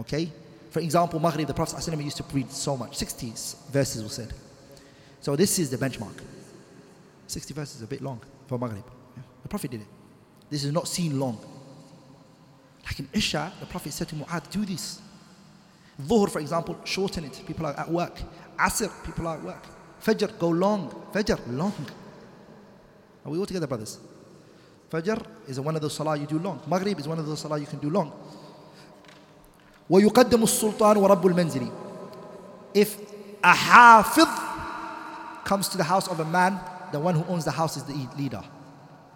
Okay? 0.00 0.32
For 0.70 0.80
example, 0.80 1.20
Maghrib, 1.20 1.46
the 1.46 1.54
Prophet 1.54 1.76
ﷺ 1.76 2.02
used 2.02 2.16
to 2.16 2.24
read 2.32 2.50
so 2.50 2.76
much, 2.76 2.96
60 2.96 3.32
verses 3.70 4.02
were 4.02 4.08
said. 4.08 4.34
So 5.20 5.36
this 5.36 5.60
is 5.60 5.70
the 5.70 5.76
benchmark. 5.76 6.20
60 7.29 7.53
verses 7.53 7.75
is 7.77 7.81
a 7.81 7.87
bit 7.87 8.01
long 8.01 8.21
for 8.47 8.57
Maghrib. 8.57 8.83
The 9.43 9.49
Prophet 9.49 9.71
did 9.71 9.81
it. 9.81 9.87
This 10.49 10.63
is 10.63 10.71
not 10.71 10.87
seen 10.87 11.19
long. 11.19 11.39
Like 12.85 12.99
in 12.99 13.09
Isha, 13.13 13.53
the 13.59 13.65
Prophet 13.65 13.93
said 13.93 14.07
to 14.09 14.15
Mu'adh, 14.15 14.49
do 14.51 14.65
this. 14.65 15.01
Dhuhr, 16.01 16.29
for 16.29 16.39
example, 16.39 16.77
shorten 16.83 17.25
it. 17.25 17.41
People 17.47 17.65
are 17.65 17.79
at 17.79 17.89
work. 17.89 18.19
Asr, 18.57 18.91
people 19.05 19.27
are 19.27 19.37
at 19.37 19.43
work. 19.43 19.63
Fajr, 20.03 20.37
go 20.37 20.49
long. 20.49 20.89
Fajr, 21.13 21.39
long. 21.47 21.73
Are 23.25 23.31
we 23.31 23.39
all 23.39 23.45
together, 23.45 23.65
brothers? 23.65 23.99
Fajr 24.91 25.25
is 25.47 25.59
one 25.59 25.75
of 25.75 25.81
those 25.81 25.93
salah 25.93 26.15
you 26.17 26.27
do 26.27 26.37
long. 26.37 26.61
Maghrib 26.67 26.99
is 26.99 27.07
one 27.07 27.17
of 27.17 27.25
those 27.25 27.39
salah 27.39 27.59
you 27.59 27.65
can 27.65 27.79
do 27.79 27.89
long. 27.89 28.11
ويقدم 29.89 30.43
السلطان 30.43 30.97
ورب 30.97 31.25
المنزل. 31.27 31.71
If 32.73 32.97
a 33.43 33.53
hafiz 33.53 34.27
comes 35.43 35.69
to 35.69 35.77
the 35.77 35.83
house 35.83 36.07
of 36.07 36.19
a 36.19 36.25
man, 36.25 36.59
the 36.91 36.99
one 36.99 37.15
who 37.15 37.23
owns 37.25 37.45
the 37.45 37.51
house 37.51 37.77
is 37.77 37.83
the 37.83 38.07
leader. 38.17 38.43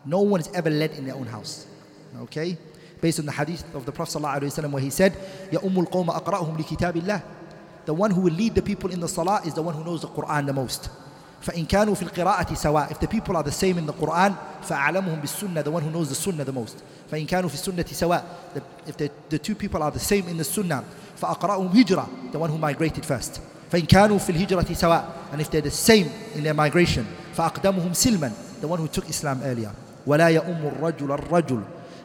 No 0.06 0.22
one 0.22 0.42
is 0.42 0.50
ever 0.54 0.70
led 0.70 0.92
in 0.92 1.06
their 1.06 1.16
own 1.16 1.28
house. 1.28 1.68
Okay? 2.22 2.58
Based 3.02 3.20
on 3.20 3.26
the 3.26 3.32
hadith 3.32 3.64
of 3.76 3.86
the 3.86 3.92
Prophet 3.92 4.20
ﷺ 4.20 4.72
where 4.72 4.82
he 4.82 4.90
said, 4.90 5.14
يَا 5.52 5.60
أُمُّ 5.60 5.88
الْقَوْمَ 5.88 6.08
أَقْرَأُهُمْ 6.08 6.58
لِكِتَابِ 6.58 7.02
اللَّهِ 7.02 7.22
The 7.86 7.94
one 7.94 8.12
who 8.12 8.22
will 8.22 8.34
lead 8.34 8.56
the 8.56 8.62
people 8.62 8.92
in 8.92 9.00
the 9.00 9.08
salah 9.08 9.42
is 9.46 9.54
the 9.54 9.62
one 9.62 9.76
who 9.76 9.84
knows 9.84 10.02
the 10.02 10.08
Quran 10.08 10.46
the 10.46 10.54
most. 10.54 10.90
فإن 11.42 11.66
كانوا 11.66 11.96
في 11.96 12.04
القراءة 12.04 12.54
سواء 12.54 12.92
If 12.92 13.00
the 13.00 13.08
people 13.08 13.38
are 13.38 13.44
the 13.44 13.52
same 13.52 13.78
in 13.78 13.86
the 13.86 13.94
Quran 13.94 14.36
فأعلمهم 14.64 15.22
بالسنة 15.22 15.64
The 15.64 15.72
one 15.72 15.84
who 15.84 15.90
knows 15.90 16.10
the 16.10 16.16
sunnah 16.16 16.44
the 16.44 16.52
most 16.52 16.78
فإن 17.12 17.26
كانوا 17.26 17.50
في 17.50 17.56
السنة 17.56 17.86
سواء 17.92 18.24
If 18.86 18.98
the, 18.98 19.10
the 19.30 19.40
two 19.40 19.56
people 19.56 19.82
are 19.82 19.92
the 19.92 20.00
same 20.00 20.28
in 20.28 20.38
the 20.38 20.44
sunnah 20.44 20.84
فأقرأهم 21.22 21.68
هجرة 21.68 22.08
The 22.34 22.40
one 22.40 22.50
who 22.50 22.58
migrated 22.58 23.06
first 23.06 23.40
فإن 23.72 23.86
كانوا 23.86 24.18
في 24.18 24.32
الهجرة 24.32 24.74
سواء 24.74 25.32
And 25.32 25.40
if 25.40 25.50
they're 25.50 25.62
the 25.62 25.72
same 25.72 26.10
in 26.36 26.44
their 26.44 26.54
migration 26.54 27.08
فأقدمهم 27.37 27.93
سلما 27.93 28.33
The 28.63 28.69
one 28.69 28.79
who 28.79 28.89
took 28.89 29.09
Islam 29.09 29.41
earlier 29.45 29.71
ولا 30.07 30.29
يؤم 30.29 30.67
الرجل 30.73 31.13
الرجل 31.13 31.63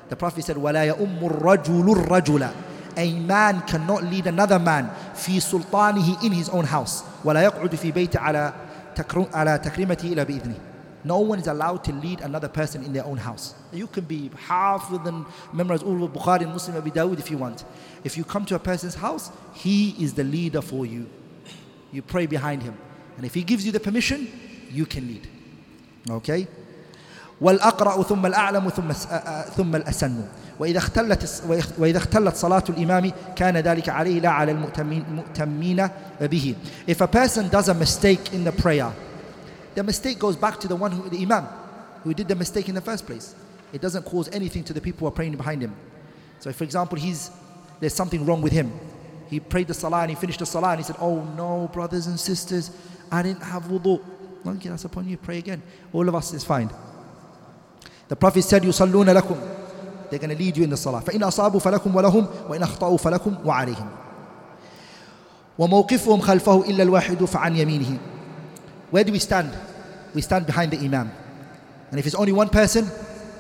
The 0.10 0.16
Prophet 0.16 0.44
said 0.44 0.58
ولا 0.58 0.84
يؤم 0.86 1.20
الرجل 1.26 1.92
الرجل 1.92 2.50
A 2.98 3.14
man 3.20 3.62
cannot 3.68 4.04
lead 4.04 4.28
another 4.28 4.60
man 4.60 4.90
في 5.16 5.40
سلطانه 5.40 6.22
in 6.24 6.32
his 6.32 6.50
own 6.50 6.66
house 6.66 7.04
ولا 7.24 7.42
يقعد 7.44 7.76
في 7.76 7.92
بيت 7.92 8.18
على 8.18 8.54
على 9.34 9.58
تكريمته 9.58 10.14
إلى 10.14 10.26
بإذنه 10.26 10.56
no 11.04 11.20
one 11.20 11.40
is 11.40 11.48
allowed 11.48 11.84
to 11.86 11.94
lead 11.94 12.22
another 12.22 12.50
person 12.50 12.84
in 12.84 12.92
their 12.92 13.06
own 13.06 13.18
house. 13.18 13.56
You 13.72 13.88
can 13.88 14.04
be 14.04 14.30
half 14.36 14.92
and 14.92 15.26
memorize 15.54 15.82
all 15.82 16.04
of 16.04 16.12
Bukhari 16.12 16.42
and 16.42 16.52
Muslim 16.52 16.76
Abi 16.76 16.92
Dawud 16.92 17.20
if 17.20 17.32
you 17.32 17.38
want. 17.38 17.64
If 18.04 18.18
you 18.18 18.24
come 18.26 18.46
to 18.46 18.56
a 18.56 18.60
person's 18.60 18.96
house, 18.96 19.32
he 19.54 19.92
is 20.04 20.14
the 20.14 20.26
leader 20.26 20.62
for 20.62 20.86
you. 20.86 21.08
You 21.92 22.02
pray 22.02 22.26
behind 22.26 22.64
him. 22.64 22.78
And 23.16 23.26
if 23.26 23.34
he 23.34 23.44
gives 23.44 23.66
you 23.66 23.72
the 23.72 23.80
permission, 23.80 24.28
you 24.71 24.87
can 24.87 25.07
lead. 25.07 25.29
Okay? 26.11 26.47
والأقرأ 27.41 28.03
ثم 28.03 28.27
الأعلم 28.27 28.69
ثم 28.69 28.93
ثم 29.57 29.77
الأسن 29.77 30.25
وإذا 30.59 30.79
اختلت 30.79 31.43
وإذا 31.79 31.99
اختلت 31.99 32.37
صلاة 32.37 32.65
الإمام 32.69 33.13
كان 33.37 33.57
ذلك 33.57 33.89
عليه 33.89 34.21
لا 34.21 34.31
على 34.31 34.53
المؤتمين 34.53 35.91
به. 36.21 36.55
If 36.87 37.01
a 37.01 37.09
person 37.09 37.49
does 37.49 37.69
a 37.69 37.75
mistake 37.75 38.33
in 38.33 38.45
the 38.45 38.53
prayer, 38.53 38.93
the 39.75 39.83
mistake 39.83 40.19
goes 40.19 40.37
back 40.37 40.61
to 40.61 40.69
the 40.69 40.77
one 40.77 40.93
who, 40.93 41.09
the 41.11 41.21
Imam, 41.21 41.45
who 42.05 42.15
did 42.15 42.29
the 42.29 42.37
mistake 42.37 42.69
in 42.69 42.75
the 42.77 42.81
first 42.81 43.05
place. 43.05 43.35
It 43.73 43.81
doesn't 43.81 44.05
cause 44.05 44.29
anything 44.33 44.63
to 44.65 44.73
the 44.73 44.81
people 44.81 45.01
who 45.01 45.07
are 45.09 45.17
praying 45.17 45.37
behind 45.37 45.61
him. 45.61 45.75
So, 46.39 46.53
for 46.53 46.63
example, 46.63 46.97
he's 46.97 47.31
there's 47.81 47.95
something 47.95 48.25
wrong 48.25 48.41
with 48.41 48.53
him. 48.53 48.71
He 49.29 49.41
prayed 49.41 49.67
the 49.67 49.75
salah 49.75 50.03
and 50.03 50.11
he 50.11 50.15
finished 50.15 50.39
the 50.39 50.47
salah 50.47 50.71
and 50.71 50.79
he 50.79 50.85
said, 50.85 50.97
"Oh 51.01 51.25
no, 51.37 51.69
brothers 51.73 52.07
and 52.07 52.19
sisters, 52.21 52.71
I 53.11 53.23
didn't 53.23 53.43
have 53.43 53.65
wudu." 53.65 54.01
Okay, 54.47 54.69
that's 54.69 54.85
upon 54.85 55.09
you. 55.09 55.17
Pray 55.17 55.39
again. 55.39 55.63
All 55.93 56.09
of 56.09 56.15
us 56.15 56.33
is 56.35 56.45
fine. 56.45 56.71
The 58.09 58.17
Prophet 58.17 58.43
said, 58.43 58.63
يُصَلُّونَ 58.63 59.21
لَكُمْ 59.21 60.11
They're 60.11 60.19
going 60.19 60.31
to 60.31 60.37
lead 60.37 60.57
you 60.57 60.65
in 60.65 60.71
the 60.71 60.77
salah. 60.77 61.01
فَإِنْ 61.01 61.21
أَصَابُوا 61.21 61.61
فَلَكُمْ 61.61 61.93
وَلَهُمْ 61.95 62.49
وَإِنْ 62.49 62.63
أَخْطَأُوا 62.63 62.99
فَلَكُمْ 62.99 63.45
وَعَلَيْهِمْ 63.45 63.89
وَمَوْقِفُهُمْ 65.59 66.21
خَلْفَهُ 66.21 66.65
إِلَّا 66.65 66.83
الْوَاحِدُ 66.83 67.25
فَعَنْ 67.25 67.57
يَمِينِهِ 67.57 67.99
Where 68.91 69.05
do 69.05 69.13
we 69.13 69.19
stand? 69.19 69.57
We 70.15 70.21
stand 70.21 70.47
behind 70.47 70.73
the 70.73 70.79
Imam. 70.79 71.11
And 71.91 71.99
if 71.99 72.07
it's 72.07 72.15
only 72.15 72.33
one 72.33 72.49
person, 72.51 72.87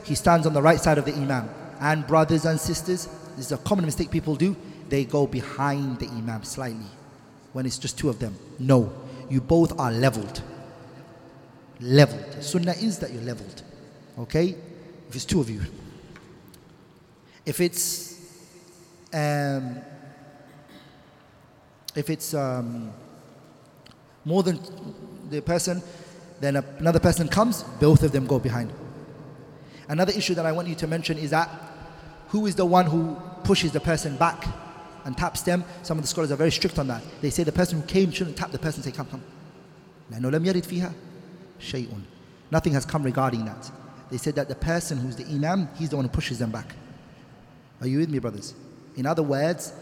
he 0.05 0.15
stands 0.15 0.47
on 0.47 0.55
the 0.55 0.63
right 0.63 0.81
side 0.81 0.97
of 0.97 1.05
the 1.05 1.15
Imam. 1.15 1.49
And 1.81 2.07
brothers 2.07 2.47
and 2.47 2.59
sisters, 2.59 3.09
this 3.37 3.47
is 3.47 3.53
a 3.53 3.59
common 3.59 3.85
mistake 3.85 4.11
people 4.11 4.37
do, 4.37 4.57
they 4.89 5.05
go 5.05 5.27
behind 5.27 5.99
the 5.99 6.09
Imam 6.09 6.45
slightly 6.45 6.87
when 7.53 7.67
it's 7.67 7.79
just 7.79 7.99
two 7.99 8.09
of 8.09 8.19
them. 8.19 8.37
No, 8.59 8.93
you 9.29 9.41
both 9.41 9.79
are 9.79 9.91
leveled. 9.93 10.43
Leveled. 11.80 12.44
Sunnah 12.44 12.74
is 12.74 13.00
that 13.00 13.12
you're 13.12 13.24
leveled. 13.24 13.64
Okay? 14.20 14.56
If 15.08 15.16
it's 15.16 15.26
two 15.26 15.40
of 15.40 15.50
you. 15.50 15.62
If 17.46 17.62
it's 17.62 18.10
um, 19.14 19.78
if 21.96 22.10
it's 22.10 22.34
um, 22.34 22.94
more 24.24 24.44
than 24.44 24.60
the 25.30 25.42
person, 25.42 25.82
then 26.40 26.56
another 26.56 27.00
person 27.00 27.28
comes, 27.28 27.64
both 27.80 28.04
of 28.04 28.12
them 28.12 28.28
go 28.28 28.40
behind. 28.40 28.72
Another 29.88 30.14
issue 30.16 30.36
that 30.36 30.46
I 30.46 30.52
want 30.52 30.68
you 30.68 30.76
to 30.76 30.88
mention 30.88 31.18
is 31.18 31.32
that 31.32 31.50
who 32.28 32.46
is 32.46 32.56
the 32.56 32.66
one 32.66 32.86
who 32.86 33.18
pushes 33.44 33.72
the 33.72 33.80
person 33.80 34.16
back 34.18 34.46
and 35.06 35.18
taps 35.18 35.42
them? 35.42 35.64
Some 35.82 35.98
of 35.98 36.04
the 36.04 36.08
scholars 36.08 36.32
are 36.32 36.36
very 36.36 36.52
strict 36.52 36.78
on 36.78 36.88
that. 36.88 37.02
They 37.22 37.32
say 37.32 37.44
the 37.44 37.52
person 37.52 37.82
who 37.82 37.88
came 37.88 38.12
shouldn't 38.12 38.38
tap 38.38 38.52
the 38.52 38.60
person, 38.60 38.84
say, 38.84 38.92
Come, 38.92 39.08
come. 39.08 39.24
Nothing 42.52 42.74
has 42.74 42.86
come 42.86 43.04
regarding 43.04 43.46
that. 43.46 43.72
They 44.10 44.18
said 44.18 44.36
that 44.36 44.50
the 44.50 44.56
person 44.56 44.98
who's 44.98 45.16
the 45.16 45.26
Imam, 45.26 45.70
he's 45.78 45.90
the 45.90 45.96
one 45.96 46.06
who 46.06 46.12
pushes 46.12 46.40
them 46.40 46.52
back. 46.52 46.74
Are 47.82 47.88
you 47.88 48.00
with 48.00 48.10
me, 48.10 48.20
brothers? 48.20 48.54
In 48.96 49.06
other 49.06 49.24
words, 49.24 49.74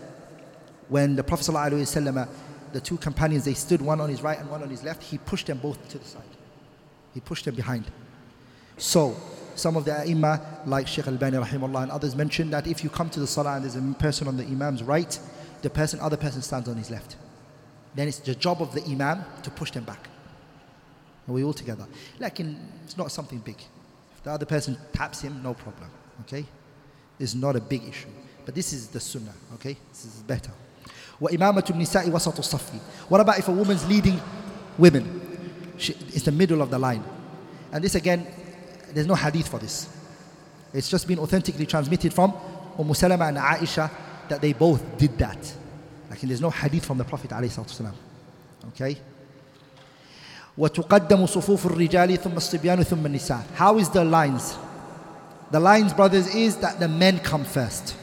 when 0.89 1.15
the 1.15 1.23
Prophet 1.23 1.45
ﷺ, 1.45 2.27
the 2.73 2.81
two 2.81 2.97
companions, 2.97 3.45
they 3.45 3.53
stood 3.53 3.81
one 3.81 4.01
on 4.01 4.09
his 4.09 4.21
right 4.21 4.37
and 4.37 4.49
one 4.49 4.61
on 4.61 4.69
his 4.69 4.83
left, 4.83 5.01
he 5.03 5.17
pushed 5.17 5.47
them 5.47 5.59
both 5.59 5.87
to 5.89 5.97
the 5.97 6.05
side. 6.05 6.21
He 7.13 7.19
pushed 7.19 7.45
them 7.45 7.55
behind. 7.55 7.85
So, 8.77 9.15
some 9.55 9.75
of 9.75 9.85
the 9.85 9.93
ai 9.93 10.39
like 10.65 10.87
Sheikh 10.87 11.07
Albani 11.07 11.37
rahimahullah 11.37 11.83
and 11.83 11.91
others, 11.91 12.15
mentioned 12.15 12.53
that 12.53 12.67
if 12.67 12.83
you 12.83 12.89
come 12.89 13.09
to 13.09 13.19
the 13.19 13.25
salah 13.25 13.55
and 13.55 13.63
there's 13.63 13.75
a 13.75 13.81
person 13.97 14.27
on 14.27 14.37
the 14.37 14.43
imam's 14.43 14.83
right, 14.83 15.17
the 15.63 15.69
person, 15.69 15.99
other 15.99 16.17
person 16.17 16.41
stands 16.41 16.69
on 16.69 16.77
his 16.77 16.91
left. 16.91 17.15
Then 17.95 18.07
it's 18.07 18.19
the 18.19 18.35
job 18.35 18.61
of 18.61 18.73
the 18.75 18.83
imam 18.83 19.25
to 19.41 19.49
push 19.49 19.71
them 19.71 19.83
back. 19.83 20.09
Are 21.28 21.32
we 21.32 21.44
all 21.44 21.52
together? 21.52 21.86
Like 22.18 22.40
in, 22.40 22.58
it's 22.84 22.96
not 22.96 23.12
something 23.12 23.38
big. 23.38 23.56
If 24.16 24.22
the 24.22 24.30
other 24.30 24.46
person 24.46 24.76
taps 24.92 25.20
him, 25.20 25.42
no 25.42 25.54
problem. 25.54 25.90
Okay? 26.22 26.44
It's 27.18 27.34
not 27.34 27.56
a 27.56 27.60
big 27.60 27.88
issue. 27.88 28.08
But 28.44 28.54
this 28.54 28.72
is 28.72 28.88
the 28.88 29.00
sunnah. 29.00 29.34
Okay? 29.54 29.76
This 29.90 30.04
is 30.04 30.22
better. 30.22 30.50
وإمامة 31.20 31.70
النساء 31.70 32.10
وسط 32.10 32.38
الصف. 32.38 32.80
What 33.08 33.20
about 33.20 33.38
if 33.38 33.48
a 33.48 33.52
woman's 33.52 33.86
leading 33.88 34.20
women? 34.78 35.20
She, 35.78 35.92
it's 36.08 36.24
the 36.24 36.32
middle 36.32 36.60
of 36.60 36.70
the 36.70 36.78
line. 36.78 37.04
And 37.72 37.82
this 37.84 37.94
again, 37.94 38.26
there's 38.92 39.06
no 39.06 39.14
hadith 39.14 39.48
for 39.48 39.58
this. 39.58 39.88
It's 40.74 40.88
just 40.88 41.06
been 41.06 41.18
authentically 41.18 41.66
transmitted 41.66 42.12
from 42.12 42.34
Umm 42.78 42.92
Salama 42.94 43.26
and 43.26 43.36
Aisha 43.36 43.90
that 44.28 44.40
they 44.40 44.52
both 44.52 44.98
did 44.98 45.16
that. 45.18 45.54
Like 46.10 46.20
there's 46.20 46.40
no 46.40 46.50
hadith 46.50 46.84
from 46.84 46.98
the 46.98 47.04
Prophet 47.04 47.30
ﷺ. 47.30 47.92
Okay? 48.68 48.96
وتقدم 50.58 51.26
صفوف 51.26 51.66
الرجال 51.66 52.18
ثم 52.18 52.36
الصبيان 52.36 52.82
ثم 52.82 53.06
النساء. 53.06 53.42
How 53.54 53.78
is 53.78 53.88
the 53.88 54.04
lines? 54.04 54.56
The 55.50 55.60
lines, 55.60 55.92
brothers, 55.92 56.34
is 56.34 56.56
that 56.56 56.80
the 56.80 56.88
men 56.88 57.18
come 57.18 57.44
first. 57.44 57.94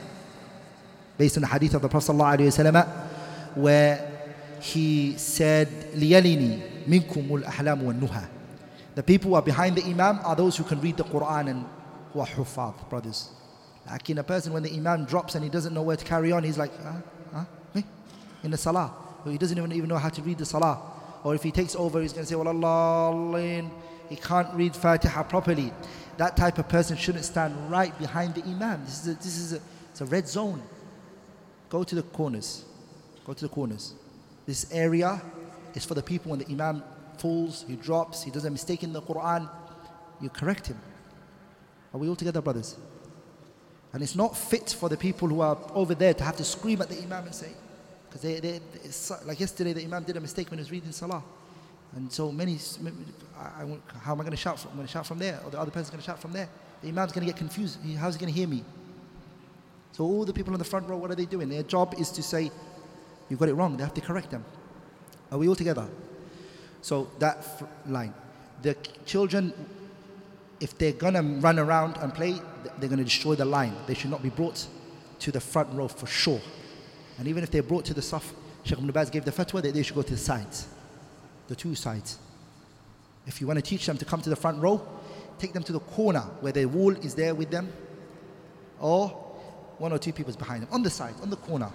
Based 1.18 1.36
on 1.38 1.42
the 1.42 1.48
hadith 1.48 1.74
of 1.74 1.82
the 1.82 1.90
Prophet 1.90 2.14
ﷺ, 2.14 2.88
where 3.56 4.10
he 4.62 5.18
said, 5.18 5.68
لِيَلِنِي 5.96 6.86
مِنْكُمُ 6.88 7.44
الْأَحْلَامُ 7.44 7.82
وَالنُّهَى 7.82 8.28
The 8.96 9.04
people 9.04 9.32
who 9.32 9.36
are 9.36 9.42
behind 9.42 9.76
the 9.76 9.84
Imam 9.84 10.20
are 10.24 10.36
those 10.36 10.58
who 10.58 10.64
can 10.64 10.80
read 10.80 10.98
the 10.98 11.04
Quran 11.04 11.50
and 11.50 11.66
who 12.14 12.20
are 12.20 12.28
huffaz, 12.28 12.90
brothers. 12.90 13.30
Like 13.88 14.08
in 14.10 14.20
a 14.20 14.24
person, 14.24 14.54
when 14.54 14.64
the 14.64 14.72
Imam 14.72 15.06
drops 15.06 15.36
and 15.36 15.44
he 15.44 15.50
doesn't 15.50 15.74
know 15.74 15.82
where 15.82 15.96
to 15.96 16.06
carry 16.06 16.32
on, 16.32 16.44
he's 16.44 16.58
like, 16.58 16.72
huh? 16.84 16.94
Huh? 17.34 17.46
Me? 17.74 17.84
In 18.44 18.52
the 18.52 18.58
Salah. 18.58 18.94
Or 19.26 19.32
he 19.32 19.38
doesn't 19.38 19.58
even, 19.58 19.72
even 19.72 19.90
know 19.90 19.98
how 19.98 20.10
to 20.10 20.22
read 20.22 20.38
the 20.38 20.46
Salah. 20.46 20.80
or 21.25 21.35
if 21.35 21.43
he 21.43 21.51
takes 21.51 21.75
over, 21.75 22.01
he's 22.01 22.13
going 22.13 22.25
to 22.25 22.29
say, 22.29 22.37
well, 22.37 22.49
Allah, 22.49 23.71
he 24.11 24.17
can't 24.17 24.55
read 24.55 24.77
Fatiha 24.77 25.23
properly. 25.25 25.73
That 26.19 26.37
type 26.37 26.59
of 26.59 26.69
person 26.69 26.97
shouldn't 26.97 27.25
stand 27.25 27.71
right 27.71 27.99
behind 27.99 28.35
the 28.35 28.45
Imam. 28.45 28.85
This 28.85 29.03
is 29.03 29.09
a, 29.09 29.15
this 29.15 29.39
is 29.39 29.53
a, 29.55 29.61
it's 29.91 30.01
a 30.03 30.05
red 30.05 30.29
zone. 30.29 30.63
Go 31.71 31.83
to 31.83 31.95
the 31.95 32.03
corners. 32.03 32.67
Go 33.25 33.33
to 33.33 33.41
the 33.41 33.49
corners. 33.49 33.95
This 34.47 34.71
area 34.71 35.21
is 35.75 35.85
for 35.85 35.95
the 35.95 36.03
people 36.03 36.31
when 36.31 36.41
the 36.41 36.47
Imam 36.47 36.83
falls, 37.17 37.65
he 37.67 37.77
drops, 37.77 38.23
he 38.23 38.31
does 38.31 38.45
a 38.45 38.51
mistake 38.51 38.83
in 38.83 38.93
the 38.93 39.01
Quran, 39.01 39.49
you 40.21 40.29
correct 40.29 40.67
him. 40.67 40.79
Are 41.93 41.99
we 41.99 42.09
all 42.09 42.17
together, 42.17 42.43
brothers? 42.43 42.77
And 43.93 44.03
it's 44.03 44.15
not 44.15 44.37
fit 44.37 44.77
for 44.79 44.89
the 44.89 44.97
people 44.97 45.29
who 45.29 45.41
are 45.41 45.57
over 45.73 45.95
there 45.95 46.13
to 46.13 46.25
have 46.25 46.37
to 46.37 46.45
scream 46.45 46.83
at 46.83 46.89
the 46.89 47.01
Imam 47.03 47.25
and 47.25 47.35
say, 47.35 47.53
because 48.15 48.23
they, 48.23 48.39
they, 48.39 48.61
like 49.27 49.41
yesterday, 49.41 49.73
the 49.73 49.83
Imam 49.83 50.05
did 50.05 50.17
a 50.17 50.21
mistake 50.21 50.49
when 50.49 50.59
he 50.59 50.63
was 50.63 50.71
reading 50.71 50.93
Salah. 50.93 51.25
And 51.97 52.13
so 52.13 52.31
many, 52.31 52.61
I, 53.37 53.63
I, 53.63 53.79
how 53.99 54.13
am 54.13 54.21
I 54.21 54.23
going 54.23 54.31
to 54.31 54.37
shout 54.37 54.61
from? 54.61 54.71
I'm 54.71 54.77
going 54.77 54.87
to 54.87 54.93
shout 54.93 55.05
from 55.05 55.19
there, 55.19 55.41
or 55.45 55.51
the 55.51 55.59
other 55.59 55.73
person's 55.73 55.91
going 55.91 56.01
to 56.01 56.07
shout 56.07 56.21
from 56.21 56.33
there. 56.33 56.49
The 56.81 56.91
Imam's 56.91 57.11
going 57.11 57.27
to 57.27 57.33
get 57.33 57.37
confused. 57.37 57.79
How's 57.99 58.15
he 58.15 58.21
going 58.21 58.33
to 58.33 58.39
hear 58.39 58.47
me? 58.47 58.63
So 59.91 60.05
all 60.05 60.25
the 60.25 60.33
people 60.33 60.53
in 60.53 60.61
the 60.61 60.65
front 60.65 60.89
row, 60.89 60.97
what 60.97 61.11
are 61.11 61.17
they 61.17 61.25
doing? 61.25 61.49
Their 61.49 61.65
job 61.65 61.95
is 61.99 62.11
to 62.11 62.23
say, 62.23 62.53
you 63.29 63.37
got 63.37 63.49
it 63.49 63.55
wrong. 63.55 63.77
They 63.77 63.83
have 63.83 63.95
to 63.95 64.01
correct 64.01 64.31
them. 64.31 64.45
Are 65.33 65.39
we 65.39 65.49
all 65.49 65.57
together? 65.57 65.89
So 66.83 67.11
that 67.19 67.45
line. 67.89 68.15
The 68.63 68.77
children, 69.07 69.53
if 70.61 70.79
they're 70.79 70.93
going 70.93 71.15
to 71.15 71.23
run 71.41 71.59
around 71.59 71.97
and 71.97 72.15
play, 72.15 72.41
they're 72.79 72.89
going 72.89 72.99
to 72.99 73.05
destroy 73.05 73.35
the 73.35 73.45
line. 73.45 73.75
They 73.89 73.95
should 73.95 74.11
not 74.11 74.23
be 74.23 74.31
brought 74.31 74.65
to 75.19 75.33
the 75.33 75.41
front 75.41 75.73
row 75.73 75.89
for 75.89 76.07
sure. 76.07 76.41
And 77.19 77.29
even 77.29 77.43
if 77.43 77.51
they're 77.51 77.63
brought 77.63 77.85
to 77.87 77.95
the 77.95 78.01
saf, 78.01 78.25
Sheikh 78.65 78.79
Ibn 78.79 78.91
Baz 78.91 79.11
gave 79.11 79.25
the 79.25 79.31
fatwa 79.31 79.63
that 79.63 79.75
they 79.75 79.83
should 79.83 79.95
go 79.95 80.03
to 80.03 80.13
the 80.13 80.19
sides, 80.19 80.67
the 81.49 81.55
two 81.55 81.75
sides. 81.75 82.19
If 83.27 83.41
you 83.41 83.47
want 83.47 83.59
to 83.59 83.63
teach 83.63 83.87
them 83.87 83.97
to 83.99 84.05
come 84.05 84.21
to 84.23 84.31
the 84.31 84.37
front 84.37 84.61
row, 84.61 84.87
take 85.39 85.53
them 85.53 85.63
to 85.65 85.73
the 85.73 85.81
corner 85.81 86.21
where 86.41 86.53
the 86.53 86.67
wall 86.67 86.93
is 86.93 87.15
there 87.15 87.35
with 87.35 87.51
them, 87.51 87.73
or 88.81 89.09
one 89.79 89.93
or 89.93 89.99
two 89.99 90.13
people's 90.13 90.37
behind 90.37 90.63
them, 90.63 90.69
on 90.73 90.83
the 90.83 90.91
side, 90.91 91.15
on 91.23 91.31
the 91.31 91.37
corner. 91.37 91.71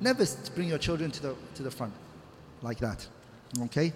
Never 0.00 0.24
bring 0.54 0.68
your 0.68 0.78
children 0.78 1.10
to 1.10 1.22
the, 1.22 1.36
to 1.56 1.62
the 1.62 1.70
front 1.70 1.92
like 2.62 2.78
that. 2.78 3.06
Okay? 3.64 3.92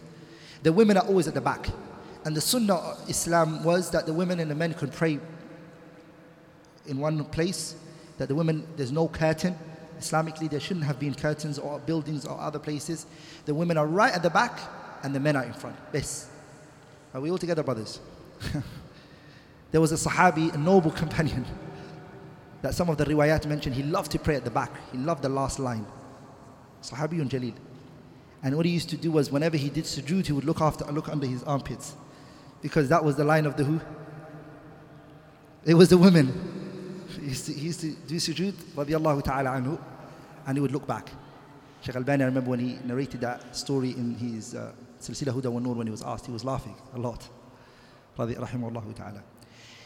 The 0.62 0.72
women 0.72 0.96
are 0.96 1.06
always 1.06 1.28
at 1.28 1.34
the 1.34 1.40
back. 1.40 1.68
And 2.24 2.34
the 2.34 2.40
sunnah 2.40 2.74
of 2.74 3.10
Islam 3.10 3.62
was 3.64 3.90
that 3.90 4.06
the 4.06 4.12
women 4.12 4.40
and 4.40 4.50
the 4.50 4.54
men 4.54 4.72
could 4.74 4.92
pray 4.92 5.18
in 6.86 6.98
one 6.98 7.24
place, 7.26 7.76
that 8.18 8.28
the 8.28 8.34
women, 8.34 8.66
there's 8.76 8.92
no 8.92 9.08
curtain. 9.08 9.56
Islamically, 10.04 10.50
there 10.50 10.60
shouldn't 10.60 10.84
have 10.84 10.98
been 10.98 11.14
curtains 11.14 11.58
or 11.58 11.78
buildings 11.80 12.26
or 12.26 12.38
other 12.38 12.58
places. 12.58 13.06
The 13.46 13.54
women 13.54 13.78
are 13.78 13.86
right 13.86 14.12
at 14.12 14.22
the 14.22 14.30
back 14.30 14.60
and 15.02 15.14
the 15.14 15.20
men 15.20 15.36
are 15.36 15.44
in 15.44 15.52
front. 15.52 15.76
Yes. 15.92 16.28
Are 17.14 17.20
we 17.20 17.30
all 17.30 17.38
together, 17.38 17.62
brothers? 17.62 18.00
there 19.70 19.80
was 19.80 19.92
a 19.92 19.96
Sahabi, 20.08 20.52
a 20.54 20.58
noble 20.58 20.90
companion, 21.02 21.44
that 22.62 22.74
some 22.74 22.88
of 22.88 22.96
the 22.96 23.04
riwayat 23.04 23.46
mentioned 23.46 23.74
he 23.74 23.82
loved 23.82 24.10
to 24.12 24.18
pray 24.18 24.34
at 24.34 24.44
the 24.44 24.50
back. 24.50 24.72
He 24.92 24.98
loved 24.98 25.22
the 25.22 25.28
last 25.28 25.58
line. 25.58 25.86
Sahabiyun 26.82 27.28
Jalil. 27.28 27.54
And 28.42 28.56
what 28.56 28.66
he 28.66 28.72
used 28.72 28.90
to 28.90 28.96
do 28.96 29.10
was 29.10 29.32
whenever 29.32 29.56
he 29.56 29.70
did 29.70 29.84
sujood, 29.84 30.26
he 30.26 30.32
would 30.32 30.44
look 30.44 30.60
after 30.60 30.84
look 30.86 31.08
under 31.08 31.26
his 31.26 31.42
armpits. 31.44 31.94
Because 32.60 32.88
that 32.88 33.02
was 33.02 33.16
the 33.16 33.24
line 33.24 33.46
of 33.46 33.56
the 33.56 33.64
who? 33.64 33.80
It 35.64 35.74
was 35.74 35.88
the 35.88 35.98
women. 35.98 36.60
He 37.24 37.30
used 37.30 37.46
to, 37.46 37.52
he 37.54 37.66
used 37.66 37.80
to 37.80 37.92
do 37.92 38.16
sujood, 38.16 38.52
radiallahu 38.74 39.22
ta'ala 39.24 39.50
anhu, 39.50 39.78
and 40.47 40.57
he 40.57 40.61
would 40.61 40.71
look 40.71 40.87
back. 40.87 41.09
Sheikh 41.81 41.95
Albani, 41.95 42.23
I 42.23 42.27
remember 42.27 42.49
when 42.49 42.59
he 42.59 42.77
narrated 42.83 43.21
that 43.21 43.55
story 43.55 43.91
in 43.91 44.15
his 44.15 44.55
uh, 44.55 44.71
Silsila 44.99 45.33
Huda 45.33 45.51
wa 45.51 45.59
Nur 45.59 45.75
when 45.75 45.87
he 45.87 45.91
was 45.91 46.01
asked, 46.01 46.25
he 46.25 46.31
was 46.31 46.43
laughing 46.43 46.75
a 46.93 46.99
lot. 46.99 47.27
Rahimahullah 48.17 48.95
ta'ala. 48.95 49.23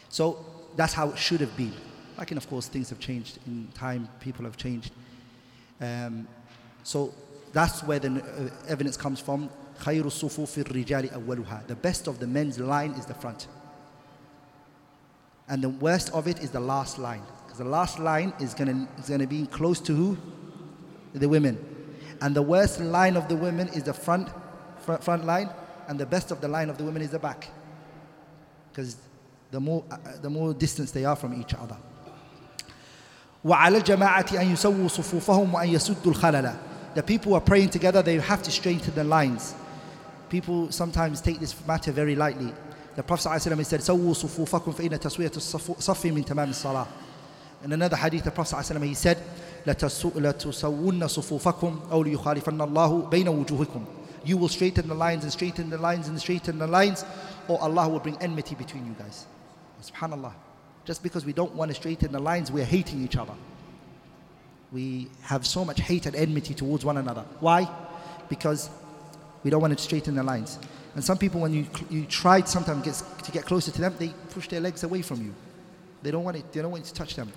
So 0.08 0.44
that's 0.76 0.92
how 0.92 1.10
it 1.10 1.18
should 1.18 1.40
have 1.40 1.56
been. 1.56 1.72
Like, 2.18 2.30
and 2.30 2.38
of 2.38 2.48
course, 2.48 2.66
things 2.66 2.90
have 2.90 2.98
changed 2.98 3.38
in 3.46 3.68
time, 3.74 4.08
people 4.20 4.44
have 4.44 4.56
changed. 4.56 4.90
Um, 5.80 6.26
so 6.82 7.14
that's 7.52 7.82
where 7.82 7.98
the 7.98 8.20
uh, 8.22 8.50
evidence 8.68 8.96
comes 8.96 9.20
from. 9.20 9.50
خير 9.80 10.04
الصفوف 10.04 10.58
الرجال 10.58 11.10
أولها. 11.10 11.66
The 11.66 11.74
best 11.76 12.06
of 12.06 12.18
the 12.18 12.26
men's 12.26 12.58
line 12.58 12.92
is 12.92 13.06
the 13.06 13.14
front. 13.14 13.48
And 15.48 15.62
the 15.62 15.68
worst 15.68 16.10
of 16.12 16.26
it 16.26 16.40
is 16.42 16.50
the 16.50 16.60
last 16.60 16.98
line. 16.98 17.22
Because 17.44 17.58
the 17.58 17.64
last 17.64 17.98
line 17.98 18.32
is 18.40 18.54
going 18.54 18.68
to 18.68 19.00
is 19.00 19.08
gonna 19.08 19.26
be 19.26 19.46
close 19.46 19.80
to 19.80 19.94
who? 19.94 20.16
The 21.12 21.28
women. 21.28 21.58
And 22.20 22.34
the 22.34 22.42
worst 22.42 22.80
line 22.80 23.16
of 23.16 23.28
the 23.28 23.36
women 23.36 23.68
is 23.68 23.82
the 23.84 23.92
front, 23.92 24.28
front, 24.78 25.02
front 25.04 25.24
line. 25.24 25.50
And 25.88 25.98
the 25.98 26.06
best 26.06 26.30
of 26.30 26.40
the 26.40 26.48
line 26.48 26.70
of 26.70 26.78
the 26.78 26.84
women 26.84 27.02
is 27.02 27.10
the 27.10 27.18
back. 27.18 27.48
Because 28.70 28.96
the 29.50 29.60
more, 29.60 29.84
uh, 29.90 29.96
the 30.20 30.30
more 30.30 30.54
distance 30.54 30.90
they 30.90 31.04
are 31.04 31.16
from 31.16 31.40
each 31.40 31.54
other. 31.54 31.76
وعلى 33.44 33.76
الجماعة 33.82 34.40
أن 34.40 34.52
يسووا 34.52 34.88
صفوفهم 34.88 35.52
وأن 35.52 35.68
يسدوا 35.68 36.12
الخلل 36.12 36.56
the 36.94 37.02
people 37.02 37.32
who 37.32 37.36
are 37.36 37.40
praying 37.40 37.70
together, 37.70 38.02
they 38.02 38.18
have 38.18 38.42
to 38.44 38.50
straighten 38.50 38.94
the 38.94 39.04
lines. 39.04 39.54
People 40.28 40.70
sometimes 40.70 41.20
take 41.20 41.40
this 41.40 41.54
matter 41.66 41.90
very 41.92 42.14
lightly. 42.14 42.52
The 42.94 43.02
Prophet 43.02 43.28
ﷺ 43.28 43.64
said, 43.66 43.80
سَوُّوا 43.80 44.14
صُفُوفَكُمْ 44.14 44.74
فَإِنَّ 44.74 44.98
تَسْوِيَةُ 45.00 45.30
الصَّفِّ 45.30 46.12
مِنْ 46.12 46.24
تَمَامِ 46.24 46.48
الصَّلَاةِ 46.50 46.86
In 47.64 47.72
another 47.72 47.96
hadith, 47.96 48.22
the 48.24 48.30
Prophet 48.30 48.56
ﷺ, 48.56 48.84
he 48.84 48.94
said, 48.94 49.18
لَتُسَوُّنَّ 49.66 51.06
صُفُوفَكُمْ 51.06 51.90
أَوْ 51.90 52.04
لِيُخَالِفَنَّ 52.04 52.60
اللَّهُ 52.60 53.10
بَيْنَ 53.10 53.46
وُجُوهِكُمْ 53.46 53.84
You 54.24 54.36
will 54.36 54.48
straighten 54.48 54.88
the 54.88 54.94
lines 54.94 55.24
and 55.24 55.32
straighten 55.32 55.70
the 55.70 55.78
lines 55.78 56.08
and 56.08 56.18
straighten 56.20 56.58
the 56.58 56.66
lines, 56.66 57.04
or 57.48 57.60
Allah 57.60 57.88
will 57.88 58.00
bring 58.00 58.16
enmity 58.20 58.54
between 58.54 58.86
you 58.86 58.94
guys. 58.98 59.26
Subhanallah. 59.82 60.32
Just 60.84 61.02
because 61.02 61.24
we 61.24 61.32
don't 61.32 61.54
want 61.54 61.70
to 61.70 61.74
straighten 61.74 62.12
the 62.12 62.18
lines, 62.20 62.52
we're 62.52 62.64
hating 62.64 63.02
each 63.02 63.16
other 63.16 63.34
we 64.74 65.08
have 65.22 65.46
so 65.46 65.64
much 65.64 65.80
hate 65.80 66.04
and 66.04 66.16
enmity 66.16 66.52
towards 66.52 66.84
one 66.84 66.96
another. 66.96 67.24
Why? 67.38 67.70
Because 68.28 68.68
we 69.44 69.50
don't 69.50 69.62
want 69.62 69.78
to 69.78 69.82
straighten 69.82 70.16
the 70.16 70.22
lines. 70.22 70.58
And 70.94 71.02
some 71.02 71.16
people, 71.16 71.40
when 71.40 71.54
you, 71.54 71.66
you 71.88 72.04
try 72.06 72.42
sometimes 72.42 72.84
gets, 72.84 73.02
to 73.22 73.30
get 73.30 73.46
closer 73.46 73.70
to 73.70 73.80
them, 73.80 73.94
they 73.98 74.08
push 74.30 74.48
their 74.48 74.60
legs 74.60 74.82
away 74.82 75.00
from 75.02 75.22
you. 75.22 75.32
They 76.02 76.10
don't 76.10 76.24
want 76.24 76.36
it, 76.36 76.52
they 76.52 76.60
don't 76.60 76.72
want 76.72 76.84
you 76.84 76.88
to 76.88 76.94
touch 76.94 77.14
them. 77.14 77.32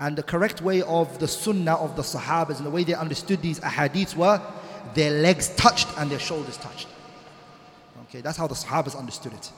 And 0.00 0.16
the 0.16 0.22
correct 0.22 0.60
way 0.60 0.82
of 0.82 1.18
the 1.18 1.28
sunnah 1.28 1.76
of 1.76 1.96
the 1.96 2.02
Sahabas 2.02 2.58
and 2.58 2.66
the 2.66 2.70
way 2.70 2.84
they 2.84 2.94
understood 2.94 3.40
these 3.40 3.60
ahadiths 3.60 4.14
were 4.14 4.40
their 4.94 5.10
legs 5.10 5.48
touched 5.56 5.88
and 5.96 6.10
their 6.10 6.18
shoulders 6.18 6.56
touched. 6.58 6.88
Okay, 8.02 8.20
that's 8.20 8.36
how 8.36 8.46
the 8.46 8.54
Sahabas 8.54 8.96
understood 8.96 9.32
it. 9.32 9.50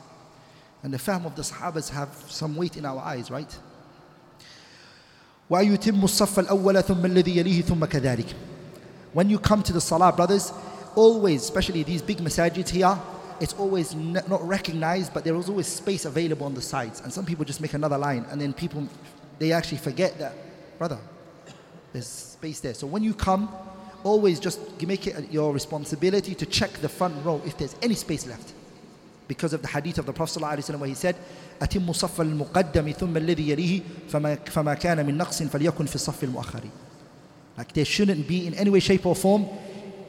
And 0.83 0.95
the 0.95 0.99
fahm 0.99 1.27
of 1.27 1.35
the 1.35 1.43
Sahabas 1.43 1.91
have 1.91 2.09
some 2.29 2.55
weight 2.55 2.77
in 2.77 2.85
our 2.85 3.01
eyes, 3.01 3.31
right? 3.31 3.59
وَيُتِمُّ 5.51 6.01
الصَّفَّ 6.01 6.47
الْأَوَّلَ 6.47 6.83
ثُمَّ 6.83 7.05
الَّذِي 7.05 7.37
يَلِيهِ 7.37 7.65
ثُمَّ 7.65 7.85
كَذَلِكَ 7.87 8.33
When 9.13 9.31
you 9.31 9.39
come 9.39 9.63
to 9.63 9.73
the 9.73 9.81
salah, 9.81 10.13
brothers, 10.13 10.53
always, 10.95 11.43
especially 11.43 11.83
these 11.83 12.03
big 12.03 12.19
masajids 12.19 12.69
here, 12.69 12.99
it's 13.41 13.55
always 13.55 13.95
not 13.95 14.47
recognized, 14.47 15.15
but 15.15 15.25
there 15.25 15.35
is 15.37 15.49
always 15.49 15.67
space 15.67 16.05
available 16.05 16.45
on 16.47 16.55
the 16.55 16.61
sides. 16.61 17.01
And 17.01 17.13
some 17.13 17.25
people 17.25 17.45
just 17.45 17.61
make 17.61 17.73
another 17.73 17.97
line, 17.97 18.27
and 18.31 18.41
then 18.41 18.53
people, 18.53 18.87
they 19.43 19.53
actually 19.53 19.79
forget 19.79 20.19
that, 20.19 20.35
brother, 20.79 20.99
there's 21.93 22.07
space 22.07 22.61
there. 22.61 22.75
So 22.75 22.87
when 22.87 23.03
you 23.03 23.15
come, 23.15 23.49
always 24.05 24.41
just 24.41 24.61
make 24.83 25.07
it 25.07 25.31
your 25.31 25.53
responsibility 25.53 26.35
to 26.35 26.47
check 26.47 26.71
the 26.75 26.89
front 26.89 27.15
row 27.25 27.41
if 27.45 27.57
there's 27.59 27.77
any 27.83 27.95
space 27.95 28.27
left. 28.27 28.53
Because 29.27 29.53
of 29.53 29.61
the 29.61 29.69
hadith 29.69 29.99
of 29.99 30.07
the 30.07 30.13
Prophet 30.13 30.41
ﷺ 30.41 30.79
where 30.79 30.89
he 30.89 30.95
said, 30.95 31.17
أتم 31.61 31.93
صف 31.93 32.21
المقدم 32.21 32.91
ثم 32.93 33.17
الذي 33.17 33.49
يليه 33.51 33.83
فما, 34.09 34.35
فما 34.35 34.75
كان 34.75 35.07
من 35.07 35.19
نقص 35.19 35.43
فليكن 35.43 35.87
في 35.87 35.95
الصف 35.95 36.25
المؤخر 36.25 36.63
like 37.59 37.73
there 37.73 37.85
shouldn't 37.85 38.29
be 38.29 38.47
in 38.47 38.55
any 38.55 38.71
way 38.71 38.79
shape 38.79 39.05
or 39.05 39.17
form 39.17 39.47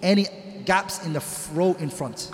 any 0.04 0.28
gaps 0.66 1.04
in 1.06 1.14
the 1.14 1.24
row 1.54 1.76
in 1.80 1.90
front 1.90 2.30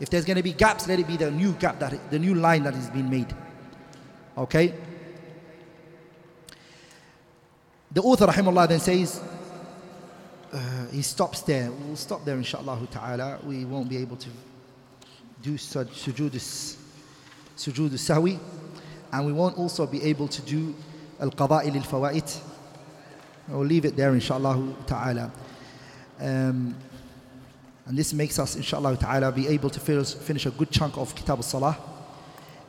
if 0.00 0.08
there's 0.08 0.24
going 0.24 0.38
to 0.38 0.42
be 0.42 0.52
gaps 0.52 0.88
let 0.88 0.98
it 0.98 1.06
be 1.06 1.18
the 1.18 1.30
new 1.30 1.52
gap 1.52 1.78
that 1.78 1.92
the 2.10 2.18
new 2.18 2.34
line 2.34 2.62
that 2.62 2.74
has 2.74 2.88
been 2.88 3.10
made 3.10 3.34
okay 4.38 4.72
The 7.91 8.01
author 8.01 8.27
rahimahullah 8.27 8.69
then 8.69 8.79
says 8.79 9.21
uh, 10.53 10.87
he 10.91 11.01
stops 11.01 11.41
there. 11.41 11.71
We'll 11.71 11.95
stop 11.95 12.23
there 12.25 12.35
inshallah 12.35 12.79
ta'ala. 12.91 13.39
We 13.43 13.65
won't 13.65 13.89
be 13.89 13.97
able 13.97 14.17
to 14.17 14.29
do 15.41 15.53
sujood 15.53 16.31
sujood 17.57 17.91
sahwi. 17.91 18.39
And 19.11 19.25
we 19.25 19.33
won't 19.33 19.57
also 19.57 19.87
be 19.87 20.03
able 20.03 20.27
to 20.27 20.41
do 20.41 20.75
al-qada'il 21.19 21.75
al-fawaid 21.75 22.41
we'll 23.47 23.65
leave 23.65 23.85
it 23.85 23.95
there 23.95 24.13
inshallah 24.13 24.75
ta'ala. 24.85 25.31
Um, 26.19 26.75
And 27.89 27.97
this 27.97 28.13
makes 28.13 28.37
us, 28.37 28.55
inshallah 28.55 28.97
ta'ala, 28.97 29.31
be 29.31 29.47
able 29.47 29.71
to 29.71 29.79
finish, 29.79 30.13
finish 30.13 30.45
a 30.45 30.51
good 30.51 30.69
chunk 30.69 30.95
of 30.95 31.15
Kitab 31.15 31.39
al-Salah. 31.39 31.75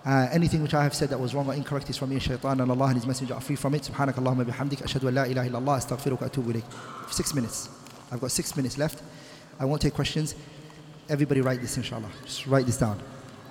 Uh, 0.05 0.29
anything 0.33 0.63
which 0.63 0.73
I 0.73 0.83
have 0.83 0.95
said 0.95 1.11
that 1.11 1.21
was 1.21 1.35
wrong 1.35 1.47
or 1.47 1.55
incorrect 1.55 1.91
is 1.91 1.99
from 1.99 2.09
me 2.09 2.19
shaitan 2.19 2.61
and 2.61 2.71
Allah 2.71 2.87
and 2.87 2.95
His 2.95 3.07
Messenger 3.07 3.35
are 3.35 3.41
free 3.41 3.57
from 3.57 3.75
it. 3.75 3.83
Subhanak 3.83 4.15
Allahumma 4.15 4.47
bihamdik. 4.47 4.83
Ashadu 4.83 5.09
an 5.09 5.15
la 5.15 5.25
ilaha 5.25 5.51
illallah. 5.51 5.79
Astaghfiruka 5.79 6.31
atubu 6.31 6.55
ilayk. 6.55 7.13
Six 7.13 7.35
minutes. 7.35 7.69
I've 8.11 8.21
got 8.21 8.31
six 8.31 8.57
minutes 8.57 8.79
left. 8.79 9.03
I 9.59 9.67
won't 9.67 9.83
take 9.83 9.93
questions. 9.93 10.35
Everybody 11.09 11.43
write 11.43 11.61
this 11.61 11.77
inshallah. 11.77 12.09
Just 12.25 12.47
write 12.47 12.65
this 12.65 12.79
down. 12.79 12.99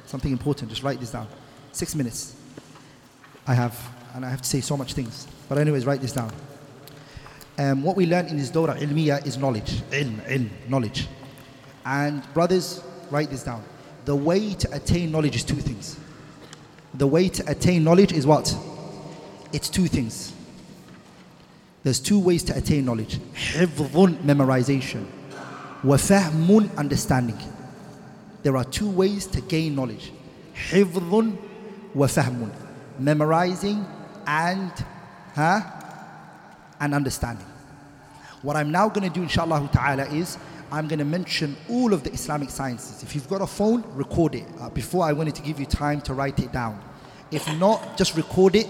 Something 0.08 0.32
important. 0.32 0.72
Just 0.72 0.82
write 0.82 1.00
this 1.00 1.12
down. 1.12 1.28
Six 1.72 1.94
minutes. 1.94 2.36
I 3.46 3.54
have, 3.54 3.78
and 4.16 4.26
I 4.26 4.30
have 4.30 4.42
to 4.42 4.50
say 4.50 4.62
so 4.62 4.76
much 4.76 4.94
things. 4.94 5.28
But 5.48 5.60
anyways, 5.60 5.86
write 5.86 6.02
this 6.02 6.14
down. 6.14 6.32
Um, 7.60 7.84
what 7.84 7.96
we 7.96 8.08
learn 8.08 8.26
in 8.28 8.38
this 8.38 8.50
Dawrah 8.50 8.80
Ilmiyyah 8.80 9.28
is 9.28 9.38
knowledge. 9.38 9.82
Ilm, 9.92 10.16
ilm, 10.28 10.50
knowledge. 10.68 11.08
And 11.86 12.24
brothers, 12.34 12.82
write 13.12 13.30
this 13.30 13.44
down. 13.44 13.64
The 14.06 14.16
way 14.16 14.54
to 14.56 14.76
attain 14.76 15.12
knowledge 15.12 15.36
is 15.36 15.44
two 15.44 15.56
things 15.56 16.00
The 16.95 17.07
way 17.07 17.29
to 17.29 17.51
attain 17.51 17.85
knowledge 17.85 18.13
is 18.13 18.27
what? 18.27 18.57
It's 19.53 19.69
two 19.69 19.87
things. 19.87 20.33
There's 21.83 22.01
two 22.01 22.19
ways 22.19 22.43
to 22.45 22.57
attain 22.57 22.85
knowledge. 22.85 23.19
حفظ 23.35 24.23
memorization. 24.23 25.07
وفهم 25.85 26.79
understanding. 26.79 27.39
There 28.43 28.57
are 28.57 28.65
two 28.65 28.89
ways 28.89 29.27
to 29.27 29.41
gain 29.41 29.75
knowledge. 29.75 30.13
حفظ 30.55 31.37
وفهم. 31.95 32.51
Memorizing 32.99 33.85
and 34.27 34.73
huh? 35.35 35.61
and 36.81 36.95
understanding. 36.95 37.47
What 38.43 38.57
I'm 38.57 38.71
now 38.71 38.89
going 38.89 39.09
to 39.09 39.15
do 39.15 39.23
inshallah 39.23 39.69
ta'ala 39.73 40.07
is 40.07 40.39
I'm 40.72 40.88
going 40.88 41.00
to 41.00 41.06
mention 41.06 41.56
all 41.68 41.94
of 41.94 42.04
the 42.04 42.12
Islamic 42.12 42.50
sciences. 42.50 43.02
If 43.02 43.16
you've 43.16 43.28
got 43.28 43.42
a 43.42 43.48
phone, 43.48 43.84
record 43.96 44.36
it. 44.36 44.46
Uh, 44.60 44.70
before 44.70 45.04
I 45.04 45.14
wanted 45.14 45.36
to 45.36 45.42
give 45.42 45.60
you 45.60 45.66
time 45.66 46.02
to 46.02 46.14
write 46.14 46.40
it 46.40 46.52
down. 46.52 46.80
If 47.32 47.48
not, 47.58 47.98
just 47.98 48.16
record 48.16 48.56
it 48.56 48.68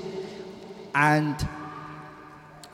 and 0.96 1.36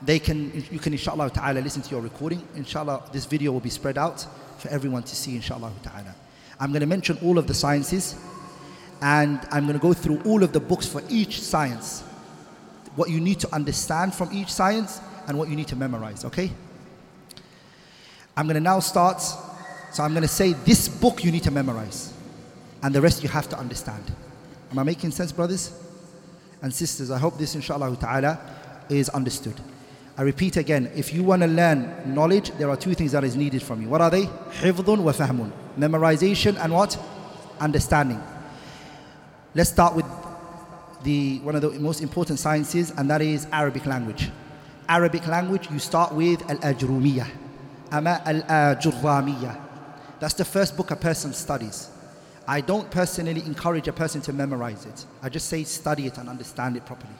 they 0.01 0.19
can 0.19 0.51
you 0.71 0.79
can 0.79 0.93
inshallah 0.93 1.29
ta'ala 1.31 1.59
listen 1.59 1.81
to 1.81 1.91
your 1.91 2.01
recording. 2.01 2.47
Inshallah 2.55 3.03
this 3.11 3.25
video 3.25 3.51
will 3.51 3.59
be 3.59 3.69
spread 3.69 3.97
out 3.97 4.25
for 4.57 4.67
everyone 4.69 5.03
to 5.03 5.15
see 5.15 5.35
inshallah 5.35 5.71
ta'ala. 5.83 6.15
I'm 6.59 6.71
going 6.71 6.81
to 6.81 6.87
mention 6.87 7.17
all 7.23 7.37
of 7.37 7.47
the 7.47 7.53
sciences 7.53 8.15
and 9.01 9.39
I'm 9.51 9.65
going 9.65 9.77
to 9.77 9.81
go 9.81 9.93
through 9.93 10.21
all 10.23 10.43
of 10.43 10.53
the 10.53 10.59
books 10.59 10.87
for 10.87 11.01
each 11.09 11.41
science. 11.41 12.01
What 12.95 13.09
you 13.09 13.19
need 13.19 13.39
to 13.41 13.53
understand 13.53 14.13
from 14.13 14.31
each 14.31 14.51
science 14.51 15.01
and 15.27 15.37
what 15.37 15.49
you 15.49 15.55
need 15.55 15.67
to 15.67 15.75
memorize, 15.75 16.23
okay? 16.25 16.51
I'm 18.37 18.47
going 18.47 18.55
to 18.55 18.61
now 18.61 18.79
start. 18.79 19.21
So 19.21 20.03
I'm 20.03 20.11
going 20.11 20.23
to 20.23 20.27
say 20.27 20.53
this 20.53 20.89
book 20.89 21.23
you 21.23 21.31
need 21.31 21.43
to 21.43 21.51
memorize, 21.51 22.13
and 22.83 22.93
the 22.93 23.01
rest 23.01 23.23
you 23.23 23.29
have 23.29 23.47
to 23.49 23.57
understand. 23.57 24.03
Am 24.71 24.79
I 24.79 24.83
making 24.83 25.11
sense, 25.11 25.31
brothers 25.31 25.71
and 26.61 26.73
sisters? 26.73 27.11
I 27.11 27.17
hope 27.17 27.37
this, 27.37 27.55
inshallah 27.55 27.95
ta'ala, 27.95 28.39
is 28.89 29.07
understood. 29.09 29.55
I 30.17 30.23
repeat 30.23 30.57
again, 30.57 30.91
if 30.95 31.13
you 31.13 31.23
want 31.23 31.43
to 31.43 31.47
learn 31.47 32.13
knowledge, 32.13 32.51
there 32.57 32.69
are 32.69 32.75
two 32.75 32.93
things 32.93 33.13
that 33.13 33.23
is 33.23 33.37
needed 33.37 33.63
from 33.63 33.81
you. 33.81 33.87
What 33.87 34.01
are 34.01 34.09
they? 34.09 34.23
Hifdun 34.23 34.99
wa 34.99 35.13
fahmun. 35.13 35.51
Memorization 35.77 36.57
and 36.61 36.73
what? 36.73 36.97
Understanding. 37.59 38.21
Let's 39.53 39.69
start 39.69 39.95
with 39.95 40.05
the, 41.03 41.39
one 41.39 41.55
of 41.55 41.61
the 41.61 41.71
most 41.79 42.01
important 42.01 42.39
sciences, 42.39 42.91
and 42.97 43.09
that 43.09 43.21
is 43.21 43.47
Arabic 43.53 43.85
language. 43.85 44.29
Arabic 44.89 45.25
language, 45.27 45.71
you 45.71 45.79
start 45.79 46.13
with 46.13 46.41
al-ajrumiyah 46.49 47.27
Ama 47.91 48.21
Al-Ajurramiyah. 48.25 49.61
That's 50.19 50.33
the 50.33 50.45
first 50.45 50.75
book 50.77 50.91
a 50.91 50.95
person 50.95 51.33
studies. 51.33 51.89
I 52.47 52.61
don't 52.61 52.89
personally 52.91 53.41
encourage 53.41 53.87
a 53.87 53.93
person 53.93 54.21
to 54.21 54.33
memorize 54.33 54.85
it. 54.85 55.05
I 55.21 55.29
just 55.29 55.47
say 55.49 55.63
study 55.63 56.05
it 56.07 56.17
and 56.17 56.29
understand 56.29 56.77
it 56.77 56.85
properly. 56.85 57.13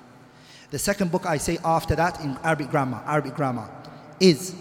The 0.72 0.80
second 0.80 1.12
book 1.12 1.26
I 1.26 1.38
say 1.38 1.58
after 1.64 1.96
that 1.96 2.20
in 2.22 2.38
Arabic 2.44 2.70
grammar, 2.70 3.02
Arabic 3.06 3.36
grammar, 3.36 3.70
is 4.20 4.54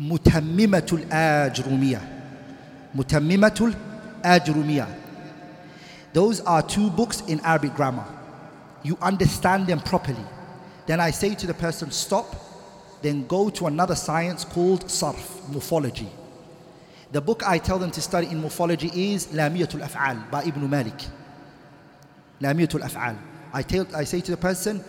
Mutammimatul 0.00 1.06
Ajrumiyah. 1.08 2.02
Mutammimatul 2.94 3.76
Ajrumiyah. 4.22 4.88
Those 6.12 6.40
are 6.40 6.62
two 6.62 6.90
books 6.90 7.22
in 7.22 7.40
Arabic 7.40 7.74
grammar. 7.74 8.06
You 8.82 8.96
understand 9.00 9.66
them 9.66 9.80
properly. 9.80 10.24
Then 10.86 11.00
I 11.00 11.10
say 11.10 11.34
to 11.34 11.46
the 11.46 11.54
person, 11.54 11.90
stop, 11.90 12.34
then 13.02 13.26
go 13.26 13.50
to 13.50 13.66
another 13.66 13.94
science 13.94 14.44
called 14.44 14.84
Sarf, 14.86 15.48
morphology. 15.48 16.08
The 17.12 17.20
book 17.20 17.42
I 17.46 17.58
tell 17.58 17.78
them 17.78 17.90
to 17.92 18.02
study 18.02 18.26
in 18.26 18.40
morphology 18.40 18.90
is 19.12 19.28
Lamiyatul 19.28 19.86
Af'al 19.86 20.30
by 20.30 20.42
Ibn 20.44 20.68
Malik. 20.68 20.98
Lamiyatul 22.40 22.82
Af'al. 22.82 23.16
I, 23.52 23.62
tell, 23.62 23.86
I 23.94 24.04
say 24.04 24.20
to 24.20 24.30
the 24.30 24.36
person, 24.36 24.84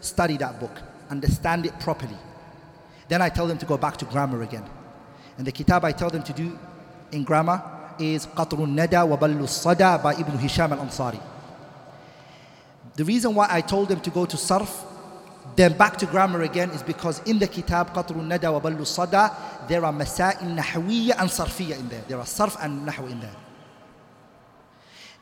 study 0.00 0.36
that 0.36 0.60
book, 0.60 0.70
understand 1.10 1.66
it 1.66 1.78
properly. 1.80 2.16
Then 3.08 3.22
I 3.22 3.28
tell 3.28 3.46
them 3.46 3.58
to 3.58 3.66
go 3.66 3.76
back 3.76 3.96
to 3.98 4.04
grammar 4.04 4.42
again. 4.42 4.64
And 5.36 5.46
the 5.46 5.52
kitab 5.52 5.84
I 5.84 5.92
tell 5.92 6.10
them 6.10 6.22
to 6.22 6.32
do 6.32 6.58
in 7.10 7.24
grammar 7.24 7.62
is 7.98 8.26
Qatrun 8.26 8.70
Nada 8.70 9.04
wa 9.04 9.16
Ballu 9.16 9.48
Sada 9.48 10.00
by 10.02 10.14
Ibn 10.14 10.38
Hisham 10.38 10.72
al 10.72 10.78
Ansari. 10.78 11.20
The 12.94 13.04
reason 13.04 13.34
why 13.34 13.48
I 13.50 13.60
told 13.60 13.88
them 13.88 14.00
to 14.00 14.10
go 14.10 14.24
to 14.26 14.36
Sarf, 14.36 14.84
then 15.56 15.76
back 15.76 15.96
to 15.98 16.06
grammar 16.06 16.42
again, 16.42 16.70
is 16.70 16.82
because 16.82 17.20
in 17.28 17.38
the 17.38 17.46
kitab 17.46 17.94
Qatrun 17.94 18.26
Nada 18.26 18.50
wa 18.50 18.60
Ballu 18.60 18.86
Sada, 18.86 19.34
there 19.68 19.84
are 19.84 19.92
Masail 19.92 20.36
Nahwiyya 20.56 21.20
and 21.20 21.30
Sarfiyya 21.30 21.78
in 21.78 21.88
there. 21.88 22.02
There 22.08 22.18
are 22.18 22.24
Sarf 22.24 22.56
and 22.60 22.86
Nahw 22.86 23.10
in 23.10 23.20
there. 23.20 23.36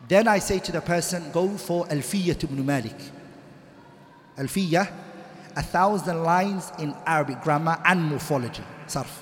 Then 0.08 0.28
I 0.28 0.38
say 0.38 0.58
to 0.60 0.72
the 0.72 0.80
person, 0.80 1.30
go 1.32 1.48
for 1.56 1.86
Alfiyya 1.86 2.42
ibn 2.42 2.64
Malik. 2.64 2.96
Alfiyya, 4.38 4.90
a 5.54 5.62
thousand 5.62 6.22
lines 6.22 6.72
in 6.78 6.94
Arabic 7.06 7.42
grammar 7.42 7.78
and 7.84 8.02
morphology, 8.02 8.62
sarf. 8.86 9.20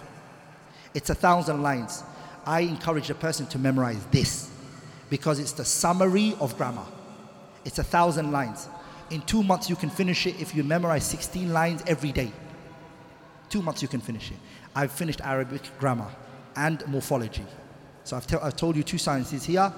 It's 0.94 1.10
a 1.10 1.14
thousand 1.14 1.62
lines. 1.62 2.05
I 2.47 2.60
encourage 2.60 3.08
the 3.08 3.14
person 3.14 3.47
to 3.48 3.58
memorize 3.58 4.05
this 4.06 4.50
because 5.08 5.39
it's 5.39 5.52
the 5.52 5.64
summary 5.64 6.36
of 6.40 6.56
grammar. 6.56 6.86
It's 7.64 7.78
a 7.78 7.84
thousand 7.84 8.32
lines. 8.32 8.68
In 9.10 9.22
two 9.22 9.42
months, 9.42 9.68
you 9.68 9.76
can 9.76 9.90
finish 9.90 10.26
it 10.26 10.40
if 10.40 10.55
you 10.55 10.62
memorize 10.62 11.05
16 11.05 11.52
lines 11.52 11.82
every 11.86 12.12
day. 12.12 12.32
Two 13.48 13.60
months, 13.60 13.82
you 13.82 13.89
can 13.89 14.00
finish 14.00 14.30
it. 14.30 14.36
I've 14.74 14.92
finished 14.92 15.20
Arabic 15.20 15.62
grammar 15.78 16.08
and 16.56 16.86
morphology. 16.86 17.44
So 18.05 18.16
I've, 18.16 18.26
I've 18.42 18.56
told 18.56 18.76
you 18.76 18.82
two 18.82 18.98
sciences 18.98 19.44
here 19.44 19.72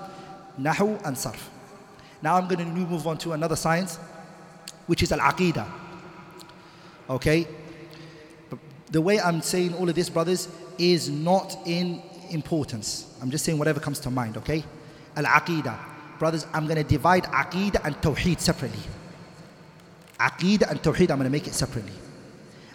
Nahu 0.60 1.00
and 1.06 1.16
Sarf. 1.16 1.40
Now 2.20 2.36
I'm 2.36 2.46
going 2.46 2.58
to 2.58 2.64
move 2.66 3.06
on 3.06 3.18
to 3.18 3.32
another 3.32 3.56
science, 3.56 3.96
which 4.86 5.02
is 5.02 5.12
Al 5.12 5.18
Aqidah. 5.18 5.68
Okay? 7.08 7.46
The 8.90 9.00
way 9.00 9.18
I'm 9.18 9.40
saying 9.40 9.74
all 9.74 9.88
of 9.88 9.94
this, 9.94 10.10
brothers, 10.10 10.48
is 10.78 11.08
not 11.08 11.56
in 11.64 12.02
importance. 12.30 13.16
I'm 13.20 13.30
just 13.30 13.44
saying 13.44 13.58
whatever 13.58 13.80
comes 13.80 13.98
to 14.00 14.10
mind, 14.10 14.36
okay? 14.36 14.62
Al 15.16 15.24
Aqidah. 15.24 15.78
Brothers, 16.18 16.46
I'm 16.52 16.66
going 16.66 16.76
to 16.76 16.84
divide 16.84 17.24
Aqidah 17.24 17.84
and 17.84 17.96
Tawheed 17.96 18.38
separately. 18.38 18.82
Aqidah 20.22 20.70
and 20.70 20.80
Tawheed, 20.80 21.10
I'm 21.10 21.18
going 21.18 21.24
to 21.24 21.30
make 21.30 21.48
it 21.48 21.54
separately. 21.54 21.92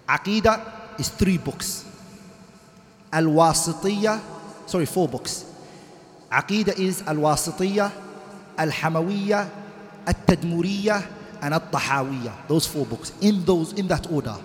Aqidah 0.08 1.00
is 1.00 1.08
three 1.10 1.38
books. 1.38 1.86
Al 3.12 3.24
Wasitiyah, 3.24 4.20
sorry, 4.68 4.86
four 4.86 5.08
books. 5.08 5.46
Aqidah 6.30 6.78
is 6.78 7.02
Al 7.08 7.16
Wasitiyah, 7.16 7.92
Al 8.58 8.70
Hamawiyah, 8.70 9.50
Al 10.08 10.14
Tadmuriyah, 10.28 11.08
and 11.42 11.54
Al 11.54 11.62
Tahawiyah. 11.62 12.48
Those 12.50 12.68
four 12.68 12.86
books. 12.86 13.14
In 13.22 13.46
those, 13.46 13.72
in 13.74 13.88
that 13.88 14.12
order. 14.12 14.36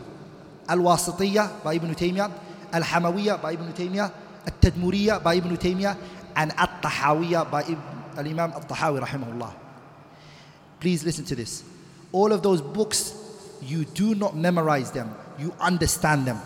Al 0.68 0.78
Wasitiyah 0.78 1.64
by 1.64 1.74
Ibn 1.74 1.94
Taymiyyah, 1.94 2.30
Al 2.72 2.82
Hamawiyah 2.82 3.42
by 3.42 3.52
Ibn 3.52 3.72
Taymiyyah, 3.72 4.12
Al 4.46 4.54
Tadmuriyah 4.60 5.22
by 5.22 5.34
Ibn 5.34 5.56
Taymiyyah, 5.56 5.96
and 6.36 6.52
Al 6.56 6.68
Tahawiyah 6.80 7.50
by 7.50 7.62
Al 8.16 8.26
Imam 8.26 8.52
Al 8.52 8.62
Tahawi 8.62 9.00
rahimahullah. 9.02 9.52
Please 10.78 11.04
listen 11.04 11.24
to 11.24 11.34
this. 11.34 11.64
All 12.12 12.32
of 12.32 12.42
those 12.42 12.60
books, 12.60 13.14
you 13.62 13.84
do 13.84 14.14
not 14.14 14.36
memorize 14.36 14.90
them, 14.90 15.14
you 15.38 15.54
understand 15.60 16.26
them. 16.26 16.36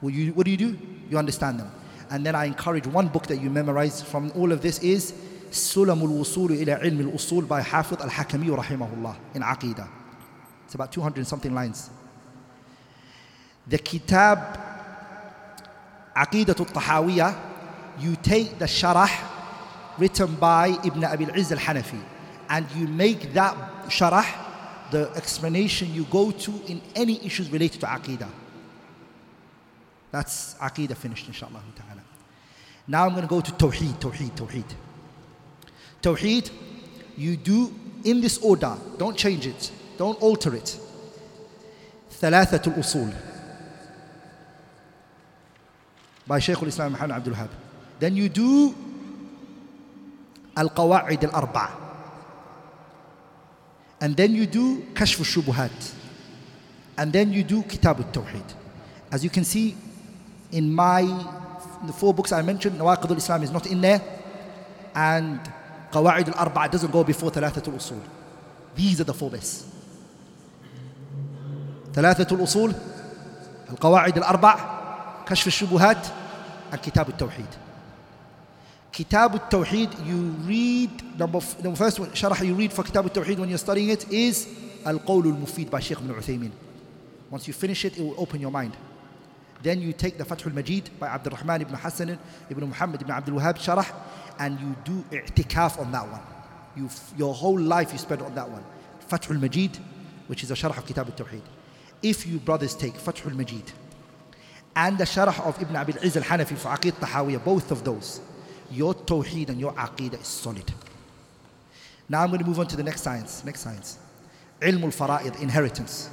What, 0.00 0.14
you, 0.14 0.32
what 0.32 0.44
do 0.44 0.50
you 0.50 0.56
do? 0.56 0.78
You 1.10 1.18
understand 1.18 1.58
them. 1.60 1.70
And 2.10 2.24
then 2.24 2.34
I 2.34 2.46
encourage 2.46 2.86
one 2.86 3.08
book 3.08 3.26
that 3.26 3.40
you 3.40 3.50
memorize 3.50 4.02
from 4.02 4.32
all 4.34 4.52
of 4.52 4.62
this 4.62 4.78
is 4.80 5.12
سلم 5.50 6.02
الوصول 6.02 6.52
إلى 6.52 6.72
علم 6.72 7.00
الأصول 7.00 7.48
by 7.48 7.60
Hafiz 7.60 7.98
al-Hakami 8.00 8.56
rahimahullah 8.56 9.16
in 9.34 9.42
Aqidah. 9.42 9.88
It's 10.64 10.74
about 10.74 10.92
200 10.92 11.26
something 11.26 11.52
lines. 11.52 11.90
The 13.66 13.78
kitab 13.78 14.38
عقيدة 16.16 16.54
الطحاوية 16.60 17.34
you 17.98 18.16
take 18.16 18.58
the 18.58 18.64
sharah 18.64 19.10
written 19.98 20.34
by 20.36 20.68
Ibn 20.84 21.04
Abi 21.04 21.24
al-Izz 21.24 21.52
al-Hanafi 21.52 22.00
and 22.49 22.69
you 22.71 22.87
make 22.87 23.33
that 23.33 23.55
sharah 23.87 24.25
the 24.91 25.11
explanation 25.15 25.93
you 25.93 26.05
go 26.05 26.31
to 26.31 26.51
in 26.67 26.81
any 26.95 27.23
issues 27.25 27.49
related 27.49 27.81
to 27.81 27.87
Aqidah. 27.87 28.29
That's 30.11 30.53
Aqidah 30.55 30.95
finished, 30.95 31.27
inshallah 31.27 31.61
ta'ala. 31.75 32.01
Now 32.87 33.05
I'm 33.05 33.11
going 33.11 33.23
to 33.23 33.27
go 33.27 33.41
to 33.41 33.51
Tawheed, 33.51 33.99
Tawheed, 33.99 34.31
Tawheed. 34.31 34.73
Tawheed, 36.01 36.51
you 37.17 37.35
do 37.35 37.73
in 38.03 38.21
this 38.21 38.37
order. 38.37 38.77
Don't 38.97 39.17
change 39.17 39.47
it. 39.47 39.71
Don't 39.97 40.21
alter 40.21 40.55
it. 40.55 40.79
ثلاثة 42.21 42.73
الأصول 42.73 43.13
by 46.27 46.39
Shaykh 46.39 46.61
al-Islam 46.61 46.93
Muhammad 46.93 47.17
Abdul 47.17 47.33
Wahab. 47.33 47.49
Then 47.99 48.15
you 48.15 48.29
do 48.29 48.73
القواعد 50.57 51.23
الأربع. 51.23 51.69
And 54.00 54.16
then 54.16 54.34
you 54.34 54.46
do 54.46 54.82
كشف 54.94 55.20
الشبهات. 55.20 55.70
And 56.98 57.12
then 57.12 57.32
you 57.32 57.42
do 57.42 57.62
كتاب 57.62 58.00
التوحيد. 58.00 58.44
As 59.12 59.24
you 59.24 59.30
can 59.30 59.44
see 59.44 59.76
in 60.52 60.72
my 60.72 61.02
the 61.86 61.92
four 61.92 62.14
books 62.14 62.32
I 62.32 62.42
mentioned, 62.42 62.78
نواقض 62.78 63.12
الإسلام 63.12 63.44
is 63.44 63.50
not 63.50 63.66
in 63.66 63.80
there. 63.80 64.00
And 64.94 65.38
قواعد 65.92 66.28
الأربعة 66.28 66.70
doesn't 66.70 66.92
go 66.92 67.04
before 67.04 67.30
ثلاثة 67.30 67.72
الأصول. 67.72 68.00
These 68.76 69.00
are 69.00 69.04
the 69.04 69.14
four 69.14 69.30
best. 69.30 69.64
ثلاثة 71.94 72.36
الأصول 72.36 72.74
القواعد 73.70 74.16
الأربع 74.16 74.56
كشف 75.26 75.46
الشبهات 75.46 76.06
and 76.72 76.76
كتاب 76.76 77.08
التوحيد 77.08 77.46
Kitab 78.92 79.32
al-Tawheed, 79.34 80.04
you 80.06 80.16
read, 80.46 81.18
number, 81.18 81.38
f- 81.38 81.62
number 81.62 81.76
first 81.76 82.00
one, 82.00 82.10
sharh 82.10 82.44
you 82.44 82.54
read 82.54 82.72
for 82.72 82.82
Kitab 82.82 83.04
al-Tawheed 83.04 83.38
when 83.38 83.48
you're 83.48 83.58
studying 83.58 83.90
it 83.90 84.10
is 84.10 84.48
Al-Qawl 84.84 85.26
al-Mufid 85.26 85.70
by 85.70 85.78
Sheikh 85.78 85.98
ibn 85.98 86.12
Uthaymeen. 86.14 86.50
Once 87.30 87.46
you 87.46 87.54
finish 87.54 87.84
it, 87.84 87.96
it 87.98 88.02
will 88.02 88.16
open 88.18 88.40
your 88.40 88.50
mind. 88.50 88.76
Then 89.62 89.80
you 89.80 89.92
take 89.92 90.18
the 90.18 90.24
Fath 90.24 90.44
al-Majid 90.46 90.98
by 90.98 91.06
Abdul 91.08 91.36
Rahman 91.36 91.62
ibn 91.62 91.74
Hassan 91.74 92.18
ibn 92.48 92.68
Muhammad 92.68 93.00
ibn 93.02 93.12
Abdul 93.12 93.38
Wahab 93.38 93.58
sharh 93.58 93.86
and 94.38 94.58
you 94.58 94.74
do 94.84 95.04
i'tikaf 95.12 95.78
on 95.78 95.92
that 95.92 96.08
one. 96.08 96.22
You, 96.76 96.86
f- 96.86 97.12
your 97.16 97.34
whole 97.34 97.60
life 97.60 97.92
you 97.92 97.98
spend 97.98 98.22
on 98.22 98.34
that 98.34 98.48
one. 98.48 98.64
Fath 99.06 99.30
al-Majid, 99.30 99.78
which 100.26 100.42
is 100.42 100.50
a 100.50 100.54
sharh 100.54 100.76
of 100.76 100.84
Kitab 100.86 101.08
al-Tawheed. 101.08 101.42
If 102.02 102.26
you 102.26 102.38
brothers 102.38 102.74
take 102.74 102.96
Fath 102.96 103.24
al-Majid 103.24 103.70
and 104.74 104.98
the 104.98 105.04
sharh 105.04 105.38
of 105.46 105.60
Ibn 105.62 105.76
Abil 105.76 105.96
al-Izz 105.98 106.16
al-Hanafi 106.16 106.56
for 106.56 106.68
Aqid 106.68 106.92
Tahawiyah, 106.92 107.44
both 107.44 107.70
of 107.70 107.84
those, 107.84 108.20
your 108.70 108.94
Tawheed 108.94 109.48
and 109.48 109.60
your 109.60 109.72
Aqidah 109.72 110.20
is 110.20 110.26
solid. 110.26 110.72
Now 112.08 112.22
I'm 112.22 112.28
going 112.28 112.40
to 112.40 112.46
move 112.46 112.58
on 112.58 112.66
to 112.68 112.76
the 112.76 112.82
next 112.82 113.02
science. 113.02 113.44
Next 113.44 113.60
science. 113.60 113.98
Ilm 114.60 114.82
al-Fara'id, 114.84 115.40
inheritance. 115.40 116.10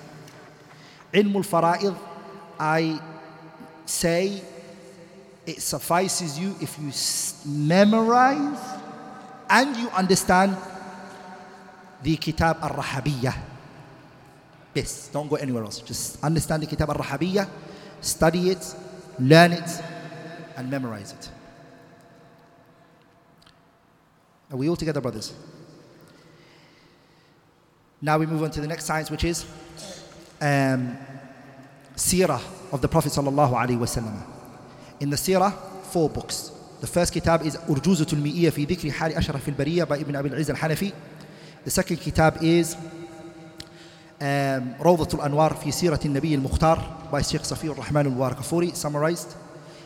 Ilm 1.14 1.36
al-Fara'id, 1.36 1.96
I 2.60 3.00
say 3.86 4.42
it 5.46 5.62
suffices 5.62 6.38
you 6.38 6.56
if 6.62 6.78
you 6.78 6.92
memorize 7.50 8.60
and 9.50 9.76
you 9.78 9.90
understand 9.90 10.58
the 12.04 12.16
Kitab 12.18 12.58
al-Rahabiyah. 12.62 13.36
Yes, 14.74 15.10
don't 15.12 15.28
go 15.28 15.38
anywhere 15.38 15.64
else. 15.64 15.80
Just 15.80 16.24
understand 16.24 16.64
the 16.64 16.68
Kitab 16.68 16.90
al-Rahabiyah 16.90 17.50
study 18.02 18.50
it, 18.52 18.76
learn 19.20 19.54
it, 19.54 19.70
and 20.56 20.70
memorize 20.70 21.14
it. 21.14 21.30
Are 24.51 24.57
we 24.57 24.69
all 24.69 24.77
together, 24.77 25.01
brothers? 25.01 25.33
Now 28.01 28.19
we 28.19 28.27
move 28.27 28.43
on 28.43 28.51
to 28.51 28.61
the 28.61 28.67
next 28.67 28.85
science, 28.85 29.11
which 29.11 29.25
is 29.25 29.47
um, 30.41 30.99
Sirah 31.95 32.43
of 32.73 32.83
the 32.83 32.89
Prophet 32.89 33.13
sallallahu 33.13 33.53
alaihi 33.53 33.79
wasallam. 33.79 34.21
In 35.01 35.09
the 35.09 35.17
Sirah, 35.17 35.53
four 35.85 36.11
books. 36.11 36.51
The 36.81 36.87
first 36.89 37.13
kitab 37.13 37.47
is 37.47 37.57
Urjuzatul 37.57 38.21
Mi'iyya 38.21 38.53
fi 38.53 38.67
dhikri 38.67 38.91
hali 38.91 39.15
ashraf 39.15 39.47
al-bariyya 39.47 39.87
by 39.89 39.99
Ibn 39.99 40.17
Abi 40.17 40.31
al-Izz 40.31 40.51
al-Hanafi. 40.51 40.93
The 41.65 41.71
second 41.71 41.99
kitab 41.99 42.43
is 42.43 42.77
um, 44.21 44.75
روضة 44.81 45.15
الأنوار 45.15 45.55
في 45.55 45.71
سيرة 45.71 46.01
النبي 46.05 46.35
المختار 46.35 47.11
by 47.13 47.23
Sheikh 47.23 47.43
Safi 47.43 47.69
al-Rahman 47.69 48.07
al-Warakafuri 48.07 48.75
summarized 48.75 49.37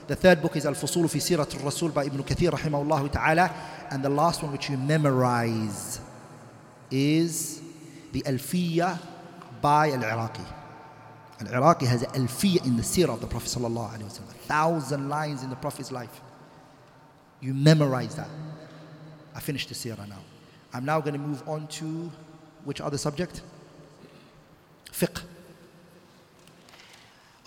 the 0.06 0.14
third 0.14 0.40
book 0.40 0.56
is 0.56 0.64
Al-Fusul 0.64 1.10
fi 1.10 1.18
Sirat 1.18 1.54
al-Rasul 1.56 1.90
by 1.90 2.04
Ibn 2.04 2.22
Kathir 2.22 2.50
rahimahullah 2.52 3.10
ta'ala 3.10 3.50
and 3.91 4.03
the 4.03 4.09
last 4.09 4.41
one 4.41 4.51
which 4.51 4.69
you 4.69 4.77
memorize 4.77 5.99
is 6.89 7.61
the 8.13 8.21
Alfiya 8.23 8.97
by 9.61 9.91
Al-Iraqi 9.91 10.43
Al-Iraqi 11.41 11.85
has 11.85 12.03
an 12.03 12.27
Alfiya 12.27 12.65
in 12.65 12.77
the 12.77 12.83
Sirah 12.83 13.13
of 13.13 13.21
the 13.21 13.27
Prophet 13.27 13.55
a 13.55 14.33
thousand 14.47 15.09
lines 15.09 15.43
in 15.43 15.49
the 15.49 15.55
Prophet's 15.55 15.91
life 15.91 16.21
you 17.41 17.53
memorize 17.53 18.15
that 18.15 18.29
I 19.35 19.39
finished 19.39 19.69
the 19.69 19.75
Sirah 19.75 20.07
now 20.07 20.19
I'm 20.73 20.85
now 20.85 20.99
going 21.01 21.13
to 21.13 21.19
move 21.19 21.47
on 21.47 21.67
to 21.67 22.11
which 22.63 22.79
other 22.81 22.97
subject? 22.97 23.41
Fiqh. 24.91 25.21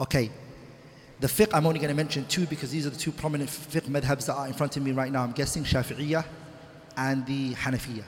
Okay. 0.00 0.31
The 1.20 1.28
fiqh, 1.28 1.51
I'm 1.55 1.67
only 1.67 1.78
going 1.78 1.91
to 1.91 1.97
mention 1.97 2.26
two 2.26 2.47
because 2.47 2.70
these 2.70 2.86
are 2.86 2.91
the 2.91 2.99
two 2.99 3.12
prominent 3.12 3.49
fiqh 3.49 3.83
madhabs 3.83 4.26
that 4.26 4.34
are 4.34 4.47
in 4.47 4.52
front 4.52 4.76
of 4.76 4.83
me 4.83 4.93
right 4.93 5.12
now. 5.12 5.23
I'm 5.23 5.33
guessing 5.33 5.65
Shafi'iyah 5.65 6.25
and 6.97 7.25
the 7.26 7.55
Hanafiya. 7.55 8.05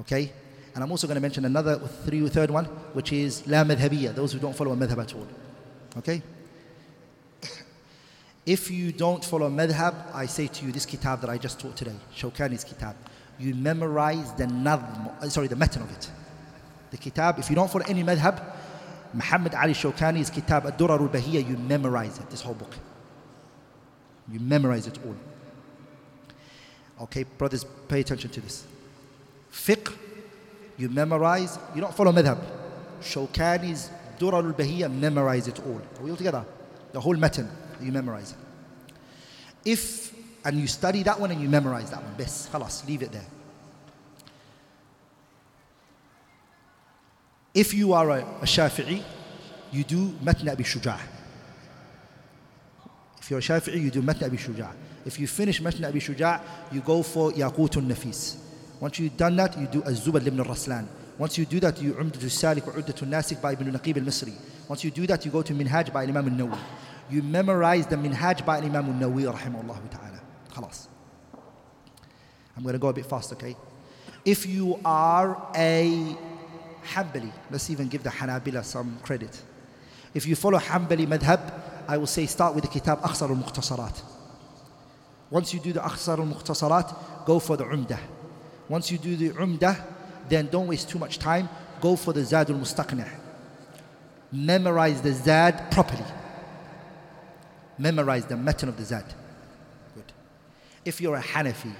Okay? 0.00 0.32
And 0.74 0.84
I'm 0.84 0.90
also 0.90 1.06
going 1.06 1.16
to 1.16 1.20
mention 1.20 1.44
another 1.44 1.78
three, 1.78 2.26
third 2.28 2.50
one, 2.50 2.64
which 2.94 3.12
is 3.12 3.46
La 3.46 3.64
Madhabiyya, 3.64 4.14
those 4.14 4.32
who 4.32 4.38
don't 4.38 4.56
follow 4.56 4.72
a 4.72 4.76
madhab 4.76 5.02
at 5.02 5.14
all. 5.14 5.26
Okay? 5.96 6.22
If 8.46 8.70
you 8.70 8.92
don't 8.92 9.24
follow 9.24 9.46
a 9.46 9.50
madhab, 9.50 10.14
I 10.14 10.26
say 10.26 10.46
to 10.46 10.64
you 10.64 10.72
this 10.72 10.86
kitab 10.86 11.20
that 11.20 11.30
I 11.30 11.36
just 11.36 11.60
taught 11.60 11.76
today, 11.76 11.96
Shawkani's 12.16 12.64
kitab, 12.64 12.96
you 13.38 13.54
memorize 13.54 14.32
the 14.32 14.46
nadm, 14.46 15.12
uh, 15.20 15.28
sorry, 15.28 15.48
the 15.48 15.56
matan 15.56 15.82
of 15.82 15.90
it. 15.92 16.10
The 16.90 16.96
kitab, 16.96 17.38
if 17.38 17.50
you 17.50 17.56
don't 17.56 17.70
follow 17.70 17.84
any 17.86 18.02
madhab, 18.02 18.42
Muhammad 19.14 19.54
Ali 19.54 19.72
Shawkani's 19.72 20.30
kitab, 20.30 20.66
Ad-Durar 20.66 21.00
al-Bahiyya, 21.00 21.46
you 21.48 21.56
memorize 21.56 22.18
it, 22.18 22.28
this 22.30 22.42
whole 22.42 22.54
book. 22.54 22.74
You 24.30 24.40
memorize 24.40 24.86
it 24.86 24.98
all. 25.04 25.16
Okay, 27.02 27.24
brothers, 27.24 27.64
pay 27.88 28.00
attention 28.00 28.30
to 28.30 28.40
this. 28.40 28.64
Fiqh, 29.50 29.96
you 30.76 30.88
memorize, 30.88 31.58
you 31.74 31.80
don't 31.80 31.94
follow 31.94 32.12
madhab. 32.12 32.38
Shawkani's 33.00 33.90
Durar 34.18 34.44
al-Bahiyya, 34.44 34.92
memorize 34.92 35.48
it 35.48 35.60
all. 35.60 35.80
Are 35.98 36.02
we 36.02 36.10
all 36.10 36.16
together? 36.16 36.44
The 36.92 37.00
whole 37.00 37.16
matan, 37.16 37.48
you 37.80 37.92
memorize 37.92 38.32
it. 38.32 38.38
If, 39.64 40.14
and 40.44 40.58
you 40.58 40.66
study 40.66 41.02
that 41.04 41.18
one 41.18 41.30
and 41.30 41.40
you 41.40 41.48
memorize 41.48 41.90
that 41.90 42.02
one, 42.02 42.14
best, 42.14 42.52
khalas, 42.52 42.86
leave 42.86 43.02
it 43.02 43.12
there. 43.12 43.26
If 47.58 47.74
you 47.74 47.92
are 47.92 48.10
a, 48.10 48.20
a 48.20 48.44
Shafi'i, 48.44 49.02
you 49.72 49.82
do 49.82 50.14
Matn 50.22 50.48
Abi. 50.48 50.62
If 50.62 50.76
you're 53.28 53.40
a 53.40 53.42
Shafi'i, 53.42 53.82
you 53.82 53.90
do 53.90 54.00
Matn 54.00 54.22
Abi. 54.26 54.38
If 55.04 55.18
you 55.18 55.26
finish 55.26 55.60
Matn 55.60 55.84
Abi 55.84 55.98
you 55.98 56.80
go 56.82 57.02
for 57.02 57.32
Yaqutun 57.32 57.88
Nafis. 57.88 58.36
Once 58.78 59.00
you've 59.00 59.16
done 59.16 59.34
that, 59.34 59.58
you 59.58 59.66
do 59.66 59.82
Az-Zubad 59.82 60.24
ibn 60.24 60.38
al-Raslan. 60.38 60.86
Once 61.18 61.36
you 61.36 61.46
do 61.46 61.58
that, 61.58 61.82
you 61.82 61.94
Umdatul 61.94 62.30
Salik 62.30 62.64
or 62.68 62.80
Uddatul 62.80 63.08
Nasik 63.08 63.42
by 63.42 63.54
Ibn 63.54 63.72
Naqib 63.72 63.96
al-Misri. 63.96 64.34
Once 64.68 64.84
you 64.84 64.92
do 64.92 65.04
that, 65.08 65.24
you 65.24 65.32
go 65.32 65.42
to 65.42 65.52
Minhaj 65.52 65.92
by 65.92 66.04
Imam 66.04 66.28
al-Nawawi. 66.28 66.58
You 67.10 67.24
memorize 67.24 67.88
the 67.88 67.96
Minhaj 67.96 68.46
by 68.46 68.58
Imam 68.58 69.02
al-Nawawi 69.02 69.34
rahimahullah 69.34 69.90
ta'ala. 69.90 70.20
Khalas. 70.52 70.86
I'm 72.56 72.62
going 72.62 72.74
to 72.74 72.78
go 72.78 72.86
a 72.86 72.92
bit 72.92 73.06
fast, 73.06 73.32
okay? 73.32 73.56
If 74.24 74.46
you 74.46 74.78
are 74.84 75.50
a 75.56 76.16
Hanbali, 76.94 77.32
let's 77.50 77.70
even 77.70 77.88
give 77.88 78.02
the 78.02 78.10
Hanabila 78.10 78.64
some 78.64 78.98
credit. 79.02 79.40
If 80.14 80.26
you 80.26 80.34
follow 80.36 80.58
Hanbali 80.58 81.06
madhab, 81.06 81.52
I 81.86 81.96
will 81.96 82.06
say 82.06 82.26
start 82.26 82.54
with 82.54 82.64
the 82.64 82.70
kitab 82.70 83.00
Akhsar 83.02 83.30
al-Muqtasarat. 83.30 84.02
Once 85.30 85.52
you 85.52 85.60
do 85.60 85.72
the 85.72 85.80
Akhsar 85.80 86.18
al-Muqtasarat, 86.18 87.26
go 87.26 87.38
for 87.38 87.56
the 87.56 87.64
Umdah. 87.64 88.00
Once 88.68 88.90
you 88.90 88.98
do 88.98 89.16
the 89.16 89.30
Umdah, 89.30 89.82
then 90.28 90.46
don't 90.48 90.66
waste 90.66 90.88
too 90.90 90.98
much 90.98 91.18
time. 91.18 91.48
Go 91.80 91.96
for 91.96 92.12
the 92.12 92.24
Zad 92.24 92.50
al-Mustaqni'. 92.50 93.08
Memorize 94.32 95.00
the 95.00 95.12
Zad 95.12 95.70
properly. 95.70 96.04
Memorize 97.78 98.26
the 98.26 98.36
matan 98.36 98.68
of 98.68 98.76
the 98.76 98.84
Zad. 98.84 99.04
Good. 99.94 100.12
If 100.84 101.00
you're 101.00 101.16
a 101.16 101.22
Hanafi, 101.22 101.72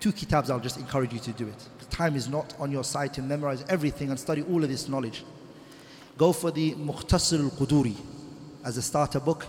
two 0.00 0.12
kitabs 0.12 0.50
I'll 0.50 0.60
just 0.60 0.78
encourage 0.78 1.12
you 1.12 1.20
to 1.20 1.32
do 1.32 1.46
it. 1.46 1.68
Time 1.90 2.16
is 2.16 2.28
not 2.28 2.54
on 2.58 2.70
your 2.70 2.84
side 2.84 3.14
to 3.14 3.22
memorize 3.22 3.64
everything 3.68 4.10
and 4.10 4.18
study 4.18 4.42
all 4.42 4.62
of 4.62 4.68
this 4.68 4.88
knowledge. 4.88 5.24
Go 6.18 6.32
for 6.32 6.50
the 6.50 6.74
Mukhtasar 6.74 7.40
al-Quduri 7.40 7.96
as 8.64 8.76
a 8.76 8.82
starter 8.82 9.20
book. 9.20 9.46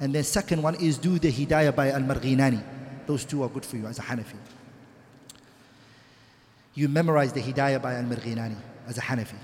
And 0.00 0.14
then 0.14 0.24
second 0.24 0.62
one 0.62 0.74
is 0.76 0.98
do 0.98 1.18
the 1.18 1.30
Hidayah 1.30 1.74
by 1.74 1.90
Al-Marghinani. 1.90 2.62
Those 3.06 3.24
two 3.24 3.42
are 3.42 3.48
good 3.48 3.64
for 3.64 3.76
you 3.76 3.86
as 3.86 3.98
a 3.98 4.02
Hanafi. 4.02 4.36
You 6.74 6.88
memorize 6.88 7.32
the 7.32 7.40
Hidayah 7.40 7.80
by 7.80 7.94
Al-Marghinani 7.94 8.56
as 8.88 8.98
a 8.98 9.00
Hanafi. 9.00 9.36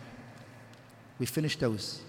We 1.19 1.27
finished 1.27 1.61
those. 1.61 2.01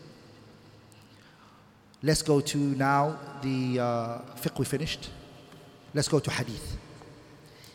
Let's 2.01 2.22
go 2.22 2.39
to 2.39 2.57
now 2.57 3.19
the 3.41 3.80
uh, 3.80 4.22
fiqh 4.35 4.57
we 4.57 4.65
finished. 4.65 5.09
Let's 5.93 6.07
go 6.07 6.19
to 6.19 6.31
hadith. 6.31 6.77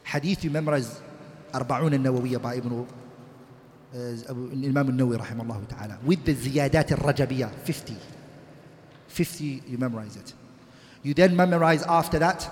Hadith 0.04 0.44
you 0.44 0.50
memorize 0.50 1.00
أربعون 1.54 1.94
النووية 1.94 2.38
by 2.38 2.60
uh, 3.94 4.32
Imam 4.52 4.88
al-Nawawi 4.88 5.16
رحمه 5.16 5.42
الله 5.42 5.64
تعالى 5.68 5.98
with 6.06 6.24
the 6.24 6.32
زيادات 6.32 6.92
الرجبية 6.92 7.50
50 7.66 7.96
50 9.08 9.62
you 9.68 9.78
memorize 9.78 10.16
it 10.16 10.32
you 11.04 11.14
then 11.14 11.36
memorize 11.36 11.82
after 11.84 12.18
that 12.18 12.48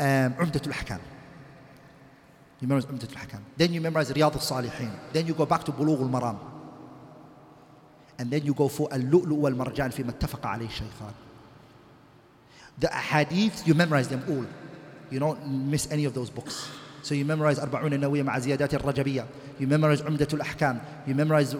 um, 0.00 0.32
عمدة 0.40 0.62
الأحكام 0.66 1.00
you 2.62 2.68
memorize 2.68 2.86
عمدة 2.86 3.08
الأحكام 3.12 3.40
then 3.58 3.72
you 3.72 3.80
memorize 3.80 4.12
رياض 4.12 4.34
الصالحين 4.34 4.90
then 5.12 5.26
you 5.26 5.34
go 5.34 5.44
back 5.46 5.64
to 5.64 5.72
بلوغ 5.72 6.02
المرام 6.02 6.38
and 8.18 8.30
then 8.30 8.44
you 8.44 8.54
go 8.54 8.68
for 8.68 8.88
اللؤلؤ 8.92 9.34
والمرجان 9.34 9.90
فيما 9.90 10.10
اتفق 10.10 10.46
عليه 10.46 10.66
الشيخان 10.66 11.12
the 12.80 12.88
hadiths 12.88 13.66
you 13.66 13.74
memorize 13.74 14.08
them 14.08 14.22
all 14.28 14.46
you 15.10 15.18
don't 15.18 15.46
miss 15.46 15.86
any 15.90 16.06
of 16.06 16.14
those 16.14 16.30
books 16.30 16.68
So 17.02 17.14
you 17.14 17.24
memorize 17.24 17.58
أربعون 17.58 17.92
النووية 17.92 18.22
مع 18.22 18.38
زيادات 18.38 18.74
الرجبية. 18.74 19.24
You 19.60 19.64
memorize 19.66 20.02
عمدة 20.06 20.28
الأحكام. 20.32 20.80
You 21.08 21.14
memorize 21.14 21.56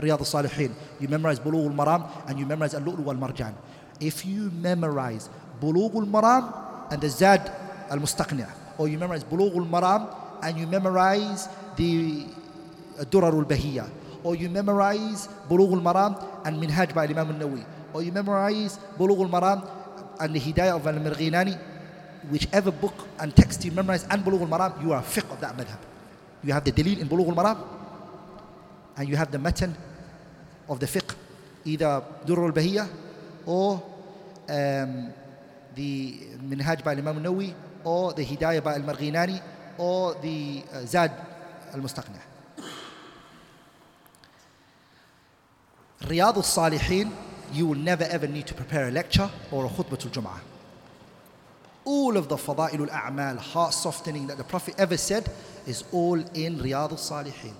رياض 0.00 0.20
الصالحين. 0.20 0.70
You 1.00 1.06
memorize 1.06 1.40
بلوغ 1.44 1.66
المرام 1.66 2.06
and 2.28 2.32
you 2.38 2.46
memorize 2.46 2.74
اللؤلؤ 2.74 3.06
والمرجان. 3.06 3.52
If 4.00 4.24
you 4.24 4.50
memorize 4.62 5.28
بلوغ 5.62 5.98
المرام 5.98 6.50
and 6.90 7.00
the 7.00 7.06
زاد 7.06 7.42
المستقنع 7.92 8.46
or 8.78 8.88
you 8.88 8.98
memorize 8.98 9.24
بلوغ 9.32 9.56
المرام 9.56 10.06
and 10.42 10.56
you 10.56 10.66
memorize 10.66 11.48
the 11.76 12.26
الدرر 13.00 13.38
البهية 13.40 13.86
or 14.24 14.34
you 14.34 14.48
memorize 14.48 15.28
بلوغ 15.50 15.74
المرام 15.74 16.14
and 16.44 16.48
منهاج 16.50 16.92
by 16.92 16.98
الإمام 16.98 17.30
النووي 17.30 17.62
or 17.94 18.02
you 18.02 18.12
memorize 18.12 18.78
بلوغ 19.00 19.22
المرام 19.22 19.62
and 20.20 20.34
the 20.34 20.40
hidayah 20.40 20.76
of 20.76 20.86
al-Marghinani 20.86 21.56
whichever 22.30 22.70
book 22.70 22.94
and 23.18 23.34
text 23.34 23.64
you 23.64 23.72
memorize 23.72 24.04
and 24.10 24.24
Bulugh 24.24 24.40
al-Maram 24.40 24.82
you 24.82 24.92
are 24.92 25.02
fiqh 25.02 25.30
of 25.32 25.40
that 25.40 25.56
madhab. 25.56 25.78
You 26.42 26.52
have 26.52 26.64
the 26.64 26.72
dalil 26.72 26.98
in 26.98 27.08
Bulugh 27.08 27.28
al-Maram 27.28 27.58
and 28.96 29.08
you 29.08 29.16
have 29.16 29.30
the 29.30 29.38
matan 29.38 29.74
of 30.68 30.80
the 30.80 30.86
fiqh 30.86 31.14
either 31.64 32.02
Durr 32.24 32.44
al-Bahiyya 32.46 32.88
or 33.46 33.82
um, 34.48 35.12
the 35.74 36.14
Minhaj 36.42 36.82
by 36.82 36.92
Imam 36.92 37.18
al-Nawawi 37.18 37.54
or 37.84 38.12
the 38.12 38.24
Hidayah 38.24 38.62
by 38.62 38.74
al-Marghinani 38.74 39.40
or 39.78 40.14
the 40.14 40.62
uh, 40.72 40.80
Zad 40.86 41.12
al-Mustaqni' 41.74 42.20
Riyadh 46.02 46.36
al-Salihin 46.36 47.12
you 47.52 47.66
will 47.66 47.76
never 47.78 48.04
ever 48.04 48.26
need 48.26 48.46
to 48.46 48.54
prepare 48.54 48.88
a 48.88 48.90
lecture 48.90 49.30
or 49.50 49.66
a 49.66 49.68
khutbah 49.68 50.04
al-Jum'ah 50.04 50.55
all 51.86 52.16
of 52.16 52.28
the 52.28 52.36
fada'il 52.36 52.90
al-a'mal, 52.90 53.38
heart 53.38 53.72
softening 53.72 54.26
that 54.26 54.36
the 54.36 54.44
Prophet 54.44 54.74
ever 54.76 54.98
said 54.98 55.30
is 55.66 55.84
all 55.92 56.18
in 56.34 56.58
Riyadh 56.58 56.90
al-Salihin. 56.90 57.54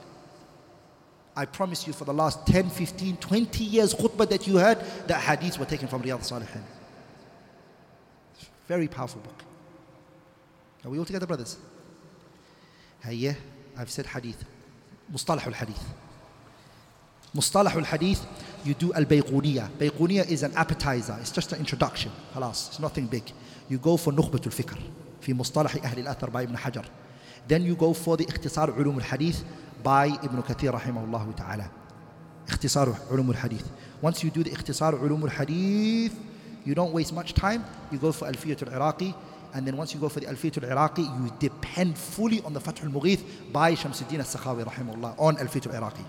I 1.34 1.44
promise 1.46 1.86
you 1.86 1.92
for 1.92 2.04
the 2.04 2.12
last 2.12 2.46
10, 2.46 2.70
15, 2.70 3.16
20 3.18 3.64
years 3.64 3.94
khutbah 3.94 4.28
that 4.28 4.46
you 4.46 4.58
heard, 4.58 4.78
that 5.06 5.22
hadiths 5.22 5.58
were 5.58 5.64
taken 5.64 5.86
from 5.88 6.02
Riyadh 6.02 6.32
al-Salihin. 6.32 6.62
Very 8.66 8.88
powerful 8.88 9.20
book. 9.20 9.44
Are 10.84 10.90
we 10.90 10.98
all 10.98 11.04
together, 11.04 11.26
brothers? 11.26 11.56
yeah, 13.08 13.34
I've 13.78 13.90
said 13.90 14.06
hadith. 14.06 14.44
Mustalah 15.12 15.46
al-hadith. 15.46 15.84
Mustalah 17.34 17.72
al-hadith, 17.72 18.26
you 18.65 18.73
do 18.73 18.93
al-bayquniya. 18.93 19.69
Bayquniya 19.79 20.29
is 20.29 20.43
an 20.43 20.53
appetizer. 20.55 21.17
It's 21.19 21.31
just 21.31 21.51
an 21.53 21.59
introduction. 21.59 22.11
Halas, 22.33 22.69
it's 22.69 22.79
nothing 22.79 23.07
big. 23.07 23.23
You 23.69 23.77
go 23.77 23.97
for 23.97 24.11
نخبة 24.13 24.41
الفكر 24.45 24.77
في 25.21 25.33
مصطلح 25.33 25.75
أهل 25.85 25.99
الأثر 25.99 26.31
by 26.31 26.43
Ibn 26.43 26.55
Hajar. 26.55 26.85
Then 27.47 27.63
you 27.63 27.75
go 27.75 27.93
for 27.93 28.17
the 28.17 28.25
اختصار 28.25 28.71
علوم 28.71 28.97
الحديث 28.97 29.41
by 29.83 30.07
Ibn 30.23 30.41
Kathir 30.43 30.71
رحمه 30.71 31.03
الله 31.03 31.31
تعالى. 31.37 31.65
اختصار 32.49 32.95
علوم 33.11 33.31
الحديث. 33.31 33.63
Once 34.01 34.23
you 34.23 34.29
do 34.29 34.43
the 34.43 34.53
اختصار 34.53 34.95
علوم 34.95 35.25
الحديث, 35.25 36.11
you 36.65 36.75
don't 36.75 36.93
waste 36.93 37.13
much 37.13 37.33
time. 37.33 37.61
You 37.91 37.97
go 37.97 38.11
for 38.11 38.27
ألفية 38.27 38.57
العراقي 38.61 39.13
and 39.53 39.67
then 39.67 39.75
once 39.75 39.93
you 39.93 39.99
go 39.99 40.09
for 40.09 40.19
the 40.19 40.29
ألفية 40.29 40.51
العراقي, 40.57 41.03
you 41.03 41.31
depend 41.39 41.97
fully 41.97 42.41
on 42.45 42.53
the 42.53 42.59
فتح 42.59 42.83
المغيث 42.83 43.19
by 43.53 43.73
شمس 43.73 44.01
الدين 44.01 44.19
السخاوي 44.19 44.63
رحمه 44.63 44.93
الله 44.93 45.15
on 45.17 45.41
ألفية 45.41 45.61
العراقي. 45.65 46.03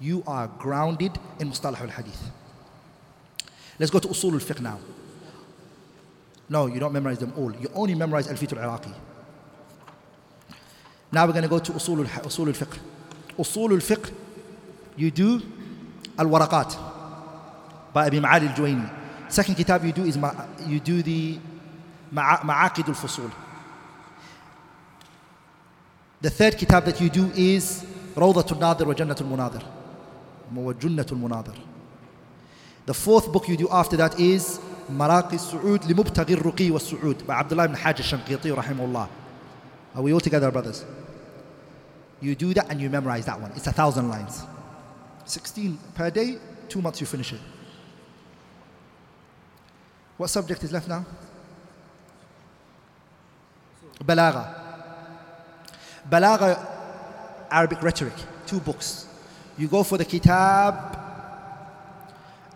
you 0.00 0.22
are 0.26 0.48
grounded 0.58 1.12
in 1.38 1.50
mustalah 1.50 1.80
al 1.80 1.88
hadith. 1.88 2.30
Let's 3.78 3.90
go 3.90 3.98
to 3.98 4.08
usul 4.08 4.32
al 4.34 4.40
fiqh 4.40 4.60
now. 4.60 4.78
No, 6.48 6.66
you 6.66 6.78
don't 6.78 6.92
memorize 6.92 7.18
them 7.18 7.32
all. 7.36 7.52
You 7.52 7.70
only 7.74 7.94
memorize 7.94 8.28
alfiyat 8.28 8.52
al 8.56 8.64
iraqi. 8.64 8.92
Now 11.10 11.26
we're 11.26 11.32
going 11.32 11.42
to 11.42 11.48
go 11.48 11.58
to 11.58 11.72
usul 11.72 11.98
al 11.98 12.52
fiqh. 12.52 12.78
Usul 13.38 13.72
al 13.72 13.78
fiqh, 13.78 14.12
you 14.96 15.10
do 15.10 15.42
al 16.18 16.26
waraqat 16.26 16.76
by 17.92 18.06
Abi 18.06 18.20
Ma'ali 18.20 18.48
al 18.48 18.54
Juwaini. 18.54 18.90
Second 19.28 19.54
kitab 19.54 19.84
you 19.84 19.92
do 19.92 20.04
is 20.04 20.18
you 20.66 20.80
do 20.80 21.02
the 21.02 21.38
Ma'aqid 22.12 22.88
al 22.88 22.94
Fusul. 22.94 23.30
The 26.20 26.30
third 26.30 26.56
kitab 26.56 26.84
that 26.84 27.00
you 27.00 27.10
do 27.10 27.30
is 27.34 27.84
روضة 28.16 28.60
wa 28.60 28.74
وجنة 28.74 29.16
المناظر 29.20 29.62
al-Munadir. 30.51 30.65
Wa 30.65 30.73
Jannat 30.73 31.11
al-Munadir. 31.11 31.55
The 32.85 32.93
fourth 32.93 33.31
book 33.31 33.47
you 33.47 33.57
do 33.57 33.67
after 33.69 33.97
that 33.97 34.19
is 34.19 34.59
مراقي 34.89 35.35
السعود 35.35 35.85
لمبتغي 35.85 36.33
الرقي 36.33 36.71
والسعود 36.71 37.27
by 37.27 37.33
Abdullah 37.33 37.65
ibn 37.65 37.75
Hajj 37.75 37.99
al-Shanqiti 38.01 38.55
rahimahullah. 38.55 39.07
Are 39.95 40.01
we 40.01 40.13
all 40.13 40.19
together 40.19 40.51
brothers? 40.51 40.85
You 42.21 42.35
do 42.35 42.53
that 42.53 42.69
and 42.69 42.81
you 42.81 42.89
memorize 42.89 43.25
that 43.25 43.39
one. 43.39 43.51
It's 43.55 43.67
a 43.67 43.71
thousand 43.71 44.09
lines. 44.09 44.43
16 45.25 45.77
per 45.93 46.09
day, 46.09 46.37
two 46.67 46.81
months 46.81 46.99
you 46.99 47.07
finish 47.07 47.33
it. 47.33 47.39
What 50.17 50.29
subject 50.29 50.63
is 50.63 50.71
left 50.71 50.87
now? 50.87 51.05
Balagha. 54.03 54.53
Balagha, 56.09 56.67
Arabic 57.51 57.81
rhetoric, 57.83 58.13
two 58.45 58.59
books. 58.59 59.07
You 59.58 59.68
go 59.68 59.82
for 59.82 59.98
the 59.98 60.04
kitab 60.04 60.74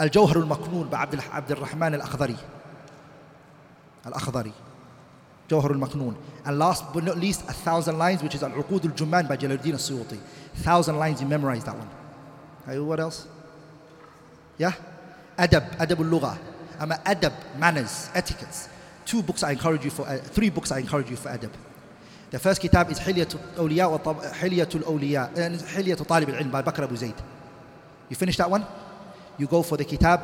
الجوهر 0.01 0.37
المكنون 0.37 0.89
بعبد 0.89 1.21
عبد 1.33 1.51
الرحمن 1.51 1.95
الأخضري 1.95 2.37
الأخضري 4.07 4.53
جوهر 5.51 5.71
المكنون 5.71 6.17
and 6.47 6.59
last 6.59 6.85
but 6.93 7.05
not 7.05 7.19
least 7.19 7.43
a 7.49 7.53
thousand 7.53 7.99
lines 7.99 8.23
which 8.23 8.35
is 8.35 8.43
العقود 8.45 8.85
الجمان 8.85 9.29
by 9.29 9.33
جلال 9.33 9.53
الدين 9.53 9.75
السيوطي 9.75 10.19
thousand 10.65 10.99
lines 10.99 11.21
you 11.21 11.27
memorize 11.27 11.65
that 11.65 11.75
one 11.75 11.89
hey, 12.67 12.79
what 12.79 13.01
else 13.01 13.27
yeah 14.59 14.73
أدب 15.39 15.63
أدب 15.81 16.01
اللغة 16.03 16.37
أما 16.83 16.99
أدب 17.07 17.33
manners 17.61 18.09
etiquettes 18.15 18.69
two 19.07 19.23
books 19.23 19.43
I 19.43 19.53
encourage 19.53 19.85
you 19.85 19.91
for 19.91 20.03
uh, 20.03 20.17
three 20.17 20.51
books 20.51 20.71
I 20.73 20.79
encourage 20.79 21.11
you 21.11 21.17
for 21.17 21.29
أدب 21.29 21.51
The 22.31 22.39
first 22.39 22.61
kitab 22.61 22.91
is 22.91 22.99
Hilyatul 23.01 23.41
Awliya, 23.57 25.37
and 25.39 25.55
uh, 25.55 25.59
Hilyatul 25.65 26.07
Talib 26.07 26.29
al-Ilm 26.29 26.51
by 26.51 26.61
Bakr 26.61 26.83
Abu 26.85 26.95
You 28.11 28.17
finish 28.17 28.37
that 28.37 28.51
one? 28.51 28.67
You 29.39 29.47
go 29.47 29.63
for 29.63 29.79
the 29.79 29.85
kitab 29.85 30.21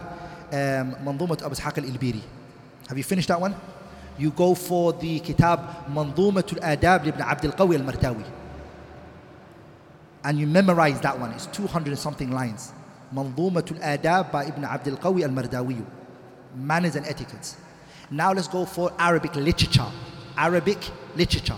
um, 0.53 0.95
Mandumat 1.03 1.43
Abu 1.43 1.55
Ishaq 1.55 1.79
al-Ilbiri. 1.79 2.21
Have 2.89 2.99
you 2.99 3.05
finished 3.05 3.29
that 3.29 3.41
one? 3.41 3.55
You 4.19 4.31
go 4.31 4.55
for 4.55 4.93
the 4.93 5.19
kitab 5.21 5.87
Mandumatul 5.89 6.61
Adab 6.61 7.07
ibn 7.07 7.23
Abdul 7.23 7.53
Qawi 7.53 7.79
al-Mardawi. 7.81 8.25
And 10.25 10.39
you 10.39 10.47
memorize 10.47 11.01
that 11.01 11.19
one. 11.19 11.33
It's 11.33 11.47
200 11.47 11.97
something 11.97 12.31
lines. 12.31 12.73
Mandumatul 13.15 13.81
Adab 13.81 14.31
by 14.31 14.45
Ibn 14.45 14.65
Abdul 14.65 14.97
Qawi 14.99 15.23
al-Mardawi. 15.23 15.83
Manners 16.55 16.97
and 16.97 17.07
etiquettes. 17.07 17.57
Now 18.11 18.33
let's 18.33 18.49
go 18.49 18.67
for 18.67 18.93
Arabic 18.99 19.35
literature. 19.37 19.91
Arabic 20.37 20.79
literature. 21.17 21.57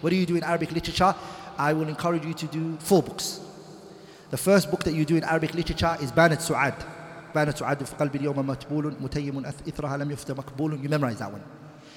What 0.00 0.10
do 0.10 0.16
you 0.16 0.26
do 0.26 0.36
in 0.36 0.44
Arabic 0.44 0.72
literature? 0.72 1.14
I 1.56 1.72
will 1.72 1.88
encourage 1.88 2.24
you 2.24 2.34
to 2.34 2.46
do 2.46 2.76
four 2.78 3.02
books. 3.02 3.40
The 4.30 4.36
first 4.36 4.70
book 4.70 4.84
that 4.84 4.94
you 4.94 5.04
do 5.04 5.16
in 5.16 5.24
Arabic 5.24 5.54
literature 5.54 5.96
is 6.00 6.12
Banat 6.12 6.38
Su'ad. 6.38 6.74
Banat 7.34 7.58
Su'ad 7.58 7.86
fi 7.86 7.96
qalbi 7.96 8.20
Yawma 8.20 8.44
matbulun 8.44 8.94
mutayyimun 8.96 9.44
ithraha 9.64 9.98
lam 9.98 10.10
yufta 10.10 10.34
maqbulun. 10.34 10.82
You 10.82 10.88
memorize 10.88 11.18
that 11.18 11.32
one. 11.32 11.42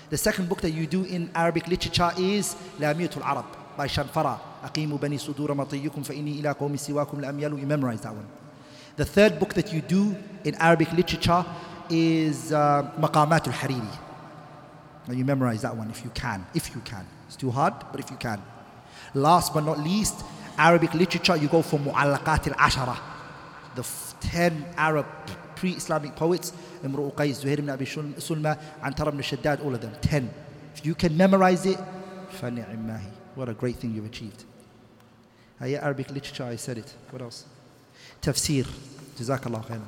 The 0.10 0.18
second 0.18 0.50
book 0.50 0.62
that 0.62 0.72
you 0.72 0.88
do 0.88 1.04
in 1.04 1.30
Arabic 1.36 1.68
literature 1.68 2.12
is 2.18 2.56
Lamiyatul 2.80 3.22
Arab 3.24 3.46
by 3.78 3.88
Shanfara. 3.88 4.40
Aqimu 4.64 5.00
bani 5.00 5.18
sudura 5.18 5.56
matiyukum 5.56 6.06
fa 6.06 6.14
ila 6.14 6.56
qawmi 6.56 6.78
siwakum 6.78 7.22
lamyalu. 7.22 7.60
You 7.60 7.68
memorize 7.68 8.02
that 8.02 8.14
one. 8.14 8.28
The 8.96 9.06
third 9.06 9.40
book 9.40 9.54
that 9.54 9.72
you 9.72 9.82
do 9.82 10.16
in 10.44 10.56
Arabic 10.56 10.92
literature 10.94 11.46
is 11.90 12.52
uh, 12.52 12.92
Hariri. 13.00 13.98
And 15.08 15.18
you 15.18 15.26
memorize 15.26 15.62
that 15.64 15.76
one 15.76 15.90
if 15.90 16.04
you 16.04 16.12
can, 16.12 16.46
if 16.54 16.74
you 16.76 16.82
can. 16.82 17.06
It's 17.31 17.37
too 17.37 17.51
hard 17.51 17.75
but 17.91 18.01
if 18.01 18.11
you 18.11 18.17
can 18.17 18.43
Last 19.15 19.55
but 19.55 19.65
not 19.65 19.79
least 19.79 20.25
Arabic 20.59 20.93
literature, 20.95 21.37
you 21.37 21.49
go 21.49 21.63
for 21.63 21.79
Mu'allaqat 21.79 22.49
al-Ashara, 22.49 22.99
the 23.75 23.87
10 24.21 24.67
Arab 24.77 25.07
pre-Islamic 25.55 26.15
poets, 26.17 26.53
Imru 26.83 27.13
Qais, 27.15 27.43
Zuhair 27.43 27.59
ibn 27.59 27.71
Abi 27.71 27.85
Shul- 27.85 28.15
Sulma, 28.19 28.59
Antar 28.83 29.09
ibn 29.09 29.21
Shaddad, 29.21 29.65
all 29.65 29.75
of 29.75 29.81
them. 29.81 29.93
10. 30.03 30.31
If 30.75 30.85
you 30.85 30.95
can 30.95 31.17
memorize 31.17 31.65
it, 31.67 31.79
فَنِعِمْ 32.41 32.87
مَاهِ 32.87 33.01
What 33.35 33.49
a 33.49 33.55
great 33.55 33.77
thing 33.77 33.95
you've 33.95 34.07
achieved. 34.07 34.45
هيا 35.61 35.83
Arabic 35.83 36.11
literature, 36.11 36.45
I 36.45 36.57
said 36.57 36.79
it. 36.79 36.95
What 37.11 37.23
else? 37.23 37.45
Tafsir. 38.21 38.67
Jazakallah 39.19 39.65
khairan. 39.67 39.87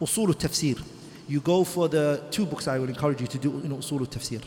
Usul 0.00 0.34
tafsir. 0.34 0.80
You 1.26 1.40
go 1.40 1.64
for 1.64 1.88
the 1.88 2.22
two 2.30 2.46
books 2.46 2.68
I 2.68 2.78
will 2.78 2.88
encourage 2.88 3.20
you 3.20 3.26
to 3.26 3.38
do 3.38 3.50
in 3.60 3.70
Usul 3.70 4.06
tafsir. 4.06 4.42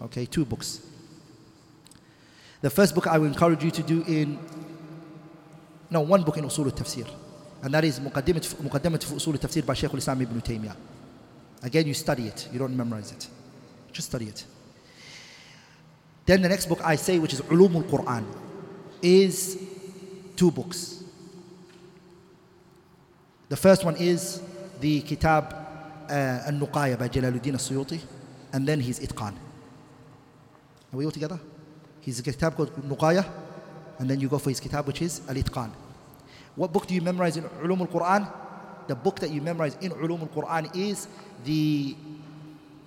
Okay, 0.00 0.24
two 0.24 0.44
books. 0.44 0.80
The 2.61 2.69
first 2.69 2.93
book 2.93 3.07
I 3.07 3.17
will 3.17 3.27
encourage 3.27 3.63
you 3.63 3.71
to 3.71 3.83
do 3.83 4.03
in 4.07 4.39
no, 5.89 6.01
one 6.01 6.23
book 6.23 6.37
in 6.37 6.45
Usul 6.45 6.65
al-Tafsir. 6.65 7.07
And 7.63 7.73
that 7.73 7.83
is 7.83 7.99
Muqaddimat 7.99 8.41
Usul 8.41 9.33
al-Tafsir 9.33 9.65
by 9.65 9.73
Shaykh 9.73 9.91
al-Islam 9.91 10.21
ibn 10.21 10.41
Taymiyyah. 10.41 10.75
Again, 11.63 11.85
you 11.87 11.93
study 11.93 12.27
it. 12.27 12.47
You 12.51 12.59
don't 12.59 12.75
memorize 12.75 13.11
it. 13.11 13.27
Just 13.91 14.07
study 14.07 14.25
it. 14.25 14.45
Then 16.25 16.41
the 16.41 16.49
next 16.49 16.67
book 16.67 16.79
I 16.83 16.95
say, 16.95 17.19
which 17.19 17.33
is 17.33 17.41
Ulum 17.41 17.75
al-Quran, 17.75 18.23
is 19.01 19.61
two 20.35 20.51
books. 20.51 21.03
The 23.49 23.57
first 23.57 23.83
one 23.83 23.95
is 23.97 24.41
the 24.79 25.01
Kitab 25.01 25.53
uh, 26.09 26.13
Al-Nuqaya 26.45 26.97
by 26.97 27.09
Jalaluddin 27.09 27.53
al-Suyuti, 27.53 27.99
and 28.53 28.67
then 28.67 28.79
his 28.79 28.99
Itqan. 28.99 29.33
Are 30.93 30.97
we 30.97 31.05
all 31.05 31.11
together? 31.11 31.39
His 32.01 32.19
kitab 32.21 32.55
called 32.55 32.73
Nuqaya, 32.83 33.25
and 33.99 34.09
then 34.09 34.19
you 34.19 34.27
go 34.27 34.39
for 34.39 34.49
his 34.49 34.59
kitab 34.59 34.87
which 34.87 35.01
is 35.01 35.21
Al-Itqan. 35.29 35.69
What 36.55 36.73
book 36.73 36.87
do 36.87 36.93
you 36.93 37.01
memorize 37.01 37.37
in 37.37 37.43
Ulum 37.63 37.81
al-Quran? 37.81 38.31
The 38.87 38.95
book 38.95 39.19
that 39.19 39.29
you 39.29 39.41
memorize 39.41 39.77
in 39.79 39.91
Ulum 39.91 40.21
al-Quran 40.21 40.75
is 40.75 41.07
the 41.45 41.95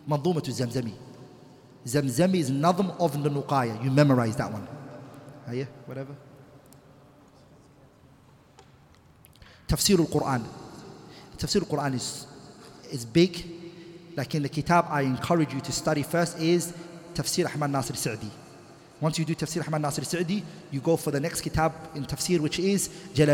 Mandumat 0.08 0.48
al-Zamzami. 0.48 0.92
Zamzami 1.86 2.36
is 2.36 2.50
Nadm 2.50 2.90
of 3.00 3.22
the 3.22 3.30
Nuqaya. 3.30 3.82
You 3.82 3.90
memorize 3.90 4.36
that 4.36 4.52
one. 4.52 4.66
Ah, 5.46 5.52
you? 5.52 5.66
Whatever. 5.86 6.14
Tafsir 9.68 9.98
al-Quran. 9.98 10.44
Tafsir 11.38 11.62
al-Quran 11.62 11.94
is, 11.94 12.26
is 12.90 13.04
big. 13.04 13.44
Like 14.16 14.34
in 14.34 14.42
the 14.42 14.48
kitab 14.48 14.86
I 14.90 15.02
encourage 15.02 15.54
you 15.54 15.60
to 15.60 15.72
study 15.72 16.02
first 16.02 16.38
is 16.38 16.72
Tafsir 17.14 17.46
Ahmad 17.46 17.70
Nasir 17.70 17.94
Sa'di. 17.94 18.30
Once 19.04 19.18
you 19.18 19.26
do 19.26 19.34
Tafsir 19.34 19.60
Ahmad 19.68 19.82
Nasir 19.82 20.02
Sa'di, 20.02 20.42
you 20.70 20.80
go 20.80 20.96
for 20.96 21.10
the 21.10 21.20
next 21.20 21.42
kitab 21.42 21.74
in 21.94 22.06
Tafsir, 22.06 22.40
which 22.40 22.58
is 22.58 22.88
uh, 22.88 23.26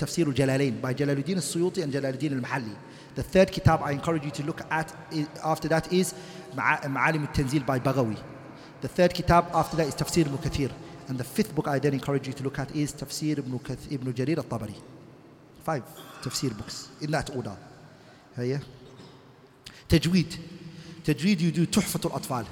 Tafsir 0.00 0.28
al-Jalalain 0.28 0.80
by 0.80 0.94
Jalaluddin 0.94 1.34
al-Suyuti 1.34 1.82
and 1.82 1.92
Jalaluddin 1.92 2.34
al-Mahalli. 2.36 2.72
The 3.16 3.24
third 3.24 3.50
kitab 3.50 3.82
I 3.82 3.90
encourage 3.90 4.24
you 4.24 4.30
to 4.30 4.44
look 4.44 4.60
at 4.70 4.94
after 5.42 5.66
that 5.66 5.92
is 5.92 6.14
Ma'alim 6.54 7.26
al-Tanzil 7.26 7.66
by 7.66 7.80
Baghawi. 7.80 8.16
The 8.80 8.86
third 8.86 9.12
kitab 9.12 9.48
after 9.52 9.76
that 9.78 9.88
is 9.88 9.96
Tafsir 9.96 10.26
ibn 10.26 10.38
Kathir. 10.38 10.70
And 11.08 11.18
the 11.18 11.24
fifth 11.24 11.52
book 11.52 11.66
I 11.66 11.80
then 11.80 11.94
encourage 11.94 12.28
you 12.28 12.32
to 12.34 12.44
look 12.44 12.60
at 12.60 12.70
is 12.76 12.92
Tafsir 12.92 13.38
ibn, 13.38 13.58
Kath, 13.58 13.90
ibn 13.90 14.12
Jarir 14.12 14.38
al-Tabari. 14.38 14.76
Five 15.64 15.82
Tafsir 16.22 16.56
books 16.56 16.90
in 17.00 17.10
that 17.10 17.28
order. 17.34 17.56
Tajweed. 19.88 20.38
Tajweed 21.02 21.40
you 21.40 21.50
do 21.50 21.66
Tuhfatul 21.66 22.12
Atfal. 22.12 22.46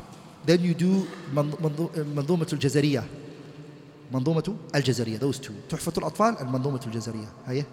then 0.50 0.60
you 0.60 0.74
do 0.74 1.06
منظ- 1.36 1.60
منظو- 1.64 1.98
منظومة 2.16 2.48
الجزرية 2.54 3.04
منظومة 4.14 4.56
الجزرية 4.76 5.20
those 5.20 5.38
two 5.40 5.52
تحفة 5.70 5.94
الأطفال 5.98 6.38
and 6.38 6.44
منظومة 6.44 6.80
الجزرية 6.88 7.28
هيا 7.48 7.66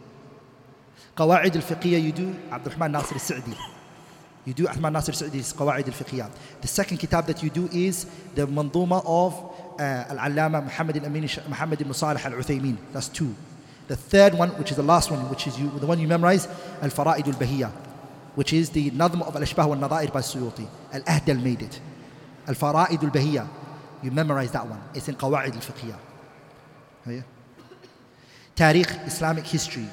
قواعد 1.17 1.57
الفقهية 1.57 2.13
you 2.13 2.17
do 2.17 2.53
عبد 2.53 2.67
الرحمن 2.67 2.91
ناصر 2.93 3.17
السعدي 3.17 3.53
you 4.49 4.51
do 4.51 4.61
عبد 4.61 4.61
الرحمن 4.61 4.93
ناصر 4.93 5.13
السعدي's 5.13 5.55
قواعد 5.59 5.87
الفقهية 5.87 6.31
the 6.65 6.69
second 6.69 6.97
kitab 6.99 7.27
that 7.27 7.43
you 7.43 7.51
do 7.51 7.69
is 7.73 8.07
the 8.37 8.47
منظومة 8.47 9.01
of 9.01 9.33
uh, 9.33 9.83
العلامة 10.13 10.61
محمد 10.61 10.97
الأمين 10.97 11.27
ش- 11.27 11.41
محمد 11.51 11.83
بن 11.83 11.93
صالح 11.93 12.27
العثيمين 12.27 12.77
that's 12.95 13.09
two 13.19 13.25
the 13.93 13.97
third 13.97 14.35
one 14.35 14.49
which 14.59 14.71
is 14.73 14.77
the 14.77 14.83
last 14.83 15.11
one 15.11 15.29
which 15.31 15.47
is 15.47 15.59
you, 15.59 15.69
the 15.81 15.87
one 15.87 15.99
you 16.01 16.09
memorize 16.09 16.49
الفرائد 16.83 17.29
البهية 17.29 17.71
which 18.41 18.53
is 18.53 18.71
the 18.71 18.91
نظم 18.99 19.23
of 19.23 19.37
الأشباه 19.37 19.67
والنظائر 19.67 20.11
by 20.11 20.17
السيوطي 20.17 20.67
الأهدل 20.95 21.57
made 21.57 21.75
Al-Fara'id 22.48 23.04
al-Bahiyya. 23.04 23.48
You 24.04 24.12
memorize 24.12 24.52
that 24.52 24.68
one. 24.68 24.82
It's 24.94 25.08
in 25.08 25.16
Qawa'id 25.16 25.54
al-Fiqhiyya. 25.54 25.98
Tariq, 28.56 29.08
Islamic 29.08 29.46
history. 29.46 29.88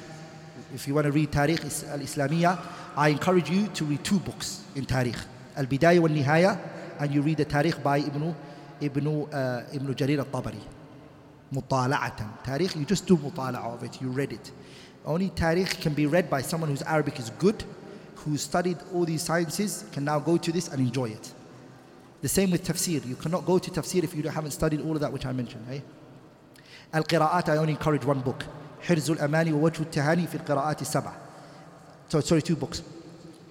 If 0.73 0.87
you 0.87 0.95
want 0.95 1.05
to 1.05 1.11
read 1.11 1.31
Tariq 1.31 1.61
al-Islamiyya, 1.91 2.59
I 2.95 3.09
encourage 3.09 3.49
you 3.49 3.67
to 3.67 3.85
read 3.85 4.03
two 4.03 4.19
books 4.19 4.63
in 4.75 4.85
Tariq. 4.85 5.17
Al-Bidayah 5.55 5.99
wal-Nihaya 5.99 6.59
and 6.99 7.13
you 7.13 7.21
read 7.21 7.37
the 7.37 7.45
Tariq 7.45 7.81
by 7.83 7.97
Ibn, 7.99 8.35
Ibn, 8.81 9.07
uh, 9.07 9.65
Ibn 9.73 9.95
Jarir 9.95 10.19
al-Tabari. 10.19 10.61
Mutala'atan. 11.53 12.43
Tariq, 12.43 12.75
you 12.75 12.85
just 12.85 13.05
do 13.05 13.17
مطالعة 13.17 13.73
of 13.73 13.83
it. 13.83 14.01
You 14.01 14.09
read 14.09 14.33
it. 14.33 14.51
Only 15.05 15.29
Tariq 15.29 15.79
can 15.81 15.93
be 15.93 16.07
read 16.07 16.29
by 16.29 16.41
someone 16.41 16.69
whose 16.69 16.81
Arabic 16.81 17.19
is 17.19 17.29
good, 17.31 17.63
who 18.15 18.37
studied 18.37 18.77
all 18.93 19.05
these 19.05 19.21
sciences, 19.21 19.85
can 19.91 20.03
now 20.03 20.19
go 20.19 20.37
to 20.37 20.51
this 20.51 20.69
and 20.69 20.79
enjoy 20.79 21.09
it. 21.09 21.33
the 22.22 22.28
same 22.28 22.50
with 22.50 22.62
tafsir 22.64 23.04
you 23.06 23.16
cannot 23.16 23.44
go 23.46 23.58
to 23.58 23.70
tafsir 23.70 24.04
if 24.04 24.14
you 24.14 24.22
haven't 24.28 24.52
studied 24.52 24.80
all 24.80 24.94
of 24.94 25.00
that 25.00 25.12
which 25.12 25.26
I 25.26 25.32
mentioned 25.32 25.64
eh? 25.70 25.80
القراءات 26.94 27.48
I 27.48 27.56
only 27.56 27.72
encourage 27.72 28.04
one 28.04 28.20
book 28.20 28.44
حرز 28.82 29.10
الأماني 29.10 29.52
ووجه 29.52 29.82
التهاني 29.82 30.26
في 30.26 30.34
القراءات 30.34 30.82
السبع 30.82 31.12
so, 32.08 32.20
sorry 32.20 32.42
two 32.42 32.56
books 32.56 32.82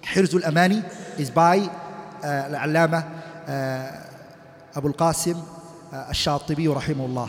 حرز 0.02 0.34
الأماني 0.34 0.82
is 1.18 1.30
by 1.30 1.58
uh, 1.58 2.24
العلامة 2.24 3.00
uh, 3.00 4.76
أبو 4.76 4.88
القاسم 4.88 5.34
uh, 5.34 5.94
الشاطبي 5.94 6.68
رحمه 6.68 7.06
الله 7.06 7.28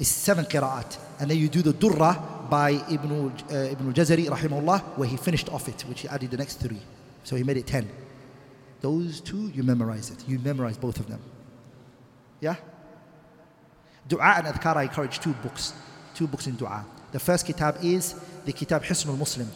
It's 0.00 0.08
seven 0.08 0.44
قراءات 0.44 0.94
and 1.20 1.30
then 1.30 1.36
you 1.36 1.48
do 1.48 1.62
the 1.62 1.72
Durra 1.72 2.48
by 2.50 2.70
Ibn, 2.90 3.32
uh, 3.50 3.54
Ibn 3.54 3.86
al-Jazari 3.88 4.28
رحمه 4.28 4.58
الله 4.60 4.82
where 4.96 5.08
he 5.08 5.16
finished 5.16 5.48
off 5.48 5.68
it 5.68 5.84
which 5.88 6.00
he 6.00 6.08
added 6.08 6.30
the 6.30 6.36
next 6.36 6.60
three 6.60 6.80
so 7.24 7.36
he 7.36 7.42
made 7.42 7.56
it 7.56 7.66
ten 7.66 7.86
those 8.85 9.21
two 9.29 9.43
you 9.55 9.63
memorize 9.73 10.07
it 10.13 10.19
you 10.31 10.37
memorize 10.49 10.77
both 10.85 10.97
of 11.03 11.07
them 11.11 11.21
yeah 12.47 12.57
Dua 14.07 14.35
and 14.37 14.45
Adhkar, 14.45 14.75
I 14.77 14.83
encourage 14.83 15.19
two 15.19 15.33
books. 15.33 15.73
Two 16.13 16.27
books 16.27 16.45
in 16.47 16.55
Dua. 16.55 16.85
The 17.11 17.19
first 17.19 17.45
kitab 17.45 17.77
is 17.81 18.13
the 18.45 18.53
Kitab 18.53 18.83
Hisn 18.83 19.09
al-Muslim 19.09 19.49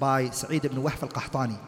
by 0.00 0.28
Sa'id 0.30 0.64
ibn 0.64 0.82
Wahf 0.82 1.02
al-Qahtani, 1.02 1.58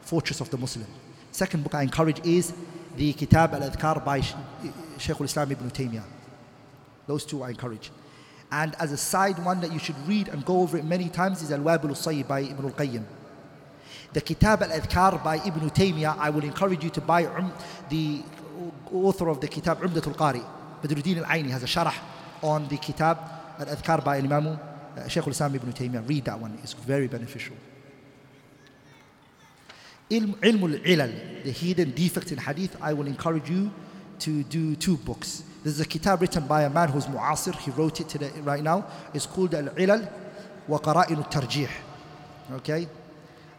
Fortress 0.00 0.40
of 0.40 0.48
the 0.48 0.56
Muslim. 0.56 0.86
Second 1.32 1.62
book 1.62 1.74
I 1.74 1.82
encourage 1.82 2.24
is 2.24 2.54
the 2.96 3.12
Kitab 3.12 3.52
al-Adhkar 3.52 4.02
by 4.04 4.20
Sh- 4.22 4.34
Shaykh 4.98 5.20
al-Islam 5.20 5.52
ibn 5.52 5.70
Taymiyyah. 5.70 6.04
Those 7.06 7.26
two 7.26 7.42
I 7.42 7.50
encourage. 7.50 7.90
And 8.50 8.74
as 8.78 8.92
a 8.92 8.96
side 8.96 9.38
one 9.44 9.60
that 9.60 9.72
you 9.72 9.78
should 9.78 9.96
read 10.08 10.28
and 10.28 10.44
go 10.46 10.60
over 10.60 10.78
it 10.78 10.84
many 10.84 11.08
times 11.10 11.42
is 11.42 11.52
Al-Wabil 11.52 11.90
al-Sayyib 11.90 12.26
by 12.28 12.40
Ibn 12.40 12.64
al-Qayyim. 12.64 13.04
The 14.12 14.20
Kitab 14.20 14.62
al-Adhkar 14.62 15.24
by 15.24 15.36
Ibn 15.36 15.70
Taymiyyah, 15.70 16.18
I 16.18 16.28
will 16.28 16.44
encourage 16.44 16.84
you 16.84 16.90
to 16.90 17.00
buy 17.00 17.24
um, 17.24 17.52
the 17.88 18.22
author 18.92 19.28
of 19.28 19.40
the 19.40 19.48
Kitab 19.48 19.80
Umdat 19.80 20.06
al-Qari. 20.06 20.44
Badruddin 20.82 21.18
al-Aini 21.24 21.48
has 21.48 21.62
a 21.62 21.66
sharh 21.66 21.94
on 22.42 22.68
the 22.68 22.76
Kitab 22.76 23.18
al-Adhkar 23.58 24.04
by 24.04 24.18
Imam 24.18 24.48
uh, 24.48 25.08
Shaykh 25.08 25.24
al-Islam 25.24 25.54
Ibn 25.54 25.72
Taymiyyah. 25.72 26.08
Read 26.08 26.24
that 26.26 26.38
one, 26.38 26.58
it's 26.62 26.74
very 26.74 27.08
beneficial. 27.08 27.56
Ilm, 30.10 30.34
al-Ilal, 30.42 31.44
the 31.44 31.50
hidden 31.50 31.92
defects 31.92 32.32
in 32.32 32.38
hadith, 32.38 32.76
I 32.82 32.92
will 32.92 33.06
encourage 33.06 33.48
you 33.48 33.72
to 34.18 34.42
do 34.44 34.76
two 34.76 34.98
books. 34.98 35.42
There's 35.62 35.80
a 35.80 35.86
kitab 35.86 36.20
written 36.20 36.46
by 36.46 36.64
a 36.64 36.70
man 36.70 36.90
who's 36.90 37.06
mu'asir, 37.06 37.56
he 37.56 37.70
wrote 37.70 38.00
it 38.00 38.10
today, 38.10 38.30
right 38.42 38.62
now. 38.62 38.86
It's 39.14 39.24
called 39.24 39.54
Al-Ilal 39.54 40.06
wa 40.68 40.78
Qara'in 40.78 41.16
al-Tarjih. 41.16 41.70
Okay? 42.52 42.88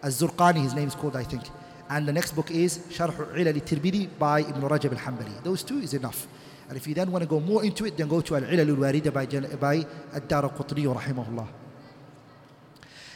Az-Zurqani, 0.04 0.62
his 0.62 0.74
name 0.74 0.88
is 0.90 0.96
called, 0.96 1.16
I 1.16 1.24
think. 1.24 1.44
And 1.90 2.08
the 2.08 2.14
next 2.14 2.34
book 2.34 2.52
is 2.52 2.80
Sharh 2.90 3.16
Ilal 3.36 3.56
al-Tirmidhi 3.56 4.10
by 4.20 4.42
Ibn 4.42 4.62
Rajab 4.62 4.92
al-Hanbali. 4.92 5.44
Those 5.44 5.64
two 5.64 5.80
is 5.80 5.94
enough. 5.94 6.28
And 6.68 6.78
if 6.78 6.88
you 6.88 6.94
then 6.94 7.12
want 7.12 7.24
to 7.24 7.28
go 7.30 7.40
more 7.40 7.64
into 7.64 7.86
it, 7.86 7.98
then 7.98 8.08
go 8.08 8.22
to 8.22 8.36
Al-Ilal 8.36 8.70
al-Warida 8.70 9.14
by, 9.14 9.26
by 9.58 9.86
Ad-Daraqutni 10.16 10.86
rahimahullah. 10.94 11.48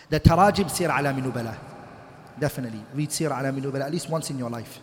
The 0.09 0.19
Tarajim 0.19 0.69
Sir 0.69 0.89
Alam 0.89 1.21
Nubala. 1.21 1.57
Definitely. 2.39 2.81
Read 2.93 3.11
Sir 3.11 3.29
Alam 3.29 3.59
Nubala 3.61 3.85
at 3.85 3.91
least 3.91 4.09
once 4.09 4.29
in 4.29 4.37
your 4.37 4.49
life. 4.49 4.79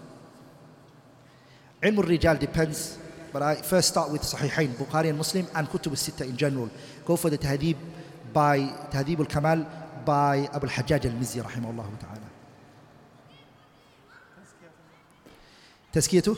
Ilm 1.82 1.98
al-Rijal 1.98 2.38
depends, 2.38 2.98
but 3.32 3.42
I 3.42 3.56
first 3.56 3.88
start 3.88 4.10
with 4.10 4.22
Sahihain, 4.22 4.74
Bukhari 4.74 5.10
and 5.10 5.18
Muslim, 5.18 5.46
and 5.54 5.68
Kutub 5.68 5.90
al-Sitta 5.90 6.24
in 6.24 6.36
general. 6.36 6.70
Go 7.04 7.16
for 7.16 7.30
the 7.30 7.38
Tahdib 7.38 7.76
by 8.32 8.60
Tahdib 8.90 9.20
al-Kamal 9.20 9.66
by 10.04 10.48
Abu 10.52 10.66
al-Hajjaj 10.66 11.04
al-Mizzi 11.06 11.40
rahimahullah 11.42 11.88
ta'ala. 12.00 12.28
تزكيته 15.94 16.36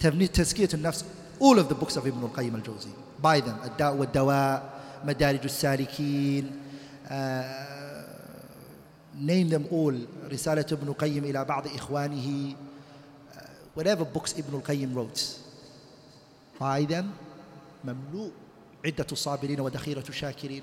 تبني 0.00 0.26
تزكية 0.26 0.68
النفس 0.74 1.04
all 1.40 1.58
of 1.58 1.68
the 1.68 1.74
books 1.74 1.96
of 1.96 2.06
Ibn 2.06 2.22
al-Qayyim 2.22 2.54
al-Jawzi 2.54 2.94
buy 3.22 3.40
them 3.40 3.56
الداء 3.64 3.94
والدواء 3.96 4.80
مدارج 5.04 5.44
السالكين 5.44 6.50
uh, 7.06 7.10
name 9.18 9.48
them 9.50 9.64
all 9.72 9.94
رسالة 10.32 10.66
ابن 10.72 10.88
القيم 10.88 11.24
إلى 11.24 11.44
بعض 11.44 11.66
إخوانه 11.66 12.54
uh, 12.54 13.38
whatever 13.74 14.04
books 14.04 14.38
Ibn 14.38 14.54
al-Qayyim 14.54 14.94
wrote 14.94 15.20
buy 16.60 16.84
them 16.84 17.06
مملوء 17.84 18.30
عدة 18.84 19.06
الصابرين 19.12 19.60
ودخيرة 19.60 20.04
الشاكرين 20.08 20.62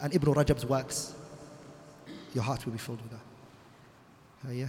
and 0.00 0.14
Ibn 0.14 0.32
Rajab's 0.32 0.66
works 0.66 1.14
your 2.34 2.44
heart 2.44 2.64
will 2.64 2.72
be 2.72 2.78
filled 2.78 3.00
with 3.02 3.12
that 3.12 4.48
uh, 4.48 4.52
yeah 4.52 4.68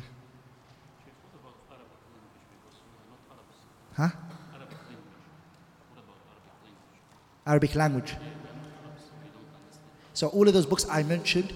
huh 3.96 4.10
Arabic 7.48 7.76
language 7.76 8.16
so 10.14 10.30
all 10.30 10.48
of 10.48 10.54
those 10.54 10.66
books 10.66 10.86
I 10.90 11.04
mentioned 11.04 11.54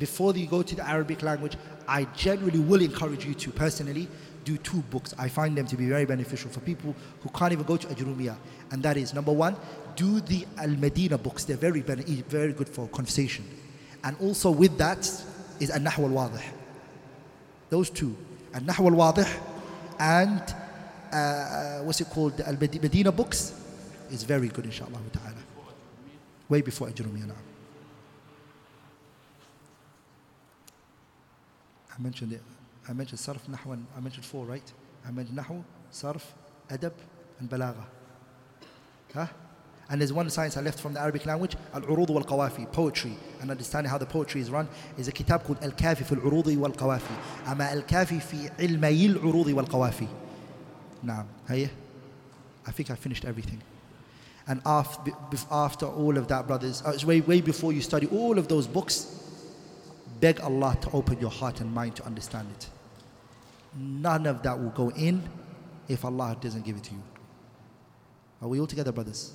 before 0.00 0.34
you 0.34 0.46
go 0.46 0.62
to 0.62 0.74
the 0.74 0.88
Arabic 0.88 1.22
language, 1.22 1.56
I 1.86 2.04
generally 2.16 2.58
will 2.58 2.80
encourage 2.80 3.24
you 3.26 3.34
to 3.34 3.50
personally 3.50 4.08
do 4.44 4.56
two 4.56 4.78
books. 4.90 5.14
I 5.18 5.28
find 5.28 5.56
them 5.56 5.66
to 5.66 5.76
be 5.76 5.86
very 5.88 6.06
beneficial 6.06 6.50
for 6.50 6.60
people 6.60 6.96
who 7.22 7.28
can't 7.28 7.52
even 7.52 7.66
go 7.66 7.76
to 7.76 7.86
Ajurumiyah. 7.86 8.36
And 8.72 8.82
that 8.82 8.96
is 8.96 9.12
number 9.12 9.30
one, 9.30 9.56
do 9.96 10.20
the 10.22 10.46
Al 10.56 10.70
Medina 10.70 11.18
books. 11.18 11.44
They're 11.44 11.58
very, 11.58 11.82
very 11.82 12.54
good 12.54 12.68
for 12.68 12.88
conversation. 12.88 13.44
And 14.02 14.16
also 14.20 14.50
with 14.50 14.78
that 14.78 15.04
is 15.60 15.70
Al 15.70 15.80
Nahw 15.80 16.04
al 16.04 16.10
Wadih. 16.10 16.42
Those 17.68 17.90
two. 17.90 18.16
Al 18.54 18.62
Nahw 18.62 18.86
al 18.86 19.14
Wadih 19.14 19.28
and 20.00 20.42
uh, 21.12 21.16
uh, 21.16 21.78
what's 21.82 22.00
it 22.00 22.08
called? 22.08 22.36
The 22.36 22.48
Al 22.48 22.54
Medina 22.54 23.12
books 23.12 23.52
is 24.10 24.22
very 24.22 24.48
good, 24.48 24.64
inshallah 24.64 24.98
ta'ala. 25.12 25.34
Way 26.48 26.62
before 26.62 26.88
now. 26.88 27.34
I 31.96 32.02
mentioned 32.02 32.32
it. 32.32 32.42
I 32.88 32.92
mentioned 32.92 33.20
sarf, 33.20 33.46
nahw, 33.48 33.72
and 33.72 33.86
I 33.96 34.00
mentioned 34.00 34.24
four, 34.24 34.46
right? 34.46 34.72
I 35.06 35.10
mentioned 35.10 35.38
nahw, 35.38 35.62
sarf, 35.92 36.22
adab, 36.68 36.92
and 37.38 37.48
balagha. 37.48 37.84
Huh? 39.14 39.26
And 39.90 40.00
there's 40.00 40.12
one 40.12 40.30
science 40.30 40.56
I 40.56 40.60
left 40.60 40.78
from 40.78 40.94
the 40.94 41.00
Arabic 41.00 41.26
language, 41.26 41.56
al-urud 41.74 42.10
wal-qawafi, 42.10 42.72
poetry, 42.72 43.16
and 43.40 43.50
understanding 43.50 43.90
how 43.90 43.98
the 43.98 44.06
poetry 44.06 44.40
is 44.40 44.50
run, 44.50 44.68
is 44.96 45.08
a 45.08 45.12
kitab 45.12 45.42
called 45.42 45.62
al-kafi 45.62 46.04
fi 46.04 46.14
al-urud 46.14 46.56
wal-qawafi. 46.56 47.48
Ama 47.48 47.64
al-kafi 47.64 48.22
fi 48.22 48.36
ilmay 48.58 49.08
al-urud 49.08 49.52
wal-qawafi. 49.52 50.08
Now, 51.02 51.26
hey, 51.48 51.70
I 52.66 52.70
think 52.70 52.90
I 52.90 52.94
finished 52.94 53.24
everything. 53.24 53.60
And 54.46 54.62
after, 54.64 55.10
after 55.50 55.86
all 55.86 56.16
of 56.16 56.28
that, 56.28 56.46
brothers, 56.46 56.82
uh, 56.84 56.96
way, 57.04 57.20
way 57.20 57.40
before 57.40 57.72
you 57.72 57.80
study 57.80 58.06
all 58.06 58.38
of 58.38 58.46
those 58.46 58.66
books, 58.66 59.20
Beg 60.20 60.38
Allah 60.40 60.76
to 60.82 60.90
open 60.90 61.18
your 61.18 61.30
heart 61.30 61.60
and 61.60 61.72
mind 61.72 61.96
to 61.96 62.04
understand 62.04 62.48
it. 62.54 62.68
None 63.74 64.26
of 64.26 64.42
that 64.42 64.60
will 64.60 64.70
go 64.70 64.90
in 64.90 65.28
if 65.88 66.04
Allah 66.04 66.36
doesn't 66.38 66.64
give 66.64 66.76
it 66.76 66.84
to 66.84 66.92
you. 66.92 67.02
Are 68.42 68.48
we 68.48 68.60
all 68.60 68.66
together, 68.66 68.92
brothers? 68.92 69.32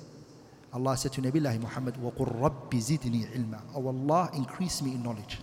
Allah 0.75 0.95
said 0.95 1.11
to 1.13 1.21
Nabi 1.21 1.41
Muhammad, 1.59 1.95
وَقُلْ 1.95 2.39
رَبِّ 2.39 2.69
زِدْنِي 2.71 3.35
عِلْمًا 3.35 3.59
Oh 3.75 3.87
Allah, 3.87 4.29
increase 4.33 4.81
me 4.81 4.91
in 4.91 5.03
knowledge. 5.03 5.39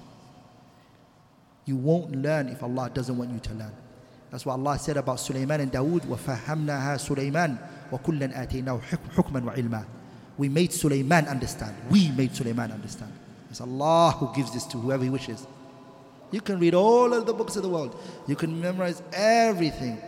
You 1.67 1.77
won't 1.77 2.17
learn 2.17 2.49
if 2.49 2.63
Allah 2.63 2.91
doesn't 2.93 3.17
want 3.17 3.31
you 3.31 3.39
to 3.41 3.55
learn. 3.55 3.73
That's 4.31 4.47
what 4.47 4.55
Allah 4.55 4.79
said 4.79 4.97
about 4.97 5.21
Sulaiman 5.21 5.61
and 5.61 5.71
Dawood, 5.73 6.03
وَفَهَّمْنَاهَا 6.07 6.97
سُلَيْمَانَ 6.97 7.59
وَكُلًّا 7.93 8.49
آتَيْنَاهُ 8.49 8.81
حُكْمًا 9.15 9.55
وَعِلْمًا 9.55 9.85
We 10.39 10.49
made 10.49 10.73
Sulaiman 10.73 11.27
understand. 11.27 11.77
We 11.91 12.11
made 12.13 12.35
Sulaiman 12.35 12.73
understand. 12.73 13.13
It's 13.51 13.61
Allah 13.61 14.13
who 14.19 14.35
gives 14.35 14.53
this 14.53 14.65
to 14.67 14.79
whoever 14.79 15.05
He 15.05 15.11
wishes. 15.11 15.47
You 16.31 16.41
can 16.41 16.59
read 16.59 16.75
all 16.75 17.13
of 17.13 17.27
the 17.27 17.33
books 17.33 17.57
of 17.57 17.63
the 17.63 17.69
world, 17.69 17.99
you 18.27 18.37
can 18.37 18.61
memorize 18.61 19.03
everything. 19.13 19.99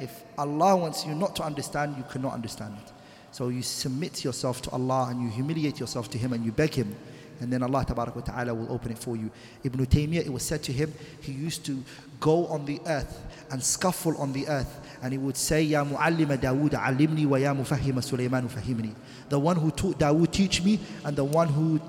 If 0.00 0.24
Allah 0.36 0.76
wants 0.76 1.06
you 1.06 1.14
not 1.14 1.36
to 1.36 1.44
understand, 1.44 1.96
you 1.96 2.04
cannot 2.10 2.32
understand 2.32 2.76
it. 2.84 2.92
So 3.31 3.49
you 3.49 3.61
submit 3.61 4.23
yourself 4.23 4.61
to 4.63 4.69
Allah 4.71 5.07
and 5.09 5.21
you 5.21 5.29
humiliate 5.29 5.79
yourself 5.79 6.09
to 6.11 6.17
Him 6.17 6.33
and 6.33 6.43
you 6.45 6.51
beg 6.51 6.73
Him. 6.73 6.95
And 7.41 7.53
then 7.53 7.63
Allah 7.63 7.85
Ta'ala 7.85 8.53
will 8.53 8.71
open 8.71 8.91
it 8.91 8.97
for 8.97 9.15
you. 9.15 9.31
Ibn 9.63 9.85
Taymiyyah, 9.85 10.25
it 10.25 10.33
was 10.33 10.43
said 10.43 10.61
to 10.63 10.73
him, 10.73 10.93
he 11.21 11.31
used 11.31 11.65
to 11.67 11.81
go 12.19 12.47
on 12.47 12.65
the 12.65 12.81
earth 12.85 13.25
and 13.49 13.63
scuffle 13.63 14.17
on 14.17 14.33
the 14.33 14.45
earth. 14.47 14.81
And 15.01 15.13
he 15.13 15.17
would 15.17 15.37
say, 15.37 15.61
Ya 15.61 15.85
mu'allima 15.85 16.37
Dawood 16.37 16.71
alimni 16.71 17.25
wa 17.25 17.37
ya 17.37 17.53
mufahima 17.53 18.03
Sulaiman 18.03 18.49
fahimni. 18.49 18.93
The 19.29 19.39
one 19.39 19.55
who 19.55 19.71
taught 19.71 19.97
Dawood 19.99 20.31
teach 20.31 20.61
me, 20.63 20.79
and 21.05 21.15
the 21.15 21.23
one 21.23 21.47
who 21.47 21.79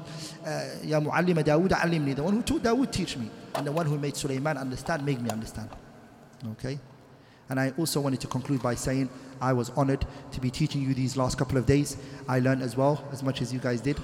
uh, 0.46 0.68
Ya 0.84 1.00
Mu'allima 1.00 1.42
Dawood 1.42 1.70
alimni. 1.70 2.14
The 2.14 2.22
one 2.22 2.34
who 2.34 2.42
taught 2.42 2.62
Dawood 2.62 2.92
teach 2.92 3.16
me. 3.16 3.28
And 3.54 3.66
the 3.66 3.72
one 3.72 3.86
who 3.86 3.98
made 3.98 4.16
Sulaiman 4.16 4.56
understand, 4.56 5.04
make 5.04 5.20
me 5.20 5.30
understand. 5.30 5.68
Okay? 6.52 6.78
And 7.50 7.58
I 7.58 7.72
also 7.76 8.00
wanted 8.00 8.20
to 8.20 8.28
conclude 8.28 8.62
by 8.62 8.76
saying 8.76 9.10
I 9.40 9.52
was 9.52 9.70
honored 9.70 10.06
to 10.32 10.40
be 10.40 10.50
teaching 10.50 10.82
you 10.82 10.94
these 10.94 11.16
last 11.16 11.36
couple 11.36 11.58
of 11.58 11.66
days. 11.66 11.96
I 12.28 12.38
learned 12.38 12.62
as 12.62 12.76
well, 12.76 13.04
as 13.12 13.22
much 13.22 13.42
as 13.42 13.52
you 13.52 13.58
guys 13.58 13.80
did, 13.80 13.98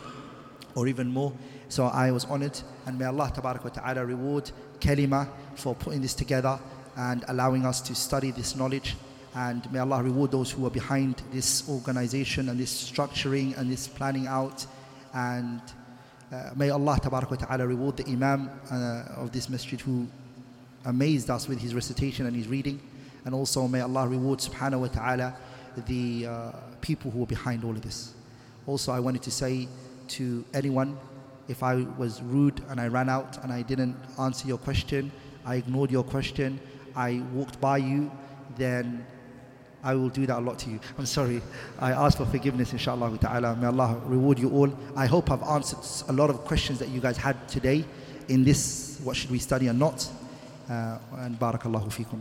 or 0.75 0.89
even 0.89 1.08
more. 1.08 1.33
So 1.68 1.86
I 1.86 2.10
was 2.10 2.25
honored. 2.25 2.60
And 2.86 2.99
may 2.99 3.05
Allah 3.05 3.33
ta'ala 3.33 4.05
reward 4.05 4.50
Kalima 4.81 5.28
for 5.55 5.76
putting 5.76 6.02
this 6.02 6.15
together 6.15 6.58
and 6.97 7.25
allowing 7.28 7.65
us 7.65 7.81
to 7.83 7.94
study 7.94 8.33
this 8.33 8.57
knowledge. 8.57 8.97
And 9.34 9.70
may 9.70 9.78
Allah 9.78 10.02
reward 10.02 10.33
those 10.33 10.50
who 10.50 10.66
are 10.66 10.70
behind 10.70 11.23
this 11.33 11.68
organization 11.68 12.49
and 12.49 12.58
this 12.58 12.91
structuring 12.91 13.57
and 13.57 13.70
this 13.70 13.86
planning 13.86 14.26
out. 14.26 14.66
And 15.15 15.60
uh, 16.33 16.50
may 16.57 16.70
Allah 16.70 16.99
ta'ala 17.00 17.66
reward 17.66 17.99
the 17.99 18.07
Imam 18.08 18.50
uh, 18.73 19.23
of 19.23 19.31
this 19.31 19.49
masjid 19.49 19.81
who 19.81 20.08
amazed 20.84 21.31
us 21.31 21.47
with 21.49 21.60
his 21.60 21.75
recitation 21.75 22.26
and 22.26 22.34
his 22.34 22.49
reading. 22.49 22.81
And 23.27 23.35
also 23.35 23.69
may 23.69 23.81
Allah 23.81 24.09
reward 24.09 24.39
subhanahu 24.39 24.81
wa 24.81 24.87
ta'ala 24.87 25.37
the 25.87 26.27
uh, 26.27 26.53
people 26.81 27.11
who 27.11 27.23
are 27.23 27.27
behind 27.27 27.65
all 27.65 27.73
of 27.73 27.83
this. 27.83 28.15
Also, 28.67 28.93
I 28.93 29.01
wanted 29.01 29.23
to 29.23 29.31
say 29.31 29.69
to 30.09 30.45
anyone, 30.55 30.97
if 31.49 31.63
I 31.63 31.87
was 31.99 32.23
rude 32.23 32.63
and 32.71 32.81
I 32.81 32.89
ran 32.89 33.09
out 33.09 33.43
and 33.43 33.53
I 33.53 33.63
didn't 33.63 33.97
answer 34.19 34.49
your 34.49 34.59
question, 34.59 35.13
I 35.45 35.57
ignored 35.57 35.91
your 35.91 36.03
question, 36.03 36.59
I 36.95 37.23
walked 37.33 37.61
by 37.61 37.77
you, 37.79 38.11
then 38.57 39.05
I 39.85 39.95
will 39.95 40.09
do 40.09 40.27
that 40.27 40.39
a 40.39 40.41
lot 40.41 40.59
to 40.61 40.71
you. 40.71 40.81
I'm 40.99 41.07
sorry. 41.07 41.43
I 41.79 41.93
ask 41.93 42.19
for 42.19 42.27
forgiveness, 42.27 42.73
inshallah 42.73 43.17
ta'ala. 43.19 43.55
May 43.55 43.67
Allah 43.67 44.01
reward 44.07 44.39
you 44.39 44.51
all. 44.51 44.73
I 44.97 45.07
hope 45.07 45.31
I've 45.31 45.43
answered 45.45 46.09
a 46.09 46.13
lot 46.13 46.31
of 46.31 46.39
questions 46.45 46.79
that 46.81 46.89
you 46.89 47.01
guys 47.01 47.17
had 47.17 47.49
today 47.49 47.85
in 48.29 48.43
this, 48.43 48.99
what 49.05 49.15
should 49.17 49.31
we 49.31 49.39
study 49.39 49.69
or 49.69 49.73
not. 49.73 50.09
Uh, 50.69 50.99
and 51.19 51.39
barakallahu 51.39 51.93
fikum. 51.93 52.21